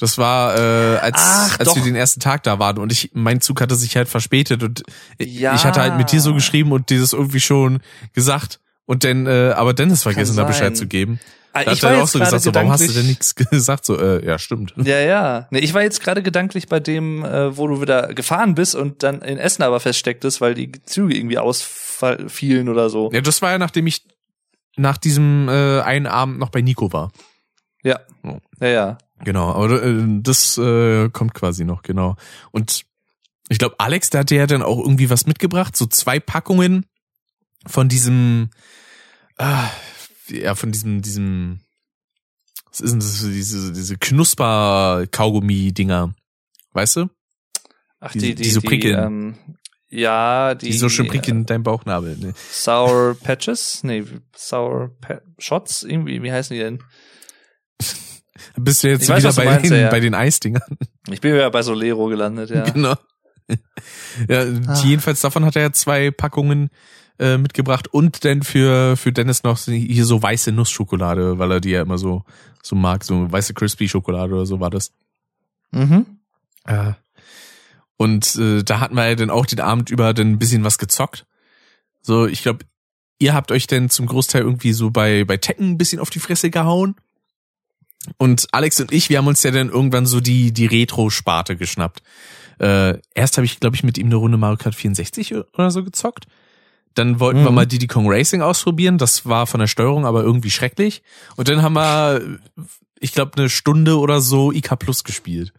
Das 0.00 0.18
war, 0.18 0.56
äh, 0.56 0.96
als, 0.98 1.16
Ach, 1.18 1.58
als 1.60 1.68
doch. 1.68 1.76
wir 1.76 1.82
den 1.84 1.94
ersten 1.96 2.20
Tag 2.20 2.42
da 2.42 2.58
waren 2.58 2.78
und 2.78 2.90
ich, 2.90 3.10
mein 3.14 3.40
Zug 3.40 3.60
hatte 3.60 3.74
sich 3.76 3.96
halt 3.96 4.08
verspätet 4.08 4.62
und 4.62 4.82
Ja. 5.20 5.54
ich 5.54 5.64
hatte 5.64 5.80
halt 5.80 5.96
mit 5.96 6.10
dir 6.12 6.20
so 6.20 6.34
geschrieben 6.34 6.72
und 6.72 6.90
dieses 6.90 7.12
irgendwie 7.12 7.40
schon 7.40 7.80
gesagt 8.14 8.60
und 8.86 9.04
dann, 9.04 9.26
äh, 9.26 9.52
aber 9.54 9.74
Dennis 9.74 10.02
vergessen, 10.02 10.36
da. 10.36 10.44
Bescheid 10.44 10.76
zu 10.76 10.86
geben. 10.86 11.20
Ah, 11.52 11.64
Da 11.64 11.72
ich 11.72 11.82
hat 11.82 11.90
er 11.92 12.02
auch 12.02 12.06
so 12.06 12.18
gesagt, 12.20 12.42
so, 12.44 12.54
warum 12.54 12.70
hast 12.70 12.88
du 12.88 12.92
denn 12.92 13.06
nichts 13.06 13.34
gesagt? 13.50 13.84
So, 13.84 13.98
äh, 13.98 14.24
ja, 14.24 14.38
stimmt. 14.38 14.72
Ja, 14.76 15.00
ja. 15.00 15.48
Nee, 15.50 15.58
ich 15.58 15.74
war 15.74 15.82
jetzt 15.82 16.00
gerade 16.00 16.22
gedanklich 16.22 16.68
bei 16.68 16.78
dem, 16.80 17.24
äh, 17.24 17.56
wo 17.56 17.66
du 17.66 17.80
wieder 17.80 18.14
gefahren 18.14 18.54
bist 18.54 18.76
und 18.76 19.02
dann 19.02 19.20
in 19.22 19.36
Essen 19.36 19.62
aber 19.64 19.80
feststecktest, 19.80 20.40
weil 20.40 20.54
die 20.54 20.70
Züge 20.84 21.16
irgendwie 21.16 21.38
ausfielen 21.38 22.68
oder 22.68 22.88
so. 22.88 23.10
Ja, 23.12 23.20
das 23.20 23.42
war 23.42 23.50
ja, 23.50 23.58
nachdem 23.58 23.86
ich 23.88 24.02
nach 24.76 24.96
diesem 24.96 25.48
äh, 25.48 25.80
einen 25.80 26.06
Abend 26.06 26.38
noch 26.38 26.50
bei 26.50 26.60
Nico 26.62 26.92
war. 26.92 27.10
Ja. 27.82 27.98
Oh. 28.22 28.38
Ja, 28.60 28.68
ja. 28.68 28.98
Genau, 29.24 29.52
aber 29.52 29.82
äh, 29.82 30.04
das 30.22 30.56
äh, 30.58 31.08
kommt 31.10 31.34
quasi 31.34 31.64
noch, 31.64 31.82
genau. 31.82 32.14
Und 32.52 32.84
ich 33.48 33.58
glaube, 33.58 33.74
Alex, 33.78 34.10
der 34.10 34.20
hatte 34.20 34.36
ja 34.36 34.46
dann 34.46 34.62
auch 34.62 34.78
irgendwie 34.78 35.10
was 35.10 35.26
mitgebracht, 35.26 35.76
so 35.76 35.86
zwei 35.86 36.20
Packungen 36.20 36.86
von 37.66 37.88
diesem, 37.88 38.50
ah, 39.36 39.68
ja, 40.28 40.54
von 40.54 40.70
diesem, 40.72 41.02
diesem, 41.02 41.60
was 42.70 42.80
ist 42.80 42.92
denn 42.92 43.00
das, 43.00 43.20
diese, 43.22 43.72
diese 43.72 43.96
Knusper-Kaugummi-Dinger, 43.98 46.14
weißt 46.72 46.96
du? 46.96 47.10
Ach, 48.00 48.12
Die- 48.12 48.18
die, 48.20 48.34
die, 48.36 48.42
die 48.44 48.50
so 48.50 48.60
die, 48.60 48.66
prickeln. 48.68 49.04
ähm, 49.04 49.34
ja, 49.90 50.54
die, 50.54 50.70
Die, 50.70 50.78
so 50.78 50.88
schön 50.88 51.08
prickeln 51.08 51.38
in 51.38 51.46
deinem 51.46 51.64
Bauchnabel. 51.64 52.16
Ne? 52.16 52.28
Äh, 52.28 52.32
Sour 52.52 53.16
Patches? 53.16 53.82
Nee, 53.82 54.04
Sour 54.36 54.96
pa 55.00 55.20
Shots? 55.38 55.82
Irgendwie, 55.82 56.22
wie 56.22 56.30
heißen 56.32 56.54
die 56.54 56.60
denn? 56.62 56.78
Bist 58.56 58.82
du 58.84 58.88
jetzt 58.88 59.02
Ich 59.04 59.08
weiß, 59.08 59.18
wieder 59.18 59.28
was 59.28 59.34
du 59.36 59.40
bei, 59.42 59.44
meinst, 59.46 59.64
den, 59.66 59.72
ja, 59.72 59.78
ja. 59.78 59.90
bei 59.90 60.00
den 60.00 60.14
Eisdingern? 60.14 60.76
Ich 61.10 61.20
bin 61.20 61.34
ja 61.34 61.48
bei 61.48 61.62
Solero 61.62 62.06
gelandet, 62.06 62.50
ja. 62.50 62.62
Genau. 62.70 62.94
Ja, 64.28 64.42
Ah. 64.66 64.80
jedenfalls 64.84 65.20
davon 65.20 65.44
hat 65.44 65.56
er 65.56 65.62
ja 65.62 65.72
zwei 65.72 66.10
Packungen 66.12 66.70
äh, 67.18 67.36
mitgebracht 67.36 67.88
und 67.88 68.24
dann 68.24 68.42
für 68.42 68.96
für 68.96 69.12
Dennis 69.12 69.42
noch 69.42 69.56
so- 69.56 69.72
hier 69.72 70.04
so 70.06 70.22
weiße 70.22 70.52
Nussschokolade, 70.52 71.38
weil 71.38 71.50
er 71.50 71.60
die 71.60 71.70
ja 71.70 71.82
immer 71.82 71.98
so 71.98 72.24
so 72.62 72.76
mag, 72.76 73.02
so 73.04 73.30
weiße 73.30 73.52
crispy 73.54 73.88
Schokolade 73.88 74.34
oder 74.34 74.46
so 74.46 74.60
war 74.60 74.70
das. 74.70 74.92
Mhm. 75.72 76.06
Äh, 76.64 76.92
und 77.96 78.36
äh, 78.36 78.62
da 78.62 78.80
hatten 78.80 78.94
wir 78.94 79.08
ja 79.08 79.14
dann 79.16 79.30
auch 79.30 79.46
den 79.46 79.60
Abend 79.60 79.90
über 79.90 80.14
dann 80.14 80.30
ein 80.32 80.38
bisschen 80.38 80.64
was 80.64 80.78
gezockt. 80.78 81.26
So, 82.02 82.26
ich 82.26 82.42
glaube, 82.42 82.64
ihr 83.18 83.34
habt 83.34 83.50
euch 83.52 83.66
dann 83.66 83.90
zum 83.90 84.06
Großteil 84.06 84.42
irgendwie 84.42 84.72
so 84.72 84.90
bei 84.90 85.24
bei 85.24 85.36
Tekken 85.36 85.70
ein 85.72 85.78
bisschen 85.78 85.98
auf 86.00 86.10
die 86.10 86.20
Fresse 86.20 86.50
gehauen. 86.50 86.94
Und 88.16 88.48
Alex 88.52 88.80
und 88.80 88.92
ich, 88.92 89.10
wir 89.10 89.18
haben 89.18 89.26
uns 89.26 89.42
ja 89.42 89.50
dann 89.50 89.68
irgendwann 89.68 90.06
so 90.06 90.20
die 90.20 90.52
die 90.52 90.66
Retro-Sparte 90.66 91.56
geschnappt. 91.56 92.02
Äh, 92.58 92.98
erst 93.14 93.36
habe 93.36 93.44
ich, 93.44 93.60
glaube 93.60 93.76
ich, 93.76 93.82
mit 93.84 93.98
ihm 93.98 94.06
eine 94.06 94.16
Runde 94.16 94.36
Mario 94.38 94.56
Kart 94.56 94.74
64 94.74 95.34
oder 95.34 95.70
so 95.70 95.84
gezockt. 95.84 96.26
Dann 96.94 97.20
wollten 97.20 97.42
wir 97.42 97.50
Mhm. 97.50 97.54
mal 97.54 97.66
Diddy 97.66 97.86
Kong 97.86 98.06
Racing 98.10 98.42
ausprobieren. 98.42 98.98
Das 98.98 99.26
war 99.26 99.46
von 99.46 99.60
der 99.60 99.66
Steuerung 99.68 100.06
aber 100.06 100.22
irgendwie 100.22 100.50
schrecklich. 100.50 101.02
Und 101.36 101.48
dann 101.48 101.62
haben 101.62 101.74
wir, 101.74 102.38
ich 102.98 103.12
glaube, 103.12 103.32
eine 103.36 103.48
Stunde 103.48 103.98
oder 103.98 104.20
so 104.20 104.50
IK 104.50 104.76
Plus 104.78 105.04
gespielt. 105.04 105.52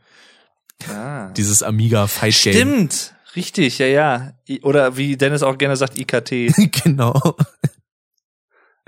Ah. 0.89 1.30
Dieses 1.38 1.63
Amiga 1.63 2.07
Fight 2.07 2.39
Game. 2.41 2.53
Stimmt. 2.53 3.15
Richtig, 3.35 3.77
ja, 3.80 3.85
ja. 3.85 4.34
Oder 4.63 4.97
wie 4.97 5.15
Dennis 5.15 5.41
auch 5.41 5.57
gerne 5.57 5.77
sagt, 5.77 5.97
IKT. 5.97 6.51
genau. 6.84 7.38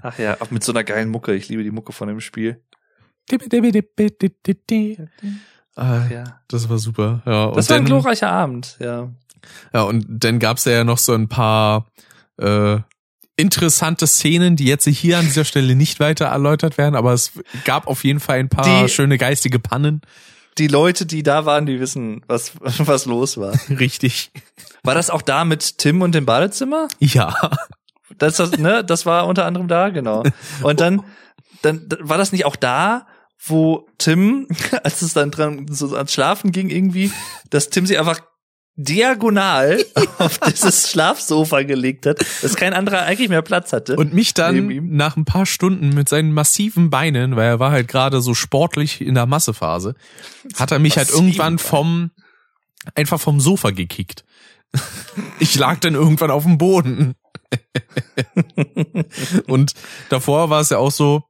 Ach 0.01 0.19
ja, 0.19 0.35
auch 0.41 0.51
mit 0.51 0.63
so 0.63 0.71
einer 0.73 0.83
geilen 0.83 1.09
Mucke. 1.09 1.33
Ich 1.33 1.47
liebe 1.47 1.63
die 1.63 1.71
Mucke 1.71 1.93
von 1.93 2.07
dem 2.09 2.19
Spiel. 2.19 2.61
Ah, 5.75 6.01
Ja. 6.11 6.23
Das 6.47 6.69
war 6.69 6.77
super. 6.77 7.21
Ja, 7.25 7.51
Das 7.51 7.69
war 7.69 7.77
ein 7.77 7.81
dann, 7.81 7.85
glorreicher 7.85 8.29
Abend, 8.31 8.77
ja. 8.79 9.09
ja, 9.73 9.81
und 9.83 10.05
dann 10.07 10.39
gab's 10.39 10.65
ja 10.65 10.83
noch 10.83 10.97
so 10.99 11.13
ein 11.13 11.27
paar 11.29 11.87
äh, 12.37 12.77
interessante 13.35 14.05
Szenen, 14.05 14.55
die 14.55 14.65
jetzt 14.65 14.87
hier 14.87 15.17
an 15.17 15.25
dieser 15.25 15.45
Stelle 15.45 15.75
nicht 15.75 15.99
weiter 15.99 16.25
erläutert 16.25 16.77
werden, 16.77 16.95
aber 16.95 17.13
es 17.13 17.31
gab 17.65 17.87
auf 17.87 18.03
jeden 18.03 18.19
Fall 18.19 18.37
ein 18.39 18.49
paar 18.49 18.83
Die- 18.83 18.89
schöne 18.89 19.17
geistige 19.17 19.59
Pannen. 19.59 20.01
Die 20.59 20.67
Leute, 20.67 21.07
die 21.07 21.23
da 21.23 21.45
waren, 21.47 21.65
die 21.65 21.79
wissen, 21.79 22.21
was, 22.27 22.51
was 22.61 23.05
los 23.05 23.37
war. 23.37 23.53
Richtig. 23.69 24.31
War 24.83 24.93
das 24.93 25.09
auch 25.09 25.23
da 25.23 25.45
mit 25.45 25.79
Tim 25.79 26.01
und 26.03 26.13
dem 26.13 26.25
Badezimmer? 26.27 26.87
Ja. 26.99 27.33
Das, 28.19 28.35
das, 28.37 28.59
ne, 28.59 28.83
das 28.83 29.07
war 29.07 29.25
unter 29.25 29.45
anderem 29.45 29.67
da, 29.67 29.89
genau. 29.89 30.21
Und 30.61 30.79
dann, 30.79 31.01
dann 31.63 31.87
war 32.01 32.19
das 32.19 32.31
nicht 32.31 32.45
auch 32.45 32.55
da, 32.55 33.07
wo 33.45 33.87
Tim, 33.97 34.47
als 34.83 35.01
es 35.01 35.13
dann 35.13 35.31
dran 35.31 35.65
so 35.69 35.95
ans 35.95 36.13
Schlafen 36.13 36.51
ging 36.51 36.69
irgendwie, 36.69 37.11
dass 37.49 37.69
Tim 37.69 37.85
sie 37.85 37.97
einfach 37.97 38.21
diagonal 38.75 39.85
auf 40.17 40.39
dieses 40.39 40.89
Schlafsofa 40.89 41.61
gelegt 41.63 42.05
hat, 42.05 42.25
dass 42.41 42.55
kein 42.55 42.73
anderer 42.73 43.03
eigentlich 43.03 43.29
mehr 43.29 43.43
Platz 43.43 43.71
hatte. 43.71 43.95
Und 43.95 44.13
mich 44.13 44.33
dann 44.33 44.89
nach 44.95 45.15
ein 45.15 45.25
paar 45.25 45.45
Stunden 45.45 45.89
mit 45.89 46.09
seinen 46.09 46.33
massiven 46.33 46.89
Beinen, 46.89 47.35
weil 47.35 47.47
er 47.47 47.59
war 47.59 47.71
halt 47.71 47.87
gerade 47.87 48.21
so 48.21 48.33
sportlich 48.33 49.01
in 49.01 49.13
der 49.13 49.27
Massephase, 49.27 49.95
hat 50.55 50.71
er 50.71 50.79
mich 50.79 50.97
halt 50.97 51.11
irgendwann 51.11 51.59
vom, 51.59 52.11
einfach 52.95 53.21
vom 53.21 53.39
Sofa 53.39 53.69
gekickt. 53.69 54.25
Ich 55.37 55.55
lag 55.55 55.79
dann 55.79 55.93
irgendwann 55.93 56.31
auf 56.31 56.43
dem 56.43 56.57
Boden. 56.57 57.13
Und 59.47 59.73
davor 60.09 60.49
war 60.49 60.61
es 60.61 60.71
ja 60.71 60.79
auch 60.79 60.91
so, 60.91 61.23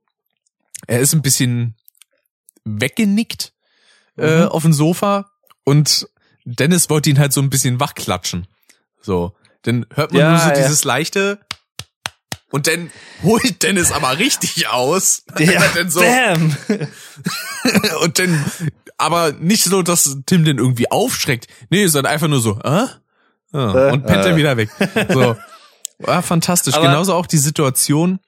er 0.88 1.02
ist 1.02 1.14
ein 1.14 1.22
bisschen 1.22 1.76
weggenickt 2.65 3.53
äh, 4.18 4.41
Mhm. 4.44 4.48
auf 4.49 4.64
dem 4.64 4.73
Sofa 4.73 5.31
und 5.64 6.07
Dennis 6.45 6.90
wollte 6.90 7.10
ihn 7.10 7.19
halt 7.19 7.34
so 7.34 7.41
ein 7.41 7.49
bisschen 7.49 7.80
wachklatschen. 7.80 8.48
So. 9.02 9.34
Dann 9.64 9.85
hört 9.94 10.11
man 10.11 10.19
Ja, 10.22 10.30
nur 10.31 10.40
so 10.40 10.49
ja. 10.49 10.56
dieses 10.56 10.84
leichte 10.84 11.40
und 12.52 12.68
dann 12.68 12.91
holt 13.23 13.63
Dennis 13.63 13.91
aber 13.91 14.20
richtig 14.20 14.68
aus. 14.68 15.23
Wenn 15.36 15.49
er 15.49 15.70
dann 15.70 15.89
so, 15.89 16.02
Bam! 16.02 16.55
und 18.02 18.20
dann, 18.20 18.46
aber 18.97 19.31
nicht 19.31 19.63
so, 19.63 19.81
dass 19.81 20.18
Tim 20.26 20.44
den 20.46 20.57
irgendwie 20.57 20.91
aufschreckt. 20.91 21.47
Nee, 21.70 21.87
sondern 21.87 22.12
einfach 22.13 22.28
nur 22.28 22.41
so, 22.41 22.60
äh? 22.63 22.87
Ah, 23.55 23.91
und 23.91 24.05
pennt 24.05 24.26
dann 24.26 24.36
wieder 24.36 24.57
weg. 24.57 24.70
So. 25.10 25.36
War 25.99 26.21
fantastisch. 26.23 26.73
Aber- 26.76 26.87
Genauso 26.87 27.13
auch 27.13 27.28
die 27.28 27.37
Situation, 27.37 28.20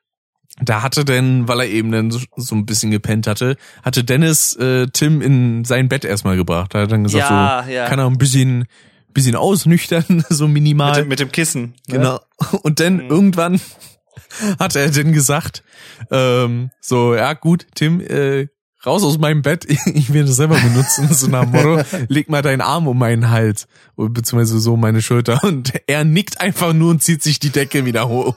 da 0.61 0.81
hatte 0.83 1.03
denn, 1.05 1.47
weil 1.47 1.59
er 1.61 1.67
eben 1.67 1.91
dann 1.91 2.11
so, 2.11 2.19
so 2.37 2.55
ein 2.55 2.65
bisschen 2.65 2.89
gepennt 2.91 3.27
hatte, 3.27 3.57
hatte 3.83 4.03
Dennis 4.03 4.55
äh, 4.55 4.87
Tim 4.87 5.21
in 5.21 5.65
sein 5.65 5.89
Bett 5.89 6.05
erstmal 6.05 6.37
gebracht. 6.37 6.73
Da 6.73 6.79
hat 6.79 6.85
er 6.87 6.91
dann 6.91 7.03
gesagt, 7.03 7.29
Ja, 7.29 7.63
so, 7.65 7.71
ja. 7.71 7.87
kann 7.87 7.99
er 7.99 8.05
ein 8.07 8.17
bisschen, 8.17 8.65
bisschen 9.13 9.35
ausnüchtern, 9.35 10.23
so 10.29 10.47
minimal. 10.47 10.91
Mit, 10.91 10.97
dem- 11.01 11.07
mit 11.09 11.19
dem 11.19 11.31
Kissen. 11.31 11.61
ne? 11.87 11.97
Genau. 11.97 12.19
Und 12.63 12.79
dann 12.79 12.95
Mhm. 13.03 13.09
irgendwann 13.09 13.61
hat 14.59 14.75
er 14.75 14.89
dann 14.91 15.11
gesagt, 15.11 15.63
ähm, 16.11 16.69
so, 16.81 17.15
ja 17.15 17.33
gut, 17.33 17.67
Tim, 17.75 17.99
äh, 17.99 18.47
raus 18.85 19.03
aus 19.03 19.17
meinem 19.17 19.41
Bett, 19.41 19.65
ich 19.85 20.13
will 20.13 20.25
das 20.25 20.35
selber 20.37 20.55
benutzen, 20.59 21.07
so 21.13 21.27
nach 21.27 21.45
Motto, 21.45 21.81
leg 22.07 22.29
mal 22.29 22.41
deinen 22.41 22.61
Arm 22.61 22.87
um 22.87 22.97
meinen 22.97 23.29
Hals, 23.29 23.67
beziehungsweise 23.95 24.59
so 24.59 24.73
um 24.73 24.79
meine 24.81 25.01
Schulter. 25.01 25.43
Und 25.43 25.73
er 25.87 26.03
nickt 26.03 26.41
einfach 26.41 26.73
nur 26.73 26.91
und 26.91 27.03
zieht 27.03 27.23
sich 27.23 27.39
die 27.39 27.49
Decke 27.49 27.85
wieder 27.85 28.07
hoch. 28.07 28.35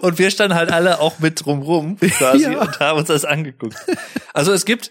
Und 0.00 0.18
wir 0.18 0.30
standen 0.30 0.56
halt 0.56 0.72
alle 0.72 1.00
auch 1.00 1.18
mit 1.18 1.44
drumrum 1.44 1.98
quasi 1.98 2.44
Ja. 2.44 2.60
und 2.62 2.80
haben 2.80 2.98
uns 2.98 3.08
das 3.08 3.24
angeguckt. 3.24 3.76
Also 4.32 4.52
es 4.52 4.64
gibt, 4.64 4.90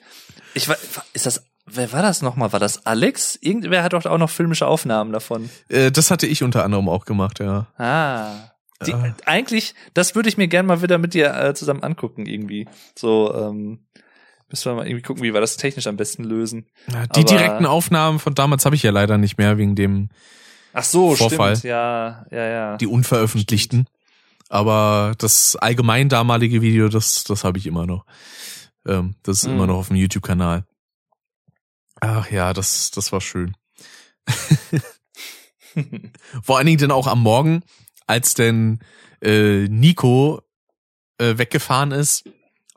ich 0.53 0.69
war, 0.69 0.77
ist 1.13 1.25
das, 1.25 1.43
wer 1.65 1.91
war 1.91 2.03
das 2.03 2.21
nochmal? 2.21 2.53
War 2.53 2.59
das 2.59 2.85
Alex? 2.85 3.37
Irgendwer 3.41 3.81
hat 3.83 3.93
doch 3.93 4.05
auch 4.05 4.17
noch 4.19 4.29
filmische 4.29 4.67
Aufnahmen 4.67 5.11
davon. 5.11 5.49
Äh, 5.69 5.91
das 5.91 6.11
hatte 6.11 6.27
ich 6.27 6.43
unter 6.43 6.63
anderem 6.63 6.87
auch 6.87 7.05
gemacht, 7.05 7.39
ja. 7.39 7.67
Ah. 7.77 8.51
Die, 8.85 8.93
Ah. 8.93 9.15
Eigentlich, 9.25 9.73
das 9.93 10.15
würde 10.15 10.27
ich 10.29 10.37
mir 10.37 10.47
gern 10.47 10.65
mal 10.65 10.81
wieder 10.81 10.97
mit 10.97 11.13
dir 11.13 11.33
äh, 11.33 11.53
zusammen 11.53 11.83
angucken 11.83 12.25
irgendwie. 12.25 12.67
So, 12.97 13.33
ähm, 13.33 13.85
müssen 14.49 14.65
wir 14.71 14.75
mal 14.75 14.85
irgendwie 14.87 15.01
gucken, 15.03 15.23
wie 15.23 15.33
wir 15.33 15.41
das 15.41 15.57
technisch 15.57 15.87
am 15.87 15.95
besten 15.97 16.23
lösen. 16.23 16.67
Ja, 16.91 17.07
Die 17.07 17.21
Aber- 17.21 17.29
direkten 17.29 17.65
Aufnahmen 17.65 18.19
von 18.19 18.35
damals 18.35 18.65
habe 18.65 18.75
ich 18.75 18.83
ja 18.83 18.91
leider 18.91 19.17
nicht 19.17 19.37
mehr, 19.37 19.57
wegen 19.57 19.75
dem, 19.75 20.09
Ach 20.73 20.83
so, 20.83 21.15
Vorfall. 21.15 21.55
stimmt. 21.55 21.69
Ja, 21.71 22.25
ja, 22.31 22.45
ja. 22.47 22.77
die 22.77 22.87
unveröffentlichten. 22.87 23.87
Aber 24.49 25.13
das 25.17 25.55
allgemein 25.55 26.09
damalige 26.09 26.61
Video, 26.61 26.89
das, 26.89 27.23
das 27.23 27.43
habe 27.45 27.57
ich 27.57 27.65
immer 27.65 27.85
noch. 27.87 28.05
Ähm, 28.85 29.15
das 29.23 29.37
ist 29.37 29.47
Mhm. 29.47 29.53
immer 29.55 29.67
noch 29.67 29.77
auf 29.77 29.87
dem 29.87 29.95
YouTube-Kanal. 29.95 30.65
Ach 32.01 32.29
ja, 32.29 32.51
das, 32.53 32.91
das 32.91 33.11
war 33.13 33.21
schön. 33.21 33.55
Vor 36.43 36.57
allen 36.57 36.67
Dingen 36.67 36.77
dann 36.79 36.91
auch 36.91 37.07
am 37.07 37.21
Morgen, 37.21 37.63
als 38.07 38.33
denn 38.33 38.79
äh, 39.21 39.67
Nico 39.67 40.41
äh, 41.17 41.37
weggefahren 41.37 41.91
ist, 41.91 42.23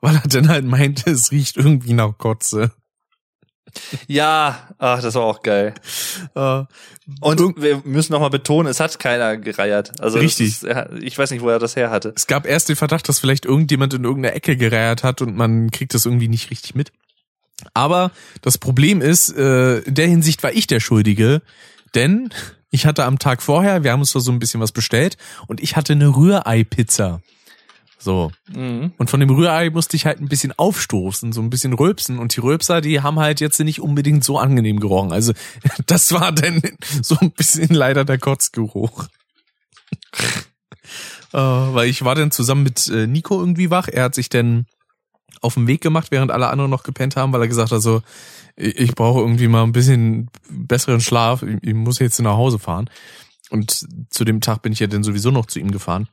weil 0.01 0.17
er 0.17 0.29
dann 0.29 0.49
halt 0.49 0.65
meinte, 0.65 1.11
es 1.11 1.31
riecht 1.33 1.57
irgendwie 1.57 1.93
nach 1.93 2.17
Kotze. 2.19 2.73
ja, 4.07 4.69
ach, 4.79 5.03
das 5.03 5.15
war 5.15 5.25
auch 5.25 5.43
geil. 5.43 5.75
Äh, 6.35 6.65
Und 7.21 7.61
wir 7.61 7.83
müssen 7.85 8.13
nochmal 8.13 8.31
betonen, 8.31 8.71
es 8.71 8.81
hat 8.81 8.99
keiner 8.99 9.37
gereiert. 9.37 10.01
Also 10.01 10.19
Richtig. 10.19 10.63
Ist, 10.63 10.67
ich 11.03 11.19
weiß 11.19 11.31
nicht, 11.31 11.43
wo 11.43 11.51
er 11.51 11.59
das 11.59 11.77
her 11.77 11.91
hatte. 11.91 12.13
es 12.17 12.27
gab 12.27 12.47
erst 12.47 12.69
den 12.69 12.77
Verdacht, 12.77 13.09
dass 13.09 13.19
vielleicht 13.19 13.45
irgendjemand 13.45 13.93
in 13.95 14.05
irgendeiner 14.05 14.35
Ecke 14.35 14.57
gereiert 14.57 15.05
hat 15.05 15.21
und 15.21 15.37
man 15.37 15.71
kriegt 15.71 15.95
das 15.95 16.07
irgendwie 16.07 16.29
nicht 16.29 16.51
richtig 16.51 16.75
mit. 16.75 16.93
Aber 17.75 18.13
das 18.41 18.57
Problem 18.57 19.01
ist, 19.01 19.37
äh, 19.37 19.79
in 19.81 19.95
der 19.95 20.07
Hinsicht 20.07 20.43
war 20.43 20.53
ich 20.53 20.67
der 20.67 20.81
Schuldige, 20.81 21.43
denn 21.95 22.31
ich 22.71 22.87
hatte 22.87 23.05
am 23.05 23.19
Tag 23.19 23.43
vorher, 23.43 23.83
wir 23.85 23.93
haben 23.93 24.01
uns 24.01 24.13
da 24.13 24.21
so 24.21 24.31
ein 24.33 24.39
bisschen 24.39 24.61
was 24.61 24.73
bestellt 24.73 25.17
und 25.47 25.61
ich 25.61 25.77
hatte 25.77 25.95
eine 25.95 26.09
Rührei-Pizza. 26.15 27.21
So. 27.99 28.31
Mhm. 28.55 28.93
Und 28.97 29.11
von 29.11 29.21
dem 29.21 29.31
Rührei 29.31 29.71
musste 29.71 29.97
ich 29.97 30.07
halt 30.07 30.21
ein 30.21 30.29
bisschen 30.29 30.53
aufstoßen, 30.57 31.33
so 31.33 31.41
ein 31.41 31.51
bisschen 31.51 31.73
rülpsen. 31.73 32.19
Und 32.19 32.37
die 32.37 32.41
Rülpser, 32.41 32.81
die 32.81 33.01
haben 33.01 33.19
halt 33.19 33.41
jetzt 33.41 33.59
nicht 33.59 33.81
unbedingt 33.81 34.23
so 34.23 34.39
angenehm 34.39 34.79
gerochen. 34.79 35.13
Also 35.13 35.33
das 35.87 36.13
war 36.13 36.31
dann 36.33 36.63
so 37.03 37.17
ein 37.21 37.33
bisschen 37.33 37.75
leider 37.75 38.05
der 38.05 38.19
Kotzgeruch. 38.19 39.07
äh, 41.33 41.39
weil 41.39 41.89
ich 41.89 42.05
war 42.05 42.15
dann 42.15 42.31
zusammen 42.31 42.63
mit 42.63 42.89
äh, 42.89 43.07
Nico 43.07 43.39
irgendwie 43.41 43.71
wach. 43.71 43.89
Er 43.89 44.05
hat 44.05 44.15
sich 44.15 44.29
dann 44.29 44.67
auf 45.41 45.55
den 45.55 45.67
Weg 45.67 45.81
gemacht, 45.81 46.09
während 46.11 46.31
alle 46.31 46.49
anderen 46.49 46.71
noch 46.71 46.83
gepennt 46.85 47.17
haben, 47.17 47.33
weil 47.33 47.43
er 47.43 47.49
gesagt 47.49 47.73
hat, 47.73 47.83
so, 47.83 48.03
ich, 48.59 48.95
brauche 48.95 49.21
irgendwie 49.21 49.49
mal 49.49 49.63
ein 49.63 49.73
bisschen 49.73 50.31
besseren 50.51 51.01
Schlaf. 51.01 51.45
Ich, 51.63 51.75
muss 51.75 52.01
jetzt 52.01 52.19
nach 52.21 52.37
Hause 52.37 52.59
fahren. 52.59 52.91
Und 53.51 53.87
zu 54.11 54.25
dem 54.25 54.41
Tag 54.41 54.63
bin 54.63 54.73
ich 54.73 54.81
ja 54.81 54.89
dann 54.89 55.05
sowieso 55.05 55.31
noch 55.31 55.47
zu 55.47 55.61
ihm 55.61 55.71
gefahren. 55.71 56.09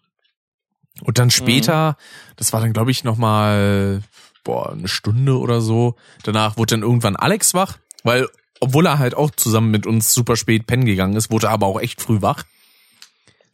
Und 1.01 1.17
dann 1.17 1.31
später, 1.31 1.97
das 2.37 2.53
war 2.53 2.61
dann 2.61 2.71
glaube 2.71 2.91
ich 2.91 3.03
noch 3.03 3.17
mal 3.17 4.01
boah, 4.43 4.71
eine 4.71 4.87
Stunde 4.87 5.37
oder 5.39 5.59
so. 5.59 5.95
Danach 6.23 6.55
wurde 6.55 6.75
dann 6.75 6.83
irgendwann 6.83 7.15
Alex 7.15 7.53
wach, 7.53 7.79
weil 8.03 8.27
obwohl 8.61 8.85
er 8.85 8.99
halt 8.99 9.15
auch 9.15 9.31
zusammen 9.31 9.71
mit 9.71 9.85
uns 9.85 10.13
super 10.13 10.37
spät 10.37 10.67
pennen 10.67 10.85
gegangen 10.85 11.15
ist, 11.15 11.31
wurde 11.31 11.47
er 11.47 11.53
aber 11.53 11.65
auch 11.65 11.81
echt 11.81 12.01
früh 12.01 12.21
wach. 12.21 12.43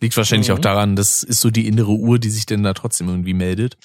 Liegt 0.01 0.15
wahrscheinlich 0.17 0.49
Mhm. 0.49 0.55
auch 0.55 0.59
daran, 0.59 0.95
das 0.95 1.23
ist 1.23 1.41
so 1.41 1.49
die 1.49 1.67
innere 1.67 1.91
Uhr, 1.91 2.19
die 2.19 2.29
sich 2.29 2.45
denn 2.45 2.61
da 2.61 2.73
trotzdem 2.73 3.07
irgendwie 3.07 3.33
meldet. 3.33 3.77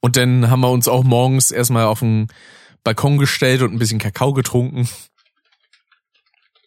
Und 0.00 0.16
dann 0.16 0.50
haben 0.50 0.60
wir 0.60 0.70
uns 0.70 0.86
auch 0.86 1.02
morgens 1.02 1.50
erstmal 1.50 1.86
auf 1.86 2.00
den 2.00 2.28
Balkon 2.84 3.18
gestellt 3.18 3.62
und 3.62 3.72
ein 3.72 3.78
bisschen 3.78 3.98
Kakao 3.98 4.32
getrunken. 4.32 4.88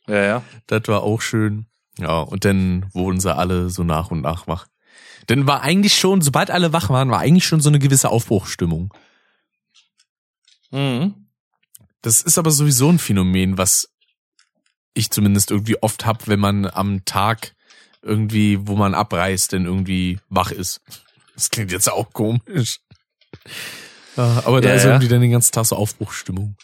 Ja, 0.07 0.23
ja. 0.23 0.43
Das 0.67 0.87
war 0.87 1.03
auch 1.03 1.21
schön. 1.21 1.65
Ja, 1.97 2.19
und 2.19 2.45
dann 2.45 2.89
wurden 2.93 3.19
sie 3.19 3.33
alle 3.33 3.69
so 3.69 3.83
nach 3.83 4.11
und 4.11 4.21
nach 4.21 4.47
wach. 4.47 4.67
Denn 5.29 5.47
war 5.47 5.61
eigentlich 5.61 5.97
schon, 5.97 6.21
sobald 6.21 6.51
alle 6.51 6.73
wach 6.73 6.89
waren, 6.89 7.09
war 7.09 7.19
eigentlich 7.19 7.45
schon 7.45 7.61
so 7.61 7.69
eine 7.69 7.79
gewisse 7.79 8.09
Aufbruchstimmung. 8.09 8.93
Mhm. 10.71 11.27
Das 12.01 12.21
ist 12.21 12.37
aber 12.37 12.51
sowieso 12.51 12.89
ein 12.89 12.99
Phänomen, 12.99 13.57
was 13.57 13.89
ich 14.93 15.09
zumindest 15.09 15.51
irgendwie 15.51 15.81
oft 15.81 16.05
hab, 16.05 16.27
wenn 16.27 16.39
man 16.39 16.65
am 16.65 17.05
Tag 17.05 17.55
irgendwie, 18.01 18.67
wo 18.67 18.75
man 18.75 18.93
abreist, 18.93 19.53
denn 19.53 19.65
irgendwie 19.65 20.19
wach 20.29 20.51
ist. 20.51 20.81
Das 21.35 21.49
klingt 21.49 21.71
jetzt 21.71 21.89
auch 21.89 22.11
komisch. 22.11 22.79
Ja, 24.17 24.43
Aber 24.45 24.61
da 24.61 24.69
Ja, 24.69 24.75
ist 24.75 24.85
irgendwie 24.85 25.07
dann 25.07 25.21
den 25.21 25.31
ganzen 25.31 25.51
Tag 25.51 25.65
so 25.65 25.75
Aufbruchstimmung. 25.75 26.55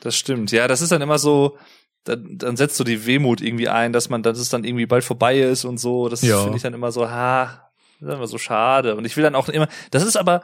Das 0.00 0.16
stimmt. 0.16 0.52
Ja, 0.52 0.68
das 0.68 0.80
ist 0.82 0.92
dann 0.92 1.02
immer 1.02 1.18
so, 1.18 1.58
dann, 2.04 2.38
dann 2.38 2.56
setzt 2.56 2.76
so 2.76 2.84
die 2.84 3.06
Wehmut 3.06 3.40
irgendwie 3.40 3.68
ein, 3.68 3.92
dass 3.92 4.08
man, 4.08 4.22
dass 4.22 4.38
es 4.38 4.48
dann 4.48 4.64
irgendwie 4.64 4.86
bald 4.86 5.04
vorbei 5.04 5.38
ist 5.40 5.64
und 5.64 5.78
so. 5.78 6.08
Das 6.08 6.22
Ja. 6.22 6.40
finde 6.42 6.56
ich 6.56 6.62
dann 6.62 6.74
immer 6.74 6.92
so, 6.92 7.08
ha, 7.10 7.70
das 8.00 8.08
ist 8.10 8.14
immer 8.14 8.26
so 8.26 8.38
schade. 8.38 8.94
Und 8.96 9.04
ich 9.04 9.16
will 9.16 9.24
dann 9.24 9.34
auch 9.34 9.48
immer, 9.48 9.68
das 9.90 10.04
ist 10.04 10.16
aber 10.16 10.42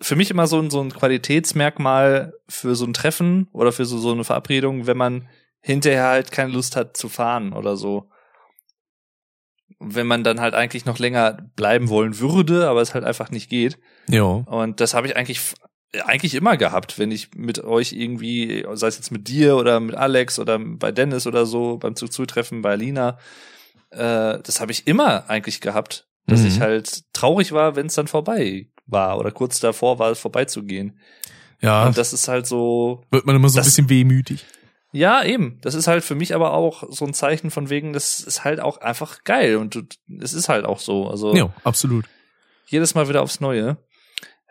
für 0.00 0.16
mich 0.16 0.30
immer 0.30 0.46
so 0.46 0.58
ein, 0.58 0.70
so 0.70 0.80
ein 0.80 0.92
Qualitätsmerkmal 0.92 2.32
für 2.48 2.74
so 2.74 2.86
ein 2.86 2.94
Treffen 2.94 3.48
oder 3.52 3.70
für 3.72 3.84
so, 3.84 3.98
so 3.98 4.12
eine 4.12 4.24
Verabredung, 4.24 4.86
wenn 4.86 4.96
man 4.96 5.28
hinterher 5.60 6.04
halt 6.06 6.32
keine 6.32 6.52
Lust 6.52 6.74
hat 6.76 6.96
zu 6.96 7.08
fahren 7.08 7.52
oder 7.52 7.76
so. 7.76 8.08
Wenn 9.78 10.06
man 10.06 10.24
dann 10.24 10.40
halt 10.40 10.54
eigentlich 10.54 10.86
noch 10.86 10.98
länger 10.98 11.36
bleiben 11.54 11.88
wollen 11.88 12.18
würde, 12.18 12.68
aber 12.68 12.80
es 12.80 12.94
halt 12.94 13.04
einfach 13.04 13.30
nicht 13.30 13.50
geht. 13.50 13.78
Ja. 14.08 14.22
Und 14.22 14.80
das 14.80 14.94
habe 14.94 15.06
ich 15.08 15.16
eigentlich 15.16 15.40
eigentlich 16.04 16.34
immer 16.34 16.56
gehabt, 16.56 16.98
wenn 16.98 17.10
ich 17.10 17.30
mit 17.34 17.62
euch 17.64 17.92
irgendwie, 17.92 18.66
sei 18.74 18.88
es 18.88 18.96
jetzt 18.96 19.12
mit 19.12 19.28
dir 19.28 19.56
oder 19.56 19.80
mit 19.80 19.94
Alex 19.94 20.38
oder 20.38 20.58
bei 20.58 20.92
Dennis 20.92 21.26
oder 21.26 21.46
so, 21.46 21.78
beim 21.78 21.94
Zuzutreffen 21.96 22.60
bei 22.60 22.76
Lina, 22.76 23.18
äh, 23.90 24.38
das 24.42 24.60
habe 24.60 24.72
ich 24.72 24.86
immer 24.86 25.30
eigentlich 25.30 25.60
gehabt, 25.60 26.06
dass 26.26 26.40
Mhm. 26.40 26.46
ich 26.48 26.60
halt 26.60 27.02
traurig 27.12 27.52
war, 27.52 27.76
wenn 27.76 27.86
es 27.86 27.94
dann 27.94 28.08
vorbei 28.08 28.68
war 28.86 29.18
oder 29.18 29.30
kurz 29.30 29.60
davor 29.60 29.98
war, 29.98 30.14
vorbeizugehen. 30.14 30.98
Ja, 31.62 31.86
Und 31.86 31.96
das 31.96 32.12
ist 32.12 32.28
halt 32.28 32.46
so, 32.46 33.02
wird 33.10 33.24
man 33.24 33.36
immer 33.36 33.48
so 33.48 33.58
ein 33.58 33.64
bisschen 33.64 33.88
wehmütig. 33.88 34.44
Ja, 34.96 35.22
eben. 35.22 35.58
Das 35.60 35.74
ist 35.74 35.86
halt 35.86 36.04
für 36.04 36.14
mich 36.14 36.34
aber 36.34 36.52
auch 36.52 36.84
so 36.90 37.04
ein 37.04 37.14
Zeichen 37.14 37.50
von 37.50 37.70
wegen, 37.70 37.92
das 37.92 38.20
ist 38.20 38.44
halt 38.44 38.60
auch 38.60 38.78
einfach 38.78 39.24
geil 39.24 39.56
und 39.56 39.98
es 40.20 40.32
ist 40.32 40.48
halt 40.48 40.64
auch 40.64 40.80
so. 40.80 41.08
Also 41.08 41.34
Ja, 41.34 41.52
absolut. 41.64 42.06
jedes 42.66 42.94
Mal 42.94 43.08
wieder 43.08 43.22
aufs 43.22 43.40
Neue. 43.40 43.76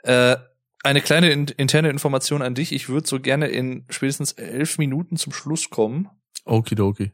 Äh, 0.03 0.37
eine 0.83 1.01
kleine 1.01 1.31
in 1.31 1.47
interne 1.47 1.89
Information 1.89 2.43
an 2.43 2.53
dich. 2.53 2.71
Ich 2.71 2.89
würde 2.89 3.07
so 3.07 3.19
gerne 3.19 3.47
in 3.47 3.85
spätestens 3.89 4.33
elf 4.33 4.77
Minuten 4.77 5.17
zum 5.17 5.33
Schluss 5.33 5.71
kommen. 5.71 6.09
Okidoki. 6.45 7.11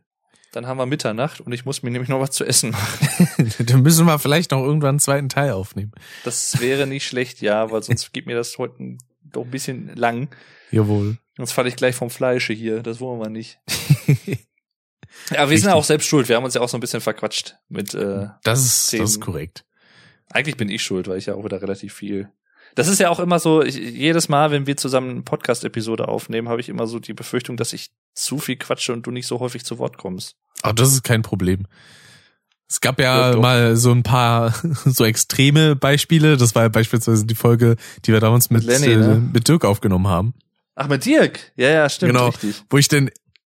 Dann 0.52 0.68
haben 0.68 0.78
wir 0.78 0.86
Mitternacht 0.86 1.40
und 1.40 1.54
ich 1.54 1.64
muss 1.64 1.82
mir 1.82 1.92
nämlich 1.92 2.10
noch 2.10 2.20
was 2.20 2.32
zu 2.32 2.44
essen 2.44 2.72
machen. 2.72 3.54
Dann 3.66 3.82
müssen 3.82 4.06
wir 4.06 4.20
vielleicht 4.20 4.52
noch 4.52 4.62
irgendwann 4.62 4.90
einen 4.90 5.00
zweiten 5.00 5.30
Teil 5.30 5.52
aufnehmen. 5.52 5.94
Das 6.26 6.60
wäre 6.60 6.86
nicht 6.86 7.08
schlecht, 7.08 7.40
ja, 7.42 7.72
weil 7.72 7.82
sonst 7.82 8.12
geht 8.14 8.26
mir 8.26 8.36
das 8.36 8.58
heute 8.58 8.98
doch 9.24 9.46
ein 9.46 9.52
bisschen 9.52 9.96
lang. 9.96 10.28
Jawohl. 10.72 11.18
Sonst 11.42 11.54
falle 11.54 11.70
ich 11.70 11.76
gleich 11.76 11.96
vom 11.96 12.12
Fleische 12.12 12.54
hier. 12.54 12.84
Das 12.84 13.00
wollen 13.00 13.20
wir 13.20 13.30
nicht. 13.30 13.60
Ja, 15.30 15.50
wir 15.50 15.58
sind 15.58 15.68
ja 15.68 15.76
auch 15.76 15.84
selbst 15.84 16.08
schuld. 16.08 16.30
Wir 16.30 16.38
haben 16.38 16.46
uns 16.46 16.54
ja 16.54 16.62
auch 16.62 16.70
so 16.70 16.78
ein 16.78 16.80
bisschen 16.80 17.02
verquatscht 17.02 17.58
mit, 17.68 17.94
äh, 17.94 18.28
Das 18.44 18.64
ist, 18.64 18.94
das 18.94 19.12
ist 19.12 19.20
korrekt. 19.20 19.66
Eigentlich 20.30 20.56
bin 20.56 20.70
ich 20.70 20.82
schuld, 20.82 21.08
weil 21.10 21.18
ich 21.18 21.26
ja 21.26 21.36
auch 21.36 21.44
wieder 21.44 21.62
relativ 21.62 21.94
viel. 21.94 22.30
Das 22.76 22.88
ist 22.88 23.00
ja 23.00 23.10
auch 23.10 23.20
immer 23.20 23.40
so, 23.40 23.62
ich, 23.62 23.76
jedes 23.76 24.30
Mal, 24.30 24.52
wenn 24.52 24.68
wir 24.68 24.78
zusammen 24.78 25.10
eine 25.10 25.22
Podcast-Episode 25.24 26.08
aufnehmen, 26.08 26.48
habe 26.48 26.62
ich 26.62 26.70
immer 26.70 26.88
so 26.88 27.00
die 27.00 27.14
Befürchtung, 27.14 27.58
dass 27.58 27.74
ich 27.74 27.92
zu 28.14 28.38
viel 28.38 28.56
quatsche 28.56 28.94
und 28.94 29.06
du 29.06 29.12
nicht 29.12 29.28
so 29.28 29.42
häufig 29.42 29.66
zu 29.66 29.80
Wort 29.80 29.98
kommst. 29.98 30.38
Aber 30.62 30.74
das 30.74 30.94
ist 30.94 31.04
kein 31.04 31.24
Problem. 31.24 31.68
Es 32.70 32.80
gab 32.80 33.02
ja 33.02 33.34
doch. 33.34 33.42
mal 33.42 33.76
so 33.76 33.92
ein 33.92 34.04
paar 34.04 34.56
so 34.86 35.04
extreme 35.04 35.76
Beispiele. 35.76 36.38
Das 36.38 36.56
war 36.56 36.64
ja 36.64 36.70
beispielsweise 36.70 37.26
die 37.26 37.36
Folge, 37.36 37.76
die 38.06 38.14
wir 38.14 38.22
damals 38.22 38.50
mit, 38.50 38.66
Mit 38.66 38.80
Lenny, 38.80 38.94
äh, 38.94 38.98
ne? 38.98 39.30
mit 39.34 39.50
Dirk 39.50 39.66
aufgenommen 39.66 40.08
haben. 40.08 40.34
Ach, 40.76 40.88
mit 40.88 41.06
Dirk? 41.06 41.52
Ja, 41.56 41.70
ja, 41.70 41.90
stimmt, 41.90 42.14
Genau. 42.14 42.28
richtig. 42.30 42.64
Wo 42.70 42.78
ich 42.78 42.88
denn, 42.88 43.12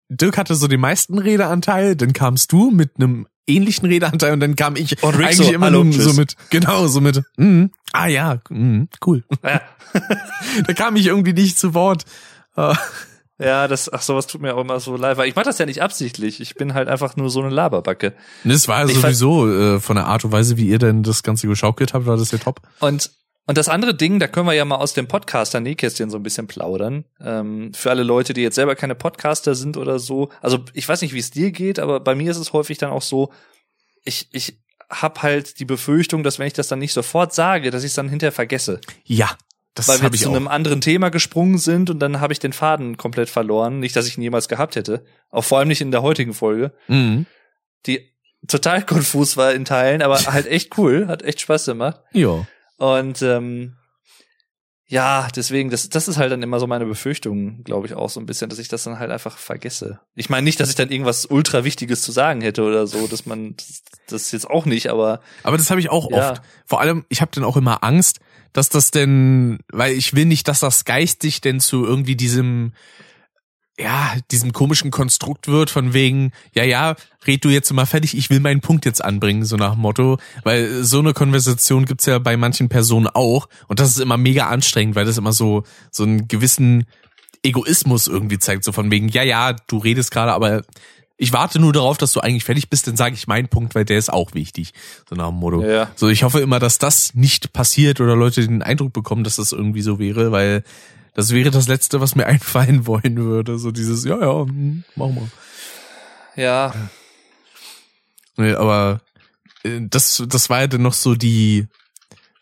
Dirk 0.10 0.38
hatte 0.38 0.56
so 0.56 0.68
den 0.68 0.80
meisten 0.80 1.18
Redeanteil, 1.20 1.96
dann 1.96 2.14
kamst 2.14 2.52
du 2.52 2.72
mit 2.72 2.92
einem 2.98 3.28
ähnlichen 3.48 3.88
Redeanteil 3.88 4.34
und 4.34 4.40
dann 4.40 4.56
kam 4.56 4.76
ich 4.76 5.02
Und 5.04 5.16
Rick 5.16 5.26
eigentlich 5.28 5.48
so, 5.48 5.54
immer 5.54 5.66
hallo, 5.68 5.84
nur 5.84 6.00
so 6.02 6.14
mit, 6.14 6.36
genau, 6.50 6.88
so 6.88 7.02
mit, 7.02 7.22
mm, 7.38 7.66
ah 7.94 8.08
ja, 8.08 8.40
mm, 8.50 8.84
cool. 9.06 9.24
Ja, 9.44 9.62
da 10.68 10.74
kam 10.74 10.96
ich 10.96 11.08
irgendwie 11.08 11.34
nicht 11.34 11.58
zu 11.60 11.74
Wort. 11.74 12.06
Ja, 13.42 13.70
das, 13.70 13.92
ach, 13.94 14.02
sowas 14.02 14.28
tut 14.28 14.42
mir 14.42 14.54
auch 14.54 14.60
immer 14.60 14.82
so 14.82 14.98
leid, 14.98 15.16
weil 15.16 15.30
ich 15.30 15.36
mache 15.36 15.46
das 15.46 15.58
ja 15.60 15.66
nicht 15.66 15.82
absichtlich. 15.82 16.42
Ich 16.42 16.56
bin 16.56 16.74
halt 16.74 16.90
einfach 16.90 17.16
nur 17.16 17.30
so 17.30 17.40
eine 17.40 17.50
Laberbacke. 17.50 18.14
Das 18.44 18.68
war 18.68 18.86
fand- 18.86 19.00
sowieso 19.02 19.50
äh, 19.50 19.80
von 19.80 19.96
der 19.96 20.08
Art 20.08 20.26
und 20.26 20.34
Weise, 20.34 20.58
wie 20.58 20.68
ihr 20.68 20.78
denn 20.78 21.04
das 21.04 21.24
Ganze 21.24 21.48
geschaukelt 21.48 21.94
habt, 21.94 22.06
war 22.06 22.18
das 22.18 22.32
ja 22.32 22.38
top. 22.38 22.60
Und 22.82 23.12
und 23.50 23.58
das 23.58 23.68
andere 23.68 23.96
Ding, 23.96 24.20
da 24.20 24.28
können 24.28 24.46
wir 24.46 24.54
ja 24.54 24.64
mal 24.64 24.76
aus 24.76 24.94
dem 24.94 25.08
Podcaster 25.08 25.60
Nähkästchen 25.60 26.12
so 26.12 26.18
ein 26.18 26.24
bisschen 26.24 26.46
plaudern. 26.46 27.04
Ähm, 27.20 27.74
für 27.74 27.90
alle 27.90 28.04
Leute, 28.04 28.34
die 28.34 28.42
jetzt 28.42 28.54
selber 28.54 28.76
keine 28.76 28.94
Podcaster 28.94 29.56
sind 29.56 29.76
oder 29.76 29.98
so. 29.98 30.30
Also 30.40 30.60
ich 30.74 30.88
weiß 30.88 31.02
nicht, 31.02 31.14
wie 31.16 31.20
es 31.20 31.32
dir 31.32 31.52
geht, 31.52 31.80
aber 31.80 32.00
bei 32.00 32.14
mir 32.14 32.30
ist 32.30 32.38
es 32.38 32.54
häufig 32.54 32.78
dann 32.78 32.92
auch 32.92 33.02
so, 33.02 33.32
ich, 34.04 34.28
ich 34.34 34.60
hab 34.88 35.24
halt 35.24 35.60
die 35.60 35.66
Befürchtung, 35.66 36.22
dass 36.24 36.38
wenn 36.38 36.46
ich 36.46 36.54
das 36.54 36.68
dann 36.68 36.78
nicht 36.78 36.94
sofort 36.94 37.34
sage, 37.34 37.72
dass 37.72 37.84
ich 37.84 37.88
es 37.90 37.96
dann 37.96 38.08
hinterher 38.08 38.32
vergesse. 38.32 38.80
Ja, 39.04 39.32
das 39.74 39.88
weil 39.88 40.00
wir 40.02 40.12
zu 40.12 40.30
auch. 40.30 40.36
einem 40.36 40.48
anderen 40.48 40.82
Thema 40.82 41.10
gesprungen 41.10 41.58
sind 41.58 41.90
und 41.90 41.98
dann 42.00 42.20
habe 42.22 42.34
ich 42.34 42.40
den 42.40 42.54
Faden 42.54 42.98
komplett 42.98 43.30
verloren. 43.30 43.80
Nicht, 43.80 43.96
dass 43.96 44.06
ich 44.08 44.16
ihn 44.18 44.22
jemals 44.22 44.48
gehabt 44.48 44.76
hätte. 44.76 45.04
Auch 45.32 45.44
vor 45.44 45.58
allem 45.58 45.70
nicht 45.70 45.82
in 45.82 45.90
der 45.90 46.04
heutigen 46.04 46.34
Folge, 46.36 46.72
Mhm. 46.88 47.26
die 47.88 48.12
total 48.48 48.82
konfus 48.86 49.38
war 49.38 49.54
in 49.54 49.66
Teilen, 49.66 50.02
aber 50.04 50.18
halt 50.20 50.46
echt 50.46 50.78
cool, 50.78 51.08
hat 51.08 51.24
echt 51.24 51.42
Spaß 51.42 51.66
gemacht. 51.66 52.00
Ja. 52.14 52.46
Und 52.80 53.22
ähm, 53.22 53.76
ja, 54.88 55.28
deswegen, 55.36 55.70
das, 55.70 55.88
das 55.90 56.08
ist 56.08 56.18
halt 56.18 56.32
dann 56.32 56.42
immer 56.42 56.60
so 56.60 56.66
meine 56.66 56.86
Befürchtung, 56.86 57.64
glaube 57.64 57.86
ich, 57.86 57.94
auch 57.94 58.10
so 58.10 58.20
ein 58.20 58.26
bisschen, 58.26 58.50
dass 58.50 58.58
ich 58.58 58.70
das 58.70 58.86
dann 58.86 58.98
halt 58.98 59.12
einfach 59.12 59.38
vergesse. 59.38 60.00
Ich 60.16 60.32
meine 60.32 60.46
nicht, 60.46 60.60
dass 60.60 60.70
ich 60.70 60.76
dann 60.76 60.90
irgendwas 60.90 61.28
ultra 61.28 61.64
Wichtiges 61.64 62.02
zu 62.02 62.12
sagen 62.12 62.42
hätte 62.42 62.64
oder 62.64 62.88
so, 62.88 63.06
dass 63.06 63.28
man 63.28 63.56
das, 63.56 63.84
das 64.08 64.32
jetzt 64.32 64.50
auch 64.50 64.66
nicht, 64.66 64.88
aber 64.90 65.22
Aber 65.44 65.58
das 65.58 65.70
habe 65.70 65.80
ich 65.80 65.92
auch 65.92 66.10
Ja. 66.10 66.32
oft. 66.32 66.42
Vor 66.66 66.82
allem, 66.82 67.06
ich 67.10 67.22
habe 67.22 67.30
dann 67.36 67.44
auch 67.44 67.58
immer 67.58 67.84
Angst, 67.84 68.20
dass 68.52 68.70
das 68.70 68.90
denn, 68.90 69.60
weil 69.72 69.94
ich 69.94 70.16
will 70.16 70.26
nicht, 70.26 70.48
dass 70.48 70.62
das 70.62 70.86
geistig 70.86 71.42
denn 71.42 71.60
zu 71.60 71.86
irgendwie 71.86 72.16
diesem, 72.16 72.74
ja, 73.80 74.14
diesem 74.32 74.52
komischen 74.52 74.92
Konstrukt 74.92 75.48
wird 75.48 75.70
von 75.70 75.94
wegen, 75.94 76.32
ja, 76.54 76.64
ja, 76.64 76.96
red 77.26 77.46
du 77.46 77.50
jetzt 77.50 77.72
mal 77.72 77.86
fertig, 77.86 78.18
ich 78.18 78.30
will 78.30 78.40
meinen 78.40 78.62
Punkt 78.62 78.86
jetzt 78.86 79.04
anbringen, 79.04 79.46
so 79.46 79.56
nach 79.56 79.74
dem 79.74 79.82
Motto. 79.82 80.20
Weil 80.44 80.84
so 80.84 81.00
eine 81.00 81.14
Konversation 81.14 81.86
gibt's 81.86 82.06
ja 82.06 82.20
bei 82.20 82.36
manchen 82.36 82.70
Personen 82.70 83.08
auch 83.08 83.48
und 83.68 83.80
das 83.80 83.90
ist 83.90 84.00
immer 84.00 84.18
mega 84.18 84.48
anstrengend, 84.48 84.96
weil 84.96 85.06
das 85.06 85.18
immer 85.18 85.34
so, 85.34 85.64
so 85.92 86.04
einen 86.04 86.28
gewissen 86.28 86.86
Egoismus 87.42 88.08
irgendwie 88.08 88.40
zeigt, 88.40 88.66
so 88.66 88.72
von 88.72 88.92
wegen, 88.92 89.08
ja, 89.08 89.24
ja, 89.24 89.54
du 89.54 89.78
redest 89.78 90.12
gerade, 90.12 90.34
aber 90.34 90.64
ich 91.16 91.34
warte 91.34 91.60
nur 91.60 91.74
darauf, 91.74 91.98
dass 91.98 92.14
du 92.14 92.22
eigentlich 92.22 92.46
fertig 92.46 92.70
bist, 92.70 92.88
dann 92.88 92.96
sage 92.96 93.16
ich 93.16 93.28
meinen 93.28 93.50
Punkt, 93.50 93.76
weil 93.76 93.86
der 93.86 93.98
ist 93.98 94.12
auch 94.12 94.34
wichtig. 94.34 94.74
So 95.10 95.16
nach 95.16 95.28
dem 95.28 95.36
Motto. 95.36 95.62
Ja. 95.62 95.92
So, 95.96 96.08
ich 96.08 96.24
hoffe 96.24 96.40
immer, 96.40 96.60
dass 96.60 96.78
das 96.78 97.14
nicht 97.14 97.52
passiert 97.52 98.00
oder 98.00 98.16
Leute 98.16 98.46
den 98.46 98.62
Eindruck 98.62 98.94
bekommen, 98.94 99.26
dass 99.26 99.36
das 99.36 99.52
irgendwie 99.52 99.82
so 99.82 100.00
wäre, 100.00 100.32
weil 100.32 100.64
das 101.14 101.32
wäre 101.32 101.52
das 101.52 101.68
Letzte, 101.68 102.02
was 102.02 102.16
mir 102.16 102.26
einfallen 102.28 102.88
wollen 102.88 103.18
würde. 103.18 103.58
So 103.58 103.72
dieses, 103.72 104.06
ja, 104.06 104.20
ja, 104.20 104.46
hm, 104.46 104.84
mach 104.96 105.10
mal. 105.10 105.30
ja, 106.36 106.74
Nee, 108.40 108.54
aber 108.54 109.02
äh, 109.64 109.82
das, 109.82 110.24
das 110.26 110.50
war 110.50 110.62
ja 110.62 110.68
dann 110.68 110.82
noch 110.82 110.94
so 110.94 111.14
die, 111.14 111.68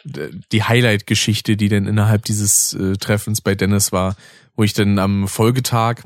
die 0.06 0.64
Highlight-Geschichte, 0.64 1.58
die 1.58 1.70
dann 1.70 1.88
innerhalb 1.88 2.24
dieses 2.24 2.74
äh, 2.74 2.98
Treffens 2.98 3.42
bei 3.42 3.56
Dennis 3.56 3.92
war, 3.92 4.16
wo 4.56 4.64
ich 4.64 4.74
dann 4.74 5.00
am 5.00 5.28
Folgetag 5.28 6.04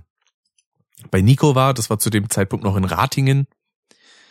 bei 1.11 1.22
Nico 1.22 1.56
war. 1.56 1.73
Das 1.73 1.90
war 1.90 1.99
zu 1.99 2.09
dem 2.09 2.30
Zeitpunkt 2.30 2.64
noch 2.64 2.77
in 2.77 2.85
Ratingen. 2.85 3.48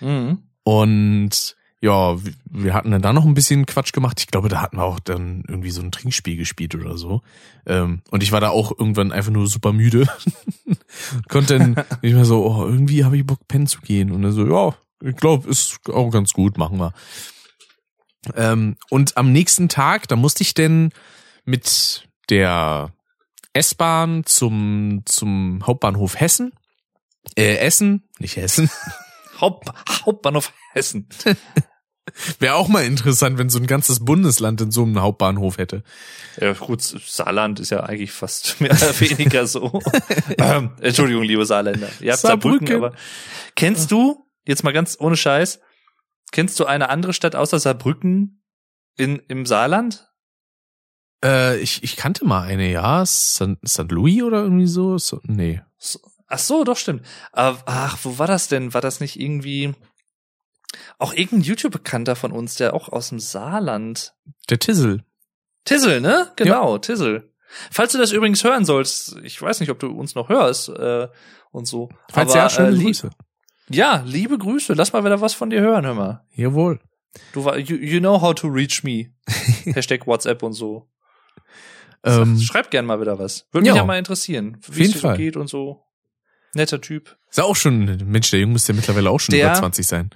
Mhm. 0.00 0.38
Und 0.62 1.56
ja, 1.82 2.18
wir 2.44 2.74
hatten 2.74 2.90
dann 2.90 3.00
da 3.00 3.12
noch 3.12 3.24
ein 3.24 3.34
bisschen 3.34 3.64
Quatsch 3.64 3.92
gemacht. 3.92 4.20
Ich 4.20 4.26
glaube, 4.26 4.50
da 4.50 4.60
hatten 4.60 4.76
wir 4.76 4.84
auch 4.84 5.00
dann 5.00 5.44
irgendwie 5.48 5.70
so 5.70 5.80
ein 5.80 5.90
Trinkspiel 5.90 6.36
gespielt 6.36 6.74
oder 6.74 6.98
so. 6.98 7.22
Ähm, 7.66 8.02
und 8.10 8.22
ich 8.22 8.32
war 8.32 8.40
da 8.40 8.50
auch 8.50 8.70
irgendwann 8.78 9.12
einfach 9.12 9.30
nur 9.30 9.46
super 9.46 9.72
müde. 9.72 10.06
Konnte 11.28 11.58
dann 11.58 11.74
nicht 12.02 12.14
mehr 12.14 12.26
so, 12.26 12.44
oh, 12.44 12.66
irgendwie 12.66 13.04
habe 13.04 13.16
ich 13.16 13.26
Bock, 13.26 13.48
pennen 13.48 13.66
zu 13.66 13.80
gehen. 13.80 14.12
Und 14.12 14.22
dann 14.22 14.32
so, 14.32 14.46
ja, 14.46 14.74
ich 15.02 15.16
glaube, 15.16 15.48
ist 15.48 15.80
auch 15.88 16.10
ganz 16.10 16.34
gut, 16.34 16.58
machen 16.58 16.78
wir. 16.78 16.92
Ähm, 18.34 18.76
und 18.90 19.16
am 19.16 19.32
nächsten 19.32 19.70
Tag, 19.70 20.06
da 20.08 20.16
musste 20.16 20.42
ich 20.42 20.52
denn 20.52 20.90
mit 21.46 22.08
der 22.28 22.92
S-Bahn 23.54 24.24
zum, 24.26 25.02
zum 25.06 25.66
Hauptbahnhof 25.66 26.20
Hessen. 26.20 26.52
Äh, 27.36 27.56
Essen, 27.56 28.08
nicht 28.18 28.36
Hessen. 28.36 28.70
Haupt, 29.40 29.70
Hauptbahnhof 30.04 30.52
Hessen. 30.74 31.08
Wäre 32.38 32.54
auch 32.54 32.68
mal 32.68 32.84
interessant, 32.84 33.38
wenn 33.38 33.48
so 33.48 33.58
ein 33.58 33.66
ganzes 33.66 34.04
Bundesland 34.04 34.60
in 34.60 34.70
so 34.70 34.82
einem 34.82 35.00
Hauptbahnhof 35.00 35.58
hätte. 35.58 35.82
Ja, 36.40 36.52
gut, 36.52 36.82
Saarland 36.82 37.60
ist 37.60 37.70
ja 37.70 37.80
eigentlich 37.80 38.12
fast 38.12 38.60
mehr 38.60 38.72
oder 38.72 39.00
weniger 39.00 39.46
so. 39.46 39.80
ähm, 40.38 40.72
Entschuldigung, 40.80 41.22
liebe 41.22 41.44
Saarländer. 41.44 41.88
Ihr 42.00 42.12
habt 42.12 42.20
Saarbrücken, 42.20 42.66
Saarbrücken. 42.66 42.94
aber 42.94 42.96
kennst 43.56 43.90
du, 43.90 44.26
jetzt 44.46 44.64
mal 44.64 44.72
ganz 44.72 44.96
ohne 45.00 45.16
Scheiß, 45.16 45.60
kennst 46.32 46.58
du 46.60 46.66
eine 46.66 46.88
andere 46.88 47.12
Stadt 47.12 47.34
außer 47.34 47.58
Saarbrücken 47.58 48.42
in, 48.96 49.20
im 49.28 49.46
Saarland? 49.46 50.10
Äh, 51.24 51.58
ich, 51.58 51.82
ich 51.82 51.96
kannte 51.96 52.24
mal 52.24 52.42
eine, 52.42 52.70
ja. 52.70 53.04
St. 53.04 53.58
Louis 53.90 54.22
oder 54.22 54.42
irgendwie 54.42 54.66
so? 54.66 54.98
so 54.98 55.20
nee. 55.24 55.60
So, 55.76 55.98
ach 56.26 56.38
so, 56.38 56.64
doch 56.64 56.76
stimmt. 56.76 57.04
Aber, 57.32 57.62
ach, 57.66 57.98
wo 58.02 58.18
war 58.18 58.26
das 58.26 58.48
denn? 58.48 58.74
War 58.74 58.80
das 58.80 59.00
nicht 59.00 59.18
irgendwie 59.20 59.74
auch 60.98 61.12
irgendein 61.12 61.42
YouTube-Bekannter 61.42 62.16
von 62.16 62.32
uns, 62.32 62.54
der 62.54 62.74
auch 62.74 62.88
aus 62.88 63.08
dem 63.08 63.18
Saarland? 63.20 64.14
Der 64.48 64.58
Tissel. 64.58 65.04
Tissel, 65.64 66.00
ne? 66.00 66.32
Genau, 66.36 66.78
Tissel. 66.78 67.32
Falls 67.70 67.92
du 67.92 67.98
das 67.98 68.12
übrigens 68.12 68.44
hören 68.44 68.64
sollst, 68.64 69.16
ich 69.22 69.40
weiß 69.40 69.60
nicht, 69.60 69.70
ob 69.70 69.78
du 69.78 69.88
uns 69.88 70.14
noch 70.14 70.28
hörst 70.28 70.68
äh, 70.68 71.08
und 71.50 71.66
so. 71.66 71.88
Falls 72.12 72.32
aber, 72.32 72.42
ja, 72.42 72.50
schöne 72.50 72.76
äh, 72.76 72.82
Grüße. 72.82 73.10
Ja, 73.68 74.02
liebe 74.06 74.38
Grüße. 74.38 74.74
Lass 74.74 74.92
mal 74.92 75.04
wieder 75.04 75.20
was 75.20 75.34
von 75.34 75.50
dir 75.50 75.60
hören, 75.60 75.84
hör 75.84 75.94
mal. 75.94 76.24
Jawohl. 76.34 76.80
Du 77.32 77.48
you, 77.56 77.76
you 77.76 77.98
know 77.98 78.20
how 78.20 78.34
to 78.34 78.46
reach 78.48 78.84
me. 78.84 79.12
Hashtag 79.74 80.06
WhatsApp 80.06 80.42
und 80.42 80.52
so. 80.52 80.88
Ähm, 82.04 82.38
Schreib 82.40 82.70
gern 82.70 82.86
mal 82.86 83.00
wieder 83.00 83.18
was. 83.18 83.46
Würde 83.50 83.62
mich 83.62 83.68
ja. 83.68 83.76
ja 83.76 83.84
mal 83.84 83.98
interessieren, 83.98 84.58
wie 84.68 84.84
es 84.84 84.92
dir 84.92 84.98
so 84.98 85.12
geht 85.14 85.36
und 85.36 85.48
so. 85.48 85.84
Netter 86.54 86.80
Typ. 86.80 87.16
ist 87.28 87.38
ja 87.38 87.44
auch 87.44 87.56
schon, 87.56 87.84
Mensch, 88.06 88.30
der 88.30 88.40
Junge 88.40 88.54
müsste 88.54 88.72
ja 88.72 88.76
mittlerweile 88.76 89.10
auch 89.10 89.20
schon 89.20 89.34
Der- 89.34 89.46
über 89.46 89.54
20 89.54 89.86
sein. 89.86 90.10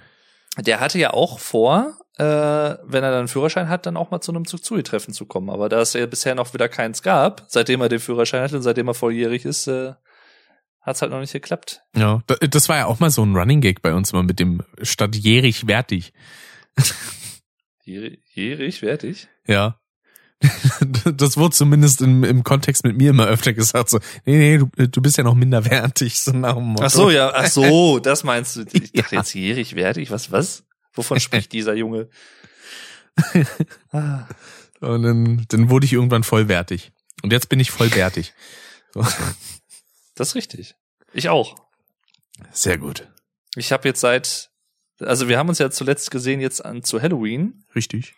Der 0.57 0.79
hatte 0.79 0.97
ja 0.99 1.11
auch 1.13 1.39
vor, 1.39 1.97
äh, 2.17 2.23
wenn 2.23 3.03
er 3.03 3.11
dann 3.11 3.19
einen 3.19 3.27
Führerschein 3.27 3.67
hat, 3.69 3.85
dann 3.85 3.97
auch 3.97 4.11
mal 4.11 4.21
zu 4.21 4.31
einem 4.31 4.45
Zug-Zui-Treffen 4.45 5.13
zu 5.13 5.25
kommen. 5.25 5.49
Aber 5.49 5.67
da 5.69 5.81
es 5.81 5.93
ja 5.93 6.05
bisher 6.05 6.33
noch 6.35 6.53
wieder 6.53 6.69
keins 6.69 7.01
gab, 7.01 7.43
seitdem 7.47 7.81
er 7.81 7.89
den 7.89 7.99
Führerschein 7.99 8.41
hat 8.43 8.53
und 8.53 8.61
seitdem 8.61 8.87
er 8.87 8.93
volljährig 8.93 9.43
ist, 9.45 9.67
äh, 9.67 9.93
hat's 10.81 11.01
halt 11.01 11.11
noch 11.11 11.19
nicht 11.19 11.33
geklappt. 11.33 11.81
Ja, 11.95 12.21
da- 12.27 12.35
das 12.35 12.69
war 12.69 12.77
ja 12.77 12.85
auch 12.85 12.99
mal 12.99 13.09
so 13.09 13.23
ein 13.25 13.35
Running 13.35 13.59
Gag 13.59 13.81
bei 13.81 13.93
uns 13.93 14.13
immer 14.13 14.23
mit 14.23 14.39
dem 14.39 14.61
statt 14.81 15.15
jährig 15.15 15.67
wertig. 15.67 16.13
Jährig, 17.83 18.81
wertig. 18.81 19.27
Ja. 19.47 19.79
Das 21.15 21.37
wurde 21.37 21.55
zumindest 21.55 22.01
im, 22.01 22.23
im 22.23 22.43
Kontext 22.43 22.83
mit 22.83 22.97
mir 22.97 23.11
immer 23.11 23.27
öfter 23.27 23.53
gesagt, 23.53 23.89
so, 23.89 23.99
nee, 24.25 24.37
nee, 24.37 24.57
du, 24.57 24.87
du 24.87 25.01
bist 25.01 25.17
ja 25.17 25.23
noch 25.23 25.35
minderwertig, 25.35 26.19
so 26.19 26.31
nach 26.31 26.55
dem 26.55 26.63
Motto. 26.65 26.83
Ach 26.83 26.89
so, 26.89 27.09
ja, 27.09 27.31
ach 27.33 27.47
so, 27.47 27.99
das 28.03 28.23
meinst 28.23 28.55
du. 28.55 28.65
Ich 28.73 28.91
Ja. 28.93 29.01
dachte 29.03 29.15
jetzt 29.15 29.33
jährig, 29.33 29.75
wertig, 29.75 30.11
was, 30.11 30.31
was? 30.31 30.63
Wovon 30.93 31.19
spricht 31.19 31.51
dieser 31.51 31.73
Junge? 31.75 32.09
Ah. 33.91 34.27
Und 34.81 35.03
dann, 35.03 35.45
dann 35.47 35.69
wurde 35.69 35.85
ich 35.85 35.93
irgendwann 35.93 36.23
vollwertig. 36.23 36.91
Und 37.23 37.31
jetzt 37.31 37.47
bin 37.47 37.59
ich 37.61 37.71
vollwertig. 37.71 38.33
So. 38.93 39.05
Das 40.15 40.29
ist 40.29 40.35
richtig. 40.35 40.75
Ich 41.13 41.29
auch. 41.29 41.55
Sehr 42.51 42.77
gut. 42.77 43.07
Ich 43.55 43.71
habe 43.71 43.87
jetzt 43.87 44.01
seit, 44.01 44.49
also 44.99 45.29
wir 45.29 45.37
haben 45.37 45.47
uns 45.47 45.59
ja 45.59 45.71
zuletzt 45.71 46.11
gesehen 46.11 46.41
jetzt 46.41 46.63
an 46.63 46.83
zu 46.83 47.01
Halloween. 47.01 47.63
Richtig. 47.73 48.15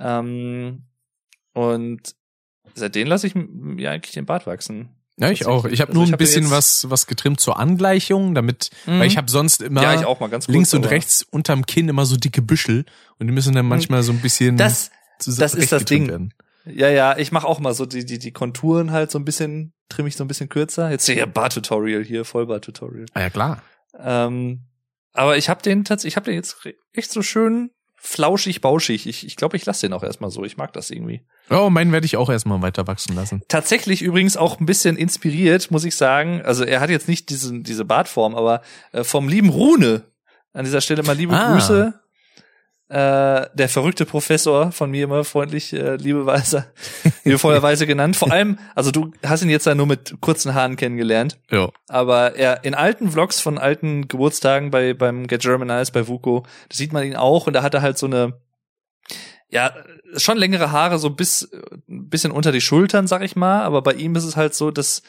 Ähm, 0.00 0.84
und 1.52 2.14
seitdem 2.74 3.08
lasse 3.08 3.26
ich 3.26 3.34
mir 3.34 3.90
eigentlich 3.90 4.14
den 4.14 4.26
Bart 4.26 4.46
wachsen. 4.46 4.90
Ja, 5.20 5.30
ich 5.30 5.46
auch. 5.46 5.64
Ich 5.64 5.80
habe 5.80 5.88
Also 5.90 5.98
nur 5.98 6.04
ich 6.04 6.10
ein 6.10 6.12
hab 6.12 6.18
bisschen 6.20 6.50
was, 6.50 6.88
was 6.90 7.08
getrimmt 7.08 7.40
zur 7.40 7.58
Angleichung, 7.58 8.34
damit, 8.36 8.70
Mhm. 8.86 9.00
weil 9.00 9.06
ich 9.08 9.16
habe 9.16 9.28
sonst 9.28 9.60
immer 9.62 9.82
ja, 9.82 9.94
ich 10.00 10.06
kurz. 10.06 10.46
links 10.46 10.74
und 10.74 10.84
rechts 10.84 11.22
unterm 11.24 11.66
Kinn 11.66 11.88
immer 11.88 12.06
so 12.06 12.16
dicke 12.16 12.40
Büschel 12.40 12.84
und 13.18 13.26
die 13.26 13.32
müssen 13.32 13.52
dann 13.54 13.66
manchmal 13.66 14.04
so 14.04 14.12
ein 14.12 14.20
bisschen 14.20 14.56
Das, 14.56 14.92
zusammen- 15.18 15.40
das 15.40 15.54
ist 15.54 15.72
das 15.72 15.84
Ding. 15.86 16.06
werden. 16.08 16.34
ja, 16.66 16.88
ja, 16.88 17.18
ich 17.18 17.32
mache 17.32 17.48
auch 17.48 17.58
mal 17.58 17.74
so 17.74 17.84
die, 17.84 18.04
die, 18.06 18.20
die 18.20 18.30
Konturen 18.30 18.92
halt 18.92 19.10
so 19.10 19.18
ein 19.18 19.24
bisschen, 19.24 19.72
trimme 19.88 20.08
ich 20.08 20.14
so 20.16 20.22
ein 20.22 20.28
bisschen 20.28 20.48
kürzer. 20.48 20.88
Jetzt 20.88 21.06
hier 21.06 21.26
Bart-Tutorial 21.26 22.04
hier, 22.04 22.24
Vollbart-Tutorial. 22.24 23.06
Ah 23.14 23.22
ja, 23.22 23.30
klar. 23.30 23.62
Ähm, 23.98 24.60
aber 25.14 25.36
ich 25.36 25.48
habe 25.48 25.62
den 25.62 25.84
tatsächlich, 25.84 26.12
ich 26.12 26.16
habe 26.16 26.26
den 26.26 26.34
jetzt 26.34 26.58
echt 26.92 27.10
so 27.10 27.22
schön 27.22 27.70
flauschig, 28.00 28.60
bauschig. 28.60 29.06
Ich, 29.06 29.26
ich 29.26 29.36
glaube, 29.36 29.56
ich 29.56 29.66
lasse 29.66 29.86
den 29.86 29.92
auch 29.92 30.02
erstmal 30.02 30.30
so. 30.30 30.44
Ich 30.44 30.56
mag 30.56 30.72
das 30.72 30.90
irgendwie. 30.90 31.22
Oh, 31.50 31.68
meinen 31.70 31.92
werde 31.92 32.06
ich 32.06 32.16
auch 32.16 32.30
erstmal 32.30 32.62
weiter 32.62 32.86
wachsen 32.86 33.14
lassen. 33.14 33.42
Tatsächlich 33.48 34.02
übrigens 34.02 34.36
auch 34.36 34.60
ein 34.60 34.66
bisschen 34.66 34.96
inspiriert, 34.96 35.70
muss 35.70 35.84
ich 35.84 35.96
sagen. 35.96 36.42
Also 36.42 36.64
er 36.64 36.80
hat 36.80 36.90
jetzt 36.90 37.08
nicht 37.08 37.28
diesen, 37.30 37.64
diese 37.64 37.84
Bartform, 37.84 38.34
aber 38.34 38.62
äh, 38.92 39.04
vom 39.04 39.28
lieben 39.28 39.48
Rune. 39.50 40.04
An 40.52 40.64
dieser 40.64 40.80
Stelle 40.80 41.02
mal 41.02 41.16
liebe 41.16 41.34
Ah. 41.36 41.52
Grüße. 41.52 42.00
Äh, 42.88 43.46
der 43.52 43.68
verrückte 43.68 44.06
Professor 44.06 44.72
von 44.72 44.90
mir 44.90 45.04
immer 45.04 45.22
freundlich, 45.22 45.74
äh, 45.74 45.96
liebeweise, 45.96 46.72
liebevollerweise 47.24 47.86
genannt. 47.86 48.16
Vor 48.16 48.32
allem, 48.32 48.58
also 48.74 48.90
du 48.90 49.12
hast 49.22 49.42
ihn 49.42 49.50
jetzt 49.50 49.66
ja 49.66 49.74
nur 49.74 49.86
mit 49.86 50.16
kurzen 50.20 50.54
Haaren 50.54 50.76
kennengelernt. 50.76 51.38
Ja. 51.50 51.68
Aber 51.88 52.36
er 52.36 52.64
in 52.64 52.74
alten 52.74 53.10
Vlogs 53.10 53.40
von 53.40 53.58
alten 53.58 54.08
Geburtstagen 54.08 54.70
bei 54.70 54.94
beim 54.94 55.26
Get 55.26 55.42
Germanized 55.42 55.92
bei 55.92 56.08
Vuko, 56.08 56.44
da 56.70 56.76
sieht 56.76 56.94
man 56.94 57.04
ihn 57.04 57.14
auch 57.14 57.46
und 57.46 57.52
da 57.52 57.62
hat 57.62 57.74
er 57.74 57.82
halt 57.82 57.98
so 57.98 58.06
eine 58.06 58.40
ja, 59.50 59.74
schon 60.16 60.38
längere 60.38 60.72
Haare 60.72 60.98
so 60.98 61.10
bis 61.10 61.50
ein 61.88 62.08
bisschen 62.08 62.32
unter 62.32 62.52
die 62.52 62.60
Schultern, 62.60 63.06
sag 63.06 63.22
ich 63.22 63.36
mal, 63.36 63.62
aber 63.62 63.82
bei 63.82 63.94
ihm 63.94 64.14
ist 64.16 64.24
es 64.24 64.36
halt 64.36 64.54
so, 64.54 64.70
dass 64.70 65.02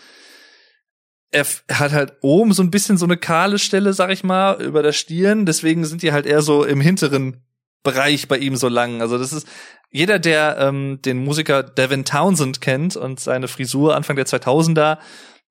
er 1.32 1.45
er 1.67 1.80
hat 1.80 1.91
halt 1.91 2.14
oben 2.22 2.53
so 2.53 2.64
ein 2.64 2.72
bisschen 2.72 2.98
so 2.98 3.06
eine 3.06 3.17
kahle 3.17 3.59
Stelle, 3.59 3.93
sag 3.93 4.09
ich 4.09 4.24
mal, 4.24 4.61
über 4.61 4.83
der 4.83 4.93
Stirn, 4.93 5.45
deswegen 5.45 5.85
sind 5.85 6.01
die 6.01 6.11
halt 6.11 6.25
eher 6.25 6.41
so 6.41 6.64
im 6.64 6.82
hinteren 6.82 7.43
Bereich 7.83 8.27
bei 8.27 8.38
ihm 8.38 8.56
so 8.56 8.67
lang. 8.67 9.01
Also 9.01 9.17
das 9.17 9.32
ist 9.33 9.48
jeder, 9.91 10.19
der 10.19 10.58
ähm, 10.59 10.99
den 11.03 11.24
Musiker 11.24 11.64
Devin 11.64 12.06
Townsend 12.06 12.61
kennt 12.61 12.95
und 12.95 13.19
seine 13.19 13.48
Frisur 13.48 13.95
Anfang 13.95 14.16
der 14.16 14.25
2000er, 14.25 14.98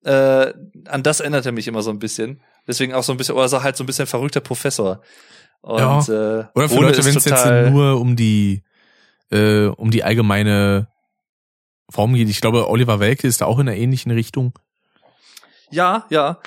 äh, 0.03 0.53
an 0.87 1.03
das 1.03 1.19
erinnert 1.19 1.45
er 1.45 1.51
mich 1.51 1.67
immer 1.67 1.81
so 1.81 1.89
ein 1.89 1.99
bisschen. 1.99 2.41
Deswegen 2.67 2.93
auch 2.93 3.03
so 3.03 3.11
ein 3.11 3.17
bisschen, 3.17 3.35
oder 3.35 3.49
so 3.49 3.63
halt 3.63 3.75
so 3.75 3.83
ein 3.83 3.87
bisschen 3.87 4.07
verrückter 4.07 4.39
Professor. 4.41 5.01
Und, 5.61 5.79
Ja. 5.79 5.99
äh, 6.39 6.45
Oder 6.55 6.69
für 6.69 6.79
Leute, 6.81 7.03
wenn 7.03 7.17
es 7.17 7.25
jetzt 7.25 7.45
nur 7.71 7.99
um 7.99 8.15
die, 8.15 8.63
äh, 9.31 9.65
um 9.65 9.91
die 9.91 10.03
allgemeine 10.03 10.87
Form 11.89 12.13
geht. 12.13 12.29
Ich 12.29 12.39
glaube, 12.41 12.69
Oliver 12.69 12.99
Welke 12.99 13.27
ist 13.27 13.41
da 13.41 13.45
auch 13.45 13.59
in 13.59 13.67
einer 13.67 13.77
ähnlichen 13.77 14.11
Richtung. 14.11 14.53
Ja, 15.71 16.05
ja. 16.09 16.39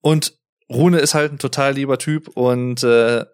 Und 0.00 0.34
Rune 0.68 0.98
ist 0.98 1.14
halt 1.14 1.32
ein 1.32 1.38
total 1.38 1.74
lieber 1.74 1.98
Typ 1.98 2.28
und 2.28 2.82
äh, 2.82 3.24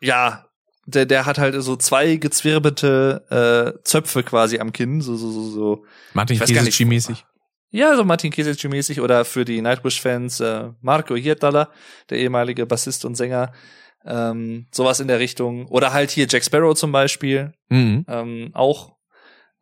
ja, 0.00 0.46
der, 0.86 1.06
der 1.06 1.26
hat 1.26 1.38
halt 1.38 1.54
so 1.62 1.76
zwei 1.76 2.16
gezwirbelte 2.16 3.74
äh, 3.76 3.82
Zöpfe 3.84 4.22
quasi 4.22 4.58
am 4.58 4.72
Kinn, 4.72 5.00
so, 5.00 5.16
so, 5.16 5.30
so, 5.30 5.42
so. 5.50 5.84
Martin 6.14 6.38
Kesici-mäßig. 6.38 7.24
Ja, 7.70 7.96
so 7.96 8.04
Martin 8.04 8.30
Kesic-mäßig 8.32 9.00
oder 9.00 9.24
für 9.24 9.44
die 9.44 9.62
Nightwish-Fans 9.62 10.40
äh, 10.40 10.70
Marco 10.80 11.14
Hietala, 11.16 11.70
der 12.10 12.18
ehemalige 12.18 12.66
Bassist 12.66 13.04
und 13.04 13.14
Sänger, 13.14 13.52
ähm, 14.04 14.66
sowas 14.72 15.00
in 15.00 15.08
der 15.08 15.20
Richtung. 15.20 15.66
Oder 15.68 15.92
halt 15.92 16.10
hier 16.10 16.26
Jack 16.28 16.44
Sparrow 16.44 16.74
zum 16.74 16.92
Beispiel, 16.92 17.52
Mhm. 17.70 18.04
ähm, 18.08 18.50
auch. 18.52 18.96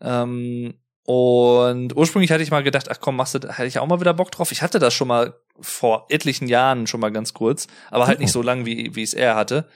Ähm, 0.00 0.74
und 1.04 1.96
ursprünglich 1.96 2.30
hatte 2.30 2.42
ich 2.42 2.50
mal 2.50 2.62
gedacht, 2.62 2.88
ach 2.90 2.98
komm, 3.00 3.16
machst 3.16 3.34
du, 3.34 3.48
hatte 3.48 3.66
ich 3.66 3.78
auch 3.78 3.86
mal 3.86 4.00
wieder 4.00 4.14
Bock 4.14 4.30
drauf. 4.30 4.52
Ich 4.52 4.62
hatte 4.62 4.78
das 4.78 4.94
schon 4.94 5.08
mal 5.08 5.34
vor 5.60 6.06
etlichen 6.08 6.48
Jahren 6.48 6.86
schon 6.86 7.00
mal 7.00 7.10
ganz 7.12 7.34
kurz, 7.34 7.66
aber 7.90 8.06
halt 8.06 8.18
Oh. 8.18 8.22
nicht 8.22 8.32
so 8.32 8.42
lang, 8.42 8.64
wie, 8.64 8.94
wie 8.94 9.02
es 9.02 9.14
er 9.14 9.34
hatte. 9.34 9.68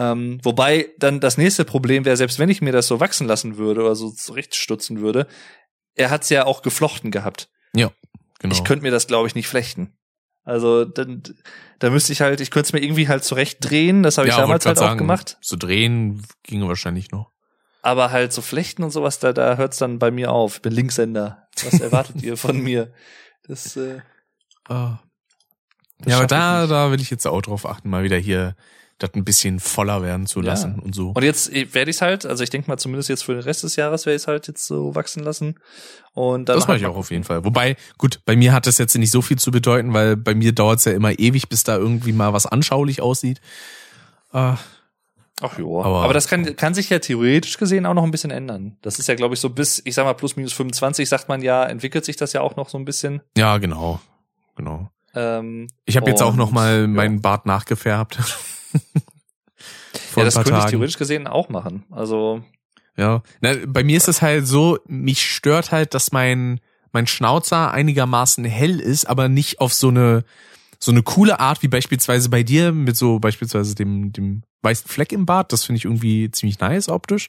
Ähm, 0.00 0.38
wobei 0.44 0.90
dann 0.98 1.18
das 1.18 1.38
nächste 1.38 1.64
Problem 1.64 2.04
wäre, 2.04 2.16
selbst 2.16 2.38
wenn 2.38 2.48
ich 2.50 2.60
mir 2.60 2.72
das 2.72 2.86
so 2.86 3.00
wachsen 3.00 3.26
lassen 3.26 3.56
würde 3.56 3.80
oder 3.80 3.96
so 3.96 4.10
zurechtstutzen 4.10 5.00
würde, 5.00 5.26
er 5.94 6.10
hat's 6.10 6.28
ja 6.30 6.46
auch 6.46 6.62
geflochten 6.62 7.10
gehabt. 7.10 7.48
Genau. 8.38 8.54
Ich 8.54 8.64
könnte 8.64 8.84
mir 8.84 8.92
das, 8.92 9.06
glaube 9.06 9.26
ich, 9.26 9.34
nicht 9.34 9.48
flechten. 9.48 9.96
Also 10.44 10.84
dann, 10.84 11.22
da 11.78 11.90
müsste 11.90 12.12
ich 12.12 12.20
halt, 12.20 12.40
ich 12.40 12.50
könnte 12.50 12.68
es 12.68 12.72
mir 12.72 12.80
irgendwie 12.82 13.08
halt 13.08 13.24
zurechtdrehen, 13.24 14.02
das 14.02 14.16
habe 14.16 14.28
ich 14.28 14.34
Ja, 14.34 14.40
damals 14.40 14.64
wollte 14.64 14.68
halt 14.68 14.78
auch 14.78 14.92
sagen, 14.92 14.98
gemacht. 14.98 15.36
So 15.40 15.56
drehen 15.56 16.24
ginge 16.44 16.68
wahrscheinlich 16.68 17.10
noch. 17.10 17.32
Aber 17.82 18.10
halt 18.10 18.32
so 18.32 18.40
Flechten 18.40 18.82
und 18.82 18.90
sowas, 18.90 19.18
da, 19.18 19.32
da 19.32 19.56
hört's 19.56 19.78
dann 19.78 19.98
bei 19.98 20.10
mir 20.10 20.30
auf. 20.30 20.56
Ich 20.56 20.62
bin 20.62 20.72
Linkshänder. 20.72 21.48
Was 21.64 21.80
erwartet 21.80 22.22
ihr 22.22 22.36
von 22.36 22.60
mir? 22.60 22.92
Das, 23.46 23.76
äh, 23.76 24.00
Ah. 24.68 25.00
das 25.98 26.12
Ja, 26.12 26.16
aber 26.16 26.24
ich 26.24 26.28
da, 26.28 26.66
da 26.66 26.90
will 26.92 27.00
ich 27.00 27.10
jetzt 27.10 27.26
auch 27.26 27.42
drauf 27.42 27.66
achten, 27.66 27.88
mal 27.90 28.02
wieder 28.04 28.18
hier 28.18 28.54
das 28.98 29.10
ein 29.14 29.24
bisschen 29.24 29.60
voller 29.60 30.02
werden 30.02 30.26
zu 30.26 30.40
Ja. 30.40 30.46
lassen 30.46 30.78
und 30.80 30.94
so. 30.94 31.10
Und 31.10 31.22
jetzt 31.22 31.52
äh, 31.52 31.72
werde 31.72 31.90
ich 31.90 32.02
halt, 32.02 32.26
also 32.26 32.42
ich 32.42 32.50
denke 32.50 32.68
mal 32.68 32.76
zumindest 32.78 33.08
jetzt 33.08 33.22
für 33.24 33.32
den 33.34 33.42
Rest 33.42 33.62
des 33.62 33.76
Jahres 33.76 34.06
werde 34.06 34.16
ich 34.20 34.26
halt 34.26 34.48
jetzt 34.48 34.66
so 34.66 34.94
wachsen 34.94 35.22
lassen. 35.22 35.54
Und 36.14 36.48
dann 36.48 36.56
das 36.56 36.66
mache 36.66 36.78
ich 36.78 36.86
auch 36.86 36.96
auf 36.96 37.10
jeden 37.12 37.22
Fall. 37.24 37.44
Wobei, 37.44 37.76
gut, 37.96 38.20
bei 38.24 38.34
mir 38.36 38.52
hat 38.52 38.66
das 38.66 38.78
jetzt 38.78 38.96
nicht 38.98 39.12
so 39.12 39.22
viel 39.22 39.38
zu 39.38 39.50
bedeuten, 39.52 39.92
weil 39.94 40.16
bei 40.16 40.34
mir 40.34 40.52
dauert 40.52 40.80
es 40.80 40.84
ja 40.84 40.92
immer 40.92 41.16
ewig, 41.18 41.48
bis 41.48 41.62
da 41.62 41.76
irgendwie 41.76 42.12
mal 42.12 42.32
was 42.32 42.46
anschaulich 42.46 43.00
aussieht. 43.00 43.40
Äh, 44.32 44.54
Ach 45.40 45.56
jo. 45.56 45.80
Aber- 45.80 46.02
Aber, 46.02 46.12
das 46.14 46.26
kann, 46.26 46.56
kann 46.56 46.74
sich 46.74 46.90
ja 46.90 46.98
theoretisch 46.98 47.58
gesehen 47.58 47.86
auch 47.86 47.94
noch 47.94 48.02
ein 48.02 48.10
bisschen 48.10 48.32
ändern. 48.32 48.76
Das 48.82 48.98
ist 48.98 49.06
ja, 49.06 49.14
glaube 49.14 49.34
ich, 49.34 49.40
so 49.40 49.50
bis, 49.50 49.80
ich 49.84 49.94
sag 49.94 50.04
mal, 50.04 50.14
plus 50.14 50.34
minus 50.34 50.52
25, 50.54 51.08
sagt 51.08 51.28
man 51.28 51.40
ja, 51.42 51.62
entwickelt 51.64 52.04
sich 52.04 52.16
das 52.16 52.32
ja 52.32 52.40
auch 52.40 52.56
noch 52.56 52.68
so 52.68 52.76
ein 52.76 52.84
bisschen. 52.84 53.22
ja, 53.36 53.58
genau. 53.58 54.00
Genau. 54.56 54.90
Ähm, 55.14 55.68
Ich 55.84 55.96
habe 55.96 56.10
jetzt 56.10 56.20
auch 56.22 56.34
noch 56.34 56.50
mal 56.50 56.80
ja. 56.80 56.86
meinen 56.88 57.22
Bart 57.22 57.46
nachgefärbt. 57.46 58.18
Ja, 60.16 60.24
das 60.24 60.34
könnte 60.34 60.50
ich 60.50 60.56
Tagen. 60.56 60.70
theoretisch 60.70 60.98
gesehen 60.98 61.26
auch 61.26 61.48
machen. 61.48 61.84
Also, 61.90 62.42
Ja, 62.96 63.22
Na, 63.40 63.54
bei 63.66 63.84
mir 63.84 63.96
ist 63.96 64.08
es 64.08 64.22
halt 64.22 64.46
so, 64.46 64.78
mich 64.86 65.22
stört 65.30 65.72
halt, 65.72 65.94
dass 65.94 66.12
mein 66.12 66.60
mein 66.92 67.06
Schnauzer 67.06 67.70
einigermaßen 67.70 68.44
hell 68.44 68.80
ist, 68.80 69.04
aber 69.08 69.28
nicht 69.28 69.60
auf 69.60 69.72
so 69.74 69.88
eine 69.88 70.24
so 70.80 70.90
eine 70.92 71.02
coole 71.02 71.38
Art 71.40 71.62
wie 71.62 71.68
beispielsweise 71.68 72.28
bei 72.30 72.42
dir 72.42 72.72
mit 72.72 72.96
so 72.96 73.18
beispielsweise 73.18 73.74
dem 73.74 74.12
dem 74.12 74.42
weißen 74.62 74.88
Fleck 74.88 75.12
im 75.12 75.26
Bart. 75.26 75.52
Das 75.52 75.64
finde 75.64 75.78
ich 75.78 75.84
irgendwie 75.84 76.30
ziemlich 76.30 76.58
nice 76.60 76.88
optisch. 76.88 77.28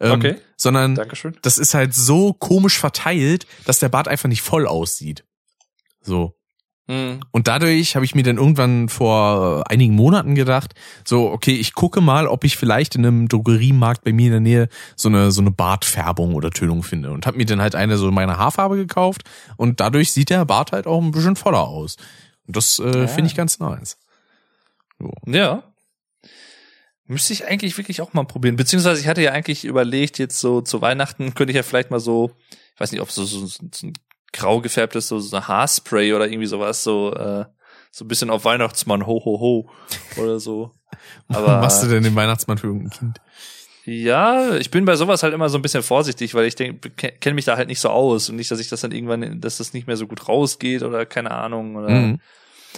Ähm, 0.00 0.12
Okay. 0.12 0.36
Sondern 0.56 0.94
Dankeschön. 0.94 1.36
das 1.42 1.58
ist 1.58 1.74
halt 1.74 1.94
so 1.94 2.32
komisch 2.32 2.78
verteilt, 2.78 3.46
dass 3.64 3.78
der 3.78 3.88
Bart 3.88 4.08
einfach 4.08 4.28
nicht 4.28 4.42
voll 4.42 4.66
aussieht. 4.66 5.24
So. 6.02 6.35
Hm. 6.88 7.18
Und 7.32 7.48
dadurch 7.48 7.96
habe 7.96 8.04
ich 8.04 8.14
mir 8.14 8.22
dann 8.22 8.36
irgendwann 8.36 8.88
vor 8.88 9.64
einigen 9.68 9.94
Monaten 9.94 10.36
gedacht, 10.36 10.74
so, 11.04 11.30
okay, 11.30 11.54
ich 11.56 11.74
gucke 11.74 12.00
mal, 12.00 12.28
ob 12.28 12.44
ich 12.44 12.56
vielleicht 12.56 12.94
in 12.94 13.04
einem 13.04 13.28
Drogeriemarkt 13.28 14.04
bei 14.04 14.12
mir 14.12 14.26
in 14.26 14.32
der 14.32 14.40
Nähe 14.40 14.68
so 14.94 15.08
eine, 15.08 15.32
so 15.32 15.40
eine 15.40 15.50
Bartfärbung 15.50 16.34
oder 16.34 16.50
Tönung 16.50 16.84
finde. 16.84 17.10
Und 17.10 17.26
habe 17.26 17.38
mir 17.38 17.46
dann 17.46 17.60
halt 17.60 17.74
eine 17.74 17.96
so 17.96 18.10
meine 18.12 18.38
Haarfarbe 18.38 18.76
gekauft 18.76 19.22
und 19.56 19.80
dadurch 19.80 20.12
sieht 20.12 20.30
der 20.30 20.44
Bart 20.44 20.70
halt 20.70 20.86
auch 20.86 21.02
ein 21.02 21.10
bisschen 21.10 21.34
voller 21.36 21.66
aus. 21.66 21.96
Und 22.46 22.56
das 22.56 22.78
äh, 22.78 23.00
Ja. 23.00 23.06
finde 23.08 23.30
ich 23.30 23.36
ganz 23.36 23.58
nice. 23.58 23.98
So. 25.00 25.12
Ja. 25.26 25.64
Müsste 27.08 27.32
ich 27.32 27.46
eigentlich 27.46 27.76
wirklich 27.78 28.00
auch 28.00 28.12
mal 28.14 28.24
probieren. 28.24 28.56
Beziehungsweise 28.56 29.00
ich 29.00 29.06
hatte 29.08 29.22
ja 29.22 29.32
eigentlich 29.32 29.64
überlegt, 29.64 30.18
jetzt 30.18 30.38
so 30.40 30.60
zu 30.60 30.80
Weihnachten 30.82 31.34
könnte 31.34 31.50
ich 31.50 31.56
ja 31.56 31.62
vielleicht 31.62 31.90
mal 31.90 32.00
so, 32.00 32.30
ich 32.74 32.80
weiß 32.80 32.92
nicht, 32.92 33.00
ob 33.00 33.10
so, 33.10 33.24
so, 33.24 33.46
so 33.46 33.62
ein 33.64 33.92
grau 34.32 34.60
gefärbtes, 34.60 35.08
so, 35.08 35.18
so 35.18 35.36
ein 35.36 35.48
Haarspray 35.48 36.12
oder 36.14 36.26
irgendwie 36.28 36.46
sowas, 36.46 36.82
so, 36.82 37.12
äh, 37.14 37.44
so 37.90 38.04
ein 38.04 38.08
bisschen 38.08 38.30
auf 38.30 38.44
Weihnachtsmann, 38.44 39.06
ho, 39.06 39.22
ho, 39.24 39.40
ho, 39.40 39.70
oder 40.20 40.38
so. 40.40 40.72
Aber 41.28 41.60
Was 41.60 41.74
machst 41.74 41.82
du 41.84 41.88
denn 41.88 42.02
den 42.02 42.14
Weihnachtsmann 42.14 42.58
für 42.58 42.66
irgendein 42.68 42.90
Kind? 42.90 43.20
ja, 43.84 44.56
ich 44.56 44.70
bin 44.72 44.84
bei 44.84 44.96
sowas 44.96 45.22
halt 45.22 45.32
immer 45.32 45.48
so 45.48 45.58
ein 45.58 45.62
bisschen 45.62 45.82
vorsichtig, 45.84 46.34
weil 46.34 46.46
ich 46.46 46.56
denke, 46.56 46.90
kenne 46.90 47.34
mich 47.34 47.44
da 47.44 47.56
halt 47.56 47.68
nicht 47.68 47.78
so 47.80 47.88
aus 47.88 48.28
und 48.28 48.36
nicht, 48.36 48.50
dass 48.50 48.58
ich 48.58 48.68
das 48.68 48.80
dann 48.80 48.90
irgendwann, 48.92 49.40
dass 49.40 49.58
das 49.58 49.72
nicht 49.74 49.86
mehr 49.86 49.96
so 49.96 50.08
gut 50.08 50.28
rausgeht 50.28 50.82
oder 50.82 51.06
keine 51.06 51.30
Ahnung 51.30 51.76
oder 51.76 51.88
Mhm. 51.90 52.20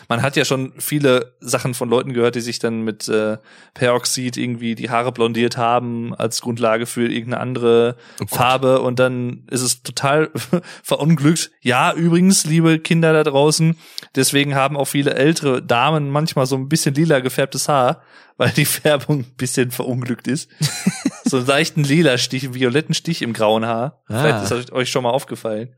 Man 0.08 0.22
hat 0.22 0.36
ja 0.36 0.44
schon 0.46 0.72
viele 0.78 1.34
Sachen 1.40 1.74
von 1.74 1.90
Leuten 1.90 2.14
gehört, 2.14 2.34
die 2.34 2.40
sich 2.40 2.58
dann 2.58 2.80
mit 2.82 3.08
äh, 3.08 3.36
Peroxid 3.74 4.38
irgendwie 4.38 4.74
die 4.74 4.88
Haare 4.88 5.12
blondiert 5.12 5.58
haben 5.58 6.14
als 6.14 6.40
Grundlage 6.40 6.86
für 6.86 7.06
irgendeine 7.08 7.40
andere 7.40 7.96
Oh. 8.20 8.26
Farbe 8.26 8.80
und 8.80 8.98
dann 8.98 9.44
ist 9.50 9.60
es 9.60 9.82
total 9.82 10.30
verunglückt. 10.82 11.50
Ja, 11.60 11.92
übrigens, 11.92 12.44
liebe 12.46 12.78
Kinder 12.78 13.12
da 13.12 13.22
draußen, 13.22 13.76
deswegen 14.14 14.54
haben 14.54 14.76
auch 14.76 14.86
viele 14.86 15.14
ältere 15.14 15.62
Damen 15.62 16.10
manchmal 16.10 16.46
so 16.46 16.56
ein 16.56 16.68
bisschen 16.68 16.94
lila 16.94 17.20
gefärbtes 17.20 17.68
Haar, 17.68 18.02
weil 18.38 18.50
die 18.50 18.64
Färbung 18.64 19.20
ein 19.20 19.34
bisschen 19.36 19.70
verunglückt 19.70 20.26
ist. 20.26 20.48
so 21.24 21.36
einen 21.38 21.46
leichten 21.46 21.84
lila 21.84 22.16
Stich, 22.16 22.44
einen 22.44 22.54
violetten 22.54 22.94
Stich 22.94 23.20
im 23.22 23.34
grauen 23.34 23.66
Haar. 23.66 24.02
Ah. 24.08 24.22
Vielleicht 24.22 24.42
ist 24.44 24.50
das 24.50 24.72
euch 24.72 24.90
schon 24.90 25.02
mal 25.02 25.10
aufgefallen. 25.10 25.74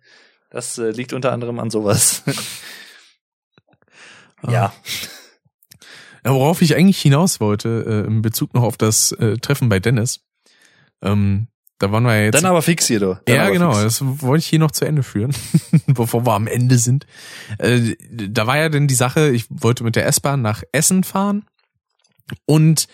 Das 0.50 0.78
äh, 0.78 0.90
liegt 0.90 1.12
unter 1.12 1.32
anderem 1.32 1.58
an 1.58 1.70
sowas. 1.70 2.22
ja. 4.48 4.72
Ja, 6.24 6.34
worauf 6.34 6.60
ich 6.60 6.76
eigentlich 6.76 7.00
hinaus 7.00 7.40
wollte, 7.40 8.04
äh, 8.04 8.06
in 8.06 8.20
Bezug 8.20 8.52
noch 8.54 8.62
auf 8.62 8.76
das 8.76 9.12
äh, 9.12 9.38
Treffen 9.38 9.68
bei 9.68 9.80
Dennis. 9.80 10.20
Ähm, 11.02 11.48
da 11.78 11.90
waren 11.92 12.04
wir 12.04 12.14
ja 12.14 12.24
jetzt. 12.24 12.34
Dann 12.34 12.44
aber 12.44 12.60
fix 12.60 12.86
hier, 12.86 13.00
du. 13.00 13.20
Dann 13.24 13.36
ja, 13.36 13.48
genau. 13.48 13.72
fix. 13.72 13.98
Das 13.98 14.22
wollte 14.22 14.40
ich 14.40 14.46
hier 14.46 14.58
noch 14.58 14.70
zu 14.70 14.84
Ende 14.84 15.02
führen, 15.02 15.34
bevor 15.86 16.26
wir 16.26 16.34
am 16.34 16.46
Ende 16.46 16.76
sind. 16.76 17.06
Äh, 17.56 17.96
da 18.10 18.46
war 18.46 18.58
ja 18.58 18.68
denn 18.68 18.86
die 18.86 18.94
Sache, 18.94 19.30
ich 19.30 19.46
wollte 19.48 19.82
mit 19.82 19.96
der 19.96 20.06
S-Bahn 20.06 20.42
nach 20.42 20.62
Essen 20.72 21.04
fahren 21.04 21.46
und 22.44 22.86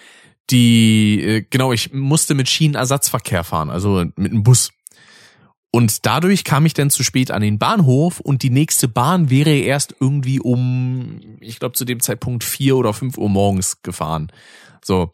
die, 0.50 1.20
äh, 1.20 1.46
genau, 1.50 1.72
ich 1.72 1.92
musste 1.92 2.34
mit 2.34 2.48
Schienenersatzverkehr 2.48 3.42
fahren, 3.42 3.70
also 3.70 4.04
mit 4.14 4.32
einem 4.32 4.44
Bus. 4.44 4.70
Und 5.70 6.06
dadurch 6.06 6.44
kam 6.44 6.64
ich 6.64 6.74
dann 6.74 6.90
zu 6.90 7.02
spät 7.02 7.30
an 7.30 7.42
den 7.42 7.58
Bahnhof 7.58 8.20
und 8.20 8.42
die 8.42 8.50
nächste 8.50 8.88
Bahn 8.88 9.28
wäre 9.30 9.54
erst 9.54 9.94
irgendwie 10.00 10.40
um, 10.40 11.20
ich 11.40 11.58
glaube 11.58 11.74
zu 11.74 11.84
dem 11.84 12.00
Zeitpunkt 12.00 12.44
vier 12.44 12.76
oder 12.76 12.94
fünf 12.94 13.18
Uhr 13.18 13.28
morgens 13.28 13.82
gefahren. 13.82 14.32
So. 14.82 15.12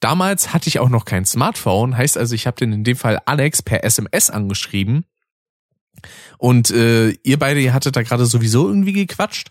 Damals 0.00 0.54
hatte 0.54 0.68
ich 0.68 0.78
auch 0.78 0.88
noch 0.88 1.04
kein 1.04 1.26
Smartphone, 1.26 1.94
heißt 1.94 2.16
also, 2.16 2.34
ich 2.34 2.46
habe 2.46 2.56
den 2.56 2.72
in 2.72 2.84
dem 2.84 2.96
Fall 2.96 3.20
Alex 3.26 3.62
per 3.62 3.84
SMS 3.84 4.30
angeschrieben. 4.30 5.04
Und 6.38 6.70
äh, 6.70 7.10
ihr 7.22 7.38
beide, 7.38 7.60
ihr 7.60 7.74
hattet 7.74 7.96
da 7.96 8.02
gerade 8.02 8.24
sowieso 8.24 8.66
irgendwie 8.66 8.94
gequatscht. 8.94 9.50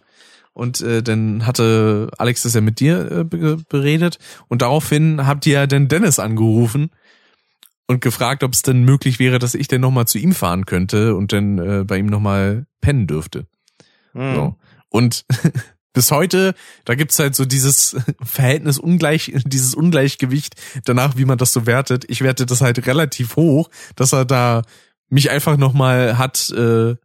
Und 0.53 0.81
äh, 0.81 1.03
dann 1.03 1.45
hatte 1.45 2.09
Alex 2.17 2.41
das 2.41 2.55
ja 2.55 2.61
mit 2.61 2.79
dir 2.79 3.11
äh, 3.11 3.23
be 3.23 3.57
beredet. 3.69 4.17
Und 4.47 4.63
daraufhin 4.63 5.25
habt 5.25 5.45
ihr 5.45 5.53
ja 5.53 5.67
dann 5.67 5.87
Dennis 5.87 6.19
angerufen 6.19 6.89
und 7.89 8.01
gefragt, 8.01 8.43
ob 8.43 8.53
es 8.53 8.61
denn 8.61 8.83
möglich 8.83 9.17
wäre, 9.17 9.39
dass 9.39 9.55
ich 9.55 9.67
denn 9.67 9.81
nochmal 9.81 10.05
zu 10.05 10.19
ihm 10.19 10.33
fahren 10.33 10.67
könnte 10.67 11.15
und 11.15 11.33
dann 11.33 11.57
äh, 11.57 11.83
bei 11.83 11.97
ihm 11.97 12.05
nochmal 12.05 12.67
pennen 12.81 13.07
dürfte. 13.07 13.47
Mhm. 14.13 14.35
So. 14.35 14.55
Und 14.89 15.25
bis 15.93 16.11
heute, 16.11 16.53
da 16.85 16.93
gibt's 16.93 17.17
halt 17.17 17.35
so 17.35 17.45
dieses 17.45 17.95
Verhältnis 18.23 18.77
ungleich, 18.77 19.33
dieses 19.45 19.73
Ungleichgewicht 19.73 20.53
danach, 20.85 21.17
wie 21.17 21.25
man 21.25 21.39
das 21.39 21.51
so 21.51 21.65
wertet. 21.65 22.05
Ich 22.09 22.21
werte 22.21 22.45
das 22.45 22.61
halt 22.61 22.85
relativ 22.85 23.35
hoch, 23.35 23.71
dass 23.95 24.13
er 24.13 24.23
da 24.23 24.61
mich 25.09 25.31
einfach 25.31 25.57
nochmal 25.57 26.19
hat 26.19 26.51
äh, 26.51 26.95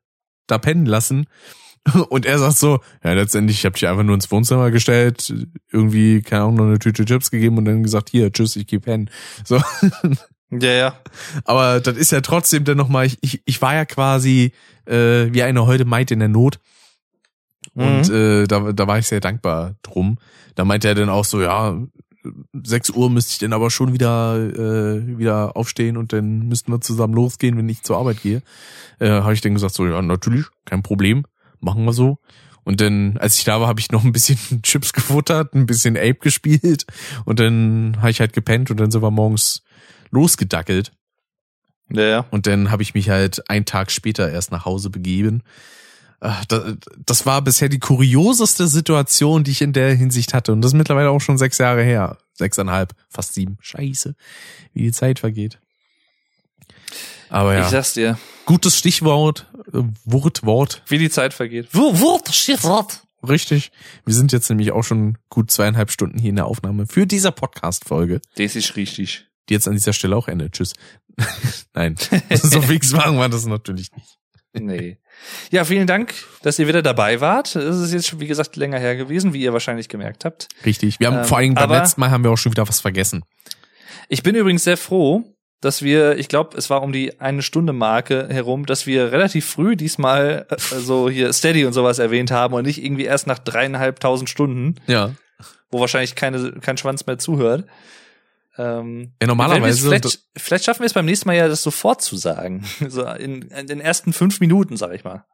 da 0.46 0.58
pennen 0.58 0.84
lassen. 0.84 1.28
Und 2.10 2.26
er 2.26 2.38
sagt 2.38 2.58
so, 2.58 2.80
ja, 3.02 3.14
letztendlich, 3.14 3.58
ich 3.58 3.64
habe 3.64 3.72
dich 3.72 3.88
einfach 3.88 4.02
nur 4.02 4.16
ins 4.16 4.30
Wohnzimmer 4.30 4.70
gestellt, 4.70 5.32
irgendwie, 5.72 6.20
keine 6.20 6.42
Ahnung, 6.42 6.56
noch 6.56 6.64
eine 6.64 6.78
Tüte 6.78 7.06
Chips 7.06 7.30
gegeben 7.30 7.56
und 7.56 7.64
dann 7.64 7.82
gesagt, 7.82 8.10
hier, 8.10 8.30
tschüss, 8.30 8.56
ich 8.56 8.66
geh 8.66 8.78
pennen. 8.78 9.08
So. 9.44 9.62
Ja, 10.50 10.70
ja. 10.73 10.98
Aber 11.44 11.81
das 11.81 11.97
ist 11.97 12.12
ja 12.12 12.20
trotzdem 12.20 12.64
dann 12.64 12.76
nochmal, 12.76 13.06
ich, 13.06 13.18
ich, 13.23 13.42
ich 13.44 13.62
war 13.62 13.74
ja 13.74 13.84
quasi 13.84 14.52
äh, 14.86 15.32
wie 15.32 15.42
eine 15.42 15.66
heute 15.66 15.84
Maid 15.84 16.10
in 16.10 16.20
der 16.20 16.28
Not. 16.28 16.58
Und 17.74 18.08
Mhm. 18.08 18.14
äh, 18.14 18.47
da, 18.47 18.73
da 18.73 18.86
war 18.86 18.98
ich 18.98 19.08
sehr 19.08 19.20
dankbar 19.20 19.74
drum. 19.82 20.18
Da 20.55 20.64
meinte 20.64 20.86
er 20.89 20.94
dann 20.94 21.08
auch 21.08 21.24
so, 21.24 21.40
ja, 21.42 21.76
6 22.62 22.90
Uhr 22.90 23.10
müsste 23.10 23.32
ich 23.32 23.39
dann 23.39 23.52
aber 23.52 23.70
schon 23.70 23.92
wieder 23.92 24.36
äh, 24.36 25.18
wieder 25.18 25.56
aufstehen 25.56 25.97
und 25.97 26.12
dann 26.12 26.40
müssten 26.48 26.73
wir 26.73 26.81
zusammen 26.81 27.14
losgehen, 27.14 27.56
wenn 27.58 27.68
ich 27.68 27.82
zur 27.82 27.98
Arbeit 27.98 28.23
gehe. 28.23 28.42
Äh, 29.00 29.08
habe 29.10 29.34
ich 29.34 29.40
dann 29.40 29.55
gesagt, 29.55 29.74
so, 29.74 29.86
ja, 29.86 30.00
natürlich, 30.00 30.47
kein 30.64 30.82
Problem, 30.82 31.24
machen 31.60 31.84
wir 31.84 31.92
so. 31.92 32.18
Und 32.62 32.81
dann, 32.81 33.18
als 33.18 33.36
ich 33.36 33.44
da 33.44 33.60
war, 33.60 33.66
habe 33.68 33.81
ich 33.81 33.90
noch 33.90 34.05
ein 34.05 34.12
bisschen 34.12 34.39
Chips 34.62 34.92
gefuttert, 34.92 35.55
ein 35.55 35.66
bisschen 35.66 35.97
Ape 35.97 36.14
gespielt 36.20 36.86
und 37.24 37.40
dann 37.40 37.97
habe 37.98 38.10
ich 38.10 38.20
halt 38.20 38.32
gepennt 38.32 38.70
und 38.70 38.78
dann 38.78 38.90
sind 38.90 39.02
wir 39.02 39.10
morgens 39.10 39.62
losgedackelt. 40.15 40.93
Ja, 41.91 42.02
ja. 42.02 42.26
Und 42.31 42.47
dann 42.47 42.70
habe 42.70 42.83
ich 42.83 42.94
mich 42.94 43.10
halt 43.10 43.49
einen 43.51 43.67
Tag 43.67 43.91
später 43.91 44.31
erst 44.31 44.51
nach 44.52 44.65
Hause 44.65 44.89
begeben. 44.91 45.43
Da- 46.49 46.75
Das 47.05 47.26
war 47.26 47.43
bisher 47.43 47.68
die 47.68 47.78
kurioseste 47.81 48.67
Situation, 48.67 49.44
die 49.44 49.51
ich 49.51 49.60
in 49.60 49.75
der 49.75 49.94
Hinsicht 49.94 50.33
hatte. 50.33 50.52
Und 50.52 50.62
das 50.62 50.70
ist 50.73 50.76
mittlerweile 50.78 51.10
auch 51.10 51.20
schon 51.20 51.36
sechs 51.36 51.59
Jahre 51.59 51.83
her. 51.83 52.17
Sechseinhalb, 52.33 52.94
fast 53.10 53.34
sieben. 53.34 53.59
Scheiße, 53.60 54.15
wie 54.73 54.83
die 54.84 54.93
Zeit 54.93 55.18
vergeht. 55.18 55.59
Aber 57.28 57.55
Ich 57.55 57.60
ja, 57.65 57.68
sag's 57.68 57.93
dir. 57.94 58.18
gutes 58.47 58.78
Stichwort, 58.78 59.47
äh, 59.73 59.83
Wortwort, 60.05 60.83
Wie 60.86 60.99
die 60.99 61.10
Zeit 61.10 61.34
vergeht. 61.34 61.68
Wo, 61.73 62.01
Wort, 62.01 62.33
Stichwort. 62.34 63.02
richtig. 63.26 63.73
Wir 64.07 64.15
sind 64.15 64.33
jetzt 64.33 64.49
nämlich 64.49 64.73
auch 64.73 64.83
schon 64.84 65.18
gut 65.28 65.51
zweieinhalb 65.51 65.91
Stunden 65.91 66.18
hier 66.18 66.31
in 66.31 66.36
der 66.36 66.47
Aufnahme 66.47 66.86
für 66.86 67.07
dieser 67.07 67.33
Podcast-Folge, 67.33 68.20
Das 68.36 68.57
ist 68.57 68.76
richtig. 68.76 69.26
Die 69.48 69.55
jetzt 69.55 69.66
an 69.68 69.74
dieser 69.74 69.92
Stelle 69.92 70.16
auch 70.16 70.28
endet. 70.28 70.52
Tschüss. 70.52 70.73
Nein, 71.74 71.97
so 72.31 72.60
fix 72.60 72.92
machen 72.92 73.16
wir 73.16 73.28
das 73.28 73.47
natürlich 73.47 73.90
nicht. 73.97 74.16
Nee. 74.56 74.98
Ja, 75.50 75.64
vielen 75.64 75.86
Dank, 75.89 76.14
dass 76.42 76.58
ihr 76.60 76.68
wieder 76.68 76.81
dabei 76.82 77.20
wart. 77.20 77.56
Es 77.56 77.76
ist 77.78 77.92
jetzt, 77.92 78.20
wie 78.20 78.26
gesagt, 78.28 78.55
länger 78.55 78.78
her 78.78 78.94
gewesen, 78.94 79.32
wie 79.32 79.42
ihr 79.42 79.52
wahrscheinlich 79.52 79.89
gemerkt 79.89 80.24
habt. 80.24 80.48
Richtig. 80.64 81.00
Wir 81.00 81.08
haben 81.08 81.18
Ähm, 81.18 81.24
vor 81.24 81.39
allem 81.39 81.55
beim 81.55 81.70
letzten 81.70 82.00
Mal 82.00 82.10
haben 82.10 82.23
wir 82.23 82.31
auch 82.31 82.36
schon 82.39 82.52
wieder 82.52 82.68
was 82.68 82.81
vergessen. 82.81 83.24
Ich 84.08 84.23
bin 84.23 84.36
übrigens 84.36 84.62
sehr 84.62 84.76
froh, 84.76 85.24
dass 85.60 85.82
wir, 85.82 86.18
ich 86.18 86.28
glaube, 86.28 86.56
es 86.56 86.70
war 86.70 86.82
um 86.82 86.92
die 86.92 87.20
eine 87.20 87.42
Stunde 87.42 87.73
Marke 87.73 88.28
herum, 88.31 88.64
dass 88.66 88.86
wir 88.86 89.10
relativ 89.10 89.44
früh 89.47 89.74
diesmal 89.76 90.47
äh, 90.50 90.56
so 90.78 91.08
hier 91.10 91.32
Steady 91.32 91.64
und 91.64 91.73
sowas 91.73 91.98
erwähnt 91.98 92.31
haben 92.31 92.55
und 92.55 92.64
nicht 92.66 92.84
irgendwie 92.84 93.05
erst 93.06 93.26
nach 93.26 93.40
dreieinhalbtausend 93.40 94.31
Stunden, 94.31 94.76
Ja. 94.86 95.14
wo 95.70 95.81
wahrscheinlich 95.81 96.14
keine, 96.14 96.52
kein 96.60 96.76
Schwanz 96.76 97.06
mehr 97.06 97.18
zuhört. 97.18 97.66
Ähm, 98.57 99.12
Ja, 99.20 99.26
normalerweise. 99.26 99.83
vielleicht, 99.89 100.20
vielleicht 100.36 100.65
schaffen 100.65 100.81
wir 100.81 100.86
es 100.86 100.92
beim 100.92 101.05
nächsten 101.07 101.28
Mal 101.28 101.34
ja, 101.36 101.49
das 101.49 101.62
sofort 101.62 102.02
zu 102.02 102.16
sagen. 102.16 102.65
So 102.89 103.05
in, 103.07 103.42
in 103.42 103.66
den 103.66 103.81
ersten 103.81 104.12
fünf 104.12 104.41
Minuten, 104.41 104.76
sag 104.76 104.92
ich 104.94 105.05
mal. 105.05 105.24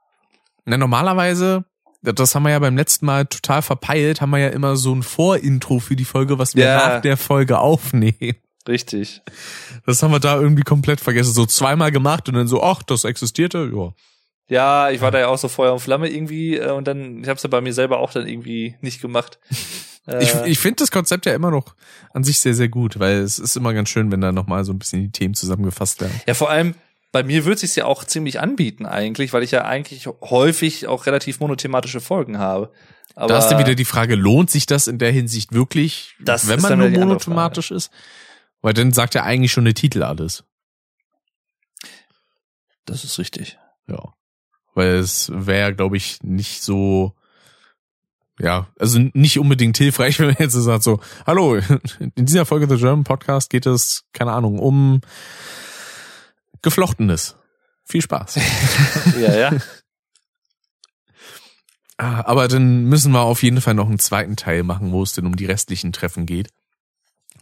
Na, 0.65 0.77
normalerweise, 0.77 1.65
das 2.03 2.35
haben 2.35 2.45
wir 2.45 2.51
ja 2.51 2.59
beim 2.59 2.77
letzten 2.77 3.07
Mal 3.07 3.27
total 3.27 3.63
verpeilt, 3.63 4.21
haben 4.21 4.31
wir 4.31 4.39
ja 4.39 4.49
immer 4.49 4.77
so 4.77 4.95
ein 4.95 5.03
Vorintro 5.03 5.79
für 5.81 5.97
die 5.97 6.05
Folge, 6.05 6.39
was 6.39 6.55
wir 6.55 6.65
Ja. 6.65 6.77
nach 6.95 7.03
der 7.03 7.17
Folge 7.17 7.59
aufnehmen. 7.59 8.37
Richtig. 8.69 9.23
Das 9.87 10.03
haben 10.03 10.13
wir 10.13 10.21
da 10.21 10.39
irgendwie 10.39 10.63
komplett 10.63 11.01
vergessen. 11.01 11.33
So 11.33 11.47
zweimal 11.47 11.91
gemacht 11.91 12.29
und 12.29 12.35
dann 12.35 12.47
so, 12.47 12.63
ach, 12.63 12.83
das 12.83 13.05
existierte, 13.05 13.71
ja. 13.75 13.93
Ja, 14.51 14.91
ich 14.91 15.01
war 15.01 15.13
da 15.13 15.21
ja 15.21 15.29
auch 15.29 15.39
so 15.39 15.49
Feuer 15.49 15.73
und 15.73 15.79
Flamme 15.79 16.09
irgendwie 16.09 16.57
äh, 16.57 16.73
und 16.73 16.87
dann, 16.87 17.23
ich 17.23 17.29
hab's 17.29 17.43
ja 17.45 17.49
bei 17.49 17.61
mir 17.61 17.73
selber 17.73 18.01
auch 18.01 18.13
dann 18.13 18.27
irgendwie 18.27 18.77
nicht 18.83 19.01
gemacht. 19.01 19.39
Äh, 20.07 20.25
Ich, 20.25 20.35
ich 20.47 20.59
finde 20.59 20.77
das 20.77 20.91
Konzept 20.91 21.27
ja 21.27 21.35
immer 21.35 21.51
noch 21.51 21.77
an 22.15 22.25
sich 22.25 22.41
sehr, 22.41 22.55
sehr 22.55 22.71
gut, 22.71 22.99
weil 22.99 23.19
es 23.19 23.39
ist 23.39 23.55
immer 23.55 23.75
ganz 23.75 23.91
schön, 23.91 24.11
wenn 24.11 24.23
da 24.23 24.33
nochmal 24.33 24.65
so 24.65 24.73
ein 24.73 24.79
bisschen 24.79 25.03
die 25.03 25.11
Themen 25.13 25.35
zusammengefasst 25.35 26.01
werden. 26.01 26.19
Ja, 26.27 26.33
vor 26.33 26.49
allem, 26.49 26.75
bei 27.13 27.23
mir 27.23 27.45
wird 27.45 27.59
sich's 27.59 27.77
ja 27.77 27.85
auch 27.85 28.03
ziemlich 28.05 28.41
anbieten 28.41 28.87
eigentlich, 28.87 29.35
weil 29.35 29.43
ich 29.43 29.51
ja 29.51 29.67
eigentlich 29.67 30.07
häufig 30.07 30.87
auch 30.87 31.05
relativ 31.05 31.39
monothematische 31.41 32.01
Folgen 32.01 32.39
habe. 32.39 32.73
Aber 33.15 33.29
da 33.29 33.39
ist 33.41 33.49
dann 33.49 33.59
wieder 33.59 33.75
die 33.75 33.85
Frage, 33.85 34.15
lohnt 34.15 34.51
sich 34.51 34.65
das 34.65 34.89
in 34.89 34.99
der 34.99 35.13
Hinsicht 35.13 35.53
wirklich, 35.53 36.15
Das 36.19 36.49
wenn 36.49 36.63
man 36.63 36.79
nur 36.79 36.89
monothematisch 36.89 37.71
ist? 37.71 37.91
Weil 38.63 38.73
dann 38.73 38.93
sagt 38.93 39.15
ja 39.15 39.23
eigentlich 39.23 39.53
schon 39.53 39.67
der 39.67 39.75
Titel 39.75 40.03
alles. 40.03 40.45
das 42.87 43.05
ist 43.05 43.19
richtig. 43.19 43.59
Ja. 43.87 44.15
Weil 44.81 44.95
es 44.95 45.31
wäre, 45.35 45.75
glaube 45.75 45.99
ich, 45.99 46.23
nicht 46.23 46.63
so, 46.63 47.15
ja, 48.39 48.67
also 48.79 48.99
nicht 49.13 49.39
unbedingt 49.39 49.77
hilfreich, 49.77 50.19
wenn 50.19 50.29
man 50.29 50.37
jetzt 50.39 50.55
sagt, 50.55 50.83
so, 50.83 51.01
hallo, 51.27 51.57
in 51.99 52.25
dieser 52.25 52.47
Folge 52.47 52.67
The 52.67 52.81
German 52.81 53.05
Podcast 53.05 53.51
geht 53.51 53.67
es, 53.67 54.05
keine 54.15 54.33
Ahnung, 54.33 54.59
um 54.59 55.03
Geflochtenes. 56.63 57.37
Viel 57.85 58.01
Spaß. 58.01 58.39
Ja, 59.21 59.37
ja. 59.37 59.53
Ah, 61.99 62.23
Aber 62.25 62.49
dann 62.49 62.85
müssen 62.85 63.13
wir 63.13 63.21
auf 63.21 63.43
jeden 63.43 63.61
Fall 63.61 63.75
noch 63.75 63.89
einen 63.89 63.99
zweiten 63.99 64.37
Teil 64.37 64.63
machen, 64.63 64.93
wo 64.93 65.03
es 65.03 65.13
denn 65.13 65.27
um 65.27 65.37
die 65.37 65.45
restlichen 65.45 65.93
Treffen 65.93 66.25
geht. 66.25 66.49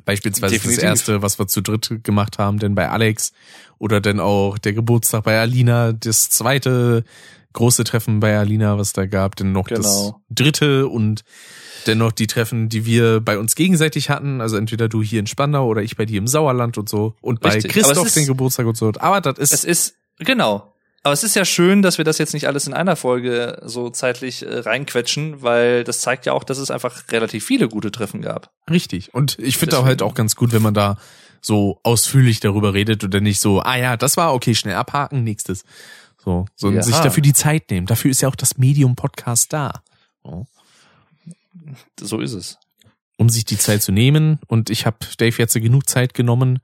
Beispielsweise 0.08 0.54
Definitiv. 0.54 0.80
das 0.82 0.84
erste, 0.90 1.20
was 1.20 1.38
wir 1.38 1.46
zu 1.48 1.60
dritt 1.60 2.00
gemacht 2.02 2.38
haben, 2.38 2.58
denn 2.58 2.74
bei 2.74 2.88
Alex 2.88 3.32
oder 3.78 4.00
dann 4.00 4.20
auch 4.20 4.56
der 4.56 4.72
Geburtstag 4.72 5.24
bei 5.24 5.38
Alina, 5.38 5.92
das 5.92 6.30
zweite 6.30 7.04
große 7.52 7.84
Treffen 7.84 8.18
bei 8.18 8.38
Alina, 8.38 8.78
was 8.78 8.94
da 8.94 9.04
gab, 9.04 9.36
dann 9.36 9.52
noch 9.52 9.68
das 9.68 9.80
Genau. 9.80 10.20
dritte 10.30 10.86
und 10.88 11.24
dann 11.84 11.98
noch 11.98 12.12
die 12.12 12.26
Treffen, 12.26 12.70
die 12.70 12.86
wir 12.86 13.20
bei 13.20 13.38
uns 13.38 13.54
gegenseitig 13.54 14.08
hatten, 14.08 14.40
also 14.40 14.56
entweder 14.56 14.88
du 14.88 15.02
hier 15.02 15.20
in 15.20 15.26
Spandau 15.26 15.66
oder 15.66 15.82
ich 15.82 15.94
bei 15.96 16.06
dir 16.06 16.16
im 16.18 16.26
Sauerland 16.26 16.78
und 16.78 16.88
so 16.88 17.14
und 17.20 17.40
bei 17.40 17.50
Richtig, 17.50 17.72
Christoph 17.72 18.06
ist- 18.06 18.16
den 18.16 18.26
Geburtstag 18.26 18.64
und 18.66 18.78
so. 18.78 18.90
Aber 18.98 19.20
das 19.20 19.36
ist 19.38 19.52
Es 19.52 19.64
ist, 19.64 19.94
genau. 20.18 20.72
Aber 21.08 21.14
es 21.14 21.24
ist 21.24 21.34
ja 21.34 21.46
schön, 21.46 21.80
dass 21.80 21.96
wir 21.96 22.04
das 22.04 22.18
jetzt 22.18 22.34
nicht 22.34 22.46
alles 22.46 22.66
in 22.66 22.74
einer 22.74 22.94
Folge 22.94 23.62
so 23.64 23.88
zeitlich 23.88 24.44
äh, 24.44 24.58
reinquetschen, 24.58 25.40
weil 25.40 25.82
das 25.82 26.00
zeigt 26.02 26.26
ja 26.26 26.34
auch, 26.34 26.44
dass 26.44 26.58
es 26.58 26.70
einfach 26.70 27.02
relativ 27.10 27.46
viele 27.46 27.66
gute 27.70 27.90
Treffen 27.90 28.20
gab. 28.20 28.50
Richtig. 28.70 29.14
Und 29.14 29.38
ich 29.38 29.56
finde 29.56 29.78
auch 29.78 29.86
halt 29.86 30.02
auch 30.02 30.12
ganz 30.12 30.36
gut, 30.36 30.52
wenn 30.52 30.60
man 30.60 30.74
da 30.74 30.98
so 31.40 31.80
ausführlich 31.82 32.40
darüber 32.40 32.74
redet 32.74 33.04
oder 33.04 33.20
nicht 33.22 33.40
so, 33.40 33.60
ah 33.62 33.76
ja, 33.78 33.96
das 33.96 34.18
war 34.18 34.34
okay, 34.34 34.54
schnell 34.54 34.74
abhaken, 34.74 35.24
nächstes. 35.24 35.64
So, 36.22 36.44
so 36.56 36.70
Ja. 36.70 36.82
sich 36.82 36.96
dafür 36.96 37.22
die 37.22 37.32
Zeit 37.32 37.70
nehmen. 37.70 37.86
Dafür 37.86 38.10
ist 38.10 38.20
ja 38.20 38.28
auch 38.28 38.36
das 38.36 38.58
Medium 38.58 38.94
Podcast 38.94 39.54
da. 39.54 39.82
So. 40.22 40.46
So 41.98 42.20
ist 42.20 42.34
es. 42.34 42.58
Um 43.16 43.30
sich 43.30 43.46
die 43.46 43.56
Zeit 43.56 43.82
zu 43.82 43.92
nehmen. 43.92 44.40
Und 44.46 44.68
ich 44.68 44.84
habe 44.84 44.98
Dave 45.16 45.34
jetzt 45.38 45.54
genug 45.54 45.88
Zeit 45.88 46.12
genommen, 46.12 46.58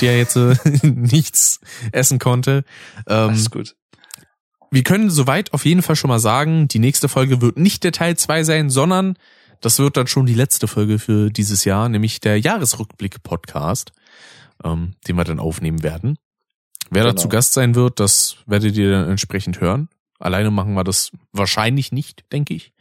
der 0.00 0.16
jetzt 0.16 0.36
äh, 0.36 0.56
nichts 0.86 1.60
essen 1.92 2.18
konnte. 2.18 2.64
Ähm, 3.06 3.28
Alles 3.28 3.50
gut. 3.50 3.76
Wir 4.70 4.82
können 4.82 5.10
soweit 5.10 5.52
auf 5.52 5.64
jeden 5.64 5.82
Fall 5.82 5.96
schon 5.96 6.08
mal 6.08 6.20
sagen, 6.20 6.68
die 6.68 6.78
nächste 6.78 7.08
Folge 7.08 7.40
wird 7.40 7.58
nicht 7.58 7.82
der 7.84 7.92
Teil 7.92 8.16
2 8.16 8.44
sein, 8.44 8.70
sondern 8.70 9.16
das 9.60 9.78
wird 9.78 9.96
dann 9.96 10.06
schon 10.06 10.26
die 10.26 10.34
letzte 10.34 10.68
Folge 10.68 10.98
für 10.98 11.30
dieses 11.30 11.64
Jahr, 11.64 11.88
nämlich 11.88 12.20
der 12.20 12.38
Jahresrückblick-Podcast, 12.40 13.92
ähm, 14.64 14.94
den 15.06 15.16
wir 15.16 15.24
dann 15.24 15.38
aufnehmen 15.40 15.82
werden. 15.82 16.16
Wer 16.90 17.04
da 17.04 17.10
Genau. 17.10 17.20
zu 17.22 17.28
Gast 17.28 17.52
sein 17.52 17.74
wird, 17.74 18.00
das 18.00 18.36
werdet 18.46 18.76
ihr 18.76 18.90
dann 18.90 19.08
entsprechend 19.08 19.60
hören. 19.60 19.88
Alleine 20.18 20.50
machen 20.50 20.74
wir 20.74 20.84
das 20.84 21.12
wahrscheinlich 21.32 21.92
nicht, 21.92 22.24
denke 22.32 22.54
ich. 22.54 22.72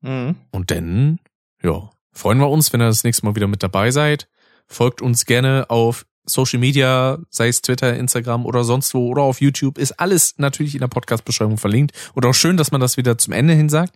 Mhm. 0.00 0.36
Und 0.50 0.70
dann, 0.70 1.18
ja, 1.62 1.90
freuen 2.12 2.38
wir 2.38 2.48
uns, 2.50 2.72
wenn 2.72 2.80
ihr 2.80 2.86
das 2.86 3.04
nächste 3.04 3.24
Mal 3.26 3.34
wieder 3.36 3.46
mit 3.48 3.62
dabei 3.62 3.90
seid. 3.90 4.28
Folgt 4.66 5.02
uns 5.02 5.26
gerne 5.26 5.70
auf 5.70 6.06
Social 6.26 6.58
Media, 6.58 7.18
sei 7.30 7.48
es 7.48 7.62
Twitter, 7.62 7.96
Instagram 7.96 8.46
oder 8.46 8.64
sonst 8.64 8.94
wo 8.94 9.08
oder 9.08 9.22
auf 9.22 9.40
YouTube, 9.40 9.78
ist 9.78 9.92
alles 10.00 10.34
natürlich 10.38 10.74
in 10.74 10.80
der 10.80 10.88
Podcast-Beschreibung 10.88 11.58
verlinkt. 11.58 11.92
Und 12.14 12.24
auch 12.26 12.34
schön, 12.34 12.56
dass 12.56 12.72
man 12.72 12.80
das 12.80 12.96
wieder 12.96 13.18
zum 13.18 13.32
Ende 13.32 13.54
hin 13.54 13.68
sagt. 13.68 13.94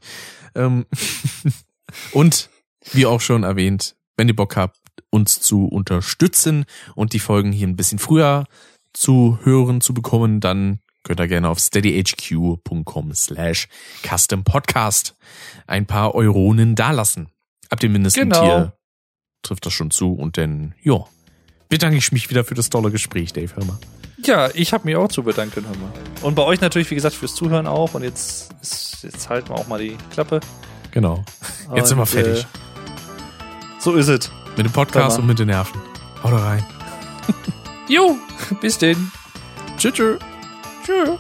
Ähm, 0.55 0.87
und 2.13 2.51
wie 2.93 3.07
auch 3.07 3.21
schon 3.21 3.43
erwähnt, 3.45 3.97
wenn 4.17 4.29
ihr 4.29 4.37
Bock 4.37 4.57
habt, 4.57 4.77
uns 5.11 5.41
zu 5.41 5.67
unterstützen 5.67 6.65
und 6.95 7.13
die 7.13 7.19
Folgen 7.21 7.53
hier 7.53 7.67
ein 7.67 7.77
bisschen 7.77 7.99
früher 7.99 8.45
zu 8.93 9.39
hören, 9.43 9.81
zu 9.81 9.95
bekommen, 9.95 10.41
dann 10.41 10.81
könnt 11.05 11.21
ihr 11.21 11.29
gerne 11.29 11.49
auf 11.49 11.59
steadyhq.com 11.61 13.15
slash 13.15 13.69
custom 14.07 14.45
podcast 14.45 15.17
ein 15.67 15.87
paar 15.87 16.15
Euronen 16.15 16.75
dalassen. 16.75 17.29
Ab 17.71 17.81
dem 17.81 17.93
Mindesttier 17.93 18.25
Genau. 18.25 18.73
trifft 19.43 19.65
das 19.67 19.73
schon 19.73 19.91
zu 19.91 20.13
und 20.13 20.37
dann, 20.37 20.75
ja, 20.83 21.07
bedanke 21.69 21.97
ich 21.97 22.13
mich 22.13 22.31
wieder 22.31 22.45
für 22.45 22.55
das 22.55 22.71
tolle 22.71 22.91
Gespräch, 22.91 23.33
Dave, 23.33 23.51
hör 23.57 23.65
mal. 23.65 23.79
Ja, 24.25 24.49
ich 24.55 24.73
habe 24.73 24.85
mich 24.85 24.97
auch 24.97 25.09
zu 25.09 25.23
bedanken, 25.23 25.65
hör 25.65 25.77
mal. 25.77 25.93
Und 26.23 26.35
bei 26.35 26.43
euch 26.43 26.61
natürlich, 26.61 26.91
wie 26.91 26.95
gesagt, 26.97 27.15
fürs 27.15 27.35
Zuhören 27.35 27.67
auch. 27.67 27.95
Und 27.95 28.03
jetzt, 28.03 28.51
ist, 28.61 28.99
jetzt 29.03 29.29
halten 29.29 29.51
wir 29.51 29.55
auch 29.57 29.69
mal 29.69 29.79
die 29.79 29.97
Klappe. 30.13 30.41
Genau. 30.91 31.25
Jetzt 31.75 31.89
sind 31.91 31.99
wir 31.99 32.03
Und, 32.03 32.09
fertig. 32.09 32.43
Äh, 32.43 32.47
so 33.79 33.95
ist 33.95 34.09
es. 34.09 34.31
mit 34.57 34.67
dem 34.67 34.73
Podcast 34.73 35.19
und 35.19 35.27
mit 35.27 35.39
den 35.39 35.47
Nerven. 35.49 35.81
Haut 36.23 36.33
rein. 36.33 36.65
Jo, 37.89 38.17
bis 38.61 38.77
denn. 38.77 39.11
Tschüss. 39.79 39.95
tschüss. 39.95 40.19
Tschüss. 40.85 41.19